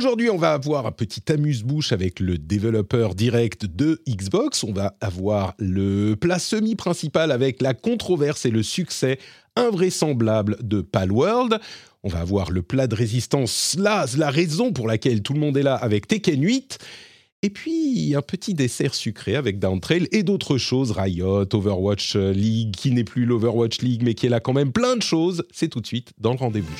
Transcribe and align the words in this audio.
Aujourd'hui, 0.00 0.30
on 0.30 0.38
va 0.38 0.54
avoir 0.54 0.86
un 0.86 0.92
petit 0.92 1.30
amuse-bouche 1.30 1.92
avec 1.92 2.20
le 2.20 2.38
développeur 2.38 3.14
direct 3.14 3.66
de 3.66 4.00
Xbox. 4.08 4.64
On 4.64 4.72
va 4.72 4.96
avoir 5.02 5.52
le 5.58 6.14
plat 6.14 6.38
semi-principal 6.38 7.30
avec 7.30 7.60
la 7.60 7.74
controverse 7.74 8.46
et 8.46 8.50
le 8.50 8.62
succès 8.62 9.18
invraisemblable 9.56 10.56
de 10.62 10.80
Palworld. 10.80 11.60
On 12.02 12.08
va 12.08 12.20
avoir 12.20 12.50
le 12.50 12.62
plat 12.62 12.86
de 12.86 12.94
résistance, 12.94 13.76
la 13.78 14.30
raison 14.30 14.72
pour 14.72 14.88
laquelle 14.88 15.20
tout 15.20 15.34
le 15.34 15.40
monde 15.40 15.58
est 15.58 15.62
là 15.62 15.74
avec 15.74 16.08
Tekken 16.08 16.42
8. 16.42 16.78
Et 17.42 17.50
puis 17.50 18.14
un 18.16 18.22
petit 18.22 18.54
dessert 18.54 18.94
sucré 18.94 19.36
avec 19.36 19.58
Downtrail 19.58 20.08
et 20.12 20.22
d'autres 20.22 20.56
choses, 20.56 20.92
Riot, 20.92 21.54
Overwatch 21.54 22.16
League, 22.16 22.74
qui 22.74 22.92
n'est 22.92 23.04
plus 23.04 23.26
l'Overwatch 23.26 23.82
League, 23.82 24.00
mais 24.02 24.14
qui 24.14 24.24
est 24.24 24.30
là 24.30 24.40
quand 24.40 24.54
même, 24.54 24.72
plein 24.72 24.96
de 24.96 25.02
choses. 25.02 25.44
C'est 25.52 25.68
tout 25.68 25.82
de 25.82 25.86
suite 25.86 26.14
dans 26.16 26.32
le 26.32 26.38
rendez-vous. 26.38 26.72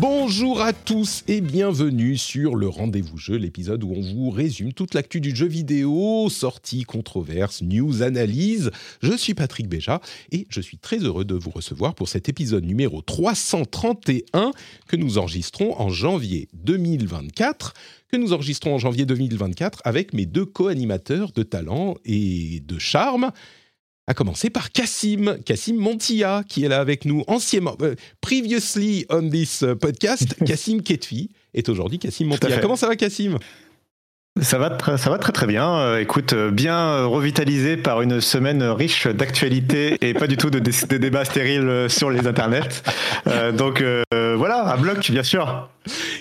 Bonjour 0.00 0.60
à 0.60 0.72
tous 0.72 1.24
et 1.26 1.40
bienvenue 1.40 2.16
sur 2.16 2.54
le 2.54 2.68
Rendez-vous 2.68 3.18
Jeu, 3.18 3.34
l'épisode 3.34 3.82
où 3.82 3.92
on 3.96 4.00
vous 4.00 4.30
résume 4.30 4.72
toute 4.72 4.94
l'actu 4.94 5.20
du 5.20 5.34
jeu 5.34 5.48
vidéo, 5.48 6.28
sorties, 6.30 6.84
controverses, 6.84 7.62
news, 7.62 8.02
analyses. 8.02 8.70
Je 9.02 9.16
suis 9.16 9.34
Patrick 9.34 9.68
Béja 9.68 10.00
et 10.30 10.46
je 10.50 10.60
suis 10.60 10.78
très 10.78 10.98
heureux 10.98 11.24
de 11.24 11.34
vous 11.34 11.50
recevoir 11.50 11.96
pour 11.96 12.08
cet 12.08 12.28
épisode 12.28 12.64
numéro 12.64 13.02
331 13.02 14.52
que 14.86 14.94
nous 14.94 15.18
enregistrons 15.18 15.74
en 15.80 15.88
janvier 15.88 16.46
2024 16.52 17.74
que 18.12 18.16
nous 18.16 18.32
enregistrons 18.32 18.76
en 18.76 18.78
janvier 18.78 19.04
2024 19.04 19.82
avec 19.84 20.12
mes 20.12 20.26
deux 20.26 20.46
co-animateurs 20.46 21.32
de 21.32 21.42
talent 21.42 21.96
et 22.04 22.60
de 22.60 22.78
charme 22.78 23.32
à 24.08 24.14
commencer 24.14 24.48
par 24.48 24.72
Cassim, 24.72 25.36
Cassim 25.44 25.76
Montilla, 25.76 26.42
qui 26.48 26.64
est 26.64 26.68
là 26.68 26.80
avec 26.80 27.04
nous 27.04 27.24
anciennement. 27.26 27.76
Euh, 27.82 27.94
previously 28.22 29.04
on 29.10 29.28
this 29.28 29.62
euh, 29.62 29.74
podcast, 29.74 30.34
Cassim 30.46 30.80
Ketfi 30.80 31.28
est 31.52 31.68
aujourd'hui 31.68 31.98
Cassim 31.98 32.26
Montilla. 32.26 32.58
Comment 32.58 32.76
ça 32.76 32.88
va, 32.88 32.96
Cassim 32.96 33.38
ça 34.42 34.58
va, 34.58 34.70
très, 34.70 34.96
très 35.32 35.46
bien. 35.46 35.78
Euh, 35.78 36.00
écoute, 36.00 36.34
bien 36.34 37.04
revitalisé 37.04 37.76
par 37.76 38.02
une 38.02 38.20
semaine 38.20 38.62
riche 38.62 39.06
d'actualités 39.06 39.96
et 40.06 40.14
pas 40.14 40.26
du 40.26 40.36
tout 40.36 40.50
de, 40.50 40.58
débats 40.58 41.24
stériles 41.24 41.86
sur 41.88 42.10
les 42.10 42.26
internets. 42.26 42.82
donc 43.56 43.82
voilà, 44.12 44.68
à 44.68 44.76
bloc, 44.76 45.10
bien 45.10 45.22
sûr. 45.22 45.68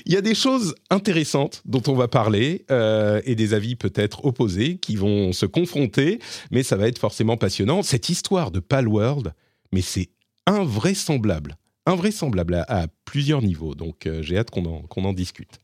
Il 0.06 0.14
y 0.14 0.18
a 0.18 0.22
des 0.22 0.36
choses 0.36 0.76
intéressantes 0.90 1.62
dont 1.66 1.84
on 1.88 1.94
va 1.94 2.08
parler 2.08 2.66
euh, 2.72 3.22
et 3.26 3.36
des 3.36 3.54
avis 3.54 3.76
peut-être 3.76 4.26
opposés 4.26 4.78
qui 4.78 4.96
vont 4.96 5.34
se 5.34 5.46
confronter, 5.46 6.20
mais 6.52 6.64
ça 6.64 6.78
va 6.78 6.88
être 6.88 7.00
forcément 7.00 7.38
passionnant. 7.38 7.84
Cette 7.84 8.10
histoire 8.10 8.52
de 8.52 8.60
Palworld, 8.60 9.34
mais 9.74 9.82
c'est 9.82 10.10
invraisemblable, 10.46 11.58
invraisemblable 11.86 12.66
à, 12.68 12.88
plusieurs 13.06 13.42
niveaux. 13.42 13.76
Donc 13.76 14.06
euh, 14.06 14.22
j'ai 14.22 14.38
hâte 14.38 14.50
qu'on 14.50 15.04
en 15.04 15.14
discute. 15.14 15.60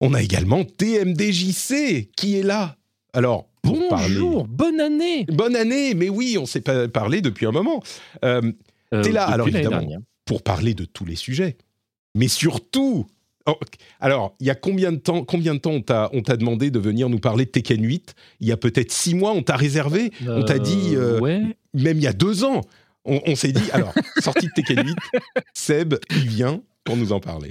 On 0.00 0.14
a 0.14 0.22
également 0.22 0.64
TMDJC 0.64 2.10
qui 2.16 2.38
est 2.38 2.42
là. 2.42 2.76
Alors, 3.12 3.48
Bonjour, 3.64 4.46
bonne 4.46 4.80
année. 4.80 5.26
Bonne 5.28 5.56
année, 5.56 5.94
mais 5.94 6.08
oui, 6.08 6.36
on 6.40 6.46
s'est 6.46 6.60
pas 6.60 6.88
parlé 6.88 7.20
depuis 7.20 7.46
un 7.46 7.50
moment. 7.50 7.82
Euh, 8.24 8.40
euh 8.94 9.02
T'es 9.02 9.12
là, 9.12 9.26
alors 9.26 9.48
évidemment, 9.48 9.86
pour 10.24 10.42
parler 10.42 10.74
de 10.74 10.84
tous 10.84 11.04
les 11.04 11.16
sujets. 11.16 11.56
Mais 12.14 12.28
surtout, 12.28 13.06
oh, 13.46 13.56
alors, 14.00 14.34
il 14.40 14.46
y 14.46 14.50
a 14.50 14.54
combien 14.54 14.92
de 14.92 14.96
temps, 14.96 15.24
combien 15.24 15.54
de 15.54 15.60
temps 15.60 15.72
on 15.72 15.82
t'a, 15.82 16.36
demandé 16.36 16.70
de 16.70 16.78
venir 16.78 17.08
nous 17.08 17.18
parler 17.18 17.44
de 17.44 17.50
Tekken 17.50 17.84
8 17.84 18.14
Il 18.40 18.48
y 18.48 18.52
a 18.52 18.56
peut-être 18.56 18.92
six 18.92 19.14
mois, 19.14 19.32
on 19.32 19.42
t'a 19.42 19.56
réservé, 19.56 20.12
on 20.26 20.42
t'a 20.44 20.58
dit, 20.58 20.94
euh, 20.94 21.20
même 21.74 21.98
il 21.98 22.02
y 22.02 22.06
a 22.08 22.12
deux 22.12 22.44
ans, 22.44 22.62
on, 23.04 23.34
s'est 23.36 23.52
dit, 23.52 23.70
alors, 23.72 23.92
sortie 24.18 24.46
de 24.46 24.52
Tekken 24.54 24.86
8, 24.86 24.96
Seb, 25.54 25.94
il 26.10 26.28
vient 26.28 26.62
pour 26.84 26.96
nous 26.96 27.12
en 27.12 27.20
parler. 27.20 27.48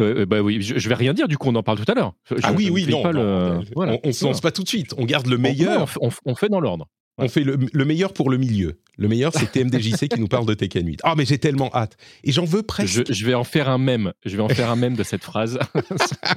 Euh, 0.00 0.26
bah 0.26 0.40
oui, 0.40 0.60
je, 0.60 0.88
vais 0.88 0.94
rien 0.94 1.14
dire, 1.14 1.28
du 1.28 1.38
coup, 1.38 1.48
on 1.48 1.54
en 1.54 1.62
parle 1.62 1.78
tout 1.78 1.90
à 1.90 1.94
l'heure. 1.94 2.14
ah 2.42 2.52
oui, 2.52 2.70
oui, 2.70 2.86
non, 2.86 3.02
on, 3.04 4.00
ne 4.04 4.12
se 4.12 4.24
lance 4.24 4.40
pas 4.40 4.50
tout 4.50 4.62
de 4.62 4.68
suite, 4.68 4.94
on 4.98 5.04
garde 5.04 5.26
le 5.26 5.38
meilleur. 5.38 5.88
on 6.00 6.34
fait 6.34 6.48
dans 6.48 6.60
l'ordre. 6.60 6.86
On 7.20 7.28
fait 7.28 7.44
le, 7.44 7.84
meilleur 7.84 8.12
pour 8.12 8.30
le 8.30 8.38
milieu. 8.38 8.80
Le 8.96 9.08
meilleur, 9.08 9.32
c'est 9.34 9.52
TMDJC 9.52 10.08
qui 10.08 10.20
nous 10.20 10.28
parle 10.28 10.46
de 10.46 10.54
Tekken 10.54 10.86
8. 10.86 11.00
Ah, 11.02 11.14
mais 11.16 11.24
j'ai 11.24 11.38
tellement 11.38 11.70
hâte. 11.74 11.96
Et 12.24 12.32
j'en 12.32 12.44
veux 12.44 12.62
presque. 12.62 13.12
Je, 13.12 13.26
vais 13.26 13.34
en 13.34 13.44
faire 13.44 13.68
un 13.68 13.78
mème. 13.78 14.12
Je 14.24 14.36
vais 14.36 14.42
en 14.42 14.48
faire 14.48 14.70
un 14.70 14.76
mème 14.76 14.96
de 14.96 15.02
cette 15.02 15.22
phrase. 15.22 15.58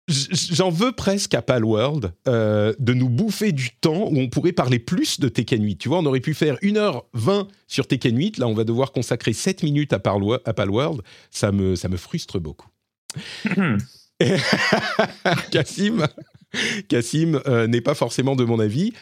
J'en 0.09 0.71
veux 0.71 0.93
presque 0.93 1.35
à 1.35 1.43
Palworld 1.43 2.13
euh, 2.29 2.73
de 2.79 2.95
nous 2.95 3.09
bouffer 3.09 3.51
du 3.51 3.71
temps 3.71 4.09
où 4.09 4.19
on 4.19 4.29
pourrait 4.29 4.53
parler 4.53 4.79
plus 4.79 5.19
de 5.19 5.29
Tekken 5.29 5.65
8. 5.65 5.79
Tu 5.79 5.89
vois, 5.89 5.99
on 5.99 6.07
aurait 6.07 6.21
pu 6.21 6.33
faire 6.33 6.57
1h20 6.57 7.49
sur 7.67 7.89
Tekken 7.89 8.17
8. 8.17 8.39
Là, 8.39 8.47
on 8.47 8.55
va 8.55 8.63
devoir 8.63 8.93
consacrer 8.93 9.33
7 9.33 9.65
minutes 9.65 9.93
à, 9.93 9.97
à 9.97 10.53
Palworld. 10.53 11.03
Ça 11.31 11.51
me, 11.51 11.75
ça 11.75 11.89
me 11.89 11.97
frustre 11.97 12.39
beaucoup. 12.39 12.69
Cassim, 15.51 16.07
Cassim 16.89 17.41
euh, 17.47 17.67
n'est 17.67 17.81
pas 17.81 17.95
forcément 17.95 18.37
de 18.37 18.45
mon 18.45 18.61
avis. 18.61 18.93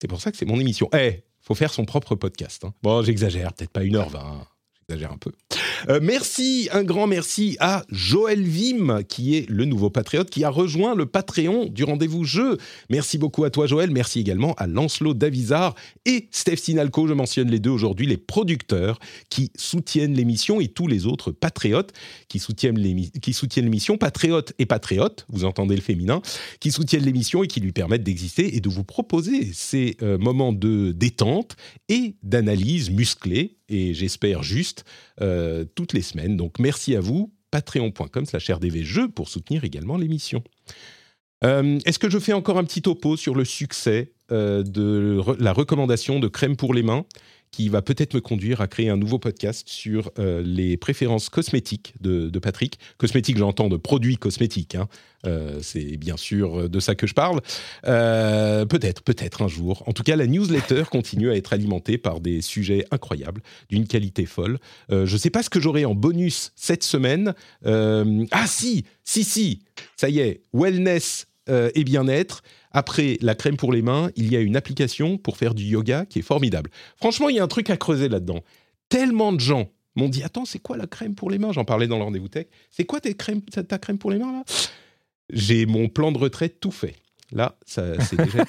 C'est 0.00 0.08
pour 0.08 0.22
ça 0.22 0.30
que 0.30 0.38
c'est 0.38 0.46
mon 0.46 0.58
émission. 0.58 0.88
Eh, 0.96 1.24
faut 1.40 1.54
faire 1.54 1.74
son 1.74 1.84
propre 1.84 2.14
podcast. 2.14 2.64
Hein. 2.64 2.72
Bon, 2.82 3.02
j'exagère, 3.02 3.52
peut-être 3.52 3.70
pas 3.70 3.82
1h20 3.82 4.46
un 4.90 5.16
peu. 5.18 5.32
Euh, 5.88 6.00
merci, 6.02 6.68
un 6.72 6.82
grand 6.82 7.06
merci 7.06 7.56
à 7.60 7.84
Joël 7.90 8.42
Vim, 8.42 9.02
qui 9.02 9.36
est 9.36 9.48
le 9.48 9.64
nouveau 9.64 9.90
patriote, 9.90 10.30
qui 10.30 10.44
a 10.44 10.50
rejoint 10.50 10.94
le 10.94 11.06
Patreon 11.06 11.66
du 11.66 11.84
rendez-vous 11.84 12.24
jeu. 12.24 12.58
Merci 12.90 13.18
beaucoup 13.18 13.44
à 13.44 13.50
toi, 13.50 13.66
Joël. 13.66 13.90
Merci 13.90 14.20
également 14.20 14.54
à 14.54 14.66
Lancelot 14.66 15.14
Davizard 15.14 15.74
et 16.06 16.28
Steph 16.30 16.56
Sinalco. 16.56 17.06
Je 17.06 17.14
mentionne 17.14 17.50
les 17.50 17.58
deux 17.58 17.70
aujourd'hui, 17.70 18.06
les 18.06 18.16
producteurs 18.16 18.98
qui 19.30 19.50
soutiennent 19.56 20.14
l'émission 20.14 20.60
et 20.60 20.68
tous 20.68 20.86
les 20.86 21.06
autres 21.06 21.32
patriotes 21.32 21.92
qui 22.28 22.38
soutiennent 22.38 22.78
l'émission, 22.78 23.96
patriotes 23.96 24.52
et 24.58 24.66
patriotes, 24.66 25.26
vous 25.28 25.44
entendez 25.44 25.76
le 25.76 25.82
féminin, 25.82 26.20
qui 26.60 26.70
soutiennent 26.70 27.04
l'émission 27.04 27.42
et 27.42 27.46
qui 27.46 27.60
lui 27.60 27.72
permettent 27.72 28.02
d'exister 28.02 28.56
et 28.56 28.60
de 28.60 28.68
vous 28.68 28.84
proposer 28.84 29.50
ces 29.52 29.96
euh, 30.02 30.18
moments 30.18 30.52
de 30.52 30.92
détente 30.92 31.56
et 31.88 32.16
d'analyse 32.22 32.90
musclée 32.90 33.56
et 33.68 33.94
j'espère 33.94 34.42
juste 34.42 34.84
euh, 35.20 35.64
toutes 35.74 35.92
les 35.92 36.02
semaines. 36.02 36.36
Donc 36.36 36.58
merci 36.58 36.94
à 36.96 37.00
vous, 37.00 37.32
patreon.com 37.50 38.26
slash 38.26 38.50
rdvjeux 38.50 39.08
pour 39.08 39.28
soutenir 39.28 39.64
également 39.64 39.96
l'émission. 39.96 40.42
Euh, 41.44 41.78
est-ce 41.84 41.98
que 41.98 42.10
je 42.10 42.18
fais 42.18 42.32
encore 42.32 42.58
un 42.58 42.64
petit 42.64 42.82
topo 42.82 43.16
sur 43.16 43.34
le 43.34 43.44
succès 43.44 44.12
euh, 44.32 44.62
de 44.62 45.20
la 45.38 45.52
recommandation 45.52 46.18
de 46.18 46.28
crème 46.28 46.56
pour 46.56 46.74
les 46.74 46.82
mains? 46.82 47.04
Qui 47.54 47.68
va 47.68 47.82
peut-être 47.82 48.14
me 48.14 48.20
conduire 48.20 48.60
à 48.60 48.66
créer 48.66 48.88
un 48.88 48.96
nouveau 48.96 49.20
podcast 49.20 49.68
sur 49.68 50.10
euh, 50.18 50.42
les 50.44 50.76
préférences 50.76 51.28
cosmétiques 51.28 51.94
de, 52.00 52.36
Patrick. 52.40 52.80
Cosmétiques, 52.98 53.38
j'entends 53.38 53.68
de 53.68 53.76
produits 53.76 54.16
cosmétiques. 54.16 54.74
Hein. 54.74 54.88
Euh, 55.24 55.60
c'est 55.62 55.96
bien 55.96 56.16
sûr 56.16 56.68
de 56.68 56.80
ça 56.80 56.96
que 56.96 57.06
je 57.06 57.14
parle. 57.14 57.40
Euh, 57.86 58.66
peut-être, 58.66 59.02
peut-être 59.02 59.42
un 59.42 59.46
jour. 59.46 59.84
En 59.86 59.92
tout 59.92 60.02
cas, 60.02 60.16
la 60.16 60.26
newsletter 60.26 60.82
continue 60.90 61.30
à 61.30 61.36
être 61.36 61.52
alimentée 61.52 61.96
par 61.96 62.18
des 62.18 62.42
sujets 62.42 62.86
incroyables, 62.90 63.40
d'une 63.68 63.86
qualité 63.86 64.26
folle. 64.26 64.58
je 64.90 65.02
ne 65.02 65.18
sais 65.18 65.30
pas 65.30 65.44
ce 65.44 65.50
que 65.50 65.60
j'aurai 65.60 65.84
en 65.84 65.94
bonus 65.94 66.50
cette 66.56 66.82
semaine. 66.82 67.34
ah 67.64 68.46
si, 68.48 68.84
si, 69.04 69.22
si, 69.22 69.60
ça 69.96 70.08
y 70.08 70.18
est, 70.18 70.42
wellness 70.52 71.28
et 71.48 71.84
bien-être. 71.84 72.42
Après 72.74 73.18
la 73.22 73.36
crème 73.36 73.56
pour 73.56 73.72
les 73.72 73.82
mains, 73.82 74.10
il 74.16 74.30
y 74.30 74.36
a 74.36 74.40
une 74.40 74.56
application 74.56 75.16
pour 75.16 75.36
faire 75.36 75.54
du 75.54 75.64
yoga 75.64 76.04
qui 76.04 76.18
est 76.18 76.22
formidable. 76.22 76.70
Franchement, 76.96 77.28
il 77.28 77.36
y 77.36 77.38
a 77.38 77.44
un 77.44 77.48
truc 77.48 77.70
à 77.70 77.76
creuser 77.76 78.08
là-dedans. 78.08 78.42
Tellement 78.88 79.32
de 79.32 79.38
gens 79.38 79.70
m'ont 79.94 80.08
dit 80.08 80.24
Attends, 80.24 80.44
c'est 80.44 80.58
quoi 80.58 80.76
la 80.76 80.88
crème 80.88 81.14
pour 81.14 81.30
les 81.30 81.38
mains? 81.38 81.52
J'en 81.52 81.64
parlais 81.64 81.86
dans 81.86 81.98
le 81.98 82.02
rendez-vous 82.02 82.28
tech. 82.28 82.48
C'est 82.70 82.84
quoi 82.84 83.00
tes 83.00 83.14
crèmes, 83.14 83.42
ta 83.42 83.78
crème 83.78 83.96
pour 83.96 84.10
les 84.10 84.18
mains 84.18 84.32
là? 84.32 84.42
J'ai 85.32 85.66
mon 85.66 85.88
plan 85.88 86.10
de 86.10 86.18
retraite 86.18 86.58
tout 86.60 86.72
fait. 86.72 86.96
Là, 87.32 87.56
ça, 87.64 87.98
c'est 88.02 88.16
déjà. 88.16 88.44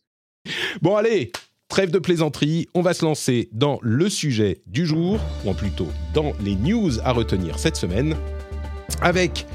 bon, 0.82 0.94
allez, 0.94 1.32
trêve 1.68 1.90
de 1.90 1.98
plaisanterie. 1.98 2.68
On 2.74 2.82
va 2.82 2.92
se 2.92 3.04
lancer 3.04 3.48
dans 3.52 3.78
le 3.82 4.08
sujet 4.10 4.62
du 4.66 4.86
jour, 4.86 5.18
ou 5.44 5.52
plutôt 5.54 5.88
dans 6.12 6.34
les 6.40 6.54
news 6.54 7.00
à 7.02 7.12
retenir 7.12 7.58
cette 7.58 7.76
semaine, 7.76 8.14
avec 9.00 9.46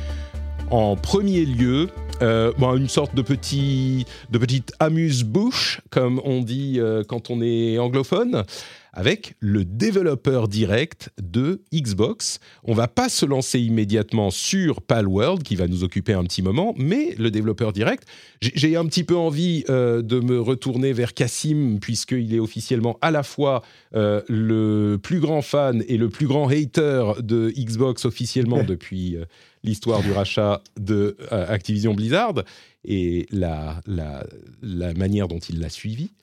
En 0.71 0.95
premier 0.95 1.43
lieu, 1.43 1.89
euh, 2.21 2.53
bon, 2.57 2.77
une 2.77 2.87
sorte 2.87 3.13
de 3.13 3.21
petit, 3.21 4.05
de 4.29 4.37
petite 4.37 4.71
amuse-bouche, 4.79 5.81
comme 5.89 6.21
on 6.23 6.41
dit 6.41 6.75
euh, 6.79 7.03
quand 7.05 7.29
on 7.29 7.41
est 7.41 7.77
anglophone 7.77 8.45
avec 8.93 9.35
le 9.39 9.63
développeur 9.63 10.47
direct 10.47 11.11
de 11.21 11.61
Xbox. 11.73 12.39
On 12.63 12.73
va 12.73 12.87
pas 12.87 13.09
se 13.09 13.25
lancer 13.25 13.59
immédiatement 13.59 14.31
sur 14.31 14.81
Palworld, 14.81 15.43
qui 15.43 15.55
va 15.55 15.67
nous 15.67 15.83
occuper 15.83 16.13
un 16.13 16.23
petit 16.23 16.41
moment, 16.41 16.73
mais 16.77 17.15
le 17.17 17.31
développeur 17.31 17.71
direct, 17.71 18.05
j'ai 18.41 18.75
un 18.75 18.85
petit 18.85 19.03
peu 19.03 19.15
envie 19.15 19.63
euh, 19.69 20.01
de 20.01 20.19
me 20.19 20.39
retourner 20.39 20.93
vers 20.93 21.13
Cassim, 21.13 21.79
puisqu'il 21.79 22.33
est 22.33 22.39
officiellement 22.39 22.97
à 23.01 23.11
la 23.11 23.23
fois 23.23 23.61
euh, 23.95 24.21
le 24.27 24.97
plus 25.01 25.19
grand 25.19 25.41
fan 25.41 25.83
et 25.87 25.97
le 25.97 26.09
plus 26.09 26.27
grand 26.27 26.49
hater 26.49 27.13
de 27.21 27.51
Xbox 27.57 28.05
officiellement 28.05 28.63
depuis 28.67 29.15
euh, 29.15 29.25
l'histoire 29.63 30.01
du 30.01 30.11
rachat 30.11 30.61
de 30.79 31.15
Activision 31.29 31.93
Blizzard 31.93 32.43
et 32.83 33.27
la, 33.31 33.79
la, 33.85 34.25
la, 34.63 34.93
manière 34.95 35.27
dont 35.27 35.37
il 35.37 35.59
l'a 35.59 35.69
suivi 35.69 36.13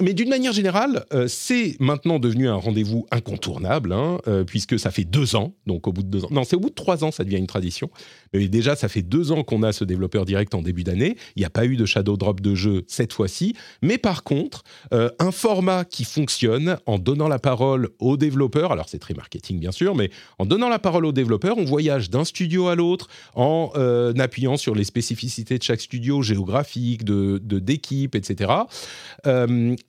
mais 0.00 0.14
d'une 0.14 0.28
manière 0.28 0.52
générale, 0.52 1.04
euh, 1.12 1.26
c'est 1.28 1.76
maintenant 1.78 2.18
devenu 2.18 2.48
un 2.48 2.54
rendez-vous 2.54 3.06
incontournable, 3.10 3.92
hein, 3.92 4.18
euh, 4.28 4.44
puisque 4.44 4.78
ça 4.78 4.90
fait 4.90 5.04
deux 5.04 5.36
ans, 5.36 5.54
donc 5.66 5.86
au 5.86 5.92
bout 5.92 6.02
de 6.02 6.08
deux 6.08 6.24
ans, 6.24 6.28
non, 6.30 6.44
c'est 6.44 6.56
au 6.56 6.60
bout 6.60 6.70
de 6.70 6.74
trois 6.74 7.04
ans, 7.04 7.10
ça 7.10 7.24
devient 7.24 7.36
une 7.36 7.46
tradition. 7.46 7.90
Mais 8.32 8.48
déjà, 8.48 8.76
ça 8.76 8.88
fait 8.88 9.02
deux 9.02 9.32
ans 9.32 9.42
qu'on 9.42 9.62
a 9.62 9.72
ce 9.72 9.84
développeur 9.84 10.24
direct 10.24 10.54
en 10.54 10.62
début 10.62 10.84
d'année. 10.84 11.16
Il 11.36 11.40
n'y 11.40 11.46
a 11.46 11.50
pas 11.50 11.66
eu 11.66 11.76
de 11.76 11.84
shadow 11.84 12.16
drop 12.16 12.40
de 12.40 12.54
jeu 12.54 12.84
cette 12.86 13.12
fois-ci, 13.12 13.54
mais 13.82 13.98
par 13.98 14.22
contre, 14.22 14.62
euh, 14.92 15.10
un 15.18 15.32
format 15.32 15.84
qui 15.84 16.04
fonctionne 16.04 16.78
en 16.86 16.98
donnant 16.98 17.28
la 17.28 17.38
parole 17.38 17.90
aux 17.98 18.16
développeurs. 18.16 18.72
Alors 18.72 18.88
c'est 18.88 18.98
très 18.98 19.14
marketing 19.14 19.58
bien 19.58 19.72
sûr, 19.72 19.94
mais 19.94 20.10
en 20.38 20.46
donnant 20.46 20.68
la 20.68 20.78
parole 20.78 21.04
aux 21.04 21.12
développeurs, 21.12 21.58
on 21.58 21.64
voyage 21.64 22.10
d'un 22.10 22.24
studio 22.24 22.68
à 22.68 22.74
l'autre 22.74 23.08
en 23.34 23.70
appuyant 24.18 24.56
sur 24.56 24.74
les 24.74 24.84
spécificités 24.84 25.58
de 25.58 25.62
chaque 25.62 25.80
studio 25.80 26.22
géographique, 26.22 27.04
de 27.04 27.38
d'équipe, 27.40 28.14
etc. 28.14 28.50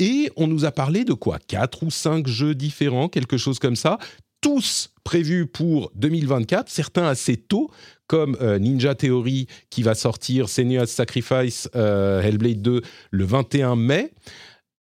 Et 0.02 0.32
on 0.36 0.48
nous 0.48 0.66
a 0.66 0.72
parlé 0.72 1.06
de 1.06 1.14
quoi? 1.14 1.38
Quatre 1.38 1.84
ou 1.84 1.92
cinq 1.92 2.28
jeux 2.28 2.56
différents, 2.56 3.08
quelque 3.08 3.38
chose 3.38 3.60
comme 3.60 3.76
ça, 3.76 4.00
tous 4.42 4.90
prévus 5.04 5.46
pour 5.46 5.92
2024, 5.94 6.70
certains 6.70 7.06
assez 7.06 7.38
tôt, 7.38 7.70
comme 8.08 8.36
euh, 8.42 8.58
Ninja 8.58 8.96
Theory 8.96 9.46
qui 9.70 9.84
va 9.84 9.94
sortir 9.94 10.50
Senua's 10.50 10.90
Sacrifice 10.90 11.70
euh, 11.76 12.20
Hellblade 12.20 12.64
2 12.64 12.82
le 13.12 13.24
21 13.24 13.76
mai. 13.76 14.12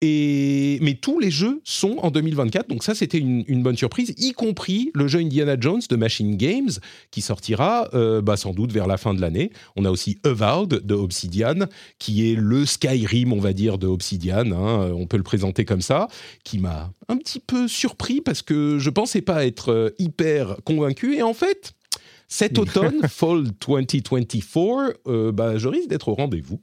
Et, 0.01 0.77
mais 0.83 0.93
tous 0.93 1.19
les 1.19 1.31
jeux 1.31 1.59
sont 1.63 1.97
en 2.03 2.11
2024, 2.11 2.69
donc 2.69 2.83
ça 2.83 2.93
c'était 2.93 3.17
une, 3.17 3.63
bonne 3.63 3.75
surprise, 3.75 4.13
y 4.17 4.31
compris 4.31 4.91
le 4.93 5.07
jeu 5.07 5.19
Indiana 5.19 5.55
Jones 5.59 5.81
de 5.89 5.95
Machine 5.95 6.37
Games, 6.37 6.69
qui 7.09 7.21
sortira 7.21 7.89
euh, 7.95 8.21
bah, 8.21 8.37
sans 8.37 8.53
doute 8.53 8.71
vers 8.71 8.85
la 8.85 8.97
fin 8.97 9.15
de 9.15 9.21
l'année. 9.21 9.51
On 9.75 9.85
a 9.85 9.89
aussi 9.89 10.19
Avowed 10.23 10.85
de 10.85 10.93
Obsidian, 10.93 11.65
qui 11.97 12.31
est 12.31 12.35
le 12.35 12.67
Skyrim, 12.67 13.33
on 13.33 13.39
va 13.39 13.53
dire, 13.53 13.79
de 13.79 13.87
Obsidian, 13.87 14.51
hein, 14.51 14.91
on 14.95 15.07
peut 15.07 15.17
le 15.17 15.23
présenter 15.23 15.65
comme 15.65 15.81
ça, 15.81 16.09
qui 16.43 16.59
m'a 16.59 16.91
un 17.07 17.17
petit 17.17 17.39
peu 17.39 17.67
surpris 17.67 18.21
parce 18.21 18.43
que 18.43 18.77
je 18.77 18.91
pensais 18.91 19.21
pas 19.21 19.47
être 19.47 19.71
euh, 19.71 19.89
hyper 19.97 20.57
convaincu, 20.63 21.15
et 21.15 21.23
en 21.23 21.33
fait, 21.33 21.73
cet 22.27 22.59
automne, 22.59 23.01
Fall 23.09 23.45
2024, 23.65 24.99
euh, 25.07 25.31
bah, 25.31 25.57
je 25.57 25.67
risque 25.67 25.87
d'être 25.87 26.09
au 26.09 26.13
rendez-vous. 26.13 26.59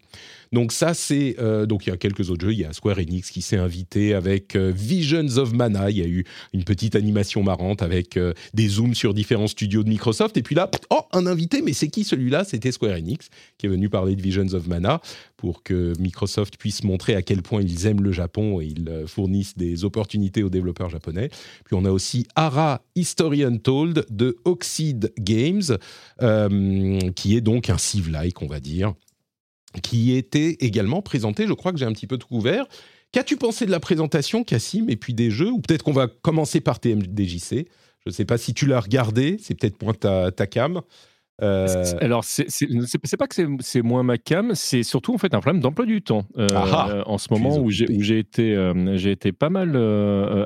Donc 0.55 0.71
ça, 0.71 0.95
c'est 0.95 1.35
euh, 1.41 1.67
donc 1.67 1.85
il 1.85 1.91
y 1.91 1.93
a 1.93 1.97
quelques 1.97 2.31
autres 2.31 2.47
jeux. 2.47 2.53
Il 2.53 2.61
y 2.61 2.65
a 2.65 2.73
Square 2.73 2.99
Enix 2.99 3.29
qui 3.31 3.43
s'est 3.43 3.56
invité 3.56 4.15
avec 4.15 4.55
euh, 4.55 4.73
Visions 4.75 5.37
of 5.37 5.53
Mana. 5.53 5.91
Il 5.91 5.99
y 5.99 6.03
a 6.03 6.06
eu 6.06 6.25
une 6.53 6.62
petite 6.62 6.95
animation 6.95 7.43
marrante 7.43 7.83
avec 7.83 8.17
euh, 8.17 8.33
des 8.55 8.69
zooms 8.69 8.95
sur 8.95 9.15
différents 9.15 9.49
studios 9.49 9.83
de 9.83 9.89
Microsoft. 9.89 10.37
Et 10.37 10.43
puis 10.43 10.55
là, 10.55 10.71
oh, 10.91 11.01
un 11.12 11.27
invité, 11.27 11.61
mais 11.61 11.73
c'est 11.73 11.89
qui 11.89 12.05
celui-là? 12.05 12.45
C'était 12.45 12.71
Square 12.71 12.97
Enix 12.97 13.31
qui 13.59 13.67
est 13.67 13.69
venu 13.69 13.89
parler 13.89 14.15
de 14.15 14.23
Visions 14.23 14.47
of 14.55 14.69
Mana 14.69 15.01
pour 15.37 15.65
que 15.65 15.93
Microsoft 15.99 16.56
puisse 16.56 16.85
montrer 16.85 17.17
à 17.17 17.23
quel 17.23 17.43
point 17.43 17.61
ils 17.61 17.87
aiment 17.87 18.03
le 18.03 18.12
Japon 18.12 18.61
et 18.61 18.67
ils 18.67 19.05
fournissent 19.09 19.59
des 19.59 19.85
opportunités 19.85 20.45
aux 20.45 20.51
développeurs 20.51 20.89
japonais. 20.89 21.31
Puis 21.65 21.75
on 21.75 21.85
a 21.85 21.91
aussi 21.91 22.29
Ara 22.37 22.81
Historian 22.95 23.56
Told 23.56 24.06
de 24.09 24.37
Oxide 24.45 25.12
Games, 25.19 25.62
qui 27.17 27.37
est 27.37 27.41
donc 27.41 27.71
un 27.71 27.79
Civ-like, 27.79 28.41
on 28.41 28.47
va 28.47 28.61
dire 28.61 28.95
qui 29.82 30.17
était 30.17 30.56
également 30.61 31.03
présenté. 31.03 31.47
Je 31.47 31.53
crois 31.53 31.73
que 31.73 31.79
j'ai 31.79 31.87
un 31.87 31.93
petit 31.93 32.06
peu 32.06 32.19
tout 32.19 32.29
couvert. 32.29 32.67
Qu'as-tu 33.12 33.37
pensé 33.37 33.65
de 33.67 33.71
la 33.71 33.81
présentation, 33.81 34.43
Cassim, 34.43 34.88
et 34.88 34.97
puis 34.97 35.15
des 35.15 35.31
jeux 35.31 35.50
Ou 35.50 35.61
peut-être 35.61 35.82
qu'on 35.82 35.93
va 35.93 36.09
commencer 36.09 36.61
par 36.61 36.81
TMDJC. 36.81 37.69
Je 38.05 38.11
ne 38.11 38.11
sais 38.11 38.25
pas 38.25 38.38
si 38.38 38.55
tu 38.55 38.67
l'as 38.67 38.81
regardé, 38.81 39.38
c'est 39.41 39.55
peut-être 39.55 39.81
moins 39.82 39.94
ta, 39.94 40.31
ta 40.31 40.47
cam. 40.47 40.82
Euh, 41.42 41.84
alors, 42.00 42.22
c'est 42.25 43.16
pas 43.19 43.26
que 43.26 43.34
c'est 43.60 43.82
moins 43.82 44.02
ma 44.02 44.19
cam, 44.19 44.54
c'est 44.54 44.82
surtout 44.84 45.14
en 45.14 45.19
fait 45.19 45.34
un 45.34 45.40
problème 45.40 45.60
d'emploi 45.60 45.84
du 45.84 46.00
temps. 46.00 46.25
Euh, 46.38 46.46
ah 46.54 46.88
ah, 46.90 47.02
en 47.08 47.19
ce 47.19 47.32
moment 47.32 47.58
où 47.58 47.70
j'ai 47.70 48.19
été, 48.19 48.54
euh, 48.54 48.96
j'ai 48.96 49.10
été 49.10 49.32
pas 49.32 49.50
mal 49.50 49.76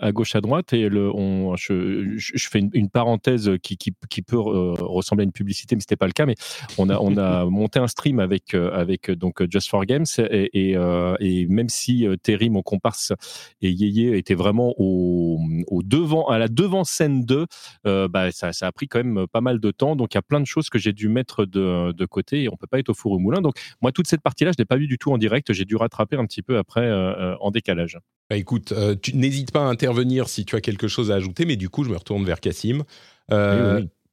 à 0.00 0.12
gauche 0.12 0.35
à 0.35 0.40
droite 0.40 0.73
et 0.73 0.88
le, 0.88 1.11
on, 1.14 1.56
je, 1.56 2.17
je, 2.17 2.49
fais 2.49 2.61
une, 2.61 2.88
parenthèse 2.88 3.50
qui, 3.62 3.76
qui, 3.76 3.93
qui 4.08 4.23
peut 4.23 4.38
ressembler 4.38 5.25
à 5.25 5.26
une 5.26 5.32
publicité, 5.32 5.76
mais 5.76 5.81
c'était 5.81 5.96
pas 5.96 6.06
le 6.06 6.12
cas. 6.12 6.25
Mais 6.25 6.37
on 6.79 6.88
a, 6.88 6.99
on 6.99 7.17
a 7.17 7.44
monté 7.50 7.79
un 7.79 7.88
stream 7.88 8.19
avec, 8.19 8.55
avec 8.55 9.11
donc 9.11 9.43
Just 9.50 9.69
for 9.69 9.85
Games 9.85 10.06
et, 10.19 10.70
et, 10.70 10.76
et 11.20 11.46
même 11.49 11.69
si 11.69 12.06
Terry, 12.23 12.49
mon 12.49 12.62
comparse, 12.62 13.12
et 13.61 13.70
Yeye 13.70 14.14
étaient 14.14 14.35
vraiment 14.35 14.75
au, 14.79 15.38
au 15.67 15.82
devant, 15.82 16.29
à 16.29 16.38
la 16.38 16.49
devant 16.49 16.85
scène 16.85 17.25
2, 17.26 17.46
bah, 17.85 18.31
ça, 18.32 18.55
ça 18.55 18.67
a 18.67 18.73
pris 18.73 18.88
quand 18.88 19.05
même 19.05 19.26
pas 19.31 19.43
mal 19.43 19.61
de 19.61 19.70
temps. 19.70 19.94
Donc 19.94 20.14
il 20.14 20.17
y 20.17 20.19
a 20.19 20.23
plein 20.23 20.40
de 20.40 20.46
choses 20.46 20.70
que 20.70 20.78
j'ai 20.79 20.93
dû 20.93 21.09
mettre 21.09 21.45
de, 21.45 22.05
côté 22.07 22.45
et 22.45 22.49
on 22.49 22.57
peut 22.57 22.67
pas 22.67 22.79
être 22.79 22.89
au 22.89 22.95
four 22.95 23.13
au 23.13 23.19
moulin. 23.19 23.41
Donc 23.41 23.57
moi, 23.83 23.93
toute 23.93 24.07
cette 24.07 24.23
partie-là, 24.23 24.53
je 24.53 24.57
l'ai 24.59 24.65
pas 24.65 24.77
vue 24.77 24.87
du 24.87 24.99
tout 24.99 25.13
en 25.13 25.19
direct. 25.19 25.53
J'ai 25.53 25.65
dû 25.65 25.77
rattraper 25.77 26.17
un 26.17 26.25
petit 26.25 26.43
peu 26.43 26.59
après 26.59 26.81
euh, 26.81 27.15
euh, 27.15 27.37
en 27.41 27.51
décalage. 27.51 27.99
Bah, 28.31 28.37
écoute, 28.37 28.73
euh, 28.73 28.95
tu 29.01 29.17
n'hésites 29.17 29.53
pas 29.53 29.61
à 29.61 29.69
intervenir 29.69 30.29
si 30.29 30.45
tu 30.45 30.57
as 30.57 30.61
quelque 30.61 30.89
chose 30.89 31.11
à 31.11 31.15
ajouter, 31.15 31.45
mais 31.45 31.57
du 31.57 31.69
coup, 31.69 31.85
je 31.85 31.91
me 31.91 31.97
retourne 31.97 32.25
vers 32.25 32.41
Cassim. 32.41 32.85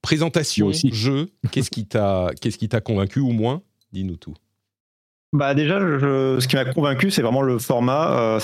Présentation, 0.01 0.71
jeu, 0.71 1.29
qu'est-ce 1.51 1.71
qui 1.71 1.87
t'a 1.87 2.29
qu'est-ce 2.39 2.59
qui 2.59 2.69
t'a 2.69 2.79
convaincu 2.79 3.19
ou 3.19 3.31
moins? 3.31 3.63
Dis-nous 3.91 4.17
tout. 4.17 4.35
Bah 5.33 5.53
déjà, 5.53 5.79
ce 5.79 6.47
qui 6.47 6.55
m'a 6.55 6.63
convaincu, 6.63 7.09
c'est 7.11 7.23
vraiment 7.23 7.41
le 7.41 7.57
format. 7.57 8.37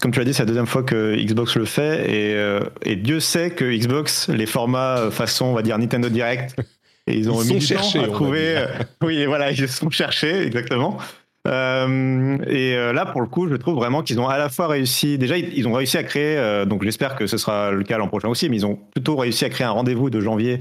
comme 0.00 0.10
tu 0.10 0.18
l'as 0.18 0.24
dit, 0.24 0.32
c'est 0.32 0.42
la 0.42 0.46
deuxième 0.46 0.66
fois 0.66 0.82
que 0.82 1.14
Xbox 1.14 1.56
le 1.56 1.66
fait, 1.66 2.10
et, 2.10 2.90
et, 2.90 2.96
Dieu 2.96 3.20
sait 3.20 3.50
que 3.50 3.64
Xbox, 3.64 4.28
les 4.28 4.46
formats 4.46 5.10
façon, 5.10 5.44
on 5.44 5.52
va 5.52 5.62
dire 5.62 5.78
Nintendo 5.78 6.08
Direct, 6.08 6.56
Et 7.06 7.16
ils 7.16 7.30
ont 7.30 7.42
mis 7.42 7.58
du 7.58 7.66
temps 7.66 8.00
à 8.00 8.08
trouver. 8.08 8.56
Euh, 8.58 8.66
oui, 9.02 9.26
voilà, 9.26 9.50
ils 9.50 9.56
se 9.56 9.66
sont 9.66 9.90
cherchés, 9.90 10.46
exactement. 10.46 10.98
Euh, 11.48 12.38
et 12.46 12.76
euh, 12.76 12.92
là, 12.92 13.04
pour 13.06 13.20
le 13.20 13.26
coup, 13.26 13.48
je 13.48 13.56
trouve 13.56 13.74
vraiment 13.74 14.02
qu'ils 14.02 14.20
ont 14.20 14.28
à 14.28 14.38
la 14.38 14.48
fois 14.48 14.68
réussi. 14.68 15.18
Déjà, 15.18 15.36
ils, 15.36 15.66
ont 15.66 15.72
réussi 15.72 15.96
à 15.96 16.04
créer. 16.04 16.36
Euh, 16.36 16.64
donc, 16.64 16.84
j'espère 16.84 17.16
que 17.16 17.26
ce 17.26 17.36
sera 17.36 17.72
le 17.72 17.82
cas 17.82 17.98
l'an 17.98 18.06
prochain 18.06 18.28
aussi. 18.28 18.48
Mais 18.48 18.56
ils 18.56 18.66
ont 18.66 18.78
plutôt 18.92 19.16
réussi 19.16 19.44
à 19.44 19.50
créer 19.50 19.66
un 19.66 19.70
rendez-vous 19.70 20.10
de 20.10 20.20
janvier 20.20 20.58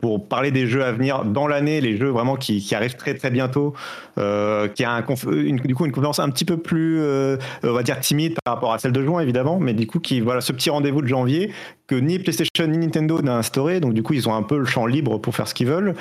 pour 0.00 0.26
parler 0.26 0.50
des 0.50 0.66
jeux 0.66 0.84
à 0.84 0.90
venir 0.90 1.24
dans 1.24 1.46
l'année, 1.46 1.80
les 1.80 1.96
jeux 1.96 2.08
vraiment 2.08 2.34
qui, 2.34 2.60
qui, 2.60 2.74
arrivent 2.74 2.96
très 2.96 3.14
très 3.14 3.30
bientôt. 3.30 3.72
qui 4.16 4.84
a 4.84 4.90
un 4.90 5.04
une, 5.30 5.56
du 5.56 5.76
coup 5.76 5.86
une 5.86 5.92
conférence 5.92 6.18
un 6.18 6.28
petit 6.28 6.44
peu 6.44 6.56
plus, 6.56 7.00
on 7.62 7.72
va 7.72 7.84
dire 7.84 8.00
timide 8.00 8.34
par 8.44 8.54
rapport 8.54 8.72
à 8.72 8.80
celle 8.80 8.90
de 8.90 9.00
juin 9.00 9.20
évidemment, 9.20 9.60
mais 9.60 9.72
du 9.72 9.86
coup 9.86 10.00
qui 10.00 10.20
voilà 10.20 10.40
ce 10.40 10.52
petit 10.52 10.70
rendez-vous 10.70 11.02
de 11.02 11.06
janvier 11.06 11.52
que 11.90 11.96
ni 11.96 12.20
PlayStation 12.20 12.68
ni 12.68 12.78
Nintendo 12.78 13.20
n'a 13.20 13.36
instauré. 13.36 13.80
Donc, 13.80 13.94
du 13.94 14.04
coup, 14.04 14.14
ils 14.14 14.28
ont 14.28 14.34
un 14.34 14.44
peu 14.44 14.58
le 14.58 14.64
champ 14.64 14.86
libre 14.86 15.18
pour 15.18 15.34
faire 15.34 15.48
ce 15.48 15.54
qu'ils 15.54 15.66
veulent. 15.66 15.94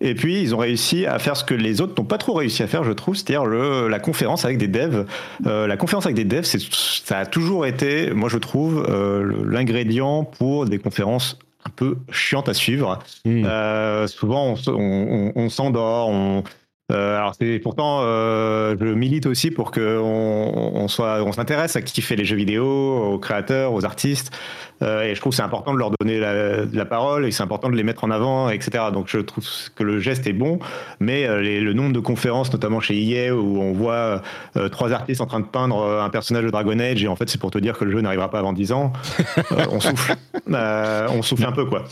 Et 0.00 0.14
puis, 0.14 0.40
ils 0.42 0.54
ont 0.54 0.58
réussi 0.58 1.06
à 1.06 1.18
faire 1.18 1.36
ce 1.36 1.44
que 1.44 1.54
les 1.54 1.80
autres 1.80 1.94
n'ont 1.96 2.06
pas 2.06 2.18
trop 2.18 2.34
réussi 2.34 2.62
à 2.62 2.66
faire, 2.66 2.84
je 2.84 2.92
trouve, 2.92 3.14
c'est-à-dire 3.14 3.46
la 3.46 3.98
conférence 3.98 4.44
avec 4.44 4.58
des 4.58 4.68
devs. 4.68 5.06
Euh, 5.46 5.66
la 5.66 5.76
conférence 5.76 6.06
avec 6.06 6.16
des 6.16 6.24
devs, 6.24 6.44
ça 6.44 7.18
a 7.18 7.26
toujours 7.26 7.66
été, 7.66 8.12
moi 8.12 8.28
je 8.28 8.38
trouve, 8.38 8.84
euh, 8.88 9.42
l'ingrédient 9.44 10.24
pour 10.24 10.66
des 10.66 10.78
conférences 10.78 11.38
un 11.66 11.70
peu 11.70 11.96
chiantes 12.10 12.48
à 12.48 12.54
suivre. 12.54 12.98
Hmm. 13.24 13.44
Euh, 13.44 14.06
souvent, 14.06 14.54
on, 14.66 15.48
s'endort, 15.48 16.08
on, 16.10 16.44
alors 16.88 17.34
c'est 17.38 17.58
pourtant, 17.58 18.02
je 18.02 18.94
milite 18.94 19.26
aussi 19.26 19.50
pour 19.50 19.70
que 19.70 19.98
on, 19.98 20.88
soit, 20.88 21.22
on 21.22 21.32
s'intéresse 21.32 21.76
à 21.76 21.82
qui 21.82 22.00
fait 22.00 22.16
les 22.16 22.24
jeux 22.24 22.36
vidéo, 22.36 22.64
aux 22.64 23.18
créateurs, 23.18 23.72
aux 23.72 23.84
artistes. 23.84 24.32
Euh, 24.82 25.02
et 25.02 25.14
je 25.14 25.20
trouve 25.20 25.30
que 25.30 25.36
c'est 25.36 25.42
important 25.42 25.72
de 25.72 25.78
leur 25.78 25.90
donner 25.98 26.18
la, 26.20 26.84
parole 26.84 27.24
et 27.24 27.30
c'est 27.30 27.42
important 27.42 27.70
de 27.70 27.76
les 27.76 27.82
mettre 27.82 28.04
en 28.04 28.10
avant, 28.10 28.50
etc. 28.50 28.84
Donc 28.92 29.06
je 29.08 29.18
trouve 29.18 29.44
que 29.74 29.82
le 29.82 29.98
geste 30.00 30.26
est 30.26 30.32
bon, 30.32 30.58
mais 31.00 31.26
euh, 31.26 31.40
le 31.40 31.72
nombre 31.72 31.92
de 31.92 32.00
conférences, 32.00 32.52
notamment 32.52 32.80
chez 32.80 32.94
EA, 32.94 33.34
où 33.34 33.60
on 33.60 33.72
voit 33.72 34.22
euh, 34.56 34.68
trois 34.68 34.92
artistes 34.92 35.20
en 35.20 35.26
train 35.26 35.40
de 35.40 35.46
peindre 35.46 35.82
un 36.00 36.10
personnage 36.10 36.44
de 36.44 36.50
Dragon 36.50 36.78
Age, 36.78 37.02
et 37.02 37.08
en 37.08 37.16
fait 37.16 37.28
c'est 37.28 37.40
pour 37.40 37.50
te 37.50 37.58
dire 37.58 37.78
que 37.78 37.84
le 37.84 37.92
jeu 37.92 38.00
n'arrivera 38.00 38.30
pas 38.30 38.38
avant 38.38 38.52
10 38.52 38.72
ans, 38.72 38.92
on 39.70 39.80
souffle. 39.80 40.14
on 40.48 41.22
souffle 41.22 41.44
un 41.44 41.52
peu, 41.52 41.64
quoi. 41.64 41.84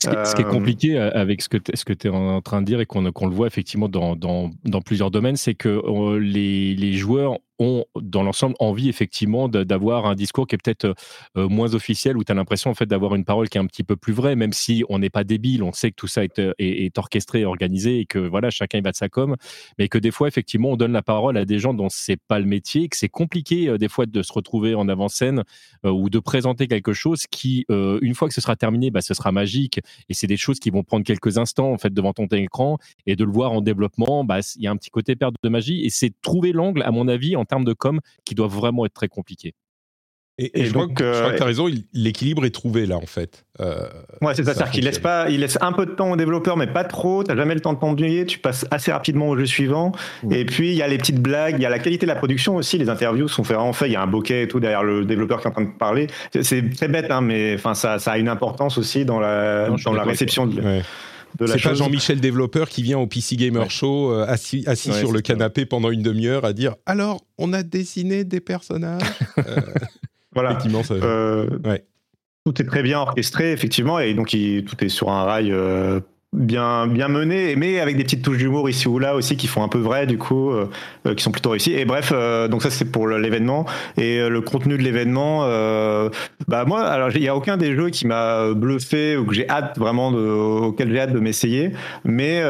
Ce 0.00 0.34
qui, 0.34 0.42
est, 0.42 0.44
compliqué 0.44 0.96
avec 0.96 1.42
ce 1.42 1.48
que 1.48 1.92
tu 1.92 2.06
es 2.06 2.10
en 2.10 2.40
train 2.40 2.60
de 2.60 2.66
dire 2.66 2.80
et 2.80 2.86
qu'on 2.86 3.02
le 3.02 3.34
voit 3.34 3.48
effectivement 3.48 3.88
dans, 3.88 4.14
dans, 4.14 4.50
dans 4.64 4.80
plusieurs 4.80 5.10
domaines, 5.10 5.36
c'est 5.36 5.54
que 5.54 6.18
les, 6.18 6.74
les, 6.74 6.92
joueurs 6.92 7.38
ont 7.58 7.84
dans 8.00 8.22
l'ensemble 8.22 8.54
envie 8.58 8.88
effectivement 8.88 9.48
d'avoir 9.48 10.06
un 10.06 10.14
discours 10.14 10.46
qui 10.46 10.54
est 10.54 10.58
peut-être 10.62 10.94
moins 11.34 11.74
officiel, 11.74 12.16
où 12.16 12.24
tu 12.24 12.32
as 12.32 12.34
l'impression 12.34 12.70
en 12.70 12.74
fait 12.74 12.86
d'avoir 12.86 13.14
une 13.14 13.24
parole 13.24 13.48
qui 13.48 13.58
est 13.58 13.60
un 13.60 13.66
petit 13.66 13.84
peu 13.84 13.96
plus 13.96 14.12
vraie, 14.12 14.36
même 14.36 14.52
si 14.52 14.84
on 14.88 14.98
n'est 14.98 15.10
pas 15.10 15.24
débile, 15.24 15.62
on 15.62 15.72
sait 15.72 15.90
que 15.90 15.96
tout 15.96 16.06
ça 16.06 16.24
est, 16.24 16.40
est, 16.58 16.98
orchestré, 16.98 17.44
organisé 17.44 18.00
et 18.00 18.06
que 18.06 18.18
voilà 18.18 18.50
chacun 18.50 18.78
y 18.78 18.80
va 18.80 18.92
de 18.92 18.96
sa 18.96 19.08
com, 19.08 19.36
mais 19.78 19.88
que 19.88 19.98
des 19.98 20.10
fois 20.10 20.28
effectivement 20.28 20.70
on 20.70 20.76
donne 20.76 20.92
la 20.92 21.02
parole 21.02 21.36
à 21.36 21.44
des 21.44 21.58
gens 21.58 21.74
dont 21.74 21.88
c'est 21.90 22.20
pas 22.28 22.38
le 22.38 22.46
métier, 22.46 22.88
que 22.88 22.96
c'est 22.96 23.08
compliqué 23.08 23.76
des 23.78 23.88
fois 23.88 24.06
de 24.06 24.22
se 24.22 24.32
retrouver 24.32 24.74
en 24.74 24.88
avant-scène 24.88 25.42
ou 25.84 26.10
de 26.10 26.18
présenter 26.18 26.68
quelque 26.68 26.92
chose 26.92 27.26
qui 27.30 27.66
une 27.68 28.14
fois 28.14 28.28
que 28.28 28.34
ce 28.34 28.40
sera 28.40 28.56
terminé, 28.56 28.90
bah, 28.90 29.00
ce 29.00 29.14
sera 29.14 29.32
magique 29.32 29.80
et 30.08 30.14
c'est 30.14 30.26
des 30.26 30.36
choses 30.36 30.58
qui 30.58 30.70
vont 30.70 30.82
prendre 30.82 31.04
quelques 31.04 31.38
instants 31.38 31.72
en 31.72 31.78
fait 31.78 31.92
devant 31.92 32.12
ton 32.12 32.26
écran 32.26 32.78
et 33.06 33.16
de 33.16 33.24
le 33.24 33.32
voir 33.32 33.52
en 33.52 33.60
développement, 33.60 34.24
bah, 34.24 34.40
il 34.56 34.62
y 34.62 34.66
a 34.66 34.70
un 34.70 34.76
petit 34.76 34.90
côté 34.90 35.16
perte 35.16 35.34
de 35.42 35.48
magie 35.48 35.84
et 35.84 35.90
c'est 35.90 36.12
trouver 36.20 36.52
l'angle 36.52 36.82
à 36.82 36.90
mon 36.90 37.08
avis 37.08 37.36
en 37.36 37.44
termes 37.48 37.64
de 37.64 37.72
com 37.72 38.00
qui 38.24 38.34
doit 38.34 38.48
vraiment 38.48 38.86
être 38.86 38.94
très 38.94 39.08
compliqué. 39.08 39.54
Et, 40.40 40.66
je, 40.66 40.72
donc, 40.72 40.94
crois 40.94 41.10
que, 41.10 41.12
je, 41.12 41.18
crois 41.18 41.32
que, 41.32 41.36
tu 41.36 41.42
as 41.42 41.46
raison, 41.46 41.66
l'équilibre 41.92 42.44
est 42.44 42.54
trouvé 42.54 42.86
là 42.86 42.96
en 42.96 43.06
fait. 43.06 43.44
Euh, 43.60 43.88
ouais, 44.22 44.34
c'est 44.36 44.44
ça, 44.44 44.54
c'est-à-dire 44.54 44.70
qu'il 44.70 44.84
laisse, 44.84 45.00
pas, 45.00 45.28
il 45.30 45.40
laisse 45.40 45.58
un 45.60 45.72
peu 45.72 45.84
de 45.84 45.90
temps 45.90 46.12
aux 46.12 46.16
développeurs, 46.16 46.56
mais 46.56 46.68
pas 46.68 46.84
trop, 46.84 47.24
tu 47.24 47.30
n'as 47.30 47.36
jamais 47.36 47.54
le 47.54 47.60
temps 47.60 47.72
de 47.72 47.80
t'ennuyer, 47.80 48.24
tu 48.24 48.38
passes 48.38 48.64
assez 48.70 48.92
rapidement 48.92 49.30
au 49.30 49.36
jeu 49.36 49.46
suivant. 49.46 49.90
Et 50.30 50.44
puis 50.44 50.70
il 50.70 50.76
y 50.76 50.82
a 50.82 50.86
les 50.86 50.96
petites 50.96 51.20
blagues, 51.20 51.56
il 51.58 51.62
y 51.62 51.66
a 51.66 51.70
la 51.70 51.80
qualité 51.80 52.06
de 52.06 52.12
la 52.12 52.14
production 52.14 52.54
aussi, 52.54 52.78
les 52.78 52.88
interviews 52.88 53.26
sont 53.26 53.42
vraiment 53.42 53.72
faites, 53.72 53.88
il 53.88 53.94
y 53.94 53.96
a 53.96 54.02
un 54.02 54.06
bokeh 54.06 54.42
et 54.42 54.48
tout 54.48 54.60
derrière 54.60 54.84
le 54.84 55.04
développeur 55.04 55.40
qui 55.40 55.48
est 55.48 55.50
en 55.50 55.54
train 55.54 55.64
de 55.64 55.76
parler. 55.76 56.06
C'est 56.40 56.70
très 56.70 56.86
bête, 56.86 57.10
hein, 57.10 57.20
mais 57.20 57.58
ça, 57.58 57.98
ça 57.98 58.12
a 58.12 58.18
une 58.18 58.28
importance 58.28 58.78
aussi 58.78 59.04
dans 59.04 59.18
la, 59.18 59.70
dans 59.84 59.92
la 59.92 60.04
réception 60.04 60.46
de. 60.46 60.62
Ouais. 60.62 60.82
C'est 61.46 61.62
pas 61.62 61.74
Jean-Michel 61.74 62.20
développeur 62.20 62.68
qui 62.68 62.82
vient 62.82 62.98
au 62.98 63.06
PC 63.06 63.36
Gamer 63.36 63.70
Show 63.70 64.12
euh, 64.12 64.26
assis, 64.26 64.64
assis 64.66 64.92
sur 64.92 65.12
le 65.12 65.20
canapé 65.20 65.66
pendant 65.66 65.90
une 65.90 66.02
demi-heure 66.02 66.44
à 66.44 66.52
dire 66.52 66.74
alors 66.86 67.24
on 67.38 67.52
a 67.52 67.62
dessiné 67.62 68.24
des 68.24 68.40
personnages. 68.40 69.02
euh, 69.38 69.60
voilà. 70.32 70.52
Effectivement, 70.52 70.82
ça... 70.82 70.94
euh, 70.94 71.48
ouais. 71.64 71.84
Tout 72.44 72.60
est 72.60 72.64
très 72.64 72.82
bien 72.82 73.00
orchestré 73.00 73.52
effectivement 73.52 73.98
et 73.98 74.14
donc 74.14 74.32
il, 74.32 74.64
tout 74.64 74.82
est 74.82 74.88
sur 74.88 75.10
un 75.10 75.24
rail 75.24 75.54
bien 76.34 76.86
bien 76.86 77.08
mené 77.08 77.56
mais 77.56 77.80
avec 77.80 77.96
des 77.96 78.04
petites 78.04 78.22
touches 78.22 78.36
d'humour 78.36 78.68
ici 78.68 78.86
ou 78.86 78.98
là 78.98 79.14
aussi 79.14 79.36
qui 79.36 79.46
font 79.46 79.62
un 79.62 79.68
peu 79.68 79.78
vrai 79.78 80.06
du 80.06 80.18
coup 80.18 80.50
euh, 80.50 80.68
euh 81.06 81.14
qui 81.14 81.22
sont 81.24 81.30
plutôt 81.30 81.50
réussis 81.50 81.72
et 81.72 81.86
bref 81.86 82.12
euh, 82.38 82.48
donc 82.48 82.62
ça 82.62 82.70
c'est 82.70 82.84
pour 82.84 83.08
l'événement. 83.08 83.66
Et 83.96 84.18
euh, 84.18 84.28
le 84.28 84.40
contenu 84.40 84.76
de 84.76 84.82
l'événement 84.82 85.42
euh, 85.44 86.08
bah 86.46 86.64
moi 86.64 86.82
alors 86.82 87.10
il 87.14 87.22
y 87.22 87.28
a 87.28 87.36
aucun 87.36 87.56
des 87.56 87.74
jeux 87.74 87.90
qui 87.90 88.06
m'a 88.06 88.52
bluffé 88.54 89.16
ou 89.16 89.24
que 89.24 89.34
j'ai 89.34 89.48
hâte 89.48 89.78
vraiment 89.78 90.12
de, 90.12 90.18
auquel 90.18 90.90
j'ai 90.90 91.00
hâte 91.00 91.12
de 91.12 91.20
m'essayer. 91.20 91.72
Mais 92.04 92.42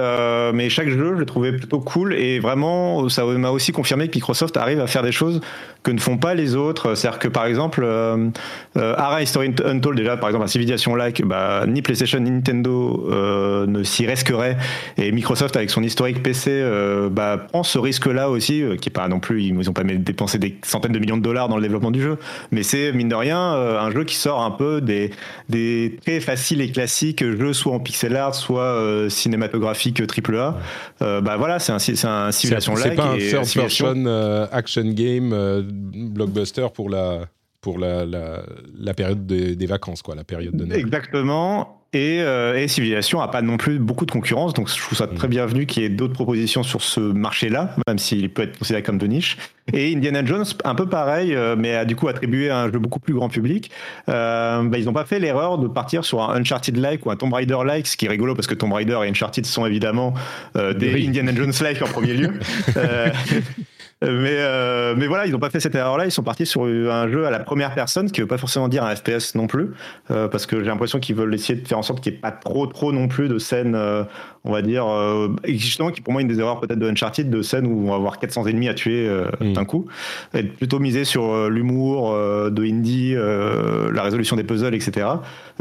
mais 0.53 0.69
chaque 0.69 0.89
jeu 0.89 1.13
je 1.15 1.21
l'ai 1.21 1.27
trouvé 1.27 1.53
plutôt 1.53 1.81
cool. 1.81 2.15
Et 2.15 2.39
vraiment 2.39 3.09
ça 3.09 3.25
m'a 3.25 3.51
aussi 3.51 3.73
confirmé 3.73 4.09
que 4.09 4.15
Microsoft 4.15 4.57
arrive 4.57 4.81
à 4.81 4.87
faire 4.87 5.03
des 5.03 5.13
choses 5.13 5.41
que 5.83 5.91
ne 5.91 6.01
font 6.01 6.19
pas 6.19 6.35
les 6.35 6.57
autres. 6.57 6.95
C'est-à-dire 6.95 7.19
que 7.19 7.29
par 7.29 7.47
exemple 7.47 7.83
euh, 7.85 8.31
Ara 8.75 9.23
History 9.23 9.55
Untold 9.65 9.97
déjà 9.97 10.17
par 10.17 10.29
exemple 10.29 10.45
à 10.45 10.49
Civilization 10.49 10.95
Like 10.95 11.25
bah, 11.25 11.65
ni 11.67 11.83
PlayStation 11.83 12.21
ni 12.21 12.31
Nintendo 12.31 13.67
ne 13.69 13.83
s'y 13.83 14.07
risquerait. 14.07 14.57
Et 14.97 15.13
Microsoft, 15.13 15.57
avec 15.57 15.71
son 15.71 15.83
historique 15.83 16.23
PC, 16.23 16.51
euh, 16.51 17.09
bah, 17.09 17.39
prend 17.39 17.63
ce 17.63 17.79
risque-là 17.79 18.31
aussi, 18.31 18.63
euh, 18.63 18.77
qui 18.77 18.89
est 18.89 18.93
pas 18.93 19.09
non 19.09 19.21
plus, 19.21 19.45
ils 19.45 19.55
n'ont 19.55 19.73
pas 19.73 19.85
dépensé 19.85 20.39
des 20.39 20.59
centaines 20.63 20.93
de 20.93 20.99
millions 20.99 21.17
de 21.17 21.23
dollars 21.23 21.49
dans 21.49 21.57
le 21.57 21.63
développement 21.63 21.91
du 21.91 22.03
jeu, 22.03 22.19
mais 22.51 22.63
c'est 22.63 22.93
mine 22.93 23.09
de 23.09 23.15
rien 23.15 23.55
euh, 23.55 23.81
un 23.81 23.91
jeu 23.91 24.05
qui 24.05 24.15
sort 24.17 24.43
un 24.43 24.51
peu 24.51 24.81
des, 24.81 25.11
des 25.49 25.99
très 26.05 26.21
faciles 26.21 26.61
et 26.61 26.71
classiques 26.71 27.25
jeux, 27.25 27.53
soit 27.53 27.73
en 27.73 27.81
pixel 27.81 28.17
art, 28.17 28.35
soit 28.35 29.09
cinématographique 29.09 30.01
AAA. 30.01 30.59
bah 31.01 31.37
voilà, 31.37 31.59
c'est 31.59 31.73
un, 31.73 31.79
c'est 31.79 32.05
un 32.05 32.33
simulation-like. 32.33 32.91
C'est 32.91 32.97
pas 32.97 33.41
un 33.41 33.43
third-person 33.43 34.49
action 34.53 34.85
game 34.93 35.63
blockbuster 35.95 36.67
pour 36.75 36.91
la 36.91 37.27
pour 37.61 37.79
la, 37.79 38.05
la, 38.05 38.43
la 38.79 38.95
période 38.95 39.27
des 39.27 39.67
vacances, 39.67 40.03
quoi, 40.03 40.15
la 40.15 40.25
période 40.25 40.57
de 40.57 40.65
Noël. 40.65 40.81
Exactement. 40.81 41.78
Et, 41.95 42.21
euh, 42.21 42.59
et, 42.59 42.69
Civilization 42.69 43.21
n'a 43.21 43.29
pas 43.29 43.41
non 43.41 43.57
plus 43.57 43.79
beaucoup 43.79 44.05
de 44.05 44.11
concurrence, 44.11 44.53
donc 44.53 44.69
je 44.69 44.79
trouve 44.79 44.99
ça 44.99 45.07
très 45.07 45.27
mm. 45.27 45.31
bienvenu 45.31 45.67
qu'il 45.67 45.83
y 45.83 45.87
ait 45.87 45.91
d'autres 45.91 46.13
propositions 46.13 46.63
sur 46.63 46.83
ce 46.83 47.01
marché-là, 47.01 47.75
même 47.87 47.99
s'il 47.99 48.29
peut 48.29 48.43
être 48.43 48.59
considéré 48.59 48.83
comme 48.83 48.99
de 48.99 49.07
niche. 49.07 49.39
Et 49.73 49.95
Indiana 49.95 50.25
Jones, 50.25 50.45
un 50.65 50.75
peu 50.75 50.87
pareil, 50.87 51.35
euh, 51.35 51.57
mais 51.59 51.75
a 51.75 51.85
du 51.85 51.97
coup 51.97 52.09
attribué 52.09 52.51
à 52.51 52.61
un 52.61 52.73
jeu 52.73 52.79
beaucoup 52.79 53.01
plus 53.01 53.15
grand 53.15 53.29
public. 53.29 53.71
Euh, 54.09 54.63
bah, 54.65 54.79
ils 54.79 54.85
n'ont 54.85 54.93
pas 54.93 55.05
fait 55.05 55.19
l'erreur 55.19 55.59
de 55.59 55.69
partir 55.69 56.05
sur 56.05 56.23
un 56.23 56.37
Uncharted-like 56.37 57.05
ou 57.07 57.11
un 57.11 57.17
Tomb 57.17 57.33
Raider-like, 57.33 57.87
ce 57.87 57.97
qui 57.97 58.07
est 58.07 58.09
rigolo 58.09 58.35
parce 58.35 58.47
que 58.47 58.55
Tomb 58.55 58.73
Raider 58.73 58.99
et 59.05 59.09
Uncharted 59.09 59.45
sont 59.47 59.67
évidemment 59.67 60.15
euh, 60.57 60.73
des 60.73 61.07
Indiana 61.07 61.35
Jones-like 61.35 61.83
en 61.83 61.87
premier 61.87 62.15
lieu. 62.15 62.33
Mais, 64.03 64.37
euh, 64.39 64.95
mais 64.97 65.07
voilà, 65.09 65.27
ils 65.27 65.33
n'ont 65.33 65.41
pas 65.41 65.51
fait 65.51 65.61
cette 65.61 65.75
erreur-là. 65.75 66.07
Ils 66.07 66.13
sont 66.13 66.23
partis 66.23 66.47
sur 66.47 66.65
un 66.65 67.09
jeu 67.09 67.27
à 67.27 67.31
la 67.31 67.41
première 67.41 67.75
personne, 67.75 68.07
ce 68.07 68.13
qui 68.13 68.21
ne 68.21 68.25
veut 68.25 68.29
pas 68.29 68.39
forcément 68.39 68.69
dire 68.69 68.85
un 68.85 68.95
FPS 68.95 69.35
non 69.35 69.47
plus, 69.47 69.71
euh, 70.11 70.29
parce 70.29 70.47
que 70.47 70.61
j'ai 70.61 70.67
l'impression 70.67 71.01
qu'ils 71.01 71.17
veulent 71.17 71.35
essayer 71.35 71.59
de 71.59 71.67
faire 71.67 71.79
en 71.79 71.83
sorte 71.83 72.01
qu'il 72.01 72.13
n'y 72.13 72.19
ait 72.19 72.21
pas 72.21 72.31
trop, 72.31 72.67
trop 72.67 72.93
non 72.93 73.09
plus 73.09 73.29
de 73.29 73.39
scènes, 73.39 73.75
euh, 73.75 74.05
on 74.45 74.53
va 74.53 74.63
dire, 74.63 74.87
euh, 74.87 75.29
justement, 75.45 75.91
qui 75.91 76.01
pour 76.01 76.13
moi 76.13 76.23
une 76.23 76.29
des 76.29 76.41
erreurs 76.41 76.61
peut-être 76.61 76.79
de 76.79 76.89
Uncharted, 76.89 77.29
de 77.29 77.43
scènes 77.43 77.67
où 77.67 77.87
on 77.87 77.91
va 77.91 77.97
avoir 77.97 78.19
400 78.19 78.47
ennemis 78.47 78.69
à 78.69 78.75
tuer 78.75 79.07
euh, 79.07 79.27
mm. 79.41 79.53
d'un 79.53 79.65
coup. 79.65 79.87
Être 80.33 80.55
plutôt 80.55 80.79
misé 80.79 81.05
sur 81.05 81.25
euh, 81.25 81.49
l'humour 81.51 82.15
de 82.15 82.65
indie, 82.65 83.15
la 83.15 84.03
résolution 84.03 84.37
des 84.37 84.45
puzzles, 84.45 84.75
etc., 84.75 85.07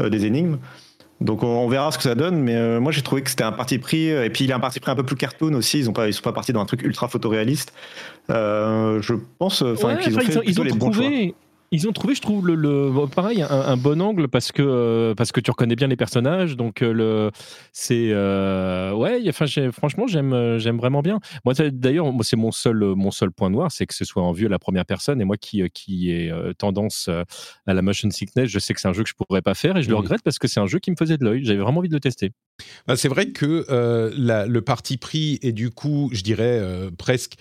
des 0.00 0.26
énigmes. 0.26 0.58
Donc 1.20 1.42
on, 1.42 1.66
verra 1.68 1.90
ce 1.90 1.98
que 1.98 2.04
ça 2.04 2.14
donne, 2.14 2.38
mais 2.38 2.54
euh, 2.54 2.78
moi 2.78 2.92
j'ai 2.92 3.02
trouvé 3.02 3.22
que 3.22 3.30
c'était 3.30 3.42
un 3.44 3.52
parti 3.52 3.78
pris, 3.78 4.06
et 4.06 4.30
puis 4.30 4.44
il 4.44 4.52
a 4.52 4.56
un 4.56 4.60
parti 4.60 4.78
pris 4.78 4.90
un 4.90 4.94
peu 4.94 5.02
plus 5.02 5.16
cartoon 5.16 5.52
aussi, 5.54 5.80
ils 5.80 5.90
ont 5.90 5.92
pas, 5.92 6.06
ils 6.06 6.14
sont 6.14 6.22
pas 6.22 6.32
partis 6.32 6.52
dans 6.52 6.60
un 6.60 6.64
truc 6.64 6.82
ultra 6.82 7.08
photoréaliste. 7.08 7.72
Euh, 8.30 9.02
je 9.02 9.14
pense 9.38 9.62
ouais, 9.62 9.98
qu'ils 9.98 10.16
ont 10.16 10.20
fait 10.20 10.32
ils 10.32 10.38
ont, 10.38 10.42
ils 10.44 10.60
ont 10.60 10.64
les 10.64 10.70
trouvé, 10.70 10.78
bons 10.78 10.92
choix. 10.92 11.34
Ils 11.70 11.86
ont 11.86 11.92
trouvé, 11.92 12.14
je 12.14 12.22
trouve, 12.22 12.46
le, 12.46 12.54
le 12.54 13.06
pareil, 13.08 13.42
un, 13.42 13.48
un, 13.50 13.76
bon 13.76 14.00
angle 14.00 14.28
parce 14.28 14.52
que, 14.52 14.62
euh, 14.62 15.14
parce 15.14 15.32
que 15.32 15.40
tu 15.40 15.50
reconnais 15.50 15.76
bien 15.76 15.86
les 15.86 15.96
personnages. 15.96 16.56
Donc, 16.56 16.80
euh, 16.80 16.92
le, 16.92 17.30
c'est. 17.72 18.08
Euh, 18.10 18.94
ouais, 18.94 19.22
enfin, 19.28 19.44
franchement, 19.70 20.06
j'aime, 20.06 20.56
j'aime 20.58 20.78
vraiment 20.78 21.02
bien. 21.02 21.20
Moi, 21.44 21.52
d'ailleurs, 21.70 22.10
moi, 22.10 22.24
c'est 22.24 22.36
mon 22.36 22.52
seul, 22.52 22.94
mon 22.96 23.10
seul 23.10 23.30
point 23.30 23.50
noir, 23.50 23.70
c'est 23.70 23.84
que 23.84 23.94
ce 23.94 24.06
soit 24.06 24.22
en 24.22 24.32
vue 24.32 24.46
à 24.46 24.48
la 24.48 24.58
première 24.58 24.86
personne. 24.86 25.20
Et 25.20 25.24
moi 25.24 25.36
qui, 25.36 25.62
qui 25.70 26.10
ai 26.10 26.32
tendance 26.56 27.08
à 27.66 27.74
la 27.74 27.82
motion 27.82 28.10
sickness, 28.10 28.48
je 28.48 28.58
sais 28.58 28.72
que 28.72 28.80
c'est 28.80 28.88
un 28.88 28.94
jeu 28.94 29.02
que 29.02 29.10
je 29.10 29.14
pourrais 29.14 29.42
pas 29.42 29.54
faire 29.54 29.76
et 29.76 29.82
je 29.82 29.88
mmh. 29.88 29.90
le 29.90 29.96
regrette 29.96 30.22
parce 30.22 30.38
que 30.38 30.48
c'est 30.48 30.60
un 30.60 30.66
jeu 30.66 30.78
qui 30.78 30.90
me 30.90 30.96
faisait 30.96 31.18
de 31.18 31.24
l'œil. 31.24 31.44
J'avais 31.44 31.60
vraiment 31.60 31.80
envie 31.80 31.90
de 31.90 31.94
le 31.94 32.00
tester. 32.00 32.32
Bah, 32.86 32.96
c'est 32.96 33.08
vrai 33.08 33.30
que 33.30 33.66
la, 34.16 34.46
le 34.46 34.62
parti 34.62 34.96
pris 34.96 35.38
est 35.42 35.52
du 35.52 35.70
coup, 35.70 36.08
je 36.12 36.22
dirais, 36.22 36.62
presque 36.96 37.34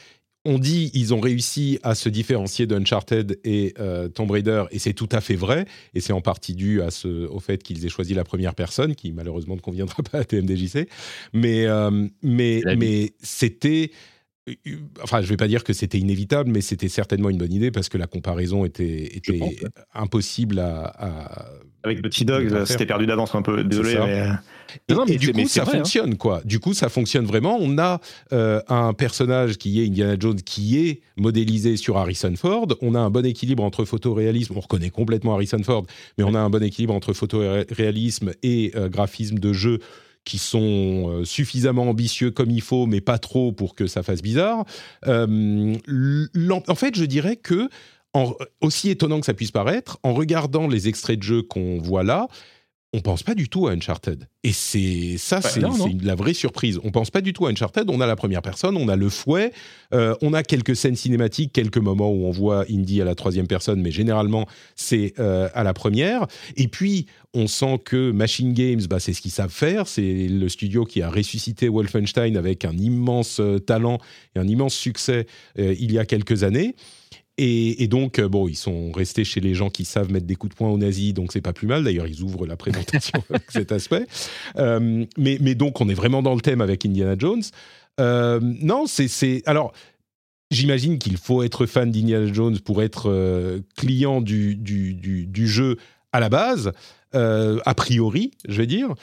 on 0.47 0.59
dit 0.59 0.89
ils 0.93 1.13
ont 1.13 1.19
réussi 1.19 1.77
à 1.83 1.93
se 1.93 2.07
différencier 2.07 2.65
d'Uncharted 2.65 3.37
et 3.43 3.73
euh, 3.79 4.07
Tomb 4.07 4.31
Raider, 4.31 4.63
et 4.71 4.79
c'est 4.79 4.93
tout 4.93 5.09
à 5.11 5.19
fait 5.19 5.35
vrai, 5.35 5.65
et 5.93 5.99
c'est 5.99 6.13
en 6.13 6.21
partie 6.21 6.55
dû 6.55 6.81
à 6.81 6.89
ce, 6.89 7.27
au 7.27 7.39
fait 7.39 7.61
qu'ils 7.61 7.85
aient 7.85 7.89
choisi 7.89 8.13
la 8.13 8.23
première 8.23 8.55
personne, 8.55 8.95
qui 8.95 9.11
malheureusement 9.11 9.55
ne 9.55 9.61
conviendra 9.61 10.01
pas 10.11 10.19
à 10.19 10.23
TMDJC, 10.23 10.87
mais, 11.33 11.65
euh, 11.65 12.07
mais, 12.23 12.61
mais 12.77 13.11
c'était... 13.21 13.91
Enfin, 15.03 15.19
je 15.19 15.25
ne 15.25 15.31
vais 15.31 15.37
pas 15.37 15.49
dire 15.49 15.65
que 15.65 15.73
c'était 15.73 15.99
inévitable, 15.99 16.49
mais 16.49 16.61
c'était 16.61 16.87
certainement 16.87 17.29
une 17.29 17.37
bonne 17.37 17.51
idée 17.51 17.69
parce 17.69 17.89
que 17.89 17.97
la 17.97 18.07
comparaison 18.07 18.63
était, 18.63 19.17
était 19.17 19.41
impossible 19.93 20.59
à, 20.59 20.85
à 20.85 21.49
avec 21.83 22.01
Petit 22.01 22.25
Dog, 22.25 22.65
c'était 22.65 22.85
perdu 22.85 23.05
d'avance 23.05 23.35
un 23.35 23.41
peu. 23.41 23.63
Désolé, 23.63 23.97
mais... 23.97 24.29
Et, 24.89 24.93
non, 24.93 25.05
mais 25.07 25.13
et 25.13 25.17
du 25.17 25.31
coup, 25.31 25.47
ça 25.47 25.63
vrai, 25.63 25.75
hein. 25.75 25.77
fonctionne, 25.79 26.13
hein. 26.13 26.17
quoi. 26.17 26.41
Du 26.45 26.59
coup, 26.59 26.73
ça 26.73 26.89
fonctionne 26.89 27.25
vraiment. 27.25 27.57
On 27.59 27.77
a 27.77 27.99
euh, 28.33 28.61
un 28.67 28.93
personnage 28.93 29.57
qui 29.57 29.81
est 29.81 29.87
Indiana 29.87 30.15
Jones, 30.19 30.41
qui 30.41 30.77
est 30.77 31.01
modélisé 31.15 31.77
sur 31.77 31.97
Harrison 31.97 32.33
Ford. 32.35 32.67
On 32.81 32.95
a 32.95 32.99
un 32.99 33.09
bon 33.09 33.25
équilibre 33.25 33.63
entre 33.63 33.85
photoréalisme. 33.85 34.53
On 34.55 34.59
reconnaît 34.59 34.89
complètement 34.89 35.35
Harrison 35.35 35.61
Ford, 35.63 35.85
mais 36.17 36.23
on 36.23 36.33
a 36.33 36.39
un 36.39 36.49
bon 36.49 36.63
équilibre 36.63 36.93
entre 36.93 37.13
photoréalisme 37.13 38.33
et 38.43 38.71
euh, 38.75 38.89
graphisme 38.89 39.39
de 39.39 39.53
jeu 39.53 39.79
qui 40.27 40.37
sont 40.39 41.09
euh, 41.09 41.23
suffisamment 41.23 41.89
ambitieux 41.89 42.31
comme 42.31 42.51
il 42.51 42.61
faut, 42.61 42.85
mais 42.85 42.99
pas 42.99 43.17
trop 43.17 43.53
pour 43.53 43.75
que 43.75 43.87
ça 43.87 44.03
fasse 44.03 44.21
bizarre. 44.21 44.65
Euh, 45.07 45.75
en 46.67 46.75
fait, 46.75 46.95
je 46.95 47.05
dirais 47.05 47.37
que 47.37 47.69
en, 48.13 48.33
aussi 48.61 48.89
étonnant 48.89 49.19
que 49.19 49.25
ça 49.25 49.33
puisse 49.33 49.51
paraître, 49.51 49.99
en 50.03 50.13
regardant 50.13 50.67
les 50.67 50.87
extraits 50.87 51.19
de 51.19 51.23
jeu 51.23 51.41
qu'on 51.41 51.77
voit 51.79 52.03
là, 52.03 52.27
on 52.93 53.01
pense 53.01 53.21
pas 53.21 53.35
du 53.35 53.49
tout 53.49 53.67
à 53.67 53.73
Uncharted. 53.73 54.27
Et 54.43 54.53
c'est 54.53 55.17
ça, 55.17 55.41
c'est 55.41 55.61
la 56.01 56.15
vraie 56.15 56.33
surprise. 56.33 56.79
On 56.83 56.91
pense 56.91 57.11
pas 57.11 57.19
du 57.19 57.33
tout 57.33 57.45
à 57.45 57.49
Uncharted. 57.49 57.89
On 57.89 57.99
a 57.99 58.07
la 58.07 58.15
première 58.15 58.41
personne, 58.41 58.77
on 58.77 58.87
a 58.87 58.95
le 58.95 59.09
fouet, 59.09 59.51
euh, 59.93 60.15
on 60.21 60.33
a 60.33 60.41
quelques 60.41 60.75
scènes 60.75 60.95
cinématiques, 60.95 61.51
quelques 61.51 61.77
moments 61.77 62.09
où 62.09 62.25
on 62.25 62.31
voit 62.31 62.65
Indy 62.71 63.01
à 63.01 63.05
la 63.05 63.13
troisième 63.13 63.47
personne, 63.47 63.81
mais 63.81 63.91
généralement 63.91 64.47
c'est 64.75 65.13
euh, 65.19 65.49
à 65.53 65.63
la 65.63 65.73
première. 65.73 66.27
Et 66.55 66.69
puis 66.69 67.07
on 67.33 67.47
sent 67.47 67.79
que 67.83 68.11
Machine 68.11 68.53
Games, 68.53 68.81
bah, 68.89 68.99
c'est 68.99 69.13
ce 69.13 69.21
qu'ils 69.21 69.31
savent 69.31 69.51
faire. 69.51 69.87
C'est 69.87 70.27
le 70.27 70.49
studio 70.49 70.85
qui 70.85 71.01
a 71.01 71.09
ressuscité 71.09 71.69
Wolfenstein 71.69 72.37
avec 72.37 72.65
un 72.65 72.75
immense 72.75 73.39
euh, 73.39 73.59
talent 73.59 73.99
et 74.35 74.39
un 74.39 74.47
immense 74.47 74.73
succès 74.73 75.27
euh, 75.59 75.75
il 75.77 75.91
y 75.91 75.99
a 75.99 76.05
quelques 76.05 76.43
années. 76.43 76.75
Et, 77.39 77.83
et, 77.83 77.87
donc, 77.87 78.17
euh, 78.17 78.27
bon, 78.27 78.47
ils 78.47 78.55
sont 78.55 78.91
restés 78.91 79.23
chez 79.23 79.39
les 79.39 79.53
gens 79.53 79.69
qui 79.69 79.85
savent 79.85 80.11
mettre 80.11 80.25
des 80.25 80.35
coups 80.35 80.53
de 80.53 80.57
poing 80.57 80.69
aux 80.69 80.77
nazis, 80.77 81.13
donc 81.13 81.31
c'est 81.31 81.41
pas 81.41 81.53
plus 81.53 81.67
mal. 81.67 81.83
D'ailleurs, 81.83 82.07
ils 82.07 82.23
ouvrent 82.23 82.47
la 82.47 82.57
présentation 82.57 83.23
avec 83.29 83.51
cet 83.51 83.71
aspect. 83.71 84.07
Euh, 84.57 85.05
mais, 85.17 85.37
mais, 85.39 85.53
donc, 85.53 85.79
on 85.79 85.87
est 85.87 85.93
vraiment 85.93 86.23
dans 86.23 86.33
le 86.33 86.41
thème 86.41 86.61
avec 86.61 86.83
Indiana 86.85 87.15
Jones. 87.17 87.43
Euh, 87.99 88.39
non, 88.41 88.85
c'est. 88.87 89.43
Alors, 89.45 89.71
j'imagine 90.49 90.97
qu'il 90.97 91.17
faut 91.17 91.43
être 91.43 91.67
fan 91.67 91.91
d'Indiana 91.91 92.31
Jones 92.33 92.59
pour 92.59 92.81
être 92.81 93.61
client 93.75 94.21
du, 94.21 94.55
du, 94.55 94.95
du, 94.95 95.47
jeu 95.47 95.77
à 96.11 96.19
la 96.19 96.29
base, 96.29 96.71
a 97.13 97.73
priori, 97.75 98.31
je 98.47 98.57
vais 98.57 98.67
dire. 98.67 98.93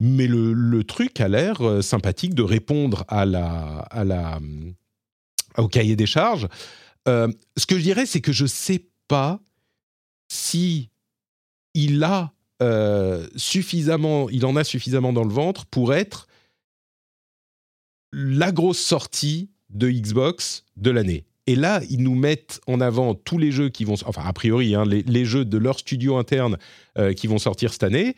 Mais 0.00 0.26
le, 0.26 0.52
le 0.52 0.84
truc 0.84 1.20
a 1.20 1.28
l'air 1.28 1.82
sympathique 1.82 2.34
de 2.34 2.42
répondre 2.42 3.04
à 3.08 3.24
la, 3.24 3.86
à 3.90 4.04
la, 4.04 4.40
au 5.56 5.68
cahier 5.68 5.96
des 5.96 6.06
charges. 6.06 6.48
Ce 7.06 7.66
que 7.66 7.76
je 7.76 7.82
dirais, 7.82 8.06
c'est 8.06 8.20
que 8.20 8.32
je 8.32 8.44
ne 8.44 8.48
sais 8.48 8.86
pas 9.08 9.40
si 10.28 10.90
il 11.74 12.02
a 12.02 12.32
euh, 12.62 13.26
suffisamment, 13.36 14.30
il 14.30 14.46
en 14.46 14.56
a 14.56 14.64
suffisamment 14.64 15.12
dans 15.12 15.24
le 15.24 15.32
ventre 15.32 15.66
pour 15.66 15.92
être 15.92 16.28
la 18.12 18.52
grosse 18.52 18.78
sortie 18.78 19.50
de 19.70 19.90
Xbox 19.90 20.64
de 20.76 20.90
l'année. 20.90 21.24
Et 21.46 21.56
là, 21.56 21.82
ils 21.90 22.02
nous 22.02 22.14
mettent 22.14 22.60
en 22.66 22.80
avant 22.80 23.14
tous 23.14 23.38
les 23.38 23.50
jeux 23.50 23.68
qui 23.68 23.84
vont, 23.84 23.96
enfin 24.06 24.22
a 24.24 24.32
priori, 24.32 24.74
hein, 24.74 24.84
les, 24.86 25.24
jeux 25.24 25.44
de 25.44 25.58
leur 25.58 25.78
studio 25.78 26.16
interne 26.16 26.58
euh, 26.96 27.12
qui 27.12 27.26
vont 27.26 27.38
sortir 27.38 27.72
cette 27.72 27.82
année. 27.82 28.14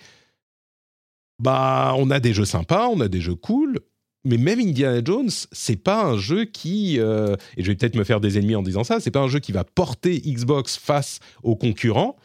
Bah, 1.43 1.95
on 1.97 2.11
a 2.11 2.21
des 2.21 2.35
jeux 2.35 2.45
sympas, 2.45 2.88
on 2.88 3.00
a 3.00 3.09
des 3.09 3.21
jeux 3.21 3.35
cool, 3.35 3.81
mais 4.26 4.38
même 4.38 4.61
Indiana 4.61 5.00
Jones, 5.04 5.30
c'est 5.52 5.83
pas 5.83 6.04
un 6.04 6.18
jeu 6.18 6.45
qui, 6.45 6.99
euh, 6.99 7.37
et 7.56 7.62
je 7.62 7.68
vais 7.71 7.76
peut-être 7.76 7.95
me 7.95 8.04
faire 8.04 8.21
des 8.21 8.38
ennemis 8.38 8.56
en 8.56 8.62
disant 8.62 8.85
ça, 8.85 9.00
c'est 9.00 9.11
pas 9.11 9.21
un 9.21 9.28
jeu 9.28 9.38
qui 9.38 9.52
va 9.52 9.64
porter 9.64 10.21
Xbox 10.21 10.76
face 10.76 11.21
aux 11.42 11.54
concurrents. 11.54 12.16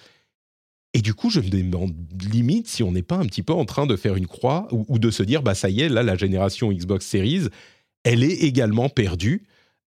Et 0.93 1.01
du 1.01 1.13
coup, 1.13 1.29
je 1.29 1.39
me 1.39 1.47
demande 1.47 1.93
limite 2.31 2.67
si 2.67 2.83
on 2.83 2.91
n'est 2.91 3.03
pas 3.03 3.15
un 3.15 3.25
petit 3.25 3.43
peu 3.43 3.53
en 3.53 3.65
train 3.65 3.85
de 3.85 3.95
faire 3.95 4.15
une 4.15 4.27
croix 4.27 4.67
ou, 4.71 4.99
de 4.99 5.11
se 5.11 5.23
dire, 5.23 5.41
bah 5.41 5.55
ça 5.55 5.69
y 5.69 5.81
est, 5.81 5.89
là, 5.89 6.03
la 6.03 6.15
génération 6.17 6.71
Xbox 6.71 7.05
Series, 7.05 7.47
elle 8.03 8.23
est 8.23 8.43
également 8.43 8.89
perdue. 8.89 9.43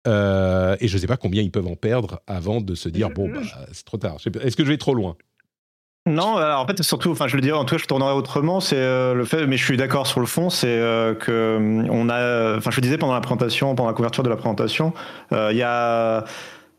Euh, 0.07 0.77
et 0.81 0.89
je 0.89 0.95
ne 0.95 1.01
sais 1.01 1.07
pas 1.07 1.17
combien 1.17 1.43
ils 1.43 1.51
peuvent 1.51 1.67
en 1.67 1.77
perdre 1.77 2.21
avant 2.27 2.61
de 2.61 2.75
se 2.75 2.89
dire, 2.89 3.11
bon, 3.11 3.29
bah, 3.29 3.43
c'est 3.73 3.85
trop 3.85 3.99
tard. 3.99 4.17
Est-ce 4.41 4.57
que 4.57 4.65
je 4.65 4.71
vais 4.71 4.79
trop 4.79 4.95
loin? 4.95 5.17
Non, 6.07 6.37
en 6.39 6.67
fait, 6.67 6.83
surtout, 6.83 7.11
enfin, 7.11 7.29
je 7.29 7.37
le 7.37 7.43
dirais, 7.43 7.57
en 7.57 7.65
tout 7.65 7.77
cas, 7.77 7.83
je 7.83 7.87
tournerais 7.87 8.13
autrement. 8.13 8.61
C'est 8.61 8.77
euh, 8.77 9.15
le 9.15 9.25
fait, 9.25 9.47
mais 9.47 9.57
je 9.57 9.65
suis 9.65 9.77
d'accord 9.77 10.07
sur 10.07 10.21
le 10.21 10.27
fond, 10.27 10.51
c'est 10.51 10.67
euh, 10.69 11.15
que 11.15 11.59
on 11.91 12.09
a, 12.09 12.57
enfin, 12.59 12.71
je 12.71 12.77
le 12.77 12.83
disais 12.83 12.99
pendant 12.99 13.15
la 13.15 13.21
présentation, 13.21 13.75
pendant 13.75 13.89
la 13.89 13.95
couverture 13.95 14.23
de 14.23 14.29
la 14.29 14.37
présentation, 14.37 14.93
il 15.33 15.57
y 15.57 15.63
a 15.63 16.25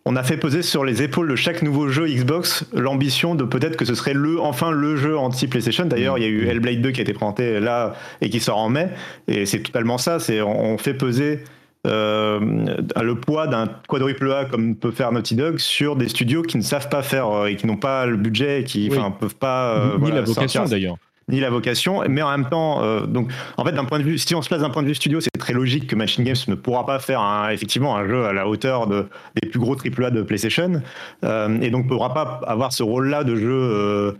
on 0.08 0.16
a 0.16 0.22
fait 0.22 0.38
poser 0.38 0.62
sur 0.62 0.86
les 0.86 1.02
épaules 1.02 1.28
de 1.28 1.36
chaque 1.36 1.64
nouveau 1.64 1.90
jeu 1.90 2.08
Xbox 2.08 2.66
l'ambition 2.74 3.34
de 3.34 3.44
peut-être 3.44 3.76
que 3.76 3.86
ce 3.86 3.96
serait 3.96 4.14
le, 4.14 4.40
enfin 4.40 4.70
le 4.70 4.96
jeu 4.96 5.18
anti-PlayStation. 5.18 5.86
D'ailleurs, 5.86 6.20
il 6.20 6.22
y 6.22 6.26
a 6.26 6.30
eu. 6.30 6.48
Hellblade 6.48 6.82
2 6.82 6.92
qui 6.92 7.00
a 7.00 7.02
été 7.02 7.14
présenté 7.14 7.60
là 7.60 7.96
et 8.22 8.30
qui 8.30 8.40
sort 8.40 8.60
en 8.60 8.70
mai. 8.70 8.90
Et 9.28 9.48
c'est 9.48 9.62
totalement 9.64 9.98
ça. 9.98 10.20
C'est 10.20 10.42
on 10.42 10.78
fait 10.78 10.94
peser 10.94 11.40
euh, 11.40 11.44
le 11.86 13.14
poids 13.14 13.48
d'un 13.48 13.68
quadruple 13.88 14.32
A 14.32 14.46
comme 14.46 14.76
peut 14.76 14.92
faire 14.92 15.12
Naughty 15.12 15.36
Dog 15.36 15.60
sur 15.60 15.96
des 15.96 16.10
studios 16.10 16.42
qui 16.42 16.58
ne 16.58 16.64
savent 16.64 16.90
pas 16.90 17.04
faire 17.04 17.30
euh, 17.30 17.48
et 17.48 17.56
qui 17.56 17.68
n'ont 17.68 17.78
pas 17.78 18.06
le 18.06 18.18
budget 18.18 18.62
et 18.62 18.64
qui 18.64 18.90
ne 18.90 19.10
peuvent 19.10 19.36
pas. 19.36 19.76
Euh, 19.76 19.98
ni 20.00 20.12
la 20.12 20.22
vocation 20.22 20.66
d'ailleurs 20.66 20.98
ni 21.28 21.40
la 21.40 21.50
vocation, 21.50 22.04
mais 22.08 22.22
en 22.22 22.30
même 22.30 22.48
temps, 22.50 22.84
euh, 22.84 23.06
donc 23.06 23.32
en 23.58 23.66
fait 23.66 23.72
d'un 23.72 23.86
point 23.86 23.98
de 23.98 24.04
vue, 24.04 24.18
si 24.18 24.36
on 24.36 24.42
se 24.42 24.48
place 24.48 24.62
d'un 24.62 24.70
point 24.70 24.84
de 24.84 24.88
vue 24.88 24.96
studio, 24.96 25.20
c'est 25.20 25.32
très 25.40 25.54
logique 25.54 25.88
que 25.88 25.96
Machine 25.96 26.24
Games 26.24 26.36
ne 26.48 26.56
pourra 26.56 26.86
pas 26.86 27.00
faire 27.00 27.20
un, 27.20 27.50
effectivement 27.50 27.96
un 27.96 28.08
jeu 28.08 28.26
à 28.26 28.34
la 28.34 28.48
hauteur 28.48 28.86
de, 28.86 29.08
des 29.42 29.50
plus 29.50 29.60
gros 29.60 29.76
AAA 29.76 30.12
de 30.12 30.22
PlayStation, 30.22 30.82
euh, 31.24 31.60
et 31.62 31.72
donc 31.72 31.86
ne 31.86 31.90
pourra 31.90 32.14
pas 32.14 32.42
avoir 32.46 32.72
ce 32.72 32.84
rôle-là 32.84 33.24
de 33.24 33.36
jeu. 33.36 34.16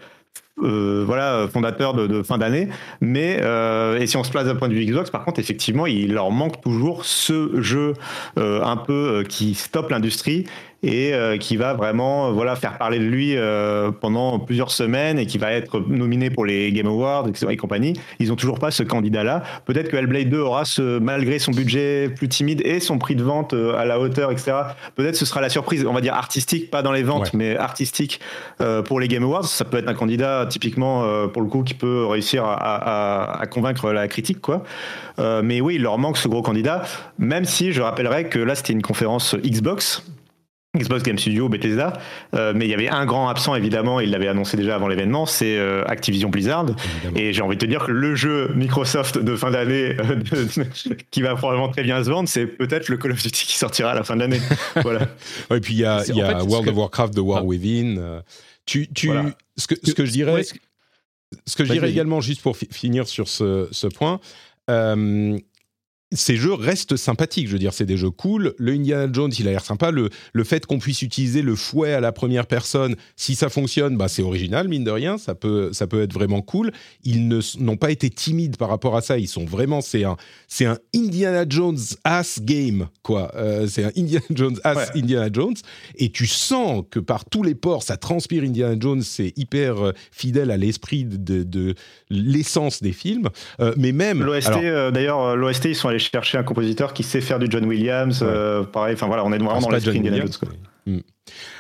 Euh, 0.64 0.86
euh 0.86 1.04
voilà, 1.06 1.48
fondateur 1.52 1.94
de, 1.94 2.24
fin 2.24 2.38
d'année. 2.38 2.70
Mais 3.02 3.40
euh, 3.42 4.00
et 4.00 4.08
si 4.08 4.18
on 4.18 4.24
se 4.24 4.32
place 4.32 4.46
d'un 4.46 4.56
point 4.56 4.70
de 4.70 4.74
vue 4.74 4.86
Xbox, 4.86 5.10
par 5.10 5.24
contre, 5.26 5.40
effectivement, 5.40 5.86
il 5.86 6.14
leur 6.14 6.32
manque 6.32 6.62
toujours 6.62 7.06
ce 7.06 7.62
jeu 7.62 7.94
euh, 8.38 8.64
un 8.64 8.78
peu 8.78 9.24
qui 9.28 9.54
stoppe 9.54 9.90
l'industrie 9.90 10.46
et 10.86 11.14
euh, 11.14 11.38
qui 11.38 11.58
va 11.58 11.74
vraiment 11.74 12.28
euh, 12.28 12.32
voilà 12.32 12.56
faire 12.56 12.78
parler 12.78 13.00
de 13.00 13.06
lui 13.06 13.36
euh, 13.36 13.92
pendant 13.92 14.38
plusieurs 14.40 14.70
semaines 14.70 15.18
et 15.18 15.26
qui 15.26 15.40
va 15.40 15.52
être 15.52 15.80
nominé 15.80 16.30
pour 16.30 16.46
les 16.46 16.72
Game 16.72 16.88
Awards 16.88 17.28
etc., 17.28 17.48
et 17.50 17.58
compagnie. 17.58 17.94
Ils 18.20 18.32
ont 18.32 18.36
toujours 18.36 18.60
pas 18.60 18.70
ce 18.70 18.84
candidat-là. 18.84 19.44
Peut-être 19.66 19.90
que 19.90 19.98
Hellblade 19.98 20.30
2 20.30 20.40
aura 20.40 20.64
ce 20.64 21.00
malgré 21.00 21.40
son 21.40 21.52
budget 21.52 22.10
plus 22.10 22.30
timide 22.30 22.62
et 22.66 22.80
son 22.80 23.00
prix 23.00 23.16
de 23.16 23.24
vente 23.24 23.54
à 23.54 23.86
la 23.86 24.00
hauteur 24.00 24.32
etc. 24.32 24.54
Peut-être 24.96 25.16
ce 25.16 25.26
sera 25.26 25.42
la 25.42 25.50
surprise, 25.50 25.86
on 25.86 25.94
va 25.94 26.02
dire 26.02 26.14
artistique, 26.14 26.70
pas 26.70 26.84
dans 26.84 26.92
les 26.92 27.04
ventes, 27.04 27.34
mais 27.34 27.58
artistique 27.58 28.20
pour 28.86 29.00
les 29.00 29.08
Game 29.08 29.24
Awards. 29.24 29.46
Ça 29.46 29.66
peut 29.66 29.78
être 29.78 29.90
un 29.90 29.94
candidat 29.94 30.46
typiquement 30.50 31.28
pour 31.30 31.42
le 31.42 31.48
coup 31.48 31.64
qui 31.64 31.74
peut 31.74 32.06
réussir 32.06 32.44
à, 32.46 33.42
à 33.42 33.46
convaincre 33.48 33.92
la 33.92 34.08
critique 34.08 34.42
quoi. 34.42 34.64
mais 35.18 35.62
oui, 35.62 35.76
il 35.76 35.82
leur 35.82 35.98
manque 35.98 36.18
ce 36.18 36.28
gros 36.28 36.42
candidat. 36.42 36.84
Même 37.18 37.46
si 37.46 37.72
je 37.72 37.82
rappellerai 37.82 38.26
que 38.26 38.40
là 38.40 38.56
c'était 38.56 38.74
une 38.74 38.82
conférence 38.82 39.36
Xbox 39.36 40.04
Xbox 40.78 41.04
Game 41.04 41.18
Studio, 41.18 41.50
Bethesda, 41.50 41.94
euh, 42.36 42.54
mais 42.56 42.66
il 42.66 42.72
y 42.72 42.74
avait 42.74 42.90
un 42.90 43.06
grand 43.06 43.30
absent 43.30 43.56
évidemment, 43.56 44.00
il 44.00 44.12
l'avait 44.12 44.28
annoncé 44.28 44.58
déjà 44.58 44.76
avant 44.76 44.88
l'événement, 44.88 45.26
c'est 45.26 45.58
euh, 45.58 45.84
Activision 45.88 46.30
Blizzard. 46.30 46.68
Et 47.16 47.34
j'ai 47.34 47.42
envie 47.42 47.56
de 47.56 47.62
te 47.62 47.66
dire 47.66 47.86
que 47.86 47.92
le 47.92 48.16
jeu 48.16 48.52
Microsoft 48.56 49.18
de 49.18 49.36
fin 49.36 49.52
d'année 49.52 49.96
euh, 50.00 50.96
qui 51.12 51.22
va 51.22 51.36
probablement 51.36 51.70
très 51.70 51.84
bien 51.84 52.04
se 52.04 52.10
vendre, 52.10 52.30
c'est 52.30 52.46
peut-être 52.46 52.90
le 52.90 52.98
Call 52.98 53.12
of 53.12 53.22
Duty 53.22 53.46
qui 53.46 53.58
sortira 53.58 53.92
à 53.92 53.96
la 53.96 54.04
fin 54.04 54.16
de 54.16 54.22
l'année. 54.22 54.42
voilà. 54.82 55.08
et 55.54 55.60
puis 55.60 55.74
il 55.76 55.80
y 55.80 55.86
a, 55.86 56.04
World 56.44 56.70
of 56.70 56.76
Warcraft, 56.76 57.16
The 57.16 57.20
War 57.20 57.40
ah. 57.42 57.46
Within. 57.46 58.22
Tu, 58.66 58.88
tu, 58.88 59.12
ce, 59.58 59.68
que, 59.68 59.76
ce 59.84 59.94
que 59.94 60.06
je 60.06 60.12
dirais, 60.12 60.44
ce 61.46 61.56
que 61.56 61.66
je 61.66 61.72
dirais 61.72 61.90
également, 61.90 62.20
juste 62.22 62.42
pour 62.42 62.58
finir 62.58 63.08
sur 63.08 63.28
ce, 63.28 63.68
ce 63.72 63.88
point, 63.88 64.20
ces 66.16 66.36
jeux 66.36 66.54
restent 66.54 66.96
sympathiques. 66.96 67.48
Je 67.48 67.54
veux 67.54 67.60
dire, 67.60 67.74
c'est 67.74 67.86
des 67.86 67.98
jeux 67.98 68.10
cool. 68.10 68.54
Le 68.58 68.74
Indiana 68.74 69.12
Jones, 69.12 69.32
il 69.38 69.48
a 69.48 69.52
l'air 69.52 69.66
sympa. 69.66 69.92
Le, 69.92 70.10
le 70.34 70.44
fait 70.44 70.66
qu'on 70.66 70.80
puisse 70.80 71.02
utiliser 71.02 71.42
le 71.42 71.56
fouet 71.56 71.94
à 71.94 72.00
la 72.00 72.12
première 72.12 72.48
personne, 72.48 72.96
si 73.16 73.36
ça 73.36 73.50
fonctionne, 73.50 73.98
bah, 73.98 74.08
c'est 74.08 74.22
original, 74.22 74.68
mine 74.68 74.84
de 74.84 74.92
rien. 74.92 75.18
Ça 75.18 75.36
peut, 75.36 75.72
ça 75.74 75.88
peut 75.88 76.02
être 76.02 76.14
vraiment 76.14 76.42
cool. 76.42 76.72
Ils 77.04 77.28
n'ont 77.60 77.78
pas 77.78 77.92
été 77.92 78.10
timides 78.10 78.58
par 78.58 78.70
rapport 78.70 78.96
à 78.96 79.02
ça. 79.02 79.18
Ils 79.18 79.28
sont 79.28 79.46
vraiment. 79.46 79.82
C'est 79.82 80.04
un, 80.04 80.18
c'est 80.48 80.66
un 80.66 80.78
Indiana 80.96 81.46
Jones 81.48 81.78
ass 82.04 82.40
game, 82.42 82.88
quoi. 83.04 83.32
Euh, 83.36 83.68
c'est 83.68 83.84
un 83.84 83.92
Indiana 83.98 84.26
Jones 84.34 84.60
ass 84.64 84.92
Indiana 84.96 85.30
Jones. 85.32 85.56
Et 85.98 86.10
tu 86.10 86.28
sens 86.28 86.84
que 86.90 87.00
par 87.00 87.26
tous 87.26 87.44
les 87.44 87.56
ports, 87.56 87.84
ça 87.84 87.98
transpire 87.98 88.44
Indiana 88.44 88.76
Jones. 88.80 89.02
C'est 89.02 89.34
hyper 89.38 89.88
euh, 89.88 89.92
fidèle 90.12 90.52
à 90.52 90.58
l'esprit 90.58 91.06
de, 91.06 91.44
de, 91.44 91.76
l'essence 92.10 92.82
des 92.82 92.94
films. 92.94 93.30
Euh, 93.60 93.74
mais 93.78 93.92
même. 93.92 94.24
L'OST, 94.24 94.52
d'ailleurs, 94.94 95.36
l'OST, 95.36 95.66
ils 95.66 95.76
sont 95.76 95.90
allés 95.90 96.00
chercher 96.12 96.38
un 96.38 96.44
compositeur 96.44 96.94
qui 96.94 97.04
sait 97.04 97.22
faire 97.22 97.40
du 97.40 97.48
John 97.50 97.66
Williams. 97.66 98.22
Euh, 98.22 98.64
pareil, 98.64 98.94
enfin 98.94 99.08
voilà, 99.08 99.24
on 99.26 99.32
est 99.32 99.38
vraiment 99.38 99.60
dans 99.60 99.70
l'esprit 99.70 99.98
Indiana 99.98 100.18
Jones. 100.18 100.50
Mm. 100.86 101.00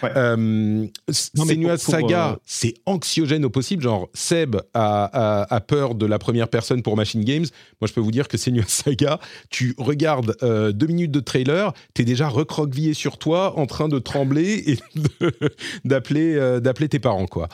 Euh, 0.03 0.87
Saga, 1.09 2.29
euh, 2.29 2.35
c'est 2.45 2.75
anxiogène 2.85 3.45
au 3.45 3.49
possible. 3.49 3.81
Genre, 3.81 4.07
Seb 4.13 4.57
a, 4.73 5.61
peur 5.67 5.95
de 5.95 6.05
la 6.05 6.19
première 6.19 6.47
personne 6.47 6.83
pour 6.83 6.95
Machine 6.95 7.23
Games. 7.23 7.45
Moi, 7.81 7.87
je 7.87 7.93
peux 7.93 8.01
vous 8.01 8.11
dire 8.11 8.27
que 8.27 8.37
Senua 8.37 8.63
Saga, 8.67 9.19
tu 9.49 9.73
regardes 9.77 10.37
deux 10.41 10.87
minutes 10.87 11.11
de 11.11 11.19
trailer, 11.19 11.73
tu 11.95 12.03
es 12.03 12.05
déjà 12.05 12.27
recroquevillé 12.27 12.93
sur 12.93 13.17
toi, 13.17 13.57
en 13.57 13.65
train 13.65 13.87
de 13.87 13.97
trembler 13.97 14.63
et 14.67 14.77
d'appeler 15.85 16.59
d'appeler 16.61 16.89
tes 16.89 16.99
parents. 16.99 17.25
quoi. 17.25 17.49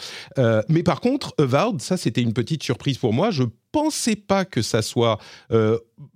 mais 0.68 0.84
par 0.84 1.00
contre, 1.00 1.34
Avowed, 1.40 1.82
ça, 1.82 1.96
c'était 1.96 2.22
une 2.22 2.34
petite 2.34 2.64
surprise 2.64 2.98
pour 2.98 3.14
moi. 3.14 3.32
Je 3.32 3.44
pensais 3.72 4.18
pas 4.18 4.44
que 4.44 4.62
ça 4.62 4.82
soit 4.82 5.18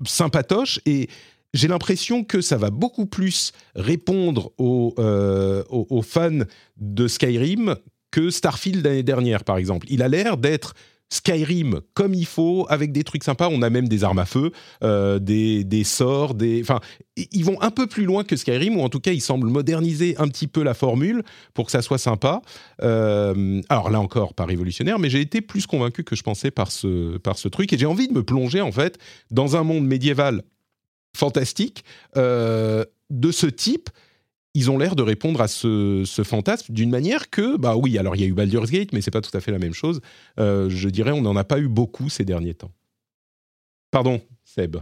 sympatoche 0.05 0.81
et 0.85 1.07
j'ai 1.55 1.67
l'impression 1.69 2.23
que 2.23 2.41
ça 2.41 2.57
va 2.57 2.69
beaucoup 2.69 3.05
plus 3.05 3.53
répondre 3.75 4.51
euh, 4.59 5.63
aux, 5.69 5.87
aux, 5.89 6.01
fans 6.01 6.43
de 6.77 7.07
Skyrim 7.07 7.75
que 8.11 8.29
Starfield 8.29 8.85
l'année 8.85 9.03
dernière, 9.03 9.43
par 9.43 9.57
exemple. 9.57 9.87
Il 9.89 10.03
a 10.03 10.09
l'air 10.09 10.37
d'être 10.37 10.73
Skyrim 11.09 11.81
comme 11.93 12.13
il 12.13 12.25
faut, 12.25 12.65
avec 12.69 12.91
des 12.91 13.03
trucs 13.03 13.23
sympas. 13.23 13.47
On 13.49 13.61
a 13.61 13.69
même 13.69 13.87
des 13.87 14.03
armes 14.03 14.19
à 14.19 14.25
feu, 14.25 14.51
euh, 14.83 15.17
des, 15.19 15.63
des, 15.63 15.85
sorts. 15.85 16.35
Enfin, 16.59 16.81
ils 17.15 17.45
vont 17.45 17.61
un 17.61 17.71
peu 17.71 17.87
plus 17.87 18.03
loin 18.03 18.25
que 18.25 18.35
Skyrim, 18.35 18.77
ou 18.77 18.81
en 18.81 18.89
tout 18.89 18.99
cas, 18.99 19.11
ils 19.11 19.21
semblent 19.21 19.47
moderniser 19.47 20.15
un 20.17 20.27
petit 20.27 20.47
peu 20.47 20.61
la 20.61 20.73
formule 20.73 21.23
pour 21.53 21.67
que 21.67 21.71
ça 21.71 21.81
soit 21.81 21.99
sympa. 21.99 22.41
Euh, 22.81 23.61
alors 23.69 23.89
là 23.89 24.01
encore, 24.01 24.33
pas 24.33 24.45
révolutionnaire, 24.45 24.99
mais 24.99 25.09
j'ai 25.09 25.21
été 25.21 25.39
plus 25.39 25.67
convaincu 25.67 26.03
que 26.03 26.17
je 26.17 26.23
pensais 26.23 26.51
par 26.51 26.71
ce, 26.71 27.17
par 27.17 27.37
ce 27.37 27.47
truc, 27.47 27.71
et 27.71 27.77
j'ai 27.77 27.85
envie 27.85 28.09
de 28.09 28.13
me 28.13 28.23
plonger 28.23 28.61
en 28.61 28.71
fait 28.71 28.97
dans 29.31 29.55
un 29.55 29.63
monde 29.63 29.85
médiéval 29.85 30.43
fantastique 31.15 31.83
euh, 32.17 32.85
de 33.09 33.31
ce 33.31 33.47
type, 33.47 33.89
ils 34.53 34.71
ont 34.71 34.77
l'air 34.77 34.95
de 34.95 35.03
répondre 35.03 35.41
à 35.41 35.47
ce, 35.47 36.05
fantasme 36.23 36.73
d'une 36.73 36.89
manière 36.89 37.29
que, 37.29 37.57
bah 37.57 37.75
oui, 37.75 37.97
alors 37.97 38.15
il 38.15 38.21
y 38.21 38.25
a 38.25 38.27
eu 38.27 38.33
Baldur's 38.33 38.71
Gate, 38.71 38.93
mais 38.93 39.01
c'est 39.01 39.11
pas 39.11 39.21
tout 39.21 39.35
à 39.35 39.41
fait 39.41 39.51
la 39.51 39.59
même 39.59 39.73
chose. 39.73 40.01
Euh, 40.39 40.69
je 40.69 40.89
dirais, 40.89 41.11
on 41.11 41.21
n'en 41.21 41.35
a 41.35 41.43
pas 41.43 41.59
eu 41.59 41.67
beaucoup 41.67 42.09
ces 42.09 42.23
derniers 42.23 42.53
temps. 42.53 42.71
Pardon, 43.91 44.21
Seb. 44.43 44.77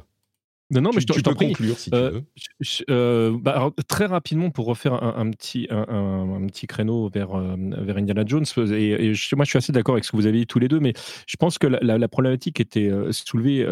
Non, 0.73 0.81
non, 0.81 0.89
mais 0.93 1.01
tu, 1.01 1.13
je, 1.15 1.21
peux 1.21 1.35
conclure 1.35 1.77
si 1.77 1.91
tu 1.91 1.95
euh, 1.95 2.09
veux. 2.11 2.23
Euh, 2.89 3.37
bah, 3.39 3.71
très 3.87 4.05
rapidement, 4.05 4.49
pour 4.49 4.65
refaire 4.65 5.03
un, 5.03 5.29
petit, 5.29 5.67
un, 5.69 6.47
petit 6.47 6.65
créneau 6.65 7.09
vers, 7.09 7.35
euh, 7.35 7.55
vers 7.57 7.97
Indiana 7.97 8.23
Jones, 8.25 8.45
et, 8.57 9.13
moi 9.35 9.45
je 9.45 9.49
suis 9.49 9.57
assez 9.57 9.71
d'accord 9.71 9.93
avec 9.93 10.03
ce 10.03 10.11
que 10.11 10.17
vous 10.17 10.25
avez 10.25 10.39
dit 10.39 10.47
tous 10.47 10.59
les 10.59 10.67
deux, 10.67 10.79
mais 10.79 10.93
je 11.27 11.35
pense 11.37 11.59
que 11.59 11.67
la, 11.67 12.07
problématique 12.07 12.59
était 12.59 12.91
soulevée 13.11 13.67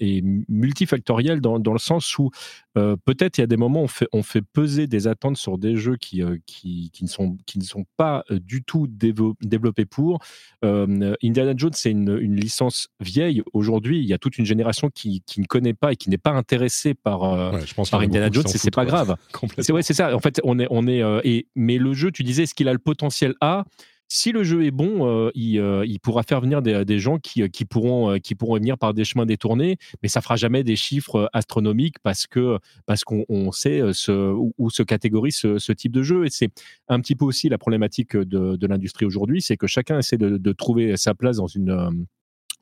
et 0.00 0.22
multifactorielle 0.48 1.40
dans, 1.40 1.58
dans, 1.58 1.72
le 1.72 1.78
sens 1.78 2.18
où 2.18 2.30
peut-être 2.74 3.38
il 3.38 3.42
y 3.42 3.44
a 3.44 3.48
des 3.48 3.56
moments 3.56 3.82
où 3.82 3.84
on 3.84 3.88
fait, 3.88 4.08
on 4.12 4.22
fait 4.22 4.42
peser 4.42 4.86
des 4.86 5.06
attentes 5.06 5.36
sur 5.36 5.58
des 5.58 5.76
jeux 5.76 5.96
qui, 5.96 6.22
qui, 6.46 6.90
qui, 6.92 7.04
ne, 7.04 7.08
sont, 7.08 7.36
qui 7.46 7.58
ne 7.58 7.64
sont 7.64 7.84
pas 7.96 8.24
du 8.30 8.62
tout 8.62 8.88
développés 8.88 9.86
pour. 9.86 10.20
Indiana 10.62 11.54
Jones, 11.56 11.72
c'est 11.74 11.90
une, 11.90 12.18
une, 12.20 12.36
licence 12.36 12.88
vieille. 13.00 13.42
Aujourd'hui, 13.52 13.98
il 13.98 14.06
y 14.06 14.12
a 14.12 14.18
toute 14.18 14.38
une 14.38 14.46
génération 14.46 14.90
qui, 14.90 15.22
qui 15.26 15.40
ne 15.40 15.46
connaît 15.46 15.74
pas 15.74 15.92
et 15.92 15.96
qui 15.96 16.07
n'est 16.08 16.18
pas 16.18 16.30
intéressé 16.30 16.94
par, 16.94 17.24
euh, 17.24 17.58
par 17.90 18.00
Indiana 18.00 18.28
Jones, 18.30 18.46
c'est 18.46 18.74
pas 18.74 18.84
grave. 18.84 19.16
c'est 19.58 19.72
ouais, 19.72 19.82
c'est 19.82 19.94
ça. 19.94 20.14
En 20.14 20.20
fait, 20.20 20.40
on 20.44 20.58
est, 20.58 20.66
on 20.70 20.86
est, 20.86 21.02
euh, 21.02 21.20
et, 21.24 21.46
mais 21.54 21.78
le 21.78 21.92
jeu, 21.92 22.10
tu 22.10 22.22
disais, 22.22 22.44
est-ce 22.44 22.54
qu'il 22.54 22.68
a 22.68 22.72
le 22.72 22.78
potentiel 22.78 23.34
A? 23.40 23.64
Si 24.10 24.32
le 24.32 24.42
jeu 24.42 24.64
est 24.64 24.70
bon, 24.70 25.06
euh, 25.06 25.30
il, 25.34 25.56
il, 25.84 26.00
pourra 26.00 26.22
faire 26.22 26.40
venir 26.40 26.62
des, 26.62 26.86
des 26.86 26.98
gens 26.98 27.18
qui, 27.18 27.46
qui, 27.50 27.66
pourront, 27.66 28.18
qui 28.18 28.34
pourront 28.34 28.54
venir 28.54 28.78
par 28.78 28.94
des 28.94 29.04
chemins 29.04 29.26
détournés, 29.26 29.76
mais 30.02 30.08
ça 30.08 30.22
fera 30.22 30.36
jamais 30.36 30.64
des 30.64 30.76
chiffres 30.76 31.28
astronomiques 31.34 31.98
parce 32.02 32.26
que 32.26 32.58
parce 32.86 33.04
qu'on 33.04 33.52
sait 33.52 33.82
ce, 33.92 34.32
où, 34.32 34.70
se 34.70 34.82
catégorise 34.82 35.36
ce, 35.36 35.58
ce, 35.58 35.72
type 35.72 35.92
de 35.92 36.02
jeu. 36.02 36.24
Et 36.24 36.30
c'est 36.30 36.48
un 36.88 37.00
petit 37.00 37.16
peu 37.16 37.26
aussi 37.26 37.50
la 37.50 37.58
problématique 37.58 38.16
de, 38.16 38.56
de 38.56 38.66
l'industrie 38.66 39.04
aujourd'hui, 39.04 39.42
c'est 39.42 39.58
que 39.58 39.66
chacun 39.66 39.98
essaie 39.98 40.16
de, 40.16 40.38
de, 40.38 40.52
trouver 40.52 40.96
sa 40.96 41.14
place 41.14 41.36
dans 41.36 41.46
une 41.46 42.06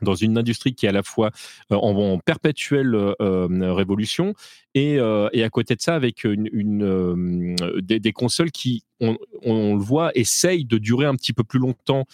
dans 0.02 0.14
une 0.14 0.38
industrie 0.38 0.74
qui 0.74 0.86
est 0.86 0.88
à 0.88 0.92
la 0.92 1.02
fois 1.02 1.30
euh, 1.72 1.76
en, 1.76 2.18
perpétuelle 2.18 2.94
euh, 2.94 3.72
révolution 3.72 4.34
et, 4.74 4.98
euh, 4.98 5.28
et, 5.32 5.42
à 5.42 5.48
côté 5.48 5.74
de 5.74 5.80
ça 5.80 5.94
avec 5.94 6.24
une, 6.24 7.56
des, 7.80 8.12
consoles 8.12 8.50
qui, 8.50 8.84
on, 9.00 9.16
on, 9.42 9.74
le 9.74 9.80
voit, 9.80 10.10
essayent 10.14 10.64
de 10.64 10.78
durer 10.78 11.06
un 11.06 11.14
petit 11.14 11.32
peu 11.32 11.44
plus 11.44 11.58
longtemps 11.58 12.04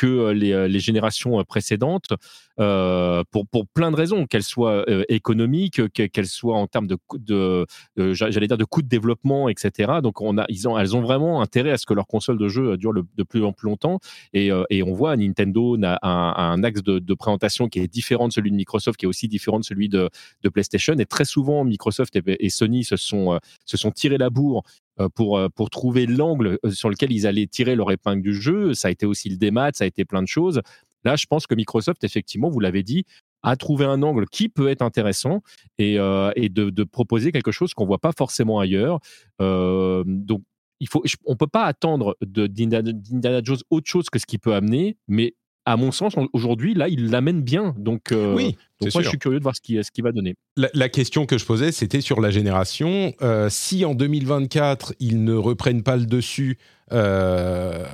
que 0.00 0.06
euh, 0.06 0.34
euh, 0.34 0.66
les, 0.66 0.80
générations 0.80 1.38
euh, 1.38 1.44
précédentes, 1.44 2.08
pour, 2.56 3.46
pour 3.50 3.66
plein 3.68 3.90
de 3.90 3.96
raisons, 3.96 4.26
qu'elles 4.26 4.42
soient 4.42 4.84
économiques, 5.08 5.80
qu'elles 5.94 6.26
soient 6.26 6.58
en 6.58 6.66
termes 6.66 6.86
de, 6.86 6.98
de, 7.16 7.66
j'allais 8.12 8.48
dire 8.48 8.58
de 8.58 8.66
coûts 8.66 8.82
de 8.82 8.88
développement, 8.88 9.48
etc. 9.48 10.00
Donc 10.02 10.20
on 10.20 10.36
a, 10.36 10.44
ils 10.50 10.68
ont, 10.68 10.78
elles 10.78 10.94
ont 10.94 11.00
vraiment 11.00 11.40
intérêt 11.40 11.70
à 11.70 11.78
ce 11.78 11.86
que 11.86 11.94
leur 11.94 12.06
console 12.06 12.36
de 12.36 12.48
jeu 12.48 12.76
dure 12.76 12.92
de 12.92 13.22
plus 13.22 13.42
en 13.44 13.54
plus 13.54 13.66
longtemps. 13.66 13.98
Et, 14.34 14.50
et 14.68 14.82
on 14.82 14.92
voit 14.92 15.16
Nintendo 15.16 15.78
a 15.82 16.06
un, 16.06 16.62
axe 16.62 16.82
de, 16.82 17.14
présentation 17.14 17.70
qui 17.70 17.78
est 17.78 17.88
différent 17.88 18.28
de 18.28 18.32
celui 18.34 18.50
de 18.50 18.56
Microsoft, 18.56 18.98
qui 18.98 19.06
est 19.06 19.08
aussi 19.08 19.26
différent 19.26 19.58
de 19.58 19.64
celui 19.64 19.88
de, 19.88 20.10
de 20.42 20.48
PlayStation. 20.50 20.92
Et 20.98 21.06
très 21.06 21.24
souvent, 21.24 21.64
Microsoft 21.64 22.14
et, 22.26 22.50
Sony 22.50 22.84
se 22.84 22.96
sont, 22.96 23.38
se 23.64 23.78
sont 23.78 23.90
tirés 23.90 24.18
la 24.18 24.28
bourre 24.28 24.64
pour, 25.08 25.38
euh, 25.38 25.48
pour 25.48 25.70
trouver 25.70 26.06
l'angle 26.06 26.58
euh, 26.64 26.70
sur 26.70 26.90
lequel 26.90 27.12
ils 27.12 27.26
allaient 27.26 27.46
tirer 27.46 27.76
leur 27.76 27.90
épingle 27.90 28.22
du 28.22 28.34
jeu. 28.34 28.74
Ça 28.74 28.88
a 28.88 28.90
été 28.90 29.06
aussi 29.06 29.28
le 29.28 29.36
démat, 29.36 29.70
ça 29.74 29.84
a 29.84 29.86
été 29.86 30.04
plein 30.04 30.22
de 30.22 30.28
choses. 30.28 30.60
Là, 31.04 31.16
je 31.16 31.26
pense 31.26 31.46
que 31.46 31.54
Microsoft, 31.54 32.04
effectivement, 32.04 32.50
vous 32.50 32.60
l'avez 32.60 32.82
dit, 32.82 33.04
a 33.42 33.56
trouvé 33.56 33.86
un 33.86 34.02
angle 34.02 34.26
qui 34.26 34.50
peut 34.50 34.68
être 34.68 34.82
intéressant 34.82 35.42
et, 35.78 35.94
et 35.94 36.48
de, 36.50 36.84
proposer 36.84 37.32
quelque 37.32 37.52
chose 37.52 37.72
qu'on 37.72 37.84
ne 37.84 37.88
voit 37.88 37.98
pas 37.98 38.12
forcément 38.12 38.60
ailleurs. 38.60 39.00
donc, 39.38 40.42
il 40.78 40.88
faut, 40.88 41.02
on 41.24 41.32
ne 41.32 41.36
peut 41.36 41.46
pas 41.46 41.64
attendre 41.64 42.18
d'Indiana 42.20 43.40
Jones 43.42 43.58
autre 43.70 43.88
chose 43.88 44.10
que 44.10 44.18
ce 44.18 44.26
qu'il 44.26 44.40
peut 44.40 44.54
amener, 44.54 44.98
mais 45.08 45.34
à 45.70 45.76
mon 45.76 45.92
sens, 45.92 46.14
aujourd'hui, 46.32 46.74
là, 46.74 46.88
il 46.88 47.10
l'amène 47.10 47.42
bien. 47.42 47.74
Donc, 47.78 48.12
euh, 48.12 48.34
oui, 48.34 48.56
donc 48.80 48.92
moi, 48.94 49.02
je 49.02 49.08
suis 49.08 49.18
curieux 49.18 49.38
de 49.38 49.42
voir 49.42 49.54
ce 49.54 49.60
qu'il 49.60 49.82
ce 49.82 50.02
va 50.02 50.12
donner. 50.12 50.34
La, 50.56 50.88
question 50.88 51.26
que 51.26 51.38
je 51.38 51.44
posais, 51.44 51.70
c'était 51.72 52.00
sur 52.00 52.20
la 52.20 52.30
génération. 52.30 53.12
Euh, 53.22 53.48
si 53.50 53.84
en 53.84 53.94
2024, 53.94 54.94
ils 54.98 55.22
ne 55.22 55.34
reprennent 55.34 55.82
pas 55.82 55.96
le 55.96 56.06
dessus 56.06 56.58
euh, 56.92 57.84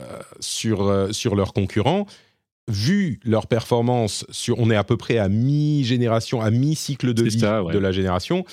sur, 0.41 1.09
sur 1.11 1.37
leurs 1.37 1.53
concurrents, 1.53 2.07
vu 2.69 3.21
leur 3.25 3.47
performance, 3.47 4.25
sur, 4.31 4.59
on 4.59 4.71
est 4.71 4.77
à 4.77 4.85
peu 4.85 4.97
près 4.97 5.19
à 5.19 5.29
mi-génération, 5.29 6.41
à 6.41 6.51
mi-cycle 6.51 7.13
de 7.13 7.25
vie 7.25 7.37
de 7.37 7.79
la 7.79 7.93
génération. 7.93 8.45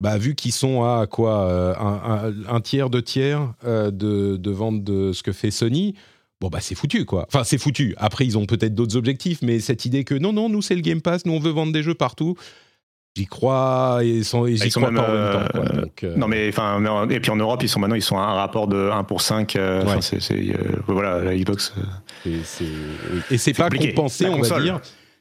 Bah, 0.00 0.16
vu 0.16 0.36
qu'ils 0.36 0.52
sont 0.52 0.84
à 0.84 1.08
quoi 1.08 1.76
un, 1.80 2.60
tiers, 2.60 2.90
de 2.90 3.00
tiers 3.00 3.54
de, 3.64 3.90
de 4.36 4.50
vente 4.50 4.84
de 4.84 5.12
ce 5.12 5.24
que 5.24 5.32
fait 5.32 5.50
Sony, 5.50 5.96
bon 6.40 6.48
bah 6.48 6.60
c'est 6.60 6.74
foutu 6.74 7.04
quoi. 7.04 7.26
Enfin 7.28 7.44
c'est 7.44 7.58
foutu. 7.58 7.94
Après 7.98 8.24
ils 8.24 8.38
ont 8.38 8.46
peut-être 8.46 8.74
d'autres 8.74 8.96
objectifs, 8.96 9.40
mais 9.42 9.60
cette 9.60 9.84
idée 9.84 10.04
que 10.04 10.14
non 10.14 10.32
non 10.32 10.48
nous 10.48 10.62
c'est 10.62 10.74
le 10.74 10.80
Game 10.80 11.00
Pass, 11.00 11.24
nous 11.26 11.32
on 11.32 11.40
veut 11.40 11.50
vendre 11.50 11.72
des 11.72 11.82
jeux 11.82 11.94
partout. 11.94 12.36
J'y 13.16 13.26
crois 13.26 14.00
et, 14.04 14.22
sont, 14.22 14.46
ils 14.46 14.58
croient 14.70 14.92
pas 14.92 15.08
en 15.08 15.12
même 15.12 15.32
temps. 15.32 15.58
Euh, 15.58 15.84
euh, 16.04 16.16
non 16.16 16.28
mais 16.28 16.48
enfin 16.48 17.08
et 17.10 17.18
puis 17.18 17.30
en 17.32 17.36
Europe 17.36 17.62
ils 17.62 17.68
sont 17.68 17.80
maintenant 17.80 17.96
ils 17.96 18.02
sont 18.02 18.18
à 18.18 18.22
un 18.22 18.34
rapport 18.34 18.68
de 18.68 18.90
1 18.90 19.02
pour 19.04 19.22
5. 19.22 19.56
Euh, 19.56 19.84
c'est, 20.00 20.20
voilà 20.86 21.24
la 21.24 21.36
Xbox. 21.36 21.74
Et 22.26 23.38
c'est 23.38 23.54
pas 23.54 23.70
compensé 23.70 24.26
on 24.28 24.40
va 24.40 24.60
dire 24.60 24.80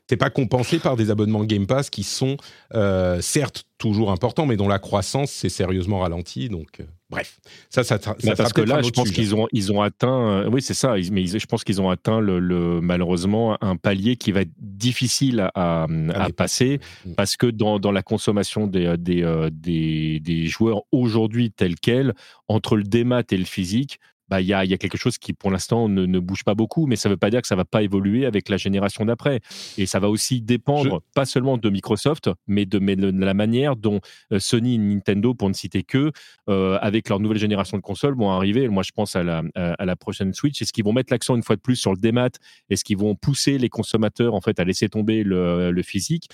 c'est 0.09 0.17
pas 0.17 0.29
compensé 0.29 0.79
par 0.79 0.95
des 0.95 1.11
abonnements 1.11 1.43
Game 1.43 1.67
Pass 1.67 1.89
qui 1.89 2.03
sont 2.03 2.37
euh, 2.73 3.19
certes 3.21 3.65
toujours 3.77 4.11
importants, 4.11 4.45
mais 4.45 4.55
dont 4.55 4.67
la 4.67 4.79
croissance 4.79 5.31
s'est 5.31 5.49
sérieusement 5.49 5.99
ralentie. 5.99 6.49
Donc, 6.49 6.79
euh, 6.79 6.83
bref, 7.09 7.39
ça, 7.69 7.83
ça, 7.83 7.99
ça, 7.99 8.15
bah, 8.23 8.33
parce 8.35 8.53
que 8.53 8.61
là, 8.61 8.81
je 8.81 8.89
pense 8.89 9.11
qu'ils 9.11 9.35
ont, 9.35 9.47
ils 9.51 9.71
ont 9.71 9.81
atteint, 9.81 10.45
euh, 10.45 10.49
oui, 10.49 10.61
c'est 10.61 10.73
ça, 10.73 10.95
mais 11.11 11.27
je 11.27 11.45
pense 11.45 11.63
qu'ils 11.63 11.81
ont 11.81 11.89
atteint 11.89 12.19
le, 12.19 12.79
malheureusement 12.81 13.57
un 13.61 13.75
palier 13.75 14.15
qui 14.15 14.31
va 14.31 14.41
être 14.41 14.53
difficile 14.57 15.49
à, 15.53 15.87
à, 16.13 16.29
passer, 16.29 16.79
mm. 17.05 17.13
parce 17.13 17.35
que 17.35 17.47
dans, 17.47 17.77
dans, 17.77 17.91
la 17.91 18.01
consommation 18.01 18.65
des, 18.65 18.95
des, 18.97 19.49
des, 19.51 20.19
des 20.21 20.47
joueurs 20.47 20.83
aujourd'hui 20.91 21.51
tels 21.51 21.75
quels, 21.75 22.15
entre 22.47 22.77
le 22.77 22.83
démat 22.83 23.23
et 23.31 23.37
le 23.37 23.45
physique, 23.45 23.99
bah, 24.29 24.41
il 24.41 24.47
y, 24.47 24.53
a, 24.53 24.65
y, 24.65 24.73
a, 24.73 24.77
quelque 24.77 24.97
chose 24.97 25.17
qui, 25.17 25.33
pour 25.33 25.51
l'instant, 25.51 25.87
ne, 25.87 26.05
ne, 26.05 26.19
bouge 26.19 26.43
pas 26.43 26.55
beaucoup, 26.55 26.85
mais 26.85 26.95
ça 26.95 27.09
ne 27.09 27.13
veut 27.13 27.17
pas 27.17 27.29
dire 27.29 27.41
que 27.41 27.47
ça 27.47 27.55
ne 27.55 27.59
va 27.59 27.65
pas 27.65 27.83
évoluer 27.83 28.25
avec 28.25 28.49
la 28.49 28.57
génération 28.57 29.05
d'après. 29.05 29.39
Et 29.77 29.85
ça 29.85 29.99
va 29.99 30.09
aussi 30.09 30.41
dépendre, 30.41 31.01
pas 31.15 31.25
seulement 31.25 31.57
de 31.57 31.69
Microsoft, 31.69 32.29
mais 32.47 32.65
de, 32.65 32.79
mais 32.79 32.95
de 32.95 33.09
la 33.09 33.33
manière 33.33 33.75
dont 33.75 34.01
euh, 34.31 34.39
Sony 34.39 34.75
et 34.75 34.77
Nintendo, 34.77 35.33
pour 35.33 35.49
ne 35.49 35.53
citer 35.53 35.83
que, 35.83 36.11
euh, 36.49 36.77
avec 36.81 37.09
leur 37.09 37.19
nouvelle 37.19 37.37
génération 37.37 37.77
de 37.77 37.81
consoles, 37.81 38.15
vont 38.15 38.31
arriver. 38.31 38.67
Moi, 38.67 38.83
je 38.83 38.91
pense 38.91 39.15
à 39.15 39.23
la, 39.23 39.43
à 39.55 39.85
la 39.85 39.95
prochaine 39.95 40.33
Switch. 40.33 40.61
Est-ce 40.61 40.73
qu'ils 40.73 40.83
vont 40.83 40.93
mettre 40.93 41.13
l'accent 41.13 41.35
une 41.35 41.43
fois 41.43 41.55
de 41.55 41.61
plus 41.61 41.75
sur 41.75 41.91
le 41.91 41.99
démat? 41.99 42.29
Est-ce 42.69 42.83
qu'ils 42.83 42.97
vont 42.97 43.15
pousser 43.15 43.57
les 43.57 43.69
consommateurs 43.69 44.33
en 44.33 44.41
fait, 44.41 44.59
à 44.59 44.63
laisser 44.63 44.89
tomber 44.89 45.23
le, 45.23 45.71
le 45.71 45.83
physique? 45.83 46.29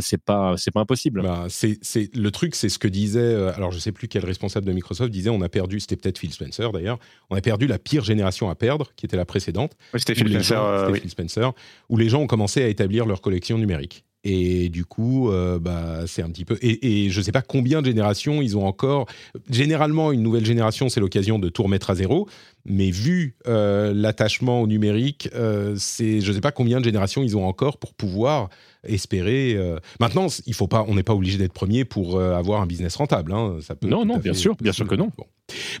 C'est 0.00 0.22
pas 0.22 0.54
c'est 0.56 0.70
pas 0.70 0.80
impossible. 0.80 1.22
Bah, 1.22 1.46
c'est 1.48 1.78
le 2.14 2.30
truc, 2.30 2.54
c'est 2.54 2.68
ce 2.68 2.78
que 2.78 2.88
disait 2.88 3.20
euh, 3.20 3.54
alors 3.54 3.72
je 3.72 3.78
sais 3.78 3.92
plus 3.92 4.08
quel 4.08 4.24
responsable 4.24 4.66
de 4.66 4.72
Microsoft 4.72 5.10
disait 5.10 5.30
on 5.30 5.40
a 5.42 5.48
perdu 5.48 5.80
c'était 5.80 5.96
peut-être 5.96 6.18
Phil 6.18 6.32
Spencer 6.32 6.72
d'ailleurs 6.72 6.98
on 7.30 7.36
a 7.36 7.40
perdu 7.40 7.66
la 7.66 7.78
pire 7.78 8.04
génération 8.04 8.50
à 8.50 8.54
perdre 8.54 8.92
qui 8.96 9.06
était 9.06 9.16
la 9.16 9.24
précédente. 9.24 9.72
c'était 9.96 10.14
Phil, 10.14 10.36
euh, 10.52 10.94
Phil 10.94 11.10
Spencer 11.10 11.52
où 11.88 11.96
les 11.96 12.08
gens 12.08 12.20
ont 12.20 12.26
commencé 12.26 12.62
à 12.62 12.68
établir 12.68 13.06
leur 13.06 13.20
collection 13.20 13.58
numérique. 13.58 14.04
Et 14.22 14.68
du 14.68 14.84
coup, 14.84 15.30
bah, 15.62 16.00
c'est 16.06 16.20
un 16.20 16.28
petit 16.28 16.44
peu. 16.44 16.58
Et, 16.60 17.06
et 17.06 17.08
je 17.08 17.18
ne 17.20 17.24
sais 17.24 17.32
pas 17.32 17.40
combien 17.40 17.80
de 17.80 17.86
générations 17.86 18.42
ils 18.42 18.54
ont 18.54 18.66
encore. 18.66 19.06
Généralement, 19.48 20.12
une 20.12 20.22
nouvelle 20.22 20.44
génération, 20.44 20.90
c'est 20.90 21.00
l'occasion 21.00 21.38
de 21.38 21.48
tout 21.48 21.62
remettre 21.62 21.88
à 21.88 21.94
zéro. 21.94 22.28
Mais 22.66 22.90
vu 22.90 23.34
l'attachement 23.46 24.60
au 24.60 24.66
numérique, 24.66 25.30
c'est, 25.76 26.20
je 26.20 26.28
ne 26.28 26.34
sais 26.34 26.42
pas 26.42 26.52
combien 26.52 26.80
de 26.80 26.84
générations 26.84 27.22
ils 27.22 27.34
ont 27.34 27.46
encore 27.46 27.78
pour 27.78 27.94
pouvoir 27.94 28.50
espérer. 28.84 29.54
Euh, 29.54 29.78
maintenant, 29.98 30.26
il 30.46 30.54
faut 30.54 30.68
pas, 30.68 30.84
on 30.88 30.94
n'est 30.94 31.02
pas 31.02 31.14
obligé 31.14 31.38
d'être 31.38 31.52
premier 31.52 31.84
pour 31.84 32.16
euh, 32.16 32.34
avoir 32.34 32.60
un 32.62 32.66
business 32.66 32.96
rentable. 32.96 33.32
Hein. 33.32 33.58
Ça 33.62 33.74
peut 33.74 33.88
non, 33.88 34.04
non, 34.04 34.18
bien 34.18 34.34
sûr, 34.34 34.56
bien 34.56 34.72
sûr 34.72 34.86
que 34.86 34.94
non. 34.94 35.10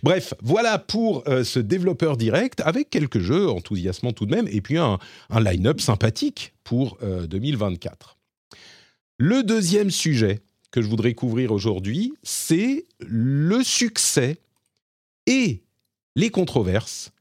Bref, 0.02 0.34
voilà 0.42 0.78
pour 0.78 1.22
euh, 1.28 1.44
ce 1.44 1.60
développeur 1.60 2.16
direct 2.16 2.60
avec 2.64 2.90
quelques 2.90 3.20
jeux 3.20 3.48
enthousiasmants 3.48 4.12
tout 4.12 4.26
de 4.26 4.34
même 4.34 4.48
et 4.50 4.60
puis 4.60 4.78
un, 4.78 4.98
un 5.30 5.40
line-up 5.40 5.80
sympathique 5.80 6.54
pour 6.64 6.98
2024. 7.28 8.16
Le 9.18 9.42
deuxième 9.42 9.90
sujet 9.90 10.40
que 10.70 10.82
je 10.82 10.88
voudrais 10.88 11.14
couvrir 11.14 11.52
aujourd'hui, 11.52 12.12
c'est 12.22 12.86
le 13.00 13.62
succès 13.64 14.38
et 15.26 15.62
les 16.14 16.30
controverses 16.30 17.12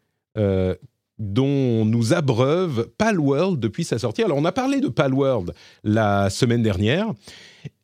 dont 1.19 1.85
nous 1.85 2.13
abreuve 2.13 2.89
Palworld 2.97 3.59
depuis 3.59 3.83
sa 3.83 3.99
sortie. 3.99 4.23
Alors, 4.23 4.37
on 4.37 4.45
a 4.45 4.51
parlé 4.51 4.79
de 4.79 4.87
Palworld 4.87 5.53
la 5.83 6.29
semaine 6.29 6.63
dernière. 6.63 7.13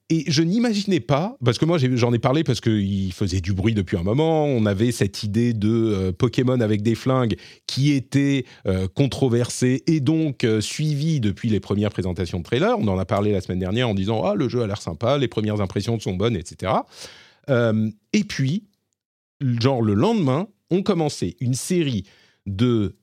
Et 0.09 0.23
je 0.27 0.43
n'imaginais 0.43 0.99
pas, 0.99 1.35
parce 1.43 1.57
que 1.57 1.65
moi 1.65 1.79
j'en 1.79 2.13
ai 2.13 2.19
parlé 2.19 2.43
parce 2.43 2.61
qu'il 2.61 3.11
faisait 3.11 3.41
du 3.41 3.53
bruit 3.53 3.73
depuis 3.73 3.97
un 3.97 4.03
moment, 4.03 4.45
on 4.45 4.67
avait 4.67 4.91
cette 4.91 5.23
idée 5.23 5.53
de 5.53 5.67
euh, 5.67 6.11
Pokémon 6.11 6.59
avec 6.61 6.83
des 6.83 6.93
flingues 6.93 7.35
qui 7.65 7.91
était 7.91 8.45
euh, 8.67 8.87
controversée 8.87 9.81
et 9.87 10.01
donc 10.01 10.43
euh, 10.43 10.61
suivie 10.61 11.19
depuis 11.19 11.49
les 11.49 11.59
premières 11.59 11.89
présentations 11.89 12.37
de 12.37 12.43
trailer. 12.43 12.77
On 12.77 12.87
en 12.87 12.99
a 12.99 13.05
parlé 13.05 13.31
la 13.31 13.41
semaine 13.41 13.57
dernière 13.57 13.89
en 13.89 13.95
disant 13.95 14.23
Ah, 14.23 14.35
le 14.35 14.47
jeu 14.47 14.61
a 14.61 14.67
l'air 14.67 14.79
sympa, 14.79 15.17
les 15.17 15.27
premières 15.27 15.59
impressions 15.59 15.99
sont 15.99 16.13
bonnes, 16.13 16.35
etc. 16.35 16.71
et 17.49 18.23
puis, 18.23 18.65
genre 19.41 19.81
le 19.81 19.95
lendemain, 19.95 20.47
on 20.69 20.83
commençait 20.83 21.35
une 21.39 21.55
série 21.55 22.03
de 22.45 22.95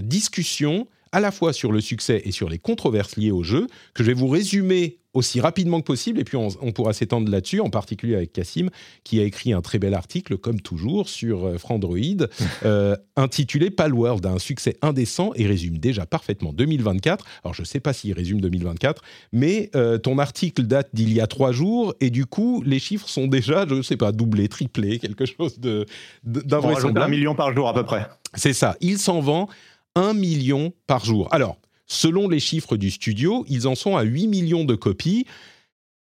discussions 0.00 0.86
à 1.12 1.20
la 1.20 1.30
fois 1.30 1.52
sur 1.52 1.72
le 1.72 1.80
succès 1.80 2.22
et 2.24 2.32
sur 2.32 2.48
les 2.48 2.58
controverses 2.58 3.16
liées 3.16 3.30
au 3.30 3.42
jeu, 3.42 3.66
que 3.94 4.02
je 4.02 4.08
vais 4.08 4.14
vous 4.14 4.28
résumer 4.28 4.98
aussi 5.14 5.40
rapidement 5.40 5.80
que 5.80 5.86
possible, 5.86 6.20
et 6.20 6.24
puis 6.24 6.36
on, 6.36 6.72
pourra 6.72 6.92
s'étendre 6.92 7.30
là-dessus, 7.30 7.60
en 7.60 7.70
particulier 7.70 8.14
avec 8.14 8.32
Cassim, 8.32 8.70
qui 9.04 9.20
a 9.20 9.24
écrit 9.24 9.52
un 9.52 9.60
très 9.60 9.78
bel 9.78 9.94
article, 9.94 10.38
comme 10.38 10.60
toujours, 10.60 11.08
sur 11.08 11.46
euh, 11.46 11.58
Frandroid, 11.58 12.26
euh, 12.64 12.96
intitulé 13.16 13.70
Palworld, 13.70 14.24
un 14.24 14.38
succès 14.38 14.76
indécent, 14.80 15.32
et 15.34 15.46
résume 15.46 15.78
déjà 15.78 16.06
parfaitement 16.06 16.52
2024. 16.52 17.24
Alors 17.44 17.54
je 17.54 17.62
ne 17.62 17.66
sais 17.66 17.80
pas 17.80 17.92
s'il 17.92 18.14
résume 18.14 18.40
2024, 18.40 19.02
mais 19.32 19.70
euh, 19.74 19.98
ton 19.98 20.18
article 20.18 20.62
date 20.62 20.88
d'il 20.92 21.12
y 21.12 21.20
a 21.20 21.26
trois 21.26 21.52
jours, 21.52 21.94
et 22.00 22.10
du 22.10 22.26
coup, 22.26 22.62
les 22.64 22.78
chiffres 22.78 23.08
sont 23.08 23.26
déjà, 23.26 23.66
je 23.68 23.74
ne 23.74 23.82
sais 23.82 23.96
pas, 23.96 24.12
doublés, 24.12 24.48
triplés, 24.48 24.98
quelque 24.98 25.26
chose 25.26 25.58
de, 25.58 25.86
d'invraisemblable. 26.24 27.06
Un 27.06 27.08
million 27.08 27.34
par 27.34 27.54
jour 27.54 27.68
à 27.68 27.74
peu 27.74 27.84
près. 27.84 28.08
C'est 28.34 28.54
ça, 28.54 28.76
il 28.80 28.98
s'en 28.98 29.20
vend 29.20 29.48
un 29.94 30.14
million 30.14 30.72
par 30.86 31.04
jour. 31.04 31.28
Alors, 31.32 31.58
Selon 31.86 32.28
les 32.28 32.40
chiffres 32.40 32.76
du 32.76 32.90
studio, 32.90 33.44
ils 33.48 33.66
en 33.68 33.74
sont 33.74 33.96
à 33.96 34.02
8 34.02 34.26
millions 34.28 34.64
de 34.64 34.74
copies 34.74 35.26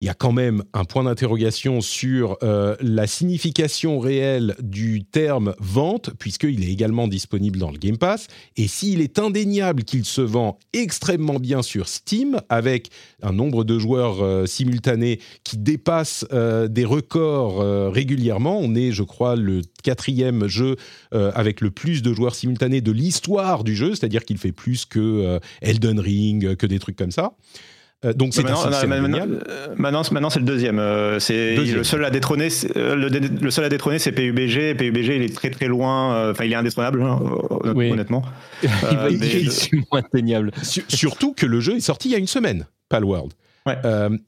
il 0.01 0.05
y 0.05 0.09
a 0.09 0.13
quand 0.13 0.31
même 0.31 0.63
un 0.73 0.85
point 0.85 1.03
d'interrogation 1.03 1.81
sur 1.81 2.37
euh, 2.43 2.75
la 2.81 3.07
signification 3.07 3.99
réelle 3.99 4.55
du 4.61 5.03
terme 5.03 5.55
vente, 5.59 6.11
puisqu'il 6.19 6.63
est 6.63 6.71
également 6.71 7.07
disponible 7.07 7.57
dans 7.57 7.71
le 7.71 7.79
Game 7.79 7.97
Pass. 7.97 8.27
Et 8.57 8.67
s'il 8.67 9.01
est 9.01 9.17
indéniable 9.17 9.83
qu'il 9.83 10.05
se 10.05 10.21
vend 10.21 10.59
extrêmement 10.71 11.39
bien 11.39 11.63
sur 11.63 11.87
Steam, 11.87 12.39
avec 12.49 12.89
un 13.23 13.33
nombre 13.33 13.63
de 13.63 13.79
joueurs 13.79 14.21
euh, 14.21 14.45
simultanés 14.45 15.19
qui 15.43 15.57
dépasse 15.57 16.25
euh, 16.31 16.67
des 16.67 16.85
records 16.85 17.57
régulièrement, 17.91 18.59
on 18.59 18.75
est, 18.75 18.91
je 18.91 19.03
crois, 19.03 19.35
le 19.35 19.61
quatrième 19.83 20.47
jeu 20.47 20.75
avec 21.11 21.61
le 21.61 21.71
plus 21.71 22.01
de 22.01 22.13
joueurs 22.13 22.35
simultanés 22.35 22.81
de 22.81 22.91
l'histoire 22.91 23.63
du 23.63 23.75
jeu, 23.75 23.95
c'est-à-dire 23.95 24.25
qu'il 24.25 24.37
fait 24.37 24.51
plus 24.51 24.85
que 24.85 25.39
Elden 25.61 25.99
Ring, 25.99 26.55
que 26.55 26.65
des 26.65 26.79
trucs 26.79 26.95
comme 26.95 27.11
ça. 27.11 27.33
Euh, 28.05 28.13
donc 28.13 28.33
c'est 28.33 28.43
maintenant, 28.43 28.69
maintenant, 28.87 29.25
maintenant, 29.75 30.01
maintenant 30.11 30.29
c'est 30.29 30.39
le 30.39 30.45
deuxième. 30.45 30.77
Euh, 30.77 31.19
c'est 31.19 31.55
le 31.55 31.83
seul 31.83 32.05
à 32.05 32.11
détrôner. 32.11 32.49
Euh, 32.75 32.95
le, 32.95 33.49
seul 33.49 33.65
à 33.65 33.69
détrôner, 33.69 33.97
c'est 33.97 34.11
PUBG. 34.11 34.75
PUBG, 34.75 35.15
il 35.15 35.23
est 35.23 35.35
très 35.35 35.49
très 35.49 35.67
loin. 35.67 36.29
Enfin, 36.29 36.45
il 36.45 36.51
est 36.51 36.55
indétrônable, 36.55 37.01
hein, 37.01 37.19
honnêtement. 37.63 38.23
il 39.09 39.23
est 39.23 39.73
moins 39.91 39.99
atteignable. 39.99 40.51
Surtout 40.87 41.33
que 41.33 41.45
le 41.45 41.59
jeu 41.59 41.75
est 41.75 41.81
sorti 41.81 42.09
il 42.09 42.11
y 42.11 42.15
a 42.15 42.19
une 42.19 42.27
semaine, 42.27 42.67
Palworld. 42.89 43.33
Ouais. 43.65 43.77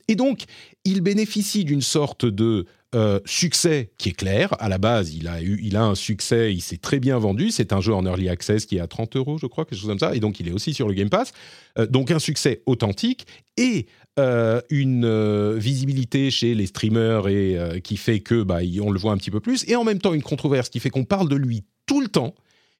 et 0.10 0.16
donc, 0.16 0.44
il 0.84 1.02
bénéficie 1.02 1.64
d'une 1.64 1.82
sorte 1.82 2.26
de 2.26 2.66
euh, 2.96 3.20
succès 3.26 3.92
qui 4.00 4.10
est 4.10 4.14
clair. 4.14 4.56
À 4.60 4.68
la 4.68 4.80
base, 4.80 5.14
il 5.14 5.28
a, 5.28 5.44
eu, 5.44 5.60
il 5.64 5.78
a 5.78 5.84
un 5.84 5.94
succès, 5.94 6.52
il 6.52 6.62
s'est 6.62 6.78
très 6.78 7.00
bien 7.00 7.20
vendu. 7.20 7.52
C'est 7.52 7.72
un 7.72 7.82
jeu 7.82 7.94
en 7.94 8.04
early 8.04 8.30
access 8.30 8.66
qui 8.66 8.78
est 8.78 8.80
à 8.80 8.88
30 8.88 9.16
euros, 9.16 9.38
je 9.38 9.46
crois, 9.46 9.66
quelque 9.66 9.78
chose 9.78 9.88
comme 9.88 10.00
ça. 10.00 10.16
Et 10.16 10.20
donc, 10.20 10.40
il 10.40 10.48
est 10.48 10.52
aussi 10.52 10.74
sur 10.74 10.88
le 10.88 10.96
Game 10.96 11.10
Pass. 11.10 11.32
Euh, 11.78 11.86
donc, 11.86 12.10
un 12.10 12.18
succès 12.18 12.64
authentique 12.66 13.28
et 13.58 13.86
euh, 14.18 14.60
une 14.72 15.56
visibilité 15.58 16.32
chez 16.32 16.56
les 16.56 16.66
streamers 16.66 17.28
et 17.28 17.80
qui 17.84 17.96
fait 17.96 18.22
que 18.22 18.42
bah, 18.42 18.60
on 18.82 18.90
le 18.90 19.00
voit 19.00 19.12
un 19.12 19.18
petit 19.18 19.32
peu 19.32 19.40
plus. 19.40 19.66
Et 19.68 19.76
en 19.76 19.84
même 19.84 20.00
temps, 20.00 20.16
une 20.16 20.24
controverse 20.24 20.70
qui 20.70 20.80
fait 20.80 20.90
qu'on 20.90 21.06
parle 21.06 21.30
de 21.30 21.36
lui 21.36 21.66
tout 21.86 22.02
le 22.02 22.08
temps. 22.08 22.34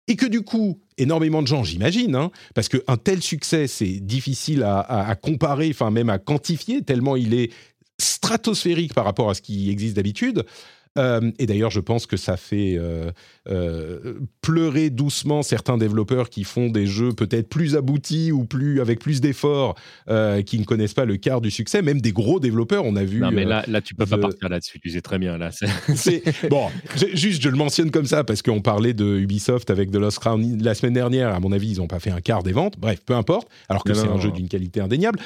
Et 0.08 0.16
que 0.16 0.26
du 0.26 0.42
coup, 0.42 0.82
énormément 0.98 1.44
de 1.44 1.48
gens, 1.48 1.64
j'imagine, 1.64 2.16
hein, 2.16 2.32
parce 2.56 2.68
qu'un 2.68 2.98
tel 2.98 3.22
succès, 3.22 3.68
c'est 3.68 4.00
difficile 4.00 4.64
à, 4.64 4.80
à, 4.80 5.14
comparer, 5.14 5.70
enfin 5.70 5.92
même 5.92 6.10
à 6.10 6.18
quantifier, 6.18 6.82
tellement 6.82 7.16
il 7.16 7.36
est 7.36 7.52
stratosphérique 8.00 8.94
par 8.94 9.06
rapport 9.06 9.30
à 9.30 9.34
ce 9.34 9.42
qui 9.42 9.70
existe 9.70 9.96
d'habitude. 9.96 10.46
Euh, 10.98 11.32
et 11.38 11.46
d'ailleurs, 11.46 11.70
je 11.70 11.80
pense 11.80 12.06
que 12.06 12.18
ça 12.18 12.36
fait 12.36 12.76
euh, 12.78 13.12
euh, 13.50 14.16
pleurer 14.42 14.90
doucement 14.90 15.44
certains 15.44 15.78
développeurs 15.78 16.30
qui 16.30 16.44
font 16.44 16.70
des 16.70 16.88
jeux 16.88 17.14
peut-être 17.14 17.48
plus 17.48 17.76
aboutis 17.76 18.32
ou 18.32 18.46
plus 18.46 18.82
avec 18.82 19.00
plus 19.00 19.22
d'efforts, 19.22 19.76
qui 20.46 20.60
ne 20.60 20.64
connaissent 20.66 20.94
pas 20.94 21.06
le 21.06 21.18
quart 21.18 21.42
du 21.42 21.52
succès. 21.52 21.82
Même 21.82 22.02
des 22.02 22.12
gros 22.12 22.40
développeurs, 22.40 22.86
on 22.86 22.96
a 22.96 23.04
vu. 23.04 23.20
Non, 23.20 23.32
mais 23.32 23.46
là, 23.46 23.64
là 23.68 23.82
tu 23.82 23.96
peux 23.96 24.06
pas 24.06 24.18
partir 24.18 24.50
là-dessus. 24.50 24.80
Tu 24.80 24.90
sais 24.90 25.02
très 25.02 25.20
bien 25.20 25.38
là. 25.38 25.52
C'est 25.96 26.24
bon. 26.50 26.68
Juste, 27.14 27.42
je 27.42 27.50
le 27.50 27.58
mentionne 27.58 27.92
comme 27.92 28.06
ça 28.06 28.24
parce 28.24 28.42
qu'on 28.42 28.62
parlait 28.62 28.94
de 28.94 29.18
Ubisoft 29.20 29.70
avec 29.70 29.92
The 29.92 29.96
Lost 29.96 30.20
Crown 30.20 30.62
la 30.62 30.74
semaine 30.74 30.94
dernière. 30.94 31.34
À 31.34 31.40
mon 31.40 31.52
avis, 31.52 31.72
ils 31.72 31.78
n'ont 31.78 31.88
pas 31.88 32.00
fait 32.00 32.12
un 32.12 32.22
quart 32.22 32.44
des 32.44 32.52
ventes. 32.52 32.80
Bref, 32.80 33.02
peu 33.06 33.14
importe. 33.14 33.48
Alors 33.70 33.84
que 33.84 33.94
c'est 33.94 34.08
un 34.08 34.20
jeu 34.20 34.32
d'une 34.32 34.48
qualité 34.48 34.82
indéniable. 34.82 35.20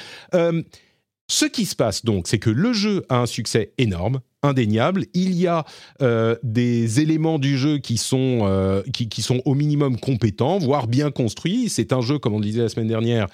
Ce 1.28 1.46
qui 1.46 1.64
se 1.64 1.74
passe 1.74 2.04
donc, 2.04 2.28
c'est 2.28 2.38
que 2.38 2.50
le 2.50 2.72
jeu 2.72 3.04
a 3.08 3.20
un 3.20 3.26
succès 3.26 3.72
énorme, 3.78 4.20
indéniable. 4.42 5.06
Il 5.14 5.34
y 5.34 5.46
a 5.46 5.64
euh, 6.02 6.36
des 6.42 7.00
éléments 7.00 7.38
du 7.38 7.56
jeu 7.56 7.78
qui 7.78 7.96
sont, 7.96 8.40
euh, 8.42 8.82
qui, 8.92 9.22
sont 9.22 9.40
au 9.46 9.54
minimum 9.54 9.98
compétents, 9.98 10.58
voire 10.58 10.86
bien 10.86 11.10
construits. 11.10 11.70
C'est 11.70 11.92
un 11.92 12.02
jeu, 12.02 12.18
comme 12.18 12.34
on 12.34 12.38
le 12.38 12.44
disait 12.44 12.62
la 12.62 12.68
semaine 12.68 12.88
dernière, 12.88 13.28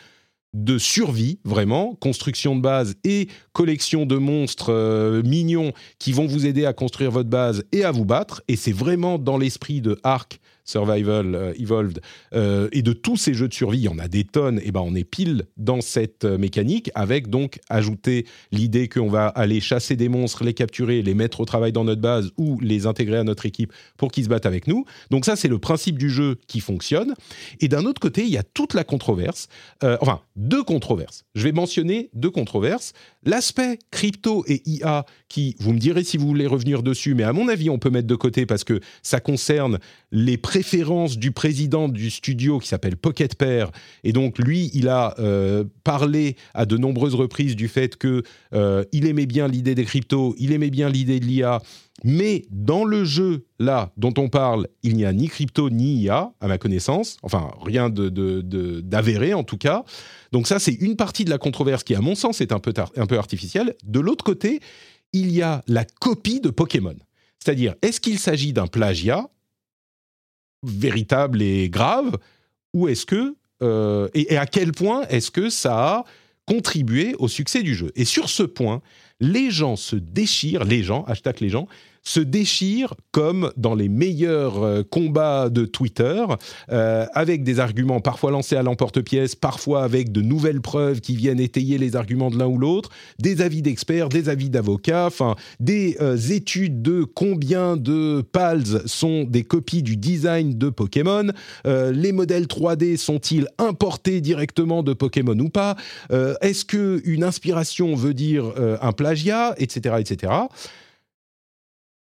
de 0.54 0.78
survie, 0.78 1.38
vraiment, 1.44 1.96
construction 1.96 2.56
de 2.56 2.60
base 2.60 2.94
et 3.04 3.28
collection 3.52 4.06
de 4.06 4.16
monstres 4.16 4.72
euh, 4.72 5.22
mignons 5.22 5.72
qui 5.98 6.12
vont 6.12 6.26
vous 6.26 6.46
aider 6.46 6.64
à 6.64 6.72
construire 6.72 7.10
votre 7.10 7.28
base 7.28 7.64
et 7.72 7.84
à 7.84 7.90
vous 7.90 8.04
battre. 8.04 8.42
Et 8.48 8.56
c'est 8.56 8.72
vraiment 8.72 9.18
dans 9.18 9.38
l'esprit 9.38 9.80
de 9.80 9.98
Ark 10.02 10.40
Survival 10.70 11.34
euh, 11.34 11.52
Evolved 11.58 12.00
euh, 12.32 12.68
et 12.72 12.82
de 12.82 12.92
tous 12.92 13.16
ces 13.16 13.34
jeux 13.34 13.48
de 13.48 13.54
survie, 13.54 13.78
il 13.78 13.84
y 13.84 13.88
en 13.88 13.98
a 13.98 14.08
des 14.08 14.24
tonnes, 14.24 14.60
et 14.64 14.70
ben 14.70 14.80
on 14.80 14.94
est 14.94 15.04
pile 15.04 15.44
dans 15.56 15.80
cette 15.80 16.24
euh, 16.24 16.38
mécanique 16.38 16.90
avec 16.94 17.28
donc 17.28 17.58
ajouter 17.68 18.26
l'idée 18.52 18.88
qu'on 18.88 19.08
va 19.08 19.26
aller 19.26 19.60
chasser 19.60 19.96
des 19.96 20.08
monstres, 20.08 20.44
les 20.44 20.54
capturer, 20.54 21.02
les 21.02 21.14
mettre 21.14 21.40
au 21.40 21.44
travail 21.44 21.72
dans 21.72 21.84
notre 21.84 22.00
base 22.00 22.30
ou 22.36 22.58
les 22.60 22.86
intégrer 22.86 23.16
à 23.16 23.24
notre 23.24 23.46
équipe 23.46 23.72
pour 23.96 24.12
qu'ils 24.12 24.24
se 24.24 24.28
battent 24.28 24.46
avec 24.46 24.68
nous. 24.68 24.84
Donc 25.10 25.24
ça 25.24 25.34
c'est 25.34 25.48
le 25.48 25.58
principe 25.58 25.98
du 25.98 26.08
jeu 26.08 26.36
qui 26.46 26.60
fonctionne. 26.60 27.14
Et 27.60 27.68
d'un 27.68 27.84
autre 27.84 28.00
côté, 28.00 28.22
il 28.22 28.30
y 28.30 28.38
a 28.38 28.42
toute 28.42 28.74
la 28.74 28.84
controverse, 28.84 29.48
enfin 29.82 30.20
deux 30.36 30.62
controverses. 30.62 31.24
Je 31.34 31.44
vais 31.44 31.52
mentionner 31.52 32.10
deux 32.14 32.30
controverses. 32.30 32.92
L'aspect 33.24 33.78
crypto 33.90 34.44
et 34.46 34.62
IA 34.66 35.04
qui, 35.28 35.56
vous 35.58 35.72
me 35.72 35.78
direz 35.78 36.04
si 36.04 36.16
vous 36.16 36.26
voulez 36.26 36.46
revenir 36.46 36.82
dessus, 36.82 37.14
mais 37.14 37.24
à 37.24 37.32
mon 37.32 37.48
avis 37.48 37.70
on 37.70 37.78
peut 37.78 37.90
mettre 37.90 38.06
de 38.06 38.14
côté 38.14 38.46
parce 38.46 38.64
que 38.64 38.80
ça 39.02 39.20
concerne 39.20 39.78
les 40.12 40.36
préférence 40.36 41.18
du 41.18 41.30
président 41.30 41.88
du 41.88 42.10
studio 42.10 42.58
qui 42.58 42.68
s'appelle 42.68 42.96
Pocket 42.96 43.36
Pair. 43.36 43.70
Et 44.04 44.12
donc, 44.12 44.38
lui, 44.38 44.70
il 44.74 44.88
a 44.88 45.14
euh, 45.18 45.64
parlé 45.84 46.36
à 46.54 46.66
de 46.66 46.76
nombreuses 46.76 47.14
reprises 47.14 47.56
du 47.56 47.68
fait 47.68 47.96
que 47.96 48.22
euh, 48.54 48.84
il 48.92 49.06
aimait 49.06 49.26
bien 49.26 49.46
l'idée 49.48 49.74
des 49.74 49.84
cryptos, 49.84 50.34
il 50.38 50.52
aimait 50.52 50.70
bien 50.70 50.88
l'idée 50.88 51.20
de 51.20 51.26
l'IA. 51.26 51.62
Mais 52.02 52.46
dans 52.50 52.84
le 52.84 53.04
jeu, 53.04 53.46
là, 53.58 53.92
dont 53.96 54.14
on 54.16 54.28
parle, 54.28 54.68
il 54.82 54.96
n'y 54.96 55.04
a 55.04 55.12
ni 55.12 55.28
crypto 55.28 55.68
ni 55.68 56.00
IA, 56.00 56.32
à 56.40 56.48
ma 56.48 56.56
connaissance. 56.56 57.18
Enfin, 57.22 57.50
rien 57.64 57.90
d'avéré, 57.90 59.34
en 59.34 59.44
tout 59.44 59.58
cas. 59.58 59.84
Donc 60.32 60.46
ça, 60.46 60.58
c'est 60.58 60.72
une 60.72 60.96
partie 60.96 61.24
de 61.24 61.30
la 61.30 61.38
controverse 61.38 61.84
qui, 61.84 61.94
à 61.94 62.00
mon 62.00 62.14
sens, 62.14 62.40
est 62.40 62.52
un 62.52 62.58
peu, 62.58 62.72
un 62.96 63.06
peu 63.06 63.18
artificielle. 63.18 63.74
De 63.84 64.00
l'autre 64.00 64.24
côté, 64.24 64.60
il 65.12 65.30
y 65.30 65.42
a 65.42 65.62
la 65.66 65.84
copie 65.84 66.40
de 66.40 66.50
Pokémon. 66.50 66.96
C'est-à-dire, 67.38 67.74
est-ce 67.82 68.00
qu'il 68.00 68.18
s'agit 68.18 68.52
d'un 68.52 68.66
plagiat 68.66 69.28
véritable 70.62 71.42
et 71.42 71.68
grave 71.68 72.18
Ou 72.74 72.88
est-ce 72.88 73.06
que, 73.06 73.36
euh, 73.62 74.08
et, 74.14 74.36
à 74.36 74.46
quel 74.46 74.72
point 74.72 75.02
est-ce 75.08 75.30
que 75.30 75.50
ça 75.50 75.74
a 75.74 76.04
contribué 76.46 77.14
au 77.18 77.28
succès 77.28 77.62
du 77.62 77.74
jeu? 77.74 77.92
Et 77.96 78.04
sur 78.04 78.28
ce 78.28 78.42
point, 78.42 78.82
les 79.20 79.50
gens 79.50 79.76
se 79.76 79.96
déchirent, 79.96 80.64
les 80.64 80.82
gens, 80.82 81.04
hashtag 81.04 81.40
les 81.40 81.50
gens, 81.50 81.68
se 82.02 82.20
déchirent 82.20 82.94
comme 83.12 83.52
dans 83.56 83.74
les 83.74 83.88
meilleurs 83.88 84.62
euh, 84.62 84.82
combats 84.82 85.48
de 85.50 85.64
Twitter, 85.64 86.24
euh, 86.70 87.06
avec 87.14 87.42
des 87.42 87.60
arguments 87.60 88.00
parfois 88.00 88.30
lancés 88.30 88.56
à 88.56 88.62
l'emporte-pièce, 88.62 89.34
parfois 89.34 89.84
avec 89.84 90.12
de 90.12 90.20
nouvelles 90.20 90.60
preuves 90.60 91.00
qui 91.00 91.16
viennent 91.16 91.40
étayer 91.40 91.78
les 91.78 91.96
arguments 91.96 92.30
de 92.30 92.38
l'un 92.38 92.46
ou 92.46 92.58
l'autre, 92.58 92.90
des 93.18 93.42
avis 93.42 93.62
d'experts, 93.62 94.08
des 94.08 94.28
avis 94.28 94.50
d'avocats, 94.50 95.06
enfin 95.06 95.36
des 95.58 95.96
euh, 96.00 96.16
études 96.16 96.82
de 96.82 97.04
combien 97.04 97.76
de 97.76 98.22
PALs 98.32 98.82
sont 98.86 99.24
des 99.24 99.44
copies 99.44 99.82
du 99.82 99.96
design 99.96 100.56
de 100.56 100.70
Pokémon, 100.70 101.28
les 101.64 102.12
modèles 102.12 102.46
3D 102.46 102.96
sont-ils 102.96 103.46
importés 103.58 104.20
directement 104.20 104.82
de 104.82 104.92
Pokémon 104.92 105.38
ou 105.38 105.48
pas, 105.48 105.76
est-ce 106.40 106.64
que 106.64 107.00
une 107.04 107.24
inspiration 107.24 107.94
veut 107.94 108.14
dire 108.14 108.52
un 108.80 108.92
plagiat, 108.92 109.54
etc., 109.58 109.96
etc 109.98 110.30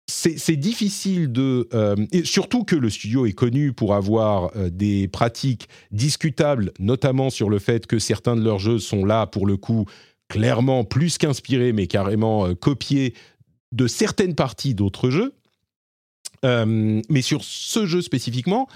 c'est 0.08 0.56
difficile 0.56 1.30
de... 1.32 1.68
Euh, 1.74 1.96
surtout 2.24 2.64
que 2.64 2.76
le 2.76 2.90
studio 2.90 3.26
est 3.26 3.32
connu 3.32 3.72
pour 3.72 3.94
avoir 3.94 4.50
euh, 4.56 4.68
des 4.70 5.08
pratiques 5.08 5.68
discutables, 5.90 6.72
notamment 6.78 7.30
sur 7.30 7.48
le 7.48 7.58
fait 7.58 7.86
que 7.86 7.98
certains 7.98 8.36
de 8.36 8.42
leurs 8.42 8.58
jeux 8.58 8.78
sont 8.78 9.04
là, 9.04 9.26
pour 9.26 9.46
le 9.46 9.56
coup, 9.56 9.86
clairement 10.28 10.84
plus 10.84 11.18
qu'inspirés, 11.18 11.72
mais 11.72 11.86
carrément 11.86 12.46
euh, 12.46 12.54
copiés 12.54 13.14
de 13.70 13.86
certaines 13.86 14.34
parties 14.34 14.74
d'autres 14.74 15.10
jeux. 15.10 15.34
mais 16.44 17.22
sur 17.22 17.42
ce 17.44 17.86
jeu 17.86 18.02
spécifiquement, 18.02 18.68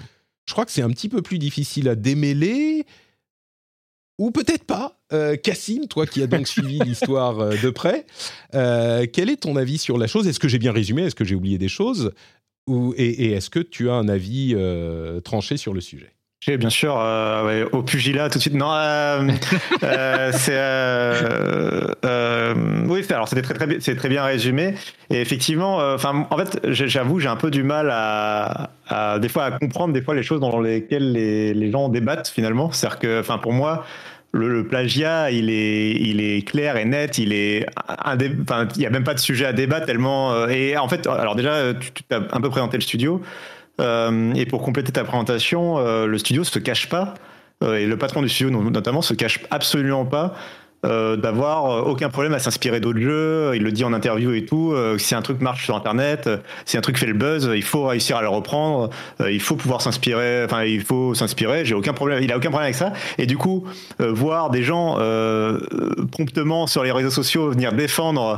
je 0.47 0.53
crois 0.53 0.65
que 0.65 0.71
c'est 0.71 0.81
un 0.81 0.89
petit 0.89 1.09
peu 1.09 1.21
plus 1.21 1.37
difficile 1.37 1.89
à 1.89 1.95
démêler 1.95 2.85
ou 4.17 4.31
peut-être 4.31 4.63
pas. 4.63 4.99
Euh, 5.13 5.37
Cassim, 5.37 5.87
toi 5.87 6.05
qui 6.05 6.21
as 6.21 6.27
donc 6.27 6.47
suivi 6.47 6.79
l'histoire 6.85 7.39
euh, 7.39 7.55
de 7.61 7.69
près, 7.69 8.05
euh, 8.55 9.05
quel 9.11 9.29
est 9.29 9.37
ton 9.37 9.55
avis 9.55 9.77
sur 9.77 9.97
la 9.97 10.07
chose? 10.07 10.27
Est-ce 10.27 10.39
que 10.39 10.47
j'ai 10.47 10.59
bien 10.59 10.71
résumé? 10.71 11.03
Est-ce 11.03 11.15
que 11.15 11.25
j'ai 11.25 11.35
oublié 11.35 11.57
des 11.57 11.69
choses? 11.69 12.11
Ou, 12.67 12.93
Et, 12.97 13.31
est-ce 13.31 13.49
que 13.49 13.59
tu 13.59 13.89
as 13.89 13.93
un 13.93 14.09
avis 14.09 14.53
tranché 15.23 15.55
sur 15.55 15.73
le 15.73 15.79
sujet? 15.79 16.16
Bien 16.45 16.69
sûr, 16.69 16.95
euh, 16.97 17.65
au 17.71 17.83
pugilat 17.83 18.29
tout 18.29 18.37
de 18.37 18.41
suite. 18.41 18.53
Non, 18.53 18.71
euh, 18.71 19.27
euh, 19.83 20.31
c'est 20.33 20.57
oui, 22.87 23.05
alors 23.09 23.27
c'était 23.27 23.41
très 23.41 23.53
très 23.53 23.79
c'est 23.79 23.95
très 23.95 24.09
bien 24.09 24.23
résumé. 24.23 24.75
Et 25.09 25.19
effectivement, 25.19 25.77
enfin, 25.77 26.27
en 26.29 26.37
fait, 26.37 26.59
j'avoue, 26.63 27.19
j'ai 27.19 27.27
un 27.27 27.35
peu 27.35 27.51
du 27.51 27.63
mal 27.63 27.89
à, 27.91 29.19
des 29.19 29.29
fois 29.29 29.45
à 29.45 29.51
comprendre 29.51 29.93
des 29.93 30.01
fois 30.01 30.15
les 30.15 30.23
choses 30.23 30.39
dans 30.39 30.59
lesquelles 30.61 31.11
les, 31.11 31.53
les 31.53 31.71
gens 31.71 31.89
débattent 31.89 32.29
finalement. 32.29 32.71
C'est-à-dire 32.71 32.99
que, 32.99 33.19
enfin, 33.19 33.37
pour 33.37 33.53
moi. 33.53 33.85
Le, 34.33 34.67
plagiat, 34.67 35.31
il 35.31 35.49
est, 35.49 35.93
il 35.93 36.19
est 36.19 36.47
clair 36.47 36.77
et 36.77 36.85
net. 36.85 37.17
Il 37.17 37.33
est, 37.33 37.65
il 38.05 38.81
y 38.81 38.85
a 38.85 38.89
même 38.91 39.05
pas 39.05 39.15
de 39.15 39.19
sujet 39.19 39.45
à 39.45 39.53
débattre 39.53 39.87
tellement. 39.87 40.47
et 40.47 40.77
en 40.77 40.87
fait, 40.87 41.07
alors 41.07 41.35
déjà, 41.35 41.73
tu, 41.73 41.91
tu 41.91 42.03
as 42.11 42.17
un 42.17 42.41
peu 42.41 42.49
présenté 42.49 42.77
le 42.77 42.83
studio. 42.83 43.23
Euh, 43.79 44.33
et 44.33 44.45
pour 44.45 44.61
compléter 44.61 44.91
ta 44.91 45.03
présentation, 45.03 45.77
euh, 45.77 46.07
le 46.07 46.17
studio 46.17 46.43
se 46.43 46.59
cache 46.59 46.89
pas, 46.89 47.13
euh, 47.63 47.75
et 47.75 47.85
le 47.85 47.97
patron 47.97 48.21
du 48.21 48.29
studio 48.29 48.49
notamment 48.49 49.01
se 49.01 49.13
cache 49.13 49.41
absolument 49.51 50.05
pas 50.05 50.33
d'avoir 50.83 51.85
aucun 51.85 52.07
problème 52.09 52.33
à 52.33 52.39
s'inspirer 52.39 52.79
d'autres 52.79 53.01
jeux. 53.01 53.51
Il 53.55 53.63
le 53.63 53.73
dit 53.73 53.83
en 53.83 53.91
interview 53.91 54.31
et 54.33 54.45
tout. 54.45 54.73
Si 54.97 55.15
un 55.15 55.21
truc 55.21 55.41
marche 55.41 55.65
sur 55.65 55.75
Internet, 55.75 56.29
si 56.63 56.77
un 56.77 56.81
truc 56.81 56.97
fait 56.97 57.07
le 57.07 57.13
buzz, 57.13 57.51
il 57.53 57.63
faut 57.63 57.87
réussir 57.87 58.15
à 58.15 58.21
le 58.21 58.29
reprendre. 58.29 58.91
il 59.19 59.41
faut 59.41 59.55
pouvoir 59.55 59.81
s'inspirer. 59.81 60.45
Enfin, 60.45 60.63
il 60.63 60.81
faut 60.81 61.13
s'inspirer. 61.13 61.65
J'ai 61.65 61.73
aucun 61.73 61.91
problème. 61.91 62.23
Il 62.23 62.31
a 62.31 62.37
aucun 62.37 62.51
problème 62.51 62.67
avec 62.67 62.75
ça. 62.75 62.93
Et 63.17 63.25
du 63.25 63.37
coup, 63.37 63.65
voir 63.99 64.49
des 64.49 64.63
gens 64.63 64.97
promptement 66.11 66.67
sur 66.67 66.85
les 66.85 66.91
réseaux 66.93 67.09
sociaux 67.09 67.49
venir 67.49 67.73
défendre 67.73 68.37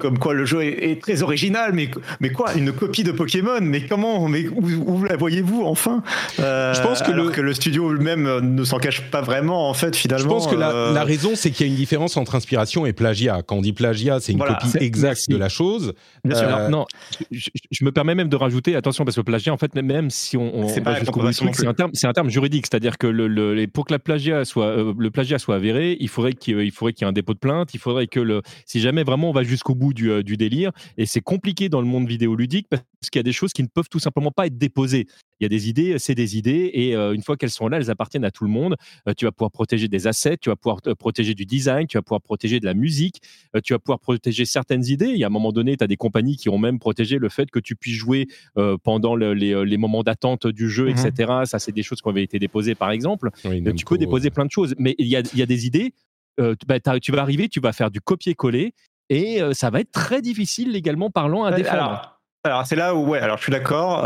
comme 0.00 0.18
quoi 0.18 0.34
le 0.34 0.44
jeu 0.44 0.62
est, 0.62 1.00
très 1.00 1.22
original, 1.22 1.72
mais 1.72 1.90
mais 2.20 2.30
quoi, 2.30 2.54
une 2.54 2.72
copie 2.72 3.04
de 3.04 3.12
Pokémon 3.12 3.60
Mais 3.60 3.86
comment 3.86 4.28
Mais 4.28 4.46
où, 4.48 5.04
la 5.04 5.16
voyez-vous 5.16 5.62
enfin? 5.64 6.02
Je 6.38 6.82
pense 6.82 7.02
que 7.02 7.12
le... 7.12 7.30
que 7.30 7.40
le 7.40 7.54
studio 7.54 7.92
lui-même 7.92 8.40
ne 8.40 8.64
s'en 8.64 8.78
cache 8.78 9.10
pas 9.10 9.20
vraiment 9.20 9.68
en 9.68 9.74
fait 9.74 9.94
finalement. 9.96 10.24
Je 10.24 10.28
pense 10.28 10.46
que 10.46 10.56
la, 10.56 10.90
la 10.92 11.04
raison 11.04 11.30
c'est 11.34 11.50
qu'il 11.50 11.66
y 11.66 11.68
a 11.68 11.72
une 11.72 11.78
différence 11.78 12.16
entre 12.16 12.34
inspiration 12.34 12.86
et 12.86 12.92
plagiat. 12.92 13.42
Quand 13.42 13.56
on 13.56 13.62
dit 13.62 13.72
plagiat, 13.72 14.20
c'est 14.20 14.32
une 14.32 14.38
copie 14.38 14.76
exacte 14.80 15.30
de 15.30 15.36
la 15.36 15.48
chose. 15.48 15.94
Bien 16.24 16.36
sûr. 16.36 16.48
Euh, 16.48 16.68
non, 16.68 16.86
je, 17.30 17.84
me 17.84 17.92
permets 17.92 18.14
même 18.14 18.28
de 18.28 18.36
rajouter, 18.36 18.76
attention, 18.76 19.04
parce 19.04 19.16
que 19.16 19.20
plagiat, 19.20 19.52
en 19.52 19.56
fait, 19.56 19.74
même 19.74 20.10
si 20.10 20.36
on, 20.36 20.54
on 20.54 20.66
va 20.66 20.98
jusqu'au 20.98 21.20
bout 21.20 21.32
c'est 21.32 21.66
un 21.66 21.74
terme, 21.74 21.90
c'est 21.94 22.06
un 22.06 22.12
terme 22.12 22.30
juridique, 22.30 22.66
c'est-à-dire 22.66 22.98
que 22.98 23.06
le, 23.06 23.66
pour 23.66 23.86
que 23.86 23.92
la 23.92 23.98
plagiat 23.98 24.44
soit, 24.44 24.66
euh, 24.66 24.94
le 24.98 25.10
plagiat 25.10 25.38
soit 25.38 25.56
avéré, 25.56 25.96
il 26.00 26.08
faudrait 26.08 26.34
qu'il 26.34 26.70
faudrait 26.72 26.92
qu'il 26.92 27.04
y 27.04 27.06
ait 27.06 27.10
un 27.10 27.12
dépôt 27.12 27.34
de 27.34 27.38
plainte, 27.38 27.74
il 27.74 27.80
faudrait 27.80 28.06
que 28.06 28.20
le, 28.20 28.42
si 28.66 28.80
jamais 28.80 29.04
vraiment 29.04 29.30
on 29.30 29.32
va 29.32 29.42
jusqu'au 29.42 29.67
bout 29.74 29.94
du, 29.94 30.10
euh, 30.10 30.22
du 30.22 30.36
délire, 30.36 30.72
et 30.96 31.06
c'est 31.06 31.20
compliqué 31.20 31.68
dans 31.68 31.80
le 31.80 31.86
monde 31.86 32.08
vidéoludique 32.08 32.66
parce 32.70 33.10
qu'il 33.10 33.18
y 33.18 33.20
a 33.20 33.24
des 33.24 33.32
choses 33.32 33.52
qui 33.52 33.62
ne 33.62 33.68
peuvent 33.68 33.88
tout 33.90 34.00
simplement 34.00 34.32
pas 34.32 34.46
être 34.46 34.58
déposées. 34.58 35.06
Il 35.40 35.44
y 35.44 35.46
a 35.46 35.48
des 35.48 35.68
idées, 35.68 35.98
c'est 35.98 36.16
des 36.16 36.36
idées, 36.36 36.70
et 36.74 36.96
une 36.96 37.22
fois 37.22 37.36
qu'elles 37.36 37.50
sont 37.50 37.68
là, 37.68 37.76
elles 37.76 37.90
appartiennent 37.90 38.24
à 38.24 38.32
tout 38.32 38.42
le 38.42 38.50
monde. 38.50 38.74
tu 39.16 39.24
vas 39.24 39.30
pouvoir 39.30 39.52
protéger 39.52 39.86
des 39.86 40.08
assets, 40.08 40.38
tu 40.38 40.48
vas 40.48 40.56
pouvoir 40.56 40.80
protéger 40.98 41.34
du 41.34 41.46
design, 41.46 41.86
tu 41.86 41.96
vas 41.96 42.02
pouvoir 42.02 42.20
protéger 42.20 42.58
de 42.58 42.64
la 42.64 42.74
musique, 42.74 43.20
euh, 43.54 43.60
tu 43.62 43.72
vas 43.72 43.78
pouvoir 43.78 44.00
protéger 44.00 44.44
certaines 44.44 44.84
idées. 44.84 45.06
Il 45.06 45.18
y 45.18 45.24
a 45.24 45.26
un 45.26 45.30
moment 45.30 45.52
donné, 45.52 45.76
tu 45.76 45.84
as 45.84 45.86
des 45.86 45.96
compagnies 45.96 46.36
qui 46.36 46.48
ont 46.48 46.58
même 46.58 46.78
protégé 46.78 47.18
le 47.18 47.28
fait 47.28 47.50
que 47.50 47.58
tu 47.58 47.76
puisses 47.76 47.96
jouer 47.96 48.28
euh, 48.56 48.76
pendant 48.82 49.18
euh, 49.18 49.32
les, 49.32 49.76
moments 49.76 50.02
d'attente 50.02 50.46
du 50.46 50.68
jeu, 50.68 50.88
etc. 50.88 51.10
Mhm. 51.18 51.46
Ça, 51.46 51.58
c'est 51.58 51.72
des 51.72 51.82
choses 51.82 52.00
qui 52.00 52.08
avaient 52.08 52.22
été 52.22 52.38
déposées, 52.38 52.74
par 52.74 52.90
exemple. 52.90 53.30
tu 53.42 53.84
peux 53.84 53.98
déposer 53.98 54.30
plein 54.30 54.44
de 54.44 54.50
choses, 54.50 54.74
mais 54.78 54.94
il 54.98 55.06
y 55.06 55.16
a, 55.16 55.22
des 55.22 55.66
idées. 55.66 55.92
Bah, 56.38 56.78
tu 57.00 57.12
vas 57.12 57.22
arriver, 57.22 57.48
tu 57.48 57.60
vas 57.60 57.72
faire 57.72 57.90
du 57.90 58.00
copier-coller 58.00 58.74
et 59.10 59.40
ça 59.52 59.70
va 59.70 59.80
être 59.80 59.92
très 59.92 60.22
difficile 60.22 60.72
légalement 60.72 61.10
parlant 61.10 61.44
à 61.44 61.52
défendre. 61.52 62.18
Alors, 62.44 62.66
c'est 62.66 62.76
là 62.76 62.94
où, 62.94 63.06
ouais, 63.06 63.18
alors 63.18 63.38
je 63.38 63.42
suis 63.42 63.52
d'accord, 63.52 64.02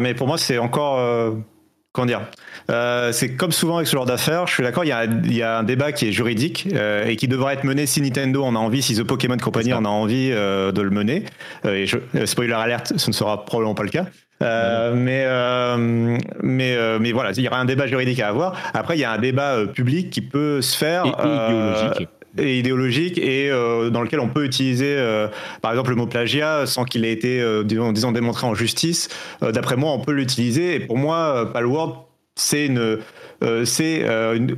mais 0.00 0.14
pour 0.14 0.26
moi, 0.26 0.38
c'est 0.38 0.58
encore 0.58 0.98
comment 1.96 2.06
dire 2.06 2.20
euh, 2.70 3.10
C'est 3.10 3.34
comme 3.34 3.50
souvent 3.50 3.76
avec 3.76 3.88
ce 3.88 3.92
genre 3.92 4.06
d'affaires, 4.06 4.46
je 4.46 4.52
suis 4.52 4.62
d'accord, 4.62 4.84
il, 4.84 4.88
y 5.34 5.42
a 5.42 5.58
un 5.58 5.62
débat 5.64 5.92
qui 5.92 6.06
est 6.06 6.12
juridique 6.12 6.68
euh, 6.74 7.06
et 7.06 7.16
qui 7.16 7.26
devrait 7.26 7.54
être 7.54 7.64
mené 7.64 7.86
si 7.86 8.00
Nintendo 8.02 8.44
en 8.44 8.54
a 8.54 8.58
envie, 8.58 8.82
si 8.82 8.94
The 8.94 9.02
Pokémon 9.02 9.38
Company 9.38 9.72
en 9.72 9.84
a 9.84 9.88
envie 9.88 10.30
euh, 10.30 10.70
de 10.70 10.82
le 10.82 10.90
mener. 10.90 11.24
et 11.64 11.86
je, 11.86 11.98
spoiler 12.26 12.52
alerte, 12.52 12.92
ce 12.96 13.10
ne 13.10 13.14
sera 13.14 13.44
probablement 13.44 13.74
pas 13.74 13.82
le 13.82 13.88
cas. 13.88 14.06
mais 14.94 15.26
mais 16.42 16.98
mais 17.00 17.12
voilà, 17.12 17.32
il 17.32 17.42
y 17.42 17.48
aura 17.48 17.58
un 17.58 17.64
débat 17.64 17.86
juridique 17.86 18.20
à 18.20 18.28
avoir. 18.28 18.54
Après, 18.74 18.96
il 18.96 19.00
y 19.00 19.04
a 19.04 19.12
un 19.12 19.18
débat 19.18 19.66
public 19.66 20.10
qui 20.10 20.20
peut 20.20 20.60
se 20.60 20.76
faire. 20.76 21.06
Et 21.06 21.08
idéologique 21.08 22.08
et 22.38 22.58
idéologique 22.58 23.18
et 23.18 23.50
euh, 23.50 23.90
dans 23.90 24.02
lequel 24.02 24.20
on 24.20 24.28
peut 24.28 24.44
utiliser 24.44 24.94
euh, 24.96 25.28
par 25.62 25.72
exemple 25.72 25.90
le 25.90 25.96
mot 25.96 26.06
plagiat 26.06 26.66
sans 26.66 26.84
qu'il 26.84 27.04
ait 27.04 27.12
été 27.12 27.40
euh, 27.40 27.62
disons, 27.64 28.12
démontré 28.12 28.46
en 28.46 28.54
justice 28.54 29.08
d'après 29.40 29.76
moi 29.76 29.92
on 29.92 30.00
peut 30.00 30.12
l'utiliser 30.12 30.74
et 30.74 30.80
pour 30.80 30.98
moi 30.98 31.50
Palworld 31.52 31.94
c'est 32.34 32.66
une 32.66 32.98
c'est 33.64 34.04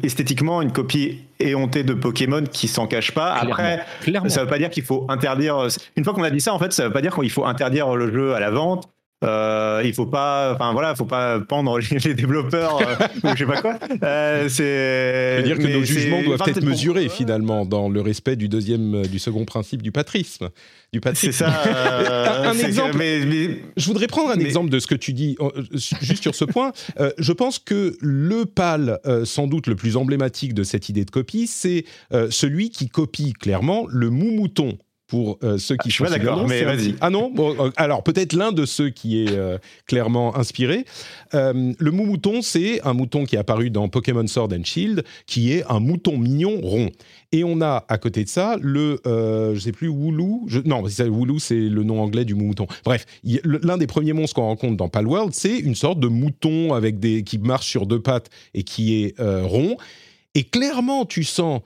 esthétiquement 0.02 0.62
une 0.62 0.72
copie 0.72 1.20
éhontée 1.40 1.82
de 1.82 1.94
Pokémon 1.94 2.42
qui 2.44 2.68
s'en 2.68 2.86
cache 2.86 3.12
pas. 3.12 3.32
Après, 3.32 3.84
ça 4.28 4.42
veut 4.42 4.48
pas 4.48 4.58
dire 4.58 4.70
qu'il 4.70 4.84
faut 4.84 5.06
interdire. 5.08 5.66
Une 5.96 6.04
fois 6.04 6.12
qu'on 6.12 6.22
a 6.22 6.30
dit 6.30 6.40
ça, 6.40 6.54
en 6.54 6.58
fait, 6.58 6.72
ça 6.72 6.84
veut 6.86 6.92
pas 6.92 7.02
dire 7.02 7.14
qu'il 7.14 7.30
faut 7.30 7.44
interdire 7.44 7.94
le 7.94 8.12
jeu 8.12 8.34
à 8.34 8.40
la 8.40 8.50
vente. 8.50 8.88
Euh, 9.24 9.83
il 9.85 9.92
faut 9.94 10.07
pas, 10.07 10.52
enfin 10.54 10.72
voilà, 10.72 10.94
faut 10.94 11.04
pas 11.04 11.40
pendre 11.40 11.78
les, 12.04 12.14
développeurs 12.14 12.81
euh, 12.81 13.07
ou 13.24 13.35
je 13.35 13.38
sais 13.38 13.46
pas 13.46 13.61
quoi. 13.61 13.78
Euh, 14.04 14.48
c'est. 14.48 15.42
dire 15.42 15.59
que 15.59 15.66
nos 15.66 15.83
jugements 15.83 16.22
doivent 16.22 16.42
être 16.46 16.62
mesurés 16.62 17.09
finalement 17.09 17.66
dans 17.66 17.88
le 17.88 18.00
respect 18.00 18.37
du 18.37 18.48
deuxième, 18.48 18.94
euh, 18.94 19.02
du 19.02 19.18
second 19.18 19.44
principe 19.44 19.83
du 19.83 19.90
patrisme. 19.90 20.50
Du 20.92 21.00
C'est 21.14 21.33
ça. 21.33 21.48
un, 22.48 22.59
exemple. 22.59 22.96
mais, 22.96 23.61
je 23.76 23.87
voudrais 23.87 24.07
prendre 24.07 24.31
un 24.31 24.38
exemple 24.38 24.70
de 24.70 24.78
ce 24.78 24.87
que 24.87 24.94
tu 24.94 25.12
dis 25.12 25.37
juste 25.72 26.22
sur 26.22 26.35
ce 26.35 26.44
point. 26.44 26.72
je 27.18 27.33
pense 27.33 27.59
que 27.59 27.96
le 28.00 28.46
pal, 28.46 28.98
sans 29.24 29.48
doute 29.48 29.66
le 29.66 29.74
plus 29.74 29.96
emblématique 29.96 30.54
de 30.54 30.62
cette 30.62 30.88
idée 30.88 31.04
de 31.04 31.11
copie, 31.11 31.46
c'est 31.46 31.85
celui 32.31 32.70
qui 32.70 32.88
copie 32.88 33.35
clairement 33.35 33.85
le 33.88 34.09
mou-mouton 34.09 34.78
pour 35.09 35.38
euh, 35.42 35.57
ceux 35.57 35.77
qui 35.77 35.88
ah, 35.90 35.97
sont 35.97 36.05
d'accord, 36.05 36.47
mais 36.47 36.62
vas-y. 36.62 36.94
Ah 37.01 37.09
non 37.09 37.31
bon, 37.35 37.57
euh, 37.59 37.71
Alors 37.77 38.05
peut-être 38.05 38.35
l'un 38.35 38.53
de 38.53 38.66
ceux 38.66 38.90
qui 38.90 39.25
est 39.25 39.33
euh, 39.33 39.59
clairement 39.87 40.37
inspiré. 40.37 40.85
le 41.33 41.90
mou-mouton, 41.90 42.42
c'est 42.42 42.87
un 42.87 42.92
mouton 42.92 43.25
qui 43.25 43.35
est 43.35 43.38
apparu 43.38 43.71
dans 43.71 43.88
Pokémon 43.88 44.27
Sword 44.27 44.51
and 44.53 44.64
Shield, 44.64 45.05
qui 45.27 45.53
est 45.53 45.64
un 45.68 45.81
mouton 45.81 46.18
mignon 46.18 46.61
rond. 46.61 46.90
Et 47.33 47.42
on 47.42 47.61
a 47.61 47.85
à 47.88 47.99
côté 47.99 48.23
de 48.25 48.29
ça 48.29 48.57
le, 48.61 49.01
je 49.05 49.59
sais 49.59 49.73
plus, 49.73 49.88
Wooloo. 49.88 50.44
Je, 50.47 50.61
non, 50.61 50.83
Wooloo, 50.83 51.38
c'est 51.38 51.59
le 51.59 51.83
nom 51.83 52.03
anglais 52.03 52.27
du 52.27 52.35
mouton. 52.35 52.66
Bref, 52.85 53.07
l'un 53.44 53.79
des 53.79 53.87
premiers 53.87 54.12
monstres 54.12 54.35
qu'on 54.35 54.42
rencontre 54.42 54.77
dans 54.77 54.88
Palworld, 54.90 55.33
c'est 55.33 55.59
une 55.59 55.75
sorte 55.75 56.01
de 56.01 56.09
mouton 56.09 56.75
avec 56.75 57.01
des 57.01 57.23
qui 57.23 57.38
marche 57.38 57.66
sur 57.66 57.87
deux 57.87 58.01
pattes 58.01 58.29
et 58.53 58.62
qui 58.62 59.03
est 59.05 59.14
rond. 59.18 59.77
Et 60.35 60.44
clairement, 60.44 61.07
tu 61.07 61.25
sens 61.25 61.62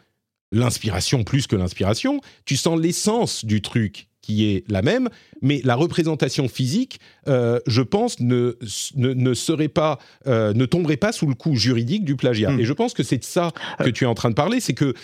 l'inspiration 0.53 1.25
plus 1.25 1.47
que 1.47 1.57
l'inspiration, 1.57 2.21
tu 2.45 2.57
sens 2.57 2.79
l'essence 2.79 3.45
du 3.45 3.63
truc 3.63 4.09
qui 4.21 4.47
est 4.47 4.65
la 4.71 4.83
même, 4.83 5.09
mais 5.43 5.61
la 5.65 5.75
représentation 5.75 6.49
physique, 6.49 7.01
euh, 7.27 7.59
je 7.67 7.83
pense, 7.83 8.21
ne, 8.21 8.57
ne, 8.95 9.35
serait 9.35 9.69
pas, 9.69 9.99
euh, 10.29 10.55
ne 10.55 10.65
tomberait 10.65 10.97
pas 10.97 11.11
sous 11.11 11.27
le 11.27 11.35
coup 11.35 11.57
juridique 11.57 12.05
du 12.05 12.15
plagiat. 12.15 12.53
Hmm. 12.53 12.61
Et 12.61 12.65
je 12.65 12.73
pense 12.73 12.95
que 12.95 13.03
c'est 13.03 13.19
de 13.19 13.25
ça 13.25 13.53
que 13.81 13.91
tu 13.91 14.05
es 14.05 14.07
en 14.07 14.15
train 14.15 14.31
de 14.31 14.37
parler, 14.37 14.61
c'est 14.61 14.75
que 14.75 14.95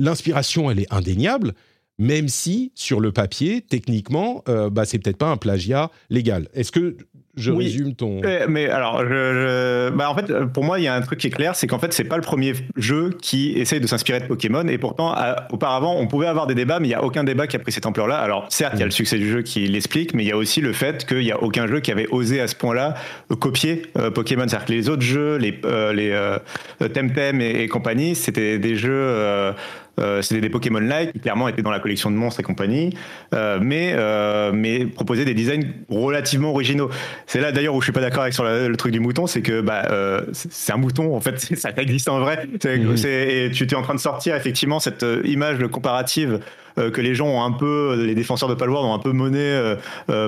l'inspiration, 0.00 0.70
elle 0.70 0.80
est 0.80 0.92
indéniable, 0.92 1.54
même 1.98 2.28
si 2.28 2.72
sur 2.74 2.98
le 2.98 3.12
papier, 3.12 3.62
techniquement, 3.62 4.42
euh, 4.48 4.68
bah, 4.68 4.84
c'est 4.84 4.98
peut-être 4.98 5.18
pas 5.18 5.30
un 5.30 5.36
plagiat 5.36 5.92
légal. 6.10 6.48
Est-ce 6.52 6.72
que 6.72 6.96
je 7.36 7.50
résume 7.50 7.94
ton. 7.94 8.20
Euh, 8.24 8.46
mais 8.48 8.68
alors, 8.68 9.00
je, 9.00 9.90
Bah, 9.90 10.10
en 10.10 10.14
fait, 10.14 10.32
pour 10.52 10.64
moi, 10.64 10.78
il 10.78 10.84
y 10.84 10.88
a 10.88 10.94
un 10.94 11.00
truc 11.00 11.18
qui 11.18 11.26
est 11.26 11.30
clair, 11.30 11.56
c'est 11.56 11.66
qu'en 11.66 11.78
fait, 11.78 11.92
c'est 11.92 12.04
pas 12.04 12.16
le 12.16 12.22
premier 12.22 12.54
jeu 12.76 13.10
qui 13.20 13.52
essaye 13.52 13.80
de 13.80 13.86
s'inspirer 13.86 14.20
de 14.20 14.26
Pokémon. 14.26 14.66
Et 14.68 14.78
pourtant, 14.78 15.14
auparavant, 15.50 15.96
on 15.98 16.06
pouvait 16.06 16.26
avoir 16.26 16.46
des 16.46 16.54
débats, 16.54 16.80
mais 16.80 16.88
il 16.88 16.92
y 16.92 16.94
a 16.94 17.02
aucun 17.02 17.24
débat 17.24 17.46
qui 17.46 17.56
a 17.56 17.58
pris 17.58 17.72
cette 17.72 17.86
ampleur-là. 17.86 18.18
Alors, 18.18 18.46
certes, 18.50 18.74
il 18.74 18.80
y 18.80 18.82
a 18.82 18.86
le 18.86 18.90
mm. 18.90 18.92
succès 18.92 19.18
du 19.18 19.28
jeu 19.28 19.42
qui 19.42 19.66
l'explique, 19.66 20.14
mais 20.14 20.24
il 20.24 20.28
y 20.28 20.32
a 20.32 20.36
aussi 20.36 20.60
le 20.60 20.72
fait 20.72 21.04
qu'il 21.06 21.22
y 21.22 21.32
a 21.32 21.42
aucun 21.42 21.66
jeu 21.66 21.80
qui 21.80 21.90
avait 21.90 22.08
osé 22.08 22.40
à 22.40 22.46
ce 22.46 22.54
point-là 22.54 22.94
copier 23.40 23.82
euh, 23.98 24.10
Pokémon. 24.10 24.44
C'est-à-dire 24.46 24.66
que 24.66 24.72
les 24.72 24.88
autres 24.88 25.02
jeux, 25.02 25.36
les, 25.36 25.58
euh, 25.64 26.38
les 26.80 26.88
Temtem 26.88 27.40
et, 27.40 27.62
et 27.62 27.68
compagnie, 27.68 28.14
c'était 28.14 28.58
des 28.58 28.76
jeux 28.76 29.54
euh, 30.00 30.22
c'était 30.22 30.40
des 30.40 30.50
Pokémon 30.50 30.80
like 30.80 31.12
qui 31.12 31.20
clairement 31.20 31.48
étaient 31.48 31.62
dans 31.62 31.70
la 31.70 31.80
collection 31.80 32.10
de 32.10 32.16
monstres 32.16 32.40
et 32.40 32.42
compagnie, 32.42 32.96
euh, 33.34 33.58
mais 33.62 33.92
euh, 33.94 34.52
mais 34.52 34.86
proposaient 34.86 35.24
des 35.24 35.34
designs 35.34 35.64
relativement 35.88 36.50
originaux. 36.50 36.90
C'est 37.26 37.40
là 37.40 37.52
d'ailleurs 37.52 37.74
où 37.74 37.80
je 37.80 37.86
suis 37.86 37.92
pas 37.92 38.00
d'accord 38.00 38.22
avec 38.22 38.34
sur 38.34 38.44
le 38.44 38.76
truc 38.76 38.92
du 38.92 39.00
mouton, 39.00 39.26
c'est 39.26 39.42
que 39.42 39.60
bah 39.60 39.86
c'est 40.32 40.72
un 40.72 40.78
mouton 40.78 41.14
en 41.14 41.20
fait, 41.20 41.38
ça 41.56 41.70
existe 41.76 42.08
en 42.08 42.18
vrai. 42.18 42.46
Mhm. 42.64 42.96
et 43.06 43.50
tu 43.52 43.64
es 43.64 43.74
en 43.74 43.82
train 43.82 43.94
de 43.94 44.00
sortir 44.00 44.34
effectivement 44.34 44.80
cette 44.80 45.04
image 45.24 45.66
comparative 45.68 46.40
que 46.76 47.00
les 47.00 47.14
gens 47.14 47.28
ont 47.28 47.44
un 47.44 47.52
peu, 47.52 48.02
les 48.04 48.14
défenseurs 48.14 48.48
de 48.48 48.54
Palworld 48.54 48.88
ont 48.88 48.94
un 48.94 48.98
peu 48.98 49.12
mené 49.12 49.74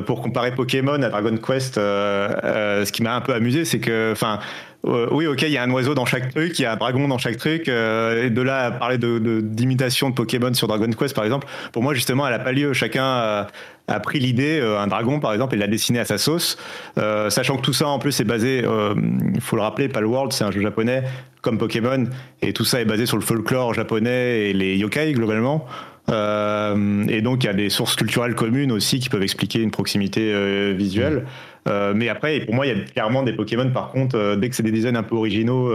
pour 0.07 0.23
comparer 0.23 0.53
Pokémon 0.53 1.03
à 1.03 1.09
Dragon 1.09 1.37
Quest. 1.37 1.75
ce 1.75 2.93
qui 2.93 3.03
m'a 3.03 3.17
un 3.17 3.21
peu 3.21 3.35
amusé, 3.35 3.65
c'est 3.65 3.81
que, 3.81 4.13
enfin, 4.13 4.39
oui, 4.85 5.27
ok, 5.27 5.43
il 5.43 5.51
y 5.51 5.59
a 5.59 5.63
un 5.63 5.71
oiseau 5.71 5.95
dans 5.95 6.05
chaque 6.05 6.33
truc, 6.33 6.59
il 6.59 6.63
y 6.63 6.65
a 6.65 6.73
un 6.73 6.77
dragon 6.77 7.09
dans 7.09 7.19
chaque 7.19 7.37
truc. 7.37 7.69
et 7.69 8.31
de 8.31 8.43
là 8.43 8.67
à 8.67 8.71
parler 8.71 8.99
de 8.99 9.41
d'imitation 9.41 10.11
de, 10.11 10.15
Pokémon 10.15 10.55
sur 10.55 10.69
Dragon 10.69 10.91
Quest, 10.91 11.15
par 11.15 11.25
exemple, 11.25 11.49
pour 11.73 11.83
moi, 11.83 11.95
justement, 11.95 12.27
elle 12.27 12.35
a 12.35 12.39
pas 12.39 12.53
lieu. 12.53 12.73
Chacun 12.73 13.47
a 13.89 14.01
pris 14.01 14.19
l'idée, 14.19 14.59
euh, 14.61 14.81
un 14.81 14.87
dragon 14.87 15.21
par 15.21 15.33
exemple, 15.33 15.55
et 15.55 15.59
l'a 15.59 15.67
dessiné 15.67 15.99
à 15.99 16.05
sa 16.05 16.19
sauce, 16.19 16.57
euh, 16.99 17.31
sachant 17.31 17.57
que 17.57 17.63
tout 17.63 17.73
ça 17.73 17.89
en 17.89 17.99
plus 17.99 18.19
est 18.21 18.25
basé, 18.25 18.63
euh, 18.65 18.95
il 19.35 19.41
faut 19.41 19.57
le 19.57 19.63
rappeler, 19.63 19.89
Palworld 19.89 20.33
c'est 20.33 20.45
un 20.45 20.51
jeu 20.51 20.61
japonais 20.61 21.05
comme 21.43 21.59
Pokémon, 21.59 22.07
et 22.43 22.53
tout 22.53 22.65
ça 22.65 22.81
est 22.81 22.85
basé 22.85 23.07
sur 23.07 23.17
le 23.17 23.23
folklore 23.23 23.73
japonais 23.75 24.51
et 24.51 24.53
les 24.53 24.77
yokai 24.77 25.13
globalement. 25.13 25.67
Et 26.09 27.21
donc 27.23 27.45
il 27.45 27.47
y 27.47 27.51
a 27.51 27.55
des 27.55 27.69
sources 27.69 27.97
culturelles 27.97 28.35
communes 28.35 28.73
aussi 28.73 29.01
qui 29.01 29.09
peuvent 29.09 29.23
expliquer 29.23 29.61
une 29.61 29.71
proximité 29.71 30.73
visuelle. 30.73 31.25
mais 31.67 32.09
après, 32.09 32.41
pour 32.41 32.55
moi, 32.55 32.67
il 32.67 32.77
y 32.77 32.81
a 32.81 32.85
clairement 32.85 33.23
des 33.23 33.33
Pokémon. 33.33 33.71
Par 33.71 33.91
contre, 33.91 34.37
dès 34.37 34.49
que 34.49 34.55
c'est 34.55 34.63
des 34.63 34.73
designs 34.73 34.97
un 34.97 35.03
peu 35.03 35.17
originaux 35.17 35.73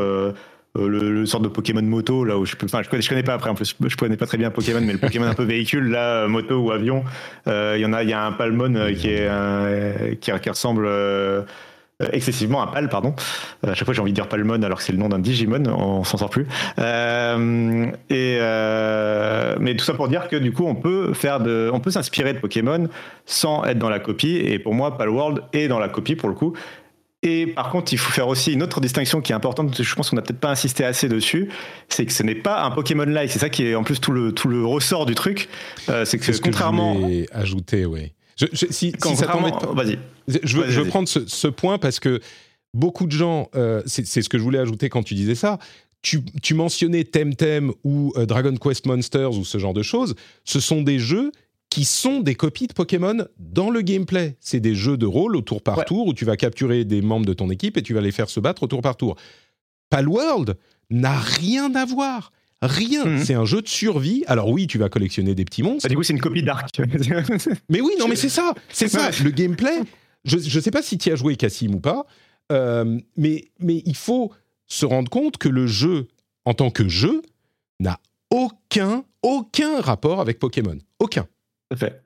euh, 0.78 0.88
le, 0.88 1.12
le, 1.12 1.26
sorte 1.26 1.44
de 1.44 1.50
Pokémon 1.50 1.82
moto 1.82 2.24
là 2.24 2.38
où 2.38 2.46
je 2.46 2.56
enfin 2.64 2.82
je 2.82 2.90
connais, 2.90 3.02
je 3.02 3.10
connais 3.10 3.24
pas. 3.24 3.34
Après 3.34 3.50
en 3.50 3.56
plus 3.56 3.76
je 3.86 3.96
connais 3.98 4.16
pas 4.16 4.26
très 4.26 4.38
bien 4.38 4.52
Pokémon 4.52 4.80
mais 4.82 4.94
le 4.94 5.00
Pokémon 5.00 5.26
un 5.26 5.34
peu 5.34 5.44
véhicule 5.44 5.90
là 5.90 6.28
moto 6.30 6.60
ou 6.60 6.72
avion 6.72 7.04
euh, 7.48 7.76
il 7.78 7.82
y 7.82 7.86
en 7.86 7.92
a 7.92 8.04
il 8.04 8.10
y 8.10 8.14
a 8.14 8.26
un 8.26 8.32
Palmon 8.32 8.76
euh, 8.76 8.94
qui 8.94 9.10
est 9.10 10.20
qui, 10.22 10.32
qui, 10.32 10.50
ressemble 10.50 10.88
excessivement 12.14 12.62
à 12.62 12.68
Pal 12.68 12.89
pardon 12.89 13.14
à 13.66 13.74
chaque 13.74 13.86
fois 13.86 13.93
j'ai 13.93 14.02
envie 14.02 14.12
de 14.12 14.16
dire 14.16 14.28
Palmon 14.28 14.62
alors 14.64 14.78
que 14.78 14.84
c'est 14.84 14.91
le 14.91 14.97
nom 14.97 15.10
d'un 15.10 15.20
Digimon 15.20 15.64
on 15.68 16.04
s'en 16.04 16.18
sort 16.18 16.30
plus 16.30 16.47
et 16.78 18.39
mais 19.60 19.76
tout 19.76 19.86
ça 19.86 19.93
pour 19.93 20.08
dire 20.08 20.28
que 20.28 20.36
du 20.36 20.52
coup 20.52 20.66
on 20.66 20.76
peut 20.76 21.14
faire 21.14 21.39
de 21.39 21.70
on 21.74 21.80
peut 21.80 21.91
s'inspirer 21.91 22.34
de 22.34 22.39
Pokémon 22.39 22.88
sans 23.26 23.64
être 23.66 23.78
dans 23.78 23.89
la 23.89 23.99
copie 23.99 24.36
et 24.36 24.60
pour 24.60 24.74
moi 24.74 24.97
Palworld 24.97 25.43
est 25.54 25.68
dans 25.68 25.80
la 25.80 25.89
copie 25.89 26.16
pour 26.16 26.30
le 26.30 26.36
coup 26.36 26.54
et 27.24 27.47
par 27.47 27.70
contre, 27.70 27.93
il 27.93 27.97
faut 27.97 28.12
faire 28.12 28.28
aussi 28.28 28.54
une 28.54 28.64
autre 28.64 28.82
distinction 28.82 29.22
qui 29.22 29.32
est 29.32 29.36
importante, 29.36 29.80
je 29.80 29.95
pense 29.95 30.10
qu'on 30.10 30.16
n'a 30.16 30.24
peut-être 30.24 30.39
pas 30.39 30.49
insisté 30.49 30.84
assez 30.84 31.08
dessus, 31.08 31.49
c'est 31.88 32.06
que 32.06 32.12
ce 32.12 32.24
n'est 32.24 32.36
pas 32.36 32.64
un 32.64 32.72
Pokémon-like. 32.72 33.30
C'est 33.30 33.39
ça 33.39 33.49
qui 33.49 33.68
est 33.68 33.76
en 33.76 33.84
plus 33.84 34.02
tout 34.02 34.12
le, 34.12 34.32
tout 34.32 34.47
le 34.47 34.66
ressort 34.66 35.06
du 35.06 35.14
truc. 35.14 35.47
Euh, 35.89 36.04
c'est 36.04 36.18
que 36.18 36.38
contrairement. 36.39 36.95
Que 36.95 37.02
je 37.02 37.26
ajouter, 37.32 37.86
oui. 37.86 38.14
Je, 38.38 38.46
si, 38.70 38.92
Vas-y. 39.74 40.00
Je 40.28 40.58
veux, 40.58 40.70
je 40.70 40.82
veux 40.82 40.88
prendre 40.88 41.08
ce, 41.08 41.48
point 41.48 41.78
parce 41.78 42.00
que 42.00 42.22
beaucoup 42.74 43.06
de 43.06 43.12
gens, 43.12 43.50
euh, 43.56 43.82
c'est 43.86 44.06
ce 44.06 44.30
que 44.30 44.38
je 44.38 44.44
voulais 44.44 44.60
ajouter 44.60 44.90
quand 44.90 45.04
tu 45.04 45.14
disais 45.14 45.36
ça. 45.36 45.60
Tu, 46.02 46.22
tu 46.42 46.56
mentionnais 46.56 47.04
Temtem 47.04 47.72
ou 47.84 48.12
euh, 48.18 48.26
Dragon 48.26 48.56
Quest 48.56 48.88
Monsters 48.88 49.38
ou 49.38 49.46
ce 49.46 49.58
genre 49.60 49.74
de 49.74 49.84
choses. 49.84 50.16
Ce 50.46 50.60
sont 50.60 50.82
des 50.82 50.98
jeux 50.98 51.32
qui 51.70 51.86
sont 51.86 52.20
des 52.20 52.36
copies 52.36 52.68
de 52.68 52.74
Pokémon 52.74 53.26
dans 53.40 53.70
le 53.70 53.82
gameplay. 53.82 54.36
C'est 54.40 54.60
des 54.60 54.76
jeux 54.76 54.98
de 54.98 55.06
rôle 55.06 55.36
au 55.36 55.42
tour 55.42 55.62
par 55.62 55.86
tour 55.86 56.06
où 56.08 56.14
tu 56.14 56.26
vas 56.26 56.36
capturer 56.36 56.86
des 56.86 57.02
membres 57.02 57.26
de 57.26 57.34
ton 57.34 57.50
équipe 57.50 57.78
et 57.78 57.82
tu 57.82 57.94
vas 57.94 58.02
les 58.02 58.12
faire 58.12 58.30
se 58.30 58.40
battre 58.40 58.64
au 58.64 58.68
tour 58.68 58.82
par 58.82 58.98
tour. 58.98 59.16
Palworld 59.90 60.58
n'a 60.90 61.18
rien 61.18 61.74
à 61.76 61.86
voir. 61.86 62.34
Rien. 62.62 63.05
Mhm. 63.05 63.24
C'est 63.24 63.34
un 63.34 63.45
jeu 63.45 63.62
de 63.62 63.68
survie. 63.68 64.24
Alors 64.28 64.49
oui, 64.49 64.68
tu 64.68 64.78
vas 64.78 64.89
collectionner 64.89 65.34
des 65.34 65.45
petits 65.45 65.64
monstres. 65.64 65.88
du 65.89 65.95
coup, 65.95 66.03
c'est 66.03 66.14
une 66.14 66.22
copie 66.22 66.43
d'Ark. 66.43 66.70
mais 67.70 67.82
oui, 67.82 67.93
non, 67.99 68.07
mais 68.07 68.16
c'est 68.16 68.30
ça. 68.30 68.53
C'est 68.70 68.88
ça. 68.88 69.09
Le 69.24 69.32
gameplay. 69.32 69.82
Je 70.24 70.38
ne 70.38 70.62
sais 70.62 70.72
pas 70.72 70.84
si 70.84 70.97
tu 70.97 71.12
as 71.12 71.16
joué 71.16 71.36
Cassim 71.36 71.74
ou 71.74 71.80
pas, 71.80 72.05
euh, 72.51 72.99
mais, 73.18 73.45
mais 73.59 73.82
il 73.86 73.95
faut 73.95 74.32
se 74.68 74.86
rendre 74.86 75.09
compte 75.09 75.38
que 75.38 75.49
le 75.49 75.66
jeu, 75.66 76.07
en 76.45 76.53
tant 76.53 76.70
que 76.70 76.88
jeu, 76.88 77.24
n'a 77.80 77.99
aucun, 78.30 79.03
aucun 79.24 79.82
rapport 79.82 80.22
avec 80.22 80.38
Pokémon. 80.38 80.78
Aucun 80.99 81.28
fait. 81.76 82.03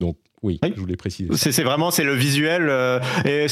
Donc 0.00 0.18
oui, 0.42 0.60
je 0.62 0.80
voulais 0.80 0.96
préciser. 0.96 1.30
C'est 1.36 1.62
vraiment 1.62 1.90
c'est 1.90 2.04
le 2.04 2.14
visuel 2.14 2.68
euh, 2.68 3.00
et 3.24 3.46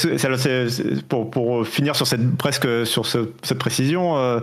pour, 1.09 1.31
pour 1.31 1.67
finir 1.67 1.97
sur 1.97 2.07
cette 2.07 2.37
presque 2.37 2.87
sur 2.87 3.07
cette 3.07 3.59
précision. 3.59 4.19
Euh, 4.19 4.41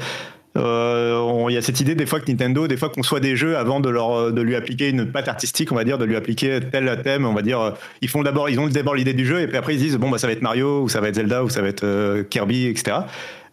euh, 0.57 1.45
il 1.49 1.53
y 1.53 1.57
a 1.57 1.61
cette 1.61 1.79
idée 1.79 1.95
des 1.95 2.05
fois 2.05 2.19
que 2.19 2.29
Nintendo, 2.29 2.67
des 2.67 2.77
fois 2.77 2.89
qu'on 2.89 3.03
soit 3.03 3.19
des 3.19 3.35
jeux 3.35 3.57
avant 3.57 3.79
de 3.79 3.89
leur 3.89 4.31
de 4.33 4.41
lui 4.41 4.55
appliquer 4.55 4.89
une 4.89 5.09
patte 5.09 5.27
artistique, 5.27 5.71
on 5.71 5.75
va 5.75 5.83
dire, 5.83 5.97
de 5.97 6.05
lui 6.05 6.15
appliquer 6.15 6.59
tel 6.71 7.01
thème, 7.03 7.25
on 7.25 7.33
va 7.33 7.41
dire, 7.41 7.73
ils 8.01 8.09
font 8.09 8.21
d'abord, 8.21 8.49
ils 8.49 8.59
ont 8.59 8.67
d'abord 8.67 8.95
l'idée 8.95 9.13
du 9.13 9.25
jeu 9.25 9.41
et 9.41 9.47
puis 9.47 9.57
après 9.57 9.75
ils 9.75 9.79
disent 9.79 9.97
bon 9.97 10.09
bah 10.09 10.17
ça 10.17 10.27
va 10.27 10.33
être 10.33 10.41
Mario 10.41 10.81
ou 10.81 10.89
ça 10.89 10.99
va 10.99 11.07
être 11.07 11.15
Zelda 11.15 11.43
ou 11.43 11.49
ça 11.49 11.61
va 11.61 11.69
être 11.69 12.23
Kirby, 12.29 12.67
etc. 12.67 12.97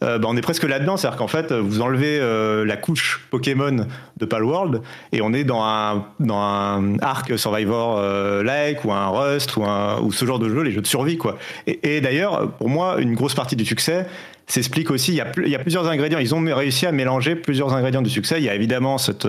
Euh, 0.03 0.19
bah, 0.19 0.29
on 0.31 0.37
est 0.37 0.43
presque 0.43 0.65
là-dedans. 0.65 0.97
C'est-à-dire 0.97 1.19
qu'en 1.19 1.29
fait, 1.29 1.53
vous 1.53 1.81
enlevez 1.81 2.19
euh, 2.21 2.65
la 2.65 2.77
couche 2.77 3.27
Pokémon 3.31 3.87
de 4.17 4.25
Palworld 4.25 4.83
et 5.13 5.21
on 5.23 5.33
est 5.33 5.45
dans 5.45 5.63
un, 5.63 6.07
dans 6.21 6.39
un 6.39 6.99
arc 7.01 7.39
Survivor 7.39 7.99
euh, 7.99 8.43
like 8.43 8.85
ou 8.85 8.93
un 8.93 9.09
Rust 9.09 9.57
ou, 9.57 9.65
un, 9.65 10.01
ou 10.01 10.13
ce 10.13 10.25
genre 10.25 10.39
de 10.39 10.49
jeu, 10.49 10.63
les 10.63 10.71
jeux 10.71 10.83
de 10.83 10.87
survie. 10.87 11.19
quoi. 11.19 11.39
Et, 11.67 12.01
d'ailleurs, 12.01 12.51
pour 12.53 12.69
moi, 12.69 12.97
une 13.01 13.15
grosse 13.15 13.35
partie 13.35 13.57
du 13.57 13.65
succès, 13.65 14.07
s'explique 14.49 14.91
aussi, 14.91 15.13
il 15.13 15.17
y, 15.17 15.21
a, 15.21 15.31
il 15.45 15.49
y, 15.49 15.55
a, 15.55 15.59
plusieurs 15.59 15.89
ingrédients, 15.89 16.19
ils 16.19 16.35
ont 16.35 16.43
réussi 16.55 16.87
à 16.87 16.93
mélanger 16.93 17.37
plusieurs 17.37 17.75
ingrédients 17.75 18.03
du 18.03 18.11
succès. 18.11 18.37
Il 18.39 18.45
y 18.45 18.49
a 18.49 18.55
évidemment 18.55 18.99
cette 18.99 19.29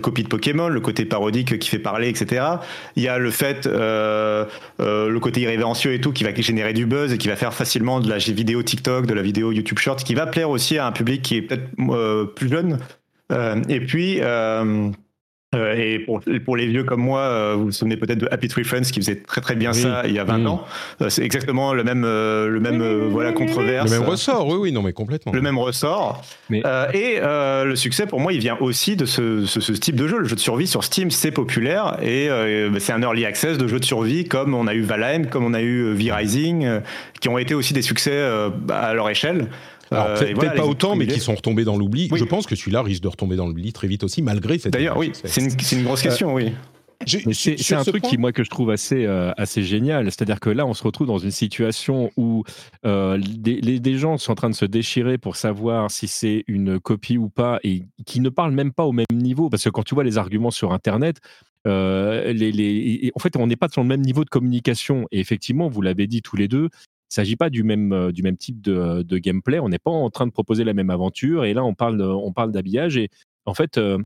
copie 0.00 0.22
de 0.22 0.28
Pokémon, 0.28 0.68
le 0.68 0.80
côté 0.80 1.04
parodique 1.04 1.58
qui 1.58 1.68
fait 1.68 1.78
parler, 1.78 2.08
etc. 2.08 2.44
Il 2.96 3.02
y 3.02 3.08
a 3.08 3.18
le 3.18 3.30
fait, 3.30 3.66
le 3.66 5.18
côté 5.20 5.42
irrévérencieux 5.42 5.92
et 5.92 6.00
tout, 6.00 6.12
qui 6.12 6.24
va 6.24 6.34
générer 6.34 6.72
du 6.72 6.86
buzz 6.86 7.12
et 7.12 7.18
qui 7.18 7.28
va 7.28 7.36
faire 7.36 7.54
facilement 7.54 8.00
de 8.00 8.08
la 8.08 8.18
vidéo 8.18 8.62
TikTok, 8.62 9.06
de 9.06 9.14
la 9.14 9.22
vidéo 9.22 9.52
YouTube 9.52 9.78
Short, 9.78 10.02
qui 10.02 10.14
va 10.14 10.26
plaire 10.26 10.50
aussi 10.50 10.78
à 10.78 10.86
un 10.86 10.92
public 10.92 11.22
qui 11.22 11.36
est 11.36 11.42
peut-être 11.42 11.68
euh, 11.90 12.24
plus 12.24 12.48
jeune. 12.48 12.78
Euh, 13.32 13.60
et 13.68 13.80
puis, 13.80 14.20
euh, 15.54 15.74
et 15.76 16.00
pour, 16.00 16.20
pour, 16.44 16.56
les 16.56 16.66
vieux 16.66 16.82
comme 16.82 17.00
moi, 17.00 17.54
vous 17.54 17.66
vous 17.66 17.70
souvenez 17.70 17.96
peut-être 17.96 18.18
de 18.18 18.28
Happy 18.30 18.48
Tree 18.48 18.64
Friends 18.64 18.82
qui 18.82 19.00
faisait 19.00 19.16
très 19.16 19.40
très 19.40 19.54
bien 19.54 19.72
ça 19.72 20.02
il 20.04 20.12
y 20.12 20.18
a 20.18 20.24
20 20.24 20.44
ans. 20.46 20.64
c'est 21.08 21.22
exactement 21.22 21.72
le 21.72 21.84
même, 21.84 22.02
le 22.02 22.58
même 22.60 23.08
voilà, 23.08 23.32
controverse. 23.32 23.90
Le 23.90 24.00
même 24.00 24.08
ressort, 24.08 24.46
oui, 24.48 24.56
oui, 24.58 24.72
non, 24.72 24.82
mais 24.82 24.92
complètement. 24.92 25.32
Le 25.32 25.40
même 25.40 25.58
ressort. 25.58 26.22
Mais... 26.50 26.62
et 26.94 27.20
le 27.20 27.74
succès, 27.76 28.06
pour 28.06 28.20
moi, 28.20 28.32
il 28.32 28.40
vient 28.40 28.56
aussi 28.60 28.96
de 28.96 29.06
ce, 29.06 29.46
ce, 29.46 29.72
type 29.72 29.96
de 29.96 30.08
jeu. 30.08 30.18
Le 30.18 30.26
jeu 30.26 30.34
de 30.34 30.40
survie 30.40 30.66
sur 30.66 30.82
Steam, 30.82 31.10
c'est 31.10 31.30
populaire 31.30 31.98
et 32.02 32.28
bah, 32.28 32.80
c'est 32.80 32.92
un 32.92 33.02
early 33.02 33.24
access 33.24 33.56
de 33.56 33.68
jeux 33.68 33.80
de 33.80 33.84
survie 33.84 34.24
comme 34.24 34.54
on 34.54 34.66
a 34.66 34.74
eu 34.74 34.82
Valheim, 34.82 35.26
comme 35.26 35.44
on 35.44 35.54
a 35.54 35.62
eu 35.62 35.92
V-Rising, 35.92 36.80
qui 37.20 37.28
ont 37.28 37.38
été 37.38 37.54
aussi 37.54 37.72
des 37.72 37.82
succès 37.82 38.20
à 38.68 38.94
leur 38.94 39.08
échelle. 39.08 39.46
Euh, 39.92 40.34
peut-être 40.34 40.54
pas 40.54 40.66
autant, 40.66 40.96
mais 40.96 41.06
qui 41.06 41.20
sont 41.20 41.34
retombés 41.34 41.64
dans 41.64 41.76
l'oubli. 41.76 42.10
Je 42.14 42.24
pense 42.24 42.46
que 42.46 42.56
celui-là 42.56 42.82
risque 42.82 43.02
de 43.02 43.08
retomber 43.08 43.36
dans 43.36 43.46
l'oubli 43.46 43.72
très 43.72 43.88
vite 43.88 44.04
aussi, 44.04 44.22
malgré 44.22 44.58
cette. 44.58 44.72
D'ailleurs, 44.72 44.96
oui, 44.96 45.12
c'est 45.12 45.40
une, 45.76 45.84
grosse 45.84 46.02
question, 46.02 46.34
oui. 46.34 46.52
C'est 47.04 47.74
un 47.74 47.84
truc 47.84 48.02
qui, 48.02 48.16
moi, 48.16 48.32
que 48.32 48.42
je 48.42 48.50
trouve 48.50 48.70
assez, 48.70 49.04
euh, 49.04 49.30
assez 49.36 49.62
génial. 49.62 50.06
C'est-à-dire 50.06 50.40
que 50.40 50.50
là, 50.50 50.66
on 50.66 50.74
se 50.74 50.82
retrouve 50.82 51.06
dans 51.06 51.18
une 51.18 51.30
situation 51.30 52.10
où 52.16 52.42
euh, 52.86 53.18
des, 53.18 53.98
gens 53.98 54.16
sont 54.16 54.32
en 54.32 54.34
train 54.34 54.50
de 54.50 54.54
se 54.54 54.64
déchirer 54.64 55.18
pour 55.18 55.36
savoir 55.36 55.90
si 55.90 56.08
c'est 56.08 56.44
une 56.46 56.80
copie 56.80 57.18
ou 57.18 57.28
pas 57.28 57.60
et 57.62 57.82
qui 58.06 58.20
ne 58.20 58.28
parlent 58.30 58.52
même 58.52 58.72
pas 58.72 58.84
au 58.84 58.92
même 58.92 59.06
niveau. 59.12 59.50
Parce 59.50 59.64
que 59.64 59.68
quand 59.68 59.82
tu 59.82 59.94
vois 59.94 60.04
les 60.04 60.18
arguments 60.18 60.50
sur 60.50 60.72
Internet, 60.72 61.18
les, 61.66 63.12
en 63.14 63.18
fait, 63.18 63.36
on 63.36 63.46
n'est 63.46 63.56
pas 63.56 63.68
sur 63.68 63.82
le 63.82 63.88
même 63.88 64.00
niveau 64.00 64.24
de 64.24 64.30
communication. 64.30 65.06
Et 65.12 65.20
effectivement, 65.20 65.68
vous 65.68 65.82
l'avez 65.82 66.06
dit 66.06 66.22
tous 66.22 66.36
les 66.36 66.48
deux, 66.48 66.70
il 67.06 67.12
ne 67.12 67.22
s'agit 67.22 67.36
pas 67.36 67.50
du 67.50 67.62
même, 67.62 67.92
euh, 67.92 68.10
du 68.10 68.22
même 68.22 68.36
type 68.36 68.60
de, 68.60 69.02
de 69.02 69.18
gameplay. 69.18 69.60
On 69.60 69.68
n'est 69.68 69.78
pas 69.78 69.92
en 69.92 70.10
train 70.10 70.26
de 70.26 70.32
proposer 70.32 70.64
la 70.64 70.74
même 70.74 70.90
aventure. 70.90 71.44
Et 71.44 71.54
là, 71.54 71.64
on 71.64 71.74
parle, 71.74 72.02
on 72.02 72.32
parle 72.32 72.50
d'habillage. 72.50 72.96
Et 72.96 73.10
en 73.44 73.54
fait, 73.54 73.78
euh, 73.78 73.98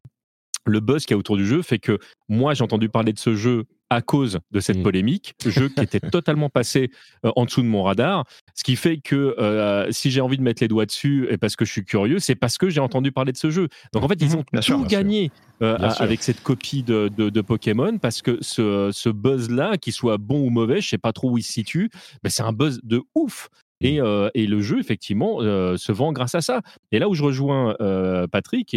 le 0.67 0.81
buzz 0.81 1.07
qu'il 1.07 1.15
y 1.15 1.17
a 1.17 1.19
autour 1.19 1.39
du 1.39 1.47
jeu 1.47 1.63
fait 1.63 1.79
que 1.79 1.99
moi, 2.29 2.53
j'ai 2.53 2.63
entendu 2.63 2.91
parler 2.91 3.15
de 3.15 3.19
ce 3.19 3.35
jeu 3.35 3.65
à 3.91 4.03
cause 4.03 4.39
de 4.53 4.61
cette 4.61 4.79
mmh. 4.79 4.83
polémique, 4.83 5.35
jeu 5.45 5.69
qui 5.69 5.83
était 5.83 6.01
totalement 6.11 6.49
passé 6.49 6.91
euh, 7.27 7.33
en 7.37 7.45
dessous 7.45 7.61
de 7.61 7.67
mon 7.67 7.83
radar. 7.83 8.25
Ce 8.55 8.63
qui 8.63 8.77
fait 8.77 8.99
que 8.99 9.35
euh, 9.39 9.91
si 9.91 10.11
j'ai 10.11 10.21
envie 10.21 10.39
de 10.39 10.43
mettre 10.43 10.63
les 10.63 10.69
doigts 10.69 10.87
dessus 10.87 11.27
et 11.29 11.37
parce 11.37 11.57
que 11.57 11.65
je 11.65 11.73
suis 11.73 11.85
curieux, 11.85 12.21
c'est 12.21 12.37
parce 12.37 12.57
que 12.57 12.71
j'ai 12.71 12.81
entendu 12.81 13.11
parler 13.11 13.33
de 13.33 13.37
ce 13.37 13.51
jeu. 13.51 13.69
Donc 13.93 14.05
en 14.05 14.09
fait, 14.09 14.21
ils 14.21 14.37
mmh. 14.37 14.39
ont 14.39 14.61
tout 14.61 14.85
gagné 14.85 15.33
euh, 15.63 15.77
avec 15.99 16.23
cette 16.23 16.43
copie 16.43 16.83
de, 16.83 17.09
de, 17.09 17.41
Pokémon 17.41 17.99
parce 17.99 18.23
que 18.23 18.39
ce, 18.41 18.91
ce 18.93 19.09
buzz-là, 19.09 19.77
qu'il 19.77 19.93
soit 19.93 20.19
bon 20.19 20.41
ou 20.41 20.51
mauvais, 20.51 20.81
je 20.81 20.89
sais 20.89 20.99
pas 20.99 21.13
trop 21.13 21.31
où 21.31 21.39
il 21.39 21.43
se 21.43 21.53
situe, 21.53 21.91
mais 22.23 22.31
c'est 22.31 22.43
un 22.43 22.53
buzz 22.53 22.81
de 22.83 23.03
ouf. 23.15 23.49
Et, 23.81 24.01
euh, 24.01 24.29
et, 24.35 24.47
le 24.47 24.61
jeu, 24.61 24.79
effectivement, 24.79 25.41
euh, 25.41 25.77
se 25.77 25.91
vend 25.91 26.13
grâce 26.13 26.35
à 26.35 26.43
ça. 26.43 26.61
Et 26.93 26.99
là 26.99 27.09
où 27.09 27.15
je 27.15 27.23
rejoins 27.23 27.77
euh, 27.81 28.27
Patrick, 28.27 28.77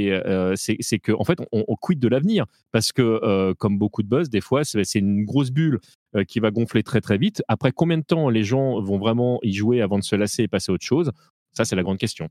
c'est 0.56 1.00
qu'en 1.00 1.20
en 1.20 1.24
fait, 1.26 1.40
on, 1.52 1.66
on 1.68 1.76
quitte 1.76 2.00
de 2.00 2.08
l'avenir. 2.08 2.46
Parce 2.72 2.92
que, 2.92 3.54
comme 3.54 3.78
beaucoup 3.78 4.02
de 4.02 4.08
buzz, 4.08 4.30
des 4.30 4.42
fois, 4.42 4.64
c'est 4.64 5.00
une 5.00 5.26
grosse 5.26 5.52
bulle 5.52 5.80
qui 6.28 6.40
va 6.40 6.52
gonfler 6.52 6.84
très 6.84 7.02
très 7.02 7.18
vite. 7.18 7.44
Après 7.48 7.72
combien 7.72 7.98
de 7.98 8.04
temps 8.04 8.30
les 8.30 8.44
gens 8.44 8.82
vont 8.82 8.98
vraiment 8.98 9.40
y 9.44 9.54
jouer 9.54 9.82
avant 9.82 10.00
de 10.00 10.04
se 10.04 10.16
lasser 10.16 10.44
et 10.44 10.48
passer 10.48 10.72
à 10.72 10.76
autre 10.76 10.86
chose? 10.86 11.12
Ça, 11.52 11.66
c'est 11.66 11.76
la 11.76 11.84
grande 11.84 11.98
question. 11.98 12.30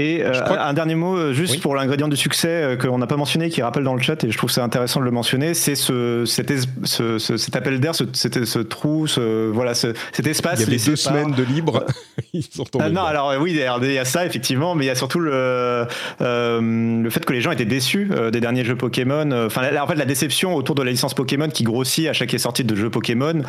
Et 0.00 0.22
euh, 0.22 0.32
un 0.48 0.72
dernier 0.72 0.94
mot, 0.94 1.16
euh, 1.16 1.32
juste 1.32 1.60
pour 1.60 1.74
l'ingrédient 1.74 2.08
du 2.08 2.16
succès 2.16 2.48
euh, 2.48 2.76
qu'on 2.76 2.98
n'a 2.98 3.06
pas 3.06 3.16
mentionné, 3.16 3.50
qui 3.50 3.60
rappelle 3.60 3.82
dans 3.82 3.94
le 3.94 4.00
chat, 4.00 4.22
et 4.24 4.30
je 4.30 4.38
trouve 4.38 4.50
c'est 4.50 4.60
intéressant 4.60 5.00
de 5.00 5.04
le 5.04 5.10
mentionner, 5.10 5.52
c'est 5.52 5.74
ce, 5.74 6.24
cet, 6.26 6.52
cet, 6.84 7.56
appel 7.56 7.80
d'air, 7.80 7.94
ce, 7.94 8.04
ce, 8.14 8.58
trou, 8.60 9.06
ce, 9.06 9.50
voilà, 9.50 9.74
cet 9.74 10.26
espace. 10.26 10.60
Il 10.60 10.68
y 10.68 10.74
avait 10.74 10.84
deux 10.84 10.96
semaines 10.96 11.32
de 11.32 11.42
libre. 11.42 11.84
Ils 12.32 12.44
sont 12.44 12.64
tombés 12.64 12.84
ah, 12.86 12.90
non, 12.90 13.02
alors 13.02 13.34
oui, 13.40 13.50
il 13.52 13.56
y 13.92 13.98
a 13.98 14.04
ça 14.04 14.24
effectivement, 14.24 14.74
mais 14.74 14.84
il 14.84 14.88
y 14.88 14.90
a 14.90 14.94
surtout 14.94 15.18
le, 15.18 15.86
le 16.20 17.10
fait 17.10 17.24
que 17.24 17.32
les 17.32 17.40
gens 17.40 17.50
étaient 17.50 17.64
déçus 17.64 18.10
des 18.32 18.40
derniers 18.40 18.64
jeux 18.64 18.76
Pokémon. 18.76 19.46
Enfin, 19.46 19.62
en 19.76 19.86
fait, 19.86 19.96
la 19.96 20.04
déception 20.04 20.54
autour 20.54 20.74
de 20.76 20.82
la 20.82 20.90
licence 20.90 21.14
Pokémon 21.14 21.48
qui 21.48 21.64
grossit 21.64 22.06
à 22.06 22.12
chaque 22.12 22.38
sortie 22.38 22.62
de 22.62 22.76
jeu 22.76 22.90
Pokémon, 22.90 23.42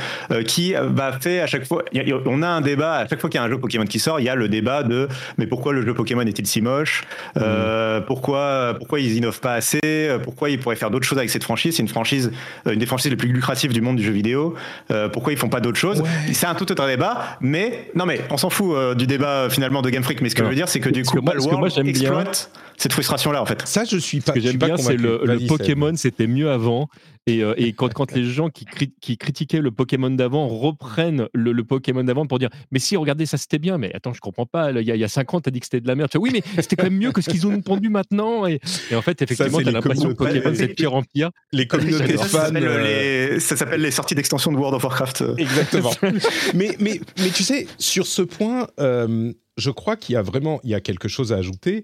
qui 0.47 0.73
va 0.73 1.11
fait 1.19 1.41
à 1.41 1.47
chaque 1.47 1.65
fois. 1.65 1.83
on 2.25 2.41
a 2.41 2.47
un 2.47 2.61
débat 2.61 2.93
à 2.93 3.07
chaque 3.07 3.21
fois 3.21 3.29
qu'il 3.29 3.39
y 3.39 3.43
a 3.43 3.45
un 3.45 3.49
jeu 3.49 3.59
Pokémon 3.59 3.85
qui 3.85 3.99
sort, 3.99 4.19
il 4.19 4.25
y 4.25 4.29
a 4.29 4.35
le 4.35 4.49
débat 4.49 4.83
de 4.83 5.07
mais 5.37 5.45
pourquoi 5.45 5.73
le 5.73 5.85
jeu 5.85 5.93
Pokémon 5.93 6.00
est-il 6.05 6.47
si 6.47 6.61
moche? 6.61 7.03
Euh, 7.37 7.99
mm. 7.99 8.05
pourquoi, 8.05 8.75
pourquoi 8.77 8.99
ils 8.99 9.15
innovent 9.15 9.39
pas 9.39 9.53
assez? 9.53 9.79
Pourquoi 10.23 10.49
ils 10.49 10.59
pourraient 10.59 10.75
faire 10.75 10.91
d'autres 10.91 11.05
choses 11.05 11.17
avec 11.17 11.29
cette 11.29 11.43
franchise? 11.43 11.75
C'est 11.75 11.81
une 11.81 11.87
franchise, 11.87 12.31
euh, 12.67 12.73
une 12.73 12.79
des 12.79 12.85
franchises 12.85 13.11
les 13.11 13.17
plus 13.17 13.29
lucratives 13.29 13.73
du 13.73 13.81
monde 13.81 13.97
du 13.97 14.03
jeu 14.03 14.11
vidéo. 14.11 14.55
Euh, 14.91 15.09
pourquoi 15.09 15.33
ils 15.33 15.37
font 15.37 15.49
pas 15.49 15.59
d'autres 15.59 15.79
choses? 15.79 16.03
C'est 16.31 16.47
un 16.47 16.55
tout 16.55 16.71
autre 16.71 16.87
débat, 16.87 17.37
mais 17.41 17.91
non, 17.95 18.05
mais 18.05 18.21
on 18.29 18.37
s'en 18.37 18.49
fout 18.49 18.97
du 18.97 19.07
débat 19.07 19.49
finalement 19.49 19.81
de 19.81 19.89
Game 19.89 20.03
Freak. 20.03 20.21
Mais 20.21 20.29
ce 20.29 20.35
que 20.35 20.43
je 20.43 20.49
veux 20.49 20.55
dire, 20.55 20.69
c'est 20.69 20.79
que 20.79 20.89
du 20.89 21.03
coup, 21.03 21.21
Palworld 21.21 21.87
exploite 21.87 22.51
cette 22.77 22.93
frustration-là 22.93 23.41
en 23.41 23.45
fait. 23.45 23.61
Ça, 23.67 23.83
je 23.83 23.97
suis 23.97 24.21
pas. 24.21 24.31
Ce 24.31 24.39
que 24.39 24.41
j'aime 24.41 24.57
bien, 24.57 24.77
c'est 24.77 24.97
le, 24.97 25.21
le 25.23 25.47
Pokémon, 25.47 25.95
c'était 25.95 26.27
mieux 26.27 26.49
avant. 26.49 26.89
Et, 27.27 27.43
euh, 27.43 27.53
et 27.55 27.73
quand, 27.73 27.93
quand, 27.93 28.11
les 28.13 28.23
gens 28.23 28.49
qui, 28.49 28.65
qui 28.99 29.17
critiquaient 29.17 29.61
le 29.61 29.69
Pokémon 29.69 30.09
d'avant 30.09 30.47
reprennent 30.47 31.27
le, 31.33 31.51
le 31.51 31.63
Pokémon 31.63 32.03
d'avant 32.03 32.25
pour 32.25 32.39
dire 32.39 32.49
Mais 32.71 32.79
si, 32.79 32.97
regardez, 32.97 33.27
ça 33.27 33.37
c'était 33.37 33.59
bien, 33.59 33.77
mais 33.77 33.93
attends, 33.93 34.13
je 34.13 34.19
comprends 34.19 34.47
pas, 34.47 34.71
il 34.71 34.87
y, 34.87 34.91
a, 34.91 34.95
il 34.95 34.99
y 34.99 35.03
a 35.03 35.07
5 35.07 35.33
ans, 35.35 35.39
t'as 35.39 35.51
dit 35.51 35.59
que 35.59 35.67
c'était 35.67 35.81
de 35.81 35.87
la 35.87 35.93
merde. 35.93 36.09
Oui, 36.15 36.31
mais 36.33 36.41
c'était 36.61 36.75
quand 36.75 36.85
même 36.85 36.97
mieux 36.97 37.11
que 37.11 37.21
ce 37.21 37.29
qu'ils 37.29 37.45
ont 37.45 37.61
pondu 37.61 37.89
maintenant. 37.89 38.47
Et, 38.47 38.59
et, 38.89 38.95
en 38.95 39.03
fait, 39.03 39.21
effectivement, 39.21 39.59
t'as 39.63 39.71
l'impression 39.71 40.09
que 40.09 40.13
Pokémon, 40.15 40.53
c'est 40.55 40.69
pire 40.69 40.95
en 40.95 41.03
pire. 41.03 41.29
Les 41.51 41.67
communautés 41.67 42.17
fans. 42.17 42.49
Euh, 42.55 43.39
ça 43.39 43.55
s'appelle 43.55 43.81
les 43.81 43.91
sorties 43.91 44.15
d'extension 44.15 44.51
de 44.51 44.57
World 44.57 44.75
of 44.75 44.83
Warcraft. 44.83 45.23
Exactement. 45.37 45.91
mais, 46.55 46.75
mais, 46.79 47.01
mais 47.19 47.29
tu 47.29 47.43
sais, 47.43 47.67
sur 47.77 48.07
ce 48.07 48.23
point, 48.23 48.67
euh, 48.79 49.31
je 49.57 49.69
crois 49.69 49.95
qu'il 49.95 50.13
y 50.13 50.15
a 50.15 50.23
vraiment 50.23 50.59
il 50.63 50.71
y 50.71 50.75
a 50.75 50.81
quelque 50.81 51.07
chose 51.07 51.33
à 51.33 51.37
ajouter. 51.37 51.83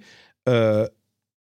Euh, 0.50 0.88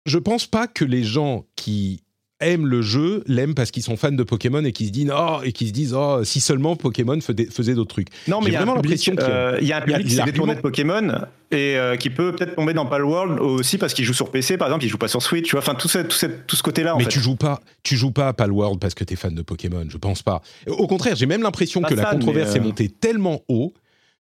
je 0.05 0.17
pense 0.17 0.47
pas 0.47 0.67
que 0.67 0.85
les 0.85 1.03
gens 1.03 1.45
qui 1.55 2.04
aiment 2.45 2.67
le 2.67 2.81
jeu 2.81 3.23
l'aiment 3.27 3.55
parce 3.55 3.71
qu'ils 3.71 3.83
sont 3.83 3.97
fans 3.97 4.11
de 4.11 4.23
Pokémon 4.23 4.63
et 4.63 4.71
qui 4.71 4.87
se 4.87 4.91
disent 4.91 5.11
oh, 5.15 5.39
et 5.43 5.51
qui 5.51 5.67
se 5.67 5.71
disent 5.71 5.93
oh 5.93 6.23
si 6.23 6.39
seulement 6.39 6.75
Pokémon 6.75 7.19
faisait 7.21 7.73
d'autres 7.73 7.93
trucs. 7.93 8.07
Non 8.27 8.41
mais 8.41 8.47
il 8.47 8.53
y 8.53 8.55
a 8.55 8.59
vraiment 8.59 8.75
l'impression 8.75 9.15
qu'il 9.15 9.67
y 9.67 9.71
a 9.71 9.77
un 9.77 9.81
public 9.81 10.07
qui 10.07 10.15
s'est 10.15 10.23
détourné 10.23 10.55
de 10.55 10.61
Pokémon 10.61 11.25
et 11.51 11.77
euh, 11.77 11.95
qui 11.95 12.09
peut 12.09 12.35
peut-être 12.35 12.55
tomber 12.55 12.73
dans 12.73 12.85
Palworld 12.85 13.39
aussi 13.39 13.77
parce 13.77 13.93
qu'il 13.93 14.05
joue 14.05 14.13
sur 14.13 14.31
PC 14.31 14.57
par 14.57 14.67
exemple, 14.67 14.85
il 14.85 14.89
joue 14.89 14.97
pas 14.97 15.07
sur 15.07 15.21
Switch, 15.21 15.45
tu 15.45 15.51
vois, 15.51 15.61
enfin 15.61 15.75
tout, 15.75 15.87
ce, 15.87 15.99
tout, 15.99 16.17
tout 16.47 16.55
ce 16.55 16.63
côté-là. 16.63 16.95
Mais 16.97 17.05
tu 17.05 17.19
joues 17.19 17.35
pas, 17.35 17.59
tu 17.83 17.95
joues 17.95 18.11
pas 18.11 18.29
à 18.29 18.33
Palworld 18.33 18.79
parce 18.79 18.93
que 18.93 19.03
tu 19.03 19.13
es 19.13 19.17
fan 19.17 19.33
de 19.33 19.41
Pokémon, 19.41 19.85
je 19.87 19.97
pense 19.97 20.23
pas. 20.23 20.41
Au 20.67 20.87
contraire, 20.87 21.15
j'ai 21.15 21.25
même 21.25 21.41
l'impression 21.41 21.81
que 21.81 21.93
la 21.93 22.05
controverse 22.05 22.55
est 22.55 22.59
euh, 22.59 22.63
montée 22.63 22.89
tellement 22.89 23.41
haut 23.47 23.73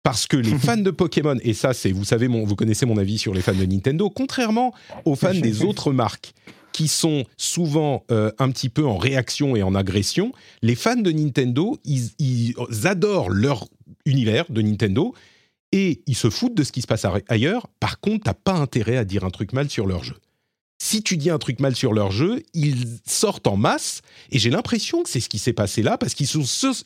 parce 0.03 0.27
que 0.27 0.37
les 0.37 0.57
fans 0.59 0.77
de 0.77 0.91
Pokémon, 0.91 1.37
et 1.43 1.55
ça, 1.55 1.73
c'est, 1.73 1.91
vous 1.91 2.05
savez, 2.05 2.29
mon, 2.29 2.45
vous 2.45 2.55
connaissez 2.55 2.87
mon 2.87 2.99
avis 2.99 3.19
sur 3.19 3.35
les 3.35 3.41
fans 3.41 3.55
de 3.55 3.65
Nintendo, 3.65 4.11
contrairement 4.11 4.73
aux 5.05 5.17
fans 5.17 5.35
des 5.35 5.65
autres 5.65 5.93
marques 5.93 6.33
qui 6.75 6.89
sont 6.89 7.25
souvent 7.37 8.05
euh, 8.11 8.33
un 8.41 8.51
petit 8.51 8.69
peu 8.69 8.85
en 8.85 8.99
réaction 8.99 9.55
et 9.55 9.63
en 9.63 9.77
agression, 9.77 10.33
les 10.61 10.75
fans 10.75 10.97
de 10.97 11.13
Nintendo, 11.13 11.79
ils, 11.85 12.53
adorent 12.85 13.31
leur 13.31 13.69
univers 14.05 14.51
de 14.51 14.61
Nintendo 14.61 15.15
et 15.71 16.03
ils 16.09 16.17
se 16.17 16.29
foutent 16.31 16.55
de 16.55 16.65
ce 16.65 16.73
qui 16.73 16.83
se 16.83 16.89
passe 16.89 17.07
ailleurs. 17.29 17.69
Par 17.79 18.01
contre, 18.01 18.25
t'as 18.25 18.35
pas 18.35 18.55
intérêt 18.55 18.97
à 18.97 19.05
dire 19.05 19.23
un 19.25 19.31
truc 19.31 19.53
mal 19.53 19.71
sur 19.71 19.87
leur 19.87 20.03
jeu. 20.03 20.17
Si 20.83 21.01
tu 21.05 21.17
dis 21.17 21.31
un 21.31 21.39
truc 21.39 21.61
mal 21.61 21.77
sur 21.77 21.93
leur 21.93 22.11
jeu, 22.11 22.43
ils 22.55 22.99
sortent 23.07 23.47
en 23.47 23.57
masse 23.57 24.03
et 24.33 24.41
j'ai 24.41 24.51
l'impression 24.51 25.05
que 25.05 25.09
c'est 25.09 25.21
ce 25.21 25.29
qui 25.29 25.39
s'est 25.39 25.53
passé 25.53 25.81
là 25.81 25.97
parce 25.97 26.15
qu'ils 26.15 26.29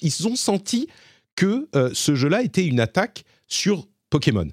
ils 0.03 0.29
ont 0.29 0.37
senti 0.37 0.87
que 1.35 1.67
euh, 1.75 1.89
ce 1.95 2.15
jeu-là 2.15 2.43
était 2.43 2.67
une 2.67 2.81
attaque 2.81 3.25
sur 3.47 3.89
Pokémon. 4.11 4.49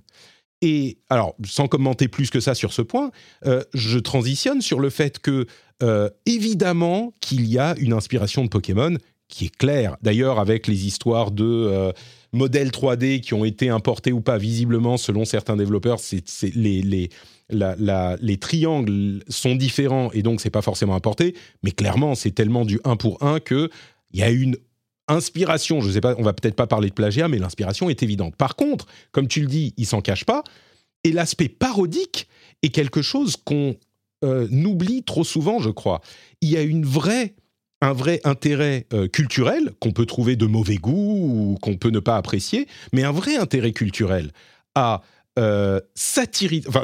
Et 0.61 0.97
alors, 1.09 1.35
sans 1.45 1.67
commenter 1.67 2.07
plus 2.07 2.29
que 2.29 2.39
ça 2.39 2.55
sur 2.55 2.73
ce 2.73 2.81
point, 2.81 3.11
euh, 3.45 3.63
je 3.73 3.99
transitionne 3.99 4.61
sur 4.61 4.79
le 4.79 4.89
fait 4.89 5.19
que, 5.19 5.45
euh, 5.83 6.09
évidemment, 6.25 7.13
qu'il 7.21 7.45
y 7.45 7.59
a 7.59 7.75
une 7.77 7.93
inspiration 7.93 8.43
de 8.43 8.49
Pokémon 8.49 8.95
qui 9.27 9.45
est 9.45 9.55
claire. 9.55 9.97
D'ailleurs, 10.01 10.39
avec 10.39 10.67
les 10.67 10.85
histoires 10.85 11.31
de 11.31 11.91
modèles 12.35 12.69
3D 12.69 13.21
qui 13.21 13.33
ont 13.33 13.43
été 13.43 13.69
importés 13.69 14.11
ou 14.11 14.21
pas, 14.21 14.37
visiblement, 14.37 14.97
selon 14.97 15.25
certains 15.25 15.55
développeurs, 15.55 15.99
c'est, 15.99 16.23
les, 16.53 16.81
les, 16.81 17.09
les 17.49 18.37
triangles 18.37 19.23
sont 19.27 19.55
différents 19.55 20.11
et 20.11 20.21
donc 20.21 20.41
c'est 20.41 20.49
pas 20.49 20.61
forcément 20.61 20.95
importé. 20.95 21.35
Mais 21.63 21.71
clairement, 21.71 22.13
c'est 22.13 22.31
tellement 22.31 22.65
du 22.65 22.79
1 22.83 22.97
pour 22.97 23.23
1 23.23 23.39
qu'il 23.39 23.69
y 24.13 24.21
a 24.21 24.29
une 24.29 24.57
inspiration, 25.07 25.81
je 25.81 25.91
sais 25.91 26.01
pas, 26.01 26.15
on 26.17 26.23
va 26.23 26.33
peut-être 26.33 26.55
pas 26.55 26.67
parler 26.67 26.89
de 26.89 26.93
plagiat, 26.93 27.27
mais 27.27 27.37
l'inspiration 27.37 27.89
est 27.89 28.03
évidente. 28.03 28.35
Par 28.35 28.55
contre, 28.55 28.85
comme 29.11 29.27
tu 29.27 29.41
le 29.41 29.47
dis, 29.47 29.73
il 29.77 29.85
s'en 29.85 30.01
cache 30.01 30.25
pas, 30.25 30.43
et 31.03 31.11
l'aspect 31.11 31.49
parodique 31.49 32.27
est 32.63 32.69
quelque 32.69 33.01
chose 33.01 33.35
qu'on 33.37 33.75
euh, 34.23 34.47
oublie 34.49 35.03
trop 35.03 35.23
souvent, 35.23 35.59
je 35.59 35.69
crois. 35.69 36.01
Il 36.41 36.49
y 36.49 36.57
a 36.57 36.63
une 36.63 36.85
vraie, 36.85 37.35
un 37.81 37.93
vrai 37.93 38.21
intérêt 38.23 38.87
euh, 38.93 39.07
culturel 39.07 39.71
qu'on 39.79 39.91
peut 39.91 40.07
trouver 40.07 40.35
de 40.35 40.47
mauvais 40.47 40.77
goût 40.77 41.51
ou 41.53 41.57
qu'on 41.61 41.77
peut 41.77 41.91
ne 41.91 41.99
pas 41.99 42.17
apprécier, 42.17 42.67
mais 42.91 43.03
un 43.03 43.11
vrai 43.11 43.37
intérêt 43.37 43.71
culturel 43.71 44.31
à 44.73 45.01
euh, 45.37 45.79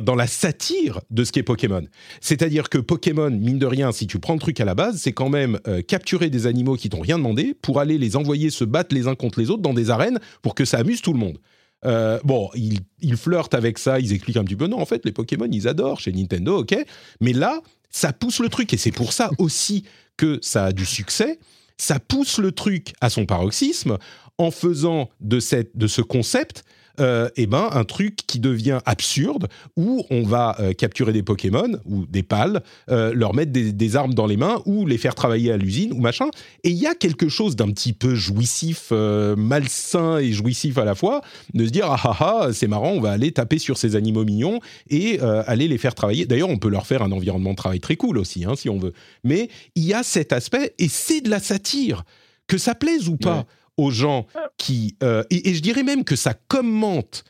dans 0.04 0.16
la 0.16 0.28
satire 0.28 1.02
de 1.10 1.24
ce 1.24 1.32
qu'est 1.32 1.44
Pokémon. 1.44 1.84
C'est-à-dire 2.20 2.70
que 2.70 2.78
Pokémon, 2.78 3.32
mine 3.32 3.60
de 3.60 3.66
rien, 3.66 3.92
si 3.92 4.08
tu 4.08 4.20
prends 4.20 4.34
le 4.34 4.40
truc 4.40 4.60
à 4.60 4.66
la 4.66 4.76
base, 4.76 4.98
c'est 4.98 5.14
quand 5.14 5.30
même 5.30 5.60
euh, 5.68 5.82
capturer 5.82 6.30
des 6.30 6.48
animaux 6.48 6.76
qui 6.76 6.90
t'ont 6.90 7.00
rien 7.00 7.18
demandé 7.18 7.56
pour 7.62 7.80
aller 7.80 7.98
les 7.98 8.16
envoyer 8.16 8.50
se 8.50 8.64
battre 8.64 8.94
les 8.94 9.08
uns 9.08 9.16
contre 9.16 9.40
les 9.40 9.50
autres 9.50 9.62
dans 9.62 9.74
des 9.74 9.90
arènes 9.90 10.20
pour 10.42 10.56
que 10.56 10.66
ça 10.66 10.80
amuse 10.80 11.02
tout 11.02 11.14
le 11.14 11.20
monde. 11.20 11.38
Euh, 11.86 12.20
bon, 12.24 12.50
ils, 12.54 12.80
ils, 13.00 13.18
flirtent 13.18 13.54
avec 13.54 13.80
ça, 13.80 14.00
ils 14.00 14.14
expliquent 14.14 14.38
un 14.38 14.44
petit 14.44 14.56
peu. 14.56 14.68
Non, 14.68 14.80
en 14.80 14.86
fait, 14.86 15.04
les 15.06 15.12
Pokémon, 15.12 15.48
ils 15.52 15.68
adorent 15.68 16.00
chez 16.00 16.12
Nintendo, 16.12 16.60
ok. 16.60 16.76
Mais 17.22 17.34
là, 17.34 17.62
ça 17.90 18.14
pousse 18.14 18.40
le 18.40 18.50
truc 18.50 18.74
et 18.74 18.78
c'est 18.78 18.92
pour 18.92 19.14
ça 19.14 19.32
aussi 19.38 19.84
que 20.18 20.40
ça 20.42 20.66
a 20.66 20.72
du 20.72 20.86
succès. 20.86 21.40
Ça 21.78 22.00
pousse 22.00 22.38
le 22.38 22.52
truc 22.52 22.94
à 23.02 23.10
son 23.10 23.26
paroxysme 23.26 23.98
en 24.38 24.52
faisant 24.52 25.10
de, 25.20 25.40
cette, 25.40 25.76
de 25.76 25.88
ce 25.88 26.02
concept 26.02 26.64
euh, 27.02 27.30
eh 27.36 27.48
ben, 27.48 27.68
un 27.72 27.84
truc 27.84 28.18
qui 28.28 28.40
devient 28.40 28.80
absurde 28.86 29.48
où 29.76 30.06
on 30.10 30.24
va 30.24 30.56
euh, 30.60 30.74
capturer 30.74 31.12
des 31.12 31.24
Pokémon 31.24 31.80
ou 31.86 32.06
des 32.06 32.24
pales, 32.24 32.62
euh, 32.90 33.12
leur 33.14 33.34
mettre 33.34 33.52
des, 33.52 33.96
armes 33.96 34.14
dans 34.14 34.28
les 34.28 34.38
mains 34.38 34.62
ou 34.66 34.86
les 34.86 34.98
faire 34.98 35.16
travailler 35.16 35.52
à 35.52 35.58
l'usine 35.58 35.92
ou 35.94 36.00
machin. 36.00 36.28
Et 36.64 36.70
il 36.70 36.78
y 36.78 36.88
a 36.88 36.94
quelque 36.96 37.28
chose 37.28 37.56
d'un 37.56 37.70
petit 37.72 37.94
peu 37.94 38.16
jouissif, 38.16 38.92
malsain 38.92 40.20
et 40.20 40.32
jouissif 40.32 40.78
à 40.78 40.86
la 40.86 40.96
fois, 40.96 41.22
de 41.54 41.66
se 41.66 41.72
dire 41.72 41.86
ah 41.88 42.00
ah 42.04 42.18
ah, 42.20 42.48
c'est 42.54 42.68
marrant, 42.68 42.92
on 42.92 43.02
va 43.02 43.12
aller 43.12 43.32
taper 43.32 43.58
sur 43.58 43.78
ces 43.78 43.96
animaux 43.96 44.24
mignons 44.24 44.60
et 44.90 45.20
aller 45.20 45.68
les 45.68 45.78
faire 45.78 45.96
travailler. 45.96 46.26
D'ailleurs, 46.26 46.50
on 46.50 46.58
peut 46.58 46.70
leur 46.70 46.86
faire 46.86 47.02
un 47.02 47.12
environnement 47.12 47.52
de 47.52 47.56
travail 47.56 47.80
très 47.80 47.96
cool 47.96 48.18
aussi, 48.18 48.46
hein, 48.46 48.56
si 48.56 48.70
on 48.70 48.78
veut. 48.78 48.94
Mais 49.24 49.50
il 49.76 49.84
y 49.84 49.94
a 49.94 50.04
cet 50.04 50.32
aspect 50.32 50.74
et 50.80 50.88
c'est 50.88 51.22
de 51.22 51.30
la 51.30 51.40
satire, 51.40 52.04
que 52.48 52.58
ça 52.58 52.76
plaise 52.76 53.10
ou 53.10 53.18
pas 53.18 53.46
aux 53.78 53.92
gens 53.92 54.28
qui... 54.58 54.96
Euh, 55.04 55.24
et, 55.30 55.54
je 55.54 55.62
dirais 55.62 55.84
même 55.84 56.04
que 56.04 56.16
ça 56.16 56.34
commente 56.34 57.24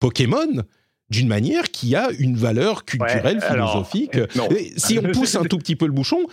Pokémon 0.00 0.62
d'une 1.10 1.28
manière 1.28 1.70
qui 1.70 1.94
a 1.94 2.10
une 2.18 2.36
valeur 2.36 2.84
culturelle, 2.84 3.40
philosophique. 3.40 4.16
Euh, 4.16 4.26
si 4.76 4.98
on 4.98 5.10
pousse 5.12 5.34
un 5.34 5.44
tout 5.44 5.58
petit 5.58 5.76
peu 5.76 5.86
le 5.86 5.92
bouchon, 5.92 6.26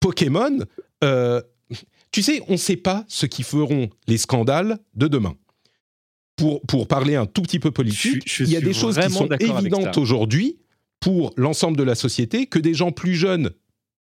Pokémon, 0.00 0.58
euh, 1.02 1.40
tu 2.12 2.22
sais, 2.22 2.42
on 2.48 2.52
ne 2.52 2.58
sait 2.58 2.76
pas 2.76 3.04
ce 3.08 3.26
qui 3.26 3.42
feront 3.42 3.88
les 4.06 4.18
scandales 4.18 4.78
de 4.94 5.08
demain. 5.08 5.34
Pour, 6.36 6.60
pour 6.62 6.86
parler 6.86 7.16
un 7.16 7.24
tout 7.24 7.40
petit 7.40 7.58
peu 7.58 7.70
politique, 7.70 8.38
il 8.40 8.50
y 8.50 8.56
a 8.56 8.60
des 8.60 8.74
choses 8.74 8.98
qui 8.98 9.10
sont 9.10 9.28
évidentes 9.40 9.96
aujourd'hui 9.96 10.58
pour 11.00 11.32
l'ensemble 11.36 11.78
de 11.78 11.82
la 11.82 11.94
société, 11.94 12.46
que 12.46 12.58
des 12.58 12.74
gens 12.74 12.92
plus 12.92 13.14
jeunes 13.14 13.50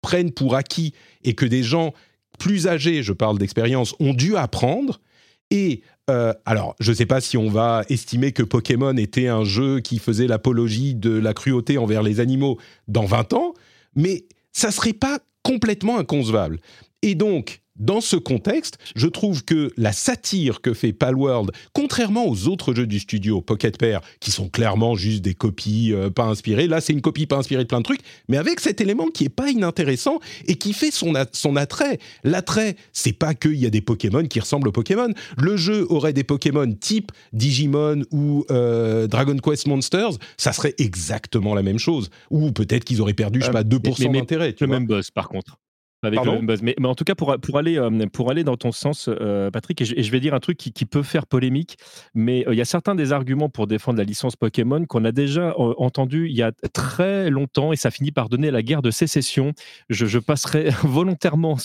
prennent 0.01 0.31
pour 0.31 0.55
acquis 0.55 0.93
et 1.23 1.35
que 1.35 1.45
des 1.45 1.63
gens 1.63 1.93
plus 2.41 2.65
âgés, 2.65 3.03
je 3.03 3.13
parle 3.13 3.37
d'expérience, 3.37 3.93
ont 3.99 4.15
dû 4.15 4.35
apprendre. 4.35 4.99
Et 5.51 5.81
euh, 6.09 6.33
alors, 6.45 6.75
je 6.79 6.89
ne 6.89 6.95
sais 6.95 7.05
pas 7.05 7.21
si 7.21 7.37
on 7.37 7.49
va 7.49 7.83
estimer 7.87 8.31
que 8.31 8.41
Pokémon 8.41 8.97
était 8.97 9.27
un 9.27 9.43
jeu 9.43 9.79
qui 9.79 9.99
faisait 9.99 10.25
l'apologie 10.25 10.95
de 10.95 11.11
la 11.11 11.35
cruauté 11.35 11.77
envers 11.77 12.01
les 12.01 12.19
animaux 12.19 12.57
dans 12.87 13.05
20 13.05 13.33
ans, 13.33 13.53
mais 13.95 14.25
ça 14.53 14.71
serait 14.71 14.93
pas 14.93 15.19
complètement 15.43 15.99
inconcevable. 15.99 16.59
Et 17.03 17.13
donc, 17.13 17.61
dans 17.81 17.99
ce 17.99 18.15
contexte, 18.15 18.77
je 18.95 19.07
trouve 19.07 19.43
que 19.43 19.71
la 19.75 19.91
satire 19.91 20.61
que 20.61 20.73
fait 20.73 20.93
Palworld, 20.93 21.51
contrairement 21.73 22.27
aux 22.27 22.47
autres 22.47 22.73
jeux 22.73 22.87
du 22.87 22.99
studio, 22.99 23.41
Pocket 23.41 23.77
Pair, 23.77 24.01
qui 24.19 24.31
sont 24.31 24.47
clairement 24.49 24.95
juste 24.95 25.21
des 25.21 25.33
copies 25.33 25.91
euh, 25.93 26.09
pas 26.09 26.25
inspirées, 26.25 26.67
là 26.67 26.79
c'est 26.79 26.93
une 26.93 27.01
copie 27.01 27.25
pas 27.25 27.37
inspirée 27.37 27.63
de 27.63 27.67
plein 27.67 27.79
de 27.79 27.83
trucs, 27.83 28.01
mais 28.29 28.37
avec 28.37 28.59
cet 28.59 28.81
élément 28.81 29.07
qui 29.07 29.25
est 29.25 29.29
pas 29.29 29.49
inintéressant 29.49 30.19
et 30.45 30.55
qui 30.55 30.73
fait 30.73 30.91
son, 30.91 31.13
son 31.33 31.55
attrait. 31.55 31.99
L'attrait, 32.23 32.75
c'est 32.93 33.13
pas 33.13 33.33
qu'il 33.33 33.55
y 33.55 33.65
a 33.65 33.69
des 33.69 33.81
Pokémon 33.81 34.23
qui 34.23 34.39
ressemblent 34.39 34.67
aux 34.67 34.73
Pokémon. 34.73 35.11
Le 35.37 35.57
jeu 35.57 35.87
aurait 35.89 36.13
des 36.13 36.23
Pokémon 36.23 36.71
type 36.71 37.11
Digimon 37.33 38.03
ou 38.11 38.45
euh, 38.51 39.07
Dragon 39.07 39.35
Quest 39.37 39.67
Monsters, 39.67 40.11
ça 40.37 40.53
serait 40.53 40.75
exactement 40.77 41.55
la 41.55 41.63
même 41.63 41.79
chose. 41.79 42.09
Ou 42.29 42.51
peut-être 42.51 42.83
qu'ils 42.83 43.01
auraient 43.01 43.13
perdu, 43.13 43.41
je 43.41 43.45
sais 43.45 43.51
pas, 43.51 43.63
2% 43.63 44.13
d'intérêt. 44.13 44.55
Le 44.59 44.67
même 44.67 44.85
buzz 44.85 45.09
par 45.09 45.27
contre. 45.27 45.57
Avec 46.03 46.19
Mais, 46.63 46.75
mais, 46.79 46.87
en 46.87 46.95
tout 46.95 47.03
cas, 47.03 47.13
pour, 47.13 47.37
pour, 47.39 47.59
aller, 47.59 47.77
euh, 47.77 48.07
pour 48.11 48.31
aller 48.31 48.43
dans 48.43 48.57
ton 48.57 48.71
sens, 48.71 49.07
euh, 49.07 49.51
Patrick, 49.51 49.81
et 49.81 50.03
je, 50.03 50.11
vais 50.11 50.19
dire 50.19 50.33
un 50.33 50.39
truc 50.39 50.57
qui, 50.57 50.71
qui 50.71 50.85
peut 50.85 51.03
faire 51.03 51.27
polémique, 51.27 51.77
mais 52.15 52.47
euh, 52.47 52.55
il 52.55 52.57
y 52.57 52.61
a 52.61 52.65
certains 52.65 52.95
des 52.95 53.11
arguments 53.11 53.49
pour 53.49 53.67
défendre 53.67 53.99
la 53.99 54.03
licence 54.03 54.35
Pokémon 54.35 54.83
qu'on 54.85 55.05
a 55.05 55.11
déjà 55.11 55.53
entendu 55.57 56.27
il 56.27 56.35
y 56.35 56.41
a 56.41 56.51
très 56.73 57.29
longtemps 57.29 57.71
et 57.71 57.75
ça 57.75 57.91
finit 57.91 58.11
par 58.11 58.29
donner 58.29 58.49
la 58.49 58.63
guerre 58.63 58.81
de 58.81 58.89
sécession. 58.89 59.53
Je, 59.89 60.07
je 60.07 60.17
passerai 60.17 60.69
volontairement 60.83 61.57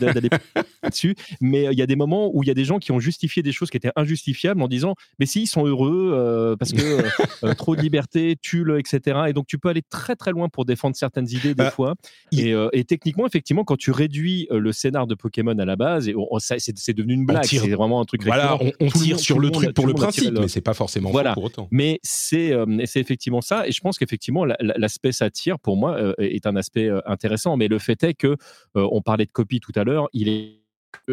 d'aller 0.00 0.28
dessus, 0.90 1.14
mais 1.40 1.68
il 1.70 1.78
y 1.78 1.82
a 1.82 1.86
des 1.86 1.96
moments 1.96 2.30
où 2.34 2.42
il 2.42 2.48
y 2.48 2.50
a 2.50 2.54
des 2.54 2.64
gens 2.64 2.80
qui 2.80 2.90
ont 2.90 2.98
justifié 2.98 3.44
des 3.44 3.52
choses 3.52 3.70
qui 3.70 3.76
étaient 3.76 3.92
injustifiables 3.94 4.60
en 4.60 4.68
disant 4.68 4.96
Mais 5.20 5.26
si, 5.26 5.42
ils 5.42 5.46
sont 5.46 5.66
heureux 5.66 6.56
parce 6.58 6.72
que 6.72 7.54
trop 7.54 7.76
de 7.76 7.80
liberté, 7.80 8.36
tulle, 8.42 8.76
etc. 8.78 9.20
Et 9.28 9.32
donc, 9.32 9.46
tu 9.46 9.58
peux 9.58 9.68
aller 9.68 9.82
très 9.82 10.16
très 10.16 10.32
loin 10.32 10.48
pour 10.48 10.64
défendre 10.64 10.96
certaines 10.96 11.28
idées 11.28 11.54
des 11.54 11.54
bah, 11.54 11.70
fois. 11.70 11.94
Et, 12.32 12.54
et 12.72 12.84
techniquement, 12.84 13.26
effectivement, 13.26 13.62
quand 13.62 13.76
tu 13.76 13.83
tu 13.84 13.90
réduis 13.90 14.46
le 14.50 14.72
scénar 14.72 15.06
de 15.06 15.14
Pokémon 15.14 15.58
à 15.58 15.64
la 15.66 15.76
base 15.76 16.08
et 16.08 16.14
c'est 16.38 16.94
devenu 16.94 17.12
une 17.12 17.26
blague. 17.26 17.44
C'est 17.44 17.58
vraiment 17.68 18.00
un 18.00 18.06
truc. 18.06 18.24
Voilà, 18.24 18.56
on, 18.80 18.88
tire 18.88 19.20
sur 19.20 19.38
le, 19.38 19.50
truc 19.50 19.74
pour 19.74 19.86
le 19.86 19.92
principe, 19.92 20.38
mais 20.38 20.48
c'est 20.48 20.62
pas 20.62 20.72
forcément 20.72 21.10
voilà. 21.10 21.34
pour 21.34 21.44
autant. 21.44 21.68
Mais 21.70 22.00
c'est 22.02 22.56
effectivement 22.78 23.42
ça, 23.42 23.68
et 23.68 23.72
je 23.72 23.80
pense 23.82 23.98
qu'effectivement 23.98 24.46
l'aspect 24.46 25.12
satire 25.12 25.58
pour 25.58 25.76
moi 25.76 26.14
est 26.16 26.46
un 26.46 26.56
aspect 26.56 26.88
intéressant. 27.04 27.58
Mais 27.58 27.68
le 27.68 27.78
fait 27.78 28.02
est 28.04 28.14
que 28.14 28.38
on 28.74 29.02
parlait 29.02 29.26
de 29.26 29.30
copie 29.30 29.60
tout 29.60 29.72
à 29.74 29.84
l'heure, 29.84 30.08
il 30.14 30.30
est 30.30 30.62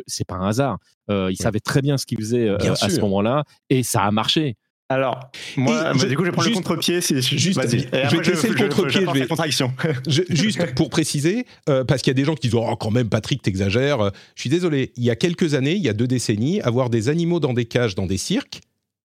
c'est 0.07 0.25
pas 0.25 0.35
un 0.35 0.47
hasard. 0.47 0.77
il 1.09 1.35
savait 1.35 1.59
très 1.59 1.81
bien 1.81 1.97
ce 1.97 2.05
qu'il 2.05 2.19
faisait 2.19 2.47
à 2.47 2.89
ce 2.89 3.01
moment-là 3.01 3.43
et 3.69 3.83
ça 3.83 4.03
a 4.03 4.11
marché. 4.11 4.55
Alors, 4.91 5.31
moi, 5.55 5.93
du 5.93 6.15
coup, 6.15 6.23
je 6.23 6.29
vais 6.29 6.31
prendre 6.31 6.49
le 6.49 6.55
contre-pied. 6.55 7.01
Si, 7.01 7.21
juste, 7.21 7.57
vas-y. 7.57 7.81
Je 7.81 8.15
vais 8.15 8.21
te 8.21 8.29
laisser 8.29 8.49
le 8.49 8.55
contre-pied. 8.55 9.05
Je, 9.13 9.25
contradiction. 9.25 9.73
juste 10.07 10.75
pour 10.75 10.89
préciser, 10.89 11.45
euh, 11.69 11.83
parce 11.83 12.01
qu'il 12.01 12.11
y 12.11 12.15
a 12.15 12.15
des 12.15 12.25
gens 12.25 12.35
qui 12.35 12.49
disent 12.49 12.55
Oh, 12.55 12.75
quand 12.75 12.91
même, 12.91 13.09
Patrick, 13.09 13.41
t'exagères. 13.41 14.11
Je 14.35 14.41
suis 14.41 14.49
désolé. 14.49 14.91
Il 14.97 15.03
y 15.03 15.09
a 15.09 15.15
quelques 15.15 15.53
années, 15.53 15.73
il 15.73 15.81
y 15.81 15.89
a 15.89 15.93
deux 15.93 16.07
décennies, 16.07 16.61
avoir 16.61 16.89
des 16.89 17.09
animaux 17.09 17.39
dans 17.39 17.53
des 17.53 17.65
cages, 17.65 17.95
dans 17.95 18.05
des 18.05 18.17
cirques, 18.17 18.59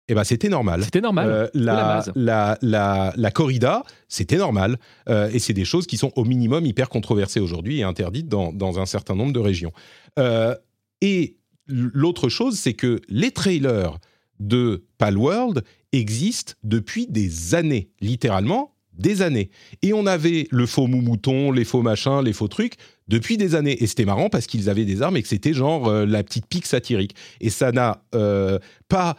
eh 0.09 0.14
ben, 0.14 0.24
c'était 0.24 0.49
normal. 0.49 0.84
C'était 0.84 1.01
normal. 1.01 1.28
Euh, 1.28 1.49
la, 1.55 2.05
la, 2.14 2.59
la, 2.62 3.12
la, 3.16 3.30
corrida, 3.30 3.82
c'était 4.09 4.37
normal. 4.37 4.76
Euh, 5.09 5.30
et 5.32 5.39
c'est 5.39 5.53
des 5.53 5.64
choses 5.64 5.87
qui 5.87 5.97
sont 5.97 6.12
au 6.16 6.24
minimum 6.24 6.64
hyper 6.64 6.89
controversées 6.89 7.41
aujourd'hui 7.41 7.80
et 7.80 7.82
interdites 7.82 8.28
dans, 8.28 8.53
dans, 8.53 8.78
un 8.78 8.87
certain 8.87 9.14
nombre 9.14 9.32
de 9.32 9.41
régions. 9.41 9.72
et 11.01 11.37
l'autre 11.68 12.28
chose, 12.28 12.59
c'est 12.59 12.74
que 12.74 13.01
les 13.09 13.32
trailers 13.32 13.99
de 14.41 14.84
Palworld 14.99 15.62
existe 15.93 16.57
depuis 16.62 17.07
des 17.07 17.55
années, 17.55 17.91
littéralement 18.01 18.72
des 18.93 19.22
années. 19.22 19.51
Et 19.82 19.93
on 19.93 20.07
avait 20.07 20.49
le 20.51 20.66
faux 20.66 20.87
mouton, 20.87 21.53
les 21.53 21.64
faux 21.64 21.82
machins, 21.82 22.22
les 22.24 22.32
faux 22.32 22.49
trucs 22.49 22.74
depuis 23.09 23.37
des 23.37 23.55
années. 23.55 23.82
Et 23.82 23.87
c'était 23.87 24.05
marrant 24.05 24.28
parce 24.28 24.47
qu'ils 24.47 24.70
avaient 24.70 24.84
des 24.84 25.03
armes 25.03 25.16
et 25.16 25.22
que 25.22 25.28
c'était 25.28 25.53
genre 25.53 25.89
euh, 25.89 26.07
la 26.07 26.22
petite 26.22 26.47
pique 26.47 26.66
satirique. 26.66 27.14
Et 27.41 27.51
ça 27.51 27.72
n'a 27.72 28.03
euh, 28.14 28.59
pas 28.89 29.16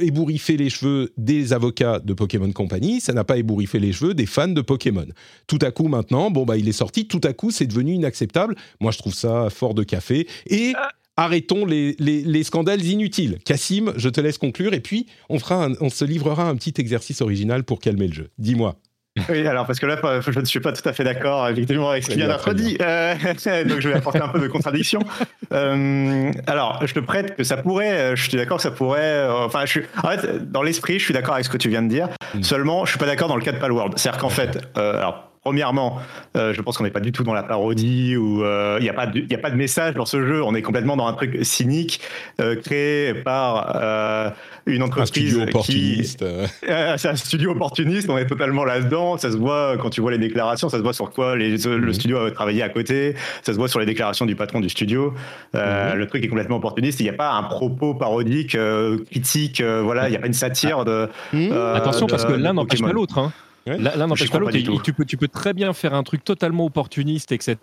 ébouriffé 0.00 0.56
les 0.56 0.70
cheveux 0.70 1.12
des 1.16 1.52
avocats 1.52 2.00
de 2.00 2.12
Pokémon 2.12 2.50
Company, 2.52 3.00
ça 3.00 3.12
n'a 3.12 3.24
pas 3.24 3.38
ébouriffé 3.38 3.78
les 3.78 3.92
cheveux 3.92 4.12
des 4.12 4.26
fans 4.26 4.48
de 4.48 4.60
Pokémon. 4.60 5.06
Tout 5.46 5.58
à 5.62 5.70
coup 5.70 5.88
maintenant, 5.88 6.30
bon 6.30 6.44
bah 6.44 6.56
il 6.56 6.68
est 6.68 6.72
sorti, 6.72 7.06
tout 7.06 7.20
à 7.24 7.32
coup 7.32 7.50
c'est 7.50 7.66
devenu 7.66 7.92
inacceptable. 7.92 8.54
Moi 8.80 8.92
je 8.92 8.98
trouve 8.98 9.14
ça 9.14 9.48
fort 9.50 9.74
de 9.74 9.84
café 9.84 10.26
et 10.46 10.72
ah 10.76 10.90
arrêtons 11.18 11.66
les, 11.66 12.42
scandales 12.44 12.82
inutiles. 12.82 13.38
Cassim, 13.44 13.92
je 13.96 14.08
te 14.08 14.20
laisse 14.20 14.38
conclure 14.38 14.72
et 14.72 14.80
puis 14.80 15.06
on, 15.28 15.38
fera 15.38 15.68
on 15.80 15.90
se 15.90 16.04
livrera 16.04 16.48
un 16.48 16.54
petit 16.54 16.74
exercice 16.78 17.20
original 17.20 17.64
pour 17.64 17.80
calmer 17.80 18.06
le 18.06 18.14
jeu. 18.14 18.30
Dis-moi. 18.38 18.76
Oui, 19.28 19.44
alors 19.48 19.66
parce 19.66 19.80
que 19.80 19.86
là, 19.86 19.98
je 20.20 20.38
ne 20.38 20.44
suis 20.44 20.60
pas 20.60 20.72
tout 20.72 20.88
à 20.88 20.92
fait 20.92 21.02
d'accord 21.02 21.48
effectivement 21.48 21.90
avec 21.90 22.04
ce 22.04 22.10
qu'il 22.10 22.18
vient 22.18 22.28
d'être 22.28 22.54
dit, 22.54 22.78
euh, 22.80 23.14
donc 23.64 23.80
je 23.80 23.88
vais 23.88 23.96
apporter 23.96 24.20
un 24.20 24.28
peu 24.28 24.38
de 24.38 24.46
contradiction. 24.46 25.00
Euh, 25.52 26.30
alors, 26.46 26.86
je 26.86 26.94
te 26.94 27.00
prête 27.00 27.34
que 27.34 27.42
ça 27.42 27.56
pourrait, 27.56 28.14
je 28.14 28.22
suis 28.22 28.36
d'accord 28.36 28.58
que 28.58 28.62
ça 28.62 28.70
pourrait, 28.70 29.00
euh, 29.00 29.44
enfin, 29.44 29.62
je 29.66 29.70
suis, 29.70 29.82
en 30.04 30.08
fait, 30.10 30.52
dans 30.52 30.62
l'esprit, 30.62 31.00
je 31.00 31.04
suis 31.04 31.14
d'accord 31.14 31.34
avec 31.34 31.46
ce 31.46 31.50
que 31.50 31.56
tu 31.56 31.68
viens 31.68 31.82
de 31.82 31.88
dire. 31.88 32.10
Mm. 32.34 32.42
Seulement, 32.44 32.84
je 32.84 32.90
suis 32.90 32.98
pas 32.98 33.06
d'accord 33.06 33.26
dans 33.26 33.36
le 33.36 33.42
cas 33.42 33.50
de 33.50 33.58
Palworld. 33.58 33.94
C'est-à-dire 33.96 34.20
qu'en 34.20 34.28
fait, 34.28 34.60
alors 34.76 35.27
Premièrement, 35.48 35.96
euh, 36.36 36.52
je 36.52 36.60
pense 36.60 36.76
qu'on 36.76 36.84
n'est 36.84 36.90
pas 36.90 37.00
du 37.00 37.10
tout 37.10 37.24
dans 37.24 37.32
la 37.32 37.42
parodie 37.42 38.18
ou 38.18 38.44
euh, 38.44 38.76
il 38.80 38.82
n'y 38.82 38.90
a, 38.90 38.92
pas 38.92 39.06
de, 39.06 39.34
a 39.34 39.38
pas 39.38 39.48
de 39.48 39.56
message 39.56 39.94
dans 39.94 40.04
ce 40.04 40.22
jeu. 40.26 40.44
On 40.44 40.54
est 40.54 40.60
complètement 40.60 40.94
dans 40.94 41.06
un 41.06 41.14
truc 41.14 41.38
cynique 41.40 42.02
euh, 42.38 42.54
créé 42.54 43.14
par 43.14 44.34
une 44.66 44.82
entreprise. 44.82 45.04
Un 45.04 45.06
studio 45.06 45.42
opportuniste. 45.44 46.22
c'est 46.98 47.08
un 47.08 47.16
studio 47.16 47.52
opportuniste. 47.52 48.10
On 48.10 48.18
est 48.18 48.26
totalement 48.26 48.66
là-dedans. 48.66 49.16
Ça 49.16 49.32
se 49.32 49.38
voit 49.38 49.78
quand 49.78 49.88
tu 49.88 50.02
vois 50.02 50.10
les 50.10 50.18
déclarations. 50.18 50.68
Ça 50.68 50.76
se 50.76 50.82
voit 50.82 50.92
sur 50.92 51.08
quoi 51.12 51.34
les, 51.34 51.56
le 51.56 51.78
mhm. 51.78 51.92
studio 51.94 52.18
a 52.18 52.30
travaillé 52.30 52.62
à 52.62 52.68
côté. 52.68 53.14
Ça 53.42 53.54
se 53.54 53.58
voit 53.58 53.68
sur 53.68 53.80
les 53.80 53.86
déclarations 53.86 54.26
du 54.26 54.36
patron 54.36 54.60
du 54.60 54.68
studio. 54.68 55.14
Mhm. 55.54 55.94
Le 55.94 56.06
truc 56.08 56.22
est 56.22 56.28
complètement 56.28 56.56
opportuniste. 56.56 57.00
Il 57.00 57.04
n'y 57.04 57.08
a 57.08 57.14
pas 57.14 57.32
un 57.32 57.44
propos 57.44 57.94
parodique, 57.94 58.54
critique. 59.10 59.62
voilà, 59.62 60.08
il 60.08 60.10
n'y 60.10 60.16
a 60.18 60.20
pas 60.20 60.26
une 60.26 60.34
satire 60.34 60.84
de. 60.84 61.08
Mhm. 61.32 61.52
Attention, 61.74 62.06
parce 62.06 62.26
que 62.26 62.34
l'un 62.34 62.52
n'empêche 62.52 62.82
pas 62.82 62.92
l'autre. 62.92 63.16
Hein. 63.16 63.32
Là, 63.66 63.96
n'empêche 64.06 64.30
pas 64.30 64.38
l'autre. 64.38 64.82
Tu 64.82 64.92
peux, 64.92 65.04
tu 65.04 65.16
peux 65.16 65.28
très 65.28 65.52
bien 65.52 65.72
faire 65.72 65.94
un 65.94 66.02
truc 66.02 66.24
totalement 66.24 66.64
opportuniste, 66.64 67.32
etc. 67.32 67.56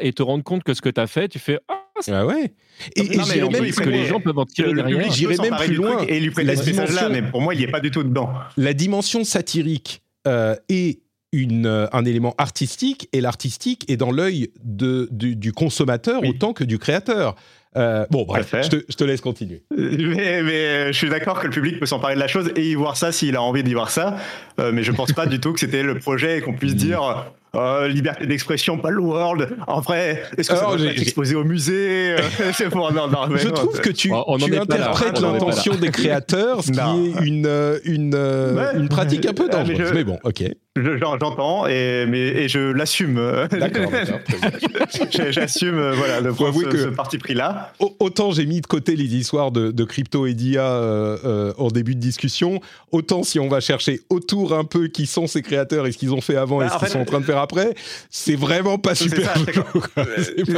et 0.00 0.12
te 0.12 0.22
rendre 0.22 0.44
compte 0.44 0.62
que 0.62 0.74
ce 0.74 0.82
que 0.82 0.88
tu 0.88 1.00
as 1.00 1.06
fait, 1.06 1.28
tu 1.28 1.38
fais 1.38 1.58
Ah, 1.68 1.82
ah 2.08 2.26
ouais. 2.26 2.52
Et, 2.96 3.00
et 3.02 3.22
j'irais 3.22 3.48
même 3.48 3.70
que 3.70 3.88
les 3.88 4.06
gens 4.06 4.20
peuvent 4.20 4.38
en 4.38 4.46
tirer 4.46 4.72
derrière. 4.72 5.10
J'irais 5.12 5.36
même 5.36 5.56
plus 5.56 5.74
loin. 5.74 6.04
Et 6.06 6.20
lui 6.20 6.30
prêter 6.30 6.56
ce 6.56 6.66
message-là, 6.66 7.08
mais 7.08 7.22
pour 7.22 7.40
moi, 7.40 7.54
il 7.54 7.58
n'y 7.58 7.64
est 7.64 7.70
pas 7.70 7.80
du 7.80 7.90
tout 7.90 8.02
dedans. 8.02 8.30
La 8.56 8.72
dimension 8.72 9.24
satirique 9.24 10.02
euh, 10.26 10.56
est 10.68 11.00
une, 11.32 11.66
euh, 11.66 11.86
un 11.92 12.04
élément 12.04 12.34
artistique, 12.38 13.08
et 13.12 13.20
l'artistique 13.20 13.84
est 13.88 13.96
dans 13.96 14.10
l'œil 14.10 14.50
du, 14.64 15.36
du, 15.36 15.52
consommateur 15.52 16.24
autant 16.24 16.52
que 16.52 16.64
du 16.64 16.78
créateur. 16.78 17.36
Euh, 17.76 18.04
bon, 18.10 18.24
bref, 18.24 18.52
je 18.62 18.68
te, 18.68 18.76
je 18.88 18.96
te, 18.96 19.04
laisse 19.04 19.20
continuer. 19.20 19.62
Mais, 19.76 20.42
mais, 20.42 20.92
je 20.92 20.98
suis 20.98 21.08
d'accord 21.08 21.38
que 21.38 21.46
le 21.46 21.52
public 21.52 21.78
peut 21.78 21.86
s'emparer 21.86 22.16
de 22.16 22.20
la 22.20 22.26
chose 22.26 22.50
et 22.56 22.68
y 22.68 22.74
voir 22.74 22.96
ça 22.96 23.12
s'il 23.12 23.36
a 23.36 23.42
envie 23.42 23.62
d'y 23.62 23.74
voir 23.74 23.90
ça. 23.90 24.16
Euh, 24.58 24.72
mais 24.72 24.82
je 24.82 24.90
pense 24.90 25.12
pas 25.12 25.26
du 25.26 25.38
tout 25.38 25.52
que 25.52 25.60
c'était 25.60 25.84
le 25.84 25.98
projet 25.98 26.38
et 26.38 26.40
qu'on 26.40 26.54
puisse 26.54 26.74
dire 26.74 27.30
euh, 27.54 27.88
liberté 27.88 28.26
d'expression, 28.26 28.78
pas 28.78 28.90
le 28.90 29.00
world. 29.00 29.48
En 29.66 29.80
vrai, 29.80 30.22
est-ce 30.38 30.50
que 30.50 30.56
ça 30.56 30.76
doit 30.76 30.86
être 30.86 31.00
exposé 31.00 31.34
au 31.34 31.44
musée 31.44 32.16
pour... 32.70 32.92
non, 32.92 33.08
non, 33.08 33.36
Je 33.36 33.48
trouve 33.48 33.80
que 33.80 33.90
tu, 33.90 34.10
tu 34.10 34.56
interprètes 34.56 35.20
l'intention 35.20 35.74
des 35.74 35.90
créateurs, 35.90 36.62
ce 36.62 36.72
qui 36.72 36.78
est 36.78 37.26
une, 37.26 37.80
une, 37.84 38.14
une 38.74 38.88
pratique 38.88 39.26
un 39.26 39.34
peu 39.34 39.48
dangereuse. 39.48 39.92
Mais 39.94 40.04
bon, 40.04 40.18
ok. 40.24 40.44
J'entends 40.76 41.66
et, 41.66 42.06
mais, 42.06 42.18
et 42.18 42.48
je 42.48 42.72
l'assume. 42.72 43.20
D'accord. 43.50 43.90
J'assume 45.30 45.78
euh, 45.78 45.94
voilà, 45.94 46.22
de 46.22 46.30
prendre 46.30 46.70
ce, 46.70 46.76
ce, 46.76 46.88
parti 46.88 47.18
pris-là. 47.18 47.72
Autant 47.98 48.30
j'ai 48.30 48.46
mis 48.46 48.60
de 48.60 48.66
côté 48.66 48.96
les 48.96 49.16
histoires 49.16 49.50
de, 49.50 49.70
de 49.70 49.84
crypto 49.84 50.26
et 50.26 50.34
d'IA 50.34 50.62
euh, 50.62 51.18
euh, 51.24 51.52
en 51.58 51.68
début 51.68 51.94
de 51.94 52.00
discussion, 52.00 52.60
autant 52.92 53.22
si 53.22 53.38
on 53.38 53.48
va 53.48 53.60
chercher 53.60 54.00
autour 54.10 54.54
un 54.54 54.64
peu 54.64 54.88
qui 54.88 55.06
sont 55.06 55.26
ces 55.26 55.42
créateurs 55.42 55.86
et 55.86 55.92
ce 55.92 55.98
qu'ils 55.98 56.12
ont 56.12 56.20
fait 56.20 56.36
avant 56.36 56.58
bah, 56.58 56.66
et 56.66 56.68
ce 56.68 56.78
qu'ils 56.78 56.88
sont 56.88 57.00
en 57.00 57.04
train 57.04 57.20
de 57.20 57.24
faire 57.24 57.38
après, 57.40 57.74
c'est 58.10 58.36
vraiment 58.36 58.78
pas 58.78 58.94
super. 58.94 59.34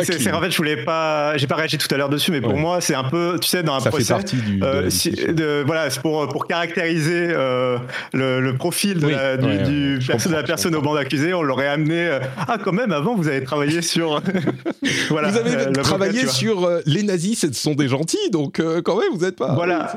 C'est 0.02 0.32
en 0.32 0.40
fait, 0.40 0.50
je 0.50 0.56
voulais 0.56 0.84
pas, 0.84 1.36
j'ai 1.36 1.46
pas 1.46 1.56
réagi 1.56 1.78
tout 1.78 1.92
à 1.92 1.96
l'heure 1.96 2.08
dessus, 2.08 2.30
mais 2.30 2.40
pour 2.40 2.56
moi, 2.56 2.80
c'est 2.80 2.94
un 2.94 3.04
peu, 3.04 3.38
tu 3.40 3.48
sais, 3.48 3.62
dans 3.62 3.74
un 3.74 3.80
Ça 3.80 3.90
procès. 3.90 4.04
Fait 4.04 4.12
partie 4.14 4.36
du, 4.36 4.58
de, 4.58 5.62
voilà, 5.66 5.90
c'est 5.90 6.00
pour, 6.00 6.28
pour 6.28 6.46
caractériser 6.46 7.28
le, 7.28 8.40
le, 8.40 8.56
profil 8.56 9.00
de 9.00 9.08
la, 9.08 9.36
du 9.36 9.98
de 9.98 10.32
la 10.32 10.42
personne 10.42 10.74
au 10.74 10.82
banc 10.82 10.94
d'accusés, 10.94 11.34
on 11.34 11.42
l'aurait 11.42 11.68
amené. 11.68 12.06
Euh, 12.06 12.20
ah, 12.36 12.58
quand 12.62 12.72
même, 12.72 12.92
avant, 12.92 13.14
vous 13.14 13.28
avez 13.28 13.42
travaillé 13.44 13.82
sur. 13.82 14.20
voilà, 15.10 15.30
vous 15.30 15.38
avez 15.38 15.56
euh, 15.56 15.72
travaillé 15.72 16.26
sur 16.26 16.64
euh, 16.64 16.80
les 16.86 17.02
nazis, 17.02 17.38
ce 17.40 17.52
sont 17.52 17.74
des 17.74 17.88
gentils, 17.88 18.30
donc 18.30 18.60
quand 18.84 18.96
même, 18.98 19.12
vous 19.12 19.24
n'êtes 19.24 19.36
pas. 19.36 19.54
Voilà. 19.54 19.92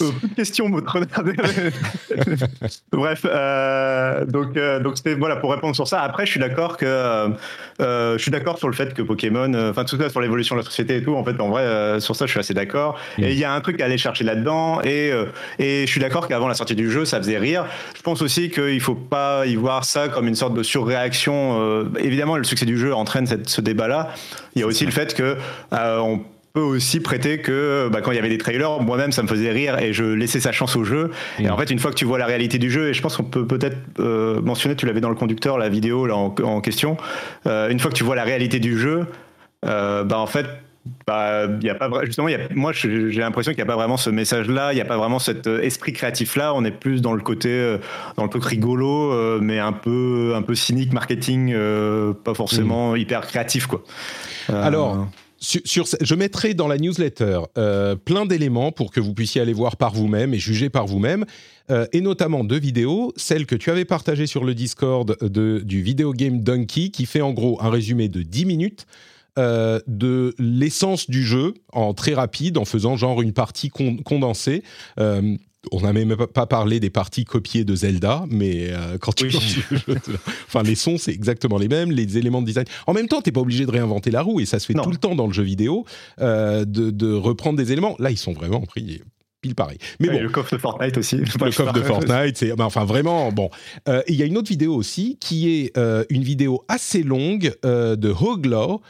De 0.00 0.34
questions, 0.34 0.68
Bref, 2.92 3.24
euh, 3.24 4.24
donc 4.24 4.56
euh, 4.56 4.80
donc 4.80 4.96
c'était 4.96 5.14
voilà 5.14 5.36
pour 5.36 5.52
répondre 5.52 5.76
sur 5.76 5.86
ça. 5.86 6.02
Après, 6.02 6.26
je 6.26 6.32
suis 6.32 6.40
d'accord 6.40 6.76
que 6.76 6.84
euh, 6.84 7.28
je 7.78 8.18
suis 8.18 8.32
d'accord 8.32 8.58
sur 8.58 8.68
le 8.68 8.74
fait 8.74 8.92
que 8.92 9.02
Pokémon, 9.02 9.54
enfin 9.70 9.84
tout 9.84 9.96
ça 9.96 10.10
sur 10.10 10.20
l'évolution 10.20 10.56
de 10.56 10.60
la 10.60 10.64
société 10.64 10.96
et 10.96 11.02
tout. 11.02 11.14
En 11.14 11.24
fait, 11.24 11.40
en 11.40 11.48
vrai, 11.48 12.00
sur 12.00 12.16
ça, 12.16 12.26
je 12.26 12.32
suis 12.32 12.40
assez 12.40 12.54
d'accord. 12.54 12.98
Mm. 13.18 13.22
Et 13.22 13.30
il 13.32 13.38
y 13.38 13.44
a 13.44 13.52
un 13.52 13.60
truc 13.60 13.80
à 13.80 13.84
aller 13.84 13.98
chercher 13.98 14.24
là-dedans. 14.24 14.80
Et 14.82 15.12
et 15.58 15.82
je 15.86 15.90
suis 15.90 16.00
d'accord 16.00 16.26
qu'avant 16.26 16.48
la 16.48 16.54
sortie 16.54 16.74
du 16.74 16.90
jeu, 16.90 17.04
ça 17.04 17.18
faisait 17.18 17.38
rire. 17.38 17.66
Je 17.96 18.02
pense 18.02 18.20
aussi 18.22 18.50
qu'il 18.50 18.80
faut 18.80 18.96
pas 18.96 19.46
y 19.46 19.54
voir 19.54 19.84
ça 19.84 20.08
comme 20.08 20.26
une 20.26 20.34
sorte 20.34 20.54
de 20.54 20.64
surréaction. 20.64 21.88
évidemment, 21.98 22.36
le 22.36 22.44
succès 22.44 22.66
du 22.66 22.78
jeu 22.78 22.94
entraîne 22.94 23.26
cette, 23.26 23.48
ce 23.48 23.60
débat-là. 23.60 24.10
Il 24.56 24.60
y 24.60 24.64
a 24.64 24.66
aussi 24.66 24.86
le 24.86 24.92
fait 24.92 25.14
que 25.14 25.36
on 25.72 26.20
peut 26.54 26.60
aussi 26.60 27.00
prêter 27.00 27.38
que 27.38 27.88
bah, 27.92 28.00
quand 28.00 28.12
il 28.12 28.14
y 28.14 28.18
avait 28.18 28.28
des 28.28 28.38
trailers, 28.38 28.80
moi-même 28.80 29.10
ça 29.10 29.24
me 29.24 29.28
faisait 29.28 29.50
rire 29.50 29.76
et 29.80 29.92
je 29.92 30.04
laissais 30.04 30.38
sa 30.38 30.52
chance 30.52 30.76
au 30.76 30.84
jeu. 30.84 31.10
Et 31.40 31.50
en 31.50 31.56
fait, 31.56 31.68
une 31.68 31.80
fois 31.80 31.90
que 31.90 31.96
tu 31.96 32.04
vois 32.04 32.16
la 32.16 32.26
réalité 32.26 32.58
du 32.58 32.70
jeu, 32.70 32.90
et 32.90 32.94
je 32.94 33.02
pense 33.02 33.16
qu'on 33.16 33.24
peut 33.24 33.44
peut-être 33.44 33.76
euh, 33.98 34.40
mentionner, 34.40 34.76
tu 34.76 34.86
l'avais 34.86 35.00
dans 35.00 35.08
le 35.08 35.16
conducteur, 35.16 35.58
la 35.58 35.68
vidéo 35.68 36.06
là 36.06 36.14
en, 36.14 36.60
question, 36.60 36.96
euh, 37.48 37.70
une 37.70 37.80
fois 37.80 37.90
que 37.90 37.96
tu 37.96 38.04
vois 38.04 38.14
la 38.14 38.22
réalité 38.22 38.60
du 38.60 38.78
jeu, 38.78 39.06
euh, 39.66 40.04
bah 40.04 40.20
en 40.20 40.26
fait, 40.26 40.46
bah, 41.08 41.48
y 41.60 41.70
a 41.70 41.74
pas 41.74 41.90
justement, 42.04 42.28
y 42.28 42.36
a, 42.36 42.38
moi 42.54 42.70
j'ai 42.72 43.10
l'impression 43.18 43.50
qu'il 43.50 43.58
n'y 43.58 43.68
a 43.68 43.72
pas 43.72 43.74
vraiment 43.74 43.96
ce 43.96 44.10
message-là, 44.10 44.72
il 44.72 44.76
n'y 44.76 44.80
a 44.80 44.84
pas 44.84 44.96
vraiment 44.96 45.18
cet 45.18 45.48
esprit 45.48 45.92
créatif-là. 45.92 46.54
On 46.54 46.64
est 46.64 46.70
plus 46.70 47.02
dans 47.02 47.14
le 47.14 47.22
côté, 47.22 47.78
dans 48.16 48.22
le 48.22 48.30
truc 48.30 48.44
rigolo, 48.44 49.40
mais 49.40 49.58
un 49.58 49.72
peu, 49.72 50.34
un 50.36 50.42
peu 50.42 50.54
cynique, 50.54 50.92
marketing, 50.92 51.52
pas 52.22 52.34
forcément 52.34 52.92
mmh. 52.92 52.98
hyper 52.98 53.26
créatif, 53.26 53.66
quoi. 53.66 53.82
Alors, 54.48 55.08
je 55.44 56.14
mettrai 56.14 56.54
dans 56.54 56.68
la 56.68 56.78
newsletter 56.78 57.40
euh, 57.58 57.96
plein 57.96 58.26
d'éléments 58.26 58.72
pour 58.72 58.90
que 58.90 59.00
vous 59.00 59.14
puissiez 59.14 59.40
aller 59.40 59.52
voir 59.52 59.76
par 59.76 59.92
vous-même 59.92 60.34
et 60.34 60.38
juger 60.38 60.70
par 60.70 60.86
vous-même, 60.86 61.24
euh, 61.70 61.86
et 61.92 62.00
notamment 62.00 62.44
deux 62.44 62.58
vidéos, 62.58 63.12
celle 63.16 63.46
que 63.46 63.54
tu 63.54 63.70
avais 63.70 63.84
partagée 63.84 64.26
sur 64.26 64.44
le 64.44 64.54
Discord 64.54 65.16
du 65.22 65.82
Video 65.82 66.12
Game 66.12 66.40
Donkey, 66.40 66.88
qui 66.88 67.06
fait 67.06 67.20
en 67.20 67.32
gros 67.32 67.58
un 67.62 67.70
résumé 67.70 68.08
de 68.08 68.22
10 68.22 68.44
minutes 68.46 68.86
euh, 69.38 69.80
de 69.86 70.34
l'essence 70.38 71.10
du 71.10 71.24
jeu 71.24 71.54
en 71.72 71.92
très 71.94 72.14
rapide, 72.14 72.56
en 72.56 72.64
faisant 72.64 72.96
genre 72.96 73.20
une 73.20 73.32
partie 73.32 73.70
condensée 73.70 74.62
on 75.72 75.80
n'a 75.80 75.92
même 75.92 76.16
pas 76.16 76.46
parlé 76.46 76.80
des 76.80 76.90
parties 76.90 77.24
copiées 77.24 77.64
de 77.64 77.74
Zelda, 77.74 78.24
mais 78.28 78.70
euh, 78.70 78.98
quand 78.98 79.12
tu 79.12 79.30
enfin 80.46 80.62
les 80.62 80.74
sons 80.74 80.98
c'est 80.98 81.12
exactement 81.12 81.58
les 81.58 81.68
mêmes, 81.68 81.90
les 81.90 82.18
éléments 82.18 82.40
de 82.40 82.46
design. 82.46 82.66
En 82.86 82.92
même 82.92 83.08
temps, 83.08 83.20
t'es 83.20 83.32
pas 83.32 83.40
obligé 83.40 83.66
de 83.66 83.70
réinventer 83.70 84.10
la 84.10 84.22
roue 84.22 84.40
et 84.40 84.46
ça 84.46 84.58
se 84.58 84.66
fait 84.66 84.74
tout 84.74 84.90
le 84.90 84.96
temps 84.96 85.14
dans 85.14 85.26
le 85.26 85.32
jeu 85.32 85.42
vidéo 85.42 85.84
euh, 86.20 86.64
de, 86.64 87.12
reprendre 87.14 87.56
des 87.56 87.72
éléments. 87.72 87.96
Là, 87.98 88.10
ils 88.10 88.18
sont 88.18 88.32
vraiment 88.32 88.60
pris 88.60 89.00
pareil. 89.52 89.76
Mais 90.00 90.08
bon, 90.08 90.22
le 90.22 90.30
coffre 90.30 90.54
de 90.54 90.60
Fortnite 90.60 90.96
aussi. 90.96 91.16
Le 91.16 91.50
coffre 91.50 91.72
de 91.72 91.82
Fortnite, 91.82 92.38
c'est 92.38 92.56
ben, 92.56 92.64
enfin 92.64 92.84
vraiment 92.84 93.30
bon. 93.32 93.50
Euh, 93.88 94.02
il 94.08 94.14
y 94.14 94.22
a 94.22 94.26
une 94.26 94.38
autre 94.38 94.48
vidéo 94.48 94.74
aussi 94.74 95.18
qui 95.20 95.50
est 95.50 95.76
euh, 95.76 96.04
une 96.08 96.22
vidéo 96.22 96.64
assez 96.68 97.02
longue 97.02 97.52
euh, 97.66 97.96
de 97.96 98.08
Hoglaw 98.08 98.80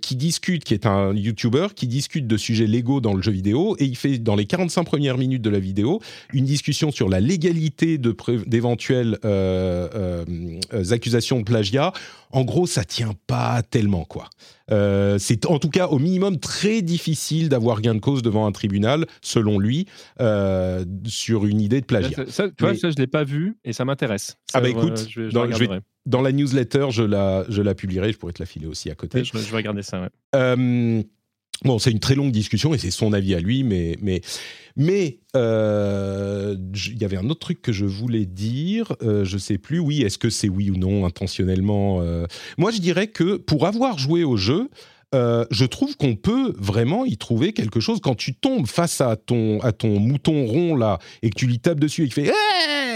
qui 0.00 0.16
discute, 0.16 0.64
qui 0.64 0.72
est 0.72 0.86
un 0.86 1.12
YouTuber 1.12 1.68
qui 1.76 1.86
discute 1.86 2.26
de 2.26 2.36
sujets 2.38 2.66
légaux 2.66 3.00
dans 3.00 3.12
le 3.12 3.20
jeu 3.22 3.32
vidéo 3.32 3.76
et 3.78 3.84
il 3.84 3.96
fait 3.96 4.18
dans 4.18 4.34
les 4.34 4.46
45 4.46 4.84
premières 4.84 5.18
minutes 5.18 5.42
de 5.42 5.50
la 5.50 5.58
vidéo 5.58 6.00
une 6.32 6.46
discussion 6.46 6.90
sur 6.90 7.10
la 7.10 7.20
légalité 7.20 7.98
d'éventuelles 7.98 9.18
accusations 10.90 11.40
de 11.40 11.44
plagiat. 11.44 11.92
En 12.30 12.44
gros, 12.44 12.66
ça 12.66 12.84
tient 12.84 13.14
pas 13.26 13.62
tellement 13.62 14.04
quoi. 14.04 14.30
Euh, 14.70 15.16
c'est 15.18 15.46
en 15.46 15.58
tout 15.58 15.70
cas 15.70 15.86
au 15.88 15.98
minimum 15.98 16.38
très 16.38 16.82
difficile 16.82 17.48
d'avoir 17.48 17.80
gain 17.80 17.94
de 17.94 18.00
cause 18.00 18.22
devant 18.22 18.46
un 18.46 18.52
tribunal, 18.52 19.06
selon 19.22 19.58
lui, 19.58 19.86
euh, 20.20 20.84
sur 21.06 21.46
une 21.46 21.60
idée 21.60 21.80
de 21.80 21.86
plagiat. 21.86 22.24
Ça, 22.28 22.48
tu 22.48 22.64
vois, 22.64 22.74
ça 22.74 22.90
je 22.90 22.96
l'ai 22.96 23.06
pas 23.06 23.24
vu 23.24 23.56
et 23.64 23.72
ça 23.72 23.84
m'intéresse. 23.84 24.36
Ah 24.52 24.60
bah 24.60 24.68
écoute, 24.68 25.06
je, 25.08 25.30
dans, 26.06 26.22
la 26.22 26.32
newsletter, 26.32 26.86
je 26.90 27.02
la, 27.02 27.44
je 27.48 27.60
la 27.60 27.74
publierai, 27.74 28.12
je 28.12 28.18
pourrais 28.18 28.32
te 28.32 28.42
la 28.42 28.46
filer 28.46 28.66
aussi 28.66 28.90
à 28.90 28.94
côté. 28.94 29.24
je, 29.24 29.36
vais 29.36 29.56
regarder 29.56 29.82
ça. 29.82 30.00
Ouais. 30.00 31.04
Bon, 31.64 31.78
c'est 31.78 31.90
une 31.90 31.98
très 31.98 32.14
longue 32.14 32.30
discussion 32.30 32.72
et 32.72 32.78
c'est 32.78 32.90
son 32.90 33.12
avis 33.12 33.34
à 33.34 33.40
lui, 33.40 33.64
mais 33.64 33.96
mais 34.00 34.20
mais 34.76 35.18
euh, 35.34 36.56
il 36.86 36.98
y 36.98 37.04
avait 37.04 37.16
un 37.16 37.28
autre 37.28 37.40
truc 37.40 37.60
que 37.60 37.72
je 37.72 37.84
voulais 37.84 38.26
dire, 38.26 38.94
euh, 39.02 39.24
je 39.24 39.38
sais 39.38 39.58
plus. 39.58 39.80
Oui, 39.80 40.02
est-ce 40.02 40.18
que 40.18 40.30
c'est 40.30 40.48
oui 40.48 40.70
ou 40.70 40.76
non 40.76 41.04
intentionnellement 41.04 42.00
euh? 42.00 42.26
Moi, 42.58 42.70
je 42.70 42.78
dirais 42.78 43.08
que 43.08 43.36
pour 43.36 43.66
avoir 43.66 43.98
joué 43.98 44.22
au 44.22 44.36
jeu, 44.36 44.70
euh, 45.14 45.46
je 45.50 45.64
trouve 45.64 45.96
qu'on 45.96 46.16
peut 46.16 46.52
vraiment 46.58 47.06
y 47.06 47.16
trouver 47.16 47.54
quelque 47.54 47.80
chose 47.80 47.98
quand 48.02 48.14
tu 48.14 48.34
tombes 48.34 48.66
face 48.66 49.00
à 49.00 49.16
ton 49.16 49.58
à 49.60 49.72
ton 49.72 49.98
mouton 49.98 50.44
rond 50.44 50.76
là 50.76 50.98
et 51.22 51.30
que 51.30 51.34
tu 51.34 51.46
lui 51.46 51.60
tapes 51.60 51.80
dessus 51.80 52.02
et 52.02 52.08
qu'il 52.08 52.26
fait 52.26 52.32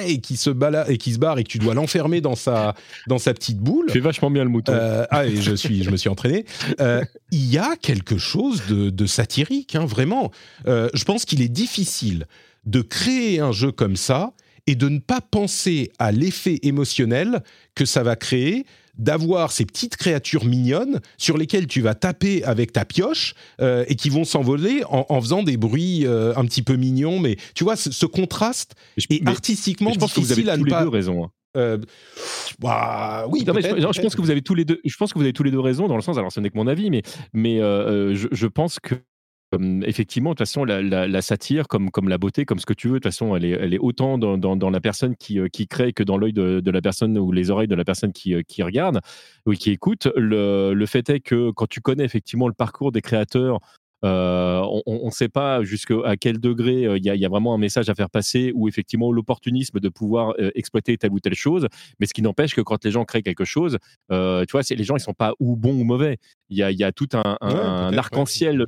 et 0.07 0.19
qui 0.21 0.37
se 0.37 0.51
balade 0.51 0.91
et 0.91 0.99
qui 0.99 1.15
se 1.15 1.19
barre 1.19 1.39
et 1.39 1.45
que 1.45 1.49
tu 1.49 1.59
dois 1.59 1.73
l'enfermer 1.73 2.21
dans 2.21 2.35
sa 2.35 2.75
dans 3.07 3.17
sa 3.17 3.33
petite 3.33 3.59
boule. 3.59 3.87
Tu 3.87 3.95
fais 3.95 4.01
vachement 4.01 4.31
bien 4.31 4.45
le 4.45 4.51
mouton. 4.51 4.75
Euh, 4.75 5.07
ah 5.11 5.25
et 5.25 5.37
je 5.37 5.55
suis 5.55 5.83
je 5.83 5.91
me 5.91 5.97
suis 5.97 6.11
entraîné. 6.11 6.45
Euh, 6.81 7.03
il 7.31 7.51
y 7.51 7.57
a 7.57 7.77
quelque 7.77 8.19
chose 8.19 8.63
de, 8.69 8.91
de 8.91 9.07
satirique 9.07 9.75
hein, 9.75 9.87
vraiment. 9.87 10.31
je 10.67 11.05
pense 11.05 11.25
qu'il 11.25 11.41
est 11.41 11.49
difficile 11.49 12.27
de 12.67 12.83
créer 12.83 13.41
un 13.41 13.53
jeu 13.53 13.73
comme 13.73 13.97
ça 13.97 14.35
et 14.67 14.75
de 14.75 14.89
ne 14.89 14.99
pas 14.99 15.21
penser 15.21 15.91
à 15.99 16.13
l'effet 16.13 16.59
émotionnel 16.63 17.43
que 17.75 17.85
ça 17.85 18.03
va 18.03 18.17
créer 18.17 18.67
d'avoir 18.99 19.53
ces 19.53 19.64
petites 19.64 19.97
créatures 19.97 20.45
mignonnes 20.45 21.01
sur 21.16 21.38
lesquelles 21.38 21.66
tu 21.66 21.80
vas 21.80 21.95
taper 21.95 22.45
avec 22.45 22.72
ta 22.72 22.84
pioche 22.84 23.34
euh, 23.61 23.84
et 23.88 23.97
qui 23.97 24.11
vont 24.11 24.24
s'envoler 24.24 24.82
en, 24.88 25.20
faisant 25.20 25.43
des 25.43 25.57
bruits 25.57 26.07
euh, 26.07 26.34
un 26.36 26.45
petit 26.45 26.62
peu 26.62 26.76
mignons. 26.76 27.18
Mais 27.18 27.36
tu 27.55 27.64
vois, 27.64 27.76
ce, 27.76 28.07
contraste 28.07 28.74
est 29.11 29.26
artistiquement 29.26 29.93
je 29.93 29.99
pense 29.99 30.14
difficile 30.14 30.36
que 30.36 30.43
vous 30.43 30.49
avez 30.49 30.59
tous 30.59 30.64
les 30.66 30.82
deux 30.82 30.88
raison. 30.88 31.24
Hein. 31.24 31.30
Euh, 31.55 31.78
bah, 32.61 33.26
oui, 33.30 33.45
je, 33.47 34.01
pense 34.01 34.14
que 34.14 34.22
vous 34.22 34.30
avez 34.30 34.43
tous 34.43 34.55
les 34.55 34.64
deux. 34.64 34.80
Je 34.84 34.97
pense 34.97 35.12
que 35.12 35.18
vous 35.18 35.24
avez 35.24 35.34
tous 35.34 35.43
les 35.43 35.51
deux 35.51 35.61
raison 35.61 35.86
dans 35.86 35.97
le 35.97 36.03
sens. 36.03 36.16
Alors, 36.16 36.32
ce 36.32 36.40
n'est 36.40 36.49
que 36.49 36.57
mon 36.57 36.66
avis, 36.66 36.90
mais 36.90 37.03
mais 37.32 37.59
je, 37.59 38.47
pense 38.47 38.78
que 38.78 38.95
effectivement, 39.61 40.31
de 40.31 40.35
toute 40.35 40.47
façon, 40.47 40.65
la, 40.65 41.23
satire, 41.23 41.69
comme, 41.69 41.91
comme 41.91 42.09
la 42.09 42.19
beauté, 42.19 42.45
comme 42.45 42.59
ce 42.59 42.67
que 42.67 42.73
tu 42.73 42.89
veux, 42.89 42.95
de 42.95 42.99
toute 42.99 43.13
façon, 43.13 43.37
elle 43.37 43.45
est, 43.45 43.51
elle 43.51 43.75
est 43.75 43.79
autant 43.79 44.19
dans, 44.19 44.39
dans, 44.39 44.71
la 44.71 44.81
personne 44.81 45.17
qui, 45.17 45.39
euh, 45.39 45.49
qui 45.49 45.67
crée 45.67 45.93
que 45.93 46.03
dans 46.03 46.17
l'œil 46.17 46.33
de, 46.33 46.61
de, 46.61 46.71
la 46.71 46.81
personne 46.81 47.19
ou 47.19 47.33
les 47.33 47.51
oreilles 47.51 47.69
de 47.69 47.75
la 47.75 47.85
personne 47.85 48.13
qui, 48.13 48.35
euh, 48.35 48.43
qui 48.47 48.63
regarde 48.63 49.01
ou 49.47 49.53
qui 49.53 49.71
écoute. 49.71 50.09
Le, 50.17 50.73
le, 50.75 50.87
fait 50.87 51.09
est 51.11 51.21
que 51.21 51.51
quand 51.51 51.67
tu 51.67 51.81
connais 51.81 52.05
effectivement 52.05 52.49
le 52.49 52.55
parcours 52.55 52.93
des 52.93 53.03
créateurs, 53.03 53.59
euh, 54.05 54.61
on 54.87 55.07
ne 55.07 55.11
sait 55.11 55.29
pas 55.29 55.63
jusqu'à 55.63 56.17
quel 56.21 56.41
degré 56.41 56.97
il 56.97 57.07
y, 57.07 57.09
y, 57.09 57.25
a 57.25 57.29
vraiment 57.29 57.55
un 57.55 57.59
message 57.59 57.89
à 57.89 57.95
faire 57.95 58.11
passer 58.11 58.51
ou 58.53 58.67
effectivement 58.67 59.13
l'opportunisme 59.13 59.79
de 59.79 59.89
pouvoir 59.89 60.35
exploiter 60.57 60.97
telle 60.99 61.13
ou 61.13 61.21
telle 61.21 61.37
chose. 61.37 61.69
Mais 62.01 62.07
ce 62.07 62.15
qui 62.15 62.21
n'empêche 62.21 62.53
que 62.53 62.63
quand 62.63 62.85
les 62.85 62.91
gens 62.91 63.05
créent 63.05 63.23
quelque 63.23 63.45
chose, 63.45 63.79
tu 64.11 64.17
vois, 64.53 64.63
les 64.69 64.85
gens 64.85 64.97
ils 64.97 65.01
sont 65.01 65.15
pas 65.15 65.35
ou 65.39 65.55
bons 65.55 65.79
ou 65.81 65.85
mauvais. 65.85 66.19
Il 66.49 66.57
y 66.57 66.65
a, 66.65 66.73
y 66.73 66.83
a, 66.83 66.91
tout 66.91 67.09
un, 67.13 67.39
un, 67.41 67.97
arc-en-ciel 67.97 68.67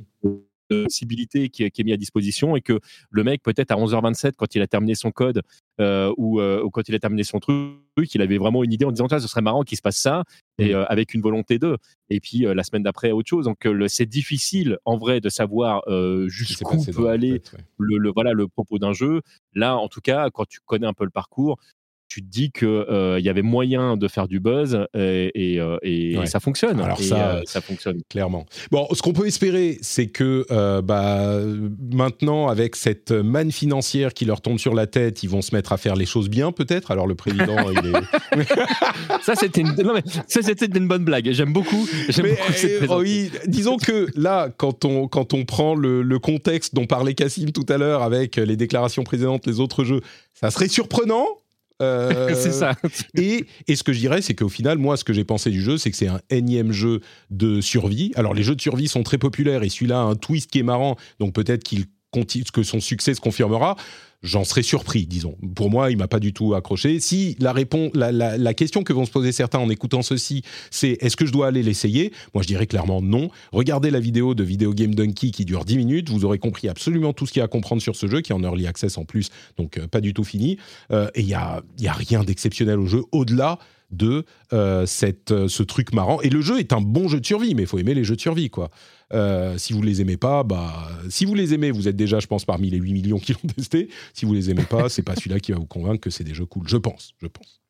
de 0.69 0.83
possibilité 0.83 1.49
qui, 1.49 1.63
est 1.63 1.83
mis 1.83 1.93
à 1.93 1.97
disposition 1.97 2.55
et 2.55 2.61
que 2.61 2.79
le 3.09 3.23
mec, 3.23 3.41
peut-être 3.43 3.71
à 3.71 3.75
11h27, 3.75 4.33
quand 4.37 4.55
il 4.55 4.61
a 4.61 4.67
terminé 4.67 4.95
son 4.95 5.11
code 5.11 5.41
euh, 5.79 6.13
euh, 6.17 6.63
ou, 6.63 6.69
quand 6.69 6.87
il 6.87 6.95
a 6.95 6.99
terminé 6.99 7.23
son 7.23 7.39
truc, 7.39 8.13
il 8.13 8.21
avait 8.21 8.37
vraiment 8.37 8.63
une 8.63 8.73
idée 8.73 8.85
en 8.85 8.91
disant, 8.91 9.07
ce 9.09 9.19
serait 9.27 9.41
marrant 9.41 9.63
qu'il 9.63 9.77
se 9.77 9.81
passe 9.81 9.97
ça, 9.97 10.23
et 10.57 10.69
mmh. 10.69 10.75
euh, 10.75 10.85
avec 10.85 11.13
une 11.13 11.21
volonté 11.21 11.59
d'eux. 11.59 11.77
Et 12.09 12.19
puis 12.19 12.39
la 12.39 12.63
semaine 12.63 12.83
d'après, 12.83 13.11
autre 13.11 13.29
chose. 13.29 13.45
Donc 13.45 13.67
c'est 13.87 14.05
difficile 14.05 14.77
en 14.85 14.97
vrai 14.97 15.19
de 15.19 15.29
savoir 15.29 15.83
jusqu'où 16.27 16.83
peut 16.85 17.09
aller 17.09 17.41
le, 17.77 18.11
voilà, 18.11 18.33
le 18.33 18.47
propos 18.47 18.77
d'un 18.77 18.93
jeu. 18.93 19.21
Là, 19.53 19.77
en 19.77 19.87
tout 19.87 20.01
cas, 20.01 20.29
quand 20.31 20.45
tu 20.47 20.59
connais 20.65 20.87
un 20.87 20.93
peu 20.93 21.03
le 21.03 21.09
parcours, 21.09 21.57
tu 22.15 22.21
te 22.21 22.29
dis 22.29 22.49
qu'il 22.49 22.65
euh, 22.69 23.19
y 23.19 23.27
avait 23.27 23.41
moyen 23.41 23.97
de 23.97 24.07
faire 24.07 24.29
du 24.29 24.39
buzz 24.39 24.87
et, 24.97 25.59
et, 25.83 26.25
ça 26.27 26.39
fonctionne. 26.39 26.79
Alors 26.79 27.01
ça, 27.01 27.41
ça 27.45 27.59
fonctionne 27.59 27.99
clairement. 28.09 28.45
Bon, 28.71 28.87
ce 28.93 29.01
qu'on 29.01 29.11
peut 29.11 29.27
espérer, 29.27 29.77
c'est 29.81 30.07
que 30.07 30.45
bah, 30.79 31.41
maintenant, 31.91 32.47
avec 32.47 32.77
cette 32.77 33.11
manne 33.11 33.51
financière 33.51 34.13
qui 34.13 34.23
leur 34.23 34.39
tombe 34.39 34.59
sur 34.59 34.73
la 34.73 34.87
tête, 34.87 35.23
ils 35.23 35.29
vont 35.29 35.41
se 35.41 35.53
mettre 35.53 35.73
à 35.73 35.77
faire 35.77 35.97
les 35.97 36.05
choses 36.05 36.29
bien, 36.29 36.53
peut-être. 36.53 36.89
Alors 36.89 37.05
le 37.05 37.15
président, 37.15 37.57
il 37.83 37.93
est. 37.93 39.21
ça, 39.21 39.35
c'était 39.35 39.59
une... 39.59 39.75
ça, 40.27 40.41
c'était 40.41 40.67
une 40.67 40.87
bonne 40.87 41.03
blague. 41.03 41.29
J'aime 41.33 41.51
beaucoup. 41.51 41.85
J'aime 42.07 42.29
beaucoup 42.29 42.53
cette 42.53 42.89
oui, 42.89 43.29
disons 43.45 43.75
que 43.75 44.07
là, 44.15 44.49
quand 44.55 44.85
on 44.85 45.09
quand 45.09 45.33
on 45.33 45.43
prend 45.43 45.75
le, 45.75 46.01
le 46.01 46.19
contexte 46.19 46.75
dont 46.75 46.85
parlait 46.85 47.13
Cassim 47.13 47.51
tout 47.51 47.65
à 47.67 47.77
l'heure 47.77 48.03
avec 48.03 48.37
les 48.37 48.55
déclarations 48.55 49.03
précédentes, 49.03 49.45
les 49.47 49.59
autres 49.59 49.83
jeux, 49.83 49.99
ça 50.33 50.49
serait 50.49 50.69
surprenant 50.69 51.27
euh, 51.81 52.33
c'est 52.35 52.51
ça. 52.51 52.75
et, 53.15 53.45
et, 53.67 53.75
ce 53.75 53.83
que 53.83 53.93
je 53.93 53.99
dirais, 53.99 54.21
c'est 54.21 54.35
qu'au 54.35 54.49
final, 54.49 54.77
moi, 54.77 54.97
ce 54.97 55.03
que 55.03 55.13
j'ai 55.13 55.23
pensé 55.23 55.49
du 55.49 55.61
jeu, 55.61 55.77
c'est 55.77 55.91
que 55.91 55.97
c'est 55.97 56.07
un 56.07 56.21
énième 56.29 56.71
jeu 56.71 57.01
de 57.29 57.61
survie. 57.61 58.11
Alors, 58.15 58.33
les 58.33 58.43
jeux 58.43 58.55
de 58.55 58.61
survie 58.61 58.87
sont 58.87 59.03
très 59.03 59.17
populaires 59.17 59.63
et 59.63 59.69
celui-là 59.69 59.99
a 59.99 60.03
un 60.03 60.15
twist 60.15 60.49
qui 60.49 60.59
est 60.59 60.63
marrant, 60.63 60.95
donc 61.19 61.33
peut-être 61.33 61.63
qu'il 61.63 61.85
que 62.23 62.63
son 62.63 62.79
succès 62.79 63.13
se 63.13 63.21
confirmera, 63.21 63.75
j'en 64.23 64.43
serais 64.43 64.63
surpris, 64.63 65.05
disons. 65.05 65.37
Pour 65.55 65.69
moi, 65.69 65.91
il 65.91 65.97
m'a 65.97 66.07
pas 66.07 66.19
du 66.19 66.33
tout 66.33 66.55
accroché. 66.55 66.99
Si 66.99 67.35
la, 67.39 67.53
réponse, 67.53 67.91
la, 67.93 68.53
question 68.53 68.83
que 68.83 68.93
vont 68.93 69.05
se 69.05 69.11
poser 69.11 69.31
certains 69.31 69.59
en 69.59 69.69
écoutant 69.69 70.01
ceci, 70.01 70.41
c'est 70.71 70.97
est-ce 71.01 71.15
que 71.15 71.25
je 71.25 71.31
dois 71.31 71.47
aller 71.47 71.63
l'essayer? 71.63 72.11
Moi, 72.33 72.41
je 72.41 72.47
dirais 72.47 72.67
clairement 72.67 73.01
non. 73.01 73.29
Regardez 73.51 73.91
la 73.91 73.99
vidéo 73.99 74.33
de 74.33 74.43
Video 74.43 74.73
Game 74.73 74.95
Donkey 74.95 75.31
qui 75.31 75.45
dure 75.45 75.65
10 75.65 75.77
minutes, 75.77 76.09
vous 76.09 76.25
aurez 76.25 76.39
compris 76.39 76.67
absolument 76.69 77.13
tout 77.13 77.25
ce 77.25 77.33
qu'il 77.33 77.39
y 77.39 77.41
a 77.41 77.45
à 77.45 77.47
comprendre 77.47 77.81
sur 77.81 77.95
ce 77.95 78.07
jeu, 78.07 78.21
qui 78.21 78.31
est 78.31 78.35
en 78.35 78.43
early 78.43 78.67
access 78.67 78.97
en 78.97 79.05
plus, 79.05 79.29
donc 79.57 79.77
euh, 79.77 79.87
pas 79.87 80.01
du 80.01 80.13
tout 80.13 80.23
fini. 80.23 80.57
Euh, 80.91 81.09
et 81.13 81.21
il 81.21 81.27
y 81.27 81.33
a, 81.33 81.61
y 81.79 81.87
a 81.87 81.93
rien 81.93 82.23
d'exceptionnel 82.23 82.79
au 82.79 82.87
jeu, 82.87 83.03
au-delà 83.11 83.59
de 83.91 84.25
euh, 84.53 84.85
cette, 84.85 85.47
ce 85.47 85.63
truc 85.63 85.93
marrant. 85.93 86.21
Et 86.21 86.29
le 86.29 86.41
jeu 86.41 86.59
est 86.59 86.73
un 86.73 86.81
bon 86.81 87.07
jeu 87.07 87.19
de 87.19 87.25
survie, 87.25 87.55
mais 87.55 87.63
il 87.63 87.67
faut 87.67 87.79
aimer 87.79 87.93
les 87.93 88.03
jeux 88.03 88.15
de 88.15 88.21
survie, 88.21 88.49
quoi. 88.49 88.69
Euh, 89.13 89.57
si 89.57 89.73
vous 89.73 89.81
les 89.81 90.01
aimez 90.01 90.17
pas, 90.17 90.43
bah, 90.43 90.89
si 91.09 91.25
vous 91.25 91.35
les 91.35 91.53
aimez, 91.53 91.71
vous 91.71 91.87
êtes 91.87 91.95
déjà, 91.95 92.19
je 92.19 92.27
pense, 92.27 92.45
parmi 92.45 92.69
les 92.69 92.77
8 92.77 92.93
millions 92.93 93.19
qui 93.19 93.33
l'ont 93.33 93.49
testé. 93.55 93.89
Si 94.13 94.25
vous 94.25 94.33
les 94.33 94.49
aimez 94.49 94.65
pas, 94.65 94.89
c'est 94.89 95.03
pas 95.03 95.15
celui-là 95.15 95.39
qui 95.39 95.51
va 95.51 95.59
vous 95.59 95.65
convaincre 95.65 96.01
que 96.01 96.09
c'est 96.09 96.23
des 96.23 96.33
jeux 96.33 96.45
cool. 96.45 96.67
Je 96.67 96.77
pense, 96.77 97.13
je 97.21 97.27
pense. 97.27 97.61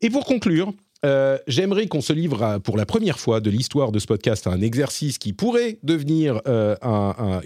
Et 0.00 0.10
pour 0.10 0.24
conclure, 0.24 0.72
euh, 1.04 1.38
j'aimerais 1.46 1.86
qu'on 1.86 2.00
se 2.00 2.12
livre 2.12 2.58
pour 2.58 2.76
la 2.76 2.86
première 2.86 3.18
fois 3.18 3.40
de 3.40 3.50
l'histoire 3.50 3.92
de 3.92 3.98
ce 3.98 4.06
podcast 4.06 4.46
à 4.46 4.50
un 4.50 4.60
exercice 4.60 5.18
qui 5.18 5.32
pourrait 5.32 5.78
devenir 5.82 6.40
euh, 6.46 6.76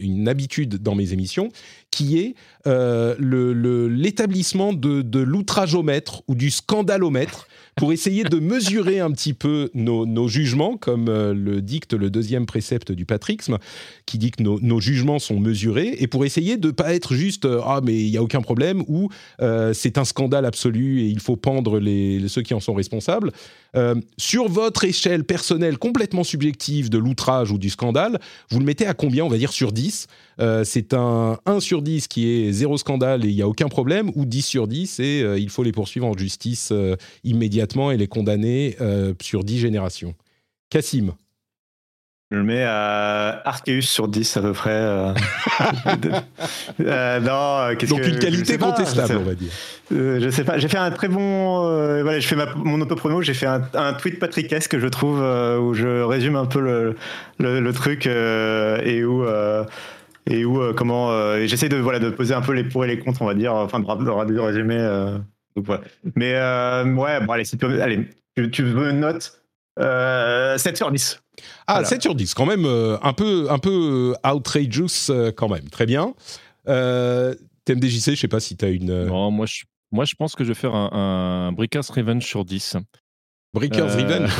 une 0.00 0.28
habitude 0.28 0.76
dans 0.76 0.94
mes 0.94 1.12
émissions, 1.12 1.48
qui 1.90 2.18
est 2.18 2.34
l'établissement 2.66 4.72
de, 4.72 5.02
de 5.02 5.18
l'outrageomètre 5.18 6.22
ou 6.28 6.34
du 6.34 6.50
scandalomètre 6.50 7.48
pour 7.78 7.92
essayer 7.92 8.24
de 8.24 8.38
mesurer 8.38 9.00
un 9.00 9.10
petit 9.10 9.34
peu 9.34 9.70
nos, 9.74 10.28
jugements, 10.28 10.76
comme 10.76 11.08
euh, 11.08 11.32
le 11.32 11.62
dicte 11.62 11.94
le 11.94 12.10
deuxième 12.10 12.46
précepte 12.46 12.92
du 12.92 13.04
patrixme, 13.04 13.58
qui 14.06 14.18
dit 14.18 14.30
que 14.30 14.42
nos, 14.42 14.80
jugements 14.80 15.18
sont 15.18 15.40
mesurés, 15.40 15.96
et 15.98 16.06
pour 16.06 16.24
essayer 16.24 16.56
de 16.56 16.68
ne 16.68 16.72
pas 16.72 16.94
être 16.94 17.14
juste 17.14 17.44
euh, 17.44 17.60
ah 17.64 17.80
mais 17.82 17.94
il 17.94 18.08
y 18.08 18.16
a 18.16 18.22
aucun 18.22 18.40
problème 18.40 18.82
ou 18.86 19.08
euh, 19.40 19.72
c'est 19.72 19.98
un 19.98 20.04
scandale 20.04 20.44
absolu 20.44 21.00
et 21.00 21.06
il 21.06 21.20
faut 21.20 21.36
pendre 21.36 21.78
les, 21.78 22.28
ceux 22.28 22.42
qui 22.42 22.54
en 22.54 22.60
sont 22.60 22.74
responsables. 22.74 23.32
Sur 24.16 24.48
votre 24.48 24.84
échelle 24.84 25.24
personnelle 25.24 25.78
complètement 25.78 26.24
subjective 26.24 26.90
de 26.90 26.98
l'outrage 26.98 27.50
ou 27.50 27.58
du 27.58 27.70
scandale, 27.70 28.18
vous 28.50 28.58
le 28.58 28.64
mettez 28.64 28.86
à 28.86 28.94
combien 28.94 29.24
On 29.24 29.28
va 29.28 29.38
dire 29.38 29.52
sur 29.52 29.72
10. 29.72 30.06
c'est 30.64 30.94
un 30.94 31.38
1 31.46 31.60
sur 31.60 31.82
10 31.82 32.08
qui 32.08 32.28
est 32.28 32.52
zéro 32.52 32.78
scandale 32.78 33.24
et 33.24 33.28
il 33.28 33.34
n'y 33.34 33.42
a 33.42 33.48
aucun 33.48 33.68
problème, 33.68 34.10
ou 34.14 34.24
10 34.24 34.42
sur 34.42 34.68
10 34.68 35.00
et 35.00 35.20
il 35.38 35.50
faut 35.50 35.62
les 35.62 35.72
poursuivre 35.72 36.06
en 36.06 36.16
justice 36.16 36.72
immédiatement 37.24 37.90
et 37.90 37.96
les 37.96 38.08
condamner 38.08 38.76
euh, 38.80 39.14
sur 39.20 39.44
10 39.44 39.58
générations? 39.58 40.14
Cassim 40.70 41.12
je 42.30 42.36
le 42.36 42.42
mets 42.42 42.62
à 42.62 43.40
Arceus 43.44 43.82
sur 43.82 44.08
10 44.08 44.36
à 44.36 44.40
peu 44.42 44.52
près. 44.52 44.70
Euh. 44.70 45.14
Euh, 46.80 47.18
non, 47.20 47.74
Donc 47.88 48.06
une 48.06 48.18
qualité 48.18 48.58
contestable, 48.58 49.16
on 49.16 49.24
va 49.24 49.34
dire. 49.34 49.50
je 49.90 50.30
sais 50.30 50.44
pas. 50.44 50.58
J'ai 50.58 50.68
fait 50.68 50.78
un 50.78 50.90
très 50.90 51.08
bon. 51.08 51.62
voilà, 52.02 52.20
je 52.20 52.26
fais 52.26 52.36
ma, 52.36 52.46
mon 52.54 52.80
autopromo. 52.80 53.22
J'ai 53.22 53.34
fait 53.34 53.46
un, 53.46 53.92
tweet 53.94 54.18
patrickesque, 54.20 54.78
je 54.78 54.86
trouve, 54.86 55.18
où 55.18 55.74
je 55.74 56.02
résume 56.02 56.36
un 56.36 56.46
peu 56.46 56.60
le, 56.60 56.96
le, 57.38 57.72
truc 57.72 58.06
et 58.06 59.04
où 59.04 59.26
et 60.30 60.44
où 60.44 60.72
comment. 60.74 61.36
J'essaie 61.46 61.68
de 61.68 61.76
voilà 61.76 61.98
de 61.98 62.10
poser 62.10 62.34
un 62.34 62.42
peu 62.42 62.52
les 62.52 62.64
pour 62.64 62.84
et 62.84 62.88
les 62.88 62.98
contre, 62.98 63.22
on 63.22 63.26
va 63.26 63.34
dire, 63.34 63.54
enfin 63.54 63.80
de, 63.80 63.84
de, 63.84 64.40
résumer 64.40 64.78
mais 66.14 66.34
euh, 66.34 66.84
ouais, 66.84 67.20
bon, 67.20 67.32
allez, 67.32 67.44
allez 67.80 68.08
tu, 68.50 68.62
veux 68.62 68.90
une 68.90 69.00
note 69.00 69.22
7 69.76 69.84
euh, 69.84 70.58
sur 70.74 70.90
10. 70.90 71.20
Ah, 71.66 71.84
7 71.84 72.02
sur 72.02 72.14
10, 72.14 72.34
quand 72.34 72.46
même 72.46 72.64
euh, 72.64 72.98
un 73.02 73.12
peu, 73.12 73.46
un 73.50 73.58
peu 73.58 74.14
outrageous 74.24 75.10
quand 75.36 75.48
même. 75.48 75.68
Très 75.70 75.86
bien. 75.86 76.14
TMDJC, 76.66 78.10
je 78.12 78.14
sais 78.14 78.28
pas 78.28 78.40
si 78.40 78.56
tu 78.56 78.64
as 78.64 78.68
une. 78.68 79.04
Non, 79.04 79.30
moi 79.30 79.46
je, 79.46 79.64
moi 79.90 80.04
je 80.04 80.14
pense 80.14 80.34
que 80.34 80.44
je 80.44 80.48
vais 80.48 80.54
faire 80.54 80.74
un, 80.74 81.48
un 81.48 81.52
Revenge 81.90 82.24
sur 82.24 82.44
10. 82.44 82.76
Breakers 83.54 83.96
euh... 83.96 84.04
Revenge 84.04 84.30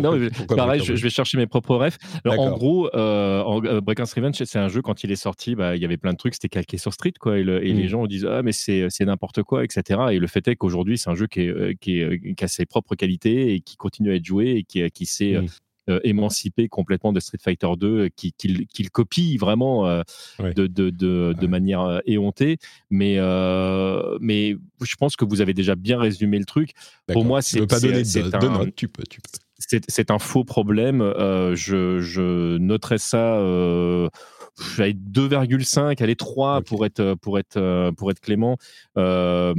Non, 0.02 0.18
pareil, 0.56 0.82
je, 0.84 0.92
vais 0.92 1.10
chercher 1.10 1.36
mes 1.36 1.46
propres 1.46 1.76
refs. 1.76 1.98
en 2.24 2.50
gros, 2.52 2.88
euh, 2.94 3.42
euh, 3.64 3.80
Breakers 3.80 4.06
Revenge, 4.14 4.34
c'est 4.34 4.58
un 4.58 4.68
jeu, 4.68 4.82
quand 4.82 5.04
il 5.04 5.10
est 5.10 5.16
sorti, 5.16 5.54
bah, 5.54 5.76
il 5.76 5.82
y 5.82 5.84
avait 5.84 5.96
plein 5.96 6.12
de 6.12 6.16
trucs, 6.16 6.34
c'était 6.34 6.48
calqué 6.48 6.78
sur 6.78 6.92
Street, 6.92 7.14
quoi. 7.18 7.38
Et, 7.38 7.44
les 7.44 7.84
mm. 7.84 7.88
gens 7.88 8.06
disent, 8.06 8.26
ah, 8.30 8.42
mais 8.42 8.52
c'est 8.52 9.00
n'importe 9.00 9.42
quoi, 9.42 9.64
etc. 9.64 10.00
Et 10.12 10.18
le 10.18 10.26
fait 10.26 10.46
est 10.48 10.56
qu'aujourd'hui, 10.56 10.98
c'est 10.98 11.10
un 11.10 11.14
jeu 11.14 11.26
qui, 11.26 11.40
est, 11.40 11.48
euh, 11.48 11.74
qui, 11.80 12.00
est, 12.00 12.34
qui, 12.34 12.44
a 12.44 12.48
ses 12.48 12.66
propres 12.66 12.94
qualités 12.94 13.54
et 13.54 13.60
qui 13.60 13.76
continue 13.76 14.12
à 14.12 14.14
être 14.14 14.24
joué 14.24 14.50
et 14.50 14.62
qui, 14.62 14.88
qui 14.90 15.06
s'est 15.06 15.40
mm. 15.40 15.46
Euh, 15.88 16.00
émancipé 16.02 16.68
complètement 16.68 17.12
de 17.12 17.20
Street 17.20 17.38
Fighter 17.40 17.68
2, 17.78 17.86
euh, 17.86 18.08
qu'il 18.08 18.32
qui, 18.66 18.84
copie 18.86 19.36
vraiment 19.36 19.86
euh, 19.86 20.02
de, 20.40 20.66
de, 20.66 20.90
de, 20.90 21.46
manière 21.46 22.00
éhontée. 22.06 22.58
Mais, 22.90 23.18
mais 24.20 24.56
je 24.82 24.96
pense 24.96 25.14
que 25.14 25.24
vous 25.24 25.40
avez 25.40 25.54
déjà 25.54 25.76
bien 25.76 26.00
résumé 26.00 26.40
le 26.40 26.44
truc. 26.44 26.72
Pour 27.12 27.24
moi, 27.24 27.40
c'est 27.40 27.64
pas 27.68 27.78
donner 27.78 28.02
de, 28.02 28.34
un, 28.34 28.70
tu 28.74 28.88
peux, 28.88 29.04
tu 29.08 29.20
peux. 29.20 29.30
C'est 29.58 30.10
un 30.10 30.18
faux 30.18 30.42
problème. 30.42 30.98
je, 31.54 32.00
je 32.00 32.56
noterais 32.58 32.98
ça 32.98 33.38
être 34.78 34.98
2,5, 35.12 36.02
allez 36.02 36.16
3 36.16 36.62
pour 36.62 36.86
être 36.86 37.14
pour 37.20 37.38
être 37.38 37.90
pour 37.96 38.10
être 38.10 38.20
clément. 38.20 38.56
Euh, 38.96 39.54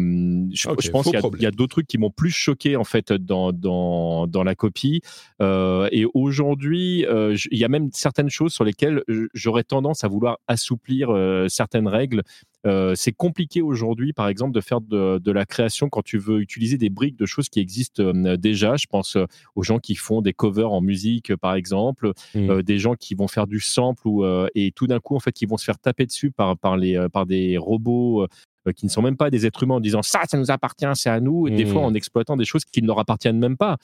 je, 0.54 0.90
pense 0.90 1.06
qu'il 1.06 1.42
y 1.42 1.46
a, 1.46 1.52
d'autres 1.52 1.72
trucs 1.72 1.88
qui 1.88 1.98
m'ont 1.98 2.10
plus 2.10 2.32
choqué 2.32 2.76
en 2.76 2.84
fait 2.84 3.14
dans 3.14 3.52
dans, 3.52 4.28
dans 4.28 4.44
la 4.44 4.56
copie. 4.56 5.02
Euh, 5.42 5.88
et 5.92 6.06
aujourd'hui, 6.14 7.06
euh, 7.06 7.36
il 7.52 7.58
y 7.58 7.66
a 7.66 7.70
même 7.70 7.90
certaines 7.94 8.30
choses 8.30 8.54
sur 8.54 8.64
lesquelles 8.64 9.04
j'aurais 9.34 9.64
tendance 9.64 10.04
à 10.04 10.08
vouloir 10.08 10.40
assouplir 10.48 11.10
certaines 11.48 11.88
règles 11.88 12.24
euh, 12.66 12.96
c'est 12.96 13.12
compliqué 13.12 13.62
aujourd'hui, 13.62 14.14
par 14.14 14.28
exemple, 14.28 14.54
de 14.54 14.62
faire 14.62 14.82
de, 14.82 15.32
la 15.32 15.46
création 15.46 15.90
quand 15.90 16.02
tu 16.02 16.18
veux 16.18 16.40
utiliser 16.40 16.78
des 16.78 16.90
briques 16.90 17.18
de 17.18 17.26
choses 17.26 17.50
qui 17.50 17.60
existent 17.60 18.04
euh, 18.04 18.38
déjà. 18.38 18.76
Je 18.78 18.88
pense 18.88 19.16
euh, 19.16 19.26
aux 19.56 19.64
gens 19.64 19.80
qui 19.80 19.96
font 19.96 20.22
des 20.22 20.34
covers 20.34 20.72
en 20.72 20.82
musique, 20.82 21.36
par 21.36 21.56
exemple, 21.56 22.12
mmh. 22.34 22.62
des 22.62 22.80
gens 22.80 22.96
qui 22.96 23.14
vont 23.14 23.28
faire 23.28 23.48
du 23.48 23.60
sample 23.60 24.08
ou, 24.08 24.26
et 24.56 24.72
tout 24.72 24.88
d'un 24.88 25.00
coup, 25.00 25.16
en 25.16 25.20
fait, 25.20 25.32
qui 25.32 25.46
vont 25.46 25.58
se 25.58 25.66
faire 25.66 25.80
taper 25.80 26.06
dessus 26.06 26.32
par, 26.32 26.58
par, 26.58 26.78
les, 26.78 27.08
par 27.12 27.26
des 27.26 27.58
robots 27.58 28.26
qui 28.76 28.86
ne 28.86 28.92
sont 28.92 29.02
même 29.02 29.16
pas 29.16 29.30
des 29.30 29.46
êtres 29.46 29.64
humains 29.64 29.76
en 29.76 29.80
disant 29.80 30.02
ça, 30.02 30.22
ça 30.30 30.38
nous 30.38 30.52
appartient, 30.52 30.86
c'est 30.94 31.10
à 31.10 31.22
nous, 31.22 31.48
et 31.48 31.52
des 31.52 31.66
fois 31.66 31.82
mmh. 31.82 31.86
en 31.86 31.94
exploitant 31.94 32.36
des 32.36 32.44
choses 32.44 32.66
qui 32.66 32.82
ne 32.82 32.88
leur 32.88 33.00
appartiennent 33.00 33.40
même 33.40 33.58
pas. 33.58 33.78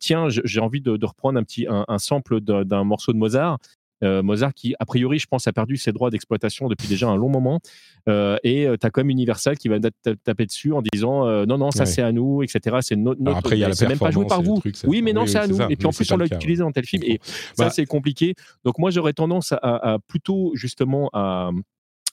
tiens, 0.00 0.28
j'ai 0.28 0.60
envie 0.60 0.80
de, 0.80 1.04
reprendre 1.04 1.38
un 1.38 1.42
petit 1.42 1.66
un 1.68 1.98
sample 1.98 2.40
d'un 2.40 2.84
morceau 2.84 3.12
de 3.12 3.18
Mozart. 3.18 3.58
Euh, 4.02 4.22
Mozart 4.22 4.54
qui, 4.54 4.74
a 4.78 4.86
priori, 4.86 5.18
je 5.18 5.26
pense, 5.26 5.46
a 5.46 5.52
perdu 5.52 5.76
ses 5.76 5.92
droits 5.92 6.10
d'exploitation 6.10 6.68
depuis 6.68 6.88
déjà 6.88 7.08
un 7.08 7.16
long 7.16 7.28
moment. 7.28 7.60
Euh, 8.08 8.36
et 8.42 8.66
euh, 8.66 8.76
tu 8.80 8.86
as 8.86 8.90
comme 8.90 9.10
Universal 9.10 9.56
qui 9.56 9.68
va 9.68 9.78
taper 10.24 10.46
dessus 10.46 10.72
en 10.72 10.82
disant 10.82 11.26
non, 11.46 11.58
non, 11.58 11.70
ça 11.70 11.86
c'est 11.86 12.02
à 12.02 12.12
nous, 12.12 12.42
etc. 12.42 12.78
C'est 12.80 12.96
notre. 12.96 13.20
Après, 13.26 13.56
il 13.56 13.60
y 13.60 13.64
a 13.64 13.88
même 13.88 13.98
pas 13.98 14.10
joué 14.10 14.26
par 14.26 14.42
vous. 14.42 14.60
oui, 14.84 15.02
mais 15.02 15.12
non, 15.12 15.26
c'est 15.26 15.38
à 15.38 15.46
nous. 15.46 15.60
Et 15.68 15.76
puis 15.76 15.86
en 15.86 15.92
plus, 15.92 16.10
on 16.12 16.16
l'a 16.16 16.26
utilisé 16.26 16.62
dans 16.62 16.72
tel 16.72 16.84
film. 16.84 17.02
Et 17.04 17.20
ça, 17.22 17.64
bah 17.64 17.70
c'est 17.70 17.86
compliqué. 17.86 18.34
Donc 18.64 18.78
moi, 18.78 18.90
j'aurais 18.90 19.12
tendance 19.12 19.52
à, 19.52 19.98
plutôt 20.06 20.52
justement 20.54 21.10
à 21.12 21.50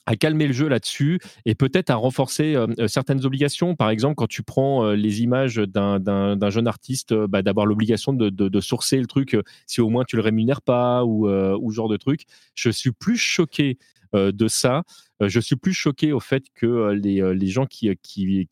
à 0.06 0.16
calmer 0.16 0.46
le 0.46 0.52
jeu 0.52 0.68
là-dessus 0.68 1.20
et 1.44 1.54
peut-être 1.54 1.90
à 1.90 1.94
renforcer 1.94 2.54
euh, 2.54 2.66
euh, 2.78 2.88
certaines 2.88 3.24
obligations. 3.24 3.76
Par 3.76 3.90
exemple, 3.90 4.16
quand 4.16 4.26
tu 4.26 4.42
prends 4.42 4.84
euh, 4.84 4.94
les 4.94 5.22
images 5.22 5.56
d'un 5.56 6.50
jeune 6.50 6.66
artiste, 6.66 7.14
bah, 7.14 7.42
d'avoir 7.42 7.66
l'obligation 7.66 8.12
de, 8.12 8.60
sourcer 8.60 8.98
le 8.98 9.06
truc 9.06 9.36
si 9.66 9.80
au 9.80 9.88
moins 9.88 10.04
tu 10.04 10.16
le 10.16 10.22
rémunères 10.22 10.62
pas 10.62 11.04
ou, 11.04 11.28
ou 11.28 11.70
genre 11.70 11.88
de 11.88 11.96
truc. 11.96 12.24
Je 12.54 12.70
suis 12.70 12.92
plus 12.92 13.16
choqué 13.16 13.78
de 14.12 14.48
ça. 14.48 14.82
je 15.20 15.40
suis 15.40 15.56
plus 15.56 15.72
choqué 15.72 16.12
au 16.12 16.20
fait 16.20 16.44
que 16.54 16.90
les, 16.90 17.46
gens 17.46 17.66
qui, 17.66 17.88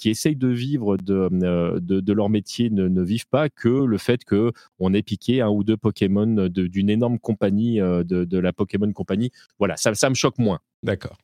essayent 0.05 0.37
de 0.37 0.49
vivre 0.49 0.97
de, 0.97 2.13
leur 2.13 2.31
métier 2.31 2.71
ne, 2.71 3.03
vivent 3.03 3.29
pas 3.29 3.49
que 3.51 3.69
le 3.69 3.99
fait 3.99 4.25
qu'on 4.25 4.95
ait 4.95 5.03
piqué 5.03 5.41
un 5.41 5.51
ou 5.51 5.63
deux 5.63 5.77
Pokémon 5.77 6.49
d'une 6.49 6.91
énorme 6.91 7.19
compagnie, 7.19 7.79
de, 7.79 8.39
la 8.39 8.53
Pokémon 8.53 8.93
Company. 8.93 9.31
Voilà, 9.59 9.77
ça 9.77 10.09
me 10.09 10.15
choque 10.15 10.39
moins. 10.39 10.61
D'accord. 10.83 11.19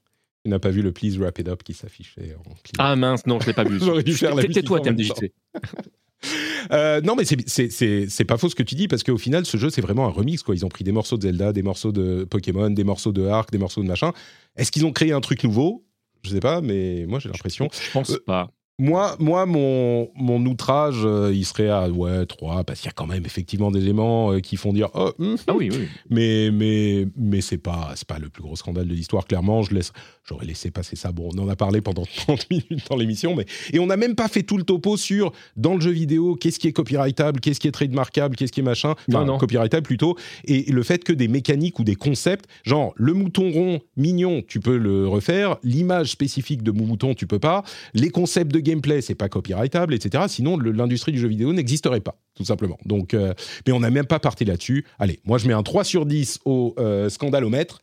Tu 0.44 0.50
n'as 0.50 0.58
pas 0.58 0.70
vu 0.70 0.82
le 0.82 0.92
Please 0.92 1.16
Wrap 1.18 1.38
It 1.38 1.48
Up 1.48 1.62
qui 1.62 1.72
s'affichait 1.72 2.36
en 2.38 2.52
Ah 2.78 2.96
mince, 2.96 3.26
non, 3.26 3.40
je 3.40 3.44
ne 3.44 3.48
l'ai 3.48 3.54
pas 3.54 3.64
vu. 3.64 3.78
J'aurais 3.82 4.02
dû 4.02 4.12
faire 4.12 4.34
la 4.34 4.44
toi, 4.44 4.78
TMDJC. 4.78 5.32
euh, 6.70 7.00
non, 7.00 7.16
mais 7.16 7.24
c'est 7.24 8.24
pas 8.24 8.36
faux 8.36 8.50
ce 8.50 8.54
que 8.54 8.62
tu 8.62 8.74
dis 8.74 8.86
parce 8.86 9.02
qu'au 9.02 9.16
final, 9.16 9.46
ce 9.46 9.56
jeu, 9.56 9.70
c'est 9.70 9.80
vraiment 9.80 10.06
un 10.06 10.10
remix. 10.10 10.42
Quoi. 10.42 10.54
Ils 10.54 10.66
ont 10.66 10.68
pris 10.68 10.84
des 10.84 10.92
morceaux 10.92 11.16
de 11.16 11.22
Zelda, 11.22 11.54
des 11.54 11.62
morceaux 11.62 11.92
de 11.92 12.24
Pokémon, 12.24 12.68
des 12.68 12.84
morceaux 12.84 13.12
de 13.12 13.24
Ark, 13.26 13.50
des 13.50 13.58
morceaux 13.58 13.82
de 13.82 13.88
machin. 13.88 14.12
Est-ce 14.56 14.70
qu'ils 14.70 14.84
ont 14.84 14.92
créé 14.92 15.12
un 15.12 15.22
truc 15.22 15.42
nouveau? 15.44 15.86
Je 16.22 16.30
sais 16.30 16.40
pas, 16.40 16.60
mais 16.60 17.06
moi 17.08 17.20
j'ai 17.20 17.30
l'impression. 17.30 17.68
Je 17.72 17.90
pense 17.92 18.10
euh, 18.10 18.22
pas. 18.26 18.50
Moi, 18.78 19.14
moi, 19.20 19.46
mon, 19.46 20.10
mon 20.16 20.44
outrage, 20.46 21.02
euh, 21.04 21.32
il 21.32 21.44
serait 21.44 21.68
à 21.68 21.88
ouais 21.88 22.26
3, 22.26 22.64
parce 22.64 22.80
qu'il 22.80 22.88
y 22.88 22.90
a 22.90 22.92
quand 22.92 23.06
même 23.06 23.24
effectivement 23.24 23.70
des 23.70 23.80
éléments 23.80 24.32
euh, 24.32 24.40
qui 24.40 24.56
font 24.56 24.72
dire 24.72 24.88
oh, 24.94 25.12
hum, 25.20 25.36
ah 25.46 25.52
oui, 25.54 25.70
oui. 25.70 25.86
Mais, 26.10 26.50
mais, 26.52 27.06
mais 27.16 27.40
c'est 27.40 27.58
pas, 27.58 27.92
c'est 27.94 28.08
pas 28.08 28.18
le 28.18 28.28
plus 28.28 28.42
gros 28.42 28.56
scandale 28.56 28.88
de 28.88 28.94
l'histoire, 28.94 29.26
clairement. 29.26 29.62
Laisse, 29.70 29.92
j'aurais 30.28 30.46
laissé 30.46 30.72
passer 30.72 30.96
ça. 30.96 31.12
Bon, 31.12 31.30
on 31.32 31.38
en 31.38 31.48
a 31.48 31.54
parlé 31.54 31.80
pendant 31.80 32.04
30 32.16 32.50
minutes 32.50 32.88
dans 32.90 32.96
l'émission, 32.96 33.36
mais 33.36 33.46
et 33.72 33.78
on 33.78 33.86
n'a 33.86 33.96
même 33.96 34.16
pas 34.16 34.26
fait 34.26 34.42
tout 34.42 34.56
le 34.56 34.64
topo 34.64 34.96
sur 34.96 35.30
dans 35.56 35.74
le 35.74 35.80
jeu 35.80 35.92
vidéo 35.92 36.34
qu'est-ce 36.34 36.58
qui 36.58 36.66
est 36.66 36.72
copyrightable, 36.72 37.38
qu'est-ce 37.38 37.60
qui 37.60 37.68
est 37.68 37.72
trademarkable, 37.72 38.34
qu'est-ce 38.34 38.50
qui 38.50 38.60
est 38.60 38.64
machin, 38.64 38.94
enfin 39.08 39.24
non, 39.24 39.38
copyrightable 39.38 39.86
plutôt, 39.86 40.16
et 40.46 40.64
le 40.70 40.82
fait 40.82 41.04
que 41.04 41.12
des 41.12 41.28
mécaniques 41.28 41.78
ou 41.78 41.84
des 41.84 41.94
concepts, 41.94 42.46
genre 42.64 42.92
le 42.96 43.12
mouton 43.12 43.52
rond 43.52 43.80
mignon, 43.96 44.42
tu 44.46 44.58
peux 44.58 44.76
le 44.76 45.06
refaire, 45.06 45.58
l'image 45.62 46.10
spécifique 46.10 46.62
de 46.64 46.72
mouton, 46.72 47.14
tu 47.14 47.28
peux 47.28 47.38
pas, 47.38 47.62
les 47.94 48.10
concepts 48.10 48.50
de 48.50 48.63
gameplay, 48.64 49.00
c'est 49.00 49.14
pas 49.14 49.28
copyrightable, 49.28 49.94
etc. 49.94 50.24
Sinon, 50.28 50.58
l'industrie 50.58 51.12
du 51.12 51.18
jeu 51.18 51.28
vidéo 51.28 51.52
n'existerait 51.52 52.00
pas, 52.00 52.16
tout 52.34 52.44
simplement. 52.44 52.78
Donc, 52.84 53.14
euh, 53.14 53.34
mais 53.66 53.72
on 53.72 53.80
n'a 53.80 53.90
même 53.90 54.06
pas 54.06 54.18
parti 54.18 54.44
là-dessus. 54.44 54.84
Allez, 54.98 55.20
moi 55.24 55.38
je 55.38 55.46
mets 55.46 55.54
un 55.54 55.62
3 55.62 55.84
sur 55.84 56.06
10 56.06 56.40
au 56.44 56.74
euh, 56.78 57.08
scandalomètre. 57.08 57.80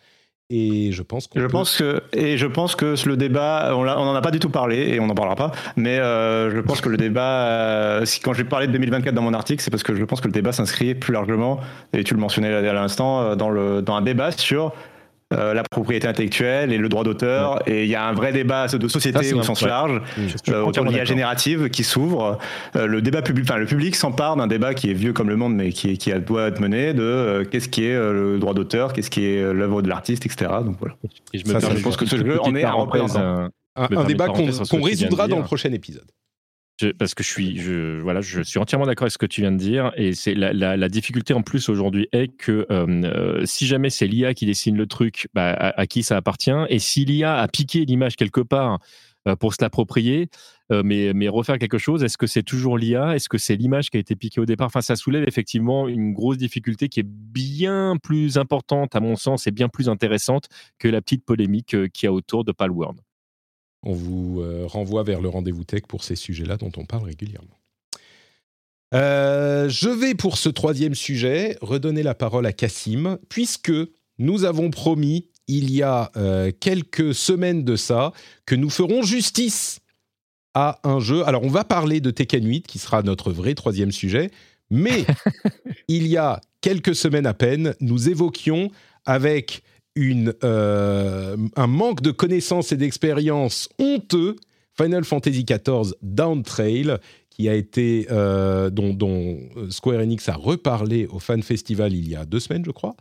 Et 0.53 0.91
je 0.91 1.01
pense 1.01 1.27
qu'on. 1.27 1.39
Je 1.39 1.45
pense 1.45 1.77
que 1.77 2.03
et 2.11 2.37
je 2.37 2.45
pense 2.45 2.75
que 2.75 2.95
le 3.07 3.15
débat, 3.15 3.71
on 3.73 3.85
n'en 3.85 4.13
a 4.13 4.21
pas 4.21 4.31
du 4.31 4.39
tout 4.39 4.49
parlé 4.49 4.89
et 4.89 4.99
on 4.99 5.07
n'en 5.07 5.15
parlera 5.15 5.37
pas. 5.37 5.53
Mais 5.77 5.97
euh, 5.97 6.53
je 6.53 6.59
pense 6.59 6.81
que 6.81 6.89
le 6.89 6.97
débat, 6.97 8.01
si, 8.03 8.19
quand 8.19 8.33
j'ai 8.33 8.43
parlé 8.43 8.67
de 8.67 8.73
2024 8.73 9.15
dans 9.15 9.21
mon 9.21 9.33
article, 9.33 9.63
c'est 9.63 9.71
parce 9.71 9.83
que 9.83 9.95
je 9.95 10.03
pense 10.03 10.19
que 10.19 10.27
le 10.27 10.33
débat 10.33 10.51
s'inscrit 10.51 10.93
plus 10.93 11.13
largement, 11.13 11.61
et 11.93 12.03
tu 12.03 12.13
le 12.13 12.19
mentionnais 12.19 12.53
à 12.53 12.73
l'instant, 12.73 13.37
dans 13.37 13.49
le 13.49 13.81
dans 13.81 13.95
un 13.95 14.01
débat 14.01 14.33
sur 14.33 14.73
euh, 15.31 15.53
la 15.53 15.63
propriété 15.63 16.07
intellectuelle 16.07 16.71
et 16.71 16.77
le 16.77 16.89
droit 16.89 17.03
d'auteur. 17.03 17.61
Et 17.67 17.83
il 17.83 17.89
y 17.89 17.95
a 17.95 18.05
un 18.05 18.13
vrai 18.13 18.31
débat 18.31 18.67
de 18.67 18.87
société 18.87 19.33
au 19.33 19.43
sens 19.43 19.61
large 19.61 20.01
euh, 20.49 20.63
autour 20.63 20.85
de 20.85 20.91
l'IA 20.91 21.05
générative 21.05 21.69
qui 21.69 21.83
s'ouvre. 21.83 22.37
Euh, 22.75 22.85
le 22.85 23.01
débat 23.01 23.21
public, 23.21 23.45
enfin 23.49 23.57
le 23.57 23.65
public 23.65 23.95
s'empare 23.95 24.35
d'un 24.35 24.47
débat 24.47 24.73
qui 24.73 24.89
est 24.89 24.93
vieux 24.93 25.13
comme 25.13 25.29
le 25.29 25.35
monde, 25.35 25.55
mais 25.55 25.71
qui, 25.71 25.97
qui 25.97 26.11
doit 26.13 26.47
être 26.47 26.59
mené 26.59 26.93
de 26.93 27.47
qu'est-ce 27.49 27.69
qui 27.69 27.85
est 27.85 27.95
le 27.95 28.37
droit 28.39 28.53
d'auteur, 28.53 28.93
qu'est-ce 28.93 29.09
qui 29.09 29.25
est 29.25 29.53
l'œuvre 29.53 29.81
de 29.81 29.89
l'artiste, 29.89 30.25
etc. 30.25 30.51
Donc 30.65 30.75
voilà. 30.79 30.95
Et 31.33 31.39
je, 31.39 31.47
me 31.47 31.59
Ça, 31.59 31.69
je 31.75 31.81
pense 31.81 31.97
que 31.97 32.05
ce 32.05 32.17
jeu 32.17 32.39
en 32.41 32.55
est 32.55 32.63
un, 32.63 33.49
un 33.75 34.03
débat 34.03 34.27
qu'on 34.27 34.81
résoudra 34.81 35.27
dans 35.27 35.37
le 35.37 35.43
prochain 35.43 35.71
épisode 35.71 36.05
parce 36.97 37.13
que 37.13 37.23
je 37.23 37.29
suis, 37.29 37.99
voilà, 37.99 38.21
je 38.21 38.41
suis 38.41 38.59
entièrement 38.59 38.85
d'accord 38.85 39.05
avec 39.05 39.11
ce 39.11 39.17
que 39.17 39.25
tu 39.25 39.41
viens 39.41 39.51
de 39.51 39.57
dire. 39.57 39.91
Et 39.95 40.13
c'est 40.13 40.33
la, 40.33 40.89
difficulté 40.89 41.33
en 41.33 41.41
plus 41.41 41.69
aujourd'hui 41.69 42.07
est 42.11 42.27
que 42.27 42.65
euh, 42.69 42.85
euh, 43.03 43.45
si 43.45 43.65
jamais 43.65 43.89
c'est 43.89 44.07
l'IA 44.07 44.33
qui 44.33 44.45
dessine 44.45 44.77
le 44.77 44.87
truc, 44.87 45.27
bah, 45.33 45.53
à, 45.53 45.87
qui 45.87 46.03
ça 46.03 46.17
appartient 46.17 46.51
Et 46.69 46.79
si 46.79 47.05
l'IA 47.05 47.37
a 47.37 47.47
piqué 47.47 47.85
l'image 47.85 48.15
quelque 48.15 48.41
part 48.41 48.79
euh, 49.27 49.35
pour 49.35 49.53
se 49.53 49.61
l'approprier, 49.61 50.29
mais, 50.85 51.11
mais 51.13 51.27
refaire 51.27 51.59
quelque 51.59 51.77
chose, 51.77 52.01
est-ce 52.01 52.17
que 52.17 52.27
c'est 52.27 52.43
toujours 52.43 52.77
l'IA 52.77 53.13
Est-ce 53.13 53.27
que 53.27 53.37
c'est 53.37 53.57
l'image 53.57 53.89
qui 53.89 53.97
a 53.97 53.99
été 53.99 54.15
piquée 54.15 54.39
au 54.39 54.45
départ? 54.45 54.67
Enfin, 54.67 54.79
ça 54.79 54.95
soulève 54.95 55.25
effectivement 55.27 55.89
une 55.89 56.13
grosse 56.13 56.37
difficulté 56.37 56.87
qui 56.87 57.01
est 57.01 57.05
bien 57.05 57.97
plus 58.01 58.37
importante, 58.37 58.95
à 58.95 59.01
mon 59.01 59.17
sens, 59.17 59.47
et 59.47 59.51
bien 59.51 59.67
plus 59.67 59.89
intéressante 59.89 60.47
que 60.79 60.87
la 60.87 61.01
petite 61.01 61.25
polémique 61.25 61.75
qu'il 61.91 62.05
y 62.05 62.07
a 62.07 62.13
autour 62.13 62.45
de 62.45 62.53
Palworld. 62.53 63.01
On 63.83 63.93
vous 63.93 64.41
euh, 64.41 64.65
renvoie 64.67 65.03
vers 65.03 65.21
le 65.21 65.29
rendez-vous 65.29 65.63
tech 65.63 65.83
pour 65.87 66.03
ces 66.03 66.15
sujets-là 66.15 66.57
dont 66.57 66.71
on 66.77 66.85
parle 66.85 67.05
régulièrement. 67.05 67.57
Euh, 68.93 69.69
je 69.69 69.89
vais 69.89 70.15
pour 70.15 70.37
ce 70.37 70.49
troisième 70.49 70.95
sujet 70.95 71.57
redonner 71.61 72.03
la 72.03 72.13
parole 72.13 72.45
à 72.45 72.53
Cassim, 72.53 73.17
puisque 73.29 73.71
nous 74.19 74.43
avons 74.43 74.69
promis 74.69 75.29
il 75.47 75.71
y 75.71 75.81
a 75.81 76.11
euh, 76.15 76.51
quelques 76.59 77.15
semaines 77.15 77.63
de 77.63 77.75
ça 77.75 78.13
que 78.45 78.55
nous 78.55 78.69
ferons 78.69 79.01
justice 79.01 79.79
à 80.53 80.79
un 80.83 80.99
jeu. 80.99 81.25
Alors 81.25 81.43
on 81.43 81.49
va 81.49 81.63
parler 81.63 82.01
de 82.01 82.11
Tekken 82.11 82.45
8 82.45 82.67
qui 82.67 82.79
sera 82.79 83.01
notre 83.01 83.31
vrai 83.31 83.55
troisième 83.55 83.91
sujet, 83.91 84.29
mais 84.69 85.05
il 85.87 86.07
y 86.07 86.17
a 86.17 86.41
quelques 86.61 86.95
semaines 86.95 87.25
à 87.25 87.33
peine, 87.33 87.75
nous 87.79 88.09
évoquions 88.09 88.69
avec 89.05 89.63
une, 89.95 90.33
euh, 90.43 91.35
un 91.55 91.67
manque 91.67 92.01
de 92.01 92.11
connaissances 92.11 92.71
et 92.71 92.77
d'expérience 92.77 93.69
honteux, 93.79 94.35
Final 94.77 95.03
Fantasy 95.03 95.43
XIV 95.43 95.93
Down 96.01 96.43
Trail, 96.43 96.97
qui 97.29 97.49
a 97.49 97.55
été, 97.55 98.07
euh, 98.11 98.69
dont, 98.69 98.93
dont, 98.93 99.39
Square 99.69 99.99
Enix 99.99 100.27
a 100.29 100.35
reparlé 100.35 101.07
au 101.07 101.19
Fan 101.19 101.43
Festival 101.43 101.93
il 101.93 102.09
y 102.09 102.15
a 102.15 102.25
deux 102.25 102.39
semaines, 102.39 102.63
je 102.65 102.71
crois. 102.71 102.95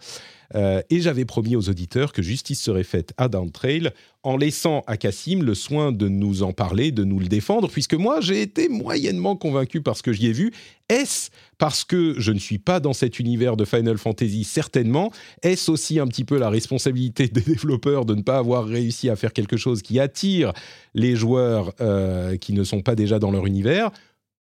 Euh, 0.55 0.83
et 0.91 1.01
j'avais 1.01 1.25
promis 1.25 1.57
aux 1.57 1.69
auditeurs 1.69 2.13
que 2.13 2.23
justice 2.23 2.61
serait 2.61 2.85
faite 2.85 3.13
à 3.17 3.29
Downtrail 3.29 3.91
en 4.23 4.37
laissant 4.37 4.83
à 4.87 4.97
Cassim 4.97 5.43
le 5.43 5.55
soin 5.55 5.93
de 5.93 6.09
nous 6.09 6.43
en 6.43 6.53
parler, 6.53 6.93
de 6.93 7.05
nous 7.05 7.19
le 7.19 7.29
défendre, 7.29 7.69
puisque 7.69 7.95
moi 7.95 8.21
j'ai 8.21 8.43
été 8.43 8.69
moyennement 8.69 9.37
convaincu 9.37 9.81
par 9.81 9.97
ce 9.97 10.03
que 10.03 10.13
j'y 10.13 10.27
ai 10.27 10.33
vu. 10.33 10.53
Est-ce 10.89 11.31
parce 11.57 11.85
que 11.85 12.15
je 12.19 12.33
ne 12.33 12.39
suis 12.39 12.59
pas 12.59 12.81
dans 12.81 12.93
cet 12.93 13.19
univers 13.19 13.57
de 13.57 13.65
Final 13.65 13.97
Fantasy? 13.97 14.45
Certainement. 14.45 15.13
Est-ce 15.43 15.71
aussi 15.71 15.99
un 16.01 16.07
petit 16.07 16.25
peu 16.25 16.39
la 16.39 16.51
responsabilité 16.51 17.29
des 17.29 17.41
développeurs 17.41 18.05
de 18.05 18.15
ne 18.15 18.23
pas 18.23 18.39
avoir 18.39 18.67
réussi 18.67 19.09
à 19.09 19.17
faire 19.17 19.33
quelque 19.33 19.57
chose 19.57 19.83
qui 19.83 20.01
attire 20.01 20.53
les 20.95 21.17
joueurs 21.17 21.73
euh, 21.81 22.37
qui 22.37 22.53
ne 22.53 22.65
sont 22.65 22.83
pas 22.83 22.95
déjà 22.95 23.19
dans 23.19 23.31
leur 23.31 23.47
univers? 23.47 23.91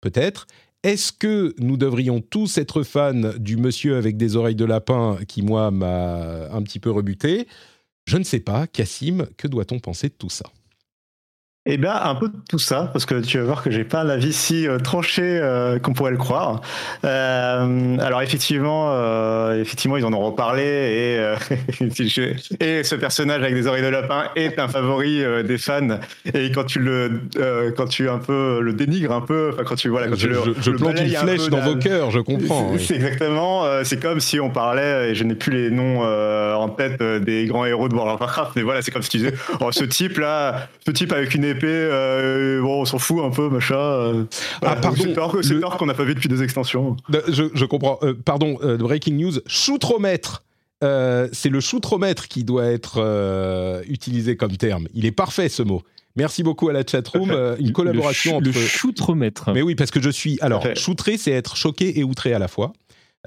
Peut-être. 0.02 0.46
Est-ce 0.86 1.12
que 1.12 1.56
nous 1.58 1.78
devrions 1.78 2.22
tous 2.22 2.60
être 2.60 2.84
fans 2.84 3.34
du 3.40 3.58
monsieur 3.58 3.98
avec 3.98 4.18
des 4.18 4.36
oreilles 4.36 4.54
de 4.54 4.66
lapin 4.66 5.18
qui, 5.28 5.42
moi, 5.42 5.72
m'a 5.72 6.48
un 6.52 6.62
petit 6.62 6.80
peu 6.80 6.92
rebuté? 6.92 7.48
Je 8.06 8.18
ne 8.18 8.24
sais 8.24 8.40
pas. 8.40 8.68
Cassim, 8.68 9.26
que 9.36 9.48
doit-on 9.48 9.80
penser 9.80 10.10
de 10.10 10.14
tout 10.14 10.30
ça? 10.30 10.46
Eh 11.68 11.78
bien, 11.78 11.96
un 11.96 12.14
peu 12.14 12.28
de 12.28 12.36
tout 12.48 12.60
ça, 12.60 12.92
parce 12.94 13.06
que 13.06 13.20
tu 13.22 13.40
vas 13.40 13.44
voir 13.44 13.64
que 13.64 13.72
j'ai 13.72 13.84
pas 13.84 14.04
l'avis 14.04 14.34
si 14.34 14.68
euh, 14.68 14.78
tranché 14.78 15.24
euh, 15.24 15.80
qu'on 15.80 15.94
pourrait 15.94 16.12
le 16.12 16.18
croire. 16.18 16.62
Euh, 17.04 17.98
alors 17.98 18.22
effectivement, 18.22 18.90
euh, 18.92 19.60
effectivement, 19.60 19.98
ils 19.98 20.06
en 20.06 20.14
ont 20.14 20.24
reparlé 20.24 20.64
et, 20.64 21.86
et 22.60 22.84
ce 22.84 22.96
personnage 22.96 23.42
avec 23.42 23.56
des 23.56 23.66
oreilles 23.66 23.82
de 23.82 23.88
lapin 23.88 24.26
est 24.36 24.60
un 24.60 24.68
favori 24.68 25.24
des 25.44 25.58
fans. 25.58 25.98
Et 26.36 26.52
quand 26.52 26.66
tu 26.66 26.80
le, 26.80 27.22
quand 27.76 27.88
tu 27.88 28.10
un 28.10 28.20
peu 28.20 28.60
le 28.62 28.74
dénigres 28.74 29.14
un 29.14 29.22
peu, 29.22 29.50
enfin 29.52 29.64
quand 29.64 29.76
tu 29.76 29.90
voilà, 29.90 30.08
quand 30.08 30.16
je, 30.16 30.28
tu 30.28 30.34
le, 30.34 30.56
je, 30.62 30.72
plante 30.72 31.00
une 31.00 31.10
flèche 31.10 31.50
dans 31.50 31.62
vos 31.62 31.78
cœurs, 31.78 32.12
je 32.12 32.20
comprends. 32.20 32.74
C'est 32.78 32.96
exactement. 32.96 33.64
c'est 33.84 34.00
comme 34.00 34.20
si 34.20 34.40
on 34.40 34.52
parlait, 34.52 35.10
et 35.10 35.16
je 35.16 35.24
n'ai 35.24 35.36
plus 35.36 35.52
les 35.52 35.72
noms 35.72 36.04
en 36.04 36.70
tête 36.70 37.02
des 37.02 37.46
grands 37.46 37.66
héros 37.66 37.90
de 37.90 37.96
World 37.96 38.14
of 38.14 38.20
Warcraft, 38.20 38.52
mais 38.56 38.62
voilà, 38.62 38.84
c'est 38.84 38.92
comme 38.92 39.02
si 39.02 39.10
tu 39.10 39.18
disais, 39.18 39.34
oh, 39.62 39.72
ce 39.72 39.84
type 39.84 40.20
là, 40.20 40.68
ce 40.86 40.92
type 40.92 41.12
avec 41.12 41.34
une 41.34 41.55
euh, 41.64 42.62
bon, 42.62 42.82
on 42.82 42.86
s'en 42.86 43.00
fout 43.00 43.24
un 43.24 43.30
peu, 43.30 43.50
machin. 43.50 43.76
Euh. 43.76 44.24
ah, 44.62 44.76
pardon. 44.76 45.04
C'est 45.42 45.60
peur, 45.60 45.78
qu'on 45.78 45.86
n'a 45.86 45.94
pas 45.94 46.04
vu 46.04 46.16
depuis 46.16 46.30
des 46.30 46.44
extensions. 46.44 46.96
Je, 47.28 47.66
comprends. 47.66 48.00
Euh, 48.04 48.14
pardon, 48.14 48.58
breaking 48.80 49.16
news. 49.16 49.34
Choutromètre. 49.48 50.44
c'est 50.82 51.50
le 51.50 51.60
choutromètre 51.60 52.28
qui 52.28 52.44
doit 52.44 52.66
être 52.66 53.84
utilisé 53.88 54.36
comme 54.38 54.56
terme. 54.58 54.88
Il 54.94 55.06
est 55.06 55.12
parfait 55.12 55.50
ce 55.50 55.64
mot. 55.64 55.82
Merci 56.18 56.44
beaucoup 56.44 56.70
à 56.70 56.74
la 56.74 56.84
chatroom. 56.86 57.32
une 57.60 57.74
collaboration 57.74 58.40
le 58.40 58.50
entre. 58.50 58.60
Le 58.60 58.66
choutromètre. 58.66 59.52
Mais 59.54 59.62
oui, 59.62 59.76
parce 59.76 59.92
que 59.92 60.02
je 60.02 60.10
suis. 60.10 60.38
Alors, 60.42 60.66
choutrer, 60.76 61.18
c'est 61.18 61.32
être 61.32 61.56
choqué 61.56 62.00
et 62.00 62.04
outré 62.04 62.34
à 62.34 62.40
la 62.40 62.48
fois. 62.48 62.74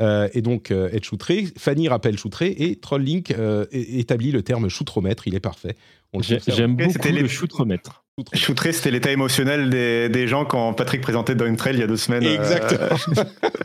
et 0.01 0.43
donc, 0.43 0.71
être 0.71 1.05
choutré. 1.05 1.47
Fanny 1.57 1.89
rappelle 1.89 2.19
choutré 2.19 2.55
et 2.59 2.77
Trolllink 2.77 3.35
établit 3.73 4.33
le 4.33 4.43
terme 4.43 4.69
choutromètre. 4.69 5.27
Il 5.27 5.35
est 5.35 5.41
parfait. 5.41 5.77
J'aime 6.21 6.77
beaucoup 6.77 7.09
le 7.09 7.29
choutromètre. 7.29 8.05
Shooter, 8.35 8.73
c'était 8.73 8.91
l'état 8.91 9.11
émotionnel 9.11 9.71
des, 9.71 10.09
des, 10.09 10.27
gens 10.27 10.45
quand 10.45 10.73
Patrick 10.73 11.01
présentait 11.01 11.35
Down 11.35 11.57
Trail 11.57 11.75
il 11.75 11.81
y 11.81 11.83
a 11.83 11.87
deux 11.87 11.97
semaines. 11.97 12.27
Euh, 12.27 12.37
Exactement. 12.37 12.97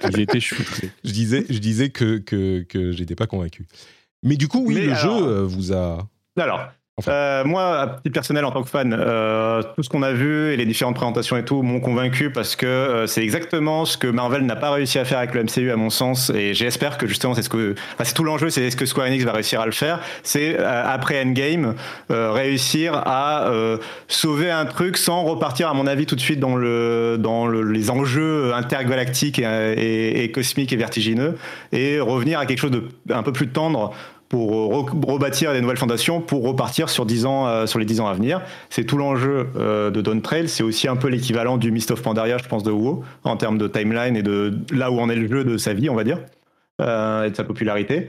Ils 0.10 0.20
étaient 0.20 0.40
shootés. 0.40 0.92
Je 1.04 1.12
disais, 1.12 1.46
je 1.50 1.58
disais 1.60 1.90
que, 1.90 2.20
que, 2.20 2.64
que 2.64 2.92
j'étais 2.92 3.16
pas 3.16 3.28
convaincu. 3.28 3.66
Mais 4.22 4.36
du 4.36 4.48
coup, 4.48 4.64
oui, 4.66 4.76
le 4.76 4.96
jeu 4.96 5.10
euh, 5.10 5.44
vous 5.44 5.74
a. 5.74 6.08
Alors, 6.38 6.68
euh, 7.08 7.44
moi, 7.44 7.80
à 7.80 7.88
petit 7.88 8.12
personnel 8.12 8.46
en 8.46 8.52
tant 8.52 8.62
que 8.62 8.70
fan, 8.70 8.96
euh, 8.96 9.64
tout 9.76 9.82
ce 9.82 9.90
qu'on 9.90 10.04
a 10.04 10.12
vu 10.12 10.52
et 10.52 10.58
les 10.58 10.66
différentes 10.68 10.94
présentations 10.96 11.36
et 11.36 11.44
tout 11.44 11.64
m'ont 11.64 11.80
convaincu 11.80 12.30
parce 12.30 12.56
que 12.56 12.68
euh, 12.68 13.08
c'est 13.08 13.24
exactement 13.24 13.86
ce 13.86 13.98
que 13.98 14.06
Marvel 14.06 14.46
n'a 14.46 14.56
pas 14.56 14.70
réussi 14.70 15.00
à 15.00 15.06
faire 15.06 15.18
avec 15.18 15.34
le 15.34 15.44
MCU 15.44 15.72
à 15.72 15.76
mon 15.76 15.90
sens 15.90 16.30
et 16.30 16.54
j'espère 16.54 17.00
que 17.00 17.08
justement 17.08 17.34
c'est 17.34 17.42
ce 17.42 17.50
que, 17.50 17.74
enfin, 17.96 18.04
c'est 18.04 18.14
tout 18.14 18.24
l'enjeu, 18.24 18.52
c'est 18.52 18.70
ce 18.70 18.78
que 18.78 18.86
Square 18.86 19.08
Enix 19.08 19.26
va 19.26 19.32
réussir 19.32 19.60
à 19.60 19.66
le 19.66 19.72
faire, 19.72 20.02
c'est 20.22 20.56
après 20.60 21.20
Endgame 21.24 21.74
réussir 22.10 22.94
à 22.94 23.50
sauver 24.08 24.52
un 24.52 24.66
truc 24.66 24.98
sans 24.98 25.24
repartir 25.24 25.70
à 25.70 25.74
mon 25.74 25.88
avis 25.88 26.06
tout 26.06 26.16
de 26.16 26.22
suite 26.22 26.40
dans 26.40 26.56
le 26.56 27.18
dans 27.20 27.48
le, 27.48 27.64
les 27.64 27.90
enjeux 27.90 28.54
intergalactiques 28.54 29.40
et, 29.40 29.44
et, 29.44 30.24
et, 30.24 30.32
cosmiques 30.32 30.74
et 30.74 30.78
vertigineux 30.78 31.38
et 31.72 32.00
revenir 32.00 32.38
à 32.38 32.46
quelque 32.46 32.60
chose 32.60 32.72
de 32.72 32.84
un 33.10 33.24
peu 33.24 33.34
plus 33.34 33.48
tendre 33.48 33.94
pour 34.34 34.90
rebâtir 35.06 35.54
des 35.54 35.62
nouvelles 35.62 35.78
fondations, 35.78 36.20
pour 36.20 36.44
repartir 36.44 36.90
sur, 36.90 37.06
10 37.06 37.28
ans, 37.28 37.48
euh, 37.48 37.66
les 37.78 37.86
10 37.86 38.00
ans 38.00 38.08
à 38.08 38.16
venir. 38.16 38.42
C'est 38.72 38.84
tout 38.84 38.98
l'enjeu 38.98 39.50
euh, 39.56 39.92
de 39.92 40.02
Dawn 40.02 40.24
Trail. 40.24 40.50
C'est 40.50 40.64
aussi 40.64 40.88
un 40.88 40.96
peu 40.96 41.08
l'équivalent 41.08 41.58
du 41.58 41.72
Mist 41.72 41.92
of 41.92 42.02
Pandaria, 42.02 42.40
je 42.40 42.48
pense, 42.48 42.64
de 42.64 42.72
WoW, 42.72 43.04
en 43.26 43.38
termes 43.38 43.60
de 43.60 43.68
timeline 43.68 44.18
et 44.18 44.24
de 44.24 44.58
là 44.72 44.90
où 44.90 45.00
en 45.00 45.08
est 45.12 45.16
le 45.16 45.28
jeu 45.28 45.44
de 45.44 45.58
sa 45.58 45.74
vie, 45.74 45.88
on 45.88 45.94
va 45.94 46.04
dire, 46.04 46.18
euh, 46.82 47.26
et 47.26 47.30
de 47.30 47.36
sa 47.36 47.44
popularité. 47.44 48.08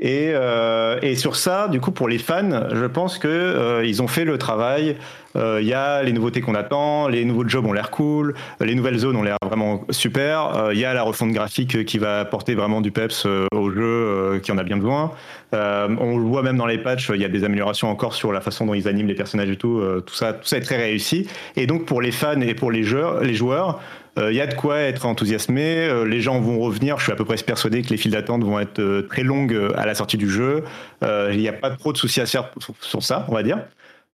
Et, 0.00 0.30
euh, 0.32 0.98
et, 1.02 1.16
sur 1.16 1.36
ça, 1.36 1.68
du 1.68 1.80
coup, 1.80 1.90
pour 1.90 2.08
les 2.08 2.18
fans, 2.18 2.68
je 2.72 2.84
pense 2.86 3.18
que 3.18 3.28
euh, 3.28 3.84
ils 3.84 4.00
ont 4.00 4.06
fait 4.06 4.24
le 4.24 4.38
travail. 4.38 4.96
Euh, 5.36 5.58
il 5.60 5.68
y 5.68 5.74
a 5.74 6.02
les 6.02 6.12
nouveautés 6.12 6.40
qu'on 6.40 6.54
attend, 6.54 7.08
les 7.08 7.24
nouveaux 7.24 7.46
jobs 7.46 7.66
ont 7.66 7.72
l'air 7.72 7.90
cool, 7.90 8.34
les 8.60 8.74
nouvelles 8.74 8.98
zones 8.98 9.16
ont 9.16 9.22
l'air 9.22 9.36
vraiment 9.44 9.84
super. 9.90 10.70
Il 10.72 10.78
y 10.78 10.84
a 10.84 10.94
la 10.94 11.02
refonte 11.02 11.32
graphique 11.32 11.84
qui 11.84 11.98
va 11.98 12.20
apporter 12.20 12.54
vraiment 12.54 12.80
du 12.80 12.90
peps 12.90 13.26
au 13.52 13.70
jeu, 13.70 14.40
qui 14.42 14.50
en 14.52 14.58
a 14.58 14.62
bien 14.62 14.78
besoin. 14.78 15.12
on 15.52 16.16
le 16.16 16.24
voit 16.24 16.42
même 16.42 16.56
dans 16.56 16.66
les 16.66 16.78
patchs, 16.78 17.10
il 17.14 17.20
y 17.20 17.24
a 17.24 17.28
des 17.28 17.44
améliorations 17.44 17.90
encore 17.90 18.14
sur 18.14 18.32
la 18.32 18.40
façon 18.40 18.64
dont 18.66 18.74
ils 18.74 18.88
animent 18.88 19.06
les 19.06 19.14
personnages 19.14 19.50
et 19.50 19.56
tout. 19.56 19.82
tout 20.06 20.14
ça, 20.14 20.32
tout 20.32 20.46
ça 20.46 20.56
est 20.56 20.62
très 20.62 20.78
réussi. 20.78 21.28
Et 21.56 21.66
donc 21.66 21.84
pour 21.84 22.00
les 22.00 22.10
fans 22.10 22.40
et 22.40 22.54
pour 22.54 22.70
les 22.70 22.82
joueurs, 22.82 23.20
les 23.20 23.34
joueurs 23.34 23.80
il 24.18 24.24
euh, 24.24 24.32
y 24.32 24.40
a 24.40 24.46
de 24.46 24.54
quoi 24.54 24.78
être 24.78 25.06
enthousiasmé. 25.06 25.76
Euh, 25.76 26.04
les 26.04 26.20
gens 26.20 26.40
vont 26.40 26.58
revenir. 26.58 26.98
Je 26.98 27.04
suis 27.04 27.12
à 27.12 27.16
peu 27.16 27.24
près 27.24 27.36
persuadé 27.36 27.82
que 27.82 27.90
les 27.90 27.96
files 27.96 28.10
d'attente 28.10 28.42
vont 28.42 28.58
être 28.58 28.80
euh, 28.80 29.02
très 29.02 29.22
longues 29.22 29.56
à 29.76 29.86
la 29.86 29.94
sortie 29.94 30.16
du 30.16 30.28
jeu. 30.28 30.64
Il 31.02 31.38
n'y 31.38 31.48
a 31.48 31.52
pas 31.52 31.70
trop 31.70 31.92
de 31.92 31.98
soucis 31.98 32.20
à 32.20 32.26
faire 32.26 32.50
sur, 32.80 33.02
ça, 33.02 33.24
on 33.28 33.34
va 33.34 33.42
dire. 33.42 33.58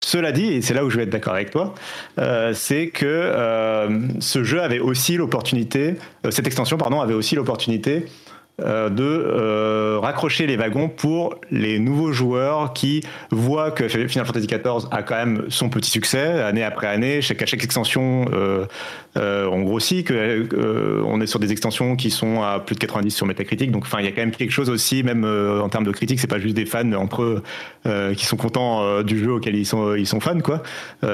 Cela 0.05 0.33
dit, 0.33 0.47
et 0.47 0.63
c'est 0.63 0.75
là 0.75 0.85
où 0.85 0.91
je 0.91 0.97
vais 0.97 1.05
être 1.05 1.11
d'accord 1.11 1.35
avec 1.35 1.51
toi, 1.51 1.75
c'est 2.55 2.89
que 2.89 3.89
ce 4.19 4.43
jeu 4.43 4.61
avait 4.61 4.81
aussi 4.81 5.17
l'opportunité, 5.17 5.95
cette 6.31 6.47
extension, 6.49 6.77
pardon, 6.77 7.01
avait 7.01 7.15
aussi 7.15 7.37
l'opportunité 7.37 8.07
euh, 8.61 8.91
de 8.91 9.03
euh, 9.03 9.99
raccrocher 9.99 10.47
les 10.47 10.57
wagons 10.57 10.91
pour 10.91 11.37
les 11.51 11.79
nouveaux 11.79 12.13
joueurs 12.13 12.75
qui 12.75 13.03
voient 13.31 13.71
que 13.71 13.89
Final 13.89 14.27
Fantasy 14.27 14.47
XIV 14.47 14.89
a 14.91 15.03
quand 15.03 15.17
même 15.17 15.47
son 15.49 15.71
petit 15.71 15.91
succès 15.91 16.43
année 16.43 16.63
après 16.63 16.87
année. 16.87 17.23
Chaque, 17.23 17.47
chaque 17.47 17.65
extension, 17.65 18.27
euh, 18.31 18.67
on 19.17 19.63
grossit, 19.63 20.07
que, 20.07 21.03
on 21.03 21.23
est 21.23 21.27
sur 21.27 21.39
des 21.39 21.51
extensions 21.51 21.97
qui 21.97 22.11
sont 22.11 22.43
à 22.43 22.61
plus 22.61 22.75
de 22.75 22.81
90 22.81 23.11
sur 23.11 23.25
Metacritic. 23.25 23.71
Donc, 23.71 23.87
il 23.99 24.05
y 24.05 24.09
a 24.09 24.13
quand 24.13 24.21
même 24.21 24.33
quelque 24.33 24.53
chose 24.53 24.69
aussi, 24.69 25.03
même 25.03 25.25
en 25.25 25.71
termes 25.71 25.85
de 25.85 25.91
critique, 25.91 26.21
c'est 26.21 26.27
pas 26.27 26.39
juste 26.39 26.55
des 26.55 26.67
fans 26.67 26.93
entre 26.93 27.23
eux 27.23 27.43
qui 28.15 28.27
sont 28.27 28.37
contents 28.37 29.03
du 29.03 29.19
jeu 29.19 29.33
auquel 29.33 29.57
ils 29.57 29.67
sont, 29.67 29.95
ils 29.95 30.07
sont 30.07 30.21
fans, 30.21 30.41
quoi. 30.41 30.63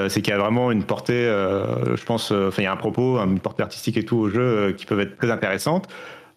c'est 0.09 0.21
qu'il 0.21 0.31
y 0.31 0.35
a 0.35 0.39
vraiment 0.39 0.71
une 0.71 0.83
portée, 0.83 1.23
je 1.23 2.03
pense, 2.03 2.31
enfin, 2.31 2.61
il 2.61 2.65
y 2.65 2.67
a 2.67 2.71
un 2.73 2.77
propos, 2.77 3.17
une 3.17 3.39
portée 3.39 3.63
artistique 3.63 3.97
et 3.97 4.03
tout 4.03 4.17
au 4.17 4.29
jeu 4.29 4.75
qui 4.77 4.85
peuvent 4.85 4.99
être 4.99 5.17
très 5.17 5.31
intéressantes. 5.31 5.87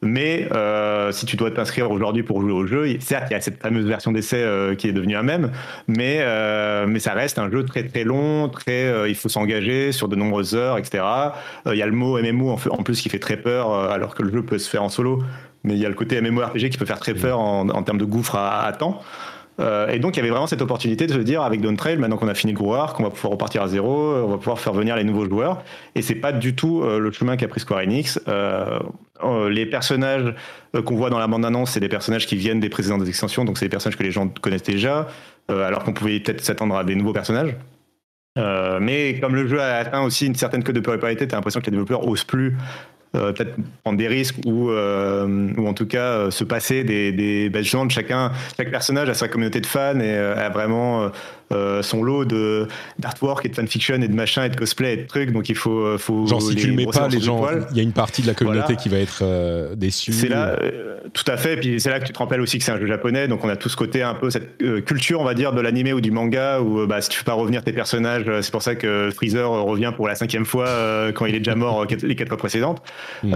Mais 0.03 0.49
euh, 0.53 1.13
si 1.13 1.27
tu 1.27 1.37
dois 1.37 1.53
t'inscrire 1.53 1.91
aujourd'hui 1.91 2.25
pour 2.25 2.41
jouer 2.41 2.53
au 2.53 2.67
jeu, 2.67 2.89
certes, 2.99 3.27
il 3.31 3.35
y 3.35 3.37
a 3.37 3.41
cette 3.41 3.63
fameuse 3.63 3.87
version 3.87 4.11
d'essai 4.11 4.43
euh, 4.43 4.75
qui 4.75 4.89
est 4.89 4.93
devenue 4.93 5.15
un 5.15 5.23
même, 5.23 5.53
mais, 5.87 6.19
euh, 6.21 6.87
mais 6.89 6.99
ça 6.99 7.13
reste 7.13 7.39
un 7.39 7.49
jeu 7.49 7.65
très 7.65 7.85
très 7.85 8.03
long, 8.03 8.49
très, 8.49 9.09
il 9.09 9.15
faut 9.15 9.29
s'engager 9.29 9.93
sur 9.93 10.09
de 10.09 10.17
nombreuses 10.17 10.57
heures, 10.57 10.77
etc. 10.77 11.05
Il 11.67 11.77
y 11.77 11.83
a 11.83 11.87
le 11.87 11.93
mot 11.93 12.21
MMO 12.21 12.57
en, 12.71 12.83
plus 12.83 13.01
qui 13.01 13.09
fait 13.09 13.21
très 13.21 13.37
peur, 13.37 13.73
alors 13.73 14.17
que 14.17 14.25
le 14.25 14.33
jeu 14.33 14.43
peut 14.43 14.59
se 14.59 14.69
faire 14.69 14.83
en 14.83 14.89
solo, 14.89 15.23
mais 15.63 15.75
il 15.75 15.79
y 15.81 15.87
a 15.87 15.89
le 15.89 15.95
côté 15.95 16.21
MMORPG 16.21 16.71
qui 16.71 16.79
peut 16.79 16.87
faire 16.87 16.99
très 16.99 17.15
peur 17.15 17.39
en, 17.39 17.69
en 17.69 17.83
termes 17.85 17.99
de 17.99 18.05
gouffre 18.05 18.35
à, 18.35 18.65
à 18.65 18.73
temps. 18.73 19.01
Euh, 19.63 19.89
et 19.89 19.99
donc, 19.99 20.17
il 20.17 20.19
y 20.19 20.21
avait 20.21 20.31
vraiment 20.31 20.47
cette 20.47 20.63
opportunité 20.63 21.07
de 21.07 21.13
se 21.13 21.19
dire, 21.19 21.43
avec 21.43 21.61
Dawn 21.61 21.77
Trail, 21.77 21.97
maintenant 21.97 22.17
qu'on 22.17 22.29
a 22.29 22.35
fini 22.35 22.53
le 22.53 22.59
qu'on 22.59 23.03
va 23.03 23.11
pouvoir 23.11 23.33
repartir 23.33 23.63
à 23.63 23.69
zéro, 23.69 24.15
on 24.17 24.29
va 24.29 24.39
pouvoir 24.39 24.59
faire 24.59 24.73
venir 24.73 24.97
les 24.97 25.05
nouveaux 25.05 25.29
joueurs. 25.29 25.63
Et 25.95 26.03
c'est 26.03 26.17
pas 26.17 26.33
du 26.33 26.55
tout 26.55 26.83
euh, 26.83 26.99
le 26.99 27.13
chemin 27.13 27.37
qu'a 27.37 27.49
pris 27.49 27.61
Square 27.61 27.81
Enix. 27.81 28.21
Euh, 28.29 28.79
les 29.51 29.67
personnages 29.67 30.35
qu'on 30.85 30.97
voit 30.97 31.11
dans 31.11 31.19
la 31.19 31.29
bande-annonce, 31.29 31.71
c'est 31.71 31.81
des 31.81 31.89
personnages 31.89 32.27
qui 32.27 32.35
viennent 32.35 32.59
des 32.59 32.69
précédentes 32.69 33.07
extensions, 33.07 33.45
donc 33.45 33.57
c'est 33.57 33.67
des 33.67 33.71
personnages 33.71 33.97
que 33.97 34.03
les 34.03 34.11
gens 34.11 34.27
connaissent 34.29 34.65
déjà, 34.65 35.07
alors 35.49 35.85
qu'on 35.85 35.93
pouvait 35.93 36.19
peut-être 36.19 36.41
s'attendre 36.41 36.75
à 36.75 36.83
des 36.83 36.97
nouveaux 36.97 37.13
personnages. 37.13 37.55
mais 38.37 39.21
comme 39.21 39.37
le 39.37 39.47
jeu 39.47 39.61
a 39.61 39.77
atteint 39.77 40.03
aussi 40.03 40.27
une 40.27 40.35
certaine 40.35 40.65
cote 40.65 40.75
de 40.75 40.81
popularité, 40.81 41.29
tu 41.29 41.35
as 41.35 41.39
l'impression 41.39 41.61
que 41.61 41.67
les 41.67 41.71
développeurs 41.71 42.09
osent 42.09 42.25
plus 42.25 42.57
euh, 43.15 43.33
peut-être 43.33 43.57
prendre 43.83 43.99
des 43.99 44.09
risques 44.09 44.37
ou, 44.47 44.71
euh, 44.71 45.53
ou 45.59 45.69
en 45.69 45.75
tout 45.75 45.87
cas 45.87 46.13
euh, 46.13 46.31
se 46.31 46.45
passer 46.45 46.83
des, 46.83 47.13
des 47.13 47.51
ben, 47.51 47.63
de 47.63 47.91
chacun, 47.91 48.33
chaque 48.57 48.71
personnage 48.71 49.11
a 49.11 49.15
sa 49.15 49.29
communauté 49.29 49.61
de 49.61 49.67
fans 49.67 50.01
et 50.01 50.17
a 50.17 50.49
vraiment 50.49 51.11
euh, 51.53 51.83
son 51.83 52.03
lot 52.03 52.25
de 52.25 52.67
d'artwork 52.99 53.45
et 53.47 53.49
de 53.49 53.55
fanfiction 53.55 53.97
et 53.97 54.09
de 54.09 54.15
machin 54.15 54.45
et 54.45 54.49
de 54.49 54.57
cosplay 54.57 54.95
et 54.95 54.97
de 54.99 55.07
trucs. 55.07 55.33
Donc 55.33 55.49
il 55.49 55.55
faut, 55.55 55.81
euh, 55.81 55.99
faut 55.99 56.27
genre 56.27 56.43
si 56.43 56.55
tu 56.55 56.69
le 56.69 56.75
mets 56.75 56.87
pas, 56.87 57.09
les 57.09 57.21
gens, 57.21 57.47
il 57.71 57.77
y 57.77 57.81
a 57.81 57.83
une 57.83 57.93
partie 57.93 58.23
de 58.23 58.27
la 58.27 58.35
communauté 58.35 58.77
qui 58.77 58.89
va 58.89 58.99
être 58.99 59.21
euh, 59.23 59.75
déçue. 59.75 60.13
C'est 60.13 60.29
là, 60.29 60.59
tout 61.13 61.25
à 61.27 61.37
fait. 61.37 61.57
Puis 61.57 61.81
c'est 61.81 61.91
là 61.91 62.01
que 62.01 62.07
tu 62.07 62.13
te 62.13 62.19
rappelles 62.19 62.41
aussi 62.41 62.59
que 62.59 62.65
c'est 62.65 62.73
un 62.73 62.79
jeu 62.79 62.87
japonais, 62.87 63.29
donc 63.29 63.45
on 63.45 63.49
a 63.49 63.57
tout 63.57 63.69
ce 63.69 63.77
côté 63.77 64.03
un 64.03 64.15
peu 64.15 64.31
cette 64.31 64.59
culture, 64.85 65.21
on 65.21 65.25
va 65.25 65.35
dire, 65.35 65.53
de 65.53 65.61
l'animé 65.61 65.93
ou 65.93 66.01
du 66.01 66.11
manga 66.11 66.61
où 66.61 66.87
bah, 66.87 67.01
si 67.01 67.09
tu 67.09 67.19
fais 67.19 67.25
pas 67.25 67.35
revenir 67.35 67.63
tes 67.63 67.73
personnages, 67.73 68.25
c'est 68.41 68.51
pour 68.51 68.63
ça 68.63 68.75
que 68.75 69.11
Freezer 69.15 69.51
revient 69.51 69.93
pour 69.95 70.09
la 70.09 70.15
cinquième 70.15 70.45
fois 70.45 70.69
quand 71.15 71.27
il 71.27 71.35
est 71.35 71.41
déjà 71.41 71.55
mort 71.55 71.87
les 72.03 72.17
quatre 72.17 72.29
fois 72.29 72.39
précédentes. 72.39 72.83
Hmm. 73.23 73.33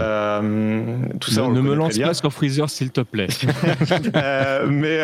tout 1.19 1.31
ça, 1.31 1.47
ne, 1.47 1.61
me 1.61 1.73
lance 1.75 1.97
pas 1.97 2.13
sur 2.13 2.31
Freezer 2.33 2.69
s'il 2.69 2.91
te 2.91 3.01
plaît. 3.01 3.27
mais 4.67 4.99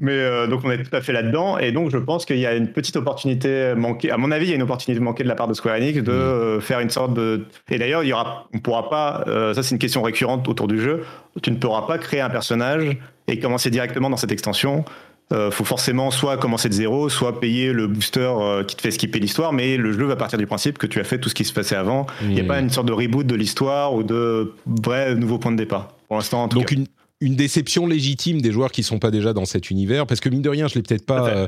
mais 0.00 0.12
euh, 0.12 0.46
donc 0.46 0.60
on 0.64 0.70
est 0.70 0.82
tout 0.82 0.94
à 0.94 1.00
fait 1.00 1.12
là-dedans 1.12 1.58
et 1.58 1.72
donc 1.72 1.90
je 1.90 1.98
pense 1.98 2.24
qu'il 2.24 2.38
y 2.38 2.46
a 2.46 2.54
une 2.54 2.68
petite 2.68 2.96
opportunité 2.96 3.74
manquée. 3.76 4.12
À 4.12 4.16
mon 4.16 4.30
avis, 4.30 4.46
il 4.46 4.50
y 4.50 4.52
a 4.52 4.56
une 4.56 4.62
opportunité 4.62 5.00
manquée 5.00 5.24
de 5.24 5.28
la 5.28 5.34
part 5.34 5.48
de 5.48 5.54
Square 5.54 5.76
Enix 5.76 6.02
de 6.02 6.12
mm. 6.12 6.14
euh, 6.14 6.60
faire 6.60 6.78
une 6.80 6.90
sorte 6.90 7.14
de. 7.14 7.46
Et 7.68 7.78
d'ailleurs, 7.78 8.04
il 8.04 8.08
y 8.08 8.12
aura, 8.12 8.46
on 8.54 8.60
pourra 8.60 8.88
pas. 8.90 9.24
Euh, 9.26 9.54
ça, 9.54 9.62
c'est 9.64 9.74
une 9.74 9.80
question 9.80 10.02
récurrente 10.02 10.46
autour 10.48 10.68
du 10.68 10.80
jeu. 10.80 11.04
Tu 11.42 11.50
ne 11.50 11.56
pourras 11.56 11.82
pas 11.82 11.98
créer 11.98 12.20
un 12.20 12.30
personnage 12.30 12.96
et 13.26 13.40
commencer 13.40 13.70
directement 13.70 14.08
dans 14.08 14.16
cette 14.16 14.32
extension. 14.32 14.84
Il 15.30 15.50
faut 15.50 15.64
forcément 15.64 16.10
soit 16.10 16.38
commencer 16.38 16.70
de 16.70 16.74
zéro, 16.74 17.10
soit 17.10 17.38
payer 17.38 17.74
le 17.74 17.86
booster 17.86 18.32
qui 18.66 18.76
te 18.76 18.80
fait 18.80 18.90
skipper 18.90 19.18
l'histoire, 19.18 19.52
mais 19.52 19.76
le 19.76 19.92
jeu 19.92 20.06
va 20.06 20.16
partir 20.16 20.38
du 20.38 20.46
principe 20.46 20.78
que 20.78 20.86
tu 20.86 21.00
as 21.00 21.04
fait 21.04 21.18
tout 21.18 21.28
ce 21.28 21.34
qui 21.34 21.44
se 21.44 21.52
passait 21.52 21.76
avant. 21.76 22.06
Il 22.22 22.30
n'y 22.30 22.40
a 22.40 22.44
mm. 22.44 22.46
pas 22.46 22.60
une 22.60 22.70
sorte 22.70 22.86
de 22.86 22.94
reboot 22.94 23.26
de 23.26 23.34
l'histoire 23.34 23.92
ou 23.92 24.02
de 24.02 24.54
vrai 24.64 25.14
nouveau 25.14 25.36
point 25.36 25.52
de 25.52 25.58
départ. 25.58 25.88
Pour 26.08 26.16
l'instant, 26.16 26.44
en 26.44 26.48
tout 26.48 26.56
Donc 26.56 26.68
cas. 26.68 26.76
Une 26.76 26.86
une 27.20 27.34
déception 27.34 27.86
légitime 27.86 28.40
des 28.40 28.52
joueurs 28.52 28.70
qui 28.70 28.82
sont 28.82 28.98
pas 28.98 29.10
déjà 29.10 29.32
dans 29.32 29.44
cet 29.44 29.70
univers, 29.70 30.06
parce 30.06 30.20
que 30.20 30.28
mine 30.28 30.42
de 30.42 30.48
rien, 30.48 30.68
je 30.68 30.74
l'ai 30.76 30.82
peut-être 30.82 31.06
pas 31.06 31.28
euh, 31.28 31.46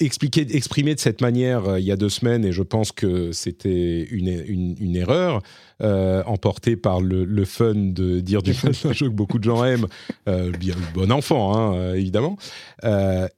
expliqué, 0.00 0.46
exprimé 0.50 0.94
de 0.94 1.00
cette 1.00 1.20
manière 1.20 1.68
euh, 1.68 1.80
il 1.80 1.86
y 1.86 1.92
a 1.92 1.96
deux 1.96 2.08
semaines, 2.08 2.44
et 2.44 2.52
je 2.52 2.62
pense 2.62 2.92
que 2.92 3.32
c'était 3.32 4.02
une, 4.10 4.96
erreur 4.96 5.42
euh, 5.82 6.22
emporté 6.26 6.76
par 6.76 7.00
le, 7.00 7.44
fun 7.44 7.74
de 7.74 8.20
dire 8.20 8.42
du 8.42 8.54
mal 8.62 8.72
d'un 8.82 8.92
jeu 8.92 9.08
que 9.08 9.14
beaucoup 9.14 9.38
de 9.38 9.44
gens 9.44 9.64
aiment, 9.64 9.86
euh, 10.28 10.52
bien 10.52 10.76
bon 10.94 11.10
enfant 11.10 11.56
hein, 11.56 11.74
euh, 11.74 11.94
évidemment. 11.94 12.36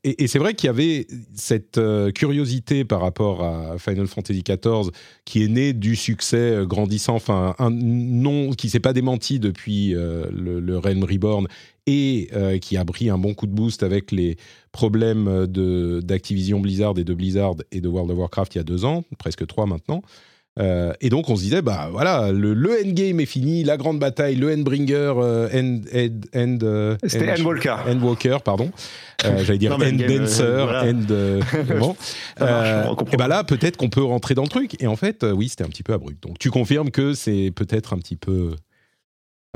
Et, 0.04 0.26
c'est 0.26 0.38
vrai 0.38 0.54
qu'il 0.54 0.66
y 0.66 0.70
avait 0.70 1.06
cette 1.34 1.80
curiosité 2.14 2.84
par 2.84 3.00
rapport 3.00 3.42
à 3.42 3.78
Final 3.78 4.06
Fantasy 4.06 4.42
XIV 4.42 4.90
qui 5.24 5.44
est 5.44 5.48
née 5.48 5.72
du 5.72 5.96
succès 5.96 6.58
grandissant, 6.64 7.14
enfin 7.14 7.54
un 7.58 7.70
nom 7.70 8.50
qui 8.50 8.68
s'est 8.68 8.80
pas 8.80 8.92
démenti 8.92 9.38
depuis 9.38 9.92
le, 9.92 10.60
le 10.60 10.78
Realm 10.78 11.04
Reborn 11.04 11.46
et 11.86 12.28
qui 12.60 12.76
a 12.76 12.84
pris 12.84 13.10
un 13.10 13.18
bon 13.18 13.34
coup 13.34 13.46
de 13.46 13.52
boost 13.52 13.82
avec 13.82 14.10
les 14.10 14.36
problèmes 14.72 15.46
d'Activision 15.46 16.60
Blizzard 16.60 16.98
et 16.98 17.04
de 17.04 17.14
Blizzard 17.14 17.54
et 17.70 17.80
de 17.80 17.88
World 17.88 18.10
of 18.10 18.18
Warcraft 18.18 18.54
il 18.56 18.58
y 18.58 18.60
a 18.60 18.64
deux 18.64 18.84
ans, 18.84 19.04
presque 19.18 19.46
trois 19.46 19.66
maintenant. 19.66 20.02
Euh, 20.58 20.94
et 21.02 21.10
donc 21.10 21.28
on 21.28 21.36
se 21.36 21.42
disait, 21.42 21.60
bah 21.60 21.88
voilà, 21.92 22.32
le, 22.32 22.54
le 22.54 22.80
endgame 22.82 23.20
est 23.20 23.26
fini, 23.26 23.62
la 23.62 23.76
grande 23.76 23.98
bataille, 23.98 24.36
le 24.36 24.52
endbringer, 24.52 25.12
euh, 25.18 25.48
end, 25.52 25.80
end, 25.94 26.20
end, 26.34 26.58
euh, 26.62 26.96
C'était 27.06 27.30
Endwalker. 27.32 27.76
Endwalker, 27.86 28.38
pardon. 28.42 28.70
Euh, 29.24 29.44
J'allais 29.44 29.58
dire 29.58 29.74
Enddancer, 29.74 30.42
euh, 30.42 30.92
End. 30.92 31.06
Euh, 31.10 31.40
bon. 31.78 31.94
et 33.12 33.16
bah 33.16 33.28
là, 33.28 33.44
peut-être 33.44 33.76
qu'on 33.76 33.90
peut 33.90 34.02
rentrer 34.02 34.34
dans 34.34 34.42
le 34.42 34.48
truc. 34.48 34.80
Et 34.82 34.86
en 34.86 34.96
fait, 34.96 35.24
oui, 35.24 35.50
c'était 35.50 35.64
un 35.64 35.68
petit 35.68 35.82
peu 35.82 35.92
abrupt. 35.92 36.22
Donc 36.22 36.38
tu 36.38 36.50
confirmes 36.50 36.90
que 36.90 37.12
c'est 37.12 37.52
peut-être 37.54 37.92
un 37.92 37.98
petit 37.98 38.16
peu 38.16 38.56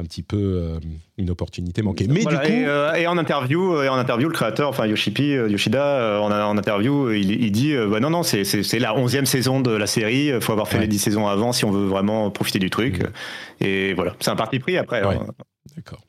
un 0.01 0.05
petit 0.05 0.23
peu 0.23 0.37
euh, 0.37 0.81
une 1.19 1.31
opportunité 1.31 1.83
manquée. 1.83 2.07
Mais 2.09 2.25
du 2.25 2.37
coup, 2.37 2.43
euh, 2.47 2.95
et, 2.95 3.07
en 3.07 3.19
interview, 3.19 3.75
euh, 3.75 3.85
et 3.85 3.89
en 3.89 3.97
interview, 3.97 4.29
le 4.29 4.35
créateur, 4.35 4.69
enfin 4.69 4.87
Yoshipi, 4.87 5.29
Yoshida, 5.33 6.21
en, 6.21 6.33
en, 6.33 6.59
interview, 6.59 7.13
il, 7.13 7.53
dit, 7.53 7.75
bah 7.89 8.01
non 8.01 8.11
non, 8.11 8.23
c'est 8.23 8.79
la 8.79 8.97
onzième 8.97 9.27
saison 9.27 9.61
de 9.61 9.71
la 9.71 9.87
série. 9.87 10.29
Il 10.29 10.41
faut 10.41 10.53
avoir 10.53 10.69
fait 10.69 10.79
les 10.79 10.89
dix 10.89 10.99
saisons 10.99 11.29
avant 11.29 11.53
si 11.53 11.65
on 11.65 11.71
veut 11.71 11.87
vraiment 11.87 12.31
profiter 12.31 12.59
du 12.59 12.71
truc. 12.71 13.01
Mm. 13.01 13.65
Et 13.65 13.95
voilà, 13.95 14.17
c'est 14.21 14.31
un 14.31 14.37
parti 14.37 14.59
pris 14.59 14.77
après. 14.77 15.03
Hein. 15.03 15.27
D'accord. 15.77 16.01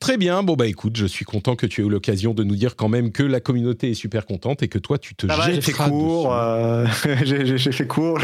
Très 0.00 0.18
bien, 0.18 0.42
bon 0.42 0.54
bah 0.54 0.66
écoute, 0.66 0.96
je 0.96 1.06
suis 1.06 1.24
content 1.24 1.56
que 1.56 1.64
tu 1.64 1.80
aies 1.80 1.84
eu 1.84 1.88
l'occasion 1.88 2.34
de 2.34 2.44
nous 2.44 2.56
dire 2.56 2.76
quand 2.76 2.88
même 2.88 3.10
que 3.10 3.22
la 3.22 3.40
communauté 3.40 3.90
est 3.90 3.94
super 3.94 4.26
contente 4.26 4.62
et 4.62 4.68
que 4.68 4.78
toi 4.78 4.98
tu 4.98 5.14
te 5.14 5.26
jettes. 5.26 5.54
J'ai 5.54 5.60
fait 5.62 5.72
court, 5.72 6.34
j'ai 7.24 7.72
fait 7.72 7.86
court. 7.86 8.18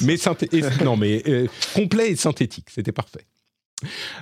Mais 0.00 0.16
non 0.82 0.96
mais 0.96 1.22
complet 1.74 2.10
et 2.10 2.16
synthétique, 2.16 2.66
c'était 2.70 2.90
parfait. 2.90 3.26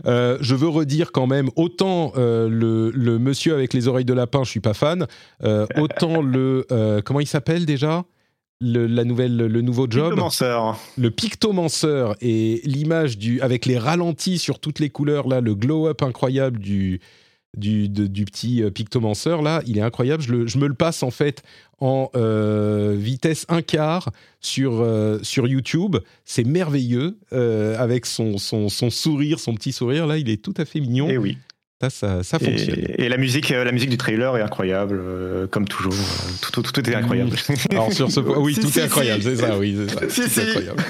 Euh, 0.07 0.39
je 0.41 0.55
veux 0.55 0.69
redire 0.69 1.13
quand 1.13 1.27
même, 1.27 1.51
autant 1.57 2.13
euh, 2.17 2.49
le, 2.49 3.19
monsieur 3.19 3.55
avec 3.55 3.75
les 3.75 3.89
oreilles 3.89 4.05
de 4.05 4.15
lapin, 4.15 4.45
je 4.45 4.51
suis 4.51 4.61
pas 4.61 4.75
fan, 4.75 5.07
euh, 5.45 5.67
autant 5.77 6.23
le... 6.23 6.67
comment 7.05 7.21
il 7.21 7.27
s'appelle 7.27 7.67
déjà? 7.67 8.05
Le, 8.65 8.87
la 8.87 9.03
nouvelle, 9.03 9.37
le 9.37 9.61
nouveau 9.61 9.89
job. 9.91 10.11
Pictomanceur. 10.11 10.79
Le 10.97 11.11
pictomanceur 11.11 12.15
et 12.21 12.61
l'image 12.65 13.19
du, 13.19 13.41
avec 13.41 13.67
les 13.67 13.77
ralentis 13.77 14.39
sur 14.39 14.61
toutes 14.61 14.79
les 14.79 14.89
couleurs, 14.89 15.27
là, 15.27 15.41
le 15.41 15.57
glow-up 15.57 16.01
incroyable 16.03 16.61
du, 16.61 17.01
du, 17.57 17.89
du 17.89 18.25
petit 18.25 18.63
pictomanceur, 18.75 19.43
là, 19.43 19.63
il 19.67 19.79
est 19.79 19.83
incroyable. 19.83 20.23
Je, 20.23 20.47
je, 20.47 20.59
me 20.59 20.67
le 20.67 20.75
passe 20.75 21.03
en 21.03 21.11
fait 21.11 21.43
en 21.83 22.11
euh, 22.15 22.95
vitesse 22.97 23.45
un 23.49 23.61
quart 23.61 24.13
sur, 24.41 24.81
euh, 24.81 25.19
sur 25.23 25.49
YouTube. 25.49 25.97
C'est 26.25 26.45
merveilleux, 26.45 27.19
euh, 27.33 27.77
avec 27.77 28.07
son, 28.07 28.39
son, 28.39 28.69
son, 28.69 28.89
sourire, 28.89 29.41
son 29.41 29.55
petit 29.55 29.73
sourire, 29.73 30.07
là, 30.07 30.17
il 30.17 30.31
est 30.31 30.41
tout 30.41 30.55
à 30.59 30.65
fait 30.65 30.79
mignon. 30.79 31.09
Et 31.09 31.15
eh 31.15 31.19
oui. 31.19 31.39
Ça, 31.91 32.23
ça, 32.23 32.39
fonctionne. 32.39 32.87
Et, 32.99 33.09
la 33.09 33.17
musique, 33.17 33.51
euh, 33.51 33.65
la 33.65 33.73
musique 33.73 33.91
du 33.91 33.97
trailer 33.97 34.37
est 34.37 34.43
incroyable, 34.43 35.01
euh, 35.03 35.47
comme 35.47 35.67
toujours. 35.67 35.93
Tout, 36.53 36.63
tout, 36.63 36.91
est 36.91 36.95
incroyable. 36.95 37.37
Alors 37.71 37.93
sur 37.93 38.11
ce 38.11 38.21
point, 38.21 38.39
oui, 38.39 38.55
tout 38.61 38.79
est 38.79 38.83
incroyable, 38.83 39.23
c'est 39.23 39.37
ça, 39.37 39.59
oui, 39.59 39.77
c'est 40.09 40.29
ça. 40.29 40.43
incroyable. 40.43 40.85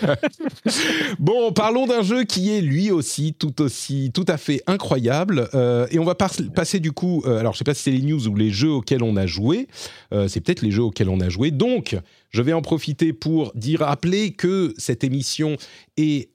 bon, 1.18 1.52
parlons 1.52 1.86
d'un 1.86 2.02
jeu 2.02 2.24
qui 2.24 2.56
est 2.56 2.60
lui 2.60 2.90
aussi 2.90 3.34
tout 3.34 3.62
aussi, 3.62 4.10
tout 4.12 4.24
à 4.28 4.36
fait 4.36 4.62
incroyable. 4.66 5.48
Euh, 5.54 5.86
et 5.90 5.98
on 5.98 6.04
va 6.04 6.14
passer 6.14 6.80
du 6.80 6.92
coup. 6.92 7.22
alors, 7.26 7.52
je 7.52 7.58
sais 7.58 7.64
pas 7.64 7.74
si 7.74 7.84
c'est 7.84 7.90
les 7.90 8.02
news 8.02 8.26
ou 8.28 8.34
les 8.34 8.50
jeux 8.50 8.70
auxquels 8.70 9.02
on 9.02 9.16
a 9.16 9.26
joué. 9.26 9.68
c'est 10.28 10.40
peut-être 10.40 10.62
les 10.62 10.70
jeux 10.70 10.82
auxquels 10.82 11.08
on 11.08 11.20
a 11.20 11.28
joué. 11.28 11.50
Donc, 11.50 11.96
je 12.30 12.42
vais 12.42 12.52
en 12.52 12.62
profiter 12.62 13.12
pour 13.12 13.52
dire, 13.54 13.80
rappeler 13.80 14.32
que 14.32 14.74
cette 14.76 15.04
émission 15.04 15.56
est 15.96 16.30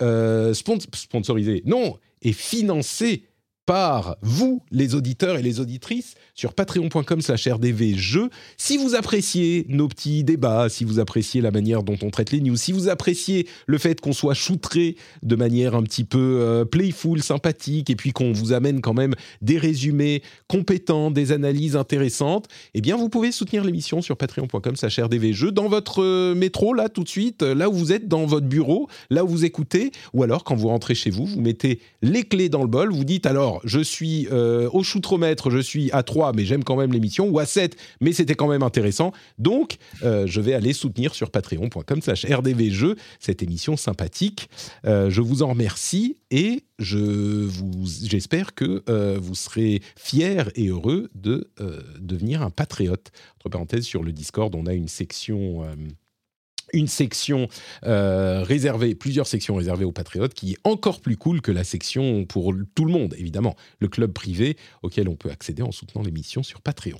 sponsorisée. 0.54 1.64
Non, 1.66 1.98
est 2.22 2.34
financée 2.34 3.24
par 3.72 4.18
vous, 4.22 4.62
les 4.70 4.96
auditeurs 4.96 5.38
et 5.38 5.42
les 5.42 5.62
auditrices, 5.62 6.16
sur 6.36 6.54
patreon.com 6.54 7.22
slash 7.22 7.48
rdvjeux. 7.48 8.30
Si 8.58 8.76
vous 8.76 8.96
appréciez 8.96 9.66
nos 9.70 9.88
petits 9.88 10.26
débats, 10.26 10.68
si 10.68 10.84
vous 10.84 11.00
appréciez 11.00 11.40
la 11.40 11.52
manière 11.52 11.82
dont 11.82 11.96
on 12.02 12.10
traite 12.10 12.34
les 12.34 12.42
news, 12.42 12.58
si 12.58 12.74
vous 12.74 12.90
appréciez 12.90 13.48
le 13.68 13.78
fait 13.78 14.02
qu'on 14.02 14.12
soit 14.12 14.34
choutré 14.34 14.98
de 15.24 15.38
manière 15.38 15.74
un 15.74 15.84
petit 15.84 16.04
peu 16.04 16.40
euh, 16.42 16.66
playful, 16.66 17.24
sympathique, 17.24 17.90
et 17.90 17.96
puis 17.96 18.12
qu'on 18.12 18.34
vous 18.34 18.52
amène 18.52 18.82
quand 18.82 18.94
même 18.94 19.16
des 19.42 19.58
résumés 19.58 20.22
compétents, 20.50 21.10
des 21.10 21.32
analyses 21.32 21.78
intéressantes, 21.78 22.50
eh 22.74 22.82
bien 22.82 22.98
vous 22.98 23.08
pouvez 23.08 23.32
soutenir 23.32 23.64
l'émission 23.64 24.02
sur 24.02 24.18
patreon.com 24.18 24.76
slash 24.76 25.00
rdvjeux 25.00 25.54
dans 25.54 25.70
votre 25.70 26.04
euh, 26.04 26.36
métro, 26.36 26.74
là 26.74 26.90
tout 26.90 27.06
de 27.06 27.10
suite, 27.10 27.42
là 27.42 27.70
où 27.70 27.74
vous 27.74 27.94
êtes, 27.94 28.10
dans 28.10 28.26
votre 28.26 28.48
bureau, 28.48 28.90
là 29.10 29.24
où 29.24 29.30
vous 29.30 29.46
écoutez, 29.46 29.92
ou 30.12 30.24
alors 30.24 30.44
quand 30.44 30.56
vous 30.56 30.68
rentrez 30.68 30.94
chez 30.94 31.10
vous, 31.10 31.26
vous 31.26 31.40
mettez 31.40 31.80
les 32.02 32.24
clés 32.24 32.50
dans 32.50 32.64
le 32.64 32.68
bol, 32.68 32.92
vous 32.92 33.06
dites 33.06 33.26
alors 33.26 33.61
je 33.64 33.80
suis 33.80 34.28
euh, 34.32 34.70
au 34.72 34.84
choutromètre, 34.84 35.50
je 35.50 35.60
suis 35.60 35.92
à 35.92 36.04
3, 36.04 36.34
mais 36.34 36.46
j'aime 36.46 36.64
quand 36.64 36.76
même 36.76 36.92
l'émission, 36.92 37.30
ou 37.30 37.40
à 37.40 37.46
7, 37.46 37.78
mais 38.00 38.14
c'était 38.14 38.36
quand 38.36 38.48
même 38.48 38.64
intéressant. 38.64 39.12
Donc, 39.38 39.78
euh, 40.04 40.26
je 40.28 40.42
vais 40.42 40.54
aller 40.54 40.74
soutenir 40.74 41.14
sur 41.14 41.32
patreon.com 41.32 42.02
slash 42.02 42.26
cette 43.20 43.44
émission 43.44 43.78
sympathique. 43.78 44.50
Euh, 44.86 45.10
je 45.10 45.22
vous 45.22 45.44
en 45.44 45.50
remercie 45.50 46.18
et 46.32 46.64
je 46.80 46.98
vous, 46.98 47.72
j'espère 48.04 48.56
que 48.56 48.84
vous 49.18 49.36
serez 49.36 49.82
fiers 49.96 50.44
et 50.56 50.68
heureux 50.68 51.10
de 51.16 51.50
devenir 52.00 52.42
un 52.42 52.50
patriote. 52.50 53.12
Entre 53.38 53.50
parenthèses, 53.50 53.86
sur 53.86 54.04
le 54.04 54.12
Discord, 54.12 54.54
on 54.56 54.66
a 54.66 54.74
une 54.74 54.88
section 54.88 55.64
une 56.74 56.88
section 56.88 57.48
euh, 57.86 58.44
réservée, 58.44 58.96
plusieurs 58.96 59.28
sections 59.28 59.56
réservées 59.56 59.86
aux 59.86 59.92
patriotes, 59.92 60.34
qui 60.34 60.54
est 60.54 60.58
encore 60.64 61.02
plus 61.02 61.18
cool 61.18 61.42
que 61.42 61.52
la 61.52 61.64
section 61.64 62.26
pour 62.26 62.54
tout 62.76 62.86
le 62.86 62.92
monde, 62.92 63.16
évidemment, 63.18 63.56
le 63.80 63.88
club 63.88 64.12
privé 64.12 64.58
auquel 64.82 65.10
on 65.10 65.16
peut 65.16 65.32
accéder 65.32 65.64
en 65.64 65.72
soutenant 65.72 66.04
l'émission 66.04 66.44
sur 66.44 66.62
Patreon. 66.62 67.00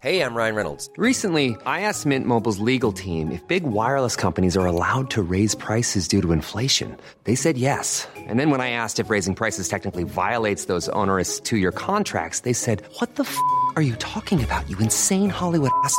Hey, 0.00 0.20
I'm 0.20 0.32
Ryan 0.32 0.54
Reynolds. 0.54 0.88
Recently, 0.96 1.56
I 1.66 1.80
asked 1.80 2.06
Mint 2.06 2.24
Mobile's 2.24 2.60
legal 2.60 2.92
team 2.92 3.32
if 3.32 3.44
big 3.48 3.64
wireless 3.64 4.14
companies 4.14 4.56
are 4.56 4.64
allowed 4.64 5.10
to 5.10 5.22
raise 5.22 5.56
prices 5.56 6.06
due 6.06 6.22
to 6.22 6.30
inflation. 6.30 6.96
They 7.24 7.34
said 7.34 7.58
yes. 7.58 8.06
And 8.16 8.38
then 8.38 8.50
when 8.50 8.60
I 8.60 8.70
asked 8.70 9.00
if 9.00 9.10
raising 9.10 9.34
prices 9.34 9.68
technically 9.68 10.04
violates 10.04 10.66
those 10.66 10.88
onerous 10.90 11.40
two-year 11.40 11.72
contracts, 11.72 12.42
they 12.42 12.52
said, 12.52 12.84
"What 13.00 13.16
the 13.16 13.24
f*** 13.24 13.36
are 13.74 13.82
you 13.82 13.96
talking 13.96 14.40
about? 14.40 14.70
You 14.70 14.78
insane 14.78 15.30
Hollywood 15.30 15.72
ass?" 15.82 15.98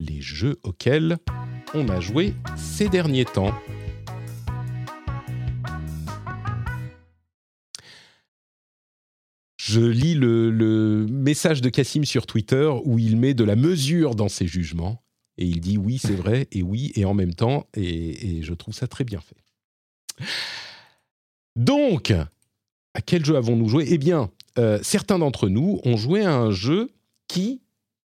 les 0.00 0.20
jeux 0.20 0.58
auxquels 0.62 1.18
on 1.74 1.88
a 1.88 2.00
joué 2.00 2.34
ces 2.56 2.88
derniers 2.88 3.26
temps. 3.26 3.54
Je 9.56 9.80
lis 9.80 10.14
le, 10.14 11.06
message 11.08 11.60
de 11.60 11.68
Cassim 11.68 12.04
sur 12.04 12.26
Twitter 12.26 12.68
où 12.84 12.98
il 12.98 13.16
met 13.16 13.34
de 13.34 13.44
la 13.44 13.54
mesure 13.54 14.16
dans 14.16 14.28
ses 14.28 14.48
jugements. 14.48 15.04
Et 15.38 15.44
il 15.44 15.60
dit 15.60 15.78
oui, 15.78 15.98
c'est 15.98 16.16
vrai, 16.16 16.48
et 16.50 16.62
oui, 16.62 16.92
et 16.96 17.04
en 17.04 17.14
même 17.14 17.34
temps, 17.34 17.68
et, 17.76 18.42
je 18.42 18.52
trouve 18.52 18.74
ça 18.74 18.88
très 18.88 19.04
bien 19.04 19.20
fait. 19.20 19.36
Donc, 21.56 22.10
à 22.10 23.00
quel 23.00 23.24
jeu 23.24 23.36
avons-nous 23.36 23.68
joué? 23.68 23.86
Eh 23.88 23.98
bien, 23.98 24.30
euh, 24.58 24.80
certains 24.82 25.18
d'entre 25.18 25.48
nous 25.48 25.80
ont 25.84 25.96
joué 25.96 26.24
à 26.24 26.34
un 26.34 26.50
jeu 26.50 26.90
qui 27.28 27.60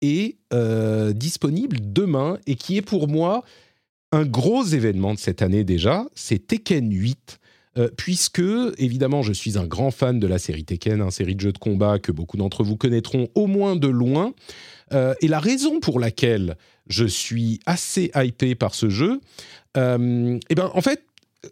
est 0.02 0.36
euh, 0.52 1.12
disponible 1.12 1.78
demain 1.80 2.38
et 2.46 2.54
qui 2.54 2.76
est 2.76 2.82
pour 2.82 3.08
moi 3.08 3.44
un 4.12 4.24
gros 4.24 4.64
événement 4.64 5.14
de 5.14 5.18
cette 5.18 5.42
année 5.42 5.64
déjà, 5.64 6.06
c'est 6.14 6.46
Tekken 6.46 6.92
8. 6.92 7.38
Euh, 7.78 7.88
puisque, 7.96 8.42
évidemment, 8.78 9.22
je 9.22 9.32
suis 9.32 9.56
un 9.56 9.64
grand 9.64 9.92
fan 9.92 10.18
de 10.18 10.26
la 10.26 10.40
série 10.40 10.64
Tekken, 10.64 11.00
une 11.00 11.10
série 11.12 11.36
de 11.36 11.40
jeux 11.40 11.52
de 11.52 11.58
combat 11.58 12.00
que 12.00 12.10
beaucoup 12.10 12.36
d'entre 12.36 12.64
vous 12.64 12.76
connaîtront 12.76 13.28
au 13.36 13.46
moins 13.46 13.76
de 13.76 13.86
loin. 13.86 14.32
Euh, 14.92 15.14
et 15.20 15.28
la 15.28 15.38
raison 15.38 15.78
pour 15.78 16.00
laquelle 16.00 16.56
je 16.88 17.04
suis 17.04 17.60
assez 17.66 18.10
hypé 18.16 18.56
par 18.56 18.74
ce 18.74 18.90
jeu, 18.90 19.20
eh 19.76 19.78
ben, 19.78 20.70
en 20.74 20.80
fait, 20.80 21.04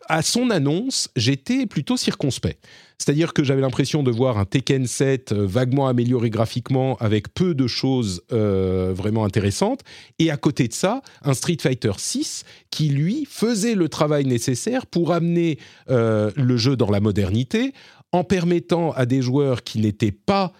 à 0.08 0.22
son 0.22 0.50
annonce, 0.50 1.08
j'étais 1.16 1.66
plutôt 1.66 1.96
circonspect. 1.96 2.62
C'est-à-dire 2.98 3.32
que 3.32 3.44
j'avais 3.44 3.60
l'impression 3.60 4.02
de 4.02 4.10
voir 4.10 4.38
un 4.38 4.44
Tekken 4.44 4.86
7 4.86 5.32
euh, 5.32 5.46
vaguement 5.46 5.86
amélioré 5.86 6.30
graphiquement 6.30 6.96
avec 6.96 7.32
peu 7.32 7.54
de 7.54 7.66
choses 7.66 8.22
euh, 8.32 8.92
vraiment 8.94 9.24
intéressantes. 9.24 9.80
Et 10.18 10.30
à 10.30 10.36
côté 10.36 10.66
de 10.68 10.72
ça, 10.72 11.02
un 11.22 11.34
Street 11.34 11.58
Fighter 11.60 11.92
6 11.96 12.44
qui, 12.70 12.88
lui, 12.88 13.26
faisait 13.30 13.76
le 13.76 13.88
travail 13.88 14.24
nécessaire 14.24 14.84
pour 14.86 15.12
amener 15.12 15.58
euh, 15.90 16.32
le 16.36 16.56
jeu 16.56 16.76
dans 16.76 16.90
la 16.90 17.00
modernité 17.00 17.72
en 18.12 18.24
permettant 18.24 18.92
à 18.92 19.06
des 19.06 19.22
joueurs 19.22 19.62
qui 19.62 19.78
n'étaient 19.78 20.12
pas 20.12 20.52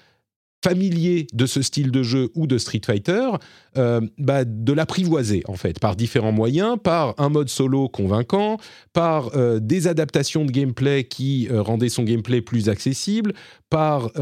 familier 0.65 1.27
de 1.33 1.47
ce 1.47 1.63
style 1.63 1.91
de 1.91 2.03
jeu 2.03 2.31
ou 2.35 2.47
de 2.47 2.59
Street 2.59 2.81
Fighter, 2.85 3.31
euh, 3.77 4.01
bah, 4.19 4.45
de 4.45 4.73
l'apprivoiser 4.73 5.43
en 5.47 5.55
fait 5.55 5.79
par 5.79 5.95
différents 5.95 6.33
moyens, 6.33 6.77
par 6.83 7.15
un 7.19 7.29
mode 7.29 7.49
solo 7.49 7.89
convaincant, 7.89 8.59
par 8.93 9.37
euh, 9.37 9.61
des 9.61 9.87
adaptations 9.87 10.45
de 10.45 10.51
gameplay 10.51 11.05
qui 11.05 11.49
euh, 11.51 11.63
rendaient 11.63 11.89
son 11.89 12.03
gameplay 12.03 12.41
plus 12.41 12.69
accessible, 12.69 13.35
par 13.71 14.13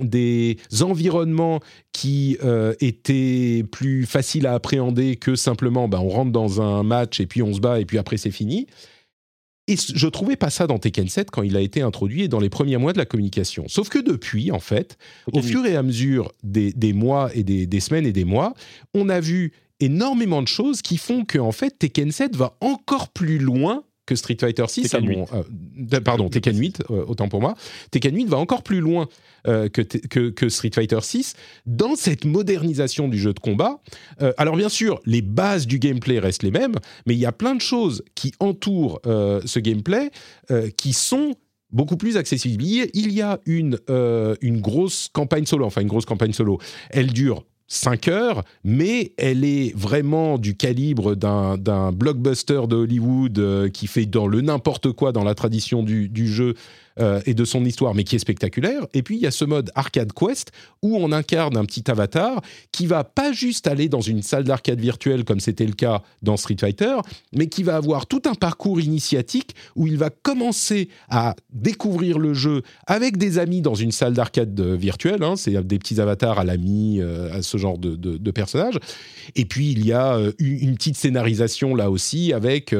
des 0.00 0.58
environnements 0.82 1.60
qui 1.92 2.36
étaient 2.80 3.64
plus 3.72 4.04
faciles 4.04 4.46
à 4.46 4.52
appréhender 4.52 5.16
que 5.16 5.36
simplement 5.36 5.88
bah, 5.88 6.00
on 6.02 6.10
rentre 6.10 6.32
dans 6.32 6.60
un 6.60 6.82
match 6.82 7.18
et 7.18 7.26
puis 7.26 7.42
on 7.42 7.54
se 7.54 7.60
bat 7.60 7.80
et 7.80 7.86
puis 7.86 7.96
après 7.96 8.18
c'est 8.18 8.30
fini. 8.30 8.66
Et 9.66 9.76
je 9.76 10.06
trouvais 10.08 10.36
pas 10.36 10.50
ça 10.50 10.66
dans 10.66 10.78
Tekken 10.78 11.08
7 11.08 11.30
quand 11.30 11.42
il 11.42 11.56
a 11.56 11.60
été 11.60 11.80
introduit 11.80 12.22
et 12.22 12.28
dans 12.28 12.40
les 12.40 12.50
premiers 12.50 12.76
mois 12.76 12.92
de 12.92 12.98
la 12.98 13.06
communication. 13.06 13.64
Sauf 13.68 13.88
que 13.88 13.98
depuis, 13.98 14.52
en 14.52 14.60
fait, 14.60 14.98
au 15.32 15.40
fur 15.40 15.64
et 15.64 15.74
à 15.74 15.82
mesure 15.82 16.32
des, 16.42 16.92
mois 16.92 17.30
et 17.34 17.44
des, 17.44 17.80
semaines 17.80 18.06
et 18.06 18.12
des 18.12 18.24
mois, 18.24 18.52
on 18.92 19.08
a 19.08 19.20
vu 19.20 19.52
énormément 19.80 20.42
de 20.42 20.48
choses 20.48 20.82
qui 20.82 20.98
font 20.98 21.24
que, 21.24 21.38
en 21.38 21.52
fait, 21.52 21.78
Tekken 21.78 22.12
7 22.12 22.36
va 22.36 22.56
encore 22.60 23.08
plus 23.08 23.38
loin 23.38 23.84
que 24.06 24.16
Street 24.16 24.36
Fighter 24.38 24.64
6, 24.68 24.90
Tekken 24.90 25.08
8. 25.08 25.94
Euh, 25.94 26.00
pardon, 26.00 26.28
Tekken 26.28 26.56
8, 26.56 26.84
euh, 26.90 27.04
autant 27.06 27.28
pour 27.28 27.40
moi. 27.40 27.54
Tekken 27.90 28.14
8 28.14 28.26
va 28.26 28.38
encore 28.38 28.62
plus 28.62 28.80
loin 28.80 29.08
euh, 29.46 29.68
que, 29.68 29.82
que, 29.82 30.48
Street 30.48 30.70
Fighter 30.74 31.00
6 31.00 31.34
dans 31.66 31.96
cette 31.96 32.24
modernisation 32.24 33.08
du 33.08 33.18
jeu 33.18 33.32
de 33.32 33.40
combat. 33.40 33.80
alors 34.36 34.56
bien 34.56 34.68
sûr, 34.68 35.00
les 35.06 35.22
bases 35.22 35.66
du 35.66 35.78
gameplay 35.78 36.18
restent 36.18 36.42
les 36.42 36.50
mêmes, 36.50 36.76
mais 37.06 37.14
il 37.14 37.20
y 37.20 37.26
a 37.26 37.32
plein 37.32 37.54
de 37.54 37.60
choses 37.60 38.02
qui 38.14 38.32
entourent 38.40 39.00
ce 39.04 39.58
gameplay 39.58 40.10
qui 40.76 40.92
sont 40.92 41.34
beaucoup 41.70 41.96
plus 41.96 42.16
accessibles. 42.16 42.62
Il 42.62 43.12
y 43.12 43.22
a 43.22 43.40
une, 43.46 43.78
une 44.40 44.60
grosse 44.60 45.08
campagne 45.12 45.46
solo, 45.46 45.64
enfin 45.64 45.80
une 45.80 45.88
grosse 45.88 46.06
campagne 46.06 46.32
solo. 46.32 46.58
Elle 46.90 47.12
dure 47.12 47.44
5 47.66 48.08
heures, 48.08 48.44
mais 48.62 49.12
elle 49.16 49.44
est 49.44 49.74
vraiment 49.76 50.38
du 50.38 50.56
calibre 50.56 51.14
d'un 51.14 51.92
blockbuster 51.92 52.62
de 52.68 52.76
Hollywood 52.76 53.70
qui 53.72 53.86
fait 53.86 54.06
dans 54.06 54.26
le 54.26 54.40
n'importe 54.42 54.92
quoi 54.92 55.12
dans 55.12 55.24
la 55.24 55.34
tradition 55.34 55.82
du, 55.82 56.08
du 56.08 56.28
jeu 56.28 56.54
euh, 57.00 57.20
et 57.26 57.34
de 57.34 57.44
son 57.44 57.64
histoire, 57.64 57.92
mais 57.92 58.04
qui 58.04 58.14
est 58.14 58.20
spectaculaire. 58.20 58.86
Et 58.94 59.02
puis 59.02 59.16
il 59.16 59.22
y 59.22 59.26
a 59.26 59.32
ce 59.32 59.44
mode 59.44 59.72
arcade 59.74 60.12
quest 60.12 60.52
où 60.80 60.96
on 60.96 61.10
incarne 61.10 61.56
un 61.56 61.64
petit 61.64 61.90
avatar 61.90 62.40
qui 62.70 62.86
va 62.86 63.02
pas 63.02 63.32
juste 63.32 63.66
aller 63.66 63.88
dans 63.88 64.00
une 64.00 64.22
salle 64.22 64.44
d'arcade 64.44 64.78
virtuelle 64.78 65.24
comme 65.24 65.40
c'était 65.40 65.66
le 65.66 65.72
cas 65.72 66.02
dans 66.22 66.36
Street 66.36 66.54
Fighter, 66.60 66.94
mais 67.32 67.48
qui 67.48 67.64
va 67.64 67.74
avoir 67.74 68.06
tout 68.06 68.22
un 68.26 68.34
parcours 68.34 68.80
initiatique 68.80 69.56
où 69.74 69.88
il 69.88 69.96
va 69.96 70.10
commencer 70.10 70.88
à 71.08 71.34
découvrir 71.52 72.20
le 72.20 72.32
jeu 72.32 72.62
avec 72.86 73.16
des 73.16 73.38
amis 73.38 73.60
dans 73.60 73.74
une 73.74 73.90
salle 73.90 74.14
d'arcade 74.14 74.60
virtuelle. 74.60 75.24
Hein, 75.24 75.34
c'est 75.34 75.66
des 75.66 75.80
petits 75.80 76.00
avatars 76.00 76.38
à 76.38 76.44
l'ami, 76.44 77.00
euh, 77.00 77.32
à 77.32 77.42
ce 77.42 77.58
genre 77.58 77.76
de, 77.76 77.96
de, 77.96 78.30
personnages. 78.30 78.78
Et 79.34 79.46
puis 79.46 79.72
il 79.72 79.84
y 79.84 79.92
a 79.92 80.14
euh, 80.14 80.32
une 80.38 80.76
petite 80.76 80.96
scénarisation 80.96 81.74
là 81.74 81.90
aussi 81.90 82.32
avec 82.32 82.72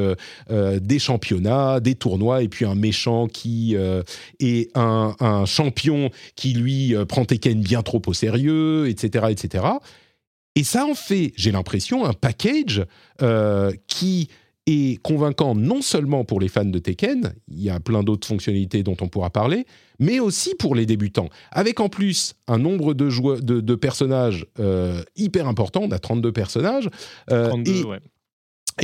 des 0.50 0.98
championnats, 1.00 1.80
des 1.80 1.96
tournois 1.96 2.42
et 2.44 2.48
puis 2.48 2.64
un 2.64 2.76
méchant 2.76 3.26
qui 3.26 3.76
et 4.40 4.70
un, 4.74 5.44
champion 5.46 6.10
qui 6.36 6.54
lui 6.54 6.94
euh, 6.94 7.04
prend 7.04 7.24
Tekken 7.24 7.60
bien 7.60 7.82
trop 7.82 8.02
au 8.06 8.12
sérieux, 8.12 8.88
etc., 8.88 9.26
etc. 9.30 9.64
Et 10.56 10.64
ça 10.64 10.86
en 10.86 10.94
fait, 10.94 11.32
j'ai 11.36 11.52
l'impression, 11.52 12.04
un 12.04 12.12
package 12.12 12.84
euh, 13.22 13.72
qui 13.88 14.28
est 14.66 15.00
convaincant 15.02 15.54
non 15.54 15.82
seulement 15.82 16.24
pour 16.24 16.40
les 16.40 16.48
fans 16.48 16.64
de 16.64 16.78
Tekken, 16.78 17.34
il 17.48 17.62
y 17.62 17.68
a 17.68 17.80
plein 17.80 18.02
d'autres 18.02 18.26
fonctionnalités 18.26 18.82
dont 18.82 18.96
on 19.00 19.08
pourra 19.08 19.30
parler, 19.30 19.66
mais 19.98 20.20
aussi 20.20 20.54
pour 20.54 20.74
les 20.74 20.86
débutants. 20.86 21.28
Avec 21.50 21.80
en 21.80 21.88
plus 21.88 22.34
un 22.48 22.58
nombre 22.58 22.94
de, 22.94 23.10
joueurs, 23.10 23.42
de, 23.42 23.74
personnages 23.74 24.46
euh, 24.58 25.02
hyper 25.16 25.48
important, 25.48 25.82
on 25.82 25.90
a 25.90 25.98
32 25.98 26.32
personnages. 26.32 26.88
32, 27.28 27.70
et 27.70 27.82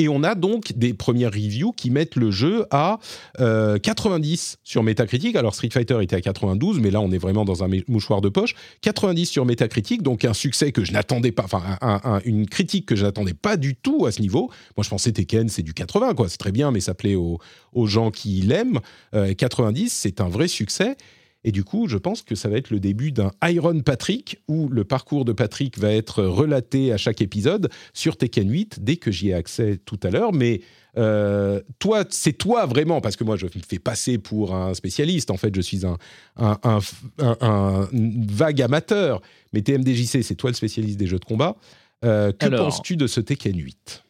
on 0.09 0.23
a 0.23 0.35
donc 0.35 0.73
des 0.77 0.95
premières 0.95 1.33
reviews 1.33 1.73
qui 1.73 1.91
mettent 1.91 2.17
le 2.17 2.31
jeu 2.31 2.67
à 2.71 2.99
90 3.39 3.41
euh, 3.41 4.61
sur 4.65 4.83
Metacritic. 4.83 5.37
Alors 5.37 5.55
Street 5.55 5.71
Fighter 5.73 5.99
était 6.03 6.17
à 6.17 6.21
92, 6.21 6.81
mais 6.81 6.91
là 6.91 7.01
on 7.01 7.11
est 7.11 7.19
vraiment 7.19 7.45
dans 7.45 7.65
un 7.65 7.69
mouchoir 7.89 8.21
de 8.21 8.29
poche. 8.29 8.55
90 8.83 9.27
sur 9.27 9.45
Metacritic, 9.45 10.03
donc 10.03 10.25
un 10.25 10.35
succès 10.35 10.73
que 10.73 10.85
je 10.85 10.93
n'attendais 10.93 11.33
pas, 11.33 11.45
enfin 11.45 12.21
une 12.25 12.47
critique 12.47 12.87
que 12.87 12.97
je 12.97 13.05
n'attendais 13.05 13.35
pas 13.35 13.57
du 13.57 13.75
tout 13.75 14.07
à 14.07 14.13
ce 14.13 14.21
niveau. 14.21 14.51
Moi 14.77 14.85
je 14.85 14.91
pensais 14.91 15.13
Tekken 15.13 15.49
c'est 15.49 15.63
du 15.63 15.75
80 15.75 16.15
quoi, 16.15 16.29
c'est 16.29 16.39
très 16.39 16.53
bien, 16.53 16.71
mais 16.71 16.81
ça 16.81 16.95
plaît 16.95 17.17
aux, 17.17 17.39
gens 17.87 18.11
qui 18.11 18.41
l'aiment. 18.43 18.81
90 19.13 19.83
euh, 19.83 19.89
c'est 19.91 20.21
un 20.21 20.29
vrai 20.29 20.49
succès. 20.49 20.97
Et 21.45 21.53
du 21.53 21.65
coup, 21.65 21.89
je 21.89 21.97
pense 21.97 22.23
que 22.23 22.35
ça 22.35 22.49
va 22.49 22.57
être 22.57 22.71
le 22.71 22.81
début 22.81 23.13
d'un 23.13 23.31
Iron 23.45 23.81
Patrick, 23.81 24.39
où 24.49 24.69
le 24.69 24.85
parcours 24.85 25.25
de 25.25 25.33
Patrick 25.33 25.79
va 25.79 25.93
être 25.93 26.23
relaté 26.23 26.93
à 26.93 26.97
chaque 26.97 27.23
épisode 27.23 27.71
sur 27.95 28.17
Tekken 28.17 28.51
8, 28.51 28.79
dès 28.83 28.97
que 28.97 29.11
j'y 29.11 29.31
ai 29.31 29.35
accès 29.35 29.79
tout 29.85 29.99
à 30.03 30.11
l'heure. 30.11 30.33
Mais 30.33 30.61
euh, 30.99 31.61
toi, 31.79 32.05
c'est 32.11 32.35
toi 32.35 32.67
vraiment, 32.67 33.01
parce 33.01 33.17
que 33.17 33.25
moi, 33.25 33.37
je 33.37 33.47
me 33.47 33.51
fais 33.67 33.79
passer 33.79 34.19
pour 34.19 34.55
un 34.55 34.75
spécialiste. 34.75 35.31
En 35.31 35.37
fait, 35.37 35.55
je 35.55 35.61
suis 35.61 35.87
un, 35.87 35.97
un, 36.37 37.89
vague 37.93 38.61
amateur. 38.61 39.23
Mais 39.53 39.63
TMDJC, 39.63 40.23
c'est 40.23 40.35
toi 40.35 40.51
le 40.51 40.57
spécialiste 40.57 40.99
des 40.99 41.07
jeux 41.07 41.19
de 41.19 41.25
combat. 41.25 41.57
Euh, 42.05 42.33
que 42.33 42.47
penses-tu 42.47 42.97
de 42.97 43.07
ce 43.07 43.21
Tekken 43.21 43.59
8 43.59 44.05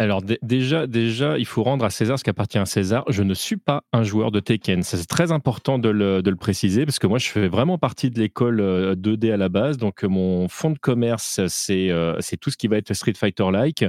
alors 0.00 0.22
déjà, 0.22 0.86
déjà, 0.86 1.36
il 1.36 1.44
faut 1.44 1.62
rendre 1.62 1.84
à 1.84 1.90
César 1.90 2.18
ce 2.18 2.24
qui 2.24 2.30
appartient 2.30 2.56
à 2.56 2.64
César. 2.64 3.04
Je 3.10 3.22
ne 3.22 3.34
suis 3.34 3.58
pas 3.58 3.84
un 3.92 4.02
joueur 4.02 4.30
de 4.30 4.40
Tekken. 4.40 4.82
C'est 4.82 5.04
très 5.04 5.30
important 5.30 5.78
de 5.78 5.90
le, 5.90 6.22
de 6.22 6.30
le, 6.30 6.36
préciser 6.36 6.86
parce 6.86 6.98
que 6.98 7.06
moi, 7.06 7.18
je 7.18 7.28
fais 7.28 7.48
vraiment 7.48 7.76
partie 7.76 8.08
de 8.08 8.18
l'école 8.18 8.62
2D 8.94 9.28
euh, 9.28 9.34
à 9.34 9.36
la 9.36 9.50
base. 9.50 9.76
Donc, 9.76 10.02
mon 10.04 10.48
fond 10.48 10.70
de 10.70 10.78
commerce, 10.78 11.42
c'est 11.48 11.90
euh, 11.90 12.16
c'est 12.20 12.38
tout 12.38 12.48
ce 12.48 12.56
qui 12.56 12.66
va 12.66 12.78
être 12.78 12.94
Street 12.94 13.12
Fighter-like. 13.14 13.84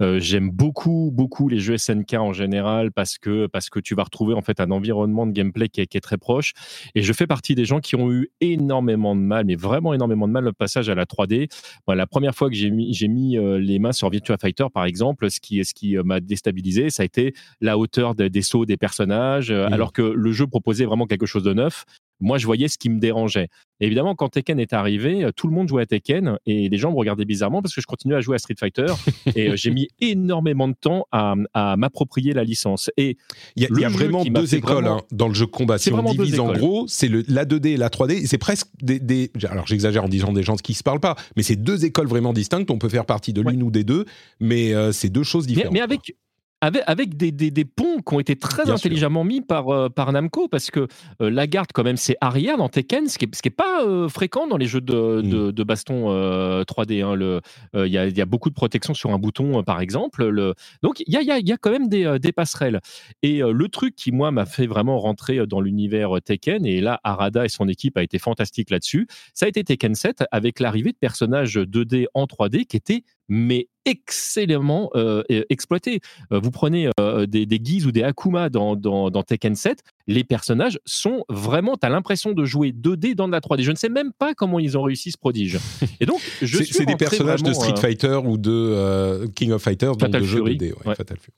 Euh, 0.00 0.18
j'aime 0.18 0.50
beaucoup, 0.50 1.12
beaucoup 1.12 1.48
les 1.48 1.60
jeux 1.60 1.78
SNK 1.78 2.14
en 2.14 2.32
général 2.32 2.90
parce 2.90 3.16
que, 3.16 3.46
parce 3.46 3.70
que 3.70 3.78
tu 3.78 3.94
vas 3.94 4.02
retrouver 4.02 4.34
en 4.34 4.42
fait 4.42 4.58
un 4.58 4.72
environnement 4.72 5.28
de 5.28 5.32
gameplay 5.32 5.68
qui 5.68 5.80
est, 5.80 5.86
qui 5.86 5.96
est 5.96 6.00
très 6.00 6.18
proche. 6.18 6.54
Et 6.96 7.02
je 7.02 7.12
fais 7.12 7.28
partie 7.28 7.54
des 7.54 7.66
gens 7.66 7.78
qui 7.78 7.94
ont 7.94 8.10
eu 8.10 8.32
énormément 8.40 9.14
de 9.14 9.20
mal, 9.20 9.44
mais 9.44 9.54
vraiment 9.54 9.94
énormément 9.94 10.26
de 10.26 10.32
mal, 10.32 10.42
le 10.42 10.52
passage 10.52 10.88
à 10.88 10.96
la 10.96 11.04
3D. 11.04 11.48
la 11.86 12.06
première 12.08 12.34
fois 12.34 12.48
que 12.48 12.56
j'ai 12.56 12.72
mis, 12.72 12.98
mis 13.08 13.38
les 13.60 13.78
mains 13.78 13.92
sur 13.92 14.10
Virtua 14.10 14.38
Fighter, 14.38 14.66
par 14.74 14.86
exemple, 14.86 15.30
ce 15.30 15.38
qui 15.38 15.51
ce 15.62 15.74
qui 15.74 15.96
euh, 15.96 16.02
m'a 16.02 16.20
déstabilisé, 16.20 16.90
ça 16.90 17.02
a 17.02 17.06
été 17.06 17.34
la 17.60 17.78
hauteur 17.78 18.14
des, 18.14 18.42
sauts 18.42 18.64
des 18.64 18.76
personnages, 18.76 19.50
euh, 19.50 19.68
mmh. 19.68 19.72
alors 19.72 19.92
que 19.92 20.02
le 20.02 20.32
jeu 20.32 20.46
proposait 20.46 20.84
vraiment 20.84 21.06
quelque 21.06 21.26
chose 21.26 21.44
de 21.44 21.52
neuf. 21.52 21.84
Moi, 22.22 22.38
je 22.38 22.46
voyais 22.46 22.68
ce 22.68 22.78
qui 22.78 22.88
me 22.88 23.00
dérangeait. 23.00 23.48
évidemment, 23.80 24.14
quand 24.14 24.30
Tekken 24.30 24.60
est 24.60 24.72
arrivé, 24.72 25.24
euh, 25.24 25.32
tout 25.34 25.48
le 25.48 25.52
monde 25.52 25.68
jouait 25.68 25.82
à 25.82 25.86
Tekken 25.86 26.38
et 26.46 26.68
les 26.68 26.78
gens 26.78 26.92
me 26.92 26.96
regardaient 26.96 27.24
bizarrement 27.24 27.60
parce 27.60 27.74
que 27.74 27.80
je 27.80 27.86
continuais 27.86 28.16
à 28.16 28.20
jouer 28.20 28.36
à 28.36 28.38
Street 28.38 28.54
Fighter 28.58 28.86
et 29.36 29.56
j'ai 29.56 29.70
mis 29.72 29.88
énormément 30.00 30.68
de 30.68 30.74
temps 30.80 31.06
à, 31.10 31.34
m'approprier 31.76 32.32
la 32.32 32.44
licence. 32.44 32.90
Et 32.96 33.16
il 33.56 33.62
y 33.62 33.84
a, 33.84 33.88
vraiment 33.88 34.24
deux 34.24 34.54
écoles 34.54 34.86
hein, 34.86 35.00
dans 35.10 35.28
le 35.28 35.34
jeu 35.34 35.46
de 35.46 35.50
combat. 35.50 35.78
Si 35.78 35.92
on 35.92 36.02
divise 36.02 36.38
en 36.38 36.52
gros, 36.52 36.86
c'est 36.86 37.08
la 37.28 37.44
2D 37.44 37.68
et 37.68 37.76
la 37.76 37.88
3D. 37.88 38.26
C'est 38.26 38.38
presque 38.38 38.68
des, 38.80 39.30
Alors 39.50 39.66
j'exagère 39.66 40.04
en 40.04 40.08
disant 40.08 40.32
des 40.32 40.42
gens 40.42 40.56
qui 40.56 40.74
se 40.74 40.82
parlent 40.82 41.00
pas, 41.00 41.16
mais 41.36 41.42
c'est 41.42 41.56
deux 41.56 41.84
écoles 41.84 42.06
vraiment 42.06 42.32
distinctes. 42.32 42.70
On 42.70 42.78
peut 42.78 42.88
faire 42.88 43.06
partie 43.06 43.32
de 43.32 43.42
l'une 43.42 43.62
ou 43.62 43.70
des 43.70 43.84
deux, 43.84 44.04
mais 44.40 44.72
c'est 44.92 45.10
deux 45.10 45.24
choses 45.24 45.46
différentes. 45.46 45.72
mais 45.72 45.80
avec 45.80 46.14
avec, 46.62 46.82
avec 46.86 47.16
des, 47.16 47.32
des, 47.32 47.50
des, 47.50 47.64
ponts 47.64 47.98
qui 48.06 48.14
ont 48.14 48.20
été 48.20 48.36
très 48.36 48.70
intelligemment 48.70 49.24
mis 49.24 49.40
par, 49.40 49.68
euh, 49.68 49.88
par 49.88 50.12
Namco, 50.12 50.46
parce 50.46 50.70
que 50.70 50.86
euh, 51.20 51.28
la 51.28 51.48
garde, 51.48 51.70
quand 51.74 51.82
même, 51.82 51.96
c'est 51.96 52.16
arrière 52.20 52.56
dans 52.56 52.68
Tekken, 52.68 53.08
ce 53.08 53.18
qui 53.18 53.26
n'est 53.26 53.50
pas 53.50 53.84
euh, 53.84 54.08
fréquent 54.08 54.46
dans 54.46 54.56
les 54.56 54.66
jeux 54.66 54.80
de, 54.80 55.22
mm. 55.22 55.28
de, 55.28 55.50
de 55.50 55.64
baston 55.64 56.62
3D. 56.62 57.02
Hein, 57.02 57.40
il 57.74 57.92
y, 57.92 57.98
a, 57.98 58.06
y, 58.06 58.20
a, 58.20 58.26
beaucoup 58.26 58.48
de 58.48 58.54
protection 58.54 58.94
sur 58.94 59.10
un 59.10 59.18
bouton, 59.18 59.64
par 59.64 59.80
exemple. 59.80 60.24
Le, 60.28 60.54
donc, 60.82 61.02
il 61.04 61.12
y 61.12 61.16
a, 61.16 61.22
y, 61.22 61.32
a, 61.32 61.40
y 61.40 61.52
a, 61.52 61.56
quand 61.56 61.72
même 61.72 61.88
des, 61.88 62.18
des 62.20 62.30
passerelles. 62.30 62.80
Et 63.22 63.40
le 63.40 63.68
truc 63.68 63.96
qui, 63.96 64.12
moi, 64.12 64.30
m'a 64.30 64.46
fait 64.46 64.68
vraiment 64.68 65.00
rentrer 65.00 65.44
dans 65.48 65.60
l'univers 65.60 66.22
Tekken, 66.24 66.64
et 66.64 66.80
là, 66.80 67.00
Arada 67.02 67.44
et 67.44 67.48
son 67.48 67.66
équipe 67.66 67.98
a 67.98 68.04
été 68.04 68.20
fantastique 68.20 68.70
là-dessus, 68.70 69.08
ça 69.34 69.46
a 69.46 69.48
été 69.48 69.64
Tekken 69.64 69.96
7 69.96 70.24
avec 70.30 70.60
l'arrivée 70.60 70.92
de 70.92 70.98
personnages 70.98 71.56
2D 71.58 72.06
en 72.14 72.26
3D 72.26 72.66
qui 72.66 72.76
étaient 72.76 73.02
mais 73.28 73.68
excellemment 73.84 74.90
euh, 74.94 75.22
exploité. 75.50 76.00
Euh, 76.32 76.40
vous 76.40 76.50
prenez 76.50 76.88
euh, 77.00 77.26
des, 77.26 77.46
des 77.46 77.60
Giz 77.62 77.86
ou 77.86 77.92
des 77.92 78.02
Akuma 78.02 78.48
dans, 78.48 78.76
dans, 78.76 79.10
dans, 79.10 79.22
Tekken 79.22 79.54
7, 79.54 79.82
les 80.06 80.24
personnages 80.24 80.78
sont 80.84 81.24
vraiment, 81.28 81.76
tu 81.76 81.86
as 81.86 81.90
l'impression 81.90 82.32
de 82.32 82.44
jouer 82.44 82.70
2D 82.72 83.14
dans 83.14 83.26
de 83.26 83.32
la 83.32 83.40
3D. 83.40 83.62
Je 83.62 83.70
ne 83.70 83.76
sais 83.76 83.88
même 83.88 84.12
pas 84.12 84.34
comment 84.34 84.58
ils 84.58 84.78
ont 84.78 84.82
réussi 84.82 85.10
ce 85.10 85.18
prodige. 85.18 85.58
Et 86.00 86.06
donc, 86.06 86.20
je 86.42 86.62
C'est 86.62 86.86
des 86.86 86.96
personnages 86.96 87.42
de 87.42 87.52
Street 87.52 87.76
Fighter 87.76 88.20
ou 88.24 88.38
de 88.38 89.26
King 89.34 89.52
of 89.52 89.62
Fighters, 89.62 89.96
dans 89.96 90.08
de 90.08 90.20
jeux 90.20 90.42
2D. 90.42 90.74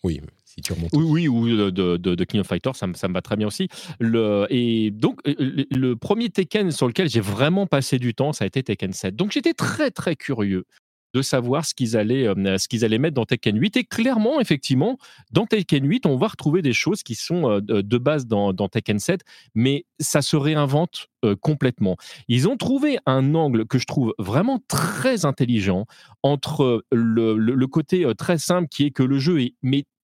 Oui, 0.03 0.21
si 0.45 0.61
tu 0.61 0.73
remontes. 0.73 0.91
Oui, 0.93 1.05
oui 1.05 1.29
ou 1.29 1.71
de, 1.71 1.97
de, 1.97 2.25
King 2.25 2.41
of 2.41 2.47
Fighters, 2.47 2.77
ça, 2.77 2.87
ça, 2.95 3.09
me 3.09 3.15
va 3.15 3.23
très 3.23 3.37
bien 3.37 3.47
aussi. 3.47 3.69
Le, 3.99 4.47
et 4.51 4.91
donc, 4.91 5.21
le, 5.25 5.65
le 5.71 5.97
premier 5.97 6.29
Tekken 6.29 6.71
sur 6.71 6.87
lequel 6.87 7.09
j'ai 7.09 7.21
vraiment 7.21 7.67
passé 7.67 7.99
du 7.99 8.15
temps, 8.15 8.33
ça 8.33 8.45
a 8.45 8.47
été 8.47 8.63
Tekken 8.63 8.93
7. 8.93 9.17
Donc, 9.17 9.33
j'étais 9.33 9.55
très, 9.55 9.91
très 9.91 10.15
curieux 10.15 10.65
de 11.15 11.23
savoir 11.23 11.65
ce 11.65 11.75
qu'ils 11.75 11.97
allaient, 11.97 12.27
euh, 12.27 12.57
allaient 12.83 12.99
mettre 12.99 13.15
dans 13.15 13.25
Tekken 13.25 13.57
8. 13.57 13.77
Et 13.77 13.85
clairement, 13.85 14.41
effectivement, 14.41 14.99
dans 15.31 15.47
Tekken 15.47 15.89
8, 15.89 16.07
on 16.07 16.17
va 16.17 16.27
retrouver 16.27 16.61
des 16.61 16.73
choses 16.73 17.03
qui 17.03 17.15
sont 17.15 17.49
euh, 17.51 17.61
de 17.61 17.99
base 17.99 18.27
dans, 18.27 18.53
Tekken 18.69 18.99
7, 18.99 19.21
mais 19.55 19.87
ça 20.01 20.23
se 20.23 20.37
réinvente 20.37 21.09
euh, 21.25 21.37
complètement. 21.41 21.97
Ils 22.29 22.49
ont 22.49 22.57
trouvé 22.57 22.99
un 23.07 23.35
angle 23.35 23.67
que 23.67 23.79
je 23.79 23.87
trouve 23.87 24.15
vraiment 24.19 24.61
très 24.69 25.25
intelligent 25.25 25.87
entre 26.23 26.85
le, 26.91 27.67
côté 27.67 28.07
très 28.19 28.39
simple 28.39 28.69
qui 28.69 28.85
est 28.87 28.91
que 28.91 29.03
le 29.03 29.19
jeu 29.19 29.41
est 29.41 29.55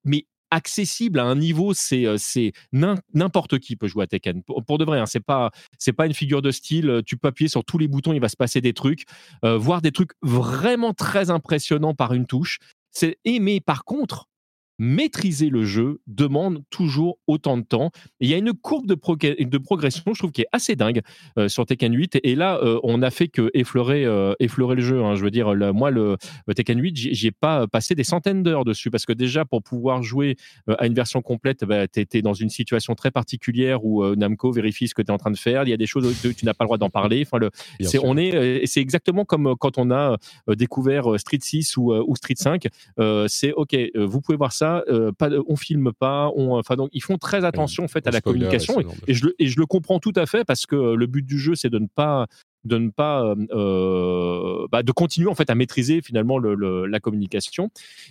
mais 0.05 0.27
accessible 0.51 1.19
à 1.19 1.25
un 1.25 1.37
niveau, 1.37 1.75
c'est 1.75 2.07
euh, 2.07 2.17
c'est 2.19 2.53
n'importe 2.73 3.59
qui 3.59 3.77
peut 3.77 3.89
jouer 3.89 4.05
à 4.05 4.07
Tekken. 4.07 4.43
Pour, 4.43 4.79
de 4.79 4.85
vrai, 4.85 4.99
hein, 4.99 5.07
c'est 5.07 5.25
pas 5.25 5.51
c'est 5.79 5.93
pas 5.93 6.07
une 6.07 6.15
figure 6.15 6.43
de 6.43 6.51
style. 6.51 6.91
Euh, 6.91 7.03
tu 7.05 7.17
peux 7.17 7.29
appuyer 7.29 7.49
sur 7.49 7.65
tous 7.65 7.79
les 7.79 7.89
boutons, 7.89 8.13
il 8.13 8.21
va 8.21 8.29
se 8.29 8.37
passer 8.37 8.61
des 8.61 8.73
trucs, 8.73 9.05
euh, 9.45 9.57
voir 9.57 9.83
des 9.83 9.93
trucs 9.93 10.13
vraiment 10.23 10.93
très 10.93 11.31
impressionnants 11.31 11.95
par 11.95 12.13
une 12.13 12.27
touche. 12.27 12.59
C'est 12.91 13.19
mais 13.25 13.61
par 13.61 13.85
contre, 13.85 14.30
maîtriser 14.81 15.51
le 15.51 15.63
jeu 15.63 16.01
demande 16.07 16.63
toujours 16.71 17.19
autant 17.27 17.59
de 17.59 17.63
temps. 17.63 17.91
il 18.19 18.31
y 18.31 18.35
a 18.35 18.39
une 18.39 18.55
courbe 18.55 18.87
de, 18.87 18.95
de, 19.45 19.59
progression, 19.59 20.15
je 20.15 20.19
trouve, 20.19 20.33
qui 20.33 20.41
est 20.41 20.49
assez 20.53 20.75
dingue 20.75 21.03
euh, 21.37 21.49
sur 21.49 21.67
Tekken 21.67 21.95
8. 21.95 22.21
Et, 22.25 22.35
là, 22.35 22.59
euh, 22.63 22.81
on 22.83 23.03
a 23.03 23.11
fait 23.11 23.29
que 23.29 23.51
effleurer, 23.53 24.07
euh, 24.07 24.33
effleurer 24.41 24.77
le 24.77 24.81
jeu. 24.81 25.05
Hein. 25.05 25.17
Je 25.17 25.23
veux 25.23 25.31
dire, 25.31 25.55
moi, 25.75 25.91
le, 25.91 26.17
Tekken 26.57 26.81
8, 26.81 26.97
j'y 26.97 27.27
ai 27.27 27.31
pas 27.31 27.67
passé 27.67 27.95
des 27.95 28.05
centaines 28.05 28.43
d'heures 28.43 28.65
dessus 28.65 28.91
parce 28.91 29.05
que 29.05 29.13
déjà, 29.13 29.45
pour 29.45 29.63
pouvoir 29.63 30.03
jouer 30.03 30.37
à 30.67 30.87
une 30.87 30.95
version 30.95 31.21
complète, 31.21 31.65
bah, 31.67 31.87
tu 31.87 32.01
étais 32.01 32.23
dans 32.23 32.33
une 32.33 32.49
situation 32.49 32.95
très 32.95 33.11
particulière 33.11 33.85
où 33.85 34.03
Namco 34.15 34.51
vérifie 34.51 34.89
ce 34.89 34.95
que 34.95 35.03
tu 35.03 35.09
es 35.09 35.13
en 35.13 35.19
train 35.19 35.31
de 35.31 35.39
faire. 35.39 35.65
Il 35.65 35.69
y 35.69 35.75
a 35.75 35.77
des 35.77 35.87
choses 35.87 36.07
où 36.07 36.33
tu 36.33 36.47
n'as 36.47 36.55
pas 36.55 36.65
le 36.65 36.69
droit 36.69 36.79
d'en 36.79 36.89
parler. 36.89 37.23
Enfin, 37.27 37.37
le, 37.37 37.51
c'est, 37.81 37.99
on 38.03 38.17
est, 38.17 38.65
c'est 38.65 38.81
exactement 38.81 39.27
comme 39.27 39.55
quand 39.61 39.77
on 39.77 39.91
a 39.91 40.17
découvert 40.49 41.21
Street 41.21 41.39
6 41.43 41.77
ou, 41.77 41.93
ou 41.93 42.17
Street 42.17 42.35
5. 42.37 42.67
c'est 43.29 43.53
OK, 43.53 43.77
vous 43.95 44.23
pouvez 44.23 44.39
voir 44.39 44.53
ça 44.53 44.70
euh, 44.89 45.13
pas, 45.13 45.29
on 45.49 45.57
filme 45.57 45.93
pas, 45.93 46.31
on, 46.37 46.59
enfin 46.59 46.77
donc 46.77 46.91
ils 46.93 47.03
font 47.03 47.19
très 47.19 47.45
attention 47.45 47.85
en 47.85 47.89
fait 47.89 48.07
à 48.07 48.11
la 48.11 48.21
communication 48.21 48.81
et, 49.07 49.15
je 49.15 49.27
le, 49.27 49.35
et 49.39 49.47
je 49.47 49.59
le 49.59 49.67
comprends 49.67 49.99
tout 49.99 50.13
à 50.17 50.27
fait 50.27 50.45
parce 50.45 50.67
que 50.67 50.95
le 50.95 51.07
but 51.07 51.25
du 51.25 51.39
jeu 51.39 51.55
c'est 51.55 51.71
de 51.71 51.79
ne 51.79 51.87
pas 51.87 52.27
de 52.65 52.77
ne 52.77 52.91
pas 52.91 53.35
bah, 54.71 54.83
de 54.83 54.93
continuer 54.93 55.29
en 55.31 55.35
fait 55.35 55.49
à 55.49 55.55
maîtriser 55.55 56.03
finalement 56.03 56.39
la 56.39 57.01
communication. 57.01 57.71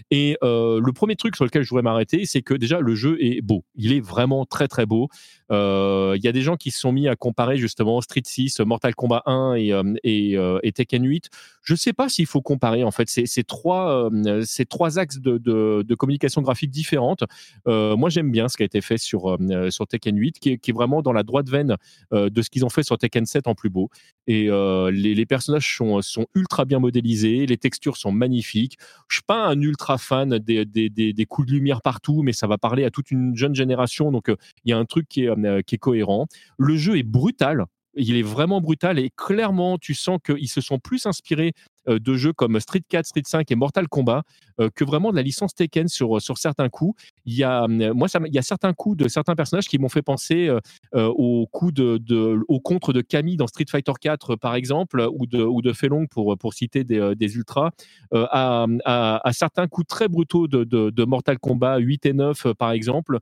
Et 0.10 0.38
le 0.41 0.91
premier 0.91 1.15
truc 1.15 1.36
sur 1.36 1.45
lequel 1.45 1.61
je 1.61 1.69
voudrais 1.69 1.84
m'arrêter, 1.84 2.26
c'est 2.26 2.41
que 2.41 2.56
déjà 2.56 2.80
le 2.80 2.95
jeu 2.95 3.15
est 3.23 3.41
beau. 3.41 3.64
Il 3.76 3.94
est 3.94 3.99
vraiment 3.99 4.45
très 4.45 4.68
très 4.68 4.88
beau. 4.88 5.07
Il 5.52 6.19
y 6.23 6.27
a 6.27 6.31
des 6.31 6.41
gens 6.41 6.56
qui 6.56 6.72
se 6.72 6.80
sont 6.80 6.91
mis 6.91 7.07
à 7.07 7.15
comparer 7.15 7.57
justement 7.57 8.02
Street 8.02 8.23
6, 8.26 8.61
Mortal 8.61 8.95
Kombat 8.95 9.22
1 9.27 9.53
et, 9.56 9.72
et, 10.03 10.36
et 10.64 10.72
Tekken 10.72 11.06
8. 11.06 11.30
Je 11.70 11.76
ne 11.76 11.78
sais 11.78 11.94
pas 11.94 12.10
s'il 12.10 12.26
faut 12.26 12.41
comparer 12.41 12.84
en 12.84 12.90
fait 12.90 13.08
ces, 13.08 13.44
trois, 13.44 14.10
ces 14.44 14.66
trois 14.66 14.98
axes 14.98 15.20
de, 15.20 15.94
communication 15.94 16.41
graphique 16.41 16.72
différentes. 16.72 17.24
moi 17.68 18.10
j'aime 18.10 18.32
bien 18.32 18.48
ce 18.50 18.58
qui 18.58 18.64
a 18.64 18.66
été 18.66 18.82
fait 18.82 18.98
sur, 18.98 19.38
sur 19.70 19.86
Tekken 19.86 20.18
8, 20.18 20.40
qui 20.40 20.50
est, 20.54 20.72
vraiment 20.72 21.04
dans 21.04 21.14
la 21.14 21.22
droite 21.22 21.48
veine 21.48 21.76
de 22.12 22.41
ce 22.41 22.50
qu'ils 22.50 22.66
ont 22.66 22.70
fait 22.70 22.82
sur 22.82 22.98
Tekken 22.98 23.28
7 23.28 23.46
en 23.46 23.54
plus 23.54 23.70
beau. 23.70 23.91
Et 24.26 24.50
les, 24.91 25.26
personnages 25.28 25.76
sont, 25.76 26.02
ultra 26.34 26.66
bien 26.66 26.80
modélisés, 26.80 27.46
les 27.46 27.58
textures 27.58 27.98
sont 27.98 28.12
magnifiques. 28.12 28.80
Je 29.08 29.18
suis 29.18 29.24
pas 29.28 29.46
un 29.46 29.62
ultra 29.62 30.00
fan 30.00 30.40
des, 30.40 31.26
coups 31.30 31.50
de 31.50 31.54
lumière 31.54 31.84
partout, 31.84 32.24
mais 32.24 32.34
ça 32.34 32.48
va 32.48 32.58
parler 32.58 32.84
à 32.84 32.90
toute 32.90 33.12
une 33.12 33.36
jeune 33.36 33.54
génération, 33.54 34.12
donc 34.12 34.32
il 34.66 34.72
y 34.72 34.74
a 34.74 34.78
un 34.80 34.86
truc 34.86 35.08
qui 35.08 35.28
est 35.28 35.78
cohérent. 35.78 36.26
Le 36.58 36.76
jeu 36.78 36.98
est 36.98 37.04
brutal 37.04 37.68
il 37.99 38.15
est 38.15 38.23
vraiment 38.23 38.61
brutal 38.61 38.99
et 38.99 39.11
clairement, 39.15 39.77
tu 39.77 39.93
sens 39.93 40.19
qu'ils 40.23 40.49
se 40.49 40.61
sont 40.61 40.80
plus 40.80 41.05
inspirés 41.05 41.53
euh, 41.88 41.99
de 41.99 42.15
jeux 42.15 42.34
comme 42.34 42.59
Street 42.59 42.81
4, 42.88 43.05
Street 43.05 43.21
5 43.26 43.51
et 43.51 43.55
Mortal 43.55 43.88
Kombat 43.88 44.23
euh, 44.59 44.69
que 44.73 44.84
vraiment 44.84 45.11
de 45.11 45.15
la 45.15 45.21
licence 45.21 45.55
Tekken 45.55 45.88
sur, 45.88 46.21
sur 46.21 46.38
certains 46.38 46.69
coups. 46.69 47.01
Il 47.26 47.34
y 47.34 47.43
a, 47.43 47.63
euh, 47.63 47.93
moi, 47.93 48.07
il 48.26 48.34
y 48.34 48.38
a 48.38 48.41
certains 48.41 48.73
coups 48.73 48.97
de 48.97 49.07
certains 49.07 49.35
personnages 49.35 49.67
qui 49.67 49.80
m'ont 49.80 49.89
fait 49.89 50.01
penser 50.01 50.49
au 50.93 51.47
coup 51.51 51.71
de, 51.71 51.97
de, 51.97 52.39
au 52.47 52.59
contre 52.59 52.93
de 52.93 53.01
Camille 53.01 53.38
dans 53.38 53.47
Street 53.47 53.65
Fighter 53.69 53.93
4, 53.99 54.35
par 54.35 54.55
exemple, 54.55 55.07
ou 55.13 55.26
de, 55.26 55.41
ou 55.41 55.61
de 55.61 55.73
Felong 55.73 56.07
pour, 56.09 56.38
pour 56.38 56.53
citer 56.53 56.84
des, 56.84 57.13
des 57.15 57.35
ultras, 57.35 57.71
à, 58.13 58.65
à, 58.85 59.34
certains 59.34 59.67
coups 59.67 59.88
très 59.88 60.07
brutaux 60.07 60.47
de, 60.47 60.63
de, 60.63 61.05
Mortal 61.05 61.39
Kombat 61.39 61.77
8 61.80 62.05
et 62.07 62.13
9, 62.13 62.53
par 62.53 62.71
exemple. 62.71 63.19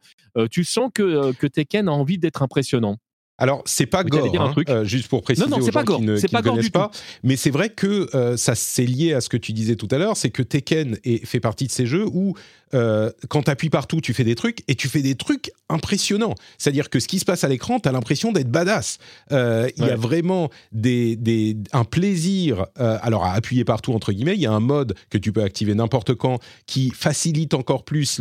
tu 0.51 0.63
sens 0.63 0.89
que, 0.93 1.33
que 1.33 1.47
Tekken 1.47 1.87
a 1.87 1.91
envie 1.91 2.17
d'être 2.17 2.41
impressionnant. 2.41 2.97
Alors, 3.39 3.61
c'est 3.65 3.85
pas 3.85 4.03
gore, 4.03 4.27
hein, 4.39 4.53
euh, 4.67 4.83
juste 4.83 5.09
pour 5.09 5.21
préciser 5.21 5.47
non, 5.47 5.57
non, 5.57 5.63
aux 5.63 5.71
gens 5.71 5.83
qui 5.83 6.01
ne, 6.01 6.17
qui 6.17 6.35
ne 6.35 6.41
connaissent 6.41 6.69
pas. 6.71 6.89
Mais 7.23 7.35
c'est 7.35 7.51
vrai 7.51 7.69
que 7.69 8.09
euh, 8.15 8.35
ça 8.35 8.55
c'est 8.55 8.85
lié 8.85 9.13
à 9.13 9.21
ce 9.21 9.29
que 9.29 9.37
tu 9.37 9.53
disais 9.53 9.75
tout 9.75 9.87
à 9.91 9.99
l'heure, 9.99 10.17
c'est 10.17 10.31
que 10.31 10.41
Tekken 10.41 10.97
est, 11.03 11.23
fait 11.25 11.39
partie 11.39 11.67
de 11.67 11.71
ces 11.71 11.85
jeux 11.85 12.05
où 12.11 12.35
euh, 12.73 13.11
quand 13.29 13.43
tu 13.43 13.51
appuies 13.51 13.69
partout, 13.69 14.01
tu 14.01 14.13
fais 14.13 14.23
des 14.23 14.35
trucs 14.35 14.63
et 14.67 14.75
tu 14.75 14.87
fais 14.87 15.01
des 15.01 15.15
trucs 15.15 15.51
impressionnants. 15.69 16.35
C'est-à-dire 16.57 16.89
que 16.89 16.99
ce 16.99 17.07
qui 17.07 17.19
se 17.19 17.25
passe 17.25 17.43
à 17.43 17.47
l'écran, 17.47 17.79
tu 17.79 17.89
as 17.89 17.91
l'impression 17.91 18.31
d'être 18.31 18.49
badass. 18.49 18.97
Il 19.31 19.37
y 19.77 19.89
a 19.89 19.95
vraiment 19.95 20.49
des, 20.71 21.15
des, 21.15 21.57
un 21.73 21.83
plaisir, 21.83 22.67
alors 22.75 23.25
à 23.25 23.33
appuyer 23.33 23.65
partout, 23.65 23.93
entre 23.93 24.11
guillemets, 24.11 24.35
il 24.35 24.41
y 24.41 24.45
a 24.45 24.51
un 24.51 24.59
mode 24.59 24.95
que 25.09 25.17
tu 25.17 25.31
peux 25.31 25.43
activer 25.43 25.75
n'importe 25.75 26.13
quand 26.13 26.39
qui 26.65 26.91
facilite 26.91 27.53
encore 27.53 27.83
plus 27.83 28.19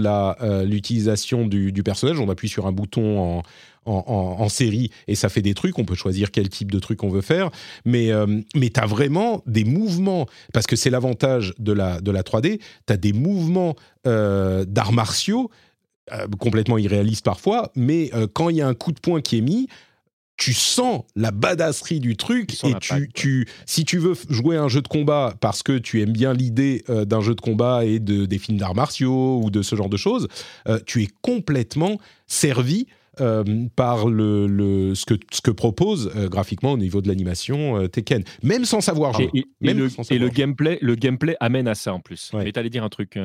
l'utilisation 0.65 1.47
du, 1.47 1.73
du 1.73 1.83
personnage. 1.83 2.21
On 2.21 2.29
appuie 2.29 2.49
sur 2.49 2.67
un 2.67 2.73
bouton 2.73 3.21
en 3.21 3.43
en, 3.87 4.49
série 4.49 4.91
et 5.09 5.15
ça 5.15 5.29
fait 5.29 5.43
des 5.43 5.55
trucs. 5.55 5.79
On 5.79 5.85
peut 5.85 5.95
choisir 5.95 6.31
quel 6.31 6.49
type 6.49 6.71
de 6.71 6.79
truc 6.79 7.03
on 7.03 7.09
veut 7.09 7.21
faire, 7.21 7.51
mais 7.85 8.11
euh, 8.13 8.27
mais 8.55 8.71
t'as 8.71 8.87
vraiment 8.87 9.43
des 9.47 9.65
mouvements 9.65 10.27
parce 10.53 10.67
que 10.67 10.77
c'est 10.77 10.91
l'avantage 10.91 11.55
de 11.59 11.73
la 11.73 12.01
de 12.01 12.11
la 12.11 12.23
3D. 12.23 12.61
T'as 12.87 12.97
des 12.97 13.13
mouvements 13.13 13.77
euh, 14.07 14.65
d'arts 14.65 14.93
martiaux 14.93 15.51
euh, 16.13 16.27
complètement 16.39 16.79
irréalistes 16.79 17.25
parfois, 17.25 17.73
mais 17.75 18.11
quand 18.33 18.49
il 18.49 18.57
y 18.57 18.63
a 18.63 18.69
un 18.69 18.75
coup 18.75 18.93
de 18.93 19.01
poing 19.01 19.21
qui 19.21 19.39
est 19.39 19.43
mis, 19.43 19.69
tu 20.37 20.53
sens 20.53 21.03
la 21.17 21.31
badasserie 21.31 21.99
du 21.99 22.17
truc 22.17 22.63
et 22.65 22.75
tu, 22.79 23.09
tu, 23.15 23.49
si 23.65 23.85
tu 23.85 23.99
veux 23.99 24.13
jouer 24.29 24.57
un 24.57 24.69
jeu 24.69 24.83
de 24.83 24.89
combat 24.89 25.35
parce 25.41 25.63
que 25.63 25.79
tu 25.79 26.03
aimes 26.03 26.13
bien 26.13 26.35
l'idée 26.35 26.85
d'un 26.89 27.23
jeu 27.23 27.35
de 27.35 27.41
combat 27.41 27.87
et 27.87 27.99
de, 27.99 28.27
des 28.27 28.39
films 28.39 28.59
d'arts 28.59 28.75
martiaux 28.75 29.41
ou 29.43 29.51
de 29.51 29.63
ce 29.63 29.75
genre 29.75 29.89
de 29.89 29.97
choses, 29.97 30.29
tu 30.85 31.03
es 31.03 31.09
complètement 31.23 31.99
servi 32.27 32.87
euh, 33.23 33.67
par 33.77 34.09
le, 34.09 34.93
ce, 34.95 35.07
que, 35.07 35.15
ce 35.33 35.41
que 35.41 35.51
propose 35.51 36.13
euh, 36.17 36.29
graphiquement 36.29 36.73
au 36.73 36.77
niveau 36.77 37.01
de 37.01 37.09
l'animation 37.09 37.81
euh, 37.81 37.89
Tekken, 37.89 38.23
même 38.43 38.67
sans 38.67 38.83
savoir 38.83 39.15
jouer. 39.15 39.31
Et, 39.63 39.73
le, 39.73 40.29
gameplay, 40.29 40.79
le 40.83 40.97
gameplay 40.97 41.35
amène 41.41 41.67
à 41.67 41.75
ça 41.75 41.95
en 41.95 42.01
plus. 42.01 42.31
Ouais. 42.35 42.45
Mais 42.45 42.53
t'allais 42.53 42.69
dire 42.69 42.85
un 42.85 42.91
truc. 42.91 43.19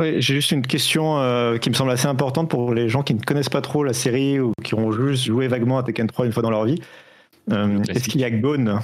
Oui, 0.00 0.20
j'ai 0.20 0.34
juste 0.34 0.52
une 0.52 0.62
question 0.62 1.16
qui 1.60 1.70
me 1.70 1.74
semble 1.74 1.90
assez 1.90 2.06
importante 2.06 2.48
pour 2.48 2.72
les 2.72 2.88
gens 2.88 3.02
qui 3.02 3.14
ne 3.14 3.20
connaissent 3.20 3.48
pas 3.48 3.60
trop 3.60 3.82
la 3.82 3.92
série 3.92 4.38
ou 4.38 4.52
qui 4.62 4.74
ont 4.74 4.92
juste 4.92 5.24
joué 5.24 5.48
vaguement 5.48 5.78
à 5.78 5.82
Tekken 5.82 6.06
3 6.06 6.26
une 6.26 6.32
fois 6.32 6.42
dans 6.42 6.50
leur 6.50 6.64
vie. 6.64 6.80
Est-ce 7.50 8.08
qu'il 8.08 8.20
y 8.20 8.24
a 8.24 8.30
Gone? 8.30 8.80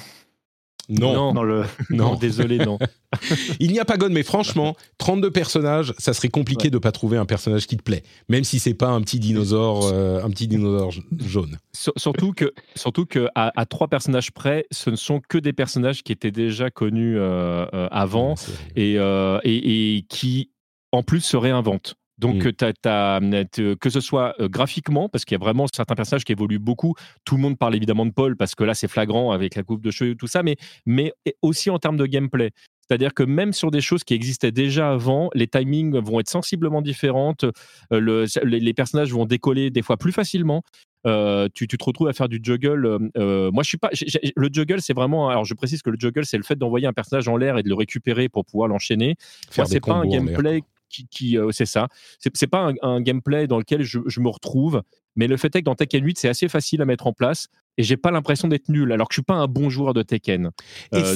Non, 0.88 1.32
non, 1.32 1.42
le... 1.42 1.64
non. 1.90 2.14
désolé, 2.14 2.58
non. 2.58 2.78
Il 3.60 3.72
n'y 3.72 3.78
a 3.78 3.84
pas 3.84 3.96
Gone, 3.96 4.12
mais 4.12 4.22
franchement, 4.22 4.76
32 4.98 5.30
personnages, 5.30 5.94
ça 5.98 6.12
serait 6.12 6.28
compliqué 6.28 6.68
de 6.68 6.74
de 6.74 6.78
pas 6.80 6.90
trouver 6.90 7.16
un 7.16 7.24
personnage 7.24 7.68
qui 7.68 7.76
te 7.76 7.84
plaît, 7.84 8.02
même 8.28 8.42
si 8.42 8.58
c'est 8.58 8.74
pas 8.74 8.88
un 8.88 9.00
petit 9.00 9.20
dinosaure, 9.20 9.88
euh, 9.92 10.20
un 10.24 10.28
petit 10.28 10.48
dinosaure 10.48 10.92
jaune. 11.24 11.56
Surtout 11.72 12.32
que, 12.32 12.52
surtout 12.74 13.06
que 13.06 13.28
à, 13.36 13.64
trois 13.66 13.86
personnages 13.86 14.32
près, 14.32 14.66
ce 14.72 14.90
ne 14.90 14.96
sont 14.96 15.20
que 15.20 15.38
des 15.38 15.52
personnages 15.52 16.02
qui 16.02 16.10
étaient 16.10 16.32
déjà 16.32 16.70
connus 16.70 17.16
euh, 17.16 17.64
euh, 17.72 17.86
avant 17.92 18.34
et, 18.74 18.94
et, 18.96 19.96
et, 19.96 20.02
qui, 20.02 20.50
en 20.94 21.02
plus, 21.02 21.20
se 21.20 21.36
réinventent. 21.36 21.96
Donc, 22.18 22.44
mmh. 22.44 23.76
que 23.80 23.90
ce 23.90 24.00
soit 24.00 24.36
graphiquement, 24.40 25.08
parce 25.08 25.24
qu'il 25.24 25.34
y 25.34 25.40
a 25.40 25.44
vraiment 25.44 25.66
certains 25.74 25.96
personnages 25.96 26.24
qui 26.24 26.32
évoluent 26.32 26.60
beaucoup. 26.60 26.94
Tout 27.24 27.34
le 27.36 27.42
monde 27.42 27.58
parle 27.58 27.74
évidemment 27.74 28.06
de 28.06 28.12
Paul, 28.12 28.36
parce 28.36 28.54
que 28.54 28.62
là, 28.62 28.74
c'est 28.74 28.88
flagrant 28.88 29.32
avec 29.32 29.56
la 29.56 29.64
coupe 29.64 29.82
de 29.82 29.90
cheveux 29.90 30.12
et 30.12 30.16
tout 30.16 30.28
ça, 30.28 30.42
mais, 30.42 30.56
mais 30.86 31.12
aussi 31.42 31.70
en 31.70 31.78
termes 31.78 31.96
de 31.96 32.06
gameplay. 32.06 32.52
C'est-à-dire 32.86 33.14
que 33.14 33.22
même 33.22 33.52
sur 33.52 33.70
des 33.70 33.80
choses 33.80 34.04
qui 34.04 34.14
existaient 34.14 34.52
déjà 34.52 34.92
avant, 34.92 35.30
les 35.34 35.46
timings 35.46 35.98
vont 35.98 36.20
être 36.20 36.28
sensiblement 36.28 36.82
différentes. 36.82 37.46
Le, 37.90 38.26
les, 38.44 38.74
personnages 38.74 39.12
vont 39.12 39.24
décoller 39.24 39.70
des 39.70 39.80
fois 39.80 39.96
plus 39.96 40.12
facilement. 40.12 40.62
tu, 41.04 41.66
tu, 41.66 41.78
te 41.78 41.84
retrouves 41.84 42.08
à 42.08 42.12
faire 42.12 42.28
du 42.28 42.40
juggle. 42.42 42.98
moi, 43.16 43.62
je 43.62 43.68
suis 43.68 43.78
pas. 43.78 43.90
le 44.36 44.48
juggle, 44.52 44.82
c'est 44.82 44.92
vraiment. 44.92 45.30
Alors, 45.30 45.46
je 45.46 45.54
précise 45.54 45.80
que 45.82 45.90
le 45.90 45.96
juggle, 45.98 46.26
c'est 46.26 46.36
le 46.36 46.42
fait 46.42 46.56
d'envoyer 46.56 46.86
un 46.86 46.92
personnage 46.92 47.26
en 47.26 47.38
l'air 47.38 47.56
et 47.56 47.62
de 47.62 47.68
le 47.68 47.74
récupérer 47.74 48.28
pour 48.28 48.44
pouvoir 48.44 48.68
l'enchaîner. 48.68 49.16
Moi, 49.56 49.66
c'est 49.66 49.80
pas 49.80 49.94
un 49.94 50.06
gameplay 50.06 50.62
qui, 51.10 51.38
euh, 51.38 51.50
c'est 51.52 51.66
ça. 51.66 51.88
C'est 52.18 52.46
pas 52.46 52.72
un, 52.82 53.00
gameplay 53.00 53.46
dans 53.46 53.58
lequel 53.58 53.82
je, 53.82 54.20
me 54.20 54.28
retrouve, 54.28 54.82
mais 55.16 55.26
le 55.26 55.36
fait 55.36 55.54
est 55.56 55.60
que 55.60 55.64
dans 55.64 55.74
Tekken 55.74 56.04
8, 56.04 56.18
c'est 56.18 56.28
assez 56.28 56.48
facile 56.48 56.82
à 56.82 56.84
mettre 56.84 57.06
en 57.06 57.12
place 57.12 57.48
et 57.76 57.82
j'ai 57.82 57.96
pas 57.96 58.10
l'impression 58.10 58.48
d'être 58.48 58.68
nul, 58.68 58.92
alors 58.92 59.08
que 59.08 59.14
je 59.14 59.16
suis 59.16 59.24
pas 59.24 59.34
un 59.34 59.46
bon 59.46 59.68
joueur 59.68 59.94
de 59.94 60.02
Tekken. 60.02 60.50
Euh, 60.94 61.14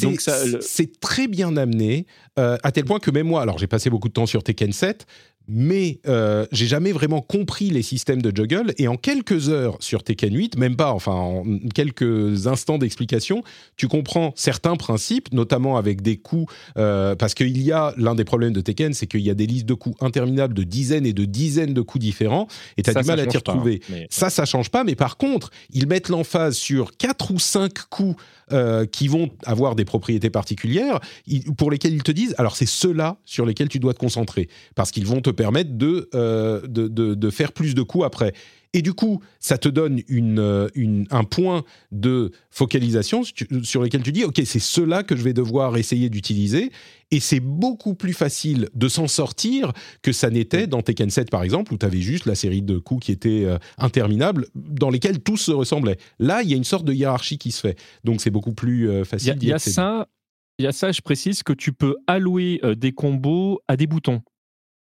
c'est 0.60 1.00
très 1.00 1.28
bien 1.28 1.56
amené, 1.56 2.06
euh, 2.38 2.56
à 2.62 2.72
tel 2.72 2.84
point 2.84 2.98
que 2.98 3.10
même 3.10 3.28
moi, 3.28 3.42
alors 3.42 3.58
j'ai 3.58 3.68
passé 3.68 3.90
beaucoup 3.90 4.08
de 4.08 4.12
temps 4.12 4.26
sur 4.26 4.42
Tekken 4.42 4.72
7, 4.72 5.06
mais 5.48 5.98
euh, 6.06 6.46
j'ai 6.52 6.66
jamais 6.66 6.92
vraiment 6.92 7.22
compris 7.22 7.70
les 7.70 7.82
systèmes 7.82 8.20
de 8.20 8.34
juggle. 8.34 8.74
Et 8.76 8.86
en 8.86 8.96
quelques 8.96 9.48
heures 9.48 9.76
sur 9.80 10.02
Tekken 10.02 10.34
8, 10.34 10.58
même 10.58 10.76
pas, 10.76 10.92
enfin 10.92 11.12
en 11.12 11.44
quelques 11.74 12.46
instants 12.46 12.78
d'explication, 12.78 13.42
tu 13.76 13.88
comprends 13.88 14.32
certains 14.36 14.76
principes, 14.76 15.32
notamment 15.32 15.78
avec 15.78 16.02
des 16.02 16.18
coups, 16.18 16.52
euh, 16.76 17.14
parce 17.14 17.34
qu'il 17.34 17.60
y 17.62 17.72
a 17.72 17.94
l'un 17.96 18.14
des 18.14 18.24
problèmes 18.24 18.52
de 18.52 18.60
Tekken, 18.60 18.92
c'est 18.92 19.06
qu'il 19.06 19.22
y 19.22 19.30
a 19.30 19.34
des 19.34 19.46
listes 19.46 19.66
de 19.66 19.74
coups 19.74 19.96
interminables 20.02 20.54
de 20.54 20.64
dizaines 20.64 21.06
et 21.06 21.14
de 21.14 21.24
dizaines 21.24 21.74
de 21.74 21.80
coups 21.80 22.04
différents, 22.04 22.46
et 22.76 22.82
tu 22.82 22.90
as 22.90 22.94
du 22.94 23.06
mal 23.06 23.20
à 23.20 23.26
t'y 23.26 23.38
retrouver. 23.38 23.80
Hein, 23.90 24.04
ça, 24.10 24.30
ça 24.30 24.44
change 24.44 24.70
pas, 24.70 24.84
mais 24.84 24.94
par 24.94 25.16
contre, 25.16 25.50
ils 25.72 25.86
mettent 25.86 26.10
l'emphase 26.10 26.56
sur 26.56 26.96
quatre 26.96 27.30
ou 27.30 27.38
cinq 27.38 27.72
coups 27.88 28.16
euh, 28.52 28.86
qui 28.86 29.08
vont 29.08 29.30
avoir 29.44 29.74
des 29.74 29.84
propriétés 29.84 30.30
particulières, 30.30 31.00
pour 31.56 31.70
lesquelles 31.70 31.92
ils 31.94 32.02
te 32.02 32.12
disent, 32.12 32.34
alors 32.38 32.56
c'est 32.56 32.66
ceux-là 32.66 33.18
sur 33.24 33.44
lesquels 33.44 33.68
tu 33.68 33.78
dois 33.78 33.92
te 33.92 33.98
concentrer, 33.98 34.48
parce 34.74 34.90
qu'ils 34.90 35.06
vont 35.06 35.20
te 35.20 35.30
permettre 35.38 35.78
de, 35.78 36.10
euh, 36.16 36.60
de, 36.66 36.88
de, 36.88 37.30
faire 37.30 37.52
plus 37.52 37.76
de 37.76 37.82
coups 37.82 38.04
après. 38.04 38.32
Et 38.74 38.82
du 38.82 38.92
coup, 38.92 39.22
ça 39.38 39.56
te 39.56 39.68
donne 39.68 40.02
une, 40.08 40.40
euh, 40.40 40.66
une, 40.74 41.06
un 41.10 41.22
point 41.22 41.64
de 41.92 42.32
focalisation 42.50 43.22
sur 43.62 43.82
lequel 43.82 44.02
tu 44.02 44.10
dis, 44.10 44.24
OK, 44.24 44.40
c'est 44.44 44.58
cela 44.58 45.04
que 45.04 45.16
je 45.16 45.22
vais 45.22 45.32
devoir 45.32 45.76
essayer 45.76 46.10
d'utiliser. 46.10 46.70
Et 47.12 47.20
c'est 47.20 47.40
beaucoup 47.40 47.94
plus 47.94 48.12
facile 48.12 48.68
de 48.74 48.88
s'en 48.88 49.06
sortir 49.06 49.72
que 50.02 50.12
ça 50.12 50.28
n'était 50.28 50.66
dans 50.66 50.82
Tekken 50.82 51.08
7, 51.08 51.30
par 51.30 51.44
exemple, 51.44 51.72
où 51.72 51.78
tu 51.78 51.86
avais 51.86 52.00
juste 52.00 52.26
la 52.26 52.34
série 52.34 52.60
de 52.60 52.78
coups 52.78 53.06
qui 53.06 53.12
étaient 53.12 53.44
euh, 53.44 53.58
interminables, 53.78 54.46
dans 54.56 54.90
lesquels 54.90 55.20
tous 55.20 55.38
se 55.38 55.52
ressemblaient. 55.52 55.98
Là, 56.18 56.42
il 56.42 56.50
y 56.50 56.52
a 56.52 56.56
une 56.56 56.64
sorte 56.64 56.84
de 56.84 56.92
hiérarchie 56.92 57.38
qui 57.38 57.52
se 57.52 57.60
fait. 57.60 57.78
Donc, 58.02 58.20
c'est 58.20 58.30
beaucoup 58.30 58.54
plus 58.54 58.90
euh, 58.90 59.04
facile 59.04 59.38
Il 59.40 59.48
y, 59.48 59.52
a 59.52 59.58
ça. 59.60 60.08
Il 60.58 60.64
y 60.64 60.66
a 60.66 60.72
ça, 60.72 60.90
je 60.90 61.00
précise 61.00 61.44
que 61.44 61.52
tu 61.52 61.72
peux 61.72 61.96
allouer 62.08 62.60
des 62.76 62.90
combos 62.92 63.60
à 63.68 63.76
des 63.76 63.86
boutons. 63.86 64.22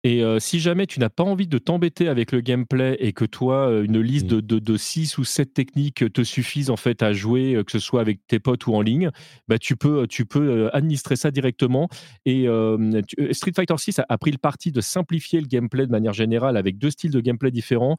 Et 0.06 0.22
euh, 0.22 0.38
si 0.38 0.60
jamais 0.60 0.86
tu 0.86 1.00
n'as 1.00 1.08
pas 1.08 1.24
envie 1.24 1.46
de 1.46 1.56
t'embêter 1.56 2.08
avec 2.08 2.30
le 2.30 2.42
gameplay 2.42 2.94
et 3.00 3.14
que 3.14 3.24
toi, 3.24 3.70
euh, 3.70 3.84
une 3.84 4.00
liste 4.00 4.30
mm. 4.30 4.42
de, 4.42 4.58
de, 4.58 4.76
6 4.76 5.16
ou 5.16 5.24
7 5.24 5.54
techniques 5.54 6.12
te 6.12 6.22
suffisent 6.22 6.68
en 6.68 6.76
fait 6.76 7.02
à 7.02 7.14
jouer, 7.14 7.54
euh, 7.54 7.64
que 7.64 7.72
ce 7.72 7.78
soit 7.78 8.02
avec 8.02 8.20
tes 8.26 8.38
potes 8.38 8.66
ou 8.66 8.74
en 8.74 8.82
ligne, 8.82 9.10
bah, 9.48 9.58
tu 9.58 9.76
peux, 9.76 10.06
tu 10.06 10.26
peux 10.26 10.68
administrer 10.74 11.16
ça 11.16 11.30
directement. 11.30 11.88
Et 12.26 12.46
Street 13.32 13.52
Fighter 13.56 13.74
6 13.78 14.00
a, 14.06 14.18
pris 14.18 14.30
le 14.30 14.38
parti 14.38 14.72
de 14.72 14.82
simplifier 14.82 15.40
le 15.40 15.46
gameplay 15.46 15.86
de 15.86 15.90
manière 15.90 16.12
générale 16.12 16.58
avec 16.58 16.76
deux 16.76 16.90
styles 16.90 17.10
de 17.10 17.20
gameplay 17.20 17.50
différents. 17.50 17.96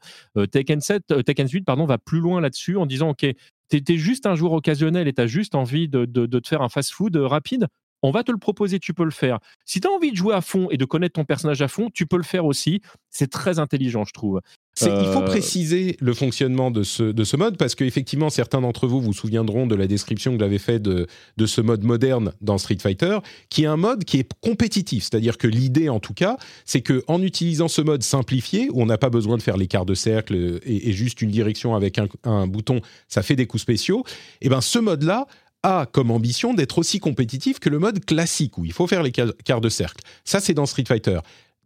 Tekken 0.52 0.80
7, 0.80 1.24
Tekken 1.24 1.48
8 1.48 1.64
pardon, 1.64 1.86
va 1.86 1.98
plus 1.98 2.20
loin 2.20 2.40
là-dessus 2.40 2.76
en 2.76 2.86
disant, 2.86 3.10
OK, 3.10 3.26
tu 3.68 3.82
es 3.88 3.96
juste 3.96 4.26
un 4.26 4.36
joueur 4.36 4.52
occasionnel 4.52 5.08
et 5.08 5.12
tu 5.12 5.22
as 5.22 5.26
juste 5.26 5.54
envie 5.54 5.88
de, 5.88 6.04
de, 6.04 6.26
de 6.26 6.38
te 6.38 6.46
faire 6.46 6.62
un 6.62 6.68
fast-food 6.68 7.16
rapide, 7.16 7.66
on 8.06 8.12
va 8.12 8.22
te 8.22 8.32
le 8.32 8.38
proposer, 8.38 8.78
tu 8.78 8.94
peux 8.94 9.04
le 9.04 9.10
faire. 9.10 9.38
Si 9.64 9.80
tu 9.80 9.88
as 9.88 9.90
envie 9.90 10.10
de 10.10 10.16
jouer 10.16 10.34
à 10.34 10.40
fond 10.40 10.68
et 10.70 10.76
de 10.76 10.84
connaître 10.84 11.14
ton 11.14 11.24
personnage 11.24 11.62
à 11.62 11.68
fond, 11.68 11.90
tu 11.92 12.06
peux 12.06 12.16
le 12.16 12.22
faire 12.22 12.44
aussi. 12.44 12.80
C'est 13.10 13.30
très 13.30 13.58
intelligent, 13.58 14.04
je 14.04 14.12
trouve. 14.12 14.40
Il 14.82 14.88
faut 14.88 15.22
euh, 15.22 15.24
préciser 15.24 15.96
le 16.00 16.12
fonctionnement 16.12 16.70
de 16.70 16.82
ce, 16.82 17.02
de 17.02 17.24
ce 17.24 17.36
mode 17.36 17.56
parce 17.56 17.74
qu'effectivement, 17.74 18.28
certains 18.28 18.60
d'entre 18.60 18.86
vous 18.86 19.00
vous 19.00 19.14
souviendront 19.14 19.66
de 19.66 19.74
la 19.74 19.86
description 19.86 20.34
que 20.36 20.40
j'avais 20.40 20.58
faite 20.58 20.82
de, 20.82 21.06
de 21.38 21.46
ce 21.46 21.62
mode 21.62 21.82
moderne 21.82 22.32
dans 22.42 22.58
Street 22.58 22.76
Fighter, 22.80 23.18
qui 23.48 23.64
est 23.64 23.66
un 23.66 23.78
mode 23.78 24.04
qui 24.04 24.18
est 24.18 24.30
compétitif. 24.42 25.04
C'est-à-dire 25.04 25.38
que 25.38 25.48
l'idée, 25.48 25.88
en 25.88 25.98
tout 25.98 26.12
cas, 26.12 26.36
c'est 26.66 26.82
qu'en 26.82 27.22
utilisant 27.22 27.68
ce 27.68 27.80
mode 27.80 28.02
simplifié, 28.02 28.68
où 28.70 28.82
on 28.82 28.86
n'a 28.86 28.98
pas 28.98 29.08
besoin 29.08 29.38
de 29.38 29.42
faire 29.42 29.56
l'écart 29.56 29.86
de 29.86 29.94
cercle 29.94 30.60
et, 30.64 30.92
juste 30.92 31.22
une 31.22 31.30
direction 31.30 31.74
avec 31.74 31.98
un, 31.98 32.08
un, 32.24 32.46
bouton, 32.46 32.80
ça 33.08 33.22
fait 33.22 33.36
des 33.36 33.46
coups 33.46 33.62
spéciaux, 33.62 34.04
et 34.40 34.46
eh 34.46 34.48
ben 34.48 34.60
ce 34.60 34.78
mode-là 34.78 35.26
a 35.66 35.86
comme 35.86 36.10
ambition 36.10 36.54
d'être 36.54 36.78
aussi 36.78 37.00
compétitif 37.00 37.58
que 37.58 37.68
le 37.68 37.78
mode 37.78 38.04
classique 38.04 38.56
où 38.56 38.64
il 38.64 38.72
faut 38.72 38.86
faire 38.86 39.02
les 39.02 39.12
quarts 39.12 39.60
de 39.60 39.68
cercle. 39.68 40.02
Ça, 40.24 40.40
c'est 40.40 40.54
dans 40.54 40.64
Street 40.64 40.84
Fighter. 40.86 41.18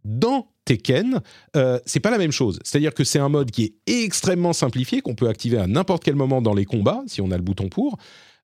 Dans 0.03 0.47
Tekken, 0.65 1.21
euh, 1.55 1.79
c'est 1.85 1.99
pas 1.99 2.09
la 2.09 2.17
même 2.17 2.31
chose. 2.31 2.59
C'est-à-dire 2.63 2.95
que 2.95 3.03
c'est 3.03 3.19
un 3.19 3.29
mode 3.29 3.51
qui 3.51 3.63
est 3.63 4.03
extrêmement 4.03 4.53
simplifié, 4.53 5.01
qu'on 5.01 5.13
peut 5.13 5.27
activer 5.27 5.57
à 5.59 5.67
n'importe 5.67 6.03
quel 6.03 6.15
moment 6.15 6.41
dans 6.41 6.55
les 6.55 6.65
combats, 6.65 7.03
si 7.05 7.21
on 7.21 7.29
a 7.29 7.37
le 7.37 7.43
bouton 7.43 7.69
pour. 7.69 7.97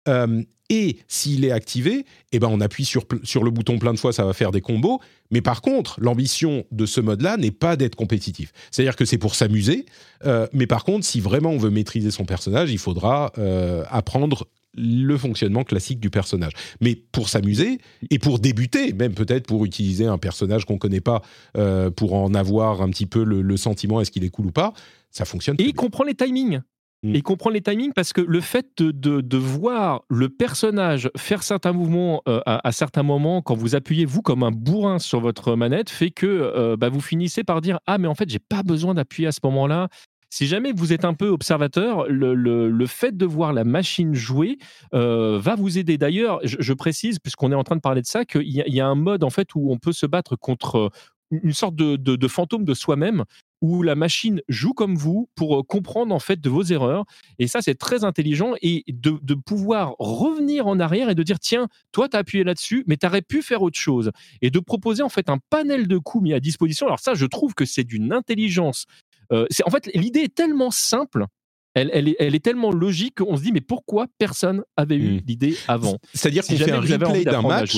Euh, 0.07 0.43
et 0.69 0.97
s'il 1.07 1.45
est 1.45 1.51
activé, 1.51 2.05
eh 2.33 2.39
ben 2.39 2.49
on 2.51 2.59
appuie 2.59 2.83
sur, 2.83 3.05
sur 3.23 3.43
le 3.43 3.51
bouton 3.51 3.79
plein 3.79 3.93
de 3.93 3.99
fois, 3.99 4.11
ça 4.11 4.25
va 4.25 4.33
faire 4.33 4.51
des 4.51 4.59
combos. 4.59 4.99
Mais 5.31 5.41
par 5.41 5.61
contre, 5.61 5.99
l'ambition 6.01 6.65
de 6.71 6.85
ce 6.85 6.99
mode-là 6.99 7.37
n'est 7.37 7.51
pas 7.51 7.77
d'être 7.77 7.95
compétitif. 7.95 8.51
C'est-à-dire 8.69 8.97
que 8.97 9.05
c'est 9.05 9.17
pour 9.17 9.35
s'amuser. 9.35 9.85
Euh, 10.25 10.45
mais 10.51 10.67
par 10.67 10.83
contre, 10.83 11.05
si 11.05 11.21
vraiment 11.21 11.51
on 11.51 11.57
veut 11.57 11.69
maîtriser 11.69 12.11
son 12.11 12.25
personnage, 12.25 12.71
il 12.71 12.79
faudra 12.79 13.31
euh, 13.37 13.85
apprendre 13.89 14.47
le 14.77 15.17
fonctionnement 15.17 15.63
classique 15.63 15.99
du 15.99 16.09
personnage. 16.09 16.53
Mais 16.81 16.95
pour 16.95 17.29
s'amuser 17.29 17.79
et 18.09 18.19
pour 18.19 18.39
débuter, 18.39 18.93
même 18.93 19.13
peut-être 19.13 19.47
pour 19.47 19.65
utiliser 19.65 20.05
un 20.05 20.17
personnage 20.17 20.65
qu'on 20.65 20.75
ne 20.75 20.79
connaît 20.79 21.01
pas, 21.01 21.21
euh, 21.57 21.89
pour 21.89 22.13
en 22.13 22.33
avoir 22.33 22.81
un 22.81 22.89
petit 22.89 23.05
peu 23.05 23.23
le, 23.23 23.57
sentiment 23.57 24.01
est-ce 24.01 24.11
qu'il 24.11 24.23
est 24.23 24.29
cool 24.29 24.47
ou 24.47 24.51
pas, 24.51 24.73
ça 25.09 25.25
fonctionne. 25.25 25.55
Et 25.59 25.63
il 25.63 25.73
comprend 25.73 26.03
les 26.03 26.13
timings. 26.13 26.61
Mm. 27.03 27.15
Et 27.15 27.17
il 27.17 27.23
comprend 27.23 27.49
les 27.49 27.61
timings 27.61 27.91
parce 27.93 28.13
que 28.13 28.21
le 28.21 28.39
fait 28.39 28.67
de, 28.77 29.21
de, 29.21 29.37
voir 29.37 30.03
le 30.09 30.29
personnage 30.29 31.09
faire 31.17 31.43
certains 31.43 31.73
mouvements 31.73 32.21
euh, 32.27 32.39
à, 32.45 32.71
certains 32.71 33.03
moments, 33.03 33.41
quand 33.41 33.55
vous 33.55 33.75
appuyez 33.75 34.05
vous 34.05 34.21
comme 34.21 34.43
un 34.43 34.51
bourrin 34.51 34.99
sur 34.99 35.19
votre 35.19 35.55
manette, 35.55 35.89
fait 35.89 36.11
que 36.11 36.25
euh, 36.27 36.77
bah, 36.77 36.89
vous 36.89 37.01
finissez 37.01 37.43
par 37.43 37.61
dire 37.61 37.79
ah 37.87 37.97
mais 37.97 38.07
en 38.07 38.15
fait 38.15 38.29
j'ai 38.29 38.39
pas 38.39 38.63
besoin 38.63 38.93
d'appuyer 38.93 39.27
à 39.27 39.31
ce 39.31 39.39
moment-là. 39.43 39.89
Si 40.29 40.45
jamais 40.45 40.73
vous 40.73 40.91
êtes 40.91 41.05
un 41.05 41.13
peu 41.13 41.29
observateur, 41.29 42.05
le, 42.09 42.85
fait 42.85 43.15
de 43.15 43.25
voir 43.25 43.53
la 43.53 43.63
machine 43.63 44.13
jouer 44.13 44.57
euh, 44.93 45.39
va 45.39 45.55
vous 45.55 45.77
aider. 45.77 45.97
D'ailleurs, 45.97 46.39
je, 46.43 46.73
précise, 46.73 47.19
puisqu'on 47.19 47.51
est 47.51 47.55
en 47.55 47.63
train 47.63 47.75
de 47.75 47.81
parler 47.81 48.01
de 48.01 48.07
ça, 48.07 48.25
qu'il 48.25 48.47
y, 48.47 48.81
a 48.81 48.87
un 48.87 48.95
mode 48.95 49.23
en 49.23 49.29
fait 49.29 49.55
où 49.55 49.71
on 49.71 49.77
peut 49.77 49.93
se 49.93 50.05
battre 50.05 50.35
contre 50.35 50.91
une 51.31 51.53
sorte 51.53 51.75
de, 51.75 52.27
fantôme 52.27 52.65
de 52.65 52.73
soi-même 52.73 53.23
où 53.61 53.81
la 53.81 53.95
machine 53.95 54.41
joue 54.47 54.73
comme 54.73 54.95
vous 54.95 55.29
pour 55.33 55.59
euh, 55.59 55.63
comprendre 55.63 56.13
en 56.13 56.19
fait 56.19 56.39
de 56.39 56.49
vos 56.49 56.61
erreurs. 56.61 57.05
Et 57.39 57.47
ça, 57.47 57.61
c'est 57.61 57.73
très 57.73 58.03
intelligent 58.03 58.53
et 58.61 58.83
de, 58.87 59.17
de, 59.21 59.33
pouvoir 59.33 59.95
revenir 59.97 60.67
en 60.67 60.79
arrière 60.79 61.09
et 61.09 61.15
de 61.15 61.23
dire 61.23 61.39
tiens, 61.39 61.67
toi, 61.91 62.07
tu 62.07 62.15
as 62.15 62.19
appuyé 62.19 62.43
là-dessus, 62.43 62.83
mais 62.85 62.97
tu 62.97 63.07
aurais 63.07 63.23
pu 63.23 63.41
faire 63.41 63.63
autre 63.63 63.79
chose. 63.79 64.11
Et 64.43 64.51
de 64.51 64.59
proposer 64.59 65.01
en 65.01 65.09
fait 65.09 65.27
un 65.29 65.39
panel 65.49 65.87
de 65.87 65.97
coups 65.97 66.23
mis 66.23 66.33
à 66.33 66.39
disposition. 66.39 66.85
Alors 66.85 66.99
ça, 66.99 67.15
je 67.15 67.25
trouve 67.25 67.55
que 67.55 67.65
c'est 67.65 67.83
d'une 67.83 68.13
intelligence 68.13 68.85
euh, 69.31 69.45
en 69.65 69.69
fait, 69.69 69.89
l'idée 69.93 70.21
est 70.21 70.35
tellement 70.35 70.71
simple. 70.71 71.25
Elle, 71.73 71.91
elle, 71.93 72.07
est, 72.07 72.15
elle, 72.19 72.33
est, 72.33 72.43
tellement 72.43 72.71
logique 72.71 73.15
qu'on 73.19 73.37
se 73.37 73.43
dit 73.43 73.51
mais 73.51 73.61
pourquoi 73.61 74.07
personne 74.17 74.63
avait 74.77 74.95
eu 74.95 75.17
hmm. 75.17 75.21
l'idée 75.27 75.57
avant? 75.67 75.97
C'est-à-dire 76.13 76.43
qu'on 76.43 76.55
fait 76.55 76.71
un 76.71 76.79
replay 76.79 77.23
d'un 77.23 77.41
match 77.41 77.77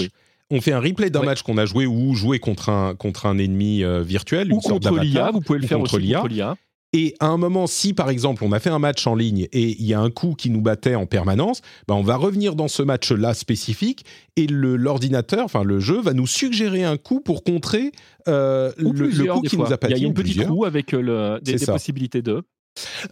on 0.52 0.62
fait 0.62 0.72
un 0.72 0.80
replay 0.80 1.10
d'un 1.10 1.22
match 1.22 1.44
qu'on 1.44 1.58
a 1.58 1.66
joué 1.66 1.86
ou 1.86 2.16
joué 2.16 2.40
contre 2.40 2.70
un, 2.70 2.96
contre 2.96 3.28
un 3.28 3.38
ennemi 3.38 3.84
euh, 3.84 4.02
virtuel. 4.02 4.52
Ou 4.52 4.60
contre 4.60 4.98
l'IA, 4.98 5.32
vous 5.32 5.42
pouvez 5.42 5.60
le 5.60 5.68
faire 5.68 5.78
contre 5.78 6.00
l'IA. 6.00 6.56
Et 6.92 7.14
à 7.20 7.28
un 7.28 7.38
moment, 7.38 7.68
si 7.68 7.94
par 7.94 8.10
exemple 8.10 8.44
on 8.44 8.52
a 8.52 8.60
fait 8.60 8.72
un 8.72 8.80
match 8.80 9.06
en 9.06 9.14
ligne 9.14 9.48
et 9.52 9.76
il 9.80 9.86
y 9.86 9.94
a 9.94 10.00
un 10.00 10.10
coup 10.10 10.34
qui 10.34 10.50
nous 10.50 10.62
battait 10.62 10.96
en 10.96 11.06
permanence, 11.06 11.62
bah 11.88 11.94
on 11.94 12.02
va 12.02 12.16
revenir 12.16 12.56
dans 12.56 12.68
ce 12.68 12.82
match-là 12.82 13.36
spécifique 13.36 14.06
et 14.36 14.48
l'ordinateur, 14.48 15.46
enfin 15.46 15.64
le 15.64 15.80
jeu, 15.80 16.02
va 16.02 16.14
nous 16.14 16.26
suggérer 16.26 16.84
un 16.84 16.98
coup 16.98 17.20
pour 17.20 17.44
contrer 17.44 17.92
euh, 18.28 18.72
le, 18.78 19.32
coup 19.34 19.42
qui 19.42 19.58
nous 19.58 19.72
a 19.72 19.78
pas 19.78 19.90
Il 19.90 19.98
y 19.98 20.06
a 20.06 20.10
un 20.10 20.14
petit 20.14 20.40
coup 20.40 20.66
avec 20.66 20.94
euh, 20.94 21.02
le, 21.02 21.40
des, 21.42 21.64
possibilités 21.64 22.24
de. 22.24 22.42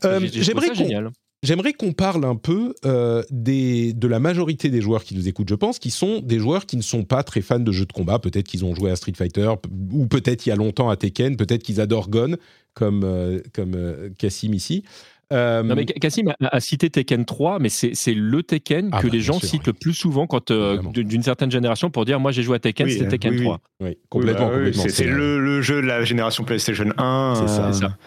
Euh, 0.06 0.28
J'aimerais 0.32 0.70
qu'on 0.70 1.12
J'aimerais 1.44 1.74
qu'on 1.74 1.94
parle 1.94 2.26
un 2.26 2.36
peu 2.36 2.74
euh, 2.86 3.22
des, 3.30 3.94
de 3.94 4.08
la 4.08 4.20
majorité 4.20 4.70
des 4.70 4.82
joueurs 4.82 5.04
qui 5.04 5.14
nous 5.14 5.28
écoutent, 5.28 5.50
je 5.50 5.56
pense, 5.56 5.78
qui 5.78 5.92
sont 5.92 6.20
des 6.20 6.40
joueurs 6.40 6.66
qui 6.66 6.78
ne 6.78 6.82
sont 6.82 7.04
pas 7.04 7.22
très 7.22 7.42
fans 7.42 7.60
de 7.60 7.72
jeux 7.72 7.86
de 7.86 7.94
combat. 7.94 8.18
Peut-être 8.18 8.48
qu'ils 8.48 8.66
ont 8.66 8.74
joué 8.74 8.90
à 8.90 8.96
Street 8.96 9.14
Fighter, 9.16 9.52
ou 9.92 10.08
peut-être 10.08 10.48
il 10.48 10.50
y 10.50 10.52
a 10.52 10.56
longtemps 10.56 10.90
à 10.90 10.96
Tekken, 10.96 11.38
peut-être 11.38 11.62
qu'ils 11.62 11.80
adorent 11.80 12.10
Gon, 12.10 12.38
comme, 12.74 13.04
euh, 13.04 13.40
comme 13.54 13.76
euh, 13.76 14.10
Cassim 14.18 14.54
ici. 14.54 14.84
Non 15.30 15.76
mais 15.76 15.86
Cassim 15.86 16.34
a, 16.40 16.60
cité 16.60 16.90
Tekken 16.90 17.26
3, 17.26 17.60
mais 17.60 17.70
c'est 17.70 18.14
le 18.14 18.44
Tekken 18.44 18.90
ah 18.94 19.02
que 19.02 19.08
bah, 19.08 19.14
les 19.14 19.20
gens 19.20 19.40
citent 19.42 19.68
le 19.68 19.74
plus 19.74 19.94
souvent 19.94 20.26
quand 20.26 20.52
d'une 20.52 21.22
certaine 21.22 21.52
génération 21.52 21.90
pour 21.92 22.06
dire 22.06 22.20
moi 22.20 22.32
j'ai 22.32 22.44
joué 22.44 22.56
à 22.56 22.60
Tekken, 22.60 22.90
c'était 22.90 23.10
Tekken 23.10 23.44
3. 23.44 23.60
Oui, 23.82 23.98
complètement. 24.10 24.48
Bah 24.50 24.72
c'est 24.88 25.06
le, 25.06 25.40
le, 25.40 25.62
jeu 25.62 25.82
de 25.82 25.88
la 25.88 26.06
génération 26.06 26.46
PlayStation 26.46 26.92
1. 26.98 27.34
C'est 27.46 27.74
ça. 27.74 27.98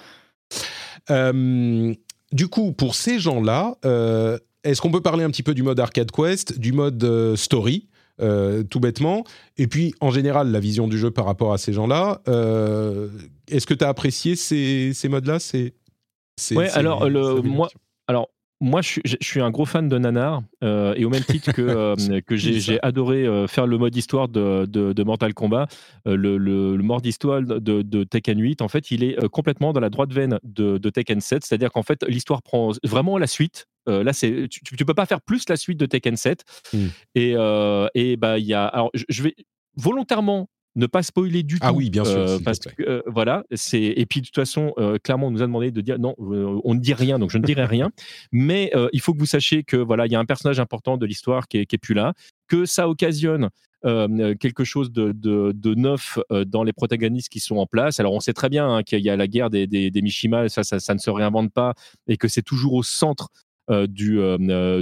Du 2.32 2.48
coup, 2.48 2.72
pour 2.72 2.94
ces 2.94 3.18
gens-là, 3.18 3.76
euh, 3.84 4.38
est-ce 4.64 4.80
qu'on 4.80 4.90
peut 4.90 5.00
parler 5.00 5.24
un 5.24 5.30
petit 5.30 5.42
peu 5.42 5.54
du 5.54 5.62
mode 5.62 5.80
arcade 5.80 6.10
quest, 6.10 6.58
du 6.58 6.72
mode 6.72 7.02
euh, 7.02 7.36
story 7.36 7.88
euh, 8.20 8.62
tout 8.62 8.80
bêtement? 8.80 9.24
Et 9.56 9.66
puis, 9.66 9.94
en 10.00 10.10
général, 10.10 10.50
la 10.50 10.60
vision 10.60 10.86
du 10.86 10.98
jeu 10.98 11.10
par 11.10 11.24
rapport 11.24 11.52
à 11.52 11.58
ces 11.58 11.72
gens-là. 11.72 12.20
Est-ce 13.48 13.66
que 13.66 13.74
tu 13.74 13.84
as 13.84 13.88
apprécié 13.88 14.36
ces, 14.36 14.92
ces 14.94 15.08
modes-là? 15.08 15.38
C'est, 15.40 15.74
Ouais, 16.52 16.70
alors, 16.70 17.06
le, 17.08 17.42
moi, 17.42 17.68
moi, 18.60 18.82
je 18.82 19.00
suis, 19.22 19.40
un 19.40 19.50
gros 19.50 19.64
fan 19.64 19.88
de 19.88 19.96
Nanar, 19.96 20.42
euh, 20.62 20.92
et 20.94 21.06
au 21.06 21.08
même 21.08 21.24
titre 21.24 21.52
que, 21.52 21.62
euh, 22.12 22.20
que 22.20 22.36
j'ai 22.36 22.78
adoré 22.82 23.26
euh, 23.26 23.46
faire 23.46 23.66
le 23.66 23.78
mode 23.78 23.96
histoire 23.96 24.28
de, 24.28 24.66
de, 24.66 25.02
Mortal 25.02 25.32
Kombat, 25.32 25.66
le, 26.04 26.36
le, 26.36 26.76
mode 26.76 27.06
histoire 27.06 27.40
de, 27.40 27.58
de, 27.58 28.04
Tekken 28.04 28.38
8, 28.38 28.60
en 28.60 28.68
fait, 28.68 28.90
il 28.90 29.02
est 29.02 29.28
complètement 29.28 29.72
dans 29.72 29.80
la 29.80 29.88
droite 29.88 30.12
veine 30.12 30.38
de, 30.42 30.78
Tekken 30.90 31.20
7, 31.20 31.44
c'est-à-dire 31.44 31.72
qu'en 31.72 31.82
fait, 31.82 32.04
l'histoire 32.06 32.42
prend 32.42 32.72
vraiment 32.84 33.16
la 33.16 33.26
suite. 33.26 33.66
là, 33.86 34.12
c'est 34.12 34.46
tu, 34.50 34.60
tu 34.62 34.84
peux 34.84 34.94
pas 34.94 35.06
faire 35.06 35.22
plus 35.22 35.48
la 35.48 35.56
suite 35.56 35.78
de 35.78 35.86
Tekken 35.86 36.16
7. 36.16 36.44
Hmm. 36.74 36.86
Et, 37.14 37.34
et 37.94 38.16
bah, 38.16 38.38
il 38.38 38.46
y 38.46 38.54
a. 38.54 38.66
Alors, 38.66 38.90
je 38.94 39.22
vais 39.22 39.34
volontairement 39.76 40.48
ne 40.76 40.86
pas 40.86 41.02
spoiler 41.02 41.42
du 41.42 41.56
ah 41.60 41.68
tout. 41.68 41.74
Ah 41.74 41.76
oui, 41.76 41.90
bien 41.90 42.04
sûr. 42.04 42.18
Euh, 42.18 42.38
parce 42.44 42.58
que 42.58 42.82
euh, 42.82 43.02
voilà, 43.06 43.44
c'est 43.52 43.80
et 43.80 44.06
puis 44.06 44.20
de 44.20 44.26
toute 44.26 44.34
façon, 44.34 44.72
euh, 44.78 44.98
clairement, 45.02 45.28
on 45.28 45.30
nous 45.30 45.42
a 45.42 45.46
demandé 45.46 45.70
de 45.70 45.80
dire 45.80 45.98
non, 45.98 46.14
on 46.18 46.74
ne 46.74 46.80
dit 46.80 46.94
rien, 46.94 47.18
donc 47.18 47.30
je 47.30 47.38
ne 47.38 47.44
dirai 47.44 47.64
rien. 47.64 47.90
Mais 48.32 48.72
il 48.92 49.00
faut 49.00 49.12
que 49.12 49.18
vous 49.18 49.26
sachiez 49.26 49.64
que 49.64 49.76
voilà, 49.76 50.06
il 50.06 50.12
y 50.12 50.14
a 50.14 50.20
un 50.20 50.24
personnage 50.24 50.60
important 50.60 50.96
de 50.96 51.06
l'histoire 51.06 51.48
qui 51.48 51.58
est, 51.58 51.66
qui 51.66 51.76
est 51.76 51.78
plus 51.78 51.94
là, 51.94 52.14
que 52.48 52.64
ça 52.64 52.88
occasionne 52.88 53.50
quelque 53.82 54.64
chose 54.64 54.92
de, 54.92 55.12
de, 55.12 55.74
neuf 55.74 56.18
dans 56.46 56.62
les 56.62 56.72
protagonistes 56.72 57.30
qui 57.30 57.40
sont 57.40 57.56
en 57.56 57.66
place. 57.66 57.98
Alors 57.98 58.12
on 58.12 58.20
sait 58.20 58.34
très 58.34 58.48
bien 58.48 58.68
hein, 58.68 58.82
qu'il 58.82 59.00
y 59.00 59.10
a 59.10 59.16
la 59.16 59.26
guerre 59.26 59.50
des, 59.50 59.66
des, 59.66 59.90
des 59.90 60.02
Mishima, 60.02 60.48
ça, 60.48 60.62
ça, 60.62 60.78
ça, 60.80 60.94
ne 60.94 60.98
se 60.98 61.10
réinvente 61.10 61.52
pas, 61.52 61.74
et 62.06 62.16
que 62.16 62.28
c'est 62.28 62.42
toujours 62.42 62.74
au 62.74 62.82
centre 62.82 63.28
du, 63.68 64.20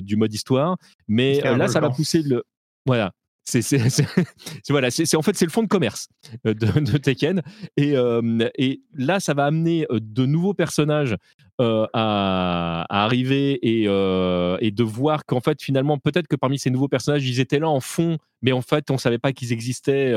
du 0.03 0.17
mode 0.17 0.35
histoire. 0.35 0.77
Mais 1.07 1.41
là, 1.41 1.69
ça 1.69 1.81
va 1.81 1.91
pousser 1.91 2.23
le 2.23 2.43
voilà, 2.89 3.13
c'est 3.49 4.71
voilà, 4.71 4.91
c'est 4.91 5.17
en 5.17 5.23
fait 5.23 5.37
c'est 5.37 5.47
le 5.47 5.51
fond 5.51 5.63
de 5.63 5.69
commerce 5.69 6.09
euh, 6.47 6.55
de, 6.55 6.99
Tekken. 6.99 7.43
Et, 7.77 7.97
euh, 7.97 8.49
et, 8.57 8.83
là 8.95 9.21
ça 9.21 9.35
va 9.35 9.47
amener 9.47 9.87
euh, 9.91 10.01
de 10.01 10.27
nouveaux 10.27 10.55
personnages 10.55 11.17
à, 11.61 12.87
arriver 12.89 13.59
et, 13.63 13.87
de 13.87 14.83
voir 14.85 15.25
qu'en 15.25 15.41
fait 15.41 15.61
finalement 15.61 15.99
peut-être 15.99 16.29
que 16.29 16.37
parmi 16.37 16.59
ces 16.59 16.71
nouveaux 16.71 16.87
personnages 16.87 17.29
ils 17.29 17.41
étaient 17.41 17.59
là 17.59 17.69
en 17.69 17.81
fond 17.81 18.19
mais 18.43 18.53
en 18.53 18.63
fait 18.63 18.93
on 18.93 18.99
savait 18.99 19.19
pas 19.19 19.33
qu'ils 19.33 19.53
existaient 19.53 20.15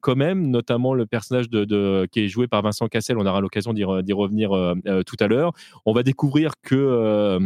quand 0.00 0.16
même. 0.16 0.50
Notamment 0.50 0.92
le 0.92 1.06
personnage 1.06 1.46
qui 1.48 2.20
est 2.20 2.28
joué 2.28 2.46
par 2.46 2.60
Vincent 2.60 2.88
Cassel 2.88 3.16
on 3.16 3.24
aura 3.24 3.40
l'occasion 3.40 3.72
d'y 3.72 3.84
revenir 3.84 4.50
tout 5.06 5.16
à 5.18 5.26
l'heure. 5.28 5.52
On 5.86 5.94
va 5.94 6.02
découvrir 6.02 6.52
que 6.62 7.40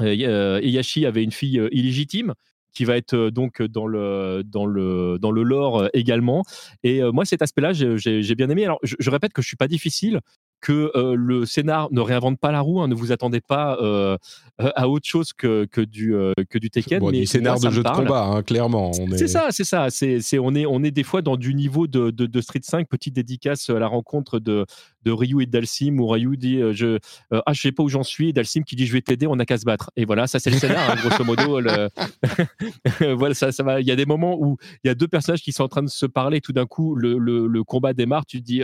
Eyashi 0.00 1.06
avait 1.06 1.22
une 1.22 1.30
fille 1.30 1.62
illégitime 1.70 2.34
qui 2.72 2.84
va 2.84 2.96
être 2.96 3.30
donc 3.30 3.62
dans 3.62 3.86
le, 3.86 4.42
dans 4.44 4.66
le, 4.66 5.18
dans 5.20 5.30
le 5.30 5.42
lore 5.42 5.88
également. 5.92 6.44
Et 6.82 7.02
moi, 7.12 7.24
cet 7.24 7.42
aspect-là, 7.42 7.72
j'ai 7.72 8.34
bien 8.34 8.48
aimé. 8.48 8.64
Alors, 8.64 8.78
je, 8.82 8.96
je, 8.98 9.10
répète 9.10 9.32
que 9.32 9.42
je 9.42 9.48
suis 9.48 9.56
pas 9.56 9.68
difficile 9.68 10.20
que 10.60 10.92
euh, 10.94 11.14
le 11.16 11.46
scénar 11.46 11.88
ne 11.90 12.00
réinvente 12.00 12.38
pas 12.38 12.52
la 12.52 12.60
roue, 12.60 12.80
hein, 12.80 12.88
ne 12.88 12.94
vous 12.94 13.12
attendez 13.12 13.40
pas 13.40 13.78
euh, 13.80 14.16
à 14.58 14.88
autre 14.88 15.06
chose 15.06 15.32
que, 15.32 15.64
que 15.64 15.80
du, 15.80 16.14
euh, 16.14 16.32
que 16.48 16.58
du 16.58 16.70
Tekken. 16.70 17.02
mais 17.02 17.20
du 17.20 17.26
scénar 17.26 17.58
de 17.58 17.70
jeu 17.70 17.82
de 17.82 17.88
combat, 17.88 18.24
hein, 18.24 18.42
clairement. 18.42 18.92
C'est 19.16 19.28
ça, 19.28 19.48
c'est 19.50 19.64
ça. 19.64 19.88
C'est, 19.90 20.38
on, 20.38 20.54
est, 20.54 20.66
on 20.66 20.82
est 20.82 20.90
des 20.90 21.02
fois 21.02 21.22
dans 21.22 21.36
du 21.36 21.54
niveau 21.54 21.86
de, 21.86 22.10
de, 22.10 22.40
Street 22.40 22.60
5, 22.62 22.88
petite 22.88 23.14
dédicace 23.14 23.70
à 23.70 23.78
la 23.78 23.86
rencontre 23.86 24.38
de, 24.38 24.66
de 25.04 25.10
Ryu 25.10 25.42
et 25.42 25.46
Dalsim, 25.46 25.98
où 25.98 26.08
Ryu 26.08 26.36
dit 26.36 26.60
je, 26.72 26.98
Ah, 27.30 27.52
je 27.52 27.60
sais 27.60 27.72
pas 27.72 27.82
où 27.82 27.88
j'en 27.88 28.02
suis, 28.02 28.28
et 28.28 28.32
Dalsim 28.32 28.62
qui 28.62 28.76
dit 28.76 28.86
Je 28.86 28.92
vais 28.92 29.02
t'aider, 29.02 29.26
on 29.26 29.36
n'a 29.36 29.46
qu'à 29.46 29.58
se 29.58 29.64
battre. 29.64 29.90
Et 29.96 30.04
voilà, 30.04 30.26
ça 30.26 30.38
c'est 30.38 30.50
le 30.50 30.58
scénar, 30.58 30.90
hein, 30.90 30.96
grosso 30.96 31.24
modo. 31.24 31.60
voilà, 33.16 33.34
ça, 33.34 33.52
ça 33.52 33.62
va. 33.62 33.80
Il 33.80 33.86
y 33.86 33.92
a 33.92 33.96
des 33.96 34.06
moments 34.06 34.36
où 34.38 34.58
il 34.84 34.88
y 34.88 34.90
a 34.90 34.94
deux 34.94 35.08
personnages 35.08 35.42
qui 35.42 35.52
sont 35.52 35.64
en 35.64 35.68
train 35.68 35.82
de 35.82 35.88
se 35.88 36.06
parler, 36.06 36.40
tout 36.40 36.52
d'un 36.52 36.66
coup, 36.66 36.94
le, 36.94 37.18
le, 37.18 37.46
le 37.46 37.64
combat 37.64 37.94
démarre, 37.94 38.26
tu 38.26 38.40
te 38.40 38.44
dis 38.44 38.62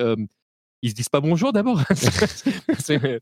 ils 0.82 0.90
se 0.90 0.94
disent 0.94 1.08
pas 1.08 1.20
bonjour 1.20 1.52
d'abord. 1.52 1.82
c'est 2.78 3.04
euh, 3.04 3.18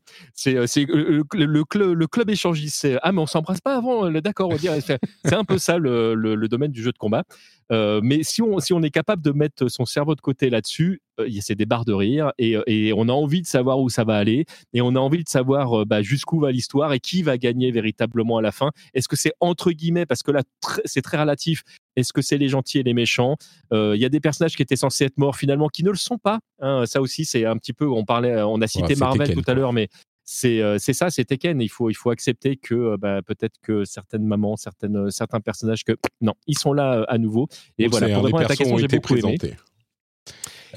euh, 0.47 1.23
le, 1.33 1.45
le, 1.45 1.93
le, 1.93 2.07
club 2.07 2.29
échangiste. 2.29 2.87
Ah, 3.01 3.11
mais 3.11 3.21
on 3.21 3.25
s'embrasse 3.25 3.61
pas 3.61 3.75
avant, 3.75 4.09
d'accord, 4.11 4.49
on 4.49 4.55
dirait. 4.55 4.81
C'est 4.81 4.99
un 5.33 5.43
peu 5.43 5.57
ça 5.57 5.77
le, 5.77 6.47
domaine 6.47 6.71
du 6.71 6.83
jeu 6.83 6.91
de 6.91 6.97
combat. 6.97 7.23
Euh, 7.71 7.99
mais 8.03 8.23
si 8.23 8.41
on, 8.41 8.59
si 8.59 8.73
on 8.73 8.81
est 8.83 8.91
capable 8.91 9.21
de 9.21 9.31
mettre 9.31 9.67
son 9.69 9.85
cerveau 9.85 10.15
de 10.15 10.21
côté 10.21 10.49
là-dessus, 10.49 11.01
euh, 11.19 11.27
c'est 11.41 11.55
des 11.55 11.65
barres 11.65 11.85
de 11.85 11.93
rire 11.93 12.31
et, 12.37 12.57
et, 12.67 12.93
on 12.93 13.09
a 13.09 13.11
envie 13.11 13.41
de 13.41 13.47
savoir 13.47 13.79
où 13.79 13.89
ça 13.89 14.03
va 14.03 14.17
aller 14.17 14.45
et 14.73 14.81
on 14.81 14.89
a 14.95 14.99
envie 14.99 15.23
de 15.23 15.29
savoir 15.29 15.85
bah, 15.85 16.01
jusqu'où 16.01 16.39
va 16.39 16.51
l'histoire 16.51 16.93
et 16.93 16.99
qui 16.99 17.23
va 17.23 17.37
gagner 17.37 17.71
véritablement 17.71 18.37
à 18.37 18.41
la 18.41 18.51
fin. 18.51 18.71
Est-ce 18.93 19.07
que 19.07 19.15
c'est 19.15 19.33
entre 19.39 19.71
guillemets, 19.71 20.05
parce 20.05 20.21
que 20.21 20.31
là 20.31 20.43
c'est 20.85 21.01
très 21.01 21.17
relatif, 21.17 21.63
est-ce 21.95 22.13
que 22.13 22.21
c'est 22.21 22.37
les 22.37 22.49
gentils 22.49 22.79
et 22.79 22.83
les 22.83 22.93
méchants? 22.93 23.37
Il 23.71 23.97
y 23.97 24.05
a 24.05 24.09
des 24.09 24.19
personnages 24.19 24.55
qui 24.55 24.61
étaient 24.61 24.75
censés 24.75 25.05
être 25.05 25.17
morts 25.17 25.35
finalement 25.35 25.69
qui 25.69 25.83
ne 25.83 25.89
le 25.89 25.97
sont 25.97 26.17
pas. 26.17 26.39
Hein. 26.59 26.85
ça 26.85 27.01
aussi, 27.01 27.25
c'est 27.25 27.45
un 27.45 27.57
petit 27.57 27.73
peu. 27.73 27.87
On 27.87 28.05
parlait, 28.05 28.41
on 28.41 28.61
a 28.61 28.67
cité 28.67 28.95
Marvel 28.95 29.33
tout 29.33 29.43
à 29.47 29.53
l'heure, 29.53 29.73
mais 29.73 29.89
c'est 30.25 30.93
ça, 30.93 31.09
c'est 31.09 31.25
Tekken. 31.25 31.61
Il 31.61 31.69
faut, 31.69 31.89
il 31.89 31.93
faut 31.93 32.09
accepter 32.09 32.57
que 32.57 32.97
bah, 32.97 33.21
peut-être 33.21 33.55
que 33.61 33.85
certaines 33.85 34.25
mamans, 34.25 34.57
certaines, 34.57 35.11
certains 35.11 35.39
personnages, 35.39 35.83
que 35.83 35.93
non, 36.21 36.33
ils 36.47 36.57
sont 36.57 36.73
là 36.73 37.05
à 37.07 37.17
nouveau. 37.17 37.47
Et 37.77 37.87
voilà, 37.87 38.13
pour 38.13 38.25
répondre 38.25 38.43
à 38.43 38.47
ta 38.47 38.55
question, 38.55 38.77
j'ai 38.77 38.87
beaucoup 38.87 39.15
aimé. 39.15 39.37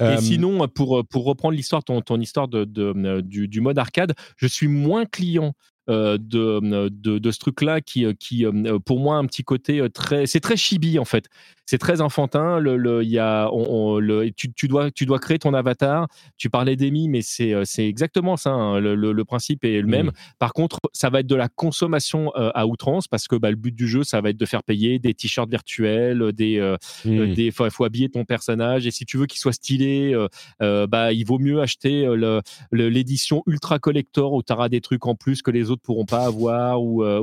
Et 0.01 0.17
sinon, 0.21 0.67
pour, 0.67 1.05
pour 1.05 1.25
reprendre 1.25 1.55
l'histoire, 1.55 1.83
ton, 1.83 2.01
ton 2.01 2.19
histoire 2.19 2.47
de, 2.47 2.63
de, 2.63 3.21
du, 3.21 3.47
du, 3.47 3.59
mode 3.59 3.77
arcade, 3.77 4.13
je 4.37 4.47
suis 4.47 4.67
moins 4.67 5.05
client 5.05 5.53
euh, 5.89 6.19
de, 6.19 6.89
de, 6.89 7.31
ce 7.31 7.39
truc-là 7.39 7.81
qui, 7.81 8.05
euh, 8.05 8.13
qui, 8.13 8.45
euh, 8.45 8.77
pour 8.77 8.99
moi, 8.99 9.15
un 9.15 9.25
petit 9.25 9.43
côté 9.43 9.83
très. 9.91 10.27
C'est 10.27 10.39
très 10.39 10.55
chibi, 10.55 10.99
en 10.99 11.05
fait. 11.05 11.29
C'est 11.69 11.77
très 11.77 12.01
enfantin. 12.01 12.57
Le, 12.57 12.77
le, 12.77 13.03
y 13.03 13.19
a, 13.19 13.47
on, 13.53 13.99
le, 13.99 14.31
tu, 14.31 14.51
tu, 14.51 14.67
dois, 14.67 14.89
tu 14.89 15.05
dois 15.05 15.19
créer 15.19 15.37
ton 15.37 15.53
avatar. 15.53 16.07
Tu 16.35 16.49
parlais 16.49 16.75
d'Emi, 16.75 17.07
mais 17.09 17.21
c'est 17.21 17.53
exactement 17.77 18.37
ça. 18.37 18.49
Hein. 18.49 18.79
Le, 18.79 18.95
le, 18.95 19.23
principe 19.23 19.63
est 19.63 19.79
le 19.79 19.85
même. 19.85 20.07
Mmh. 20.07 20.13
Par 20.39 20.53
contre, 20.53 20.79
ça 20.93 21.11
va 21.11 21.19
être 21.19 21.27
de 21.27 21.35
la 21.35 21.47
consommation 21.47 22.31
à 22.33 22.65
outrance 22.65 23.07
parce 23.07 23.27
que 23.27 23.35
bah, 23.35 23.51
le 23.51 23.55
but 23.55 23.75
du 23.75 23.87
jeu, 23.87 24.03
ça 24.03 24.19
va 24.19 24.31
être 24.31 24.37
de 24.37 24.45
faire 24.47 24.63
payer 24.63 24.97
des 24.97 25.13
t-shirts 25.13 25.47
virtuels, 25.47 26.31
des. 26.33 26.75
Il 27.05 27.35
des 27.35 27.51
faut, 27.51 27.69
faut, 27.69 27.83
habiller 27.83 28.09
ton 28.09 28.25
personnage. 28.25 28.87
Et 28.87 28.91
si 28.91 29.05
tu 29.05 29.17
veux 29.17 29.27
qu'il 29.27 29.39
soit 29.39 29.53
stylé, 29.53 30.15
bah, 30.59 31.13
il 31.13 31.23
vaut 31.23 31.37
mieux 31.37 31.61
acheter 31.61 32.07
l'édition 32.71 33.43
ultra 33.45 33.77
collector 33.77 34.33
où 34.33 34.41
tu 34.41 34.51
auras 34.53 34.69
des 34.69 34.81
trucs 34.81 35.05
en 35.05 35.13
plus 35.13 35.43
que 35.43 35.51
les 35.51 35.69
autres 35.69 35.83
pourront 35.83 36.05
pas 36.05 36.25
avoir 36.25 36.81
ou, 36.81 37.03
euh, 37.03 37.21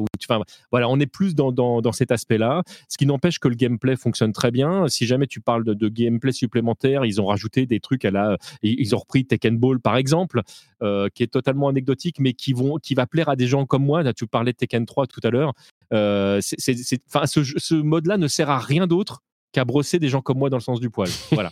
voilà, 0.71 0.89
on 0.89 1.01
est 1.01 1.07
plus 1.07 1.35
dans, 1.35 1.51
dans, 1.51 1.93
cet 1.93 2.13
aspect-là. 2.13 2.63
Ce 2.89 2.97
qui 2.97 3.07
n'empêche 3.07 3.41
que 3.41 3.49
le 3.49 3.55
gameplay 3.55 3.97
fonctionne 3.97 4.33
très 4.37 4.51
bien. 4.51 4.89
Si 4.89 5.07
jamais 5.07 5.27
tu 5.27 5.41
parles 5.41 5.65
de, 5.65 5.89
gameplay 5.89 6.33
supplémentaire, 6.33 7.05
ils 7.05 7.21
ont 7.21 7.27
rajouté 7.27 7.67
des 7.67 7.81
trucs 7.81 8.05
à 8.05 8.11
la, 8.11 8.39
ils 8.63 8.95
ont 8.95 8.99
repris 8.99 9.25
Tekken 9.25 9.59
Ball 9.59 9.81
par 9.81 9.97
exemple, 9.97 10.43
euh, 10.83 11.09
qui 11.15 11.23
est 11.23 11.29
totalement 11.29 11.69
anecdotique, 11.69 12.21
mais 12.21 12.33
qui 12.33 12.53
vont, 12.53 12.77
qui 12.77 12.95
va 12.95 13.07
plaire 13.07 13.29
à 13.29 13.37
des 13.37 13.47
gens 13.47 13.67
comme 13.67 13.85
moi. 13.85 14.03
Là, 14.03 14.13
tu 14.13 14.27
parlais 14.27 14.53
de 14.53 14.57
Tekken 14.57 14.87
3 14.87 15.07
tout 15.07 15.21
à 15.25 15.31
l'heure. 15.31 15.53
Euh, 15.93 16.41
ce, 16.41 16.57
ce 16.57 17.75
mode-là 17.75 18.19
ne 18.19 18.29
sert 18.29 18.51
à 18.51 18.59
rien 18.59 18.87
d'autre 18.87 19.23
qu'à 19.53 19.65
brosser 19.65 19.99
des 19.99 20.09
gens 20.09 20.21
comme 20.21 20.39
moi 20.39 20.51
dans 20.51 20.59
le 20.59 20.63
sens 20.63 20.81
du 20.81 20.91
poil. 20.91 21.09
Voilà. 21.33 21.51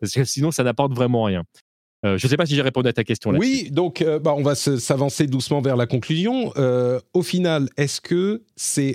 parce 0.00 0.12
que 0.12 0.24
sinon, 0.24 0.50
ça 0.50 0.64
n'apporte 0.64 0.94
vraiment 0.94 1.24
rien. 1.24 1.44
Euh, 2.04 2.16
je 2.16 2.26
ne 2.26 2.30
sais 2.30 2.36
pas 2.36 2.46
si 2.46 2.54
j'ai 2.54 2.62
répondu 2.62 2.88
à 2.88 2.92
ta 2.92 3.04
question. 3.04 3.32
Là 3.32 3.38
oui, 3.38 3.70
donc 3.70 4.02
euh, 4.02 4.18
bah, 4.18 4.34
on 4.36 4.42
va 4.42 4.54
s'avancer 4.54 5.26
doucement 5.26 5.60
vers 5.60 5.76
la 5.76 5.86
conclusion. 5.86 6.52
Euh, 6.56 7.00
au 7.12 7.22
final, 7.22 7.68
est-ce 7.76 8.00
que 8.00 8.44
c'est 8.56 8.94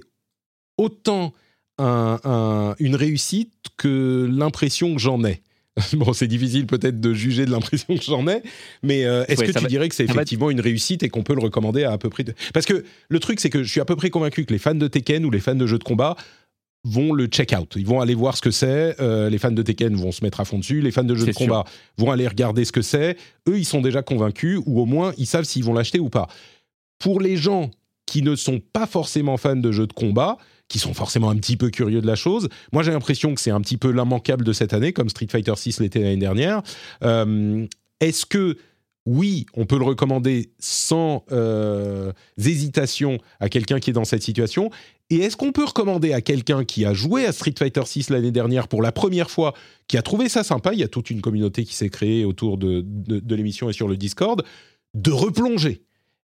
autant 0.78 1.34
une 1.80 2.96
réussite 2.96 3.52
que 3.78 4.30
l'impression 4.32 4.94
que 4.94 5.02
j'en 5.02 5.24
ai 5.24 5.42
Bon, 5.94 6.14
c'est 6.14 6.28
difficile 6.28 6.68
peut-être 6.68 7.02
de 7.02 7.14
juger 7.14 7.46
de 7.46 7.52
l'impression 7.52 7.96
que 7.96 8.04
j'en 8.04 8.28
ai, 8.28 8.44
mais 8.84 9.00
est-ce 9.00 9.44
que 9.44 9.60
tu 9.60 9.66
dirais 9.66 9.90
que 9.90 9.96
c'est 9.96 10.06
effectivement 10.06 10.52
une 10.52 10.62
réussite 10.62 11.02
et 11.04 11.10
qu'on 11.10 11.24
peut 11.24 11.34
le 11.34 11.42
recommander 11.42 11.84
à 11.84 11.94
à 11.94 11.98
peu 11.98 12.10
près 12.10 12.24
Parce 12.54 12.66
que 12.66 12.86
le 13.10 13.20
truc, 13.20 13.40
c'est 13.40 13.50
que 13.50 13.64
je 13.64 13.72
suis 13.72 13.82
à 13.82 13.86
peu 13.86 13.96
près 13.96 14.12
convaincu 14.12 14.46
que 14.46 14.54
les 14.54 14.60
fans 14.60 14.76
de 14.76 14.88
Tekken 14.88 15.26
ou 15.26 15.32
les 15.32 15.40
fans 15.40 15.56
de 15.56 15.66
jeux 15.66 15.80
de 15.80 15.84
combat 15.84 16.16
vont 16.86 17.14
le 17.14 17.28
check 17.28 17.54
out. 17.58 17.74
Ils 17.76 17.86
vont 17.86 18.02
aller 18.02 18.16
voir 18.16 18.36
ce 18.36 18.42
que 18.42 18.52
c'est. 18.52 19.00
Euh, 19.00 19.30
les 19.30 19.38
fans 19.38 19.52
de 19.52 19.62
Tekken 19.62 19.96
vont 19.96 20.12
se 20.12 20.24
mettre 20.24 20.40
à 20.40 20.46
fond 20.46 20.60
dessus. 20.60 20.82
Les 20.82 20.92
fans 20.92 21.04
de 21.04 21.16
jeux 21.16 21.26
de 21.26 21.32
combat 21.32 21.64
vont 21.98 22.12
aller 22.12 22.28
regarder 22.28 22.66
ce 22.66 22.72
que 22.72 22.82
c'est. 22.82 23.18
Eux, 23.48 23.58
ils 23.58 23.66
sont 23.66 23.82
déjà 23.82 24.02
convaincus 24.02 24.60
ou 24.66 24.82
au 24.82 24.86
moins 24.86 25.14
ils 25.18 25.26
savent 25.26 25.46
s'ils 25.46 25.64
vont 25.64 25.74
l'acheter 25.74 26.00
ou 26.00 26.10
pas. 26.10 26.28
Pour 27.00 27.22
les 27.22 27.38
gens 27.38 27.72
qui 28.06 28.22
ne 28.22 28.36
sont 28.36 28.60
pas 28.60 28.86
forcément 28.86 29.38
fans 29.38 29.56
de 29.56 29.72
jeux 29.72 29.88
de 29.88 29.94
combat, 29.94 30.38
qui 30.74 30.80
sont 30.80 30.96
forcément 30.96 31.30
un 31.30 31.36
petit 31.36 31.56
peu 31.56 31.70
curieux 31.70 32.02
de 32.02 32.08
la 32.08 32.16
chose, 32.16 32.50
moi 32.72 32.82
j'ai 32.82 32.92
l'impression 32.92 33.36
que 33.36 33.40
c'est 33.40 33.52
un 33.52 33.62
petit 33.62 33.78
peu 33.78 33.92
l'immanquable 33.92 34.44
de 34.44 34.54
cette 34.54 34.74
année, 34.74 34.92
comme 34.92 35.08
Street 35.08 35.28
Fighter 35.30 35.54
6 35.56 35.82
l'était 35.82 36.00
l'année 36.00 36.18
dernière. 36.18 36.64
Euh, 37.04 37.68
est-ce 38.00 38.26
que 38.26 38.58
oui, 39.06 39.46
on 39.54 39.68
peut 39.68 39.78
le 39.78 39.84
recommander 39.84 40.50
sans 40.58 41.26
euh, 41.32 42.12
hésitation 42.44 43.20
à 43.40 43.50
quelqu'un 43.50 43.80
qui 43.80 43.92
est 43.92 43.94
dans 43.94 44.04
cette 44.04 44.24
situation? 44.24 44.72
Et 45.12 45.18
est-ce 45.18 45.38
qu'on 45.38 45.52
peut 45.52 45.66
recommander 45.66 46.12
à 46.12 46.22
quelqu'un 46.22 46.66
qui 46.66 46.86
a 46.86 46.96
joué 46.96 47.28
à 47.28 47.34
Street 47.34 47.54
Fighter 47.56 47.84
6 47.86 48.10
l'année 48.10 48.32
dernière 48.32 48.68
pour 48.68 48.82
la 48.82 48.92
première 48.92 49.30
fois, 49.30 49.54
qui 49.88 49.96
a 49.98 50.02
trouvé 50.02 50.28
ça 50.28 50.44
sympa, 50.44 50.74
il 50.74 50.80
y 50.80 50.84
a 50.84 50.88
toute 50.88 51.12
une 51.12 51.22
communauté 51.22 51.66
qui 51.66 51.76
s'est 51.76 51.90
créée 51.90 52.26
autour 52.26 52.58
de, 52.58 52.84
l'émission 53.36 53.70
et 53.70 53.74
sur 53.74 53.88
le 53.88 53.96
Discord, 53.96 54.44
de 54.96 55.12
replonger 55.12 55.84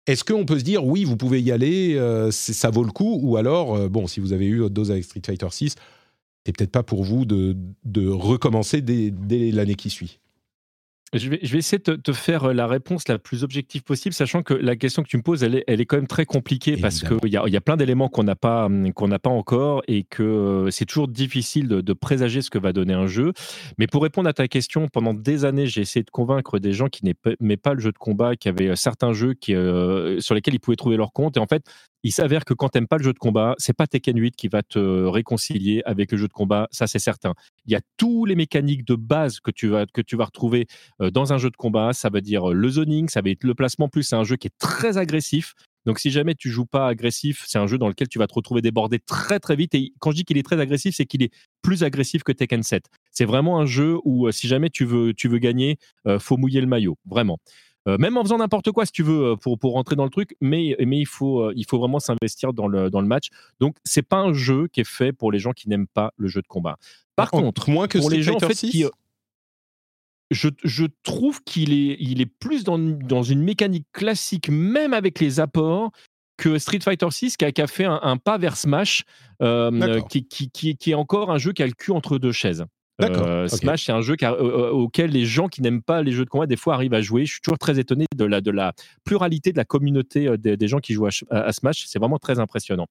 est-ce 0.09 0.23
qu'on 0.23 0.45
peut 0.45 0.57
se 0.57 0.63
dire, 0.63 0.83
oui, 0.83 1.03
vous 1.03 1.17
pouvez 1.17 1.39
y 1.39 1.51
aller, 1.51 1.95
euh, 1.95 2.31
ça 2.31 2.71
vaut 2.71 2.83
le 2.83 2.91
coup 2.91 3.19
Ou 3.21 3.37
alors, 3.37 3.75
euh, 3.75 3.89
bon, 3.89 4.07
si 4.07 4.19
vous 4.19 4.33
avez 4.33 4.47
eu 4.47 4.57
votre 4.57 4.73
dose 4.73 4.89
avec 4.89 5.03
Street 5.03 5.21
Fighter 5.23 5.47
6, 5.51 5.75
c'est 6.45 6.57
peut-être 6.57 6.71
pas 6.71 6.81
pour 6.81 7.03
vous 7.03 7.25
de, 7.25 7.55
recommencer 8.07 8.81
dès 8.81 9.51
l'année 9.51 9.75
qui 9.75 9.91
suit? 9.91 10.19
Je 11.13 11.29
vais, 11.29 11.39
je 11.41 11.51
vais, 11.51 11.57
essayer 11.57 11.81
de 11.83 11.95
te 11.95 12.13
faire 12.13 12.45
euh, 12.45 12.53
la 12.53 12.67
réponse 12.67 13.07
la 13.07 13.17
plus 13.17 13.43
objective 13.43 13.83
possible, 13.83 14.13
sachant 14.13 14.43
que 14.43 14.53
la 14.53 14.75
question 14.75 15.01
que 15.03 15.07
tu 15.07 15.17
me 15.17 15.23
poses, 15.23 15.43
elle 15.43 15.55
est, 15.55 15.63
elle 15.67 15.81
est 15.81 15.85
quand 15.85 15.97
même 15.97 16.07
très 16.07 16.25
compliquée 16.25 16.77
parce 16.77 17.03
qu'il 17.03 17.31
y 17.31 17.37
a, 17.37 17.47
y 17.47 17.57
a 17.57 17.61
plein 17.61 17.77
d'éléments 17.77 18.09
qu'on 18.09 18.23
n'a 18.23 18.35
pas, 18.35 18.65
hum, 18.65 18.93
qu'on 18.93 19.07
n'a 19.07 19.19
pas 19.19 19.29
encore 19.29 19.81
et 19.87 20.03
que 20.03 20.23
euh, 20.23 20.71
c'est 20.71 20.85
toujours 20.85 21.07
difficile 21.07 21.67
de, 21.67 21.81
de, 21.81 21.93
présager 21.93 22.41
ce 22.41 22.49
que 22.49 22.59
va 22.59 22.73
donner 22.73 22.93
un 22.93 23.07
jeu. 23.07 23.33
Mais 23.77 23.87
pour 23.87 24.03
répondre 24.03 24.29
à 24.29 24.33
ta 24.33 24.47
question, 24.47 24.87
pendant 24.87 25.13
des 25.13 25.45
années, 25.45 25.67
j'ai 25.67 25.81
essayé 25.81 26.03
de 26.03 26.11
convaincre 26.11 26.59
des 26.59 26.73
gens 26.73 26.87
qui 26.87 27.03
n'aimaient 27.05 27.57
pas 27.57 27.73
le 27.73 27.79
jeu 27.79 27.91
de 27.91 27.97
combat, 27.97 28.35
qui 28.35 28.47
avaient 28.47 28.69
euh, 28.69 28.75
certains 28.75 29.13
jeux 29.13 29.33
qui, 29.33 29.53
sur 30.19 30.35
lesquels 30.35 30.53
ils 30.53 30.59
pouvaient 30.59 30.77
trouver 30.77 30.97
leur 30.97 31.11
compte. 31.11 31.37
Et 31.37 31.39
en 31.39 31.47
fait, 31.47 31.63
il 32.03 32.11
s'avère 32.11 32.45
que 32.45 32.53
quand 32.53 32.69
tu 32.69 32.77
n'aimes 32.77 32.87
pas 32.87 32.97
le 32.97 33.03
jeu 33.03 33.13
de 33.13 33.19
combat, 33.19 33.55
c'est 33.57 33.75
pas 33.75 33.87
Tekken 33.87 34.17
8 34.17 34.35
qui 34.35 34.47
va 34.47 34.63
te 34.63 34.79
réconcilier 34.79 35.81
avec 35.85 36.11
le 36.11 36.17
jeu 36.17 36.27
de 36.27 36.33
combat, 36.33 36.67
ça 36.71 36.87
c'est 36.87 36.99
certain. 36.99 37.33
Il 37.65 37.71
y 37.71 37.75
a 37.75 37.81
tous 37.97 38.25
les 38.25 38.35
mécaniques 38.35 38.85
de 38.85 38.95
base 38.95 39.39
que 39.39 39.51
tu 39.51 39.67
vas, 39.67 39.85
que 39.85 40.01
tu 40.01 40.15
vas 40.15 40.25
retrouver 40.25 40.67
euh, 41.01 41.11
dans 41.11 41.33
un 41.33 41.37
jeu 41.37 41.49
de 41.49 41.57
combat, 41.57 41.93
ça 41.93 42.09
veut 42.09 42.21
dire 42.21 42.49
le 42.49 42.69
zoning, 42.69 43.09
ça 43.09 43.21
va 43.21 43.29
être 43.29 43.43
le 43.43 43.53
placement 43.53 43.89
plus, 43.89 44.03
c'est 44.03 44.15
un 44.15 44.23
jeu 44.23 44.37
qui 44.37 44.47
est 44.47 44.57
très 44.59 44.97
agressif. 44.97 45.53
Donc 45.85 45.99
si 45.99 46.11
jamais 46.11 46.35
tu 46.35 46.49
joues 46.49 46.65
pas 46.65 46.87
agressif, 46.87 47.43
c'est 47.47 47.57
un 47.57 47.67
jeu 47.67 47.77
dans 47.77 47.87
lequel 47.87 48.07
tu 48.07 48.19
vas 48.19 48.27
te 48.27 48.33
retrouver 48.33 48.61
débordé 48.61 48.99
très 48.99 49.39
très 49.39 49.55
vite. 49.55 49.73
Et 49.75 49.93
quand 49.99 50.11
je 50.11 50.17
dis 50.17 50.25
qu'il 50.25 50.37
est 50.37 50.43
très 50.43 50.59
agressif, 50.59 50.95
c'est 50.95 51.05
qu'il 51.05 51.23
est 51.23 51.33
plus 51.61 51.83
agressif 51.83 52.23
que 52.23 52.31
Tekken 52.31 52.63
7. 52.63 52.85
C'est 53.11 53.25
vraiment 53.25 53.59
un 53.59 53.65
jeu 53.65 53.97
où 54.03 54.27
euh, 54.27 54.31
si 54.31 54.47
jamais 54.47 54.69
tu 54.69 54.85
veux, 54.85 55.13
tu 55.13 55.27
veux 55.27 55.39
gagner, 55.39 55.77
euh, 56.05 56.19
faut 56.19 56.37
mouiller 56.37 56.61
le 56.61 56.67
maillot, 56.67 56.97
vraiment. 57.05 57.39
Euh, 57.89 57.97
même 57.97 58.17
en 58.17 58.23
faisant 58.23 58.37
n'importe 58.37 58.71
quoi 58.71 58.85
si 58.85 58.91
tu 58.91 59.03
veux 59.03 59.31
euh, 59.31 59.35
pour, 59.35 59.57
pour 59.57 59.73
rentrer 59.73 59.95
dans 59.95 60.03
le 60.03 60.09
truc, 60.09 60.35
mais, 60.41 60.75
mais 60.85 60.99
il, 60.99 61.07
faut, 61.07 61.41
euh, 61.41 61.53
il 61.55 61.65
faut 61.65 61.79
vraiment 61.79 61.99
s'investir 61.99 62.53
dans 62.53 62.67
le, 62.67 62.89
dans 62.89 63.01
le 63.01 63.07
match. 63.07 63.29
Donc, 63.59 63.75
c'est 63.83 64.03
pas 64.03 64.17
un 64.17 64.33
jeu 64.33 64.67
qui 64.67 64.81
est 64.81 64.87
fait 64.87 65.11
pour 65.11 65.31
les 65.31 65.39
gens 65.39 65.51
qui 65.51 65.69
n'aiment 65.69 65.87
pas 65.87 66.13
le 66.17 66.27
jeu 66.27 66.41
de 66.41 66.47
combat. 66.47 66.77
Par 67.15 67.31
contre, 67.31 67.69
moins 67.69 67.87
que 67.87 67.97
pour 67.97 68.09
les 68.09 68.21
gens 68.21 68.35
en 68.35 68.39
fait, 68.39 68.53
qui, 68.53 68.85
je, 70.31 70.49
je, 70.63 70.85
trouve 71.03 71.41
qu'il 71.43 71.73
est, 71.73 71.97
il 71.99 72.21
est 72.21 72.27
plus 72.27 72.63
dans, 72.63 72.77
dans, 72.77 73.23
une 73.23 73.41
mécanique 73.41 73.87
classique, 73.91 74.49
même 74.49 74.93
avec 74.93 75.19
les 75.19 75.39
apports, 75.39 75.91
que 76.37 76.57
Street 76.57 76.79
Fighter 76.81 77.07
6 77.09 77.35
qui 77.35 77.45
a, 77.45 77.67
fait 77.67 77.83
un, 77.83 78.15
pas 78.15 78.37
vers 78.37 78.55
Smash, 78.55 79.03
qui, 80.09 80.25
qui, 80.27 80.49
qui, 80.49 80.77
qui, 80.77 80.91
est 80.91 80.95
encore 80.95 81.31
un 81.31 81.37
jeu 81.37 81.51
qui 81.51 81.63
a 81.63 81.67
le 81.67 81.73
cul 81.73 81.91
entre 81.91 82.17
deux 82.17 82.31
chaises. 82.31 82.63
Euh, 83.01 83.47
Smash, 83.47 83.85
c'est 83.85 83.91
un 83.91 84.01
jeu 84.01 84.15
auquel 84.71 85.11
les 85.11 85.25
gens 85.25 85.47
qui 85.47 85.61
n'aiment 85.61 85.81
pas 85.81 86.01
les 86.01 86.11
jeux 86.11 86.25
de 86.25 86.29
combat 86.29 86.47
des 86.47 86.57
fois 86.57 86.73
arrivent 86.73 86.93
à 86.93 87.01
jouer. 87.01 87.25
Je 87.25 87.33
suis 87.33 87.41
toujours 87.41 87.57
très 87.57 87.79
étonné 87.79 88.05
de 88.15 88.25
la, 88.25 88.41
de 88.41 88.51
la 88.51 88.73
pluralité 89.05 89.51
de 89.51 89.57
la 89.57 89.65
communauté 89.65 90.27
euh, 90.27 90.37
des, 90.37 90.67
gens 90.67 90.79
qui 90.79 90.93
jouent 90.93 91.07
à, 91.29 91.51
Smash. 91.51 91.85
C'est 91.87 91.99
vraiment 91.99 92.19
très 92.19 92.39
impressionnant. 92.39 92.87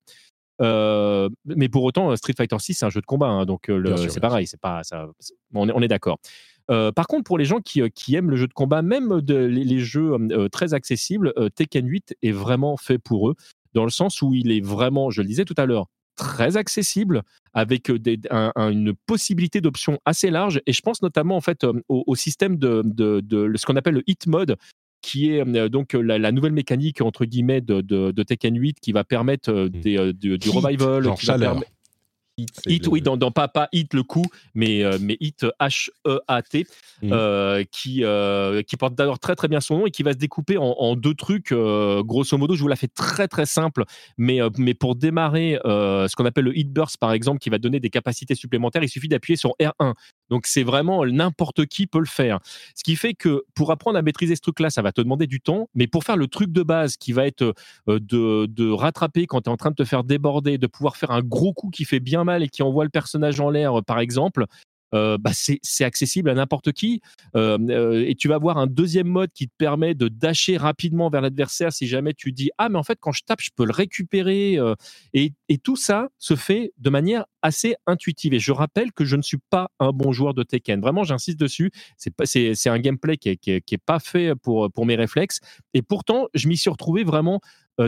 mais 0.60 1.68
pour 1.68 1.84
autant, 1.84 2.14
Street 2.16 2.34
Fighter 2.36 2.58
6, 2.58 2.74
c'est 2.74 2.86
un 2.86 2.90
jeu 2.90 3.00
de 3.00 3.06
combat, 3.06 3.28
hein, 3.28 3.44
donc 3.44 3.70
c'est 4.08 4.20
pareil, 4.20 4.46
c'est 4.46 4.60
pas 4.60 4.82
ça. 4.82 5.08
On 5.54 5.68
est, 5.68 5.72
on 5.74 5.82
est 5.82 5.88
d'accord. 5.88 6.18
par 6.66 7.06
contre, 7.06 7.24
pour 7.24 7.38
les 7.38 7.44
gens 7.44 7.60
qui, 7.60 7.82
qui, 7.90 8.16
aiment 8.16 8.30
le 8.30 8.36
jeu 8.36 8.46
de 8.46 8.54
combat, 8.54 8.82
même 8.82 9.20
de, 9.20 9.36
les, 9.36 9.78
jeux 9.78 10.16
très 10.50 10.74
accessibles, 10.74 11.32
Tekken 11.54 11.86
8 11.86 12.16
est 12.22 12.32
vraiment 12.32 12.76
fait 12.76 12.98
pour 12.98 13.28
eux, 13.28 13.34
dans 13.74 13.84
le 13.84 13.90
sens 13.90 14.22
où 14.22 14.34
il 14.34 14.50
est 14.50 14.64
vraiment, 14.64 15.10
je 15.10 15.22
le 15.22 15.28
disais 15.28 15.44
tout 15.44 15.54
à 15.56 15.66
l'heure, 15.66 15.86
très 16.18 16.56
accessible 16.58 17.22
avec 17.54 17.88
une 17.88 18.92
possibilité 19.06 19.60
d'options 19.62 19.98
assez 20.04 20.30
large 20.30 20.60
et 20.66 20.72
je 20.72 20.82
pense 20.82 21.00
notamment 21.00 21.36
en 21.36 21.40
fait 21.40 21.64
au, 21.88 22.14
système 22.14 22.56
de, 22.56 22.82
de, 22.84 23.52
ce 23.56 23.64
qu'on 23.64 23.76
appelle 23.76 23.94
le 23.94 24.02
hit 24.06 24.26
mode 24.26 24.56
qui 25.00 25.30
est 25.30 25.44
donc 25.70 25.94
la, 25.94 26.32
nouvelle 26.32 26.52
mécanique 26.52 27.00
entre 27.00 27.24
guillemets 27.24 27.60
de, 27.62 28.22
Tekken 28.22 28.58
8 28.58 28.80
qui 28.80 28.92
va 28.92 29.04
permettre 29.04 29.52
mmh. 29.52 29.68
des, 29.68 30.12
du 30.12 30.50
revival, 30.50 31.02
genre 31.02 31.18
Hit, 32.66 32.86
oui, 32.86 33.02
dans, 33.02 33.18
pas, 33.30 33.48
pas 33.48 33.68
Hit 33.72 33.94
le 33.94 34.02
coup, 34.02 34.24
mais, 34.54 34.84
euh, 34.84 34.98
mais 35.00 35.16
Hit 35.20 35.44
H-E-A-T, 35.60 36.66
mmh. 37.02 37.10
euh, 37.12 37.64
qui, 37.70 38.04
euh, 38.04 38.62
qui 38.62 38.76
porte 38.76 38.94
d'ailleurs 38.94 39.18
très 39.18 39.34
très 39.34 39.48
bien 39.48 39.60
son 39.60 39.78
nom 39.78 39.86
et 39.86 39.90
qui 39.90 40.02
va 40.02 40.12
se 40.12 40.18
découper 40.18 40.56
en, 40.58 40.96
deux 40.96 41.14
trucs. 41.14 41.52
grosso 41.52 42.38
modo, 42.38 42.54
je 42.54 42.62
vous 42.62 42.68
la 42.68 42.76
fais 42.76 42.88
très 42.88 43.28
très 43.28 43.46
simple, 43.46 43.84
mais, 44.16 44.38
mais 44.56 44.74
pour 44.74 44.94
démarrer 44.94 45.58
ce 45.64 46.14
qu'on 46.16 46.26
appelle 46.26 46.44
le 46.44 46.56
Hit 46.56 46.72
Burst 46.72 46.98
par 46.98 47.12
exemple, 47.12 47.38
qui 47.40 47.50
va 47.50 47.58
donner 47.58 47.80
des 47.80 47.90
capacités 47.90 48.34
supplémentaires, 48.34 48.82
il 48.82 48.88
suffit 48.88 49.08
d'appuyer 49.08 49.36
sur 49.36 49.54
R1. 49.60 49.94
Donc 50.30 50.46
c'est 50.46 50.62
vraiment 50.62 51.04
n'importe 51.04 51.66
qui 51.66 51.86
peut 51.86 51.98
le 51.98 52.06
faire. 52.06 52.38
Ce 52.74 52.84
qui 52.84 52.96
fait 52.96 53.14
que 53.14 53.44
pour 53.54 53.72
apprendre 53.72 53.98
à 53.98 54.02
maîtriser 54.02 54.36
ce 54.36 54.40
truc-là, 54.42 54.70
ça 54.70 54.82
va 54.82 54.92
te 54.92 55.00
demander 55.00 55.26
du 55.26 55.40
temps, 55.40 55.68
mais 55.74 55.86
pour 55.86 56.04
faire 56.04 56.16
le 56.16 56.28
truc 56.28 56.52
de 56.52 56.62
base 56.62 56.96
qui 56.96 57.12
va 57.12 57.26
être 57.26 57.54
de, 57.86 58.46
de 58.46 58.70
rattraper 58.70 59.26
quand 59.26 59.42
tu 59.42 59.50
es 59.50 59.52
en 59.52 59.56
train 59.56 59.70
de 59.70 59.76
te 59.76 59.84
faire 59.84 60.04
déborder, 60.04 60.58
de 60.58 60.66
pouvoir 60.66 60.96
faire 60.96 61.10
un 61.10 61.22
gros 61.22 61.52
coup 61.52 61.70
qui 61.70 61.84
fait 61.84 62.00
bien 62.00 62.18
et 62.36 62.48
qui 62.48 62.62
envoie 62.62 62.84
le 62.84 62.90
personnage 62.90 63.40
en 63.40 63.50
l'air, 63.50 63.82
par 63.84 64.00
exemple, 64.00 64.44
euh, 64.94 65.18
bah 65.18 65.32
c'est 65.34 65.84
accessible 65.84 66.30
à 66.30 66.34
n'importe 66.34 66.72
qui. 66.72 67.02
Euh, 67.36 67.58
euh, 67.68 68.04
et 68.06 68.14
tu 68.14 68.28
vas 68.28 68.36
avoir 68.36 68.58
un 68.58 68.66
deuxième 68.66 69.06
mode 69.06 69.30
qui 69.32 69.48
te 69.48 69.52
permet 69.58 69.94
de 69.94 70.08
dasher 70.08 70.56
rapidement 70.56 71.10
vers 71.10 71.20
l'adversaire 71.20 71.72
si 71.72 71.86
jamais 71.86 72.14
tu 72.14 72.32
dis 72.32 72.50
Ah, 72.58 72.68
mais 72.68 72.78
en 72.78 72.82
fait, 72.82 72.98
quand 73.00 73.12
je 73.12 73.22
tape, 73.24 73.40
je 73.40 73.50
peux 73.54 73.66
le 73.66 73.72
récupérer. 73.72 74.58
Et, 75.12 75.32
tout 75.62 75.76
ça 75.76 76.08
se 76.18 76.36
fait 76.36 76.72
de 76.78 76.88
manière 76.88 77.26
assez 77.42 77.74
intuitive. 77.86 78.32
Et 78.32 78.38
je 78.38 78.52
rappelle 78.52 78.92
que 78.92 79.04
je 79.04 79.16
ne 79.16 79.22
suis 79.22 79.38
pas 79.50 79.70
un 79.80 79.92
bon 79.92 80.12
joueur 80.12 80.32
de 80.32 80.42
Tekken. 80.42 80.80
Vraiment, 80.80 81.04
j'insiste 81.04 81.38
dessus. 81.38 81.70
C'est 81.96 82.68
un 82.68 82.78
gameplay 82.78 83.16
qui 83.16 83.28
n'est 83.30 83.36
qui 83.36 83.74
est, 83.74 83.84
pas 83.84 83.98
fait 83.98 84.34
pour, 84.36 84.70
pour 84.70 84.86
mes 84.86 84.94
réflexes. 84.94 85.40
Et 85.74 85.82
pourtant, 85.82 86.28
je 86.34 86.48
m'y 86.48 86.56
suis 86.56 86.70
retrouvé 86.70 87.04
vraiment 87.04 87.40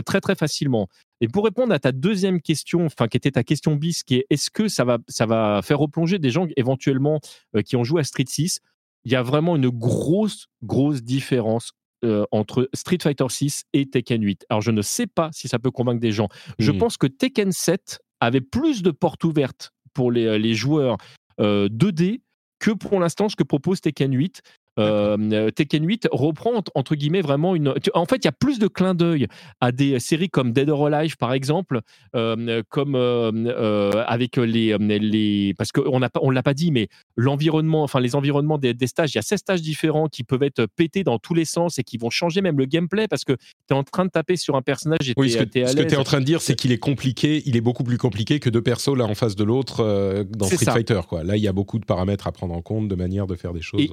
très, 0.05 0.21
très 0.21 0.35
facilement. 0.35 0.87
Et 1.21 1.27
pour 1.27 1.45
répondre 1.45 1.73
à 1.73 1.79
ta 1.79 1.91
deuxième 1.91 2.41
question, 2.41 2.85
enfin 2.85 3.07
qui 3.07 3.15
était 3.15 3.31
ta 3.31 3.43
question 3.43 3.75
bis, 3.75 4.03
qui 4.03 4.15
est 4.15 4.25
est-ce 4.31 4.49
que 4.49 4.67
ça 4.67 4.83
va, 4.83 4.97
ça 5.07 5.27
va 5.27 5.61
faire 5.63 5.79
replonger 5.79 6.17
des 6.19 6.31
gens 6.31 6.47
éventuellement 6.57 7.19
euh, 7.55 7.61
qui 7.61 7.75
ont 7.75 7.83
joué 7.83 8.01
à 8.01 8.03
Street 8.03 8.25
6 8.27 8.59
Il 9.05 9.11
y 9.11 9.15
a 9.15 9.21
vraiment 9.21 9.55
une 9.55 9.69
grosse, 9.69 10.47
grosse 10.63 11.03
différence 11.03 11.73
euh, 12.03 12.25
entre 12.31 12.67
Street 12.73 12.97
Fighter 12.99 13.27
6 13.29 13.65
et 13.73 13.87
Tekken 13.87 14.23
8. 14.23 14.47
Alors 14.49 14.61
je 14.61 14.71
ne 14.71 14.81
sais 14.81 15.05
pas 15.05 15.29
si 15.31 15.47
ça 15.47 15.59
peut 15.59 15.69
convaincre 15.69 16.01
des 16.01 16.11
gens. 16.11 16.27
Je 16.57 16.71
hmm. 16.71 16.79
pense 16.79 16.97
que 16.97 17.05
Tekken 17.05 17.51
7 17.51 17.99
avait 18.19 18.41
plus 18.41 18.81
de 18.81 18.89
portes 18.89 19.23
ouvertes 19.23 19.71
pour 19.93 20.11
les, 20.11 20.39
les 20.39 20.55
joueurs 20.55 20.97
2D 21.39 22.13
euh, 22.13 22.17
que 22.59 22.71
pour 22.71 22.99
l'instant 22.99 23.29
ce 23.29 23.35
que 23.35 23.43
propose 23.43 23.81
Tekken 23.81 24.13
8. 24.13 24.41
Euh, 24.79 25.51
Tekken 25.51 25.85
8 25.85 26.07
reprend 26.11 26.63
entre 26.75 26.95
guillemets 26.95 27.21
vraiment 27.21 27.55
une. 27.55 27.73
En 27.93 28.05
fait, 28.05 28.17
il 28.17 28.25
y 28.25 28.27
a 28.27 28.31
plus 28.31 28.59
de 28.59 28.67
clins 28.67 28.95
d'œil 28.95 29.27
à 29.59 29.71
des 29.71 29.99
séries 29.99 30.29
comme 30.29 30.53
Dead 30.53 30.69
or 30.69 30.87
Alive 30.87 31.17
par 31.17 31.33
exemple, 31.33 31.81
euh, 32.15 32.61
comme 32.69 32.95
euh, 32.95 34.03
avec 34.07 34.37
les, 34.37 34.77
les 34.77 35.53
parce 35.57 35.71
qu'on 35.71 35.99
n'a 35.99 36.09
pas 36.09 36.21
on 36.23 36.29
l'a 36.29 36.43
pas 36.43 36.53
dit, 36.53 36.71
mais 36.71 36.87
l'environnement, 37.15 37.83
enfin 37.83 37.99
les 37.99 38.15
environnements 38.15 38.57
des, 38.57 38.75
stages, 38.87 39.13
il 39.13 39.17
y 39.17 39.19
a 39.19 39.23
16 39.23 39.39
stages 39.39 39.61
différents 39.61 40.07
qui 40.07 40.23
peuvent 40.23 40.43
être 40.43 40.65
pétés 40.65 41.03
dans 41.03 41.19
tous 41.19 41.33
les 41.33 41.45
sens 41.45 41.77
et 41.79 41.83
qui 41.83 41.97
vont 41.97 42.09
changer 42.09 42.41
même 42.41 42.57
le 42.57 42.65
gameplay 42.65 43.07
parce 43.07 43.25
que 43.25 43.33
tu 43.33 43.73
es 43.73 43.73
en 43.73 43.83
train 43.83 44.05
de 44.05 44.11
taper 44.11 44.37
sur 44.37 44.55
un 44.55 44.61
personnage. 44.61 45.09
Et 45.09 45.13
oui, 45.17 45.31
ce 45.31 45.37
que 45.39 45.43
tu 45.43 45.59
es 45.59 45.95
en 45.97 46.03
train 46.03 46.19
de 46.19 46.25
dire, 46.25 46.41
c'est 46.41 46.55
qu'il 46.55 46.71
est 46.71 46.77
compliqué, 46.77 47.43
il 47.45 47.57
est 47.57 47.61
beaucoup 47.61 47.83
plus 47.83 47.97
compliqué 47.97 48.39
que 48.39 48.49
deux 48.49 48.61
persos 48.61 48.95
là 48.95 49.05
en 49.05 49.15
face 49.15 49.35
de 49.35 49.43
l'autre 49.43 50.25
dans 50.29 50.45
Street 50.45 50.65
Fighter. 50.65 51.01
Quoi. 51.07 51.23
Là, 51.23 51.35
il 51.35 51.43
y 51.43 51.47
a 51.47 51.53
beaucoup 51.53 51.79
de 51.79 51.85
paramètres 51.85 52.27
à 52.27 52.31
prendre 52.31 52.53
en 52.53 52.61
compte, 52.61 52.87
de 52.87 52.95
manière 52.95 53.27
de 53.27 53.35
faire 53.35 53.53
des 53.53 53.61
choses 53.61 53.81
et 53.81 53.89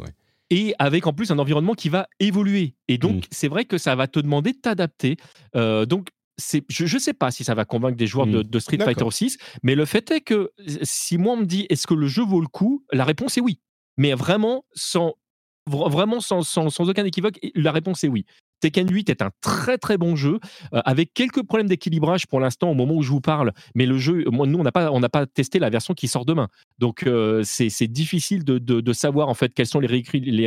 avec 0.78 1.06
en 1.06 1.12
plus 1.12 1.30
un 1.30 1.38
environnement 1.38 1.74
qui 1.74 1.88
va 1.88 2.08
évoluer. 2.20 2.74
Et 2.88 2.98
donc, 2.98 3.16
mmh. 3.16 3.28
c'est 3.30 3.48
vrai 3.48 3.64
que 3.64 3.78
ça 3.78 3.94
va 3.94 4.06
te 4.06 4.18
demander 4.18 4.52
de 4.52 4.58
t'adapter. 4.58 5.16
Euh, 5.56 5.86
donc, 5.86 6.08
je 6.68 6.84
ne 6.84 7.00
sais 7.00 7.14
pas 7.14 7.30
si 7.30 7.44
ça 7.44 7.54
va 7.54 7.64
convaincre 7.64 7.96
des 7.96 8.06
joueurs 8.06 8.26
de, 8.26 8.42
mmh. 8.42 8.60
Street 8.60 8.78
Fighter 8.78 9.10
6, 9.10 9.38
mais 9.62 9.74
le 9.74 9.84
fait 9.84 10.10
est 10.10 10.20
que 10.20 10.52
si 10.82 11.18
moi 11.18 11.34
on 11.34 11.38
me 11.38 11.44
dit 11.44 11.66
est-ce 11.68 11.86
que 11.86 11.94
le 11.94 12.06
jeu 12.06 12.22
vaut 12.22 12.40
le 12.40 12.46
coup, 12.46 12.84
la 12.92 13.04
réponse 13.04 13.36
est 13.36 13.40
oui. 13.40 13.60
Mais 13.96 14.14
vraiment, 14.14 14.64
sans, 14.72 15.14
vraiment 15.66 16.20
sans, 16.20 16.42
sans, 16.42 16.70
sans, 16.70 16.88
aucun 16.88 17.04
équivoque, 17.04 17.40
la 17.56 17.72
réponse 17.72 18.04
est 18.04 18.08
oui. 18.08 18.24
Tekken 18.60 18.90
8 18.90 19.10
est 19.10 19.22
un 19.22 19.30
très 19.40 19.78
très 19.78 19.96
bon 19.98 20.16
jeu 20.16 20.38
euh, 20.72 20.80
avec 20.84 21.14
quelques 21.14 21.42
problèmes 21.42 21.68
d'équilibrage 21.68 22.26
pour 22.26 22.40
l'instant 22.40 22.70
au 22.70 22.74
moment 22.74 22.94
où 22.94 23.02
je 23.02 23.10
vous 23.10 23.20
parle. 23.20 23.52
Mais 23.74 23.86
le 23.86 23.98
jeu, 23.98 24.24
moi, 24.30 24.46
nous 24.46 24.58
on 24.58 24.62
n'a 24.62 24.72
pas 24.72 24.90
on 24.90 25.00
n'a 25.00 25.08
pas 25.08 25.26
testé 25.26 25.58
la 25.58 25.70
version 25.70 25.94
qui 25.94 26.08
sort 26.08 26.24
demain, 26.24 26.48
donc 26.78 27.04
euh, 27.04 27.42
c'est 27.44 27.88
difficile 27.88 28.44
de, 28.44 28.58
de, 28.58 28.92
savoir 28.92 29.28
en 29.28 29.34
fait 29.34 29.54
quels 29.54 29.66
sont 29.66 29.80
les, 29.80 30.02
les, 30.12 30.46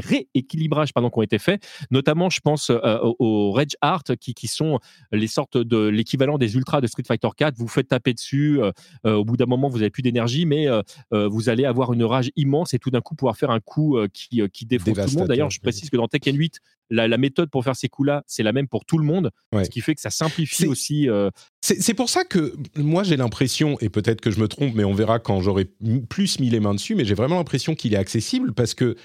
rééquilibrages 0.00 0.92
pardon 0.92 1.10
qui 1.10 1.18
ont 1.18 1.22
été 1.22 1.38
faits. 1.38 1.62
Notamment, 1.90 2.28
je 2.28 2.40
pense 2.40 2.70
euh, 2.70 2.98
aux 3.18 3.52
Rage 3.52 3.76
Art 3.80 4.04
qui, 4.20 4.34
qui 4.34 4.48
sont 4.48 4.78
les 5.12 5.26
sortes 5.26 5.56
de 5.56 5.86
l'équivalent 5.86 6.38
des 6.38 6.54
ultras 6.56 6.80
de 6.80 6.86
Street 6.86 7.04
Fighter 7.06 7.28
4. 7.36 7.56
Vous 7.56 7.68
faites 7.68 7.88
taper 7.88 8.14
dessus, 8.14 8.60
au 9.04 9.24
bout 9.24 9.36
d'un 9.36 9.46
moment 9.46 9.68
vous 9.68 9.80
avez 9.80 9.90
plus 9.90 10.02
d'énergie, 10.02 10.46
mais 10.46 10.66
vous 11.10 11.48
allez 11.48 11.64
avoir 11.64 11.92
une 11.92 12.04
rage 12.04 12.30
immense 12.36 12.74
et 12.74 12.78
tout 12.78 12.90
d'un 12.90 13.00
coup 13.00 13.14
pouvoir 13.14 13.36
faire 13.36 13.50
un 13.50 13.60
coup 13.60 13.98
qui 14.12 14.42
qui 14.52 14.66
défonce 14.66 14.94
tout 14.94 15.14
le 15.14 15.18
monde. 15.18 15.28
D'ailleurs, 15.28 15.50
je 15.50 15.60
précise 15.60 15.90
que 15.90 15.96
dans 15.96 16.08
Tekken 16.08 16.36
8 16.36 16.60
la, 16.90 17.16
méthode 17.16 17.50
pour 17.50 17.64
faire 17.64 17.76
ces 17.76 17.88
coups-là, 17.88 18.22
c'est 18.26 18.42
la 18.42 18.52
même 18.52 18.68
pour 18.68 18.84
tout 18.84 18.98
le 18.98 19.04
monde, 19.04 19.30
ce 19.52 19.68
qui 19.68 19.80
fait 19.80 19.94
que 19.94 20.00
ça 20.00 20.10
simplifie 20.10 20.66
aussi. 20.66 21.08
Euh, 21.08 21.30
c'est 21.60 21.94
pour 21.94 22.08
ça 22.08 22.24
que 22.24 22.54
moi 22.76 23.02
j'ai 23.02 23.16
l'impression, 23.16 23.78
et 23.80 23.88
peut-être 23.88 24.20
que 24.20 24.30
je 24.30 24.40
me 24.40 24.48
trompe, 24.48 24.74
mais 24.74 24.84
on 24.84 24.94
verra 24.94 25.18
quand 25.18 25.40
j'aurai 25.40 25.70
plus 26.08 26.38
mis 26.38 26.50
les 26.50 26.60
mains 26.60 26.74
dessus, 26.74 26.94
mais 26.94 27.04
j'ai 27.04 27.14
vraiment 27.14 27.36
l'impression 27.36 27.74
qu'il 27.74 27.94
est 27.94 27.98
accessible 27.98 28.52
parce 28.52 28.74
que 28.74 28.96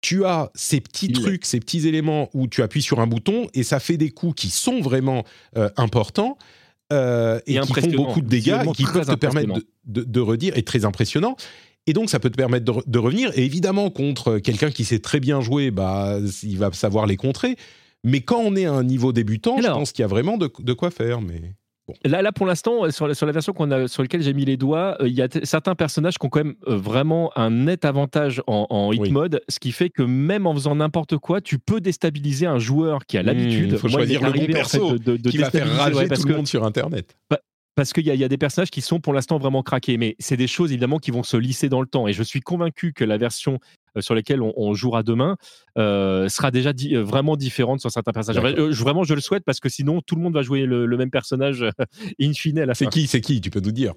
tu 0.00 0.24
as 0.24 0.50
ces 0.54 0.80
petits 0.80 1.12
trucs, 1.12 1.44
ces 1.44 1.60
petits 1.60 1.86
éléments 1.86 2.30
où 2.32 2.48
tu 2.48 2.62
appuies 2.62 2.82
sur 2.82 3.00
un 3.00 3.06
bouton 3.06 3.48
et 3.52 3.62
ça 3.62 3.80
fait 3.80 3.98
des 3.98 4.10
coups 4.10 4.34
qui 4.34 4.50
sont 4.50 4.80
vraiment 4.80 5.24
euh, 5.56 5.68
importants. 5.76 6.38
Euh, 6.92 7.38
et, 7.46 7.60
qui 7.60 7.72
font 7.72 7.90
beaucoup 7.92 8.20
de 8.20 8.26
dégâts, 8.26 8.64
qui 8.74 8.82
peuvent 8.82 9.06
te 9.06 9.14
permettre 9.14 9.54
de, 9.54 9.64
de, 9.84 10.02
de, 10.02 10.20
redire, 10.20 10.58
et 10.58 10.64
très 10.64 10.84
impressionnant. 10.84 11.36
Et 11.90 11.92
donc, 11.92 12.08
ça 12.08 12.20
peut 12.20 12.30
te 12.30 12.36
permettre 12.36 12.84
de, 12.86 12.98
revenir. 13.00 13.36
Et 13.36 13.44
évidemment, 13.44 13.90
contre 13.90 14.38
quelqu'un 14.38 14.70
qui 14.70 14.84
sait 14.84 15.00
très 15.00 15.18
bien 15.18 15.40
jouer, 15.40 15.72
bah, 15.72 16.18
il 16.44 16.56
va 16.56 16.70
savoir 16.70 17.04
les 17.04 17.16
contrer. 17.16 17.56
Mais 18.04 18.20
quand 18.20 18.38
on 18.38 18.54
est 18.54 18.66
à 18.66 18.72
un 18.72 18.84
niveau 18.84 19.12
débutant, 19.12 19.56
je 19.60 19.66
pense 19.66 19.90
qu'il 19.90 20.04
y 20.04 20.04
a 20.04 20.08
vraiment 20.08 20.38
de, 20.38 20.46
quoi 20.72 20.92
faire. 20.92 21.20
Mais 21.20 21.40
Là, 22.04 22.22
là, 22.22 22.30
pour 22.30 22.46
l'instant, 22.46 22.88
sur 22.92 23.08
la, 23.08 23.14
sur 23.14 23.26
la 23.26 23.32
version 23.32 23.52
qu'on 23.52 23.72
a, 23.72 23.88
sur 23.88 24.02
laquelle 24.02 24.22
j'ai 24.22 24.34
mis 24.34 24.44
les 24.44 24.56
doigts, 24.56 24.98
euh, 25.00 25.08
il 25.08 25.14
y 25.14 25.22
a 25.22 25.26
certains 25.42 25.74
personnages 25.74 26.16
qui 26.16 26.24
ont 26.24 26.28
quand 26.28 26.44
même 26.44 26.54
euh, 26.68 26.76
vraiment 26.76 27.32
un 27.34 27.50
net 27.50 27.84
avantage 27.84 28.40
en, 28.46 28.92
hit 28.92 29.10
mode, 29.10 29.40
ce 29.48 29.58
qui 29.58 29.72
fait 29.72 29.90
que 29.90 30.04
même 30.04 30.46
en 30.46 30.54
faisant 30.54 30.76
n'importe 30.76 31.18
quoi, 31.18 31.40
tu 31.40 31.58
peux 31.58 31.80
déstabiliser 31.80 32.46
un 32.46 32.60
joueur 32.60 33.04
qui 33.04 33.18
a 33.18 33.24
mmh, 33.24 33.26
l'habitude. 33.26 33.70
Il 33.72 33.78
faut 33.78 33.88
choisir 33.88 34.22
le 34.22 34.30
bon 34.30 34.46
perso 34.46 34.96
de, 34.96 35.16
qui 35.16 35.38
va 35.38 35.50
faire 35.50 35.68
rager 35.68 36.06
tout 36.08 36.28
le 36.28 36.36
monde 36.36 36.46
sur 36.46 36.62
Internet. 36.62 37.16
Bah, 37.28 37.40
parce 37.74 37.92
qu'il 37.92 38.06
y, 38.06 38.16
y, 38.16 38.24
a 38.24 38.28
des 38.28 38.38
personnages 38.38 38.70
qui 38.70 38.80
sont 38.80 39.00
pour 39.00 39.12
l'instant 39.12 39.38
vraiment 39.38 39.62
craqués, 39.62 39.96
mais 39.96 40.16
c'est 40.18 40.36
des 40.36 40.46
choses 40.46 40.72
évidemment 40.72 40.98
qui 40.98 41.10
vont 41.10 41.22
se 41.22 41.36
lisser 41.36 41.68
dans 41.68 41.80
le 41.80 41.86
temps. 41.86 42.08
Et 42.08 42.12
je 42.12 42.22
suis 42.22 42.40
convaincu 42.40 42.92
que 42.92 43.04
la 43.04 43.16
version 43.16 43.58
euh, 43.96 44.00
sur 44.00 44.14
laquelle 44.14 44.40
on, 44.40 44.74
jouera 44.74 45.02
demain 45.02 45.36
euh, 45.76 46.28
sera 46.28 46.50
déjà 46.50 46.70
euh, 46.70 47.02
vraiment 47.02 47.36
différente 47.36 47.80
sur 47.80 47.90
certains 47.90 48.12
personnages. 48.12 48.54
vraiment, 48.70 49.02
je 49.02 49.14
le 49.14 49.20
souhaite 49.20 49.44
parce 49.44 49.58
que 49.58 49.68
sinon, 49.68 50.00
tout 50.00 50.14
le 50.14 50.22
monde 50.22 50.34
va 50.34 50.42
jouer 50.42 50.64
le, 50.64 50.86
le 50.86 50.96
même 50.96 51.10
personnage 51.10 51.64
in 52.20 52.32
fine 52.32 52.60
à 52.60 52.66
la 52.66 52.74
fin. 52.74 52.84
C'est 52.84 52.90
qui 52.90 53.06
C'est 53.06 53.20
qui 53.20 53.40
Tu 53.40 53.50
peux 53.50 53.60
nous 53.60 53.72
dire 53.72 53.94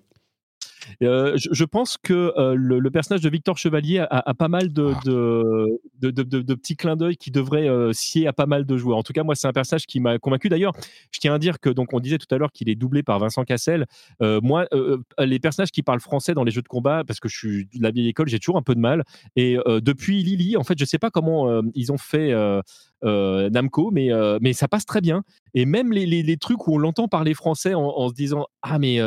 euh, 1.01 1.37
je, 1.37 1.63
pense 1.65 1.97
que 1.97 2.33
euh, 2.37 2.55
le, 2.55 2.91
personnage 2.91 3.21
de 3.21 3.29
Victor 3.29 3.57
Chevalier 3.57 4.05
a, 4.09 4.33
pas 4.33 4.47
mal 4.47 4.69
ah. 4.69 4.99
de, 5.05 5.79
de, 6.01 6.11
de, 6.11 6.53
petits 6.53 6.75
clins 6.75 6.95
d'œil 6.95 7.17
qui 7.17 7.31
devraient 7.31 7.67
euh, 7.67 7.93
scier 7.93 8.27
à 8.27 8.33
pas 8.33 8.45
mal 8.45 8.65
de 8.65 8.77
joueurs. 8.77 8.97
En 8.97 9.03
tout 9.03 9.13
cas, 9.13 9.23
moi, 9.23 9.35
c'est 9.35 9.47
un 9.47 9.53
personnage 9.53 9.85
qui 9.85 9.99
m'a 9.99 10.17
convaincu. 10.19 10.49
D'ailleurs, 10.49 10.73
je 11.11 11.19
tiens 11.19 11.33
à 11.33 11.39
dire 11.39 11.59
que, 11.59 11.69
donc, 11.69 11.93
on 11.93 11.99
disait 11.99 12.17
tout 12.17 12.33
à 12.33 12.37
l'heure 12.37 12.51
qu'il 12.51 12.69
est 12.69 12.75
doublé 12.75 13.03
par 13.03 13.19
Vincent 13.19 13.43
Cassel. 13.43 13.85
moi, 14.21 14.67
les 15.19 15.39
personnages 15.39 15.71
qui 15.71 15.83
parlent 15.83 15.99
français 15.99 16.33
dans 16.33 16.43
les 16.43 16.51
jeux 16.51 16.61
de 16.61 16.67
combat, 16.67 17.03
parce 17.05 17.19
que 17.19 17.29
je 17.29 17.37
suis 17.37 17.65
de 17.73 17.83
la 17.83 17.91
vieille 17.91 18.09
école, 18.09 18.27
j'ai 18.27 18.39
toujours 18.39 18.57
un 18.57 18.61
peu 18.61 18.75
de 18.75 18.79
mal. 18.79 19.03
Et 19.35 19.57
depuis 19.81 20.23
Lily, 20.23 20.57
en 20.57 20.63
fait, 20.63 20.77
je 20.77 20.85
sais 20.85 20.99
pas 20.99 21.09
comment 21.09 21.61
ils 21.73 21.91
ont 21.91 21.97
fait. 21.97 22.33
Namco, 23.03 23.91
mais, 23.91 24.09
mais 24.41 24.53
ça 24.53 24.67
passe 24.67 24.85
très 24.85 25.01
bien. 25.01 25.23
Et 25.53 25.65
même 25.65 25.91
les, 25.91 26.05
les, 26.05 26.37
trucs 26.37 26.67
où 26.67 26.75
on 26.75 26.77
l'entend 26.77 27.07
parler 27.07 27.33
français 27.33 27.73
en, 27.73 27.83
en, 27.83 28.09
se 28.09 28.13
disant 28.13 28.45
Ah, 28.61 28.79
mais 28.79 28.99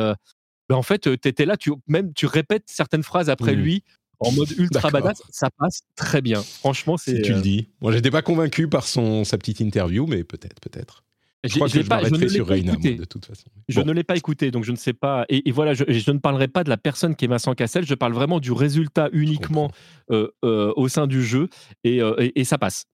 ben, 0.68 0.76
en 0.76 0.82
fait, 0.82 1.02
tu 1.02 1.28
étais 1.28 1.44
là, 1.44 1.56
tu, 1.56 1.72
même 1.86 2.12
tu 2.14 2.26
répètes 2.26 2.64
certaines 2.66 3.02
phrases 3.02 3.30
après 3.30 3.55
mmh. 3.55 3.60
lui 3.60 3.84
en 4.20 4.32
mode 4.32 4.51
ultra 4.59 4.90
badass, 4.90 5.22
ça 5.30 5.51
passe 5.59 5.82
très 5.94 6.22
bien. 6.22 6.43
Franchement, 6.43 6.97
c'est. 6.97 7.16
Si 7.16 7.22
tu 7.22 7.32
le 7.32 7.43
dis. 7.43 7.68
Moi, 7.80 7.93
j'étais 7.93 8.10
pas 8.10 8.22
convaincu 8.22 8.68
par 8.68 8.86
son 8.86 9.24
sa 9.24 9.36
petite 9.38 9.60
interview, 9.60 10.06
mais 10.06 10.24
peut-être, 10.24 10.60
peut-être. 10.60 11.02
Je 11.44 11.55
crois 11.55 11.68
que 11.68 11.74
je, 11.74 11.86
pas, 11.86 12.02
je 12.02 12.10
ne 12.10 12.28
sur 12.28 12.47
Reina, 12.47 12.72
de 12.74 13.05
toute 13.05 13.26
façon. 13.26 13.44
Je 13.68 13.80
ne 13.80 13.93
l'ai 13.93 14.02
pas 14.02 14.16
écouté, 14.16 14.51
donc 14.51 14.64
je 14.64 14.72
ne 14.72 14.76
sais 14.76 14.94
pas. 14.94 15.26
Et, 15.28 15.51
voilà, 15.52 15.74
je, 15.74 15.84
ne 15.84 16.18
parlerai 16.18 16.48
pas 16.48 16.64
de 16.64 16.68
la 16.70 16.76
personne 16.76 17.14
qui 17.14 17.24
est 17.24 17.28
Vincent 17.28 17.55
Cassel, 17.55 17.86
je 17.86 17.94
parle 17.94 18.14
vraiment 18.14 18.40
du 18.40 18.52
résultat 18.52 19.10
uniquement 19.12 19.70
euh, 20.10 20.28
euh, 20.44 20.72
au 20.76 20.88
sein 20.88 21.06
du 21.06 21.22
jeu, 21.22 21.48
euh, 21.86 22.16
et, 22.18 22.40
et, 22.40 22.44
ça 22.44 22.59
passe. 22.59 22.86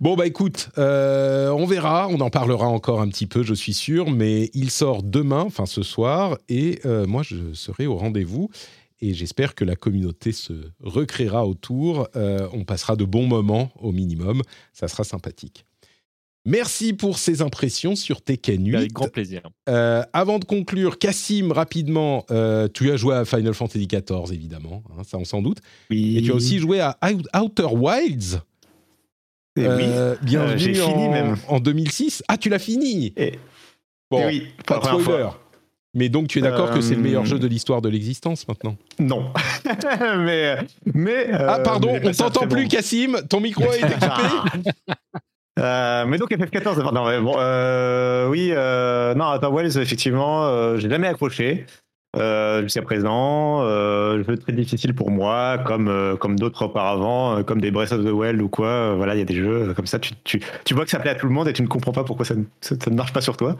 Bon, 0.00 0.16
bah 0.16 0.26
écoute, 0.26 0.70
on 0.76 1.66
verra, 1.66 2.08
on 2.08 2.20
en 2.20 2.30
parlera 2.30 2.66
encore 2.66 3.00
un 3.00 3.08
petit 3.08 3.26
peu, 3.26 3.42
je 3.42 3.54
suis 3.54 3.74
sûr, 3.74 4.10
mais 4.10 4.50
il 4.54 4.70
sort 4.70 5.02
demain, 5.02 5.40
enfin 5.40 5.66
ce 5.66 5.82
soir, 5.82 6.38
et 6.48 6.80
moi 7.06 7.22
je 7.22 7.54
serai 7.54 7.86
au 7.86 7.96
rendez-vous 7.96 8.50
et 9.00 9.14
j'espère 9.14 9.54
que 9.54 9.64
la 9.64 9.76
communauté 9.76 10.32
se 10.32 10.52
recréera 10.80 11.46
autour. 11.46 12.08
on 12.14 12.64
passera 12.64 12.96
de 12.96 13.04
bons 13.04 13.26
moments 13.26 13.70
au 13.80 13.92
minimum. 13.92 14.42
Ça 14.72 14.88
sera 14.88 15.04
sympathique. 15.04 15.64
Merci 16.48 16.94
pour 16.94 17.18
ces 17.18 17.42
impressions 17.42 17.94
sur 17.94 18.22
Tekken 18.22 18.66
8. 18.66 18.76
Avec 18.76 18.92
grand 18.92 19.08
plaisir. 19.08 19.42
Euh, 19.68 20.02
avant 20.14 20.38
de 20.38 20.46
conclure, 20.46 20.98
Cassim, 20.98 21.52
rapidement, 21.52 22.24
euh, 22.30 22.68
tu 22.72 22.90
as 22.90 22.96
joué 22.96 23.16
à 23.16 23.26
Final 23.26 23.52
Fantasy 23.52 23.86
XIV, 23.86 24.32
évidemment, 24.32 24.82
hein, 24.90 25.02
ça 25.04 25.18
on 25.18 25.26
s'en 25.26 25.42
doute. 25.42 25.58
Oui. 25.90 26.16
Et 26.16 26.22
tu 26.22 26.32
as 26.32 26.34
aussi 26.34 26.58
joué 26.58 26.80
à 26.80 26.96
Outer 27.42 27.68
Wilds. 27.70 28.40
Eh 29.58 29.66
euh, 29.66 30.12
oui. 30.14 30.18
Bienvenue 30.22 30.58
J'ai 30.58 30.74
fini 30.74 31.08
même. 31.08 31.36
En 31.48 31.58
2006. 31.58 32.22
Ah, 32.28 32.36
tu 32.36 32.48
l'as 32.48 32.58
fini 32.58 33.12
Et... 33.16 33.32
Bon, 34.10 34.26
oui, 34.26 34.46
pas 34.66 34.78
de 34.78 35.02
spoiler. 35.02 35.28
Mais 35.94 36.08
donc 36.08 36.28
tu 36.28 36.38
es 36.38 36.42
d'accord 36.42 36.70
que 36.70 36.80
c'est 36.80 36.94
le 36.94 37.02
meilleur 37.02 37.26
jeu 37.26 37.38
de 37.38 37.46
l'histoire 37.46 37.82
de 37.82 37.88
l'existence 37.88 38.46
maintenant 38.46 38.76
Non. 38.98 39.32
mais 40.18 40.56
mais 40.94 41.30
ah 41.32 41.58
pardon, 41.58 41.98
on 42.02 42.12
t'entend 42.12 42.46
plus, 42.46 42.68
Cassim. 42.68 43.20
Ton 43.28 43.40
micro 43.40 43.64
est 43.64 43.80
équipé. 43.80 44.06
Euh, 45.58 46.04
mais 46.06 46.18
donc 46.18 46.30
FF14, 46.30 46.92
non, 46.92 47.22
bon, 47.22 47.34
euh, 47.36 48.28
oui, 48.28 48.50
euh, 48.52 49.12
non, 49.14 49.34
Outer 49.34 49.48
Wells, 49.52 49.78
effectivement, 49.78 50.46
euh, 50.46 50.76
j'ai 50.76 50.88
jamais 50.88 51.08
accroché. 51.08 51.66
Euh, 52.18 52.62
jusqu'à 52.62 52.82
présent. 52.82 53.62
Euh, 53.62 54.24
jeu 54.24 54.36
très 54.36 54.52
difficile 54.52 54.94
pour 54.94 55.10
moi, 55.10 55.58
comme, 55.64 55.88
euh, 55.88 56.16
comme 56.16 56.38
d'autres 56.38 56.64
auparavant, 56.64 57.38
euh, 57.38 57.42
comme 57.42 57.60
des 57.60 57.70
Breath 57.70 57.92
of 57.92 58.04
the 58.04 58.10
Wild 58.10 58.40
ou 58.42 58.48
quoi. 58.48 58.94
voilà, 58.94 59.14
il 59.14 59.18
y 59.18 59.22
a 59.22 59.24
des 59.24 59.36
jeux 59.36 59.72
comme 59.76 59.86
ça. 59.86 59.98
Tu, 59.98 60.12
tu, 60.24 60.40
tu, 60.64 60.74
vois 60.74 60.84
que 60.84 60.90
ça 60.90 60.98
plaît 60.98 61.10
à 61.10 61.14
tout 61.14 61.26
le 61.26 61.32
monde 61.32 61.48
et 61.48 61.52
tu 61.52 61.62
ne 61.62 61.68
comprends 61.68 61.92
pas 61.92 62.04
pourquoi 62.04 62.24
ça 62.24 62.34
ne, 62.34 62.44
ça, 62.60 62.74
ne 62.90 62.96
marche 62.96 63.12
pas 63.12 63.20
sur 63.20 63.36
toi. 63.36 63.56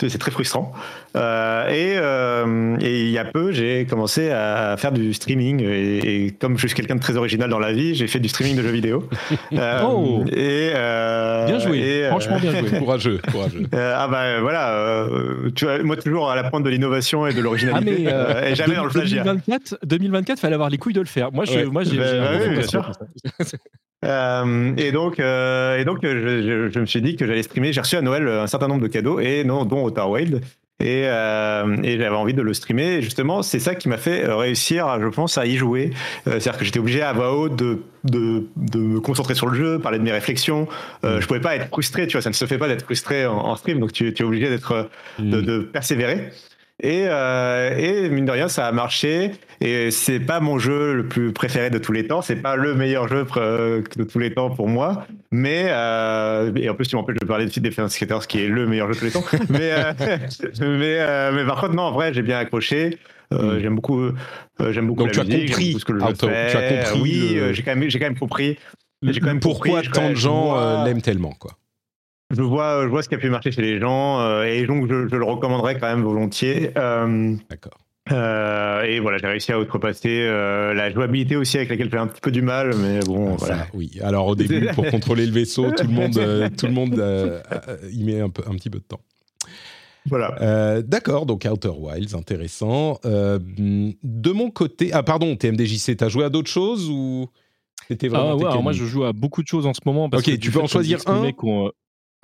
C'est 0.00 0.18
très 0.18 0.30
frustrant. 0.30 0.72
et, 1.14 1.94
et 1.94 3.04
il 3.04 3.10
y 3.10 3.18
a 3.18 3.24
peu, 3.24 3.52
j'ai 3.52 3.86
commencé 3.86 4.30
à 4.30 4.76
faire 4.76 4.92
du 4.92 5.14
streaming. 5.14 5.62
Et, 5.62 6.26
et 6.26 6.30
comme 6.32 6.58
je 6.58 6.66
suis 6.66 6.76
quelqu'un 6.76 6.96
de 6.96 7.00
très 7.00 7.16
original 7.16 7.48
dans 7.48 7.58
la 7.58 7.72
vie, 7.72 7.94
j'ai 7.94 8.06
fait 8.06 8.18
du 8.18 8.28
streaming 8.28 8.56
de 8.56 8.62
jeux 8.62 8.70
vidéo. 8.70 9.08
oh 9.52 10.24
et, 10.30 10.72
bien 11.46 11.58
joué. 11.58 12.06
Franchement, 12.08 12.38
bien 12.38 12.50
joué. 12.50 12.78
courageux. 12.78 13.20
courageux. 13.30 13.66
ah 13.72 14.08
bah 14.08 14.40
voilà, 14.40 15.06
tu 15.54 15.64
vois, 15.64 15.82
moi 15.82 15.96
toujours 15.96 16.30
à 16.30 16.36
la 16.36 16.44
pointe 16.44 16.64
de 16.64 16.70
l'innovation 16.70 17.26
et 17.26 17.32
de 17.32 17.40
l'originalité. 17.40 17.93
Euh, 17.98 18.42
et 18.50 18.54
jamais 18.54 18.74
dans 18.76 18.84
le 18.84 18.90
plagiat. 18.90 19.24
2024, 19.24 19.78
2024, 19.84 20.38
fallait 20.38 20.54
avoir 20.54 20.70
les 20.70 20.78
couilles 20.78 20.94
de 20.94 21.00
le 21.00 21.06
faire. 21.06 21.32
Moi, 21.32 21.44
je, 21.44 21.64
moi, 21.64 21.84
j'ai. 21.84 21.96
Ben, 21.96 22.52
bien 22.52 22.62
sûr. 22.62 22.92
Euh, 24.04 24.74
et 24.76 24.92
donc, 24.92 25.18
euh, 25.18 25.78
et 25.78 25.86
donc 25.86 26.00
je, 26.02 26.68
je, 26.70 26.78
me 26.78 26.84
suis 26.84 27.00
dit 27.00 27.16
que 27.16 27.26
j'allais 27.26 27.42
streamer. 27.42 27.72
J'ai 27.72 27.80
reçu 27.80 27.96
à 27.96 28.02
Noël 28.02 28.28
un 28.28 28.46
certain 28.46 28.68
nombre 28.68 28.82
de 28.82 28.88
cadeaux, 28.88 29.18
et 29.18 29.44
non, 29.44 29.64
dont 29.64 29.82
Outer 29.82 30.02
Wild. 30.02 30.42
Et, 30.80 31.04
euh, 31.04 31.76
et 31.84 31.98
j'avais 31.98 32.16
envie 32.16 32.34
de 32.34 32.42
le 32.42 32.52
streamer. 32.52 32.96
Et 32.96 33.02
justement, 33.02 33.42
c'est 33.42 33.60
ça 33.60 33.76
qui 33.76 33.88
m'a 33.88 33.96
fait 33.96 34.26
réussir, 34.26 35.00
je 35.00 35.06
pense, 35.06 35.38
à 35.38 35.46
y 35.46 35.56
jouer. 35.56 35.92
C'est-à-dire 36.24 36.58
que 36.58 36.64
j'étais 36.64 36.80
obligé 36.80 37.00
à 37.00 37.12
voix 37.12 37.36
haute 37.36 37.54
de, 37.56 37.82
de, 38.02 38.48
de, 38.56 38.78
me 38.78 39.00
concentrer 39.00 39.34
sur 39.34 39.46
le 39.46 39.56
jeu, 39.56 39.78
parler 39.78 39.98
de 39.98 40.02
mes 40.02 40.12
réflexions. 40.12 40.66
Euh, 41.04 41.20
je 41.20 41.26
pouvais 41.28 41.40
pas 41.40 41.54
être 41.54 41.68
frustré, 41.68 42.08
tu 42.08 42.14
vois, 42.14 42.22
ça 42.22 42.28
ne 42.28 42.34
se 42.34 42.44
fait 42.44 42.58
pas 42.58 42.66
d'être 42.66 42.84
frustré 42.84 43.24
en, 43.24 43.54
stream, 43.54 43.78
donc 43.78 43.92
tu, 43.92 44.12
tu 44.12 44.22
es 44.22 44.26
obligé 44.26 44.48
d'être, 44.48 44.90
de, 45.20 45.40
de, 45.40 45.60
persévérer. 45.60 46.30
Et, 46.82 47.04
euh, 47.06 47.76
et, 47.78 48.08
mine 48.10 48.24
de 48.24 48.32
rien, 48.32 48.48
ça 48.48 48.66
a 48.66 48.72
marché. 48.72 49.30
Et 49.60 49.90
c'est 49.92 50.18
pas 50.18 50.40
mon 50.40 50.58
jeu 50.58 50.94
le 50.94 51.06
plus 51.06 51.32
préféré 51.32 51.70
de 51.70 51.78
tous 51.78 51.92
les 51.92 52.06
temps. 52.06 52.20
C'est 52.20 52.36
pas 52.36 52.56
le 52.56 52.74
meilleur 52.74 53.06
jeu 53.06 53.24
de 53.24 54.04
tous 54.04 54.18
les 54.18 54.34
temps 54.34 54.50
pour 54.50 54.68
moi. 54.68 55.06
Mais 55.30 55.66
euh, 55.68 56.52
et 56.56 56.68
en 56.68 56.74
plus, 56.74 56.88
tu 56.88 56.96
m'empêches 56.96 57.18
de 57.20 57.26
parler 57.26 57.46
de 57.46 57.60
Defense 57.60 57.94
Skaters, 57.94 58.26
qui 58.26 58.40
est 58.40 58.48
le 58.48 58.66
meilleur 58.66 58.92
jeu 58.92 58.94
de 58.94 58.98
tous 58.98 59.04
les 59.04 59.10
temps. 59.12 59.24
mais, 59.50 59.72
euh, 59.72 59.92
mais, 60.60 60.98
euh, 60.98 61.32
mais 61.32 61.46
par 61.46 61.60
contre, 61.60 61.74
non, 61.74 61.84
en 61.84 61.92
vrai, 61.92 62.12
j'ai 62.12 62.22
bien 62.22 62.38
accroché. 62.38 62.98
Euh, 63.32 63.56
hmm. 63.56 63.60
J'aime 63.60 63.74
beaucoup, 63.76 64.00
euh, 64.00 64.12
j'aime 64.70 64.86
beaucoup 64.88 65.04
Donc 65.04 65.14
la 65.14 65.24
tu 65.24 65.32
as 65.32 65.38
compris, 65.46 65.76
ce 65.78 65.84
que 65.84 65.92
le 65.92 66.00
jeu 66.00 66.14
fait. 66.14 66.50
Tu 66.50 66.56
as 66.56 66.84
compris. 66.84 67.00
Oui, 67.00 67.40
j'ai 67.52 67.62
quand 67.62 67.76
même, 67.76 67.88
j'ai 67.88 67.98
quand 67.98 68.06
même 68.06 68.18
compris. 68.18 68.58
J'ai 69.02 69.20
quand 69.20 69.26
même 69.26 69.40
pourquoi 69.40 69.82
tant 69.82 70.10
de 70.10 70.14
gens 70.14 70.84
l'aiment 70.84 71.02
tellement, 71.02 71.32
quoi? 71.32 71.52
Je 72.30 72.42
vois, 72.42 72.82
je 72.82 72.88
vois 72.88 73.02
ce 73.02 73.08
qui 73.08 73.14
a 73.14 73.18
pu 73.18 73.30
marcher 73.30 73.52
chez 73.52 73.62
les 73.62 73.78
gens 73.78 74.20
euh, 74.20 74.44
et 74.44 74.66
donc 74.66 74.88
je, 74.88 74.94
le 74.94 75.24
recommanderais 75.24 75.78
quand 75.78 75.88
même 75.88 76.02
volontiers. 76.02 76.70
Euh, 76.76 77.34
D'accord. 77.50 77.78
Euh, 78.12 78.82
et 78.82 79.00
voilà, 79.00 79.16
j'ai 79.16 79.26
réussi 79.26 79.52
à 79.52 79.58
outrepasser 79.58 80.26
la 80.26 80.90
jouabilité 80.90 81.36
aussi 81.36 81.56
avec 81.56 81.70
laquelle 81.70 81.90
j'ai 81.90 81.96
un 81.96 82.06
petit 82.06 82.20
peu 82.20 82.30
du 82.30 82.42
mal, 82.42 82.74
mais 82.76 83.00
bon, 83.00 83.32
ah, 83.32 83.36
voilà. 83.38 83.66
oui, 83.72 83.98
alors 84.02 84.26
au 84.26 84.34
début, 84.34 84.66
pour 84.74 84.86
contrôler 84.90 85.24
le 85.24 85.32
vaisseau, 85.32 85.70
tout 85.70 85.86
le 85.86 85.92
monde, 85.92 86.50
tout 86.56 86.66
le 86.66 86.72
monde 86.72 87.02
y 87.90 88.04
met 88.04 88.20
un, 88.20 88.28
peu, 88.28 88.42
un 88.46 88.54
petit 88.56 88.68
peu 88.68 88.78
de 88.78 88.84
temps. 88.84 89.00
Voilà. 90.06 90.82
D'accord, 90.82 91.24
donc 91.24 91.46
Outer 91.50 91.72
Wilds, 91.78 92.14
intéressant. 92.14 93.00
de 93.04 94.30
mon 94.32 94.50
côté, 94.50 94.90
ah 94.92 95.02
pardon, 95.02 95.34
TMDJC, 95.34 95.96
t'as 95.96 96.08
joué 96.08 96.24
à 96.24 96.30
d'autres 96.30 96.50
choses 96.50 96.90
ou 96.90 97.30
c'était 97.88 98.08
vraiment 98.08 98.30
ah, 98.32 98.56
ouais, 98.56 98.62
Moi, 98.62 98.72
je 98.72 98.84
joue 98.84 99.04
à 99.04 99.12
beaucoup 99.12 99.42
de 99.42 99.48
choses 99.48 99.66
en 99.66 99.74
ce 99.74 99.80
moment. 99.84 100.08
Parce 100.08 100.26
ok, 100.26 100.38
tu 100.38 100.50
peux 100.50 100.60
en 100.60 100.66
choisir 100.66 101.00
un 101.06 101.30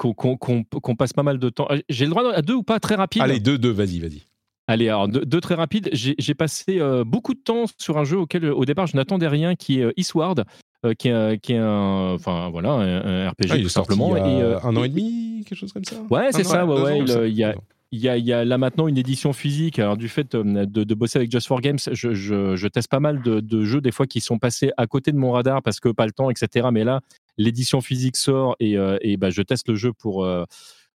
qu'on 0.01 0.97
passe 0.97 1.13
pas 1.13 1.23
mal 1.23 1.39
de 1.39 1.49
temps. 1.49 1.69
J'ai 1.89 2.05
le 2.05 2.11
droit 2.11 2.33
à 2.33 2.43
deux 2.43 2.55
ou 2.55 2.63
pas 2.63 2.81
très 2.81 2.95
rapide 2.95 3.23
Allez, 3.23 3.41
deux, 3.41 3.59
deux, 3.59 3.71
vas-y, 3.71 3.99
vas-y. 3.99 4.23
Allez, 4.67 4.89
alors 4.89 5.09
deux, 5.09 5.41
très 5.41 5.57
rapides. 5.57 5.91
J'ai 5.93 6.35
passé 6.35 6.79
euh, 6.79 7.03
beaucoup 7.05 7.35
de 7.35 7.41
temps 7.41 7.65
sur 7.77 7.99
un 7.99 8.05
jeu 8.05 8.19
auquel 8.19 8.47
au 8.47 8.65
départ 8.65 8.87
je 8.87 8.97
n'attendais 8.97 9.27
rien, 9.27 9.57
qui 9.57 9.81
est 9.81 9.85
euh, 9.85 9.93
Eastward, 9.97 10.45
euh, 10.87 10.95
qui, 10.95 11.09
est, 11.09 11.39
qui, 11.43 11.55
est, 11.55 11.59
un, 11.59 12.13
enfin 12.15 12.51
voilà, 12.51 12.71
un, 12.71 13.31
RPG 13.31 13.51
ah, 13.51 13.59
tout 13.59 13.69
simplement. 13.69 14.17
Il 14.17 14.39
y 14.39 14.43
a 14.43 14.61
un 14.65 14.77
an 14.77 14.85
et 14.85 14.89
demi, 14.89 15.45
quelque 15.45 15.59
chose 15.59 15.73
comme 15.73 15.85
ça. 15.85 15.97
Ouais, 16.09 16.29
c'est 16.31 16.45
ça. 16.45 16.65
Ouais, 16.65 16.81
ouais, 16.83 16.99
il, 17.01 17.09
y 17.35 17.43
a, 17.43 17.57
il 17.91 17.99
y, 17.99 18.09
a, 18.09 18.17
il 18.17 18.25
y, 18.25 18.33
a, 18.33 18.45
là 18.45 18.59
maintenant 18.59 18.87
une 18.87 18.97
édition 18.97 19.33
physique. 19.33 19.81
Alors, 19.81 19.97
du 19.97 20.09
fait 20.09 20.37
de, 20.37 20.65
de 20.65 20.95
bosser 20.95 21.19
avec 21.19 21.33
Just 21.33 21.49
for 21.49 21.61
Games, 21.61 21.79
je, 21.91 22.15
je, 22.15 22.55
je 22.55 22.69
teste 22.69 22.89
pas 22.89 23.01
mal 23.01 23.21
de, 23.23 23.41
de, 23.41 23.65
jeux, 23.65 23.81
des 23.81 23.91
fois, 23.91 24.07
qui 24.07 24.21
sont 24.21 24.39
passés 24.39 24.71
à 24.77 24.87
côté 24.87 25.11
de 25.11 25.17
mon 25.17 25.33
radar 25.33 25.63
parce 25.63 25.81
que 25.81 25.89
pas 25.89 26.07
le 26.07 26.13
temps, 26.13 26.31
etc. 26.31 26.69
Mais 26.73 26.85
là, 26.85 27.01
l'édition 27.41 27.81
physique 27.81 28.17
sort 28.17 28.55
et, 28.61 28.77
euh, 28.77 28.99
bah, 29.19 29.31
je 29.31 29.43
teste 29.43 29.69
le 29.69 29.75
jeu 29.75 29.93
pour 29.93 30.25
euh, 30.25 30.45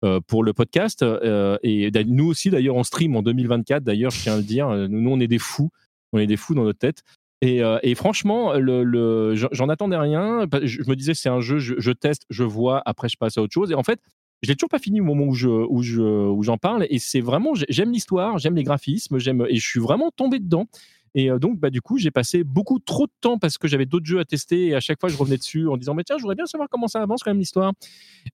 euh, 0.04 0.20
pour 0.28 0.44
le 0.44 0.52
podcast. 0.54 1.04
et 1.64 1.92
nous 2.06 2.26
aussi, 2.26 2.50
d'ailleurs, 2.50 2.76
on 2.76 2.84
stream 2.84 3.16
en 3.16 3.24
2024. 3.24 3.84
D'ailleurs, 3.84 4.12
je 4.12 4.22
tiens 4.22 4.34
à 4.34 4.38
le 4.38 4.44
dire. 4.44 4.70
Nous, 4.90 5.10
on 5.10 5.20
est 5.22 5.28
des 5.28 5.40
fous. 5.40 5.70
On 6.12 6.20
est 6.20 6.28
des 6.28 6.36
fous 6.36 6.54
dans 6.54 6.66
notre 6.66 6.80
tête. 6.80 7.04
Et, 7.42 7.96
franchement, 7.96 8.54
j'en 9.34 9.70
attendais 9.70 9.98
rien. 9.98 10.46
Je 10.62 10.82
me 10.90 10.96
disais, 10.96 11.14
c'est 11.14 11.30
un 11.30 11.40
jeu, 11.40 11.58
je, 11.60 11.92
teste, 11.92 12.24
je 12.30 12.44
vois, 12.44 12.82
après, 12.86 13.08
je 13.08 13.16
passe 13.18 13.38
à 13.38 13.42
autre 13.42 13.54
chose. 13.54 13.72
Et 13.72 13.76
en 13.76 13.84
fait, 13.84 14.02
je 14.42 14.50
l'ai 14.50 14.56
toujours 14.56 14.70
pas 14.70 14.80
fini 14.80 15.00
au 15.00 15.06
moment 15.06 15.24
où 15.24 15.30
où 15.30 15.82
je 15.84 16.02
où 16.02 16.44
j'en 16.44 16.58
parle 16.58 16.86
et 16.90 17.00
c'est 17.00 17.22
vraiment 17.22 17.54
j'aime 17.70 17.94
l'histoire, 17.94 18.40
j'aime 18.40 18.58
les 18.58 18.64
graphismes, 18.64 19.18
j'aime 19.18 19.46
et 19.48 19.56
je 19.56 19.66
suis 19.66 19.80
vraiment 19.80 20.12
tombé 20.12 20.40
dedans. 20.40 20.68
Et 21.16 21.30
euh, 21.30 21.40
donc, 21.40 21.60
bah, 21.60 21.70
du 21.70 21.82
coup, 21.82 21.98
j'ai 21.98 22.12
passé 22.12 22.44
beaucoup 22.44 22.80
trop 22.80 23.06
de 23.06 23.12
temps 23.22 23.38
parce 23.38 23.58
que 23.58 23.68
j'avais 23.68 23.86
d'autres 23.86 24.06
jeux 24.06 24.20
à 24.20 24.26
tester 24.26 24.68
et 24.68 24.76
à 24.76 24.80
chaque 24.80 25.00
fois, 25.00 25.10
je 25.10 25.18
revenais 25.18 25.38
dessus 25.38 25.68
en 25.68 25.78
disant, 25.78 25.94
mais 25.94 26.04
tiens, 26.04 26.18
je 26.18 26.22
voudrais 26.22 26.36
bien 26.36 26.46
savoir 26.46 26.70
comment 26.70 26.88
ça 26.88 27.02
avance 27.02 27.22
quand 27.24 27.32
même 27.32 27.40
l'histoire. 27.40 27.74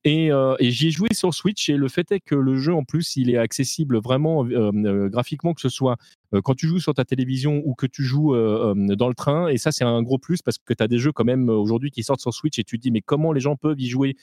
Et, 0.03 0.31
euh, 0.31 0.55
j'y 0.59 0.87
ai 0.87 0.91
joué 0.91 1.09
sur 1.13 1.33
Switch 1.33 1.69
et 1.69 1.77
le 1.77 1.87
fait 1.87 2.11
est 2.11 2.19
que 2.19 2.35
le 2.35 2.55
jeu, 2.55 2.73
en 2.73 2.83
plus, 2.83 3.15
il 3.15 3.29
est 3.29 3.37
accessible 3.37 3.97
vraiment 3.99 4.45
euh, 4.45 5.09
graphiquement, 5.09 5.53
que 5.53 5.61
ce 5.61 5.69
soit 5.69 5.97
quand 6.43 6.53
tu 6.53 6.67
joues 6.67 6.79
sur 6.79 6.93
ta 6.93 7.05
télévision 7.05 7.63
ou 7.65 7.73
que 7.73 7.87
tu 7.87 8.03
joues 8.03 8.35
dans 8.35 9.07
le 9.07 9.15
train. 9.15 9.47
Et 9.47 9.57
ça, 9.57 9.71
c'est 9.71 9.83
un 9.83 10.03
gros 10.03 10.19
plus 10.19 10.43
parce 10.43 10.59
que 10.59 10.75
tu 10.75 10.83
as 10.83 10.87
des 10.87 10.99
jeux 10.99 11.11
quand 11.11 11.23
même 11.23 11.49
aujourd'hui 11.49 11.89
qui 11.89 12.03
sortent 12.03 12.21
sur 12.21 12.35
Switch 12.35 12.59
et 12.59 12.63
tu 12.63 12.77
te 12.77 12.83
dis, 12.83 12.91
mais 12.91 13.01
comment 13.01 13.33
les 13.33 13.39
gens 13.39 13.55
peuvent 13.55 13.79
y 13.79 13.89
jouer 13.89 14.15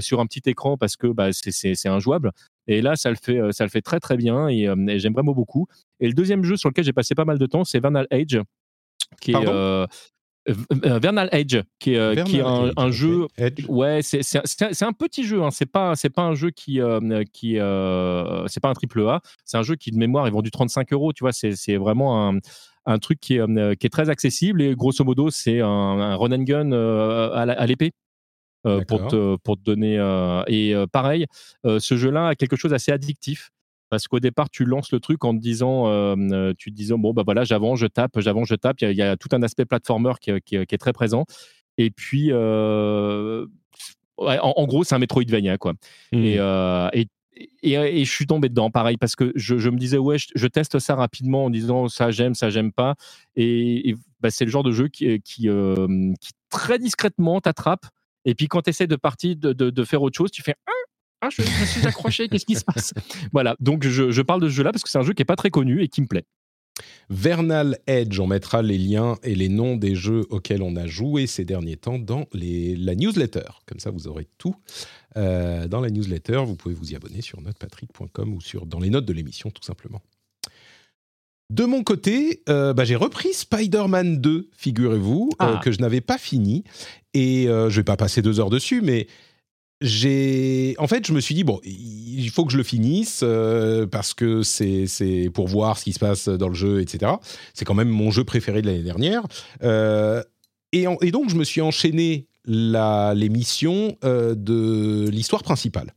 sur 0.00 0.18
un 0.18 0.26
petit 0.26 0.42
écran 0.46 0.76
parce 0.76 0.96
que 0.96 1.06
bah, 1.06 1.28
c'est 1.32 1.88
injouable. 1.88 2.32
Et 2.66 2.80
là, 2.80 2.96
ça 2.96 3.10
le 3.10 3.16
fait, 3.16 3.40
ça 3.50 3.64
le 3.64 3.70
fait 3.70 3.82
très 3.82 4.00
très 4.00 4.16
bien 4.16 4.48
et, 4.48 4.68
j'aime 4.98 5.12
vraiment 5.12 5.32
beaucoup. 5.32 5.66
Et 6.00 6.06
le 6.06 6.14
deuxième 6.14 6.44
jeu 6.44 6.56
sur 6.56 6.68
lequel 6.68 6.84
j'ai 6.84 6.92
passé 6.92 7.14
pas 7.14 7.24
mal 7.24 7.38
de 7.38 7.46
temps, 7.46 7.64
c'est 7.64 7.80
Vernal 7.80 8.06
Age, 8.10 8.40
qui 9.20 9.32
est 9.32 9.86
Vernal 10.46 11.28
Age, 11.32 11.62
qui 11.78 11.94
est, 11.94 12.24
qui 12.24 12.38
est 12.38 12.42
un, 12.42 12.90
jeu. 12.90 13.26
Ouais, 13.68 14.00
c'est 14.02 14.82
un, 14.82 14.92
petit 14.92 15.24
jeu. 15.24 15.42
Hein. 15.42 15.50
C'est 15.50 15.70
pas 15.70 15.94
c'est 15.96 16.10
pas 16.10 16.22
un 16.22 16.34
jeu 16.34 16.50
qui 16.50 16.80
qui 17.32 17.54
c'est 17.54 18.60
pas 18.60 18.68
un 18.68 18.74
triple 18.74 19.08
A. 19.08 19.20
C'est 19.44 19.56
un 19.56 19.62
jeu 19.62 19.76
qui 19.76 19.90
de 19.90 19.98
mémoire 19.98 20.26
est 20.26 20.30
vendu 20.30 20.50
35 20.50 20.92
euros. 20.92 21.12
Tu 21.12 21.24
vois, 21.24 21.32
c'est 21.32 21.76
vraiment 21.76 22.28
un 22.28 22.38
un 22.84 22.98
truc 22.98 23.20
qui 23.20 23.36
est, 23.36 23.76
qui 23.76 23.86
est 23.86 23.90
très 23.90 24.10
accessible 24.10 24.60
et 24.60 24.74
grosso 24.74 25.04
modo 25.04 25.30
c'est 25.30 25.60
un, 25.60 25.68
un 25.68 26.16
run 26.16 26.32
and 26.32 26.42
gun 26.42 26.72
à 26.72 27.66
l'épée 27.66 27.86
euh, 27.86 28.01
pour, 28.62 29.06
te, 29.08 29.36
pour 29.36 29.56
te 29.56 29.62
donner. 29.62 29.98
Euh, 29.98 30.42
et 30.46 30.74
euh, 30.74 30.86
pareil, 30.86 31.26
ce 31.64 31.96
jeu-là 31.96 32.28
a 32.28 32.34
quelque 32.34 32.56
chose 32.56 32.70
d'assez 32.70 32.92
addictif 32.92 33.50
parce 33.90 34.08
qu'au 34.08 34.20
départ 34.20 34.48
tu 34.48 34.64
lances 34.64 34.90
le 34.90 35.00
truc 35.00 35.22
en 35.24 35.34
te 35.34 35.40
disant 35.40 35.84
tu 36.54 36.70
te 36.70 36.74
disant 36.74 36.96
bon 36.96 37.12
bah 37.12 37.22
voilà 37.26 37.44
j'avance 37.44 37.78
je 37.78 37.86
tape 37.86 38.18
j'avance 38.20 38.48
je 38.48 38.54
tape 38.54 38.80
il 38.80 38.92
y, 38.92 39.02
a 39.02 39.18
tout 39.18 39.28
un 39.32 39.42
aspect 39.42 39.66
platformer 39.66 40.12
qui, 40.18 40.32
qui, 40.40 40.56
est 40.56 40.78
très 40.78 40.94
présent 40.94 41.26
et 41.76 41.90
puis 41.90 42.32
en, 44.18 44.66
gros, 44.66 44.84
c'est 44.84 44.94
un 44.94 44.98
Metroidvania, 44.98 45.58
quoi. 45.58 45.74
Mmh. 46.12 46.16
Et, 46.16 47.08
et, 47.62 48.04
je 48.04 48.10
suis 48.10 48.26
tombé 48.26 48.48
dedans, 48.48 48.70
pareil, 48.70 48.96
parce 48.96 49.16
que 49.16 49.32
je, 49.34 49.68
me 49.68 49.76
disais, 49.76 49.98
ouais, 49.98 50.16
je, 50.18 50.46
teste 50.46 50.78
ça 50.78 50.94
rapidement 50.94 51.46
en 51.46 51.50
disant 51.50 51.88
ça 51.88 52.10
j'aime, 52.10 52.34
ça 52.34 52.50
j'aime 52.50 52.72
pas. 52.72 52.94
Et, 53.36 53.94
bah, 54.20 54.30
c'est 54.30 54.44
le 54.44 54.50
genre 54.50 54.62
de 54.62 54.72
jeu 54.72 54.88
qui, 54.88 55.20
qui, 55.22 55.48
qui 56.20 56.30
très 56.50 56.78
discrètement 56.78 57.40
t'attrape. 57.40 57.86
Et 58.24 58.34
puis 58.34 58.48
quand 58.48 58.62
tu 58.62 58.70
essaies 58.70 58.86
de 58.86 58.96
partir, 58.96 59.36
de, 59.36 59.52
de, 59.52 59.84
faire 59.84 60.02
autre 60.02 60.16
chose, 60.16 60.30
tu 60.30 60.42
fais 60.42 60.54
ah, 61.20 61.28
je, 61.30 61.42
suis 61.42 61.86
accroché, 61.86 62.28
qu'est-ce 62.28 62.46
qui 62.46 62.56
se 62.56 62.64
passe? 62.64 62.92
Voilà, 63.32 63.54
donc 63.60 63.86
je, 63.86 64.10
je, 64.10 64.22
parle 64.22 64.40
de 64.42 64.48
ce 64.48 64.54
jeu-là 64.54 64.72
parce 64.72 64.82
que 64.82 64.90
c'est 64.90 64.98
un 64.98 65.02
jeu 65.02 65.12
qui 65.12 65.22
est 65.22 65.26
pas 65.26 65.36
très 65.36 65.50
connu 65.50 65.80
et 65.80 65.88
qui 65.88 66.02
me 66.02 66.08
plaît. 66.08 66.24
Vernal 67.10 67.78
Edge, 67.86 68.18
on 68.20 68.26
mettra 68.26 68.62
les 68.62 68.78
liens 68.78 69.18
et 69.22 69.34
les 69.34 69.48
noms 69.48 69.76
des 69.76 69.94
jeux 69.94 70.24
auxquels 70.30 70.62
on 70.62 70.76
a 70.76 70.86
joué 70.86 71.26
ces 71.26 71.44
derniers 71.44 71.76
temps 71.76 71.98
dans 71.98 72.26
les, 72.32 72.76
la 72.76 72.94
newsletter. 72.94 73.48
Comme 73.66 73.80
ça, 73.80 73.90
vous 73.90 74.08
aurez 74.08 74.26
tout 74.38 74.56
euh, 75.16 75.68
dans 75.68 75.80
la 75.80 75.90
newsletter. 75.90 76.42
Vous 76.46 76.56
pouvez 76.56 76.74
vous 76.74 76.92
y 76.92 76.96
abonner 76.96 77.20
sur 77.20 77.40
notrepatrick.com 77.40 78.34
ou 78.34 78.40
sur, 78.40 78.66
dans 78.66 78.80
les 78.80 78.90
notes 78.90 79.04
de 79.04 79.12
l'émission, 79.12 79.50
tout 79.50 79.62
simplement. 79.62 80.00
De 81.50 81.66
mon 81.66 81.82
côté, 81.82 82.42
euh, 82.48 82.72
bah, 82.72 82.84
j'ai 82.84 82.96
repris 82.96 83.34
Spider-Man 83.34 84.22
2, 84.22 84.48
figurez-vous, 84.56 85.32
euh, 85.32 85.56
ah. 85.56 85.60
que 85.62 85.70
je 85.70 85.80
n'avais 85.80 86.00
pas 86.00 86.16
fini. 86.16 86.64
Et 87.14 87.44
je 87.46 87.50
ne 87.50 87.68
vais 87.68 87.84
pas 87.84 87.96
passer 87.96 88.22
deux 88.22 88.40
heures 88.40 88.50
dessus, 88.50 88.80
mais 88.82 89.06
j'ai 89.82 90.74
en 90.78 90.86
fait 90.86 91.06
je 91.06 91.12
me 91.12 91.20
suis 91.20 91.34
dit 91.34 91.44
bon 91.44 91.60
il 91.64 92.30
faut 92.30 92.44
que 92.44 92.52
je 92.52 92.56
le 92.56 92.62
finisse 92.62 93.20
euh, 93.24 93.86
parce 93.86 94.14
que 94.14 94.42
c'est 94.42 95.30
pour 95.34 95.48
voir 95.48 95.76
ce 95.76 95.84
qui 95.84 95.92
se 95.92 95.98
passe 95.98 96.28
dans 96.28 96.48
le 96.48 96.54
jeu 96.54 96.80
etc 96.80 97.12
c'est 97.52 97.64
quand 97.64 97.74
même 97.74 97.88
mon 97.88 98.10
jeu 98.10 98.24
préféré 98.24 98.62
de 98.62 98.68
l'année 98.68 98.82
dernière. 98.82 99.22
Euh, 99.62 100.22
et, 100.72 100.86
donc 101.10 101.28
je 101.28 101.36
me 101.36 101.44
suis 101.44 101.60
enchaîné 101.60 102.28
la 102.46 103.12
les 103.14 103.30
euh, 104.04 104.34
de 104.34 105.08
l'histoire 105.10 105.42
principale. 105.42 105.92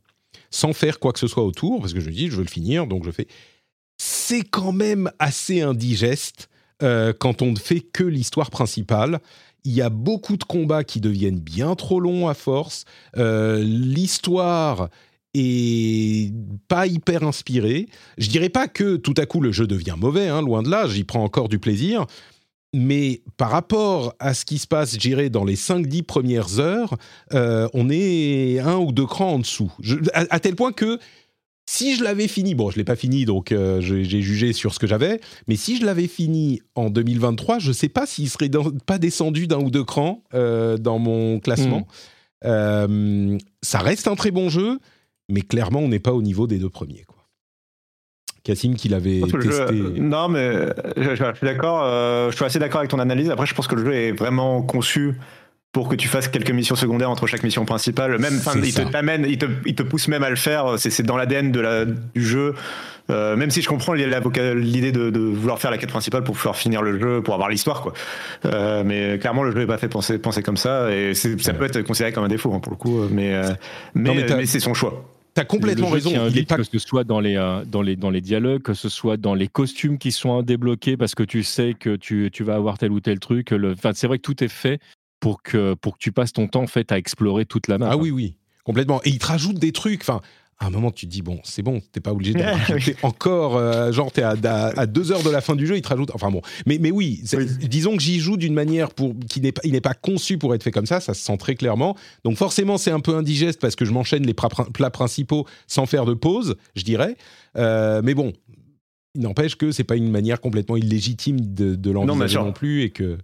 Sans 0.50 0.72
faire 0.72 0.98
quoi 0.98 1.12
que 1.12 1.18
ce 1.18 1.26
soit 1.26 1.44
autour 1.44 1.80
parce 1.80 1.92
que 1.92 2.00
je 2.00 2.06
me 2.08 2.12
dis 2.12 2.28
je 2.28 2.36
veux 2.36 2.42
le 2.42 2.48
finir 2.48 2.86
donc 2.86 3.04
je 3.04 3.10
fais. 3.10 3.26
C'est 3.98 4.42
quand 4.42 4.72
même 4.72 5.10
assez 5.18 5.62
indigeste 5.62 6.48
quand 6.80 7.40
on 7.40 7.52
ne 7.52 7.58
fait 7.58 7.80
que 7.80 8.04
l'histoire 8.04 8.50
principale 8.50 9.20
il 9.66 9.72
y 9.72 9.82
a 9.82 9.90
beaucoup 9.90 10.36
de 10.36 10.44
combats 10.44 10.84
qui 10.84 11.00
deviennent 11.00 11.40
bien 11.40 11.74
trop 11.74 11.98
longs 11.98 12.28
à 12.28 12.34
force. 12.34 12.84
Euh, 13.16 13.62
l'histoire 13.62 14.88
est 15.34 16.32
pas 16.68 16.86
hyper 16.86 17.24
inspirée. 17.24 17.88
Je 18.16 18.30
dirais 18.30 18.48
pas 18.48 18.68
que 18.68 18.96
tout 18.96 19.14
à 19.18 19.26
coup 19.26 19.40
le 19.40 19.50
jeu 19.50 19.66
devient 19.66 19.96
mauvais, 19.98 20.28
hein, 20.28 20.40
loin 20.40 20.62
de 20.62 20.70
là, 20.70 20.86
j'y 20.86 21.02
prends 21.02 21.24
encore 21.24 21.48
du 21.48 21.58
plaisir. 21.58 22.06
Mais 22.74 23.22
par 23.36 23.50
rapport 23.50 24.14
à 24.20 24.34
ce 24.34 24.44
qui 24.44 24.58
se 24.58 24.68
passe, 24.68 24.98
j'irai 24.98 25.30
dans 25.30 25.44
les 25.44 25.56
5-10 25.56 26.04
premières 26.04 26.60
heures, 26.60 26.94
euh, 27.34 27.68
on 27.74 27.90
est 27.90 28.60
un 28.60 28.76
ou 28.76 28.92
deux 28.92 29.06
crans 29.06 29.34
en 29.34 29.38
dessous. 29.40 29.72
à, 30.12 30.40
tel 30.40 30.54
point 30.54 30.72
que 30.72 30.98
si 31.68 31.96
je 31.96 32.04
l'avais 32.04 32.28
fini, 32.28 32.54
bon, 32.54 32.70
je 32.70 32.76
l'ai 32.76 32.84
pas 32.84 32.94
fini, 32.94 33.24
donc 33.24 33.50
euh, 33.50 33.80
j'ai 33.80 34.20
jugé 34.22 34.52
sur 34.52 34.72
ce 34.72 34.78
que 34.78 34.86
j'avais, 34.86 35.20
mais 35.48 35.56
si 35.56 35.76
je 35.76 35.84
l'avais 35.84 36.06
fini 36.06 36.62
en 36.76 36.90
2023, 36.90 37.58
je 37.58 37.72
sais 37.72 37.88
pas 37.88 38.06
s'il 38.06 38.30
serait 38.30 38.50
pas 38.86 38.98
descendu 38.98 39.48
d'un 39.48 39.58
ou 39.58 39.70
deux 39.70 39.84
crans 39.84 40.22
euh, 40.34 40.78
dans 40.78 41.00
mon 41.00 41.40
classement. 41.40 41.80
Hmm. 41.80 42.48
Euh, 42.48 43.38
ça 43.62 43.80
reste 43.80 44.06
un 44.06 44.14
très 44.14 44.30
bon 44.30 44.48
jeu, 44.48 44.78
mais 45.28 45.40
clairement, 45.40 45.80
on 45.80 45.88
n'est 45.88 45.98
pas 45.98 46.12
au 46.12 46.22
niveau 46.22 46.46
des 46.46 46.58
deux 46.58 46.70
premiers. 46.70 47.02
Quoi. 47.04 47.16
Cassim 48.44 48.76
qui 48.76 48.88
l'avait 48.88 49.22
testé. 49.22 49.74
non, 49.98 50.28
mais 50.28 50.68
je, 50.96 51.16
je 51.16 51.34
suis 51.34 51.46
d'accord. 51.46 52.30
je 52.30 52.36
suis 52.36 52.44
assez 52.44 52.60
d'accord 52.60 52.78
avec 52.78 52.92
ton 52.92 53.00
analyse. 53.00 53.28
Après, 53.28 53.46
je 53.46 53.54
pense 53.54 53.66
que 53.66 53.74
le 53.74 53.84
jeu 53.84 53.92
est 53.92 54.12
vraiment 54.12 54.62
conçu 54.62 55.16
pour 55.72 55.88
que 55.88 55.94
tu 55.94 56.08
fasses 56.08 56.28
quelques 56.28 56.50
missions 56.50 56.76
secondaires 56.76 57.10
entre 57.10 57.26
chaque 57.26 57.42
mission 57.42 57.64
principale. 57.64 58.18
Même, 58.18 58.40
il 58.64 58.72
te 58.72 58.80
t'amène, 58.80 59.26
il 59.28 59.36
te, 59.36 59.46
il 59.66 59.74
te, 59.74 59.82
pousse 59.82 60.08
même 60.08 60.22
à 60.22 60.30
le 60.30 60.36
faire. 60.36 60.78
C'est 60.78 61.02
dans 61.02 61.16
l'ADN 61.16 61.52
de 61.52 61.60
la, 61.60 61.84
du 61.84 62.24
jeu. 62.24 62.54
Euh, 63.10 63.36
même 63.36 63.50
si 63.50 63.62
je 63.62 63.68
comprends 63.68 63.92
l'idée 63.92 64.92
de, 64.92 65.10
de, 65.10 65.20
vouloir 65.20 65.58
faire 65.58 65.70
la 65.70 65.78
quête 65.78 65.90
principale 65.90 66.24
pour 66.24 66.34
pouvoir 66.34 66.56
finir 66.56 66.82
le 66.82 66.98
jeu, 66.98 67.22
pour 67.22 67.34
avoir 67.34 67.48
l'histoire, 67.48 67.82
quoi. 67.82 67.92
Euh, 68.46 68.82
mais 68.84 69.18
clairement, 69.18 69.44
le 69.44 69.52
jeu 69.52 69.60
n'est 69.60 69.66
pas 69.66 69.78
fait 69.78 69.88
penser, 69.88 70.18
penser 70.18 70.42
comme 70.42 70.56
ça, 70.56 70.92
et 70.92 71.14
ça 71.14 71.52
peut 71.54 71.64
être 71.64 71.82
considéré 71.82 72.12
comme 72.12 72.24
un 72.24 72.28
défaut 72.28 72.52
hein, 72.52 72.60
pour 72.60 72.72
le 72.72 72.78
coup. 72.78 73.02
Mais, 73.10 73.34
euh, 73.34 73.52
mais, 73.94 74.26
mais, 74.28 74.46
c'est 74.46 74.60
son 74.60 74.74
choix. 74.74 75.04
T'as 75.34 75.44
complètement 75.44 75.90
raison. 75.90 76.10
Il 76.28 76.38
est 76.38 76.48
pas... 76.48 76.56
Que 76.56 76.64
ce 76.64 76.78
soit 76.78 77.04
dans 77.04 77.20
les, 77.20 77.34
dans, 77.66 77.82
les, 77.82 77.94
dans 77.94 78.10
les 78.10 78.22
dialogues, 78.22 78.62
que 78.62 78.74
ce 78.74 78.88
soit 78.88 79.18
dans 79.18 79.34
les 79.34 79.48
costumes 79.48 79.98
qui 79.98 80.10
sont 80.10 80.42
débloqués 80.42 80.96
parce 80.96 81.14
que 81.14 81.22
tu 81.22 81.42
sais 81.42 81.74
que 81.78 81.96
tu, 81.96 82.30
tu 82.32 82.42
vas 82.42 82.54
avoir 82.54 82.78
tel 82.78 82.90
ou 82.90 83.00
tel 83.00 83.20
truc. 83.20 83.52
Enfin, 83.52 83.90
c'est 83.94 84.06
vrai 84.06 84.16
que 84.16 84.22
tout 84.22 84.42
est 84.42 84.48
fait 84.48 84.80
pour 85.20 85.42
que, 85.42 85.74
pour 85.74 85.94
que 85.94 85.98
tu 85.98 86.12
passes 86.12 86.32
ton 86.32 86.46
temps 86.46 86.62
en 86.62 86.66
fait 86.66 86.92
à 86.92 86.98
explorer 86.98 87.46
toute 87.46 87.68
la 87.68 87.78
map. 87.78 87.88
Ah 87.90 87.96
oui, 87.96 88.10
oui, 88.10 88.36
complètement. 88.64 89.00
Et 89.04 89.10
il 89.10 89.18
te 89.18 89.26
rajoute 89.26 89.58
des 89.58 89.72
trucs. 89.72 90.02
Enfin, 90.02 90.20
à 90.58 90.66
un 90.66 90.70
moment, 90.70 90.90
tu 90.90 91.06
te 91.06 91.10
dis, 91.10 91.20
bon, 91.20 91.38
c'est 91.44 91.62
bon, 91.62 91.82
t'es 91.92 92.00
pas 92.00 92.12
obligé 92.12 92.32
de 92.32 92.42
encore, 93.02 93.56
euh, 93.56 93.92
genre, 93.92 94.10
t'es 94.10 94.22
à, 94.22 94.30
à, 94.32 94.86
deux 94.86 95.12
heures 95.12 95.22
de 95.22 95.28
la 95.28 95.42
fin 95.42 95.54
du 95.54 95.66
jeu, 95.66 95.76
il 95.76 95.82
te 95.82 95.88
rajoute. 95.88 96.10
Enfin 96.14 96.30
bon, 96.30 96.40
mais, 96.64 96.78
mais 96.80 96.90
oui, 96.90 97.22
disons 97.60 97.94
que 97.94 98.02
j'y 98.02 98.20
joue 98.20 98.38
d'une 98.38 98.54
manière 98.54 98.90
pour, 98.90 99.14
qui 99.28 99.42
n'est 99.42 99.52
pas, 99.52 99.60
il 99.64 99.72
n'est 99.72 99.82
pas 99.82 99.92
conçu 99.92 100.38
pour 100.38 100.54
être 100.54 100.62
fait 100.62 100.70
comme 100.70 100.86
ça, 100.86 101.00
ça 101.00 101.12
se 101.12 101.20
sent 101.20 101.36
très 101.36 101.56
clairement. 101.56 101.94
Donc 102.24 102.38
forcément, 102.38 102.78
c'est 102.78 102.90
un 102.90 103.00
peu 103.00 103.14
indigeste 103.14 103.60
parce 103.60 103.76
que 103.76 103.84
je 103.84 103.92
m'enchaîne 103.92 104.24
les 104.24 104.34
plats 104.34 104.90
principaux 104.90 105.46
sans 105.66 105.84
faire 105.84 106.06
de 106.06 106.14
pause, 106.14 106.56
je 106.74 106.84
dirais. 106.84 107.16
Euh, 107.58 108.00
mais 108.02 108.14
bon, 108.14 108.32
il 109.14 109.22
n'empêche 109.22 109.56
que 109.56 109.72
c'est 109.72 109.84
pas 109.84 109.96
une 109.96 110.10
manière 110.10 110.40
complètement 110.40 110.76
illégitime 110.76 111.38
de, 111.40 111.74
de 111.74 111.90
l'envisager 111.90 112.38
non, 112.38 112.52
plus 112.52 112.82
et 112.82 112.90
que 112.90 113.18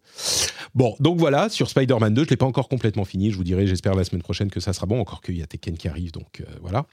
bon 0.75 0.95
donc 1.01 1.19
voilà 1.19 1.49
sur 1.49 1.69
Spider-Man 1.69 2.15
2 2.15 2.25
je 2.25 2.31
l'ai 2.31 2.37
pas 2.37 2.47
encore 2.47 2.69
complètement 2.69 3.05
fini. 3.05 3.31
Je 3.31 3.37
vous 3.37 3.45
dirai 3.45 3.67
j'espère 3.67 3.95
la 3.95 4.05
semaine 4.05 4.23
prochaine 4.23 4.51
que 4.51 4.61
ça 4.61 4.73
sera 4.73 4.87
bon 4.87 5.01
encore 5.01 5.21
qu'il 5.21 5.37
y 5.37 5.43
a 5.43 5.47
Tekken 5.47 5.77
qui 5.77 5.89
arrive 5.89 6.13
donc 6.13 6.41
euh, 6.41 6.45
voilà. 6.61 6.87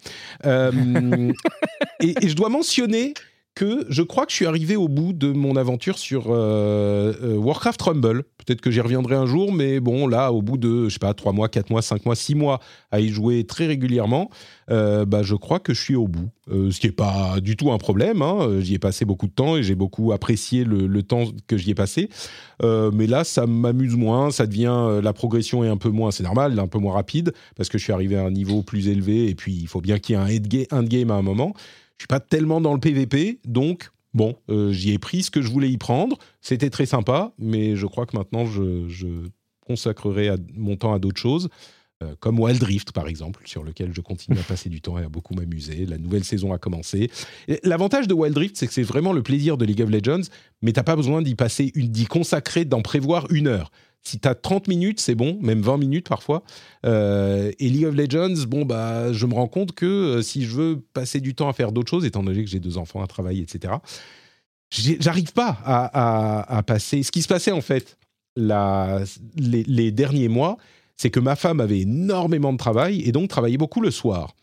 Euh, 0.45 0.71
et, 2.01 2.27
je 2.27 2.35
dois 2.35 2.49
mentionner 2.49 3.13
que 3.55 3.85
je 3.89 4.01
crois 4.01 4.25
que 4.25 4.31
je 4.31 4.37
suis 4.37 4.45
arrivé 4.45 4.75
au 4.75 4.87
bout 4.87 5.11
de 5.11 5.31
mon 5.31 5.55
aventure 5.55 5.97
sur 5.97 6.27
euh, 6.29 7.13
euh, 7.21 7.35
Warcraft 7.35 7.81
Rumble. 7.81 8.23
Peut-être 8.37 8.61
que 8.61 8.71
j'y 8.71 8.79
reviendrai 8.79 9.15
un 9.15 9.25
jour, 9.25 9.51
mais 9.51 9.79
bon, 9.79 10.07
là, 10.07 10.31
au 10.31 10.41
bout 10.41 10.57
de, 10.57 10.85
je 10.85 10.93
sais 10.93 10.99
pas, 10.99 11.13
3 11.13 11.33
mois, 11.33 11.49
4 11.49 11.69
mois, 11.69 11.81
5 11.81 12.05
mois, 12.05 12.15
6 12.15 12.35
mois 12.35 12.59
à 12.91 13.01
y 13.01 13.09
jouer 13.09 13.43
très 13.43 13.65
régulièrement, 13.67 14.29
euh, 14.71 15.05
bah, 15.05 15.23
je 15.23 15.35
crois 15.35 15.59
que 15.59 15.73
je 15.73 15.81
suis 15.81 15.95
au 15.95 16.07
bout. 16.07 16.29
ce 16.49 16.79
qui 16.79 16.87
n'est 16.87 16.93
pas 16.93 17.39
du 17.41 17.57
tout 17.57 17.71
un 17.71 17.77
problème. 17.77 18.21
Hein. 18.21 18.61
J'y 18.61 18.75
ai 18.75 18.79
passé 18.79 19.03
beaucoup 19.03 19.27
de 19.27 19.33
temps 19.33 19.57
et 19.57 19.63
j'ai 19.63 19.75
beaucoup 19.75 20.13
apprécié 20.13 20.63
le, 20.63 21.03
temps 21.03 21.25
que 21.47 21.57
j'y 21.57 21.71
ai 21.71 21.75
passé. 21.75 22.09
mais 22.63 23.07
là, 23.07 23.23
ça 23.23 23.45
m'amuse 23.45 23.95
moins, 23.95 24.31
ça 24.31 24.47
devient, 24.47 24.99
la 25.03 25.13
progression 25.13 25.63
est 25.63 25.69
un 25.69 25.77
peu 25.77 25.89
moins, 25.89 26.11
c'est 26.11 26.23
normal, 26.23 26.57
un 26.57 26.67
peu 26.67 26.79
moins 26.79 26.93
rapide, 26.93 27.33
parce 27.55 27.69
que 27.69 27.77
je 27.77 27.83
suis 27.83 27.93
arrivé 27.93 28.15
à 28.15 28.23
un 28.23 28.31
niveau 28.31 28.63
plus 28.63 28.87
élevé 28.87 29.27
et 29.27 29.35
puis 29.35 29.53
il 29.53 29.67
faut 29.67 29.81
bien 29.81 29.99
qu'il 29.99 30.15
y 30.15 30.61
ait 30.61 30.67
un 30.71 30.79
endgame 30.79 31.11
à 31.11 31.15
un 31.15 31.21
moment. 31.21 31.53
Je 31.99 32.03
suis 32.03 32.07
pas 32.07 32.21
tellement 32.21 32.61
dans 32.61 32.73
le 32.73 32.79
PVP, 32.79 33.41
donc 33.45 33.91
bon, 34.13 34.37
euh, 34.49 34.71
j'y 34.71 34.93
ai 34.93 34.97
pris 34.97 35.21
ce 35.21 35.29
que 35.29 35.41
je 35.41 35.49
voulais 35.49 35.69
y 35.69 35.77
prendre. 35.77 36.17
C'était 36.39 36.69
très 36.69 36.85
sympa, 36.85 37.33
mais 37.37 37.75
je 37.75 37.85
crois 37.85 38.05
que 38.05 38.15
maintenant 38.15 38.45
je, 38.45 39.27
consacrerai 39.67 40.31
mon 40.55 40.77
temps 40.77 40.93
à 40.93 40.99
d'autres 40.99 41.19
choses. 41.19 41.49
Euh, 42.01 42.15
comme 42.21 42.39
Wild 42.39 42.63
Rift 42.63 42.93
par 42.93 43.09
exemple, 43.09 43.41
sur 43.45 43.63
lequel 43.65 43.93
je 43.93 43.99
continue 43.99 44.39
à 44.39 44.43
passer 44.43 44.69
du 44.69 44.79
temps 44.79 44.97
et 44.97 45.03
à 45.03 45.09
beaucoup 45.09 45.33
m'amuser. 45.33 45.85
La 45.85 45.97
nouvelle 45.97 46.23
saison 46.23 46.53
a 46.53 46.57
commencé. 46.57 47.11
L'avantage 47.63 48.07
de 48.07 48.13
Wild 48.13 48.37
Rift, 48.37 48.55
c'est 48.55 48.65
que 48.65 48.73
c'est 48.73 48.81
vraiment 48.81 49.11
le 49.11 49.21
plaisir 49.21 49.57
de 49.57 49.65
League 49.65 49.81
of 49.81 49.89
Legends, 49.89 50.29
mais 50.61 50.71
t'as 50.71 50.83
pas 50.83 50.95
besoin 50.95 51.21
d'y 51.21 51.35
passer, 51.35 51.69
d'y 51.75 52.05
consacrer, 52.05 52.63
d'en 52.63 52.81
prévoir 52.81 53.27
une 53.29 53.47
heure. 53.47 53.69
Si 54.03 54.19
tu 54.19 54.27
as 54.27 54.35
30 54.35 54.67
minutes, 54.67 54.99
c'est 54.99 55.15
bon, 55.15 55.37
même 55.41 55.61
20 55.61 55.77
minutes 55.77 56.09
parfois. 56.09 56.43
Euh, 56.85 57.51
et 57.59 57.69
League 57.69 57.85
of 57.85 57.95
Legends, 57.95 58.45
bon, 58.47 58.65
bah, 58.65 59.11
je 59.13 59.25
me 59.25 59.33
rends 59.33 59.47
compte 59.47 59.73
que 59.73 59.85
euh, 59.85 60.21
si 60.21 60.43
je 60.43 60.55
veux 60.55 60.79
passer 60.93 61.19
du 61.19 61.35
temps 61.35 61.49
à 61.49 61.53
faire 61.53 61.71
d'autres 61.71 61.89
choses, 61.89 62.05
étant 62.05 62.23
donné 62.23 62.43
que 62.43 62.49
j'ai 62.49 62.59
deux 62.59 62.77
enfants 62.77 63.03
à 63.03 63.07
travailler, 63.07 63.41
etc., 63.41 63.73
j'arrive 64.71 65.33
pas 65.33 65.57
à, 65.63 66.63
passer. 66.63 67.03
Ce 67.03 67.11
qui 67.11 67.21
se 67.21 67.27
passait 67.27 67.51
en 67.51 67.61
fait 67.61 67.97
les, 68.35 69.91
derniers 69.91 70.27
mois, 70.27 70.57
c'est 70.95 71.09
que 71.09 71.19
ma 71.19 71.35
femme 71.35 71.59
avait 71.59 71.81
énormément 71.81 72.53
de 72.53 72.57
travail 72.57 73.01
et 73.01 73.11
donc 73.11 73.29
travaillait 73.29 73.57
beaucoup 73.57 73.81
le 73.81 73.91
soir. 73.91 74.35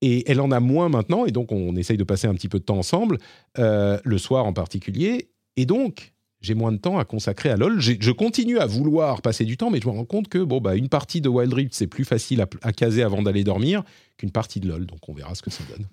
Et 0.00 0.30
elle 0.30 0.40
en 0.40 0.50
a 0.50 0.60
moins 0.60 0.88
maintenant, 0.88 1.24
et 1.24 1.30
donc 1.30 1.50
on 1.50 1.76
essaye 1.76 1.96
de 1.96 2.04
passer 2.04 2.26
un 2.26 2.34
petit 2.34 2.48
peu 2.48 2.58
de 2.58 2.64
temps 2.64 2.78
ensemble, 2.78 3.18
euh, 3.58 3.98
le 4.04 4.18
soir 4.18 4.44
en 4.44 4.52
particulier. 4.52 5.30
Et 5.56 5.66
donc, 5.66 6.13
j'ai 6.44 6.54
moins 6.54 6.72
de 6.72 6.76
temps 6.76 6.98
à 6.98 7.04
consacrer 7.04 7.48
à 7.48 7.56
LoL. 7.56 7.80
Je 7.80 8.10
continue 8.10 8.58
à 8.58 8.66
vouloir 8.66 9.22
passer 9.22 9.44
du 9.44 9.56
temps, 9.56 9.70
mais 9.70 9.80
je 9.80 9.88
me 9.88 9.92
rends 9.92 10.04
compte 10.04 10.28
que 10.28 10.38
bon, 10.38 10.60
bah, 10.60 10.76
une 10.76 10.90
partie 10.90 11.22
de 11.22 11.28
Wild 11.28 11.52
Rift, 11.52 11.72
c'est 11.72 11.86
plus 11.86 12.04
facile 12.04 12.44
à, 12.62 12.72
caser 12.72 13.02
avant 13.02 13.22
d'aller 13.22 13.44
dormir 13.44 13.82
qu'une 14.18 14.30
partie 14.30 14.60
de 14.60 14.68
LoL. 14.68 14.84
Donc 14.84 15.08
on 15.08 15.14
verra 15.14 15.34
ce 15.34 15.42
que 15.42 15.50
ça 15.50 15.64
donne. 15.70 15.86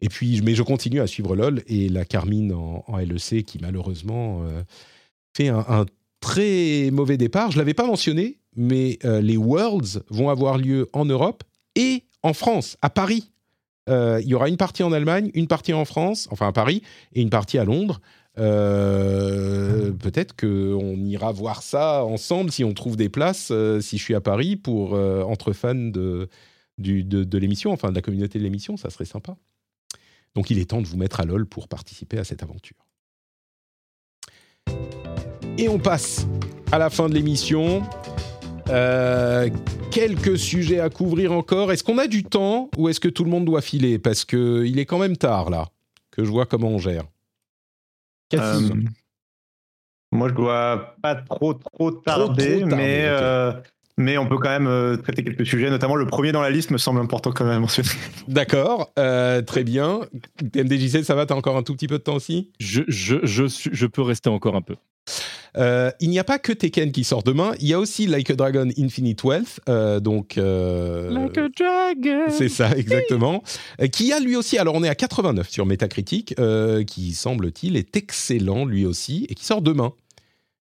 Et 0.00 0.08
puis, 0.08 0.40
mais 0.42 0.54
je 0.54 0.62
continue 0.62 1.00
à 1.00 1.06
suivre 1.06 1.36
LoL 1.36 1.62
et 1.66 1.90
la 1.90 2.04
Carmine 2.04 2.52
en, 2.52 2.84
LEC 2.96 3.44
qui 3.44 3.58
malheureusement 3.60 4.42
euh, 4.44 4.62
fait 5.36 5.48
un, 5.48 5.84
très 6.20 6.90
mauvais 6.90 7.18
départ. 7.18 7.50
Je 7.50 7.58
l'avais 7.58 7.74
pas 7.74 7.86
mentionné, 7.86 8.38
mais 8.56 8.98
euh, 9.04 9.20
les 9.20 9.36
Worlds 9.36 10.02
vont 10.08 10.30
avoir 10.30 10.56
lieu 10.56 10.88
en 10.94 11.04
Europe 11.04 11.44
et 11.74 12.04
en 12.22 12.32
France, 12.32 12.78
à 12.80 12.88
Paris. 12.88 13.30
Euh, 13.88 14.20
il 14.22 14.28
y 14.28 14.34
aura 14.34 14.48
une 14.48 14.56
partie 14.56 14.82
en 14.82 14.92
Allemagne, 14.92 15.30
une 15.34 15.46
partie 15.46 15.72
en 15.72 15.84
France, 15.84 16.28
enfin 16.30 16.48
à 16.48 16.52
Paris, 16.52 16.82
et 17.12 17.20
une 17.20 17.30
partie 17.30 17.58
à 17.58 17.64
Londres. 17.64 18.00
Peut-être 18.36 20.36
qu'on 20.36 20.96
ira 21.04 21.32
voir 21.32 21.62
ça 21.62 22.04
ensemble 22.04 22.52
si 22.52 22.64
on 22.64 22.74
trouve 22.74 22.96
des 22.96 23.08
places, 23.08 23.52
si 23.80 23.98
je 23.98 24.02
suis 24.02 24.14
à 24.14 24.20
Paris, 24.20 24.56
pour 24.56 24.92
entre 24.92 25.52
fans 25.52 25.74
de, 25.74 26.28
de, 26.78 27.38
l'émission, 27.38 27.72
enfin 27.72 27.90
de 27.90 27.94
la 27.94 28.02
communauté 28.02 28.38
de 28.38 28.44
l'émission, 28.44 28.76
ça 28.76 28.90
serait 28.90 29.04
sympa. 29.04 29.36
Donc 30.34 30.50
il 30.50 30.58
est 30.58 30.66
temps 30.66 30.82
de 30.82 30.86
vous 30.86 30.96
mettre 30.96 31.20
à 31.20 31.24
LoL 31.24 31.46
pour 31.46 31.68
participer 31.68 32.18
à 32.18 32.24
cette 32.24 32.42
aventure. 32.42 32.76
Et 35.58 35.68
on 35.68 35.78
passe 35.78 36.26
à 36.72 36.78
la 36.78 36.90
fin 36.90 37.08
de 37.08 37.14
l'émission. 37.14 37.82
Euh, 38.68 39.48
quelques 39.90 40.36
sujets 40.36 40.80
à 40.80 40.90
couvrir 40.90 41.32
encore. 41.32 41.72
Est-ce 41.72 41.84
qu'on 41.84 41.98
a 41.98 42.08
du 42.08 42.24
temps 42.24 42.68
ou 42.76 42.88
est-ce 42.88 43.00
que 43.00 43.08
tout 43.08 43.24
le 43.24 43.30
monde 43.30 43.44
doit 43.44 43.62
filer? 43.62 43.98
Parce 43.98 44.24
qu'il 44.24 44.78
est 44.78 44.84
quand 44.84 44.98
même 44.98 45.16
tard 45.16 45.50
là, 45.50 45.68
que 46.10 46.24
je 46.24 46.30
vois 46.30 46.46
comment 46.46 46.68
on 46.68 46.78
gère. 46.78 47.04
Euh, 48.34 48.70
moi, 50.12 50.28
je 50.28 50.34
dois 50.34 50.96
pas 51.02 51.14
trop 51.14 51.54
trop 51.54 51.90
tarder, 51.90 52.64
mais 52.64 53.04
euh, 53.04 53.52
mais 53.98 54.18
on 54.18 54.26
peut 54.26 54.36
quand 54.38 54.50
même 54.50 54.66
euh, 54.66 54.96
traiter 54.96 55.24
quelques 55.24 55.46
sujets, 55.46 55.70
notamment 55.70 55.96
le 55.96 56.06
premier 56.06 56.32
dans 56.32 56.42
la 56.42 56.50
liste 56.50 56.70
me 56.70 56.78
semble 56.78 57.00
important 57.00 57.32
quand 57.32 57.46
même 57.46 57.60
mentionner. 57.60 57.88
D'accord, 58.28 58.92
euh, 58.98 59.40
très 59.42 59.64
bien. 59.64 60.00
MDJC, 60.54 61.02
ça 61.02 61.14
va? 61.14 61.24
T'as 61.24 61.34
encore 61.34 61.56
un 61.56 61.62
tout 61.62 61.74
petit 61.74 61.86
peu 61.86 61.98
de 61.98 62.02
temps 62.02 62.16
aussi? 62.16 62.50
Je, 62.60 62.82
je, 62.88 63.16
je, 63.22 63.44
je 63.46 63.86
peux 63.86 64.02
rester 64.02 64.28
encore 64.28 64.54
un 64.54 64.62
peu. 64.62 64.76
Euh, 65.56 65.90
il 66.00 66.10
n'y 66.10 66.18
a 66.18 66.24
pas 66.24 66.38
que 66.38 66.52
Tekken 66.52 66.92
qui 66.92 67.04
sort 67.04 67.22
demain, 67.22 67.52
il 67.60 67.68
y 67.68 67.72
a 67.72 67.78
aussi 67.78 68.06
Like 68.06 68.28
a 68.30 68.34
Dragon 68.34 68.68
Infinite 68.76 69.24
Wealth, 69.24 69.60
donc... 70.02 70.34
like 70.36 71.38
a 71.38 71.48
Dragon 71.48 72.26
C'est 72.28 72.50
ça, 72.50 72.76
exactement. 72.76 73.42
qui 73.90 74.12
a 74.12 74.20
lui 74.20 74.36
aussi, 74.36 74.58
alors 74.58 74.74
on 74.74 74.84
est 74.84 74.88
à 74.90 74.94
89 74.94 75.48
sur 75.48 75.64
Metacritic, 75.64 76.34
qui 76.86 77.14
semble-t-il 77.14 77.78
est 77.78 77.96
excellent 77.96 78.66
lui 78.66 78.84
aussi, 78.84 79.26
et 79.30 79.34
qui 79.34 79.46
sort 79.46 79.62
demain. 79.62 79.94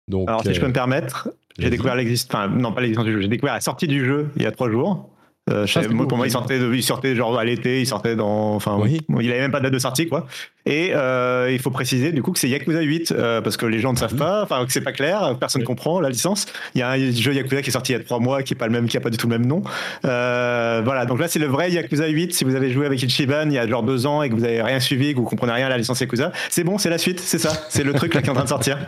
Donc, 0.07 0.29
alors 0.29 0.43
si 0.43 0.55
je 0.55 0.61
peux 0.61 0.69
me 0.69 0.73
permettre, 0.73 1.31
j'ai 1.59 1.71
découvert 1.71 1.97
l'existence, 1.97 2.35
enfin 2.35 2.49
non 2.49 2.73
pas 2.73 2.81
l'existence 2.81 3.07
du 3.07 3.13
jeu, 3.13 3.21
j'ai 3.23 3.29
découvert 3.29 3.55
la 3.55 3.61
sortie 3.61 3.87
du 3.87 4.05
jeu 4.05 4.31
il 4.37 4.43
y 4.43 4.47
a 4.47 4.53
trois 4.53 4.71
jours. 4.71 5.11
Euh, 5.49 5.65
ah, 5.77 5.89
moi, 5.91 6.09
pour 6.09 6.19
moi, 6.19 6.27
il 6.27 6.31
sortait, 6.31 6.59
il 6.59 6.83
sortait 6.83 7.15
genre 7.15 7.39
à 7.39 7.45
l'été, 7.45 7.81
il 7.81 7.87
sortait 7.87 8.17
dans, 8.17 8.57
enfin, 8.57 8.79
oui. 8.81 9.01
il 9.21 9.31
avait 9.31 9.43
même 9.43 9.53
pas 9.53 9.61
de 9.61 9.65
date 9.65 9.75
de 9.75 9.79
sortie, 9.79 10.09
quoi. 10.09 10.27
Et 10.67 10.91
euh, 10.93 11.49
il 11.53 11.61
faut 11.61 11.71
préciser 11.71 12.11
du 12.11 12.23
coup 12.23 12.33
que 12.33 12.41
c'est 12.41 12.49
Yakuza 12.49 12.81
8 12.81 13.13
euh, 13.13 13.41
parce 13.41 13.57
que 13.57 13.67
les 13.67 13.79
gens 13.79 13.93
ne 13.93 13.99
savent 13.99 14.17
pas, 14.17 14.43
enfin 14.43 14.67
que 14.67 14.73
c'est 14.73 14.81
pas 14.81 14.93
clair, 14.93 15.37
personne 15.39 15.63
ne 15.63 15.67
comprend 15.67 16.01
la 16.01 16.11
licence. 16.11 16.47
Il 16.75 16.81
y 16.81 16.83
a 16.83 16.91
un 16.91 16.99
jeu 17.13 17.33
Yakuza 17.33 17.63
qui 17.63 17.71
est 17.71 17.73
sorti 17.73 17.93
il 17.93 17.99
y 17.99 18.01
a 18.01 18.03
trois 18.03 18.19
mois 18.19 18.43
qui 18.43 18.55
est 18.55 18.57
pas 18.57 18.67
le 18.67 18.73
même, 18.73 18.89
qui 18.89 18.97
a 18.97 19.01
pas 19.01 19.11
du 19.11 19.17
tout 19.17 19.29
le 19.29 19.39
même 19.39 19.47
nom. 19.47 19.63
Euh, 20.05 20.83
voilà, 20.85 21.07
donc 21.07 21.21
là 21.21 21.29
c'est 21.29 21.39
le 21.39 21.47
vrai 21.47 21.71
Yakuza 21.71 22.09
8. 22.09 22.35
Si 22.35 22.43
vous 22.43 22.57
avez 22.57 22.73
joué 22.73 22.85
avec 22.85 23.01
Ichiban 23.01 23.45
il 23.47 23.53
y 23.53 23.59
a 23.59 23.67
genre 23.69 23.85
deux 23.85 24.07
ans 24.07 24.23
et 24.23 24.29
que 24.29 24.35
vous 24.35 24.45
avez 24.45 24.61
rien 24.61 24.81
suivi, 24.81 25.13
que 25.13 25.21
vous 25.21 25.25
comprenez 25.25 25.53
rien 25.53 25.67
à 25.67 25.71
la 25.71 25.79
licence 25.79 26.01
Yakuza, 26.01 26.33
c'est 26.51 26.65
bon, 26.65 26.79
c'est 26.79 26.91
la 26.91 26.99
suite, 26.99 27.21
c'est 27.21 27.39
ça, 27.39 27.53
c'est 27.69 27.85
le 27.85 27.93
truc 27.93 28.13
là 28.15 28.21
qui 28.21 28.27
est 28.27 28.31
en 28.31 28.35
train 28.35 28.45
de 28.45 28.49
sortir. 28.49 28.79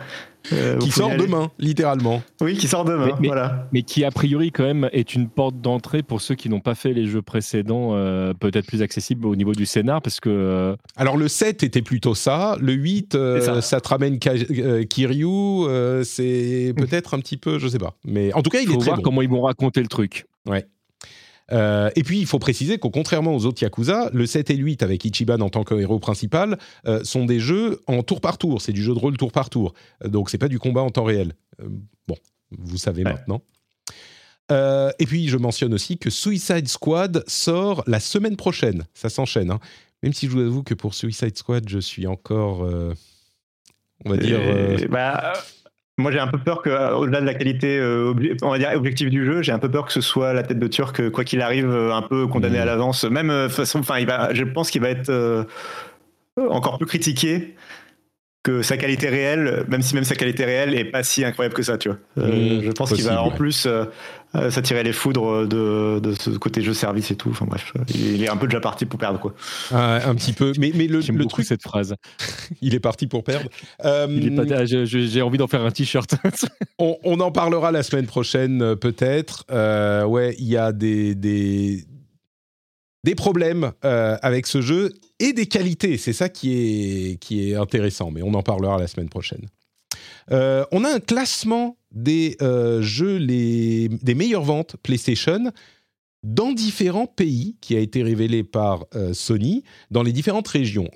qui 0.81 0.91
sort 0.91 1.15
demain, 1.15 1.49
littéralement. 1.59 2.21
Oui, 2.41 2.57
qui 2.57 2.67
sort 2.67 2.83
demain. 2.83 3.15
Mais, 3.21 3.27
voilà. 3.27 3.67
mais 3.71 3.83
qui 3.83 4.03
a 4.03 4.11
priori 4.11 4.51
quand 4.51 4.63
même 4.63 4.89
est 4.91 5.13
une 5.13 5.29
porte 5.29 5.61
d'entrée 5.61 6.03
pour 6.03 6.19
ceux 6.19 6.35
qui 6.35 6.49
n'ont 6.49 6.59
pas 6.59 6.75
fait 6.75 6.91
les 6.91 7.05
jeux 7.05 7.21
précédents, 7.21 7.91
peut-être 8.37 8.65
plus 8.65 8.81
accessible 8.81 9.27
au 9.27 9.37
niveau 9.37 9.53
du 9.53 9.65
scénar, 9.65 10.01
parce 10.01 10.19
que. 10.19 10.75
Alors 10.97 11.15
le 11.15 11.29
7 11.29 11.68
était 11.69 11.81
plutôt 11.83 12.15
ça. 12.15 12.57
Le 12.59 12.73
8, 12.73 13.15
euh, 13.15 13.61
ça. 13.61 13.79
te 13.79 13.87
ramène 13.87 14.19
euh, 14.27 14.83
Kiryu. 14.83 15.27
Euh, 15.27 16.03
c'est 16.03 16.73
peut-être 16.75 17.13
un 17.13 17.19
petit 17.19 17.37
peu, 17.37 17.59
je 17.59 17.67
sais 17.67 17.77
pas. 17.77 17.95
Mais 18.03 18.33
en 18.33 18.41
tout 18.41 18.49
cas, 18.49 18.59
il 18.59 18.67
faut 18.67 18.73
est 18.73 18.77
très 18.77 18.89
voir 18.89 19.01
comment 19.01 19.21
ils 19.21 19.29
vont 19.29 19.41
raconter 19.41 19.81
le 19.81 19.87
truc. 19.87 20.25
Ouais. 20.47 20.65
et 21.51 22.03
puis, 22.03 22.19
il 22.19 22.25
faut 22.25 22.39
préciser 22.39 22.79
qu'au 22.79 22.89
contrairement 22.89 23.35
aux 23.35 23.45
autres 23.45 23.61
Yakuza, 23.61 24.09
le 24.13 24.25
7 24.25 24.49
et 24.49 24.55
le 24.55 24.63
8, 24.63 24.83
avec 24.83 25.05
Ichiban 25.05 25.39
en 25.39 25.49
tant 25.49 25.63
que 25.63 25.75
héros 25.75 25.99
principal, 25.99 26.57
sont 27.03 27.25
des 27.25 27.39
jeux 27.39 27.81
en 27.87 28.03
tour 28.03 28.19
par 28.19 28.37
tour. 28.37 28.61
C'est 28.61 28.73
du 28.73 28.83
jeu 28.83 28.93
de 28.93 28.99
rôle 28.99 29.17
tour 29.17 29.31
par 29.31 29.49
tour. 29.49 29.73
donc, 30.03 30.29
c'est 30.29 30.37
pas 30.37 30.49
du 30.49 30.59
combat 30.59 30.81
en 30.81 30.89
temps 30.89 31.05
réel. 31.05 31.33
bon, 32.07 32.15
vous 32.51 32.77
savez 32.77 33.03
maintenant. 33.03 33.41
et 34.51 35.05
puis, 35.05 35.27
je 35.27 35.37
mentionne 35.37 35.73
aussi 35.73 35.97
que 35.99 36.09
Suicide 36.09 36.67
Squad 36.67 37.23
sort 37.27 37.83
la 37.85 37.99
semaine 37.99 38.35
prochaine. 38.35 38.85
Ça 38.95 39.09
s'enchaîne. 39.09 39.51
Hein. 39.51 39.59
Même 40.03 40.13
si 40.13 40.27
je 40.27 40.31
vous 40.31 40.41
avoue 40.41 40.63
que 40.63 40.73
pour 40.73 40.93
Suicide 40.93 41.37
Squad, 41.37 41.67
je 41.67 41.79
suis 41.79 42.07
encore, 42.07 42.63
euh, 42.63 42.93
on 44.05 44.11
va 44.11 44.17
dire. 44.17 44.39
Euh, 44.41 44.77
bah, 44.89 45.33
moi, 45.97 46.11
j'ai 46.11 46.19
un 46.19 46.27
peu 46.27 46.37
peur 46.37 46.61
que, 46.61 46.93
au-delà 46.93 47.19
de 47.19 47.25
la 47.25 47.33
qualité, 47.33 47.77
euh, 47.77 48.13
on 48.41 48.49
va 48.49 48.57
dire 48.57 48.71
objective 48.73 49.09
du 49.09 49.25
jeu, 49.25 49.41
j'ai 49.41 49.51
un 49.51 49.59
peu 49.59 49.69
peur 49.69 49.85
que 49.85 49.91
ce 49.91 49.99
soit 49.99 50.31
la 50.31 50.43
tête 50.43 50.59
de 50.59 50.67
Turc, 50.67 51.09
quoi 51.09 51.25
qu'il 51.25 51.41
arrive, 51.41 51.69
un 51.69 52.01
peu 52.01 52.27
condamné 52.27 52.59
à 52.59 52.63
mm. 52.63 52.67
l'avance. 52.67 53.03
Même 53.03 53.49
façon, 53.49 53.79
enfin, 53.79 53.99
je 54.31 54.43
pense 54.45 54.71
qu'il 54.71 54.81
va 54.81 54.89
être 54.89 55.45
encore 56.37 56.77
plus 56.77 56.87
critiqué 56.87 57.55
que 58.43 58.61
sa 58.61 58.77
qualité 58.77 59.09
réelle, 59.09 59.65
même 59.67 59.81
si 59.81 59.95
même 59.95 60.05
sa 60.05 60.15
qualité 60.15 60.45
réelle 60.45 60.73
est 60.73 60.85
pas 60.85 61.03
si 61.03 61.25
incroyable 61.25 61.55
que 61.55 61.63
ça, 61.63 61.77
tu 61.77 61.89
vois. 61.89 61.97
Mm. 62.15 62.61
je 62.63 62.71
pense 62.71 62.93
qu'il 62.93 63.03
va 63.03 63.21
en 63.21 63.31
plus 63.31 63.65
euh, 63.65 63.85
ça 64.33 64.61
tirait 64.61 64.83
les 64.83 64.93
foudres 64.93 65.47
de, 65.47 65.99
de, 65.99 66.13
ce 66.13 66.29
côté 66.31 66.61
jeu 66.61 66.73
service 66.73 67.11
et 67.11 67.15
tout. 67.15 67.29
Enfin 67.29 67.45
bref, 67.45 67.73
il 67.93 68.23
est 68.23 68.29
un 68.29 68.37
peu 68.37 68.47
déjà 68.47 68.59
parti 68.59 68.85
pour 68.85 68.99
perdre 68.99 69.19
quoi. 69.19 69.33
Ah, 69.71 70.07
un 70.07 70.15
petit 70.15 70.33
peu, 70.33 70.53
mais, 70.59 70.71
mais 70.75 70.87
le, 70.87 70.99
le 70.99 71.25
truc 71.25 71.45
cette 71.45 71.63
phrase. 71.63 71.95
il 72.61 72.75
est 72.75 72.79
parti 72.79 73.07
pour 73.07 73.23
perdre. 73.23 73.49
Euh, 73.85 74.07
j'ai 74.85 75.21
envie 75.21 75.37
d'en 75.37 75.47
faire 75.47 75.65
un 75.65 75.71
t-shirt. 75.71 76.15
on, 76.79 76.97
on, 77.03 77.19
en 77.19 77.31
parlera 77.31 77.71
la 77.71 77.83
semaine 77.83 78.05
prochaine 78.05 78.61
euh, 78.61 78.75
peut-être. 78.75 79.45
Euh, 79.51 80.05
ouais, 80.05 80.35
il 80.39 80.47
y 80.47 80.57
a 80.57 80.71
des, 80.71 81.15
des 81.15 81.85
des 83.05 83.15
problèmes 83.15 83.71
euh, 83.85 84.17
avec 84.21 84.45
ce 84.45 84.61
jeu 84.61 84.91
et 85.19 85.33
des 85.33 85.45
qualités. 85.45 85.97
C'est 85.97 86.13
ça 86.13 86.29
qui 86.29 86.53
est, 86.53 87.17
qui 87.17 87.49
est 87.49 87.55
intéressant, 87.55 88.11
mais 88.11 88.21
on 88.21 88.33
en 88.33 88.43
parlera 88.43 88.77
la 88.77 88.87
semaine 88.87 89.09
prochaine. 89.09 89.47
Euh, 90.31 90.65
on 90.71 90.83
a 90.83 90.93
un 90.93 90.99
classement 90.99 91.77
des 91.91 92.37
euh, 92.41 92.81
jeux, 92.81 93.19
des 93.19 94.15
meilleures 94.15 94.43
ventes 94.43 94.75
PlayStation 94.83 95.51
dans 96.21 96.51
différents 96.51 97.07
pays 97.07 97.55
qui 97.61 97.75
a 97.75 97.79
été 97.79 98.03
révélé 98.03 98.43
par 98.43 98.85
euh, 98.93 99.13
Sony 99.13 99.63
dans 99.89 100.03
les 100.03 100.11
différentes 100.11 100.49
régions, 100.49 100.89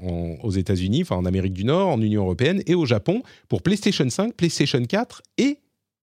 aux 0.44 0.52
États-Unis, 0.52 1.04
enfin 1.04 1.16
en 1.16 1.26
Amérique 1.26 1.54
du 1.54 1.64
Nord, 1.64 1.88
en 1.88 2.02
Union 2.02 2.24
européenne 2.24 2.62
et 2.68 2.76
au 2.76 2.86
Japon 2.86 3.24
pour 3.48 3.62
PlayStation 3.62 4.10
5, 4.10 4.34
PlayStation 4.34 4.84
4 4.84 5.22
et 5.38 5.60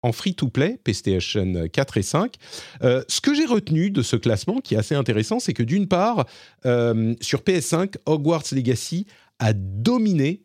en 0.01 0.11
free-to-play, 0.11 0.79
PlayStation 0.83 1.67
4 1.71 1.97
et 1.97 2.01
5. 2.03 2.35
ce 2.81 3.21
que 3.21 3.33
j'ai 3.33 3.45
retenu 3.45 3.89
de 3.89 4.03
ce 4.03 4.15
classement, 4.15 4.59
qui 4.59 4.75
est 4.75 4.77
assez 4.77 4.93
intéressant, 4.93 5.39
c'est 5.39 5.53
que 5.53 5.63
d'une 5.63 5.87
part, 5.87 6.25
sur 6.63 7.39
PS5, 7.41 7.95
Hogwarts 8.05 8.43
Legacy 8.51 9.07
a 9.39 9.53
dominé 9.53 10.43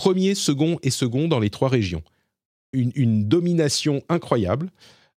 premier, 0.00 0.34
second 0.34 0.78
et 0.82 0.88
second 0.88 1.28
dans 1.28 1.40
les 1.40 1.50
trois 1.50 1.68
régions. 1.68 2.02
Une, 2.72 3.28
domination 3.28 4.00
incroyable. 4.08 4.70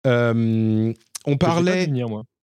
Euh, 0.08 0.92
on 1.24 1.36
parlait. 1.36 1.88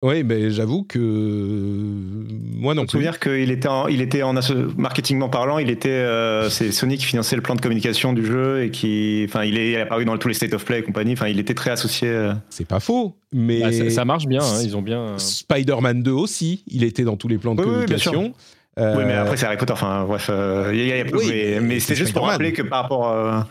Oui, 0.02 0.24
mais 0.24 0.50
j'avoue 0.50 0.84
que 0.84 1.00
moi 1.00 2.74
non 2.74 2.86
plus. 2.86 3.00
dire 3.00 3.20
qu'il 3.20 3.52
était 3.52 3.68
en, 3.68 3.88
il 3.88 4.02
était 4.02 4.24
en 4.24 4.34
marketingment 4.78 5.30
parlant, 5.30 5.60
il 5.60 5.70
était, 5.70 5.90
euh, 5.90 6.50
c'est 6.50 6.72
Sony 6.72 6.98
qui 6.98 7.06
finançait 7.06 7.36
le 7.36 7.42
plan 7.44 7.56
de 7.56 7.62
communication 7.62 8.14
du 8.14 8.26
jeu 8.26 8.64
et 8.64 8.72
qui, 8.72 9.26
enfin, 9.28 9.46
il 9.46 9.58
est 9.58 9.82
apparu 9.82 10.06
dans 10.06 10.18
tous 10.18 10.28
les 10.28 10.34
state 10.34 10.54
of 10.54 10.66
play 10.66 10.80
et 10.80 10.84
compagnie. 10.84 11.14
Enfin, 11.14 11.28
il 11.28 11.40
était 11.40 11.54
très 11.54 11.72
associé. 11.72 12.10
Euh. 12.10 12.34
C'est 12.50 12.68
pas 12.68 12.80
faux, 12.80 13.16
mais 13.34 13.62
bah, 13.62 13.90
ça, 13.90 14.06
marche 14.06 14.26
bien. 14.26 14.42
Hein, 14.42 14.62
ils 14.64 14.76
ont 14.76 14.82
bien. 14.82 15.18
Spider-Man 15.18 16.02
2 16.02 16.12
aussi, 16.12 16.64
il 16.68 16.84
était 16.84 17.04
dans 17.04 17.18
tous 17.18 17.28
les 17.28 17.38
plans 17.38 17.56
de 17.56 17.62
communication. 17.62 18.26
Oui, 18.26 18.32
mais 18.78 19.14
après, 19.14 19.38
c'est 19.38 19.46
Harry 19.46 19.58
Potter. 19.58 19.74
Enfin, 19.74 20.06
bref. 20.06 20.28
Euh, 20.30 20.72
y 20.74 20.92
a, 20.92 21.06
oui, 21.14 21.60
mais, 21.62 21.80
c'était 21.80 21.96
juste 21.96 22.14
pour 22.14 22.28
rappeler 22.28 22.54
que 22.54 22.62
par 22.62 22.84
rapport. 22.84 23.10
Euh, 23.10 23.42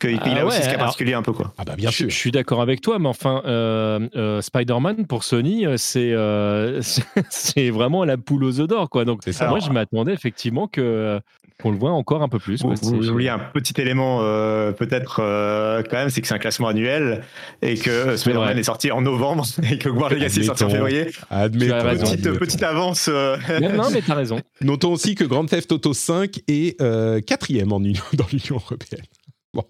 qu'il 0.00 0.18
ah 0.20 0.40
a 0.40 0.44
aussi 0.44 0.62
ce 0.62 0.68
cas 0.68 0.78
particulier 0.78 1.14
un 1.14 1.22
peu, 1.22 1.32
quoi. 1.32 1.52
Ah, 1.58 1.64
bah, 1.64 1.74
bien 1.76 1.90
sûr. 1.90 2.08
Je, 2.10 2.14
suis 2.14 2.32
d'accord 2.32 2.60
avec 2.60 2.80
toi, 2.80 2.98
mais 2.98 3.08
enfin, 3.08 3.42
euh, 3.46 4.08
euh 4.16 4.40
Spider-Man, 4.40 5.06
pour 5.06 5.24
Sony, 5.24 5.66
c'est 5.76 6.14
c'est 7.30 7.70
vraiment 7.70 8.04
la 8.04 8.16
poule 8.16 8.44
aux 8.44 8.60
œufs 8.60 8.68
d'or, 8.68 8.88
quoi. 8.90 9.04
Donc, 9.04 9.20
moi, 9.48 9.58
je 9.60 9.70
m'attendais 9.70 10.12
effectivement 10.12 10.66
que 10.66 11.20
qu'on 11.62 11.70
le 11.70 11.78
voit 11.78 11.92
encore 11.92 12.22
un 12.22 12.28
peu 12.28 12.38
plus. 12.38 12.62
Vous, 12.62 13.08
oubliez 13.10 13.30
un 13.30 13.38
petit 13.38 13.80
élément 13.80 14.18
peut-être 14.72 15.16
quand 15.88 15.96
même, 15.96 16.10
c'est 16.10 16.20
que 16.20 16.26
c'est 16.26 16.34
un 16.34 16.38
classement 16.38 16.68
annuel 16.68 17.22
et 17.60 17.76
que 17.76 18.16
Spider-Man 18.16 18.58
est, 18.58 18.62
sorti 18.62 18.90
en 18.90 19.02
novembre 19.02 19.44
et 19.70 19.78
que 19.78 19.88
War 19.88 20.10
Legacy 20.10 20.40
est 20.40 20.44
sorti 20.44 20.64
en 20.64 20.70
février. 20.70 21.06
Petite, 21.30 22.38
petite 22.38 22.62
avance. 22.62 23.08
non, 23.08 23.90
mais 23.92 24.02
t'as 24.02 24.14
raison. 24.14 24.40
Notons 24.60 24.92
aussi 24.92 25.14
que 25.14 25.24
Grand 25.24 25.46
Theft 25.46 25.72
Auto 25.72 25.92
5 25.92 26.40
est 26.48 26.80
euh, 26.80 27.20
quatrième 27.20 27.72
en 27.72 27.80
dans 27.80 28.26
l'Union 28.32 28.56
européenne. 28.56 29.04
Bon. 29.54 29.64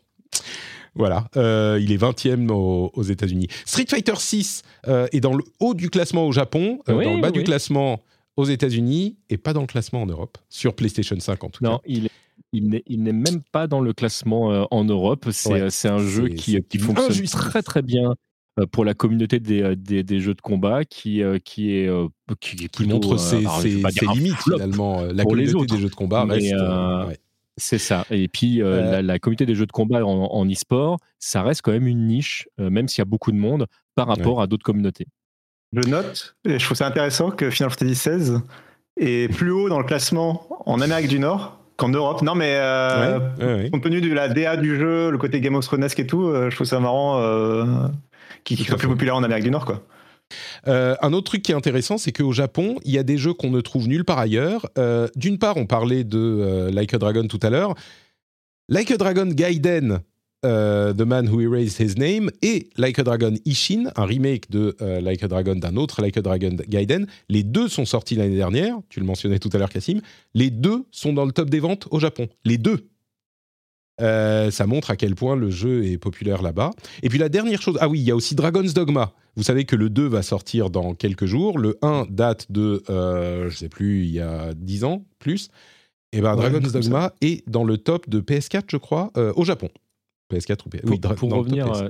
Voilà, 0.94 1.26
euh, 1.36 1.78
il 1.80 1.92
est 1.92 1.96
20e 1.96 2.50
aux, 2.50 3.02
États-Unis. 3.02 3.48
Street 3.64 3.86
Fighter 3.88 4.14
6 4.16 4.62
euh, 4.88 5.06
est 5.12 5.20
dans 5.20 5.34
le 5.34 5.44
haut 5.60 5.74
du 5.74 5.90
classement 5.90 6.26
au 6.26 6.32
Japon, 6.32 6.80
dans 6.86 6.98
le 6.98 7.20
bas 7.20 7.30
du 7.30 7.42
classement 7.42 8.02
aux 8.36 8.44
États-Unis 8.44 9.16
et 9.28 9.38
pas 9.38 9.52
dans 9.52 9.60
le 9.60 9.66
classement 9.66 10.02
en 10.02 10.06
Europe, 10.06 10.38
sur 10.48 10.74
PlayStation 10.74 11.18
5 11.18 11.44
en 11.44 11.50
tout 11.50 11.64
cas. 11.64 11.70
Non, 11.70 11.80
il 11.86 12.08
il 12.54 12.68
n'est 13.02 13.12
même 13.12 13.40
pas 13.50 13.66
dans 13.66 13.80
le 13.80 13.94
classement 13.94 14.66
en 14.70 14.84
Europe. 14.84 15.28
C'est 15.30 15.88
un 15.88 15.98
jeu 15.98 16.28
qui, 16.28 16.60
qui 16.62 16.78
fonctionne 16.78 17.26
très 17.26 17.62
très 17.62 17.80
bien 17.80 18.14
euh, 18.60 18.66
pour 18.66 18.84
la 18.84 18.92
communauté 18.92 19.40
des, 19.40 19.62
euh, 19.62 19.74
des, 19.74 20.02
des, 20.02 20.20
jeux 20.20 20.34
de 20.34 20.42
combat 20.42 20.84
qui, 20.84 21.22
euh, 21.22 21.38
qui 21.38 21.72
est 21.72 21.90
qui, 22.38 22.86
montre 22.86 23.16
ses, 23.16 23.46
ses, 23.62 24.06
limites 24.14 24.36
finalement. 24.42 25.02
La 25.04 25.24
communauté 25.24 25.74
des 25.74 25.80
jeux 25.80 25.88
de 25.88 25.94
combat 25.94 26.24
reste. 26.24 26.54
C'est 27.56 27.78
ça. 27.78 28.06
Et 28.10 28.28
puis, 28.28 28.58
la, 28.58 29.18
communauté 29.18 29.46
des 29.46 29.54
jeux 29.54 29.66
de 29.66 29.72
combat 29.72 30.04
en, 30.04 30.46
e-sport, 30.50 30.98
ça 31.18 31.42
reste 31.42 31.62
quand 31.62 31.72
même 31.72 31.86
une 31.86 32.06
niche, 32.06 32.48
même 32.58 32.88
s'il 32.88 32.98
y 32.98 33.02
a 33.02 33.06
beaucoup 33.06 33.32
de 33.32 33.36
monde, 33.36 33.66
par 33.94 34.06
rapport 34.06 34.42
à 34.42 34.46
d'autres 34.46 34.64
communautés. 34.64 35.06
Je 35.72 35.88
note, 35.88 36.36
et 36.44 36.58
je 36.58 36.64
trouve 36.64 36.76
ça 36.76 36.86
intéressant 36.86 37.30
que 37.30 37.48
Final 37.48 37.70
Fantasy 37.70 37.92
XVI 37.92 38.38
est 38.98 39.32
plus 39.32 39.50
haut 39.50 39.68
dans 39.70 39.78
le 39.78 39.84
classement 39.84 40.46
en 40.66 40.80
Amérique 40.80 41.08
du 41.08 41.18
Nord 41.18 41.58
qu'en 41.76 41.88
Europe. 41.88 42.22
Non, 42.22 42.34
mais 42.34 42.54
euh, 42.56 43.70
compte 43.70 43.82
tenu 43.82 44.00
de 44.00 44.12
la 44.12 44.28
DA 44.28 44.56
du 44.56 44.76
jeu, 44.76 45.10
le 45.10 45.18
côté 45.18 45.40
Game 45.40 45.54
of 45.54 45.64
Thrones 45.64 45.88
et 45.96 46.06
tout, 46.06 46.24
euh, 46.24 46.50
je 46.50 46.54
trouve 46.56 46.66
ça 46.66 46.78
marrant 46.78 47.20
euh, 47.20 47.64
qu'il 48.44 48.58
soit 48.58 48.76
plus 48.76 48.88
populaire 48.88 49.16
en 49.16 49.22
Amérique 49.22 49.44
du 49.44 49.50
Nord, 49.50 49.64
quoi. 49.64 49.82
un 50.66 51.12
autre 51.12 51.30
truc 51.30 51.42
qui 51.42 51.52
est 51.52 51.54
intéressant, 51.54 51.96
c'est 51.96 52.12
qu'au 52.12 52.32
Japon, 52.32 52.76
il 52.84 52.92
y 52.92 52.98
a 52.98 53.02
des 53.02 53.16
jeux 53.16 53.32
qu'on 53.32 53.50
ne 53.50 53.60
trouve 53.60 53.88
nulle 53.88 54.04
part 54.04 54.18
ailleurs. 54.18 54.68
D'une 55.16 55.38
part, 55.38 55.56
on 55.56 55.66
parlait 55.66 56.04
de 56.04 56.68
Like 56.70 56.94
a 56.94 56.98
Dragon 56.98 57.26
tout 57.26 57.40
à 57.42 57.50
l'heure. 57.50 57.74
Like 58.68 58.90
a 58.90 58.96
Dragon 58.96 59.26
Gaiden, 59.26 60.00
euh, 60.44 60.92
The 60.92 61.02
Man 61.02 61.28
Who 61.28 61.40
Erased 61.40 61.80
His 61.80 61.94
Name 61.98 62.30
et 62.42 62.68
Like 62.76 62.98
a 62.98 63.04
Dragon 63.04 63.34
Ishin, 63.44 63.90
un 63.96 64.04
remake 64.04 64.50
de 64.50 64.76
euh, 64.82 65.00
Like 65.00 65.22
a 65.22 65.28
Dragon 65.28 65.54
d'un 65.54 65.76
autre 65.76 66.02
Like 66.02 66.16
a 66.16 66.22
Dragon 66.22 66.56
Gaiden. 66.68 67.06
Les 67.28 67.42
deux 67.42 67.68
sont 67.68 67.84
sortis 67.84 68.16
l'année 68.16 68.36
dernière, 68.36 68.76
tu 68.88 69.00
le 69.00 69.06
mentionnais 69.06 69.38
tout 69.38 69.50
à 69.52 69.58
l'heure 69.58 69.70
Cassim. 69.70 70.00
Les 70.34 70.50
deux 70.50 70.84
sont 70.90 71.12
dans 71.12 71.24
le 71.24 71.32
top 71.32 71.48
des 71.48 71.60
ventes 71.60 71.86
au 71.90 72.00
Japon. 72.00 72.28
Les 72.44 72.58
deux. 72.58 72.88
Euh, 74.00 74.50
ça 74.50 74.66
montre 74.66 74.90
à 74.90 74.96
quel 74.96 75.14
point 75.14 75.36
le 75.36 75.50
jeu 75.50 75.84
est 75.84 75.98
populaire 75.98 76.42
là-bas. 76.42 76.70
Et 77.02 77.08
puis 77.08 77.18
la 77.18 77.28
dernière 77.28 77.62
chose, 77.62 77.78
ah 77.80 77.88
oui, 77.88 78.00
il 78.00 78.04
y 78.04 78.10
a 78.10 78.16
aussi 78.16 78.34
Dragon's 78.34 78.74
Dogma. 78.74 79.12
Vous 79.36 79.44
savez 79.44 79.64
que 79.64 79.76
le 79.76 79.90
2 79.90 80.08
va 80.08 80.22
sortir 80.22 80.70
dans 80.70 80.94
quelques 80.94 81.26
jours. 81.26 81.58
Le 81.58 81.78
1 81.82 82.06
date 82.10 82.50
de, 82.50 82.82
je 82.88 83.54
sais 83.54 83.68
plus, 83.68 84.04
il 84.04 84.10
y 84.10 84.20
a 84.20 84.54
10 84.54 84.84
ans, 84.84 85.04
plus. 85.18 85.48
Et 86.12 86.20
ben 86.20 86.36
Dragon's 86.36 86.72
Dogma 86.72 87.12
est 87.20 87.48
dans 87.48 87.64
le 87.64 87.78
top 87.78 88.08
de 88.08 88.20
PS4, 88.20 88.64
je 88.68 88.76
crois, 88.76 89.12
au 89.14 89.44
Japon. 89.44 89.70
PS4 90.30 90.66
ou 90.66 90.68
PS4 90.70 90.80
oui, 90.84 91.00
pour, 91.16 91.30
revenir, 91.30 91.72
euh, 91.72 91.88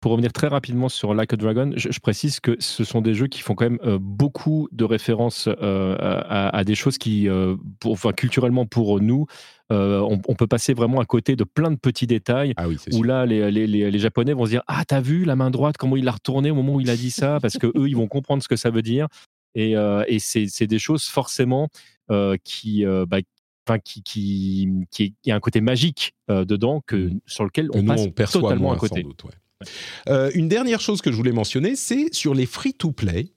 pour 0.00 0.12
revenir 0.12 0.32
très 0.32 0.48
rapidement 0.48 0.88
sur 0.88 1.14
Like 1.14 1.32
a 1.32 1.36
Dragon, 1.36 1.72
je, 1.76 1.98
précise 2.00 2.40
que 2.40 2.56
ce 2.58 2.84
sont 2.84 3.00
des 3.00 3.14
jeux 3.14 3.26
qui 3.26 3.40
font 3.40 3.54
quand 3.54 3.64
même 3.64 3.78
euh, 3.84 3.98
beaucoup 4.00 4.68
de 4.72 4.84
références 4.84 5.48
euh, 5.48 5.96
à, 5.98 6.64
des 6.64 6.74
choses 6.74 6.98
qui, 6.98 7.28
pour, 7.80 7.92
enfin, 7.92 8.12
culturellement 8.12 8.66
pour 8.66 9.00
nous, 9.00 9.26
on, 9.70 10.34
peut 10.36 10.46
passer 10.46 10.74
vraiment 10.74 11.00
à 11.00 11.04
côté 11.04 11.36
de 11.36 11.44
plein 11.44 11.70
de 11.70 11.76
petits 11.76 12.06
détails 12.06 12.54
ah 12.56 12.66
où 12.92 13.02
là, 13.02 13.26
les, 13.26 13.50
les, 13.50 13.66
les, 13.66 13.98
Japonais 13.98 14.32
vont 14.32 14.44
se 14.44 14.50
dire 14.50 14.62
Ah, 14.66 14.84
t'as 14.86 15.00
vu 15.00 15.24
la 15.24 15.36
main 15.36 15.50
droite, 15.50 15.76
comment 15.78 15.96
il 15.96 16.04
l'a 16.04 16.12
retournée 16.12 16.50
au 16.50 16.54
moment 16.54 16.74
où 16.74 16.80
il 16.80 16.90
a 16.90 16.96
dit 16.96 17.10
ça? 17.10 17.38
Parce 17.40 17.58
que 17.58 17.66
eux, 17.66 17.88
ils 17.88 17.96
vont 17.96 18.08
comprendre 18.08 18.42
ce 18.42 18.48
que 18.48 18.56
ça 18.56 18.70
veut 18.70 18.82
dire. 18.82 19.08
Et, 19.54 19.72
et 19.72 20.18
c'est 20.18 20.66
des 20.66 20.78
choses 20.78 21.04
forcément 21.04 21.68
qui, 22.44 22.84
bah, 23.06 23.18
enfin, 23.66 23.78
qui, 23.78 24.02
qui, 24.02 24.68
qui, 24.90 25.14
a 25.30 25.34
un 25.34 25.40
côté 25.40 25.60
magique 25.60 26.14
euh, 26.30 26.44
dedans 26.44 26.82
que, 26.86 26.96
mmh. 26.96 27.20
sur 27.26 27.44
lequel 27.44 27.68
on 27.72 27.84
passe 27.84 28.06
perçoit 28.14 28.42
totalement 28.42 28.72
à 28.72 28.76
côté. 28.76 29.06
Euh, 30.08 30.30
une 30.34 30.48
dernière 30.48 30.80
chose 30.80 31.00
que 31.00 31.10
je 31.10 31.16
voulais 31.16 31.32
mentionner, 31.32 31.76
c'est 31.76 32.12
sur 32.12 32.34
les 32.34 32.46
free-to-play. 32.46 33.32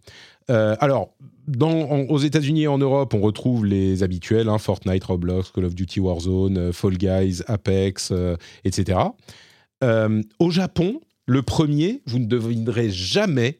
Euh, 0.50 0.76
alors, 0.80 1.14
dans, 1.48 2.02
aux 2.10 2.18
États-Unis 2.18 2.64
et 2.64 2.68
en 2.68 2.78
Europe, 2.78 3.14
on 3.14 3.22
retrouve 3.22 3.66
les 3.66 4.04
habituels 4.04 4.50
hein, 4.50 4.58
Fortnite, 4.58 5.04
Roblox, 5.06 5.52
Call 5.52 5.66
of 5.66 5.76
Duty 5.76 6.00
Warzone, 6.00 6.74
Fall 6.74 6.98
Guys, 6.98 7.42
Apex, 7.48 8.14
etc. 8.66 9.00
au 9.82 10.52
Japon, 10.52 11.00
le 11.26 11.42
premier, 11.42 12.02
vous 12.06 12.20
ne 12.20 12.26
devinerez 12.26 12.90
jamais 12.90 13.60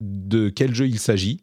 de 0.00 0.48
quel 0.48 0.74
jeu 0.74 0.86
il 0.86 0.98
s'agit. 0.98 1.40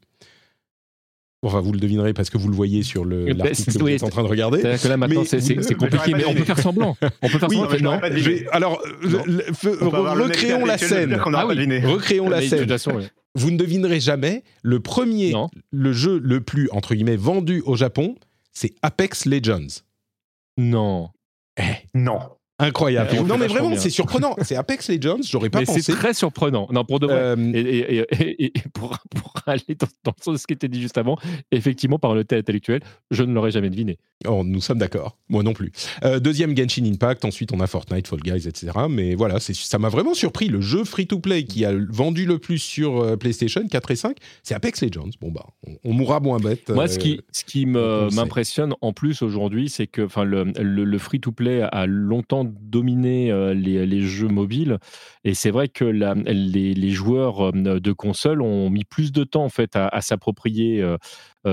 Enfin, 1.43 1.59
vous 1.59 1.73
le 1.73 1.79
devinerez 1.79 2.13
parce 2.13 2.29
que 2.29 2.37
vous 2.37 2.47
le 2.47 2.55
voyez 2.55 2.83
sur 2.83 3.03
le 3.03 3.25
bah, 3.25 3.45
l'article 3.45 3.73
que 3.73 3.79
vous 3.79 3.89
êtes 3.89 4.03
en 4.03 4.09
train 4.09 4.23
de 4.23 4.27
regarder. 4.29 4.61
Que 4.61 4.87
là 4.87 4.97
maintenant, 4.97 5.23
c'est 5.25 5.75
compliqué, 5.75 6.13
mais 6.15 6.25
on 6.25 6.33
peut 6.33 6.45
faire 6.45 6.59
semblant. 6.59 6.97
On 7.21 7.29
peut 7.29 7.39
faire 7.39 7.49
oui, 7.49 7.57
semblant. 7.57 7.91
Non, 7.93 8.01
alors, 8.51 8.81
recréons 9.03 10.65
la 10.65 10.77
scène. 10.77 11.19
Ah 11.33 11.43
recréons 11.43 12.29
la 12.29 12.41
scène. 12.41 12.67
Vous 13.35 13.51
ne 13.51 13.57
devinerez 13.57 13.99
jamais. 13.99 14.43
Le 14.61 14.79
premier, 14.79 15.33
le 15.71 15.93
jeu 15.93 16.19
le 16.19 16.41
plus 16.41 16.69
entre 16.71 16.95
guillemets 16.95 17.15
vendu 17.15 17.61
au 17.65 17.75
Japon, 17.75 18.15
c'est 18.51 18.73
Apex 18.81 19.25
Legends. 19.25 19.81
Non. 20.57 21.09
Eh. 21.59 21.87
Non. 21.93 22.19
Incroyable. 22.63 23.27
non, 23.27 23.37
mais 23.37 23.47
vraiment, 23.47 23.75
c'est 23.75 23.89
surprenant. 23.89 24.35
C'est 24.41 24.55
Apex 24.55 24.89
Legends, 24.89 25.19
j'aurais 25.23 25.49
pas 25.49 25.63
pensé. 25.63 25.81
C'est 25.81 25.93
très 25.93 26.13
surprenant. 26.13 26.67
Non, 26.71 26.85
pour 26.85 26.99
de 26.99 27.07
vrai. 27.07 27.15
Euh, 27.15 27.51
et, 27.53 28.53
pour, 28.73 28.97
aller 29.45 29.75
dans, 29.77 29.87
le 30.05 30.23
sens 30.23 30.33
de 30.33 30.39
ce 30.39 30.47
qui 30.47 30.53
était 30.53 30.67
dit 30.67 30.81
juste 30.81 30.97
avant, 30.97 31.17
effectivement, 31.51 31.99
par 31.99 32.13
le 32.13 32.21
intellectuel, 32.21 32.81
je 33.11 33.23
ne 33.23 33.33
l'aurais 33.33 33.51
jamais 33.51 33.69
deviné. 33.69 33.97
Oh, 34.25 34.43
nous 34.45 34.61
sommes 34.61 34.77
d'accord. 34.77 35.17
Moi 35.29 35.43
non 35.43 35.53
plus. 35.53 35.71
Euh, 36.03 36.19
deuxième 36.19 36.55
Genshin 36.55 36.85
Impact. 36.85 37.25
Ensuite, 37.25 37.51
on 37.53 37.59
a 37.59 37.67
Fortnite, 37.67 38.07
Fall 38.07 38.19
Guys, 38.19 38.47
etc. 38.47 38.71
Mais 38.89 39.15
voilà, 39.15 39.39
ça 39.39 39.77
m'a 39.77 39.89
vraiment 39.89 40.13
surpris. 40.13 40.47
Le 40.47 40.61
jeu 40.61 40.83
free-to-play 40.83 41.43
qui 41.43 41.65
a 41.65 41.73
vendu 41.89 42.25
le 42.25 42.39
plus 42.39 42.59
sur 42.59 43.01
euh, 43.01 43.17
PlayStation 43.17 43.67
4 43.67 43.91
et 43.91 43.95
5, 43.95 44.17
c'est 44.43 44.55
Apex 44.55 44.81
Legends. 44.81 45.09
Bon, 45.19 45.31
bah, 45.31 45.45
on, 45.83 45.93
mourra 45.93 46.19
moins 46.19 46.39
bête. 46.39 46.69
Moi, 46.69 46.87
ce 46.87 46.97
qui, 46.97 47.21
ce 47.31 47.43
qui 47.43 47.65
m'impressionne 47.65 48.73
en 48.81 48.93
plus 48.93 49.21
aujourd'hui, 49.21 49.69
c'est 49.69 49.87
que 49.87 50.07
le, 50.23 50.45
le, 50.61 50.83
le 50.85 50.97
free-to-play 50.97 51.61
a 51.63 51.85
longtemps 51.85 52.45
dominer 52.61 53.31
euh, 53.31 53.53
les, 53.53 54.01
jeux 54.01 54.27
mobiles. 54.27 54.77
Et 55.23 55.33
c'est 55.33 55.51
vrai 55.51 55.67
que 55.67 55.85
les, 55.85 56.91
joueurs 56.91 57.49
euh, 57.49 57.79
de 57.79 57.91
console 57.91 58.41
ont 58.41 58.69
mis 58.69 58.83
plus 58.83 59.11
de 59.11 59.23
temps 59.23 59.43
en 59.43 59.49
fait 59.49 59.75
à, 59.75 60.01
s'approprier 60.01 60.81
euh, 60.81 60.97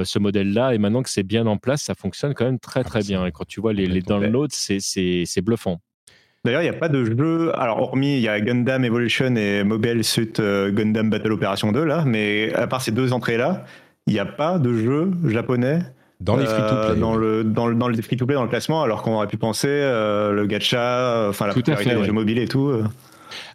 ce 0.05 0.19
modèle-là. 0.19 0.75
Et 0.75 0.79
maintenant 0.79 1.03
que 1.03 1.11
c'est 1.11 1.23
bien 1.23 1.47
en 1.47 1.57
place, 1.57 1.83
ça 1.83 1.95
fonctionne 1.95 2.35
quand 2.35 2.45
même 2.45 2.59
très 2.59 2.85
très 2.85 3.01
bien. 3.01 3.27
Et 3.27 3.33
quand 3.33 3.47
tu 3.47 3.61
vois 3.61 3.73
les, 3.73 3.87
les 3.87 4.03
downloads, 4.03 4.49
c'est 4.51 5.43
bluffant. 5.43 5.81
D'ailleurs, 6.45 6.63
il 6.63 6.71
n'y 6.71 6.75
a 6.75 6.79
pas 6.79 6.89
de 6.89 7.05
jeu. 7.05 7.53
Alors, 7.59 7.83
hormis, 7.83 8.15
il 8.15 8.21
y 8.21 8.29
a 8.29 8.41
Gundam 8.41 8.83
Evolution 8.83 9.37
et 9.37 9.63
Mobile 9.63 10.03
Suit 10.03 10.33
Gundam 10.39 11.11
Battle 11.11 11.33
Operation 11.33 11.71
2, 11.71 11.85
là. 11.85 12.05
Mais 12.07 12.55
à 12.55 12.67
part 12.67 12.81
ces 12.81 12.93
deux 12.93 13.13
entrées-là, 13.13 13.65
il 14.07 14.15
n'y 14.15 14.19
a 14.19 14.27
pas 14.27 14.59
de 14.59 14.73
jeu 14.73 15.11
japonais 15.27 15.81
dans 16.21 16.37
les 16.37 16.47
free-to-play. 16.47 16.91
Euh, 16.91 16.95
dans, 16.95 17.17
le, 17.17 17.45
dans, 17.45 17.67
le, 17.67 17.75
dans 17.75 17.89
les 17.89 18.03
free-to-play, 18.03 18.35
dans 18.35 18.43
le 18.43 18.49
classement, 18.49 18.83
alors 18.83 19.03
qu'on 19.03 19.15
aurait 19.15 19.27
pu 19.27 19.39
penser 19.39 19.69
euh, 19.69 20.33
le 20.33 20.47
gacha, 20.47 21.29
enfin 21.29 21.47
la 21.47 21.55
popularité 21.55 21.95
des 21.95 22.05
jeux 22.05 22.13
mobiles 22.13 22.39
et 22.39 22.49
tout. 22.49 22.69
Euh. 22.69 22.85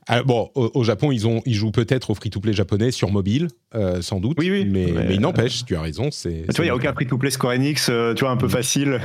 Ah, 0.07 0.23
bon, 0.23 0.51
au, 0.55 0.83
Japon, 0.83 1.11
ils, 1.11 1.27
ont, 1.27 1.41
ils 1.45 1.55
jouent 1.55 1.71
peut-être 1.71 2.11
au 2.11 2.15
free-to-play 2.15 2.53
japonais 2.53 2.91
sur 2.91 3.11
mobile, 3.11 3.47
sans 4.01 4.19
doute. 4.19 4.37
Oui, 4.39 4.51
oui. 4.51 4.65
Mais, 4.65 4.91
mais, 4.91 5.15
il 5.15 5.19
n'empêche, 5.19 5.65
tu 5.65 5.75
as 5.75 5.81
raison. 5.81 6.09
C'est, 6.11 6.45
tu 6.49 6.55
vois, 6.55 6.65
il 6.65 6.67
n'y 6.67 6.71
a 6.71 6.75
aucun 6.75 6.93
free-to-play 6.93 7.31
Square 7.31 7.53
Enix, 7.53 7.91
tu 8.15 8.23
vois, 8.23 8.31
un 8.31 8.37
peu 8.37 8.47
mm. 8.47 8.51
facile. 8.51 9.01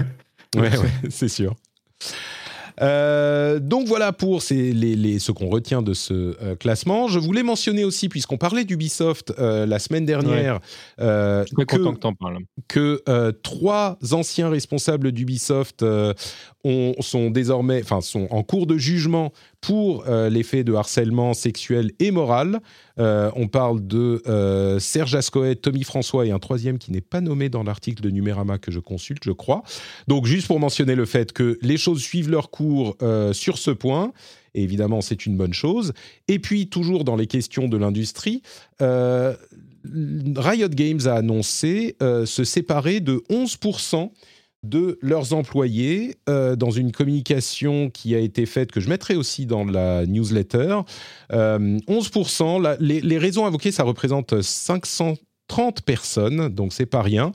Ouais, 0.56 0.62
ouais, 0.78 0.90
c'est 1.08 1.28
sûr. 1.28 1.54
Euh, 2.80 3.58
donc 3.58 3.86
voilà 3.86 4.12
pour 4.12 4.42
les, 4.50 5.18
ce 5.18 5.32
qu'on 5.32 5.48
retient 5.48 5.82
de 5.82 5.94
ce 5.94 6.36
euh, 6.42 6.56
classement. 6.56 7.08
Je 7.08 7.18
voulais 7.18 7.42
mentionner 7.42 7.84
aussi, 7.84 8.08
puisqu'on 8.08 8.38
parlait 8.38 8.64
d'Ubisoft 8.64 9.32
euh, 9.38 9.66
la 9.66 9.78
semaine 9.78 10.06
dernière, 10.06 10.60
que, 10.98 11.72
que 12.68 13.30
trois 13.42 13.98
anciens 14.12 14.48
responsables 14.48 15.12
d'Ubisoft 15.12 15.84
sont 16.64 17.30
désormais, 17.30 17.80
enfin, 17.82 18.00
sont 18.00 18.28
en 18.30 18.42
cours 18.42 18.66
de 18.66 18.76
jugement 18.76 19.32
pour 19.60 20.04
les 20.06 20.42
faits 20.42 20.66
de 20.66 20.72
harcèlement 20.72 21.34
sexuel 21.34 21.92
et 21.98 22.10
moral. 22.10 22.60
on 22.96 23.48
parle 23.48 23.86
de 23.86 24.22
Serge 24.78 25.14
Ascoët, 25.14 25.60
Tommy 25.60 25.84
François 25.84 26.26
et 26.26 26.30
un 26.30 26.38
troisième 26.38 26.78
qui 26.78 26.92
n'est 26.92 27.00
pas 27.00 27.20
nommé 27.20 27.48
dans 27.48 27.62
l'article 27.62 28.02
de 28.02 28.10
Numérama 28.10 28.58
que 28.58 28.70
je 28.70 28.80
consulte, 28.80 29.24
je 29.24 29.32
crois. 29.32 29.62
Donc 30.08 30.26
juste 30.26 30.46
pour 30.46 30.60
mentionner 30.60 30.94
le 30.94 31.04
fait 31.04 31.32
que 31.32 31.58
les 31.62 31.76
choses 31.76 32.00
suivent 32.00 32.30
leur 32.30 32.50
cours 32.50 32.96
euh, 33.02 33.32
sur 33.32 33.58
ce 33.58 33.70
point. 33.70 34.12
évidemment, 34.54 35.00
c'est 35.00 35.26
une 35.26 35.36
bonne 35.36 35.52
chose. 35.52 35.92
Et 36.28 36.38
puis, 36.38 36.68
toujours 36.68 37.04
dans 37.04 37.16
les 37.16 37.26
questions 37.26 37.68
de 37.68 37.76
l'industrie, 37.76 38.42
euh, 38.82 39.34
Riot 40.36 40.68
Games 40.68 41.00
a 41.06 41.14
annoncé 41.14 41.96
euh, 42.02 42.26
se 42.26 42.44
séparer 42.44 43.00
de 43.00 43.22
11% 43.30 44.10
de 44.62 44.98
leurs 45.00 45.32
employés 45.32 46.16
dans 46.26 46.70
une 46.70 46.92
communication 46.92 47.88
qui 47.88 48.14
a 48.14 48.18
été 48.18 48.44
faite, 48.44 48.72
que 48.72 48.80
je 48.80 48.88
mettrai 48.88 49.16
aussi 49.16 49.46
dans 49.46 49.64
la 49.64 50.04
newsletter. 50.06 50.80
11%, 51.30 52.76
les, 52.78 53.00
les, 53.00 53.18
raisons 53.18 53.46
invoquées, 53.46 53.72
ça 53.72 53.84
représente 53.84 54.42
530 54.42 55.82
personnes, 55.82 56.48
donc 56.48 56.72
c'est 56.74 56.86
pas 56.86 57.02
rien. 57.02 57.32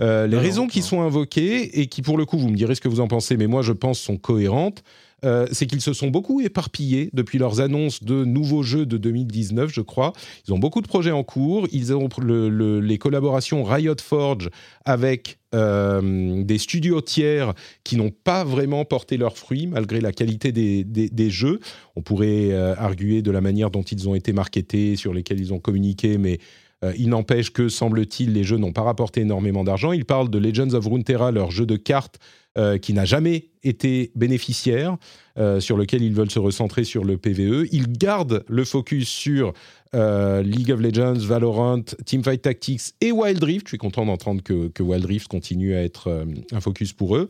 Euh, 0.00 0.26
les 0.26 0.38
raisons 0.38 0.68
qui 0.68 0.82
sont 0.82 1.02
invoquées 1.02 1.80
et 1.80 1.86
qui, 1.86 2.02
pour 2.02 2.18
le 2.18 2.24
coup, 2.24 2.38
vous 2.38 2.48
me 2.48 2.56
direz 2.56 2.74
ce 2.74 2.80
que 2.80 2.88
vous 2.88 3.00
en 3.00 3.08
pensez, 3.08 3.36
mais 3.36 3.46
moi 3.46 3.62
je 3.62 3.72
pense 3.72 3.98
sont 3.98 4.16
cohérentes, 4.16 4.84
euh, 5.24 5.46
c'est 5.50 5.66
qu'ils 5.66 5.80
se 5.80 5.92
sont 5.92 6.08
beaucoup 6.08 6.40
éparpillés 6.40 7.10
depuis 7.12 7.38
leurs 7.38 7.60
annonces 7.60 8.02
de 8.02 8.24
nouveaux 8.24 8.62
jeux 8.62 8.86
de 8.86 8.96
2019, 8.96 9.72
je 9.72 9.80
crois. 9.80 10.12
Ils 10.46 10.52
ont 10.52 10.58
beaucoup 10.58 10.80
de 10.80 10.86
projets 10.86 11.10
en 11.10 11.24
cours. 11.24 11.66
Ils 11.72 11.92
ont 11.94 12.08
les 12.20 12.98
collaborations 12.98 13.64
Riot 13.64 13.96
Forge 14.00 14.50
avec 14.84 15.38
euh, 15.54 16.44
des 16.44 16.58
studios 16.58 17.00
tiers 17.00 17.54
qui 17.84 17.96
n'ont 17.96 18.10
pas 18.10 18.44
vraiment 18.44 18.84
porté 18.84 19.16
leurs 19.16 19.36
fruits 19.36 19.66
malgré 19.66 20.00
la 20.00 20.12
qualité 20.12 20.52
des, 20.52 20.84
des 20.84 21.30
jeux. 21.30 21.60
On 21.96 22.02
pourrait 22.02 22.52
arguer 22.54 23.22
de 23.22 23.30
la 23.30 23.40
manière 23.40 23.70
dont 23.70 23.82
ils 23.82 24.08
ont 24.08 24.14
été 24.14 24.32
marketés, 24.32 24.96
sur 24.96 25.12
lesquels 25.12 25.40
ils 25.40 25.52
ont 25.52 25.58
communiqué, 25.58 26.18
mais 26.18 26.38
il 26.96 27.08
n'empêche 27.08 27.50
que, 27.50 27.68
semble-t-il, 27.68 28.32
les 28.32 28.44
jeux 28.44 28.56
n'ont 28.56 28.72
pas 28.72 28.82
rapporté 28.82 29.22
énormément 29.22 29.64
d'argent. 29.64 29.92
Il 29.92 30.04
parle 30.04 30.30
de 30.30 30.38
Legends 30.38 30.74
of 30.74 30.86
Runeterra, 30.86 31.30
leur 31.32 31.50
jeu 31.50 31.66
de 31.66 31.76
cartes 31.76 32.18
qui 32.82 32.92
n'a 32.92 33.04
jamais 33.04 33.50
été 33.62 34.10
bénéficiaire, 34.16 34.96
sur 35.60 35.76
lequel 35.76 36.02
ils 36.02 36.14
veulent 36.14 36.30
se 36.30 36.38
recentrer 36.38 36.82
sur 36.84 37.04
le 37.04 37.16
PVE. 37.16 37.66
Ils 37.72 37.92
gardent 37.92 38.44
le 38.48 38.64
focus 38.64 39.08
sur 39.08 39.52
League 39.92 40.72
of 40.72 40.80
Legends, 40.80 41.18
Valorant, 41.18 41.82
Teamfight 42.04 42.42
Tactics 42.42 42.94
et 43.00 43.12
Wild 43.12 43.42
Rift. 43.42 43.66
Je 43.66 43.70
suis 43.70 43.78
content 43.78 44.06
d'entendre 44.06 44.42
que, 44.42 44.68
que, 44.68 44.82
Wild 44.82 45.04
Rift 45.04 45.28
continue 45.28 45.74
à 45.74 45.82
être 45.82 46.26
un 46.52 46.60
focus 46.60 46.92
pour 46.92 47.16
eux. 47.16 47.28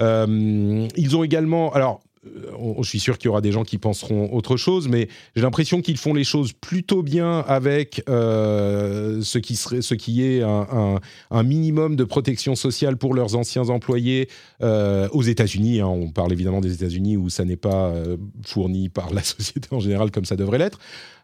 ils 0.00 1.16
ont 1.16 1.24
également... 1.24 1.72
Alors, 1.72 2.00
euh, 2.02 2.09
je 2.22 2.88
suis 2.88 3.00
sûr 3.00 3.16
qu'il 3.16 3.26
y 3.26 3.30
aura 3.30 3.40
des 3.40 3.52
gens 3.52 3.64
qui 3.64 3.78
penseront 3.78 4.32
autre 4.32 4.56
chose, 4.56 4.88
mais 4.88 5.08
j'ai 5.34 5.42
l'impression 5.42 5.80
qu'ils 5.80 5.96
font 5.96 6.12
les 6.12 6.24
choses 6.24 6.52
plutôt 6.52 7.02
bien 7.02 7.40
avec 7.40 8.02
euh, 8.08 9.22
ce, 9.22 9.38
qui 9.38 9.56
serait, 9.56 9.80
ce 9.80 9.94
qui 9.94 10.22
est 10.24 10.42
un, 10.42 11.00
minimum 11.42 11.96
de 11.96 12.04
protection 12.04 12.54
sociale 12.54 12.96
pour 12.96 13.14
leurs 13.14 13.36
anciens 13.36 13.68
employés 13.70 14.28
euh, 14.62 15.08
aux 15.12 15.22
États-Unis. 15.22 15.80
Hein. 15.80 15.86
on 15.86 16.10
parle 16.10 16.32
évidemment 16.32 16.60
des 16.60 16.74
États-Unis 16.74 17.16
où 17.16 17.30
ça 17.30 17.44
n'est 17.44 17.56
pas 17.56 17.94
fourni 18.44 18.88
par 18.90 19.12
la 19.12 19.22
société 19.24 19.68
en 19.70 19.80
général 19.80 20.10
comme 20.10 20.26
ça 20.26 20.36
devrait 20.36 20.58
l'être. 20.58 20.78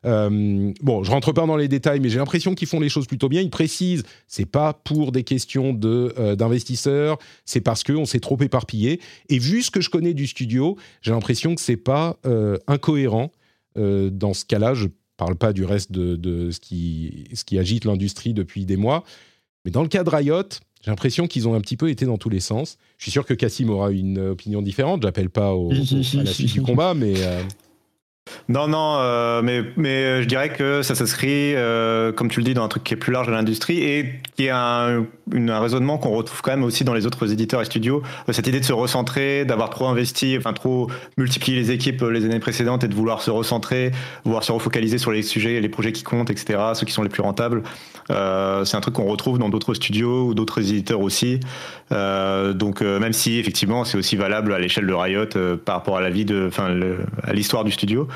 Euh, 0.04 0.72
bon, 0.82 1.02
je 1.02 1.10
rentre 1.10 1.32
pas 1.32 1.46
dans 1.46 1.56
les 1.56 1.68
détails, 1.68 2.00
mais 2.00 2.08
j'ai 2.08 2.18
l'impression 2.18 2.54
qu'ils 2.54 2.68
font 2.68 2.80
les 2.80 2.88
choses 2.88 3.06
plutôt 3.06 3.28
bien. 3.28 3.40
Ils 3.40 3.50
précisent, 3.50 4.04
c'est 4.26 4.46
pas 4.46 4.72
pour 4.72 5.12
des 5.12 5.24
questions 5.24 5.72
de 5.72 6.14
euh, 6.18 6.36
d'investisseurs, 6.36 7.18
c'est 7.44 7.60
parce 7.60 7.82
qu'on 7.82 8.04
s'est 8.04 8.20
trop 8.20 8.38
éparpillé. 8.40 9.00
Et 9.28 9.38
vu 9.38 9.62
ce 9.62 9.70
que 9.70 9.80
je 9.80 9.90
connais 9.90 10.14
du 10.14 10.26
studio, 10.26 10.76
j'ai 11.02 11.12
l'impression 11.12 11.54
que 11.54 11.60
c'est 11.60 11.76
pas 11.76 12.16
euh, 12.26 12.58
incohérent 12.66 13.30
dans 13.78 14.32
ce 14.32 14.46
cas-là. 14.46 14.72
Je 14.72 14.86
parle 15.18 15.36
pas 15.36 15.52
du 15.52 15.62
reste 15.62 15.92
de, 15.92 16.16
de 16.16 16.50
ce 16.50 16.60
qui 16.60 17.24
ce 17.34 17.44
qui 17.44 17.58
agite 17.58 17.84
l'industrie 17.84 18.32
depuis 18.32 18.64
des 18.64 18.78
mois, 18.78 19.04
mais 19.66 19.70
dans 19.70 19.82
le 19.82 19.88
cas 19.88 20.02
de 20.02 20.08
Riot, 20.08 20.48
j'ai 20.80 20.90
l'impression 20.90 21.26
qu'ils 21.26 21.46
ont 21.46 21.54
un 21.54 21.60
petit 21.60 21.76
peu 21.76 21.90
été 21.90 22.06
dans 22.06 22.16
tous 22.16 22.30
les 22.30 22.40
sens. 22.40 22.78
Je 22.96 23.02
suis 23.02 23.10
sûr 23.10 23.26
que 23.26 23.34
Cassim 23.34 23.68
aura 23.68 23.90
une 23.90 24.18
opinion 24.18 24.62
différente. 24.62 25.02
J'appelle 25.02 25.28
pas 25.28 25.52
au, 25.52 25.70
à 25.72 25.74
la 25.74 26.26
suite 26.26 26.54
du 26.54 26.62
combat, 26.62 26.94
mais 26.94 27.16
non, 28.48 28.68
non, 28.68 28.96
euh, 28.98 29.42
mais, 29.42 29.62
mais 29.76 30.22
je 30.22 30.28
dirais 30.28 30.50
que 30.50 30.82
ça 30.82 30.94
s'inscrit, 30.94 31.54
euh, 31.54 32.12
comme 32.12 32.28
tu 32.28 32.40
le 32.40 32.44
dis, 32.44 32.54
dans 32.54 32.64
un 32.64 32.68
truc 32.68 32.84
qui 32.84 32.94
est 32.94 32.96
plus 32.96 33.12
large 33.12 33.26
de 33.26 33.32
l'industrie 33.32 33.82
et 33.82 34.20
qui 34.36 34.46
est 34.46 34.50
un, 34.50 35.06
un 35.32 35.60
raisonnement 35.60 35.98
qu'on 35.98 36.10
retrouve 36.10 36.42
quand 36.42 36.50
même 36.50 36.64
aussi 36.64 36.84
dans 36.84 36.94
les 36.94 37.06
autres 37.06 37.32
éditeurs 37.32 37.60
et 37.60 37.64
studios. 37.64 38.02
Euh, 38.28 38.32
cette 38.32 38.46
idée 38.46 38.60
de 38.60 38.64
se 38.64 38.72
recentrer, 38.72 39.44
d'avoir 39.44 39.70
trop 39.70 39.86
investi, 39.86 40.36
enfin 40.38 40.52
trop 40.52 40.90
multiplié 41.16 41.58
les 41.58 41.70
équipes 41.70 42.02
les 42.02 42.24
années 42.24 42.38
précédentes 42.38 42.84
et 42.84 42.88
de 42.88 42.94
vouloir 42.94 43.22
se 43.22 43.30
recentrer, 43.30 43.92
vouloir 44.24 44.44
se 44.44 44.52
refocaliser 44.52 44.98
sur 44.98 45.10
les 45.10 45.22
sujets, 45.22 45.60
les 45.60 45.68
projets 45.68 45.92
qui 45.92 46.02
comptent, 46.02 46.30
etc., 46.30 46.58
ceux 46.74 46.86
qui 46.86 46.92
sont 46.92 47.02
les 47.02 47.08
plus 47.08 47.22
rentables. 47.22 47.62
C'est 48.08 48.76
un 48.76 48.80
truc 48.80 48.94
qu'on 48.94 49.06
retrouve 49.06 49.38
dans 49.38 49.48
d'autres 49.48 49.74
studios 49.74 50.28
ou 50.28 50.34
d'autres 50.34 50.60
éditeurs 50.60 51.00
aussi. 51.00 51.40
donc, 51.90 52.80
même 52.80 53.12
si 53.12 53.38
effectivement, 53.38 53.84
c'est 53.84 53.98
aussi 53.98 54.16
valable 54.16 54.52
à 54.52 54.58
l'échelle 54.58 54.86
de 54.86 54.92
Riot 54.92 55.58
par 55.64 55.76
rapport 55.76 55.96
à 55.96 56.00
la 56.00 56.10
vie 56.10 56.24
de, 56.24 56.46
enfin, 56.48 56.74
à 57.22 57.32
l'histoire 57.32 57.64
du 57.64 57.72
studio. 57.72 58.08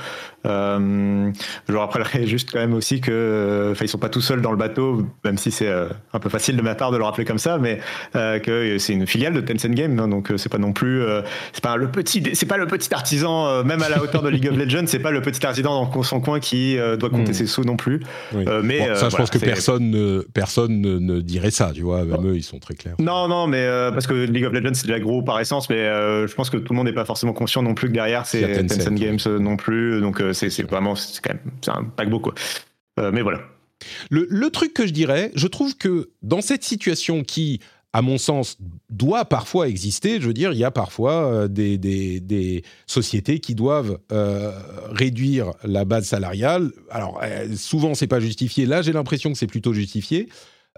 Euh, 0.46 1.30
je 1.68 1.76
rappellerai 1.76 2.26
juste 2.26 2.50
quand 2.50 2.58
même 2.58 2.72
aussi 2.72 3.00
que, 3.00 3.70
enfin, 3.72 3.84
ils 3.84 3.88
sont 3.88 3.98
pas 3.98 4.08
tout 4.08 4.20
seuls 4.20 4.40
dans 4.40 4.50
le 4.50 4.56
bateau, 4.56 5.04
même 5.24 5.36
si 5.36 5.50
c'est 5.50 5.68
euh, 5.68 5.88
un 6.12 6.18
peu 6.18 6.28
facile 6.28 6.56
de 6.56 6.62
ma 6.62 6.74
part 6.74 6.90
de 6.90 6.96
le 6.96 7.04
rappeler 7.04 7.24
comme 7.24 7.38
ça, 7.38 7.58
mais 7.58 7.78
euh, 8.16 8.38
que 8.38 8.78
c'est 8.78 8.94
une 8.94 9.06
filiale 9.06 9.34
de 9.34 9.40
Tencent 9.40 9.74
Game, 9.74 9.98
hein, 9.98 10.08
donc 10.08 10.32
c'est 10.36 10.50
pas 10.50 10.58
non 10.58 10.72
plus, 10.72 11.02
c'est 11.52 11.62
pas 11.62 11.76
le 11.76 11.90
petit, 11.90 12.22
c'est 12.34 12.46
pas 12.46 12.56
le 12.56 12.66
petit 12.66 12.92
artisan, 12.94 13.64
même 13.64 13.82
à 13.82 13.88
la 13.88 14.02
hauteur 14.02 14.22
de 14.22 14.28
League 14.28 14.48
of 14.48 14.56
Legends, 14.56 14.86
c'est 14.86 14.98
pas 14.98 15.10
le 15.10 15.20
petit 15.20 15.44
artisan 15.44 15.90
dans 15.92 16.02
son 16.02 16.20
coin 16.20 16.40
qui 16.40 16.76
doit 16.98 17.10
compter 17.10 17.32
hmm. 17.32 17.34
ses 17.34 17.46
sous 17.46 17.64
non 17.64 17.76
plus. 17.76 18.00
mais 18.62 18.94
ça, 18.94 19.08
je 19.08 19.16
pense 19.16 19.30
que 19.30 19.38
personne, 19.38 19.90
ne, 19.90 20.24
personne 20.32 20.80
ne, 20.80 21.20
dirait 21.20 21.50
ça, 21.50 21.70
tu 21.74 21.82
vois. 21.82 22.04
Même 22.04 22.26
eux, 22.26 22.36
ils 22.36 22.42
sont 22.42 22.58
très 22.58 22.74
clairs. 22.74 22.94
Non, 22.98 23.28
non, 23.28 23.46
mais 23.46 23.66
parce 23.92 24.06
que 24.06 24.14
League 24.14 24.44
of 24.44 24.52
Legends 24.52 24.74
c'est 24.74 24.86
de 24.86 24.92
l'agro 24.92 25.22
par 25.22 25.38
essence, 25.40 25.68
mais 25.68 25.84
je 25.84 26.34
pense 26.34 26.48
que 26.50 26.56
tout 26.56 26.72
le 26.72 26.76
monde 26.76 26.86
n'est 26.86 26.92
pas 26.92 27.04
forcément 27.04 27.32
conscient 27.32 27.62
non 27.62 27.74
plus 27.74 27.88
que 27.88 27.94
derrière 27.94 28.26
c'est 28.26 28.40
Tencent, 28.40 28.78
Tencent 28.78 28.94
Games 28.94 29.38
non 29.38 29.56
plus, 29.56 30.00
donc 30.00 30.22
c'est 30.32 30.62
vraiment, 30.62 30.94
c'est 30.94 31.20
quand 31.23 31.35
même 31.35 31.52
un 31.69 31.85
paquebot, 31.85 32.20
quoi. 32.20 32.35
Euh, 32.98 33.11
mais 33.12 33.23
voilà. 33.23 33.40
Le, 34.11 34.51
truc 34.51 34.74
que 34.74 34.86
je 34.86 34.93
dirais, 34.93 35.31
je 35.35 35.47
trouve 35.47 35.77
que 35.77 36.11
dans 36.23 36.43
cette 36.43 36.65
situation 36.65 37.23
qui, 37.23 37.61
à 37.94 38.02
mon 38.02 38.19
sens, 38.19 38.59
doit 38.90 39.24
parfois 39.24 39.69
exister, 39.69 40.20
je 40.20 40.27
veux 40.27 40.35
dire, 40.35 40.52
il 40.52 40.59
y 40.59 40.65
a 40.65 40.70
parfois 40.70 41.32
euh, 41.32 41.48
des, 41.48 42.62
sociétés 42.86 43.40
qui 43.40 43.55
doivent 43.55 43.98
euh, 44.12 44.52
réduire 44.90 45.52
la 45.65 45.86
base 45.86 46.07
salariale. 46.07 46.73
Alors, 46.90 47.23
souvent, 47.57 47.94
c'est 47.94 48.07
pas 48.07 48.20
justifié. 48.20 48.66
Là, 48.66 48.82
j'ai 48.82 48.93
l'impression 48.93 49.32
que 49.32 49.39
c'est 49.39 49.47
plutôt 49.47 49.73
justifié. 49.73 50.28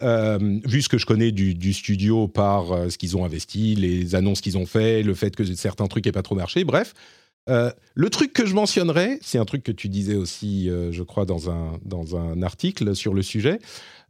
vu 0.01 0.83
ce 0.83 0.89
que 0.89 0.99
je 0.99 1.07
connais 1.07 1.33
du 1.33 1.73
studio 1.73 2.29
par 2.29 2.91
ce 2.91 2.97
qu'ils 2.97 3.17
ont 3.17 3.25
investi, 3.25 3.75
les 3.75 4.15
annonces 4.15 4.41
qu'ils 4.41 4.59
ont 4.59 4.67
fait, 4.67 5.03
le 5.03 5.15
fait 5.15 5.35
que 5.35 5.45
certains 5.45 5.89
trucs 5.89 6.07
n'aient 6.07 6.13
pas 6.13 6.23
trop 6.23 6.37
marché, 6.37 6.63
bref, 6.63 6.95
euh, 7.49 7.71
le 7.95 8.11
truc 8.11 8.33
que 8.33 8.47
je 8.47 8.55
mentionnerais, 8.55 9.19
c'est 9.21 9.39
un 9.39 9.45
truc 9.45 9.63
que 9.63 9.73
tu 9.73 9.89
disais 9.89 10.15
aussi, 10.15 10.71
euh, 10.71 10.93
je 10.93 11.03
crois, 11.03 11.25
dans 11.25 11.51
un, 11.51 11.79
dans 11.85 12.17
un 12.17 12.43
article 12.43 12.95
sur 12.95 13.15
le 13.15 13.23
sujet, 13.23 13.59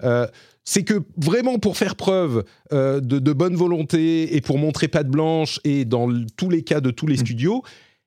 euh, 0.03 0.27
c'est 0.65 0.85
que 0.85 1.03
vraiment 1.17 1.59
pour 1.59 1.77
faire 1.77 1.97
preuve 1.97 2.45
de, 2.71 3.01
de, 3.01 3.33
bonne 3.33 3.57
volonté 3.57 4.37
et 4.37 4.41
pour 4.41 4.59
montrer 4.59 4.87
patte 4.87 5.09
blanche, 5.09 5.59
et 5.65 5.85
dans 5.85 6.09
tous 6.37 6.51
les 6.51 6.63
cas 6.63 6.81
de 6.81 6.91
tous 6.91 7.07
les 7.07 7.15
mmh. 7.15 7.27
studios, 7.27 7.63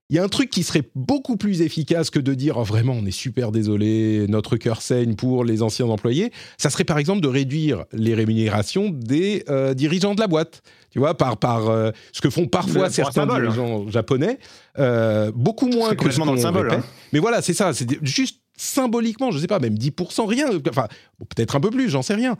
il 0.09 0.15
y 0.15 0.19
a 0.19 0.23
un 0.23 0.29
truc 0.29 0.51
qui 0.51 0.61
serait 0.61 0.83
beaucoup 0.93 1.35
plus 1.35 1.61
efficace 1.61 2.11
que 2.11 2.19
de 2.19 2.33
dire 2.35 2.57
oh, 2.57 2.63
vraiment 2.63 2.93
on 2.93 3.05
est 3.05 3.11
super 3.11 3.51
désolé, 3.51 4.27
notre 4.29 4.55
cœur 4.55 4.81
saigne 4.81 5.15
pour 5.15 5.43
les 5.43 5.63
anciens 5.63 5.87
employés. 5.87 6.31
Ça 6.57 6.69
serait 6.69 6.83
par 6.83 6.99
exemple 6.99 7.21
de 7.21 7.27
réduire 7.27 7.85
les 7.91 8.13
rémunérations 8.13 8.89
des 8.89 9.43
dirigeants 9.75 10.13
de 10.13 10.21
la 10.21 10.27
boîte. 10.27 10.61
Tu 10.95 10.99
vois, 10.99 11.13
par, 11.13 11.35
par 11.35 11.67
euh, 11.67 11.91
ce 12.13 12.21
que 12.21 12.29
font 12.29 12.47
parfois 12.47 12.89
certains 12.89 13.27
dirigeants 13.27 13.89
japonais, 13.89 14.39
euh, 14.79 15.29
beaucoup 15.35 15.67
moins 15.67 15.93
que 15.93 16.09
ce 16.09 16.19
dans 16.19 16.31
le 16.31 16.39
symbole. 16.39 16.71
Hein. 16.71 16.83
Mais 17.11 17.19
voilà, 17.19 17.41
c'est 17.41 17.53
ça, 17.53 17.73
c'est 17.73 17.85
juste 18.01 18.39
symboliquement, 18.55 19.29
je 19.29 19.39
sais 19.39 19.47
pas, 19.47 19.59
même 19.59 19.75
10%, 19.75 20.25
rien, 20.25 20.47
enfin, 20.69 20.87
peut-être 21.19 21.57
un 21.57 21.59
peu 21.59 21.69
plus, 21.69 21.89
j'en 21.89 22.01
sais 22.01 22.15
rien. 22.15 22.37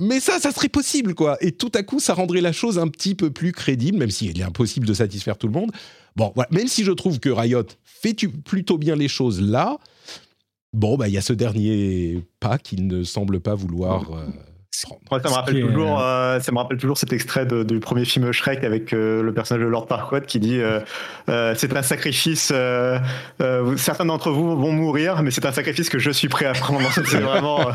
Mais 0.00 0.20
ça, 0.20 0.38
ça 0.38 0.52
serait 0.52 0.68
possible, 0.68 1.16
quoi. 1.16 1.38
Et 1.40 1.50
tout 1.50 1.72
à 1.74 1.82
coup, 1.82 1.98
ça 1.98 2.14
rendrait 2.14 2.40
la 2.40 2.52
chose 2.52 2.78
un 2.78 2.86
petit 2.86 3.16
peu 3.16 3.30
plus 3.30 3.50
crédible, 3.50 3.98
même 3.98 4.10
s'il 4.10 4.40
est 4.40 4.44
impossible 4.44 4.86
de 4.86 4.94
satisfaire 4.94 5.36
tout 5.36 5.48
le 5.48 5.52
monde. 5.52 5.72
Bon, 6.14 6.30
voilà. 6.36 6.48
même 6.52 6.68
si 6.68 6.84
je 6.84 6.92
trouve 6.92 7.18
que 7.18 7.30
Riot 7.30 7.66
fait 7.82 8.14
plutôt 8.44 8.78
bien 8.78 8.94
les 8.94 9.08
choses 9.08 9.40
là, 9.40 9.76
bon, 10.72 10.96
bah, 10.96 11.08
il 11.08 11.14
y 11.14 11.18
a 11.18 11.20
ce 11.20 11.32
dernier 11.32 12.22
pas 12.38 12.58
qu'il 12.58 12.86
ne 12.86 13.02
semble 13.02 13.40
pas 13.40 13.56
vouloir. 13.56 14.12
Euh, 14.12 14.26
ça, 14.76 14.88
me 15.08 15.34
rappelle 15.34 15.60
toujours, 15.60 16.00
euh, 16.00 16.40
ça 16.40 16.52
me 16.52 16.58
rappelle 16.58 16.76
toujours 16.76 16.98
cet 16.98 17.12
extrait 17.12 17.46
du 17.46 17.80
premier 17.80 18.04
film 18.04 18.30
Shrek 18.30 18.62
avec 18.62 18.92
euh, 18.92 19.22
le 19.22 19.32
personnage 19.32 19.64
de 19.64 19.68
Lord 19.68 19.86
Farquaad 19.88 20.26
qui 20.26 20.38
dit 20.38 20.60
c'est 21.26 21.76
un 21.76 21.82
sacrifice. 21.82 22.52
certains 23.76 24.04
d'entre 24.04 24.30
vous 24.30 24.56
vont 24.56 24.72
mourir, 24.72 25.22
mais 25.22 25.30
c'est 25.30 25.46
un 25.46 25.52
sacrifice 25.52 25.88
que 25.88 25.98
je 25.98 26.10
suis 26.10 26.28
prêt 26.28 26.46
à 26.46 26.52
prendre. 26.52 26.90
c'est 27.06 27.20
vraiment. 27.20 27.70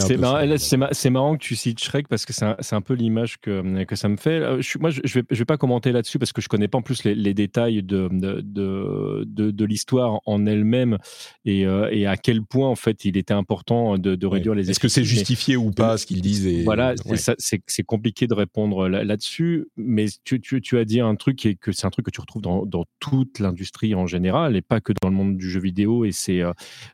C'est 0.00 1.10
marrant, 1.10 1.36
que 1.36 1.42
tu 1.42 1.56
cites 1.56 1.82
Shrek 1.82 2.08
parce 2.08 2.24
que 2.24 2.32
c'est 2.32 2.74
un, 2.74 2.80
peu 2.80 2.94
l'image 2.94 3.38
que, 3.38 3.84
que 3.84 3.96
ça 3.96 4.08
me 4.08 4.16
fait. 4.16 4.40
Euh, 4.40 4.60
je, 4.60 4.78
moi, 4.78 4.90
je 4.90 5.00
ne 5.00 5.08
vais, 5.08 5.22
je 5.30 5.38
vais 5.38 5.44
pas 5.44 5.56
commenter 5.56 5.92
là-dessus 5.92 6.18
parce 6.18 6.32
que 6.32 6.40
je 6.40 6.48
connais 6.48 6.68
pas 6.68 6.78
en 6.78 6.82
plus 6.82 7.04
les, 7.04 7.34
détails 7.34 7.82
de, 7.82 8.08
de, 8.10 9.24
de, 9.24 9.64
l'histoire 9.64 10.20
en 10.26 10.46
elle-même 10.46 10.98
et, 11.44 11.66
euh, 11.66 11.88
et, 11.90 12.06
à 12.06 12.16
quel 12.16 12.42
point 12.42 12.68
en 12.68 12.76
fait 12.76 13.04
il 13.04 13.16
était 13.16 13.34
important 13.34 13.98
de, 13.98 14.26
réduire 14.26 14.54
les. 14.54 14.70
Est-ce 14.70 14.80
que 14.80 14.88
c'est 14.88 15.04
justifié 15.04 15.56
ou 15.56 15.70
pas 15.70 15.98
ce 15.98 16.06
qu'il 16.06 16.20
disent 16.20 16.64
Voilà, 16.64 16.94
c'est 17.38 17.84
compliqué 17.84 18.26
de 18.26 18.34
répondre 18.34 18.88
là-dessus, 18.88 19.66
mais 19.76 20.06
tu, 20.24 20.40
tu, 20.40 20.60
tu, 20.60 20.78
as 20.78 20.84
dit 20.84 21.00
un 21.00 21.14
truc 21.14 21.44
et 21.46 21.54
que 21.54 21.72
c'est 21.72 21.86
un 21.86 21.90
truc 21.90 22.06
que 22.06 22.10
tu 22.10 22.20
retrouves 22.20 22.42
dans, 22.42 22.64
dans 22.64 22.84
toute 23.00 23.38
l'industrie 23.38 23.94
en 23.94 24.06
général 24.06 24.56
et 24.56 24.62
pas 24.62 24.80
que 24.80 24.92
dans 25.00 25.08
le 25.08 25.14
monde 25.14 25.36
du 25.36 25.50
jeu 25.50 25.60
vidéo. 25.60 26.04
Et 26.04 26.12
c'est 26.12 26.42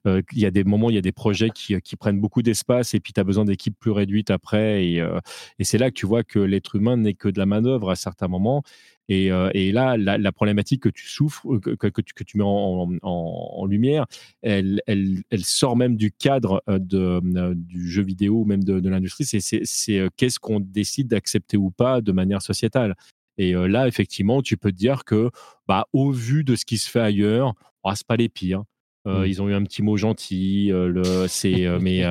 euh, 0.07 0.23
il 0.33 0.41
y 0.41 0.47
a 0.47 0.51
des 0.51 0.65
moments, 0.65 0.91
il 0.91 0.95
y 0.95 0.99
a 0.99 1.03
des 1.03 1.13
projets 1.13 1.51
qui, 1.51 1.81
qui 1.81 1.97
prennent 1.97 2.21
beaucoup 2.21 2.43
d'espace 2.43 2.92
et 2.95 3.01
puis 3.01 3.13
tu 3.13 3.21
as 3.21 3.25
besoin 3.25 3.45
d'équipes 3.45 3.79
plus 3.79 3.91
réduites 3.91 4.31
après. 4.31 4.99
Euh, 4.99 5.21
et, 5.59 5.65
c'est 5.65 5.79
là 5.79 5.91
que 5.91 5.95
tu 5.95 6.07
vois 6.07 6.25
que 6.25 6.39
l'être 6.39 6.77
humain 6.77 6.97
n'est 6.97 7.15
que 7.15 7.29
de 7.29 7.39
la 7.39 7.47
manœuvre 7.47 7.91
à 7.91 7.97
certains 7.97 8.29
moments. 8.29 8.63
Et, 9.09 9.31
euh, 9.33 9.51
là, 9.55 9.97
la, 9.97 10.33
problématique 10.33 10.83
que 10.83 10.89
tu 10.89 11.09
souffres, 11.09 11.47
euh, 11.55 11.59
que, 11.59 11.89
que, 11.89 12.25
tu, 12.25 12.39
mets 12.39 12.45
en, 12.45 13.67
lumière, 13.67 14.07
elle, 14.43 14.81
elle, 14.87 15.45
sort 15.45 15.77
même 15.77 15.97
du 15.97 16.13
cadre 16.13 16.63
de, 16.69 17.21
du 17.55 17.91
jeu 17.91 18.03
vidéo 18.03 18.41
ou 18.41 18.45
même 18.45 18.65
de, 18.65 18.89
l'industrie. 18.89 19.25
C'est 19.25 20.09
qu'est-ce 20.17 20.39
qu'on 20.39 20.61
décide 20.61 21.09
d'accepter 21.09 21.57
ou 21.57 21.71
pas 21.71 22.01
de 22.01 22.13
manière 22.13 22.43
sociétale. 22.43 22.95
Et 23.39 23.53
là, 23.53 23.89
effectivement, 23.89 24.41
tu 24.43 24.57
peux 24.57 24.71
te 24.71 24.77
dire 24.77 25.05
que, 25.05 25.31
bah, 25.67 25.87
au 25.93 26.11
vu 26.11 26.45
de 26.45 26.55
ce 26.55 26.65
qui 26.65 26.79
se 26.79 26.89
fait 26.89 27.01
ailleurs, 27.01 27.55
oh, 27.83 27.91
c'est 27.95 28.07
pas 28.07 28.17
les 28.17 28.29
pires. 28.29 28.65
Mmh. 29.05 29.25
Ils 29.27 29.43
ont 29.43 29.49
eu 29.49 29.55
un 29.55 29.65
petit 29.65 29.83
mot 29.83 29.97
gentil. 29.97 30.69
le, 30.69 31.27
c'est, 31.29 31.67
mais 31.81 32.05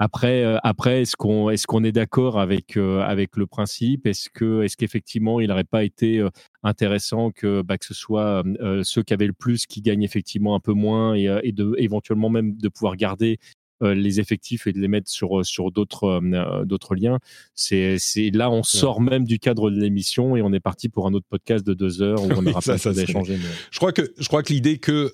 après, 0.00 0.42
euh, 0.42 0.56
après 0.62 1.02
est-ce 1.02 1.14
qu'on 1.14 1.50
est, 1.50 1.66
qu'on 1.66 1.84
est 1.84 1.92
d'accord 1.92 2.40
avec, 2.40 2.78
euh, 2.78 3.02
avec 3.02 3.36
le 3.36 3.46
principe? 3.46 4.06
Est-ce 4.06 4.30
que 4.30 4.62
est 4.62 4.74
qu'effectivement, 4.74 5.40
il 5.40 5.48
n'aurait 5.48 5.62
pas 5.62 5.84
été 5.84 6.18
euh, 6.18 6.30
intéressant 6.62 7.30
que, 7.30 7.60
bah, 7.60 7.76
que 7.76 7.84
ce 7.84 7.92
soit 7.92 8.42
ceux 8.82 9.02
qui 9.02 9.12
avaient 9.12 9.26
le 9.26 9.34
plus 9.34 9.66
qui 9.66 9.82
gagnent 9.82 10.02
effectivement 10.02 10.54
un 10.54 10.60
peu 10.60 10.72
moins 10.72 11.14
et, 11.14 11.28
et 11.42 11.52
de, 11.52 11.74
éventuellement 11.76 12.30
même 12.30 12.56
de 12.56 12.68
pouvoir 12.68 12.96
garder 12.96 13.38
les 13.82 14.20
effectifs 14.20 14.66
et 14.66 14.72
de 14.72 14.78
les 14.78 14.88
mettre 14.88 15.10
sur, 15.10 15.44
sur 15.44 15.70
d'autres 15.70 16.20
d'autres 16.64 16.94
liens? 16.94 17.18
C'est 17.54 17.98
là, 18.32 18.50
on 18.50 18.62
sort 18.62 19.00
même 19.00 19.24
du 19.24 19.38
cadre 19.38 19.70
de 19.70 19.80
l'émission 19.80 20.36
et 20.36 20.42
on 20.42 20.52
est 20.52 20.60
parti 20.60 20.88
pour 20.88 21.06
un 21.06 21.12
autre 21.12 21.26
podcast 21.28 21.66
de 21.66 21.74
deux 21.74 22.00
heures 22.02 22.22
où 22.22 22.30
on 22.30 22.46
aura 22.46 22.60
pas 22.60 22.78
ça, 22.78 22.92
d'échanger. 22.92 23.38
Je 23.70 23.78
crois 23.78 23.92
que, 23.92 24.12
je 24.18 24.28
crois 24.28 24.42
que 24.42 24.52
l'idée 24.52 24.78
que 24.78 25.10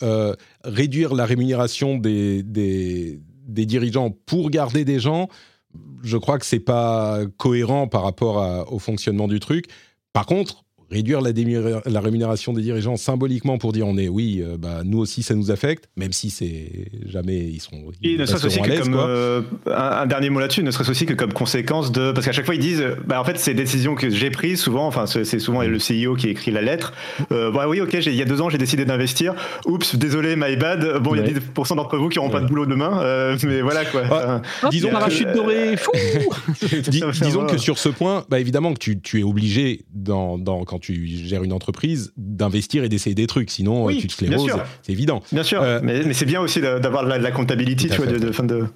réduire 0.64 1.14
la 1.14 1.26
rémunération 1.26 1.98
des, 1.98 2.42
des, 2.42 3.20
des 3.46 3.64
dirigeants 3.64 4.10
pour 4.10 4.50
garder 4.50 4.84
des 4.84 5.00
gens, 5.00 5.28
je 6.02 6.16
crois 6.18 6.38
que 6.38 6.46
c'est 6.46 6.60
pas 6.60 7.20
cohérent 7.38 7.88
par 7.88 8.02
rapport 8.02 8.70
au 8.72 8.78
fonctionnement 8.78 9.28
du 9.28 9.40
truc. 9.40 9.66
Par 10.12 10.26
contre, 10.26 10.65
réduire 10.90 11.20
la, 11.20 11.32
la, 11.84 12.00
rémunération 12.00 12.52
des 12.52 12.62
dirigeants 12.62 12.96
symboliquement 12.96 13.58
pour 13.58 13.72
dire 13.72 13.86
on 13.86 13.98
est 13.98 14.08
oui, 14.08 14.42
euh, 14.42 14.56
bah, 14.56 14.82
nous 14.84 14.98
aussi 14.98 15.22
ça 15.22 15.34
nous 15.34 15.50
affecte, 15.50 15.88
même 15.96 16.12
si 16.12 16.30
c'est 16.30 16.88
jamais 17.06 17.38
ils 17.38 17.60
seront. 17.60 17.90
Et 18.02 18.16
ne 18.16 18.24
serait-ce 18.24 18.46
aussi 18.46 18.60
que 18.60 18.82
comme 18.82 18.94
euh, 18.94 19.42
un, 19.66 20.06
dernier 20.06 20.30
mot 20.30 20.38
là-dessus, 20.38 20.62
ne 20.62 20.70
serait-ce 20.70 20.90
aussi 20.90 21.06
que 21.06 21.14
comme 21.14 21.32
conséquence 21.32 21.90
de 21.90 22.12
parce 22.12 22.24
qu'à 22.24 22.32
chaque 22.32 22.46
fois 22.46 22.54
ils 22.54 22.60
disent 22.60 22.84
bah 23.06 23.20
en 23.20 23.24
fait 23.24 23.38
ces 23.38 23.54
décisions 23.54 23.94
que 23.94 24.10
j'ai 24.10 24.30
prises 24.30 24.60
souvent, 24.60 24.86
enfin 24.86 25.06
c'est 25.06 25.38
souvent 25.38 25.62
le 25.62 25.78
CEO 25.78 26.14
qui 26.14 26.28
écrit 26.28 26.50
la 26.50 26.62
lettre. 26.62 26.92
Euh, 27.32 27.50
bah 27.50 27.68
oui 27.68 27.80
ok 27.80 27.94
il 27.94 28.14
y 28.14 28.22
a 28.22 28.26
deux 28.26 28.40
ans 28.40 28.48
j'ai 28.48 28.58
décidé 28.58 28.84
d'investir. 28.84 29.34
Oups 29.66 29.96
désolé 29.96 30.36
my 30.36 30.56
bad. 30.56 31.02
Bon 31.02 31.14
il 31.14 31.20
y 31.20 31.24
a 31.24 31.26
10% 31.26 31.76
d'entre 31.76 31.98
vous 31.98 32.08
qui 32.08 32.18
n'auront 32.18 32.30
pas 32.30 32.40
de 32.40 32.46
boulot 32.46 32.66
demain, 32.66 33.36
mais 33.44 33.60
voilà 33.60 33.84
quoi. 33.84 34.02
Ah, 34.10 34.42
disons 34.70 34.90
parachute 34.90 35.32
doré. 35.32 35.76
Fou 35.76 35.90
disons 36.88 37.46
que 37.46 37.58
sur 37.58 37.78
ce 37.78 37.88
point, 37.88 38.24
bah 38.28 38.38
évidemment 38.38 38.72
que 38.72 38.78
tu, 38.78 39.00
tu 39.00 39.20
es 39.20 39.22
obligé 39.22 39.84
dans, 39.92 40.38
dans 40.38 40.64
quand 40.64 40.75
tu 40.78 41.06
gères 41.06 41.44
une 41.44 41.52
entreprise, 41.52 42.12
d'investir 42.16 42.84
et 42.84 42.88
d'essayer 42.88 43.14
des 43.14 43.26
trucs. 43.26 43.50
Sinon, 43.50 43.88
tu 43.88 44.06
te 44.06 44.12
scléroses, 44.12 44.50
c'est 44.82 44.92
évident. 44.92 45.22
Bien 45.32 45.42
sûr, 45.42 45.62
euh, 45.62 45.80
mais, 45.82 46.12
c'est 46.12 46.26
bien 46.26 46.40
aussi 46.40 46.60
d'avoir 46.60 47.04
la, 47.04 47.18
la, 47.18 47.30
comptabilité, 47.30 47.88
tu 47.88 47.96
vois, 47.96 48.06
de, 48.06 48.18
de, 48.18 48.66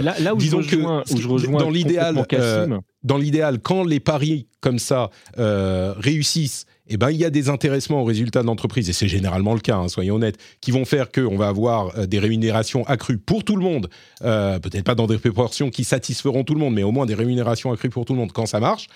Là, 0.00 0.34
où, 0.34 0.38
Disons 0.38 0.60
je 0.60 0.76
rejoins, 0.76 1.02
que, 1.02 1.20
je 1.20 1.28
rejoins 1.28 1.60
dans 1.60 1.70
l'idéal, 1.70 2.24
euh, 2.32 2.78
dans 3.02 3.18
l'idéal, 3.18 3.58
quand 3.60 3.84
les 3.84 4.00
paris 4.00 4.46
comme 4.60 4.78
ça 4.78 5.10
euh, 5.38 5.94
réussissent, 5.98 6.66
eh 6.88 6.96
ben, 6.96 7.10
il 7.10 7.16
y 7.16 7.24
a 7.24 7.30
des 7.30 7.48
intéressements 7.48 8.02
aux 8.02 8.04
résultats 8.04 8.42
de 8.42 8.46
l'entreprise, 8.46 8.88
et 8.88 8.92
c'est 8.92 9.08
généralement 9.08 9.54
le 9.54 9.60
cas, 9.60 9.76
hein, 9.76 9.88
soyons 9.88 10.16
honnêtes, 10.16 10.38
qui 10.60 10.70
vont 10.70 10.84
faire 10.84 11.10
qu'on 11.10 11.36
va 11.36 11.48
avoir 11.48 12.06
des 12.06 12.18
rémunérations 12.18 12.84
accrues 12.86 13.18
pour 13.18 13.44
tout 13.44 13.56
le 13.56 13.62
monde, 13.62 13.88
peut-être 14.20 14.84
pas 14.84 14.94
dans 14.94 15.06
des 15.06 15.18
proportions 15.18 15.70
qui 15.70 15.84
satisferont 15.84 16.44
tout 16.44 16.54
le 16.54 16.60
monde, 16.60 16.74
mais 16.74 16.84
au 16.84 16.92
moins 16.92 17.06
des 17.06 17.14
rémunérations 17.14 17.72
accrues 17.72 17.90
pour 17.90 18.04
tout 18.04 18.12
le 18.12 18.20
monde. 18.20 18.32
Quand 18.32 18.46
ça 18.46 18.60
marche. 18.60 18.88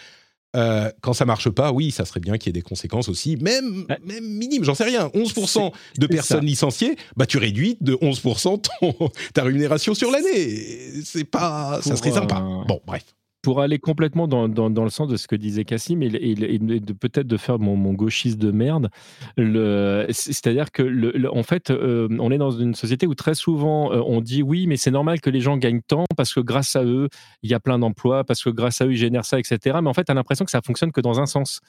Euh, 0.56 0.90
quand 1.00 1.12
ça 1.12 1.24
marche 1.24 1.48
pas, 1.48 1.72
oui, 1.72 1.90
ça 1.90 2.04
serait 2.04 2.20
bien 2.20 2.36
qu'il 2.36 2.48
y 2.48 2.50
ait 2.50 2.60
des 2.60 2.62
conséquences 2.62 3.08
aussi, 3.08 3.36
même, 3.36 3.86
même 4.04 4.24
minimes, 4.24 4.64
j'en 4.64 4.74
sais 4.74 4.84
rien. 4.84 5.08
11% 5.14 5.72
de 5.98 6.06
personnes 6.06 6.44
licenciées, 6.44 6.96
bah 7.16 7.26
tu 7.26 7.38
réduis 7.38 7.76
de 7.80 7.94
11% 7.94 8.60
ta 9.34 9.42
rémunération 9.42 9.94
sur 9.94 10.10
l'année. 10.10 11.02
C'est 11.04 11.24
pas, 11.24 11.80
ça 11.82 11.96
serait 11.96 12.12
sympa. 12.12 12.40
Bon, 12.66 12.80
bref 12.86 13.04
pour 13.42 13.60
aller 13.60 13.78
complètement 13.78 14.28
dans, 14.28 14.48
dans, 14.48 14.84
le 14.84 14.90
sens 14.90 15.08
de 15.08 15.16
ce 15.16 15.26
que 15.26 15.36
disait 15.36 15.64
Cassim 15.64 16.02
et, 16.02 16.08
de, 16.08 16.92
peut-être 16.92 17.26
de 17.26 17.36
faire 17.36 17.58
mon, 17.58 17.92
gauchiste 17.92 18.38
de 18.38 18.50
merde, 18.50 18.90
c'est-à-dire 19.36 20.70
que 20.70 21.26
en 21.28 21.42
fait, 21.42 21.70
euh, 21.70 22.08
on 22.20 22.30
est 22.30 22.38
dans 22.38 22.50
une 22.50 22.74
société 22.74 23.06
où 23.06 23.14
très 23.14 23.34
souvent 23.34 23.92
euh, 23.92 24.02
on 24.06 24.20
dit 24.20 24.42
oui, 24.42 24.66
mais 24.66 24.76
c'est 24.76 24.90
normal 24.90 25.20
que 25.20 25.30
les 25.30 25.40
gens 25.40 25.56
gagnent 25.56 25.82
tant 25.86 26.04
parce 26.16 26.34
que 26.34 26.40
grâce 26.40 26.76
à 26.76 26.84
eux, 26.84 27.08
il 27.42 27.50
y 27.50 27.54
a 27.54 27.60
plein 27.60 27.78
d'emplois, 27.78 28.24
parce 28.24 28.42
que 28.42 28.50
grâce 28.50 28.80
à 28.80 28.86
eux, 28.86 28.92
ils 28.92 28.96
génèrent 28.96 29.24
ça, 29.24 29.38
etc. 29.38 29.78
Mais 29.82 29.88
en 29.88 29.94
fait, 29.94 30.04
tu 30.04 30.12
as 30.12 30.14
l'impression 30.14 30.44
que 30.44 30.50
ça 30.50 30.60
fonctionne 30.62 30.92
que 30.92 31.00
dans 31.00 31.20
un 31.20 31.26
sens. 31.26 31.60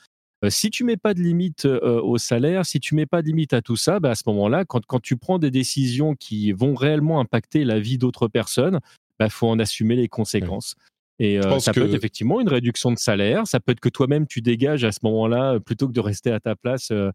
Euh, 0.44 0.50
si 0.50 0.72
tu 0.72 0.84
mets 0.84 0.98
pas 0.98 1.14
de 1.14 1.22
limite 1.22 1.66
au 1.66 2.18
salaire, 2.18 2.66
si 2.66 2.80
tu 2.80 2.96
mets 2.96 3.06
pas 3.06 3.22
de 3.22 3.28
limite 3.28 3.54
à 3.54 3.62
tout 3.62 3.76
ça, 3.76 4.00
bah 4.00 4.12
à 4.12 4.16
ce 4.16 4.24
moment-là, 4.28 4.66
quand, 4.66 4.86
quand 4.86 5.00
tu 5.00 5.16
prends 5.16 5.40
des 5.40 5.52
décisions 5.52 6.16
qui 6.16 6.52
vont 6.52 6.74
réellement 6.74 7.20
impacter 7.20 7.64
la 7.64 7.80
vie 7.80 7.98
d'autres 7.98 8.28
personnes, 8.28 8.80
il 9.22 9.26
bah, 9.26 9.30
faut 9.30 9.48
en 9.48 9.60
assumer 9.60 9.96
les 9.96 10.08
conséquences. 10.08 10.76
Et 11.22 11.38
euh, 11.38 11.60
ça 11.60 11.72
peut 11.72 11.86
être 11.86 11.94
effectivement 11.94 12.42
une 12.42 12.50
réduction 12.50 12.92
de 12.92 12.98
salaire. 12.98 13.46
Ça 13.46 13.60
peut 13.60 13.74
être 13.74 13.80
que 13.80 13.90
toi-même, 13.90 14.26
tu 14.26 14.42
dégages 14.42 14.84
à 14.84 14.92
ce 14.92 15.02
moment-là, 15.04 15.60
plutôt 15.60 15.88
que 15.88 15.94
de 15.94 16.00
rester 16.00 16.32
à 16.32 16.40
ta 16.40 16.56
place. 16.56 16.90
Euh, 16.90 17.12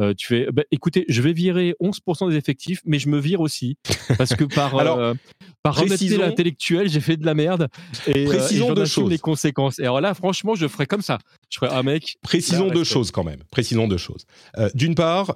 euh, 0.00 0.14
tu 0.16 0.28
fais, 0.28 0.46
bah, 0.52 0.62
écoutez, 0.70 1.04
je 1.08 1.20
vais 1.22 1.32
virer 1.32 1.74
11% 1.82 2.30
des 2.30 2.36
effectifs, 2.36 2.80
mais 2.84 3.00
je 3.00 3.08
me 3.08 3.18
vire 3.18 3.40
aussi. 3.40 3.76
Parce 4.16 4.36
que 4.36 4.44
par, 4.44 4.76
Alors, 4.78 5.16
par 5.64 5.82
honnêteté 5.82 6.22
intellectuelle, 6.22 6.88
j'ai 6.88 7.00
fait 7.00 7.16
de 7.16 7.26
la 7.26 7.34
merde. 7.34 7.66
Et, 8.06 8.26
précisons 8.26 8.74
deux 8.74 8.84
choses. 8.84 9.10
les 9.10 9.18
conséquences. 9.18 9.80
Et 9.80 9.82
alors 9.82 10.00
là, 10.00 10.14
franchement, 10.14 10.54
je 10.54 10.68
ferais 10.68 10.86
comme 10.86 11.02
ça. 11.02 11.18
Je 11.50 11.58
ferais, 11.58 11.72
un 11.72 11.78
ah, 11.78 11.82
mec. 11.82 12.16
Précisons 12.22 12.68
deux 12.68 12.84
choses 12.84 13.10
quand 13.10 13.24
même. 13.24 13.42
Précisons 13.50 13.88
deux 13.88 13.96
choses. 13.96 14.24
D'une 14.74 14.94
part, 14.94 15.34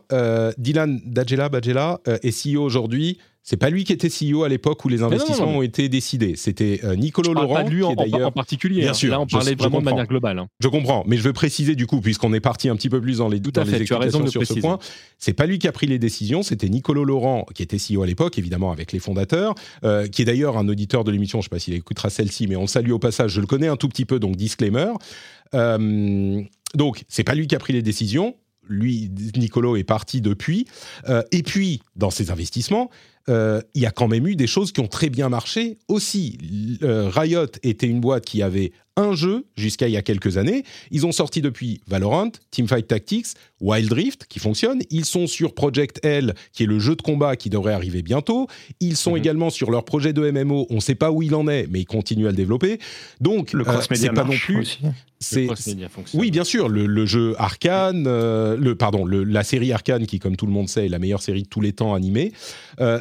Dylan 0.59 1.01
Dajela 1.07 1.49
Bajela 1.49 1.99
est 2.07 2.47
CEO 2.47 2.62
aujourd'hui 2.62 3.19
c'est 3.44 3.56
pas 3.56 3.70
lui 3.70 3.82
qui 3.82 3.93
était 3.93 4.09
CEO 4.09 4.44
à 4.44 4.48
l'époque 4.48 4.85
où 4.85 4.89
les 4.89 5.02
investissements 5.02 5.56
ont 5.56 5.62
été 5.62 5.89
décidés. 5.89 6.35
C'était 6.36 6.81
euh, 6.85 6.94
Nicolo 6.94 7.35
Laurent. 7.35 7.55
Pas 7.55 7.64
de 7.64 7.70
lui 7.70 7.82
en, 7.82 7.90
en, 7.90 8.31
particulier. 8.31 8.82
Bien 8.82 8.90
hein. 8.90 8.94
sûr. 8.94 9.10
Là, 9.10 9.20
on 9.20 9.27
parlait 9.27 9.56
vraiment 9.56 9.81
de 9.81 9.85
manière 9.85 10.06
globale. 10.06 10.39
Hein. 10.39 10.47
Je 10.60 10.69
comprends, 10.69 11.02
mais 11.09 11.16
je 11.16 11.23
veux 11.23 11.32
préciser 11.32 11.74
du 11.74 11.89
coup, 11.89 12.01
puisqu'on 12.01 12.32
est 12.35 12.40
parti 12.40 12.69
un 12.69 12.77
petit 12.77 12.89
peu 12.89 13.01
plus 13.01 13.19
dans 13.19 13.28
les, 13.28 13.40
doutes 13.40 13.59
les 13.59 13.85
tu 13.85 13.94
as 13.94 13.98
raison 13.98 14.20
de 14.20 14.28
sur 14.28 14.47
ce 14.47 14.55
point. 14.55 14.78
C'est 15.19 15.32
pas 15.32 15.47
lui 15.47 15.59
qui 15.59 15.66
a 15.66 15.73
pris 15.73 15.86
les 15.89 15.98
décisions. 15.98 16.44
C'était 16.44 16.69
Nicolo 16.69 17.05
Laurent 17.05 17.44
qui 17.52 17.64
était 17.64 17.78
CEO 17.78 18.02
à 18.02 18.06
l'époque, 18.06 18.39
évidemment 18.39 18.70
avec 18.70 18.93
les 18.93 19.01
fondateurs, 19.01 19.55
euh, 19.82 20.06
qui 20.06 20.23
est 20.23 20.27
d'ailleurs 20.27 20.56
un 20.56 20.69
auditeur 20.69 21.02
de 21.02 21.10
l'émission. 21.10 21.40
Je 21.40 21.47
sais 21.47 21.51
pas 21.51 21.59
s'il 21.59 21.74
écoutera 21.74 22.10
celle-ci, 22.10 22.47
mais 22.47 22.55
on 22.55 22.62
le 22.62 22.66
salue 22.69 22.93
au 22.93 23.01
passage. 23.01 23.32
Je 23.32 23.40
le 23.40 23.47
connais 23.47 23.69
un 23.69 23.77
tout 23.77 23.89
petit 23.89 24.05
peu, 24.05 24.20
donc 24.20 24.36
disclaimer. 24.36 24.93
Euh, 25.55 26.43
donc, 26.77 27.02
c'est 27.09 27.24
pas 27.24 27.35
lui 27.35 27.48
qui 27.48 27.56
a 27.56 27.59
pris 27.59 27.73
les 27.73 27.82
décisions 27.82 28.36
lui, 28.69 29.10
Nicolo 29.36 29.77
est 29.77 29.85
parti 29.85 30.20
depuis. 30.20 30.66
Euh, 31.09 31.23
et 31.32 31.43
puis, 31.43 31.82
dans 31.97 32.10
ses 32.10 32.31
investissements, 32.31 32.90
il 33.28 33.82
y 33.82 33.86
a 33.86 33.90
quand 33.90 34.09
même 34.09 34.27
eu 34.27 34.36
des 34.36 34.47
choses 34.47 34.73
qui 34.73 34.81
ont 34.81 34.89
très 34.89 35.11
bien 35.11 35.28
marché 35.28 35.78
aussi. 35.89 36.39
Euh, 36.82 37.09
Riot 37.09 37.47
était 37.62 37.86
une 37.86 38.01
boîte 38.01 38.24
qui 38.24 38.43
avait 38.43 38.73
un 38.97 39.14
jeu 39.14 39.47
jusqu'à 39.56 39.89
il 39.89 39.93
y 39.93 39.97
a 39.97 40.02
quelques 40.02 40.36
années. 40.36 40.64
Ils 40.90 41.06
ont 41.06 41.12
sorti 41.12 41.40
depuis 41.40 41.81
Valorant, 41.86 42.31
Teamfight 42.51 42.86
Tactics, 42.86 43.28
Wild 43.60 43.93
Rift 43.93 44.27
qui 44.28 44.39
fonctionne. 44.39 44.81
Ils 44.90 45.05
sont 45.05 45.27
sur 45.27 45.55
Project 45.55 46.05
L 46.05 46.35
qui 46.52 46.64
est 46.64 46.66
le 46.66 46.78
jeu 46.78 46.97
de 46.97 47.02
combat 47.02 47.36
qui 47.36 47.51
devrait 47.51 47.73
arriver 47.73 48.02
bientôt. 48.02 48.48
Ils 48.81 48.97
sont 48.97 49.12
mhm. 49.12 49.19
également 49.19 49.51
sur 49.51 49.70
leur 49.70 49.85
projet 49.85 50.12
de 50.12 50.31
MMO. 50.31 50.66
On 50.70 50.77
ne 50.77 50.81
sait 50.81 50.94
pas 50.94 51.10
où 51.10 51.23
il 51.23 51.35
en 51.35 51.48
est, 51.48 51.66
mais 51.70 51.81
ils 51.81 51.86
continuent 51.86 52.27
à 52.27 52.31
le 52.31 52.36
développer. 52.36 52.78
Donc 53.20 53.52
le 53.52 53.64
cross 53.64 53.89
c'est 53.93 54.10
pas 54.10 54.24
non 54.24 54.36
plus. 54.36 54.81
C'est 55.20 55.48
oui, 56.14 56.32
bien 56.32 56.43
sûr, 56.43 56.69
le, 56.69 57.06
jeu 57.06 57.36
Arkane, 57.39 58.06
euh, 58.09 58.56
le 58.56 58.74
pardon, 58.74 59.06
la 59.06 59.44
série 59.44 59.73
Arkane 59.73 60.05
qui, 60.05 60.19
comme 60.19 60.35
tout 60.35 60.47
le 60.47 60.52
monde 60.52 60.69
sait, 60.69 60.86
est 60.86 60.89
la 60.89 60.98
meilleure 60.98 61.23
série 61.23 61.44
de 61.44 61.48
tous 61.48 61.60
les 61.60 61.73
temps 61.73 61.94
animée. 61.94 62.32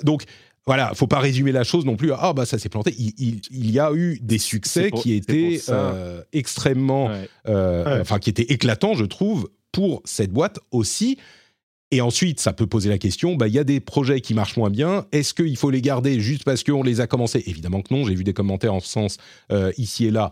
donc 0.03 0.25
voilà, 0.67 0.93
faut 0.93 1.07
pas 1.07 1.19
résumer 1.19 1.51
la 1.51 1.63
chose 1.63 1.85
non 1.85 1.95
plus. 1.95 2.11
Ah 2.13 2.33
bah 2.33 2.45
ça 2.45 2.59
s'est 2.59 2.69
planté. 2.69 2.93
Il, 2.97 3.71
y 3.71 3.79
a 3.79 3.91
eu 3.93 4.19
des 4.21 4.37
succès 4.37 4.91
qui 4.91 5.13
étaient 5.13 5.59
euh, 5.69 6.21
extrêmement, 6.33 7.09
euh, 7.47 8.01
enfin 8.01 8.19
qui 8.19 8.29
étaient 8.29 8.53
éclatants, 8.53 8.93
je 8.93 9.05
trouve, 9.05 9.49
pour 9.71 10.01
cette 10.05 10.31
boîte 10.31 10.59
aussi. 10.71 11.17
Et 11.93 11.99
ensuite, 11.99 12.39
ça 12.39 12.53
peut 12.53 12.67
poser 12.67 12.89
la 12.89 12.97
question, 12.97 13.35
bah, 13.35 13.49
il 13.49 13.53
y 13.53 13.59
a 13.59 13.65
des 13.65 13.81
projets 13.81 14.21
qui 14.21 14.33
marchent 14.33 14.55
moins 14.55 14.69
bien, 14.69 15.05
est-ce 15.11 15.33
qu'il 15.33 15.57
faut 15.57 15.69
les 15.69 15.81
garder 15.81 16.21
juste 16.21 16.45
parce 16.45 16.63
qu'on 16.63 16.83
les 16.83 17.01
a 17.01 17.07
commencés? 17.07 17.43
Évidemment 17.47 17.81
que 17.81 17.93
non, 17.93 18.05
j'ai 18.05 18.15
vu 18.15 18.23
des 18.23 18.31
commentaires 18.31 18.73
en 18.73 18.79
ce 18.79 18.87
sens 18.87 19.17
euh, 19.51 19.73
ici 19.77 20.05
et 20.05 20.11
là, 20.11 20.31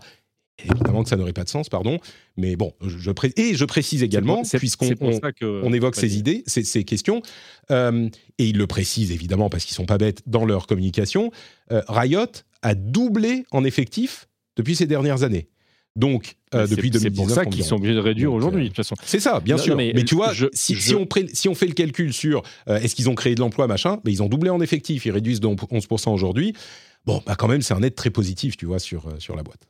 Évidemment 0.64 1.02
que 1.02 1.08
ça 1.08 1.16
n'aurait 1.16 1.32
pas 1.32 1.44
de 1.44 1.48
sens, 1.48 1.68
pardon. 1.68 1.98
Mais 2.36 2.56
bon, 2.56 2.72
je 2.80 3.10
et 3.36 3.54
je 3.54 3.64
précise 3.64 4.02
également, 4.02 4.42
puisqu'on 4.42 4.90
on, 5.42 5.72
évoque 5.72 5.96
ces 5.96 6.16
idées, 6.16 6.42
ces, 6.46 6.84
questions, 6.84 7.22
euh, 7.70 8.08
et 8.38 8.46
ils 8.46 8.56
le 8.56 8.66
précisent 8.66 9.12
évidemment 9.12 9.50
parce 9.50 9.64
qu'ils 9.64 9.74
sont 9.74 9.86
pas 9.86 9.98
bêtes 9.98 10.22
dans 10.26 10.44
leur 10.44 10.66
communication, 10.66 11.30
euh, 11.72 11.82
Riot 11.88 12.26
a 12.62 12.74
doublé 12.74 13.44
en 13.50 13.64
effectif 13.64 14.28
depuis 14.56 14.76
ces 14.76 14.86
dernières 14.86 15.22
années. 15.22 15.48
Donc, 15.96 16.36
euh, 16.54 16.68
depuis 16.68 16.90
2019. 16.90 17.02
C'est 17.02 17.10
pour 17.10 17.30
ça 17.30 17.44
qu'ils 17.44 17.64
sont 17.64 17.76
obligés 17.76 17.94
de 17.94 18.00
réduire 18.00 18.32
aujourd'hui, 18.32 18.62
de 18.62 18.68
toute 18.68 18.76
façon. 18.76 18.94
C'est 19.04 19.18
ça, 19.18 19.40
bien 19.40 19.58
sûr. 19.58 19.76
mais, 19.76 19.92
tu 20.04 20.14
vois, 20.14 20.32
si, 20.52 20.76
si, 20.76 20.94
on 20.94 21.06
si, 21.32 21.48
on 21.48 21.54
fait 21.54 21.66
le 21.66 21.74
calcul 21.74 22.12
sur 22.12 22.42
est-ce 22.66 22.94
qu'ils 22.94 23.10
ont 23.10 23.14
créé 23.14 23.34
de 23.34 23.40
l'emploi, 23.40 23.66
machin, 23.66 23.98
mais 24.04 24.12
ils 24.12 24.22
ont 24.22 24.28
doublé 24.28 24.50
en 24.50 24.60
effectif, 24.60 25.04
ils 25.04 25.10
réduisent 25.10 25.40
de 25.40 25.48
11% 25.48 26.12
aujourd'hui. 26.12 26.54
Bon, 27.06 27.22
bah 27.26 27.34
quand 27.34 27.48
même, 27.48 27.62
c'est 27.62 27.74
un 27.74 27.80
net 27.80 27.94
très 27.94 28.10
positif, 28.10 28.56
tu 28.56 28.66
vois, 28.66 28.78
sur, 28.78 29.08
sur 29.18 29.34
la 29.34 29.42
boîte. 29.42 29.66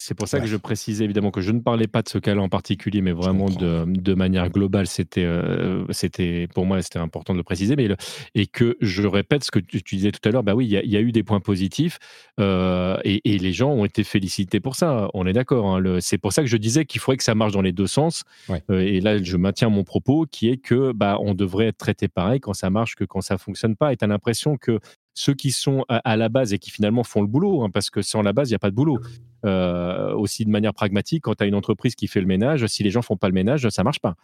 C'est 0.00 0.14
pour 0.14 0.28
ça 0.28 0.38
que 0.38 0.46
je 0.46 0.56
précisais 0.56 1.04
évidemment 1.04 1.32
que 1.32 1.40
je 1.40 1.50
ne 1.50 1.58
parlais 1.58 1.88
pas 1.88 2.02
de 2.02 2.08
ce 2.08 2.18
cas-là 2.18 2.40
en 2.40 2.48
particulier, 2.48 3.00
mais 3.00 3.10
vraiment 3.10 3.46
de, 3.46 3.84
de, 3.84 4.14
manière 4.14 4.48
globale. 4.48 4.86
C'était, 4.86 5.24
euh, 5.24 5.84
c'était 5.90 6.46
pour 6.54 6.66
moi, 6.66 6.80
c'était 6.82 7.00
important 7.00 7.32
de 7.32 7.38
le 7.38 7.42
préciser. 7.42 7.74
Mais 7.74 7.88
et 8.36 8.46
que 8.46 8.76
je 8.80 9.02
répète 9.02 9.42
ce 9.42 9.50
que 9.50 9.58
tu, 9.58 9.82
disais 9.96 10.12
tout 10.12 10.26
à 10.28 10.30
l'heure. 10.30 10.44
Bah 10.44 10.54
oui, 10.54 10.66
il 10.66 10.90
y, 10.90 10.96
a 10.96 11.00
eu 11.00 11.10
des 11.10 11.24
points 11.24 11.40
positifs 11.40 11.98
euh, 12.38 12.96
et, 13.02 13.20
et, 13.24 13.38
les 13.38 13.52
gens 13.52 13.70
ont 13.70 13.84
été 13.84 14.04
félicités 14.04 14.60
pour 14.60 14.76
ça. 14.76 15.08
On 15.14 15.26
est 15.26 15.32
d'accord. 15.32 15.76
Hein, 15.76 15.98
c'est 16.00 16.18
pour 16.18 16.32
ça 16.32 16.42
que 16.42 16.48
je 16.48 16.56
disais 16.56 16.84
qu'il 16.84 17.00
faudrait 17.00 17.16
que 17.16 17.24
ça 17.24 17.34
marche 17.34 17.52
dans 17.52 17.62
les 17.62 17.72
deux 17.72 17.88
sens. 17.88 18.22
Euh, 18.70 18.78
et 18.78 19.00
là, 19.00 19.20
je 19.20 19.36
maintiens 19.36 19.68
mon 19.68 19.82
propos 19.82 20.26
qui 20.30 20.48
est 20.48 20.58
que 20.58 20.92
bah 20.92 21.18
on 21.20 21.34
devrait 21.34 21.66
être 21.66 21.78
traité 21.78 22.06
pareil 22.06 22.38
quand 22.38 22.54
ça 22.54 22.70
marche 22.70 22.94
que 22.94 23.04
quand 23.04 23.20
ça 23.20 23.36
fonctionne 23.36 23.74
pas. 23.74 23.92
Et 23.92 23.96
tu 23.96 24.04
as 24.04 24.08
l'impression 24.08 24.56
que 24.56 24.78
ceux 25.18 25.34
qui 25.34 25.50
sont 25.50 25.84
à, 25.88 26.16
la 26.16 26.28
base 26.28 26.52
et 26.52 26.58
qui 26.58 26.70
finalement 26.70 27.02
font 27.02 27.20
le 27.20 27.26
boulot, 27.26 27.62
hein, 27.62 27.70
parce 27.70 27.90
que 27.90 28.02
sans 28.02 28.22
la 28.22 28.32
base, 28.32 28.50
il 28.50 28.52
n'y 28.52 28.56
a 28.56 28.60
pas 28.60 28.70
de 28.70 28.76
boulot. 28.76 29.00
Euh, 29.44 30.14
aussi 30.14 30.44
de 30.44 30.50
manière 30.50 30.74
pragmatique, 30.74 31.24
quand 31.24 31.34
tu 31.34 31.44
as 31.44 31.46
une 31.46 31.54
entreprise 31.54 31.94
qui 31.94 32.06
fait 32.08 32.20
le 32.20 32.26
ménage, 32.26 32.66
si 32.66 32.82
les 32.82 32.90
gens 32.90 33.02
font 33.02 33.16
pas 33.16 33.28
le 33.28 33.34
ménage, 33.34 33.68
ça 33.68 33.84
marche 33.84 34.00
pas. 34.00 34.14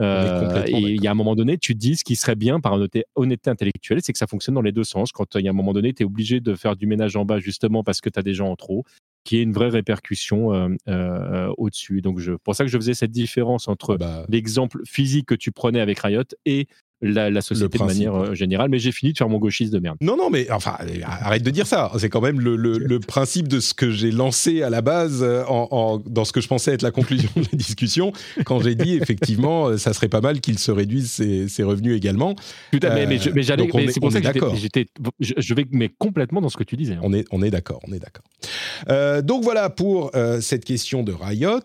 Euh, 0.00 0.64
et 0.66 0.78
il 0.78 1.02
y 1.02 1.06
a 1.06 1.10
un 1.10 1.14
moment 1.14 1.34
donné, 1.34 1.58
tu 1.58 1.74
te 1.74 1.78
dis 1.78 1.96
ce 1.96 2.04
qui 2.04 2.16
serait 2.16 2.34
bien 2.34 2.60
par 2.60 2.78
honnêteté 3.14 3.50
intellectuelle, 3.50 4.00
c'est 4.02 4.12
que 4.12 4.18
ça 4.18 4.26
fonctionne 4.26 4.54
dans 4.54 4.62
les 4.62 4.72
deux 4.72 4.84
sens. 4.84 5.12
Quand 5.12 5.36
il 5.36 5.44
y 5.44 5.48
a 5.48 5.50
un 5.50 5.54
moment 5.54 5.72
donné, 5.72 5.92
tu 5.92 6.02
es 6.02 6.06
obligé 6.06 6.40
de 6.40 6.54
faire 6.54 6.74
du 6.74 6.86
ménage 6.86 7.16
en 7.16 7.24
bas 7.24 7.38
justement 7.38 7.84
parce 7.84 8.00
que 8.00 8.08
tu 8.08 8.18
as 8.18 8.22
des 8.22 8.34
gens 8.34 8.50
en 8.50 8.56
trop, 8.56 8.84
qui 9.24 9.36
ait 9.36 9.42
une 9.42 9.52
vraie 9.52 9.68
répercussion 9.68 10.52
euh, 10.54 10.68
euh, 10.88 11.52
au-dessus. 11.58 12.00
Donc, 12.00 12.18
je, 12.18 12.32
pour 12.32 12.54
ça 12.54 12.64
que 12.64 12.70
je 12.70 12.76
faisais 12.76 12.94
cette 12.94 13.10
différence 13.10 13.68
entre 13.68 13.94
ah 13.94 13.98
bah. 13.98 14.26
l'exemple 14.28 14.80
physique 14.86 15.26
que 15.26 15.34
tu 15.34 15.52
prenais 15.52 15.80
avec 15.80 15.98
Riot 16.00 16.22
et 16.46 16.66
la, 17.02 17.40
société 17.40 17.78
de 17.78 17.84
manière 17.84 18.14
euh, 18.14 18.34
générale, 18.34 18.68
mais 18.70 18.78
j'ai 18.78 18.92
fini 18.92 19.12
de 19.12 19.18
faire 19.18 19.28
mon 19.28 19.38
gauchiste 19.38 19.72
de 19.72 19.78
merde. 19.78 19.96
Non, 20.00 20.16
non, 20.16 20.30
mais 20.30 20.50
enfin, 20.50 20.76
arrête 21.04 21.42
de 21.42 21.50
dire 21.50 21.66
ça. 21.66 21.90
C'est 21.98 22.08
quand 22.08 22.20
même 22.20 22.40
le, 22.40 23.00
principe 23.00 23.48
de 23.48 23.60
ce 23.60 23.74
que 23.74 23.90
j'ai 23.90 24.10
lancé 24.10 24.62
à 24.62 24.70
la 24.70 24.82
base 24.82 25.22
euh, 25.22 25.42
en, 25.48 25.98
dans 25.98 26.24
ce 26.24 26.32
que 26.32 26.40
je 26.40 26.48
pensais 26.48 26.74
être 26.74 26.82
la 26.82 26.90
conclusion 26.90 27.30
de 27.34 27.42
la 27.50 27.58
discussion, 27.58 28.12
quand 28.44 28.60
j'ai 28.60 28.74
dit 28.74 28.94
effectivement, 28.94 29.68
euh, 29.68 29.76
ça 29.78 29.92
serait 29.94 30.08
pas 30.08 30.20
mal 30.20 30.40
qu'il 30.40 30.58
se 30.58 30.70
réduise 30.70 31.10
ses, 31.10 31.62
revenus 31.62 31.96
également. 31.96 32.34
Tout 32.72 32.80
à 32.82 32.90
fait, 32.90 33.06
mais, 33.06 33.18
j'allais, 33.18 33.68
c'est 33.88 34.00
pour 34.00 34.12
ça 34.12 34.20
que 34.20 34.56
j'étais, 34.56 34.86
je 35.18 35.54
vais 35.54 35.66
mais 35.70 35.88
complètement 35.88 36.40
dans 36.40 36.48
ce 36.48 36.56
que 36.56 36.64
tu 36.64 36.76
disais. 36.76 36.94
Hein. 36.94 37.00
On 37.02 37.12
est, 37.12 37.24
on 37.30 37.42
est 37.42 37.50
d'accord, 37.50 37.80
on 37.88 37.92
est 37.92 38.00
d'accord. 38.00 39.22
donc 39.24 39.42
voilà 39.42 39.70
pour 39.70 40.12
cette 40.40 40.64
question 40.64 41.02
de 41.02 41.12
Riot. 41.12 41.60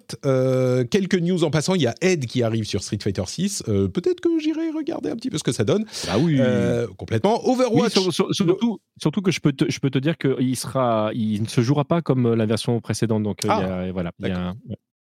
quelques 0.90 1.20
news 1.20 1.44
en 1.44 1.52
passant, 1.52 1.76
il 1.76 1.82
y 1.82 1.88
a 1.88 1.96
Ed 2.02 2.26
qui 2.26 2.44
arrive 2.44 2.66
sur 2.66 2.84
Street 2.84 3.00
Fighter 3.02 3.24
6. 3.26 3.64
Peut-être 3.66 4.22
que 4.22 4.40
j'irai 4.40 4.70
regarder 4.72 5.10
un 5.10 5.16
petit 5.16 5.25
peu 5.30 5.38
ce 5.38 5.44
que 5.44 5.52
ça 5.52 5.64
donne. 5.64 5.86
Ah 6.10 6.18
oui. 6.18 6.38
Euh, 6.40 6.88
complètement. 6.98 7.48
Overwatch. 7.48 7.94
surtout, 8.12 8.80
surtout, 9.00 9.22
que 9.22 9.32
je 9.32 9.40
peux 9.40 9.54
te, 9.54 9.70
je 9.70 9.80
peux 9.80 9.90
te 9.90 10.00
dire 10.00 10.18
qu'il 10.18 10.56
sera, 10.56 11.12
il 11.14 11.42
ne 11.42 11.48
se 11.48 11.62
jouera 11.62 11.86
pas 11.86 12.02
comme 12.02 12.34
la 12.34 12.46
version 12.46 12.80
précédente. 12.82 13.24
Donc 13.24 13.46
euh, 13.46 13.50
ah, 13.50 13.92
voilà. 13.92 14.12
Il 14.20 14.28
y 14.28 14.32
a 14.32 14.54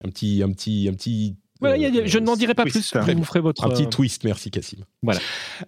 un 0.05 0.09
petit, 0.09 0.42
un 0.42 0.51
petit, 0.52 0.88
un 0.90 0.94
petit 0.94 1.36
je 1.62 2.18
n'en 2.18 2.36
dirai 2.36 2.54
pas 2.54 2.64
plus. 2.64 2.94
Vous 2.94 3.24
ferez 3.24 3.40
votre. 3.40 3.64
Un 3.64 3.70
petit 3.70 3.84
euh, 3.84 3.88
twist, 3.88 4.24
merci 4.24 4.50
Cassim. 4.50 4.78
Voilà. 5.02 5.20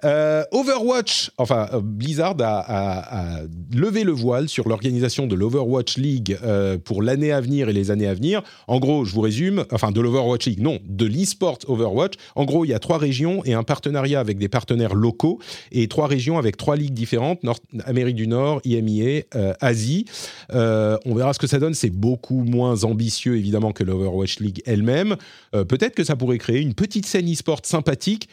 Euh, 0.04 0.44
Overwatch, 0.52 1.30
enfin 1.38 1.68
euh, 1.72 1.80
Blizzard 1.82 2.36
a, 2.40 3.40
levé 3.74 4.04
le 4.04 4.12
voile 4.12 4.48
sur 4.48 4.68
l'organisation 4.68 5.26
de 5.26 5.34
l'Overwatch 5.34 5.96
League 5.96 6.38
pour 6.84 7.02
l'année 7.02 7.32
à 7.32 7.40
venir 7.40 7.68
et 7.68 7.72
les 7.72 7.90
années 7.90 8.06
à 8.06 8.14
venir. 8.14 8.42
En 8.68 8.78
gros, 8.78 9.04
je 9.04 9.12
vous 9.14 9.20
résume, 9.20 9.64
enfin 9.72 9.90
de 9.90 10.00
l'Overwatch 10.00 10.46
League, 10.46 10.60
non, 10.60 10.78
de 10.84 11.06
l'eSport 11.06 11.58
Overwatch. 11.66 12.14
En 12.34 12.44
gros, 12.44 12.64
il 12.64 12.68
y 12.68 12.74
a 12.74 12.78
trois 12.78 12.98
régions 12.98 13.42
et 13.44 13.54
un 13.54 13.62
partenariat 13.62 14.20
avec 14.20 14.38
des 14.38 14.48
partenaires 14.48 14.94
locaux 14.94 15.40
et 15.70 15.88
trois 15.88 16.06
régions 16.06 16.38
avec 16.38 16.56
trois 16.56 16.76
ligues 16.76 16.94
différentes 16.94 17.42
Nord 17.42 17.58
Amérique 17.84 18.16
du 18.16 18.26
Nord, 18.26 18.60
IMIA, 18.64 19.22
Asie. 19.60 20.06
on 20.50 21.14
verra 21.14 21.32
ce 21.32 21.38
que 21.38 21.46
ça 21.46 21.58
donne. 21.58 21.74
C'est 21.74 21.90
beaucoup 21.90 22.44
moins 22.44 22.84
ambitieux 22.84 23.36
évidemment 23.36 23.72
que 23.72 23.84
l'Overwatch 23.84 24.40
League 24.40 24.62
elle-même. 24.66 25.16
Peut-être 25.52 25.81
peut-être 25.82 25.96
que 25.96 26.04
ça 26.04 26.14
pourrait 26.14 26.38
créer 26.38 26.60
une 26.60 26.74
petite 26.74 27.06
scène 27.06 27.28
e-sport 27.28 27.58
sympathique 27.64 28.28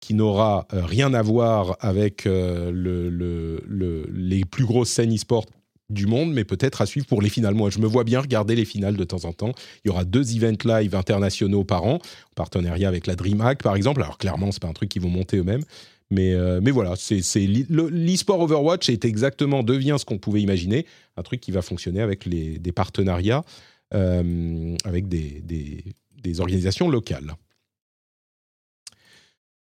qui 0.00 0.14
n'aura 0.14 0.66
euh, 0.72 0.86
rien 0.86 1.12
à 1.12 1.20
voir 1.20 1.76
avec 1.80 2.24
euh, 2.24 2.70
le, 2.72 4.06
les 4.10 4.46
plus 4.46 4.64
grosses 4.64 4.88
scènes 4.88 5.14
e-sport 5.14 5.44
du 5.90 6.06
monde, 6.06 6.32
mais 6.32 6.44
peut-être 6.44 6.80
à 6.80 6.86
suivre 6.86 7.04
pour 7.06 7.20
les 7.20 7.28
finales. 7.28 7.52
Moi, 7.52 7.68
je 7.68 7.78
me 7.78 7.86
vois 7.86 8.04
bien 8.04 8.22
regarder 8.22 8.56
les 8.56 8.64
finales 8.64 8.96
de 8.96 9.04
temps 9.04 9.26
en 9.26 9.34
temps. 9.34 9.52
Il 9.84 9.88
y 9.88 9.90
aura 9.90 10.06
deux 10.06 10.34
events 10.34 10.64
live 10.64 10.94
internationaux 10.94 11.62
par 11.62 11.84
an, 11.84 11.96
en 11.96 12.34
partenariat 12.36 12.88
avec 12.88 13.06
la 13.06 13.16
DreamHack, 13.16 13.62
par 13.62 13.76
exemple. 13.76 14.02
Alors, 14.02 14.16
clairement, 14.16 14.50
c'est 14.50 14.62
pas 14.62 14.68
un 14.68 14.72
truc 14.72 14.88
qu'ils 14.88 15.02
vont 15.02 15.10
monter 15.10 15.36
eux-mêmes. 15.36 15.64
Mais, 16.10 16.32
euh, 16.32 16.60
mais 16.62 16.70
voilà, 16.70 16.94
c'est, 16.96 17.20
l'e-sport 17.68 18.40
Overwatch 18.40 18.88
est 18.88 19.04
exactement, 19.04 19.62
devient 19.62 19.96
ce 19.98 20.06
qu'on 20.06 20.18
pouvait 20.18 20.40
imaginer, 20.40 20.86
un 21.18 21.22
truc 21.22 21.42
qui 21.42 21.50
va 21.50 21.60
fonctionner 21.60 22.00
avec 22.00 22.26
des 22.26 22.72
partenariats, 22.72 23.44
avec 23.90 25.06
des, 25.06 25.40
des 25.42 25.84
organisations 26.40 26.88
locales. 26.88 27.34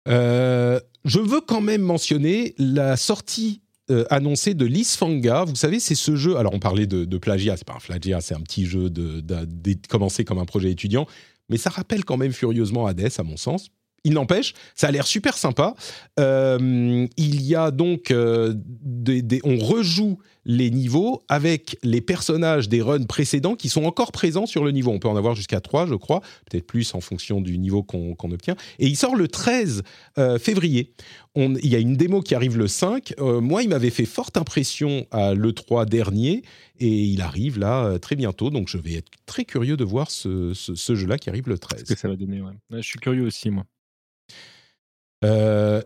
Euh, 0.07 0.79
je 1.05 1.19
veux 1.19 1.41
quand 1.41 1.61
même 1.61 1.81
mentionner 1.81 2.55
la 2.57 2.97
sortie 2.97 3.61
euh, 3.89 4.05
annoncée 4.09 4.53
de 4.53 4.65
Lisfanga. 4.65 5.45
Vous 5.45 5.55
savez, 5.55 5.79
c'est 5.79 5.95
ce 5.95 6.15
jeu. 6.15 6.37
Alors, 6.37 6.53
on 6.53 6.59
parlait 6.59 6.87
de, 6.87 7.05
de 7.05 7.17
plagiat. 7.17 7.57
C'est 7.57 7.67
pas 7.67 7.75
un 7.75 7.79
plagiat, 7.79 8.21
c'est 8.21 8.35
un 8.35 8.41
petit 8.41 8.65
jeu 8.65 8.89
de, 8.89 9.21
de, 9.21 9.75
commencer 9.89 10.25
comme 10.25 10.39
un 10.39 10.45
projet 10.45 10.71
étudiant, 10.71 11.07
mais 11.49 11.57
ça 11.57 11.69
rappelle 11.69 12.03
quand 12.03 12.17
même 12.17 12.33
furieusement 12.33 12.85
Hades, 12.85 13.11
à 13.17 13.23
mon 13.23 13.37
sens. 13.37 13.69
Il 14.03 14.13
n'empêche, 14.13 14.53
ça 14.75 14.87
a 14.87 14.91
l'air 14.91 15.05
super 15.05 15.37
sympa. 15.37 15.75
Euh, 16.19 17.07
il 17.17 17.41
y 17.41 17.55
a 17.55 17.71
donc 17.71 18.13
des, 18.13 19.41
on 19.43 19.57
rejoue 19.57 20.19
les 20.47 20.71
niveaux 20.71 21.23
avec 21.27 21.77
les 21.83 21.99
personnages 21.99 22.69
des 22.69 22.81
runs 22.81 23.03
précédents 23.03 23.55
qui 23.55 23.67
sont 23.67 23.83
encore 23.83 24.13
présents 24.13 24.45
sur 24.45 24.63
le 24.63 24.71
niveau. 24.71 24.91
On 24.91 24.97
peut 24.97 25.09
en 25.09 25.17
avoir 25.17 25.35
jusqu'à 25.35 25.59
3, 25.59 25.87
je 25.87 25.95
crois, 25.95 26.21
peut-être 26.49 26.65
plus 26.65 26.95
en 26.95 27.01
fonction 27.01 27.41
du 27.41 27.57
niveau 27.57 27.83
qu'on 27.83 28.31
obtient. 28.31 28.55
Et 28.79 28.87
il 28.87 28.95
sort 28.95 29.15
le 29.15 29.27
13 29.27 29.83
euh, 30.17 30.39
février. 30.39 30.93
On, 31.35 31.53
il 31.55 31.67
y 31.67 31.75
a 31.75 31.79
une 31.79 31.97
démo 31.97 32.21
qui 32.21 32.33
arrive 32.33 32.57
le 32.57 32.67
5. 32.67 33.13
Euh, 33.19 33.41
moi, 33.41 33.61
il 33.61 33.69
m'avait 33.69 33.89
fait 33.89 34.05
forte 34.05 34.37
impression 34.37 35.05
à 35.11 35.33
l'E3 35.33 35.85
dernier 35.85 36.43
et 36.79 37.03
il 37.03 37.21
arrive 37.21 37.59
là 37.59 37.83
euh, 37.83 37.97
très 37.97 38.15
bientôt. 38.15 38.49
Donc, 38.49 38.69
je 38.69 38.77
vais 38.77 38.93
être 38.93 39.11
très 39.25 39.43
curieux 39.43 39.75
de 39.75 39.83
voir 39.83 40.09
ce, 40.09 40.53
jeu-là 40.77 41.17
qui 41.17 41.29
arrive 41.29 41.49
le 41.49 41.59
13. 41.59 41.83
Ce 41.85 41.93
que 41.93 41.99
ça 41.99 42.07
va 42.07 42.15
donner, 42.15 42.41
ouais. 42.41 42.53
Je 42.71 42.81
suis 42.81 42.99
curieux 42.99 43.23
aussi, 43.23 43.49
moi. 43.49 43.65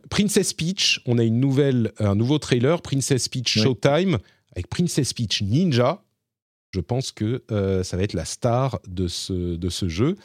Princess 0.09 0.53
Peach, 0.53 1.01
on 1.07 1.17
a 1.17 1.23
une 1.23 1.39
nouvelle, 1.39 1.93
un 1.97 2.15
nouveau 2.15 2.37
trailer, 2.37 2.81
Princess 2.81 3.27
Peach 3.27 3.57
Showtime 3.57 4.19
avec 4.51 4.67
Princess 4.67 5.13
Peach 5.13 5.41
Ninja. 5.41 6.03
Je 6.73 6.79
pense 6.79 7.11
que 7.11 7.43
euh, 7.51 7.83
ça 7.83 7.97
va 7.97 8.03
être 8.03 8.13
la 8.13 8.25
star 8.25 8.79
de 8.87 9.07
ce, 9.07 9.55
de 9.55 9.69
ce 9.69 9.89
jeu. 9.89 10.15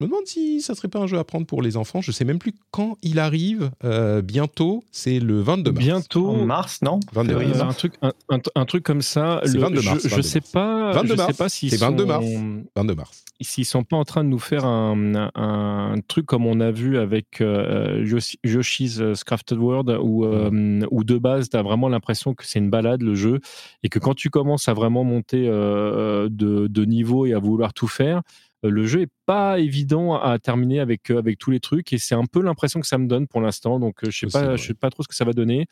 Je 0.00 0.04
me 0.04 0.10
demande 0.10 0.26
si 0.26 0.60
ça 0.60 0.76
serait 0.76 0.86
pas 0.86 1.00
un 1.00 1.08
jeu 1.08 1.18
à 1.18 1.24
prendre 1.24 1.44
pour 1.44 1.60
les 1.60 1.76
enfants. 1.76 2.00
Je 2.00 2.12
sais 2.12 2.24
même 2.24 2.38
plus 2.38 2.54
quand 2.70 2.96
il 3.02 3.18
arrive. 3.18 3.72
Euh, 3.82 4.22
bientôt, 4.22 4.84
c'est 4.92 5.18
le 5.18 5.40
22 5.40 5.72
mars. 5.72 5.84
Bientôt. 5.84 6.28
En 6.28 6.46
mars, 6.46 6.82
non 6.82 7.00
22 7.12 7.34
mars. 7.34 7.60
Un 7.60 7.72
truc, 7.72 7.94
un, 8.54 8.64
truc 8.64 8.84
comme 8.84 9.02
ça. 9.02 9.40
C'est 9.44 9.58
22 9.58 9.82
mars. 9.82 10.06
Je, 10.06 10.16
ne 10.16 10.22
sais 10.22 10.40
pas. 10.40 10.92
22 10.92 11.16
mars. 11.16 11.32
sais 11.32 11.36
pas 11.36 11.48
si 11.48 11.68
c'est 11.70 11.80
22 11.80 12.04
mars. 12.04 12.24
22 12.76 12.94
mars. 12.94 13.24
S'ils 13.40 13.64
sont 13.64 13.82
pas 13.82 13.96
en 13.96 14.04
train 14.04 14.22
de 14.22 14.28
nous 14.28 14.38
faire 14.38 14.64
un, 14.64 15.30
un 15.34 15.94
truc 16.06 16.26
comme 16.26 16.46
on 16.46 16.60
a 16.60 16.70
vu 16.70 16.96
avec 16.96 17.40
euh, 17.40 18.04
Yoshi's 18.44 19.02
Crafted 19.26 19.58
World, 19.58 19.98
où, 20.00 20.24
euh, 20.24 20.86
où 20.92 21.02
de 21.02 21.18
base, 21.18 21.50
tu 21.50 21.56
as 21.56 21.62
vraiment 21.62 21.88
l'impression 21.88 22.34
que 22.34 22.46
c'est 22.46 22.60
une 22.60 22.70
balade 22.70 23.02
le 23.02 23.16
jeu, 23.16 23.40
et 23.82 23.88
que 23.88 23.98
quand 23.98 24.14
tu 24.14 24.30
commences 24.30 24.68
à 24.68 24.74
vraiment 24.74 25.02
monter 25.02 25.46
de, 25.46 26.28
de 26.28 26.84
niveau 26.84 27.26
et 27.26 27.32
à 27.32 27.40
vouloir 27.40 27.72
tout 27.72 27.88
faire, 27.88 28.18
euh, 28.18 28.22
le 28.62 28.86
jeu 28.86 29.02
est 29.02 29.10
pas 29.24 29.60
évident 29.60 30.14
à 30.14 30.38
terminer 30.38 30.80
avec, 30.80 31.10
euh, 31.10 31.18
avec 31.18 31.38
tous 31.38 31.50
les 31.50 31.60
trucs 31.60 31.92
et 31.92 31.98
c'est 31.98 32.14
un 32.14 32.24
peu 32.24 32.42
l'impression 32.42 32.80
que 32.80 32.86
ça 32.86 32.98
me 32.98 33.06
donne 33.06 33.28
pour 33.28 33.40
l'instant. 33.40 33.78
Donc 33.78 34.02
euh, 34.02 34.10
je 34.10 34.26
sais 34.26 34.26
pas, 34.26 34.56
je 34.56 34.66
sais 34.66 34.74
pas 34.74 34.90
trop 34.90 35.02
ce 35.02 35.08
que 35.08 35.14
ça 35.14 35.24
va 35.24 35.32
donner. 35.32 35.66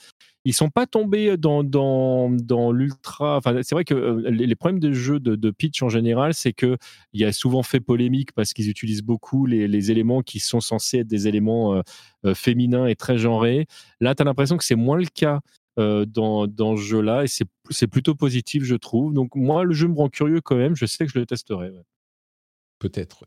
Ils 0.44 0.54
sont 0.54 0.70
pas 0.70 0.86
tombés 0.86 1.36
dans, 1.36 1.64
dans, 1.64 2.30
dans 2.30 2.70
l'ultra. 2.70 3.36
Enfin, 3.38 3.60
c'est 3.62 3.74
vrai 3.74 3.84
que 3.84 4.22
les, 4.28 4.54
problèmes 4.54 4.78
des 4.78 4.94
jeux 4.94 5.18
de, 5.18 5.50
pitch 5.50 5.82
en 5.82 5.88
général, 5.88 6.34
c'est 6.34 6.52
que 6.52 6.76
il 7.12 7.20
y 7.20 7.24
a 7.24 7.32
souvent 7.32 7.64
fait 7.64 7.80
polémique 7.80 8.32
parce 8.32 8.52
qu'ils 8.52 8.70
utilisent 8.70 9.02
beaucoup 9.02 9.46
les, 9.46 9.66
les, 9.66 9.90
éléments 9.90 10.22
qui 10.22 10.38
sont 10.38 10.60
censés 10.60 10.98
être 10.98 11.08
des 11.08 11.26
éléments 11.26 11.82
féminins 12.34 12.86
et 12.86 12.94
très 12.94 13.18
genrés. 13.18 13.66
Là, 14.00 14.14
tu 14.14 14.22
as 14.22 14.24
l'impression 14.24 14.56
que 14.56 14.64
c'est 14.64 14.76
moins 14.76 14.98
le 14.98 15.06
cas. 15.06 15.40
dans, 15.76 16.46
dans 16.46 16.76
ce 16.76 16.82
jeu-là 16.82 17.24
et 17.24 17.26
c'est 17.26 17.86
plutôt 17.86 18.14
positif 18.14 18.64
je 18.64 18.76
trouve 18.76 19.12
donc 19.12 19.34
moi 19.34 19.62
le 19.62 19.74
jeu 19.74 19.88
me 19.88 19.94
rend 19.94 20.08
curieux 20.08 20.40
quand 20.40 20.56
même 20.56 20.74
je 20.74 20.86
sais 20.86 21.04
que 21.04 21.12
je 21.12 21.18
le 21.18 21.26
testerai 21.26 21.70
Peut-être. 22.78 23.24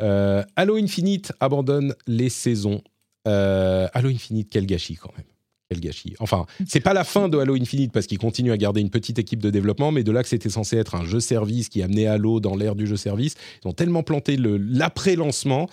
Euh, 0.00 0.42
Halo 0.56 0.76
Infinite 0.76 1.32
abandonne 1.40 1.94
les 2.06 2.28
saisons. 2.28 2.82
Euh, 3.28 3.86
Halo 3.92 4.08
Infinite, 4.08 4.48
quel 4.50 4.66
gâchis 4.66 4.96
quand 4.96 5.12
même. 5.16 5.26
Quel 5.68 5.80
gâchis. 5.80 6.14
Enfin, 6.18 6.46
c'est 6.66 6.80
pas 6.80 6.94
la 6.94 7.04
fin 7.04 7.28
de 7.28 7.38
Halo 7.38 7.54
Infinite 7.54 7.92
parce 7.92 8.06
qu'ils 8.06 8.18
continuent 8.18 8.52
à 8.52 8.56
garder 8.56 8.80
une 8.80 8.90
petite 8.90 9.18
équipe 9.18 9.40
de 9.40 9.50
développement, 9.50 9.92
mais 9.92 10.02
de 10.02 10.10
là 10.10 10.22
que 10.22 10.28
c'était 10.28 10.48
censé 10.48 10.76
être 10.76 10.94
un 10.94 11.04
jeu 11.04 11.20
service 11.20 11.68
qui 11.68 11.82
amenait 11.82 12.06
Halo 12.06 12.40
dans 12.40 12.56
l'ère 12.56 12.74
du 12.74 12.86
jeu 12.86 12.96
service, 12.96 13.34
ils 13.62 13.68
ont 13.68 13.72
tellement 13.72 14.02
planté 14.02 14.36
l'après-lancement 14.36 15.68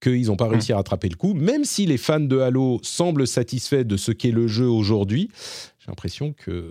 qu'ils 0.00 0.26
n'ont 0.26 0.36
pas 0.36 0.46
hmm. 0.46 0.52
réussi 0.52 0.72
à 0.72 0.76
rattraper 0.76 1.08
le 1.08 1.16
coup. 1.16 1.34
Même 1.34 1.64
si 1.64 1.86
les 1.86 1.98
fans 1.98 2.20
de 2.20 2.38
Halo 2.38 2.80
semblent 2.82 3.26
satisfaits 3.26 3.84
de 3.84 3.96
ce 3.96 4.12
qu'est 4.12 4.30
le 4.30 4.46
jeu 4.46 4.66
aujourd'hui, 4.66 5.30
j'ai 5.78 5.88
l'impression 5.88 6.32
que 6.32 6.68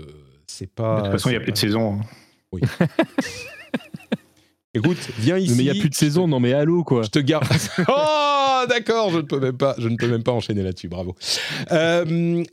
c'est 0.48 0.72
pas. 0.72 0.98
de 0.98 1.02
toute 1.04 1.12
façon, 1.12 1.30
il 1.30 1.34
n'y 1.34 1.38
a 1.38 1.42
plus 1.42 1.52
de 1.52 1.58
saison. 1.58 2.00
Hein. 2.00 2.06
Oui. 2.52 2.62
Écoute, 4.74 4.98
viens 5.18 5.38
ici. 5.38 5.54
Mais 5.56 5.64
il 5.64 5.72
n'y 5.72 5.78
a 5.78 5.80
plus 5.80 5.90
de 5.90 5.96
saison, 5.96 6.28
non 6.28 6.40
mais 6.40 6.54
allô 6.54 6.84
quoi. 6.84 7.04
Je 7.04 7.10
te 7.10 7.20
garde. 7.20 7.48
oh, 7.88 8.64
d'accord, 8.70 9.10
je 9.12 9.18
ne 9.18 9.22
peux 9.24 9.40
même 9.40 9.58
pas, 9.58 9.76
je 9.78 9.88
ne 9.88 9.96
peux 9.96 10.08
même 10.08 10.24
pas 10.24 10.32
enchaîner 10.32 10.62
là-dessus. 10.62 10.88
Bravo. 10.88 11.16
Euh, 11.72 12.44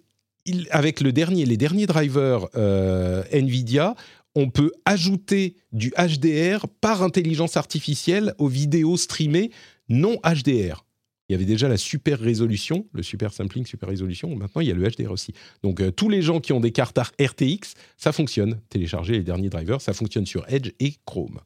avec 0.71 1.01
le 1.01 1.13
dernier, 1.13 1.45
les 1.45 1.57
derniers 1.57 1.87
drivers 1.87 2.47
euh, 2.57 3.23
Nvidia, 3.33 3.95
on 4.35 4.51
peut 4.51 4.73
ajouter 4.85 5.57
du 5.73 5.93
HDR 5.97 6.67
par 6.81 7.03
intelligence 7.03 7.57
artificielle 7.57 8.35
aux 8.39 8.49
vidéos 8.49 8.97
streamées 8.97 9.51
non 9.89 10.19
HDR. 10.25 10.85
Il 11.29 11.33
y 11.33 11.35
avait 11.35 11.45
déjà 11.45 11.69
la 11.69 11.77
super 11.77 12.21
résolution, 12.21 12.87
le 12.93 13.03
super 13.03 13.33
sampling, 13.33 13.67
super 13.67 13.89
résolution. 13.89 14.35
Maintenant, 14.37 14.61
il 14.61 14.69
y 14.69 14.71
a 14.71 14.75
le 14.75 14.89
HDR 14.89 15.11
aussi. 15.11 15.33
Donc, 15.65 15.81
euh, 15.81 15.91
tous 15.91 16.09
les 16.09 16.23
gens 16.23 16.39
qui 16.39 16.53
ont 16.53 16.61
des 16.61 16.71
cartes 16.71 16.99
RTX, 16.99 17.75
ça 17.97 18.13
fonctionne. 18.13 18.61
Télécharger 18.69 19.15
les 19.15 19.25
derniers 19.25 19.49
drivers, 19.49 19.81
ça 19.81 19.93
fonctionne 19.93 20.25
sur 20.25 20.45
Edge 20.49 20.71
et 20.79 20.95
Chrome. 21.05 21.41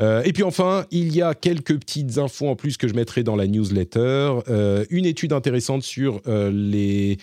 Euh, 0.00 0.22
et 0.24 0.32
puis 0.32 0.42
enfin, 0.42 0.86
il 0.90 1.14
y 1.14 1.22
a 1.22 1.34
quelques 1.34 1.78
petites 1.78 2.18
infos 2.18 2.48
en 2.48 2.56
plus 2.56 2.76
que 2.76 2.88
je 2.88 2.94
mettrai 2.94 3.22
dans 3.22 3.36
la 3.36 3.46
newsletter. 3.46 4.40
Euh, 4.48 4.84
une 4.90 5.06
étude 5.06 5.32
intéressante 5.32 5.82
sur 5.82 6.20
les 6.26 7.18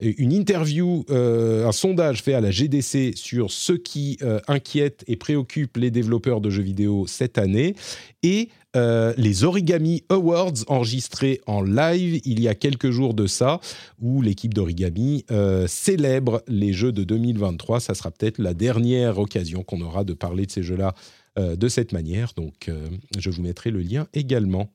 une 0.00 0.32
interview, 0.32 1.04
un 1.08 1.70
sondage 1.70 2.20
fait 2.20 2.34
à 2.34 2.40
la 2.40 2.50
GDC 2.50 3.12
sur 3.14 3.52
ce 3.52 3.72
qui 3.72 4.18
inquiète 4.48 5.04
et 5.06 5.14
préoccupe 5.14 5.76
les 5.76 5.92
développeurs 5.92 6.40
de 6.40 6.50
jeux 6.50 6.64
vidéo 6.64 7.06
cette 7.06 7.38
année, 7.38 7.76
et 8.24 8.48
euh, 8.76 9.14
les 9.16 9.44
Origami 9.44 10.02
Awards 10.08 10.64
enregistrés 10.66 11.40
en 11.46 11.62
live 11.62 12.20
il 12.24 12.40
y 12.40 12.48
a 12.48 12.54
quelques 12.54 12.90
jours 12.90 13.14
de 13.14 13.26
ça, 13.26 13.60
où 14.00 14.20
l'équipe 14.20 14.52
d'Origami 14.52 15.24
euh, 15.30 15.66
célèbre 15.68 16.42
les 16.48 16.72
jeux 16.72 16.92
de 16.92 17.04
2023. 17.04 17.80
Ça 17.80 17.94
sera 17.94 18.10
peut-être 18.10 18.38
la 18.38 18.54
dernière 18.54 19.18
occasion 19.18 19.62
qu'on 19.62 19.80
aura 19.80 20.02
de 20.04 20.12
parler 20.12 20.46
de 20.46 20.50
ces 20.50 20.62
jeux-là 20.62 20.88
euh, 20.88 20.92
de 21.36 21.68
cette 21.68 21.92
manière. 21.92 22.32
Donc, 22.36 22.70
je 23.18 23.30
vous 23.30 23.42
mettrai 23.42 23.70
le 23.70 23.80
lien 23.80 24.06
également. 24.12 24.70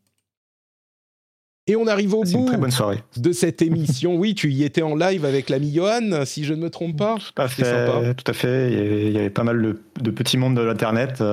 Et 1.67 1.75
on 1.75 1.85
arrive 1.85 2.15
au 2.15 2.23
bout 2.23 2.57
bonne 2.57 2.71
de 3.17 3.31
cette 3.31 3.61
émission. 3.61 4.15
oui, 4.15 4.33
tu 4.33 4.51
y 4.51 4.63
étais 4.63 4.81
en 4.81 4.95
live 4.95 5.23
avec 5.23 5.49
l'ami 5.49 5.71
Johan, 5.71 6.25
si 6.25 6.43
je 6.43 6.55
ne 6.55 6.61
me 6.61 6.69
trompe 6.69 6.97
pas. 6.97 7.17
Tout 7.17 7.41
à 7.41 7.47
fait. 7.47 8.15
Tout 8.15 8.31
à 8.31 8.33
fait. 8.33 8.71
Il, 8.71 9.11
y 9.11 9.17
avait, 9.17 9.29
pas 9.29 9.43
mal 9.43 9.77
de, 10.01 10.11
petits 10.11 10.37
mondes 10.37 10.55
de 10.55 10.61
l'Internet. 10.61 11.23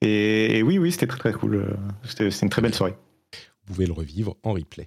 Et, 0.00 0.62
oui, 0.62 0.78
oui, 0.78 0.92
c'était 0.92 1.08
très 1.08 1.18
très 1.18 1.32
cool. 1.32 1.76
C'était 2.04 2.28
une 2.28 2.50
très 2.50 2.62
belle 2.62 2.74
soirée. 2.74 2.94
Vous 3.66 3.74
pouvez 3.74 3.86
le 3.86 3.92
revivre 3.92 4.36
en 4.44 4.52
replay. 4.52 4.86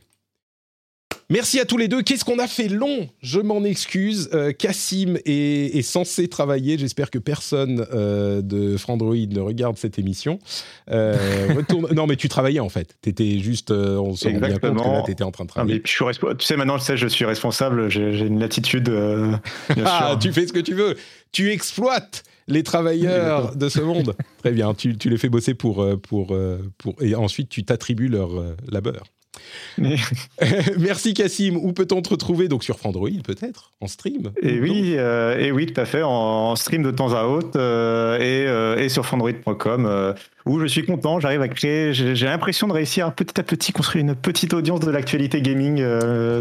Merci 1.31 1.59
à 1.59 1.65
tous 1.65 1.77
les 1.77 1.87
deux. 1.87 2.01
Qu'est-ce 2.01 2.25
qu'on 2.25 2.39
a 2.39 2.47
fait 2.47 2.67
long? 2.67 3.09
Je 3.21 3.39
m'en 3.39 3.63
excuse. 3.63 4.29
Euh, 4.33 4.51
Cassim 4.51 5.17
est, 5.25 5.81
censé 5.81 6.27
travailler. 6.27 6.77
J'espère 6.77 7.09
que 7.09 7.17
personne 7.17 7.85
euh, 7.93 8.41
de 8.41 8.77
Frandroid 8.77 9.15
ne 9.15 9.39
regarde 9.39 9.77
cette 9.77 9.97
émission. 9.97 10.39
Euh, 10.91 11.15
non, 11.95 12.05
mais 12.05 12.17
tu 12.17 12.29
travaillais 12.29 12.59
en 12.59 12.69
fait. 12.69 12.95
Tu 13.01 13.09
étais 13.09 13.39
juste. 13.39 13.71
on 13.71 14.13
se 14.15 14.27
rend 14.27 14.39
bien 14.39 14.57
compte 14.57 14.77
que 14.77 14.89
là, 14.89 15.01
tu 15.05 15.11
étais 15.11 15.23
en 15.23 15.31
train 15.31 15.45
de 15.45 15.49
travailler. 15.49 15.81
je 15.83 15.89
suis 15.89 16.05
tu 16.37 16.45
sais, 16.45 16.57
maintenant, 16.57 16.77
je 16.77 16.83
sais, 16.83 16.97
je 16.97 17.07
suis 17.07 17.25
responsable. 17.25 17.89
J'ai 17.89 18.19
une 18.19 18.39
latitude. 18.39 18.91
ah, 19.85 20.17
tu 20.19 20.31
fais 20.33 20.45
ce 20.45 20.53
que 20.53 20.59
tu 20.59 20.73
veux. 20.73 20.97
Tu 21.31 21.51
exploites 21.51 22.23
les 22.47 22.63
travailleurs 22.63 23.55
de 23.55 23.69
ce 23.69 23.79
monde. 23.81 24.15
Très 24.39 24.51
bien, 24.51 24.73
tu, 24.73 24.93
les 25.05 25.17
fais 25.17 25.29
bosser 25.29 25.53
pour, 25.53 25.81
euh, 25.81 25.97
pour, 25.97 26.33
euh, 26.33 26.57
pour, 26.77 26.95
et 27.01 27.15
ensuite 27.15 27.49
tu 27.49 27.63
t'attribues 27.63 28.09
leur 28.09 28.39
euh, 28.39 28.55
Merci 30.79 31.13
Cassim. 31.13 31.55
Où 31.55 31.73
peut-on 31.73 32.01
te 32.01 32.09
retrouver? 32.09 32.47
Donc 32.47 32.63
sur 32.63 32.77
Frandroid 32.77 33.09
peut-être 33.23 33.71
En 33.79 33.87
stream 33.87 34.31
Et 34.41 34.59
oui, 34.59 34.93
et 34.93 35.51
oui, 35.51 35.65
tout 35.67 35.79
à 35.79 35.85
fait. 35.85 36.03
En, 36.03 36.55
stream 36.55 36.83
de 36.83 36.91
temps 36.91 37.13
à 37.13 37.23
autre 37.23 37.59
et, 38.19 38.83
et, 38.83 38.89
sur 38.89 39.05
frandroid.com 39.05 40.15
où 40.45 40.59
je 40.59 40.65
suis 40.65 40.85
content. 40.85 41.19
J'arrive 41.19 41.41
à 41.41 41.47
créer. 41.47 41.93
J'ai 41.93 42.25
l'impression 42.25 42.67
de 42.67 42.73
réussir 42.73 43.13
petit 43.13 43.39
à 43.39 43.43
petit 43.43 43.71
construire 43.71 44.05
une 44.05 44.15
petite 44.15 44.53
audience 44.53 44.81
de 44.81 44.91
l'actualité 44.91 45.41
gaming. 45.41 45.81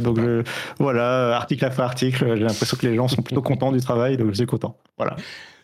donc 0.00 0.18
voilà, 0.78 1.36
article 1.36 1.64
après 1.64 1.82
article. 1.82 2.36
J'ai 2.36 2.44
l'impression 2.44 2.76
que 2.76 2.86
les 2.86 2.96
gens 2.96 3.08
sont 3.08 3.22
plutôt 3.22 3.42
contents 3.42 3.72
du 3.72 3.80
travail, 3.80 4.16
donc 4.16 4.30
je 4.30 4.34
suis 4.34 4.46
content. 4.46 4.76
Voilà. 4.96 5.16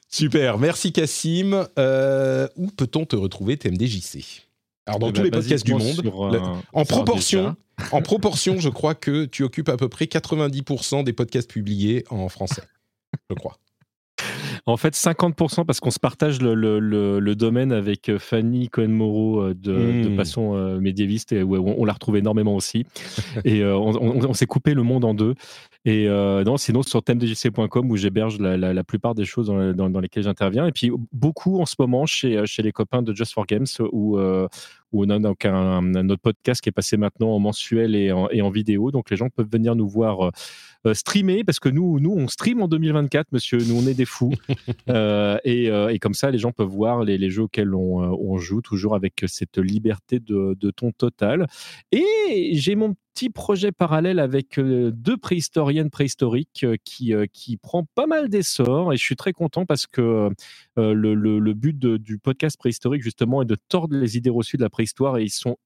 Super, 0.08 0.58
merci 0.58 0.92
Cassim. 0.92 1.66
Euh, 1.78 2.48
où 2.56 2.68
peut-on 2.68 3.04
te 3.04 3.16
retrouver 3.16 3.56
TMDJC 3.56 4.45
alors 4.86 5.00
dans 5.00 5.08
eh 5.08 5.12
tous 5.12 5.18
ben, 5.18 5.24
les 5.24 5.30
podcasts 5.30 5.66
du 5.66 5.74
monde, 5.74 6.12
en 6.72 6.84
proportion, 6.84 7.56
en 7.92 8.02
proportion, 8.02 8.58
je 8.58 8.68
crois 8.68 8.94
que 8.94 9.24
tu 9.24 9.42
occupes 9.42 9.68
à 9.68 9.76
peu 9.76 9.88
près 9.88 10.04
90% 10.06 11.04
des 11.04 11.12
podcasts 11.12 11.50
publiés 11.50 12.04
en 12.08 12.28
français, 12.28 12.62
je 13.28 13.34
crois. 13.34 13.58
En 14.68 14.76
fait, 14.76 14.94
50% 14.94 15.64
parce 15.64 15.78
qu'on 15.78 15.92
se 15.92 16.00
partage 16.00 16.42
le, 16.42 17.34
domaine 17.34 17.70
avec 17.70 18.08
euh, 18.08 18.18
Fanny 18.18 18.68
Cohen-Moreau 18.68 19.40
euh, 19.40 19.54
de, 19.54 20.08
hmm. 20.08 20.16
Passion 20.16 20.56
euh, 20.56 20.80
médiéviste 20.80 21.32
et 21.32 21.44
on, 21.44 21.84
l'a 21.84 21.92
retrouve 21.92 22.16
énormément 22.16 22.56
aussi. 22.56 22.84
et 23.44 23.64
on, 23.64 24.34
s'est 24.34 24.46
coupé 24.46 24.74
le 24.74 24.82
monde 24.82 25.04
en 25.04 25.14
deux. 25.14 25.34
Et 25.84 26.08
non, 26.08 26.56
sinon 26.56 26.82
sur 26.82 27.00
thèmedjc.com 27.02 27.90
où 27.90 27.96
j'héberge 27.96 28.40
la, 28.40 28.84
plupart 28.84 29.14
des 29.14 29.24
choses 29.24 29.46
dans, 29.46 30.00
lesquelles 30.00 30.24
j'interviens. 30.24 30.66
Et 30.66 30.72
puis 30.72 30.90
beaucoup 31.12 31.60
en 31.60 31.66
ce 31.66 31.76
moment 31.78 32.06
chez, 32.06 32.44
chez 32.46 32.62
les 32.62 32.72
copains 32.72 33.02
de 33.02 33.14
Just 33.14 33.34
for 33.34 33.46
Games 33.46 33.66
où, 33.92 34.18
où 34.92 35.04
on 35.04 35.10
a 35.10 35.18
donc 35.18 35.44
un, 35.44 36.08
autre 36.08 36.22
podcast 36.22 36.60
qui 36.60 36.68
est 36.68 36.72
passé 36.72 36.96
maintenant 36.96 37.30
en 37.30 37.38
mensuel 37.38 37.94
et 37.94 38.12
en, 38.12 38.28
et 38.30 38.42
en 38.42 38.50
vidéo. 38.50 38.90
Donc 38.90 39.10
les 39.10 39.16
gens 39.16 39.28
peuvent 39.28 39.50
venir 39.50 39.74
nous 39.74 39.88
voir 39.88 40.26
euh, 40.26 40.30
streamer, 40.94 41.44
parce 41.44 41.60
que 41.60 41.68
nous, 41.68 42.00
nous, 42.00 42.12
on 42.12 42.28
stream 42.28 42.62
en 42.62 42.68
2024, 42.68 43.32
monsieur. 43.32 43.58
Nous, 43.58 43.76
on 43.76 43.86
est 43.86 43.94
des 43.94 44.04
fous. 44.04 44.32
Euh, 44.88 45.38
euh, 45.46 45.88
et, 45.88 45.98
comme 45.98 46.14
ça, 46.14 46.30
les 46.30 46.38
gens 46.38 46.52
peuvent 46.52 46.68
voir 46.68 47.02
les, 47.02 47.30
jeux 47.30 47.42
auxquels 47.42 47.74
on, 47.74 48.38
joue, 48.38 48.60
toujours 48.60 48.94
avec 48.94 49.24
cette 49.26 49.58
liberté 49.58 50.20
de, 50.20 50.70
ton 50.70 50.92
total. 50.92 51.46
Et 51.92 52.52
j'ai 52.52 52.76
mon 52.76 52.94
petit 53.14 53.30
projet 53.30 53.72
parallèle 53.72 54.20
avec 54.20 54.60
deux 54.60 55.16
préhistoriennes 55.16 55.90
préhistoriques 55.90 56.66
qui, 56.84 57.14
qui 57.32 57.56
prend 57.56 57.84
pas 57.94 58.06
mal 58.06 58.28
d'essor 58.28 58.92
et 58.92 58.96
je 58.96 59.02
suis 59.02 59.16
très 59.16 59.32
content 59.32 59.66
parce 59.66 59.86
que 59.86 60.30
le, 60.76 61.14
le, 61.14 61.54
but 61.54 61.78
du 61.78 62.18
podcast 62.18 62.56
préhistorique 62.58 63.02
justement 63.02 63.42
est 63.42 63.46
de 63.46 63.56
tordre 63.68 63.96
les 63.96 64.16
idées 64.16 64.30
reçues 64.30 64.56
de 64.56 64.62
la 64.62 64.70
préhistoire 64.70 65.18
et 65.18 65.24
ils 65.24 65.30
sont 65.30 65.56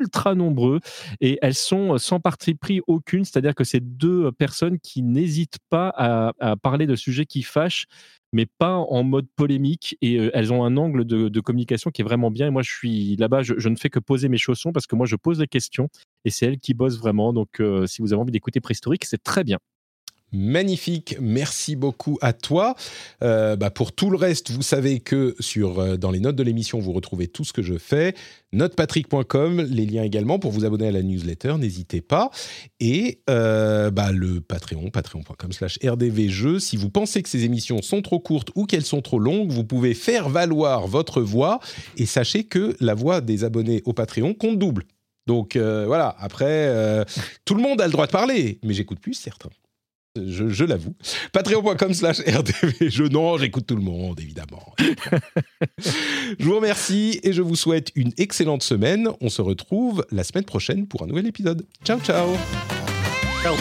ultra 0.00 0.34
nombreux 0.34 0.80
et 1.20 1.38
elles 1.42 1.54
sont 1.54 1.98
sans 1.98 2.20
parti 2.20 2.54
pris 2.54 2.80
aucune, 2.86 3.24
c'est-à-dire 3.24 3.54
que 3.54 3.64
c'est 3.64 3.80
deux 3.80 4.30
personnes 4.32 4.78
qui 4.78 5.02
n'hésitent 5.02 5.58
pas 5.70 5.92
à, 5.96 6.56
parler 6.56 6.86
de 6.86 6.96
sujets 6.96 7.26
qui 7.26 7.42
fâchent 7.42 7.86
mais 8.32 8.46
pas 8.46 8.74
en 8.74 9.02
mode 9.02 9.26
polémique. 9.36 9.96
Et 10.02 10.18
euh, 10.18 10.30
elles 10.34 10.52
ont 10.52 10.64
un 10.64 10.76
angle 10.76 11.04
de, 11.04 11.40
communication 11.40 11.90
qui 11.90 12.02
est 12.02 12.04
vraiment 12.04 12.30
bien. 12.30 12.48
Et 12.48 12.50
moi, 12.50 12.62
je 12.62 12.70
suis 12.70 13.16
là-bas, 13.16 13.42
je, 13.42 13.68
ne 13.68 13.76
fais 13.76 13.88
que 13.88 13.98
poser 13.98 14.28
mes 14.28 14.36
chaussons 14.36 14.72
parce 14.72 14.86
que 14.86 14.96
moi, 14.96 15.06
je 15.06 15.16
pose 15.16 15.38
des 15.38 15.46
questions 15.46 15.88
et 16.24 16.30
c'est 16.30 16.46
elles 16.46 16.58
qui 16.58 16.74
bossent 16.74 16.98
vraiment. 16.98 17.32
Donc, 17.32 17.60
euh, 17.60 17.86
si 17.86 18.02
vous 18.02 18.12
avez 18.12 18.20
envie 18.20 18.32
d'écouter 18.32 18.60
Préhistorique, 18.60 19.04
c'est 19.04 19.22
très 19.22 19.44
bien. 19.44 19.58
Magnifique, 20.32 21.16
merci 21.20 21.76
beaucoup 21.76 22.18
à 22.20 22.32
toi. 22.32 22.74
Euh, 23.22 23.54
bah, 23.54 23.70
pour 23.70 23.92
tout 23.92 24.10
le 24.10 24.16
reste, 24.16 24.50
vous 24.50 24.62
savez 24.62 24.98
que 24.98 25.36
sur, 25.38 25.78
euh, 25.78 25.96
dans 25.96 26.10
les 26.10 26.18
notes 26.18 26.34
de 26.34 26.42
l'émission, 26.42 26.80
vous 26.80 26.92
retrouvez 26.92 27.28
tout 27.28 27.44
ce 27.44 27.52
que 27.52 27.62
je 27.62 27.78
fais. 27.78 28.12
Notepatrick.com, 28.52 29.62
les 29.62 29.86
liens 29.86 30.02
également 30.02 30.40
pour 30.40 30.50
vous 30.50 30.64
abonner 30.64 30.88
à 30.88 30.90
la 30.90 31.02
newsletter, 31.02 31.54
n'hésitez 31.58 32.00
pas. 32.00 32.30
Et 32.80 33.20
euh, 33.30 33.92
bah, 33.92 34.10
le 34.10 34.40
Patreon, 34.40 34.90
patreon.com 34.90 35.52
slash 35.52 35.78
rdvjeux. 35.84 36.58
Si 36.58 36.76
vous 36.76 36.90
pensez 36.90 37.22
que 37.22 37.28
ces 37.28 37.44
émissions 37.44 37.80
sont 37.80 38.02
trop 38.02 38.18
courtes 38.18 38.50
ou 38.56 38.66
qu'elles 38.66 38.84
sont 38.84 39.02
trop 39.02 39.20
longues, 39.20 39.52
vous 39.52 39.64
pouvez 39.64 39.94
faire 39.94 40.28
valoir 40.28 40.88
votre 40.88 41.22
voix 41.22 41.60
et 41.98 42.06
sachez 42.06 42.44
que 42.44 42.76
la 42.80 42.94
voix 42.94 43.20
des 43.20 43.44
abonnés 43.44 43.80
au 43.84 43.92
Patreon 43.92 44.34
compte 44.34 44.58
double. 44.58 44.84
Donc 45.28 45.56
voilà, 45.56 46.14
après, 46.20 47.04
tout 47.44 47.56
le 47.56 47.62
monde 47.62 47.80
a 47.80 47.86
le 47.86 47.92
droit 47.92 48.06
de 48.06 48.12
parler, 48.12 48.60
mais 48.62 48.74
j'écoute 48.74 49.00
plus 49.00 49.14
certains 49.14 49.50
je, 50.26 50.64
l'avoue. 50.64 50.94
Patreon.com 51.32 51.94
slash 51.94 52.20
RDV. 52.20 52.90
Je, 52.90 53.04
non, 53.04 53.38
j'écoute 53.38 53.66
tout 53.66 53.76
le 53.76 53.82
monde, 53.82 54.18
évidemment. 54.20 54.74
je 56.38 56.44
vous 56.44 56.56
remercie 56.56 57.20
et 57.22 57.32
je 57.32 57.42
vous 57.42 57.56
souhaite 57.56 57.92
une 57.94 58.12
excellente 58.16 58.62
semaine. 58.62 59.08
On 59.20 59.28
se 59.28 59.42
retrouve 59.42 60.04
la 60.10 60.24
semaine 60.24 60.44
prochaine 60.44 60.86
pour 60.86 61.02
un 61.02 61.06
nouvel 61.06 61.26
épisode. 61.26 61.66
Ciao, 61.84 61.98
ciao. 62.00 62.28
Ciao. 63.42 63.54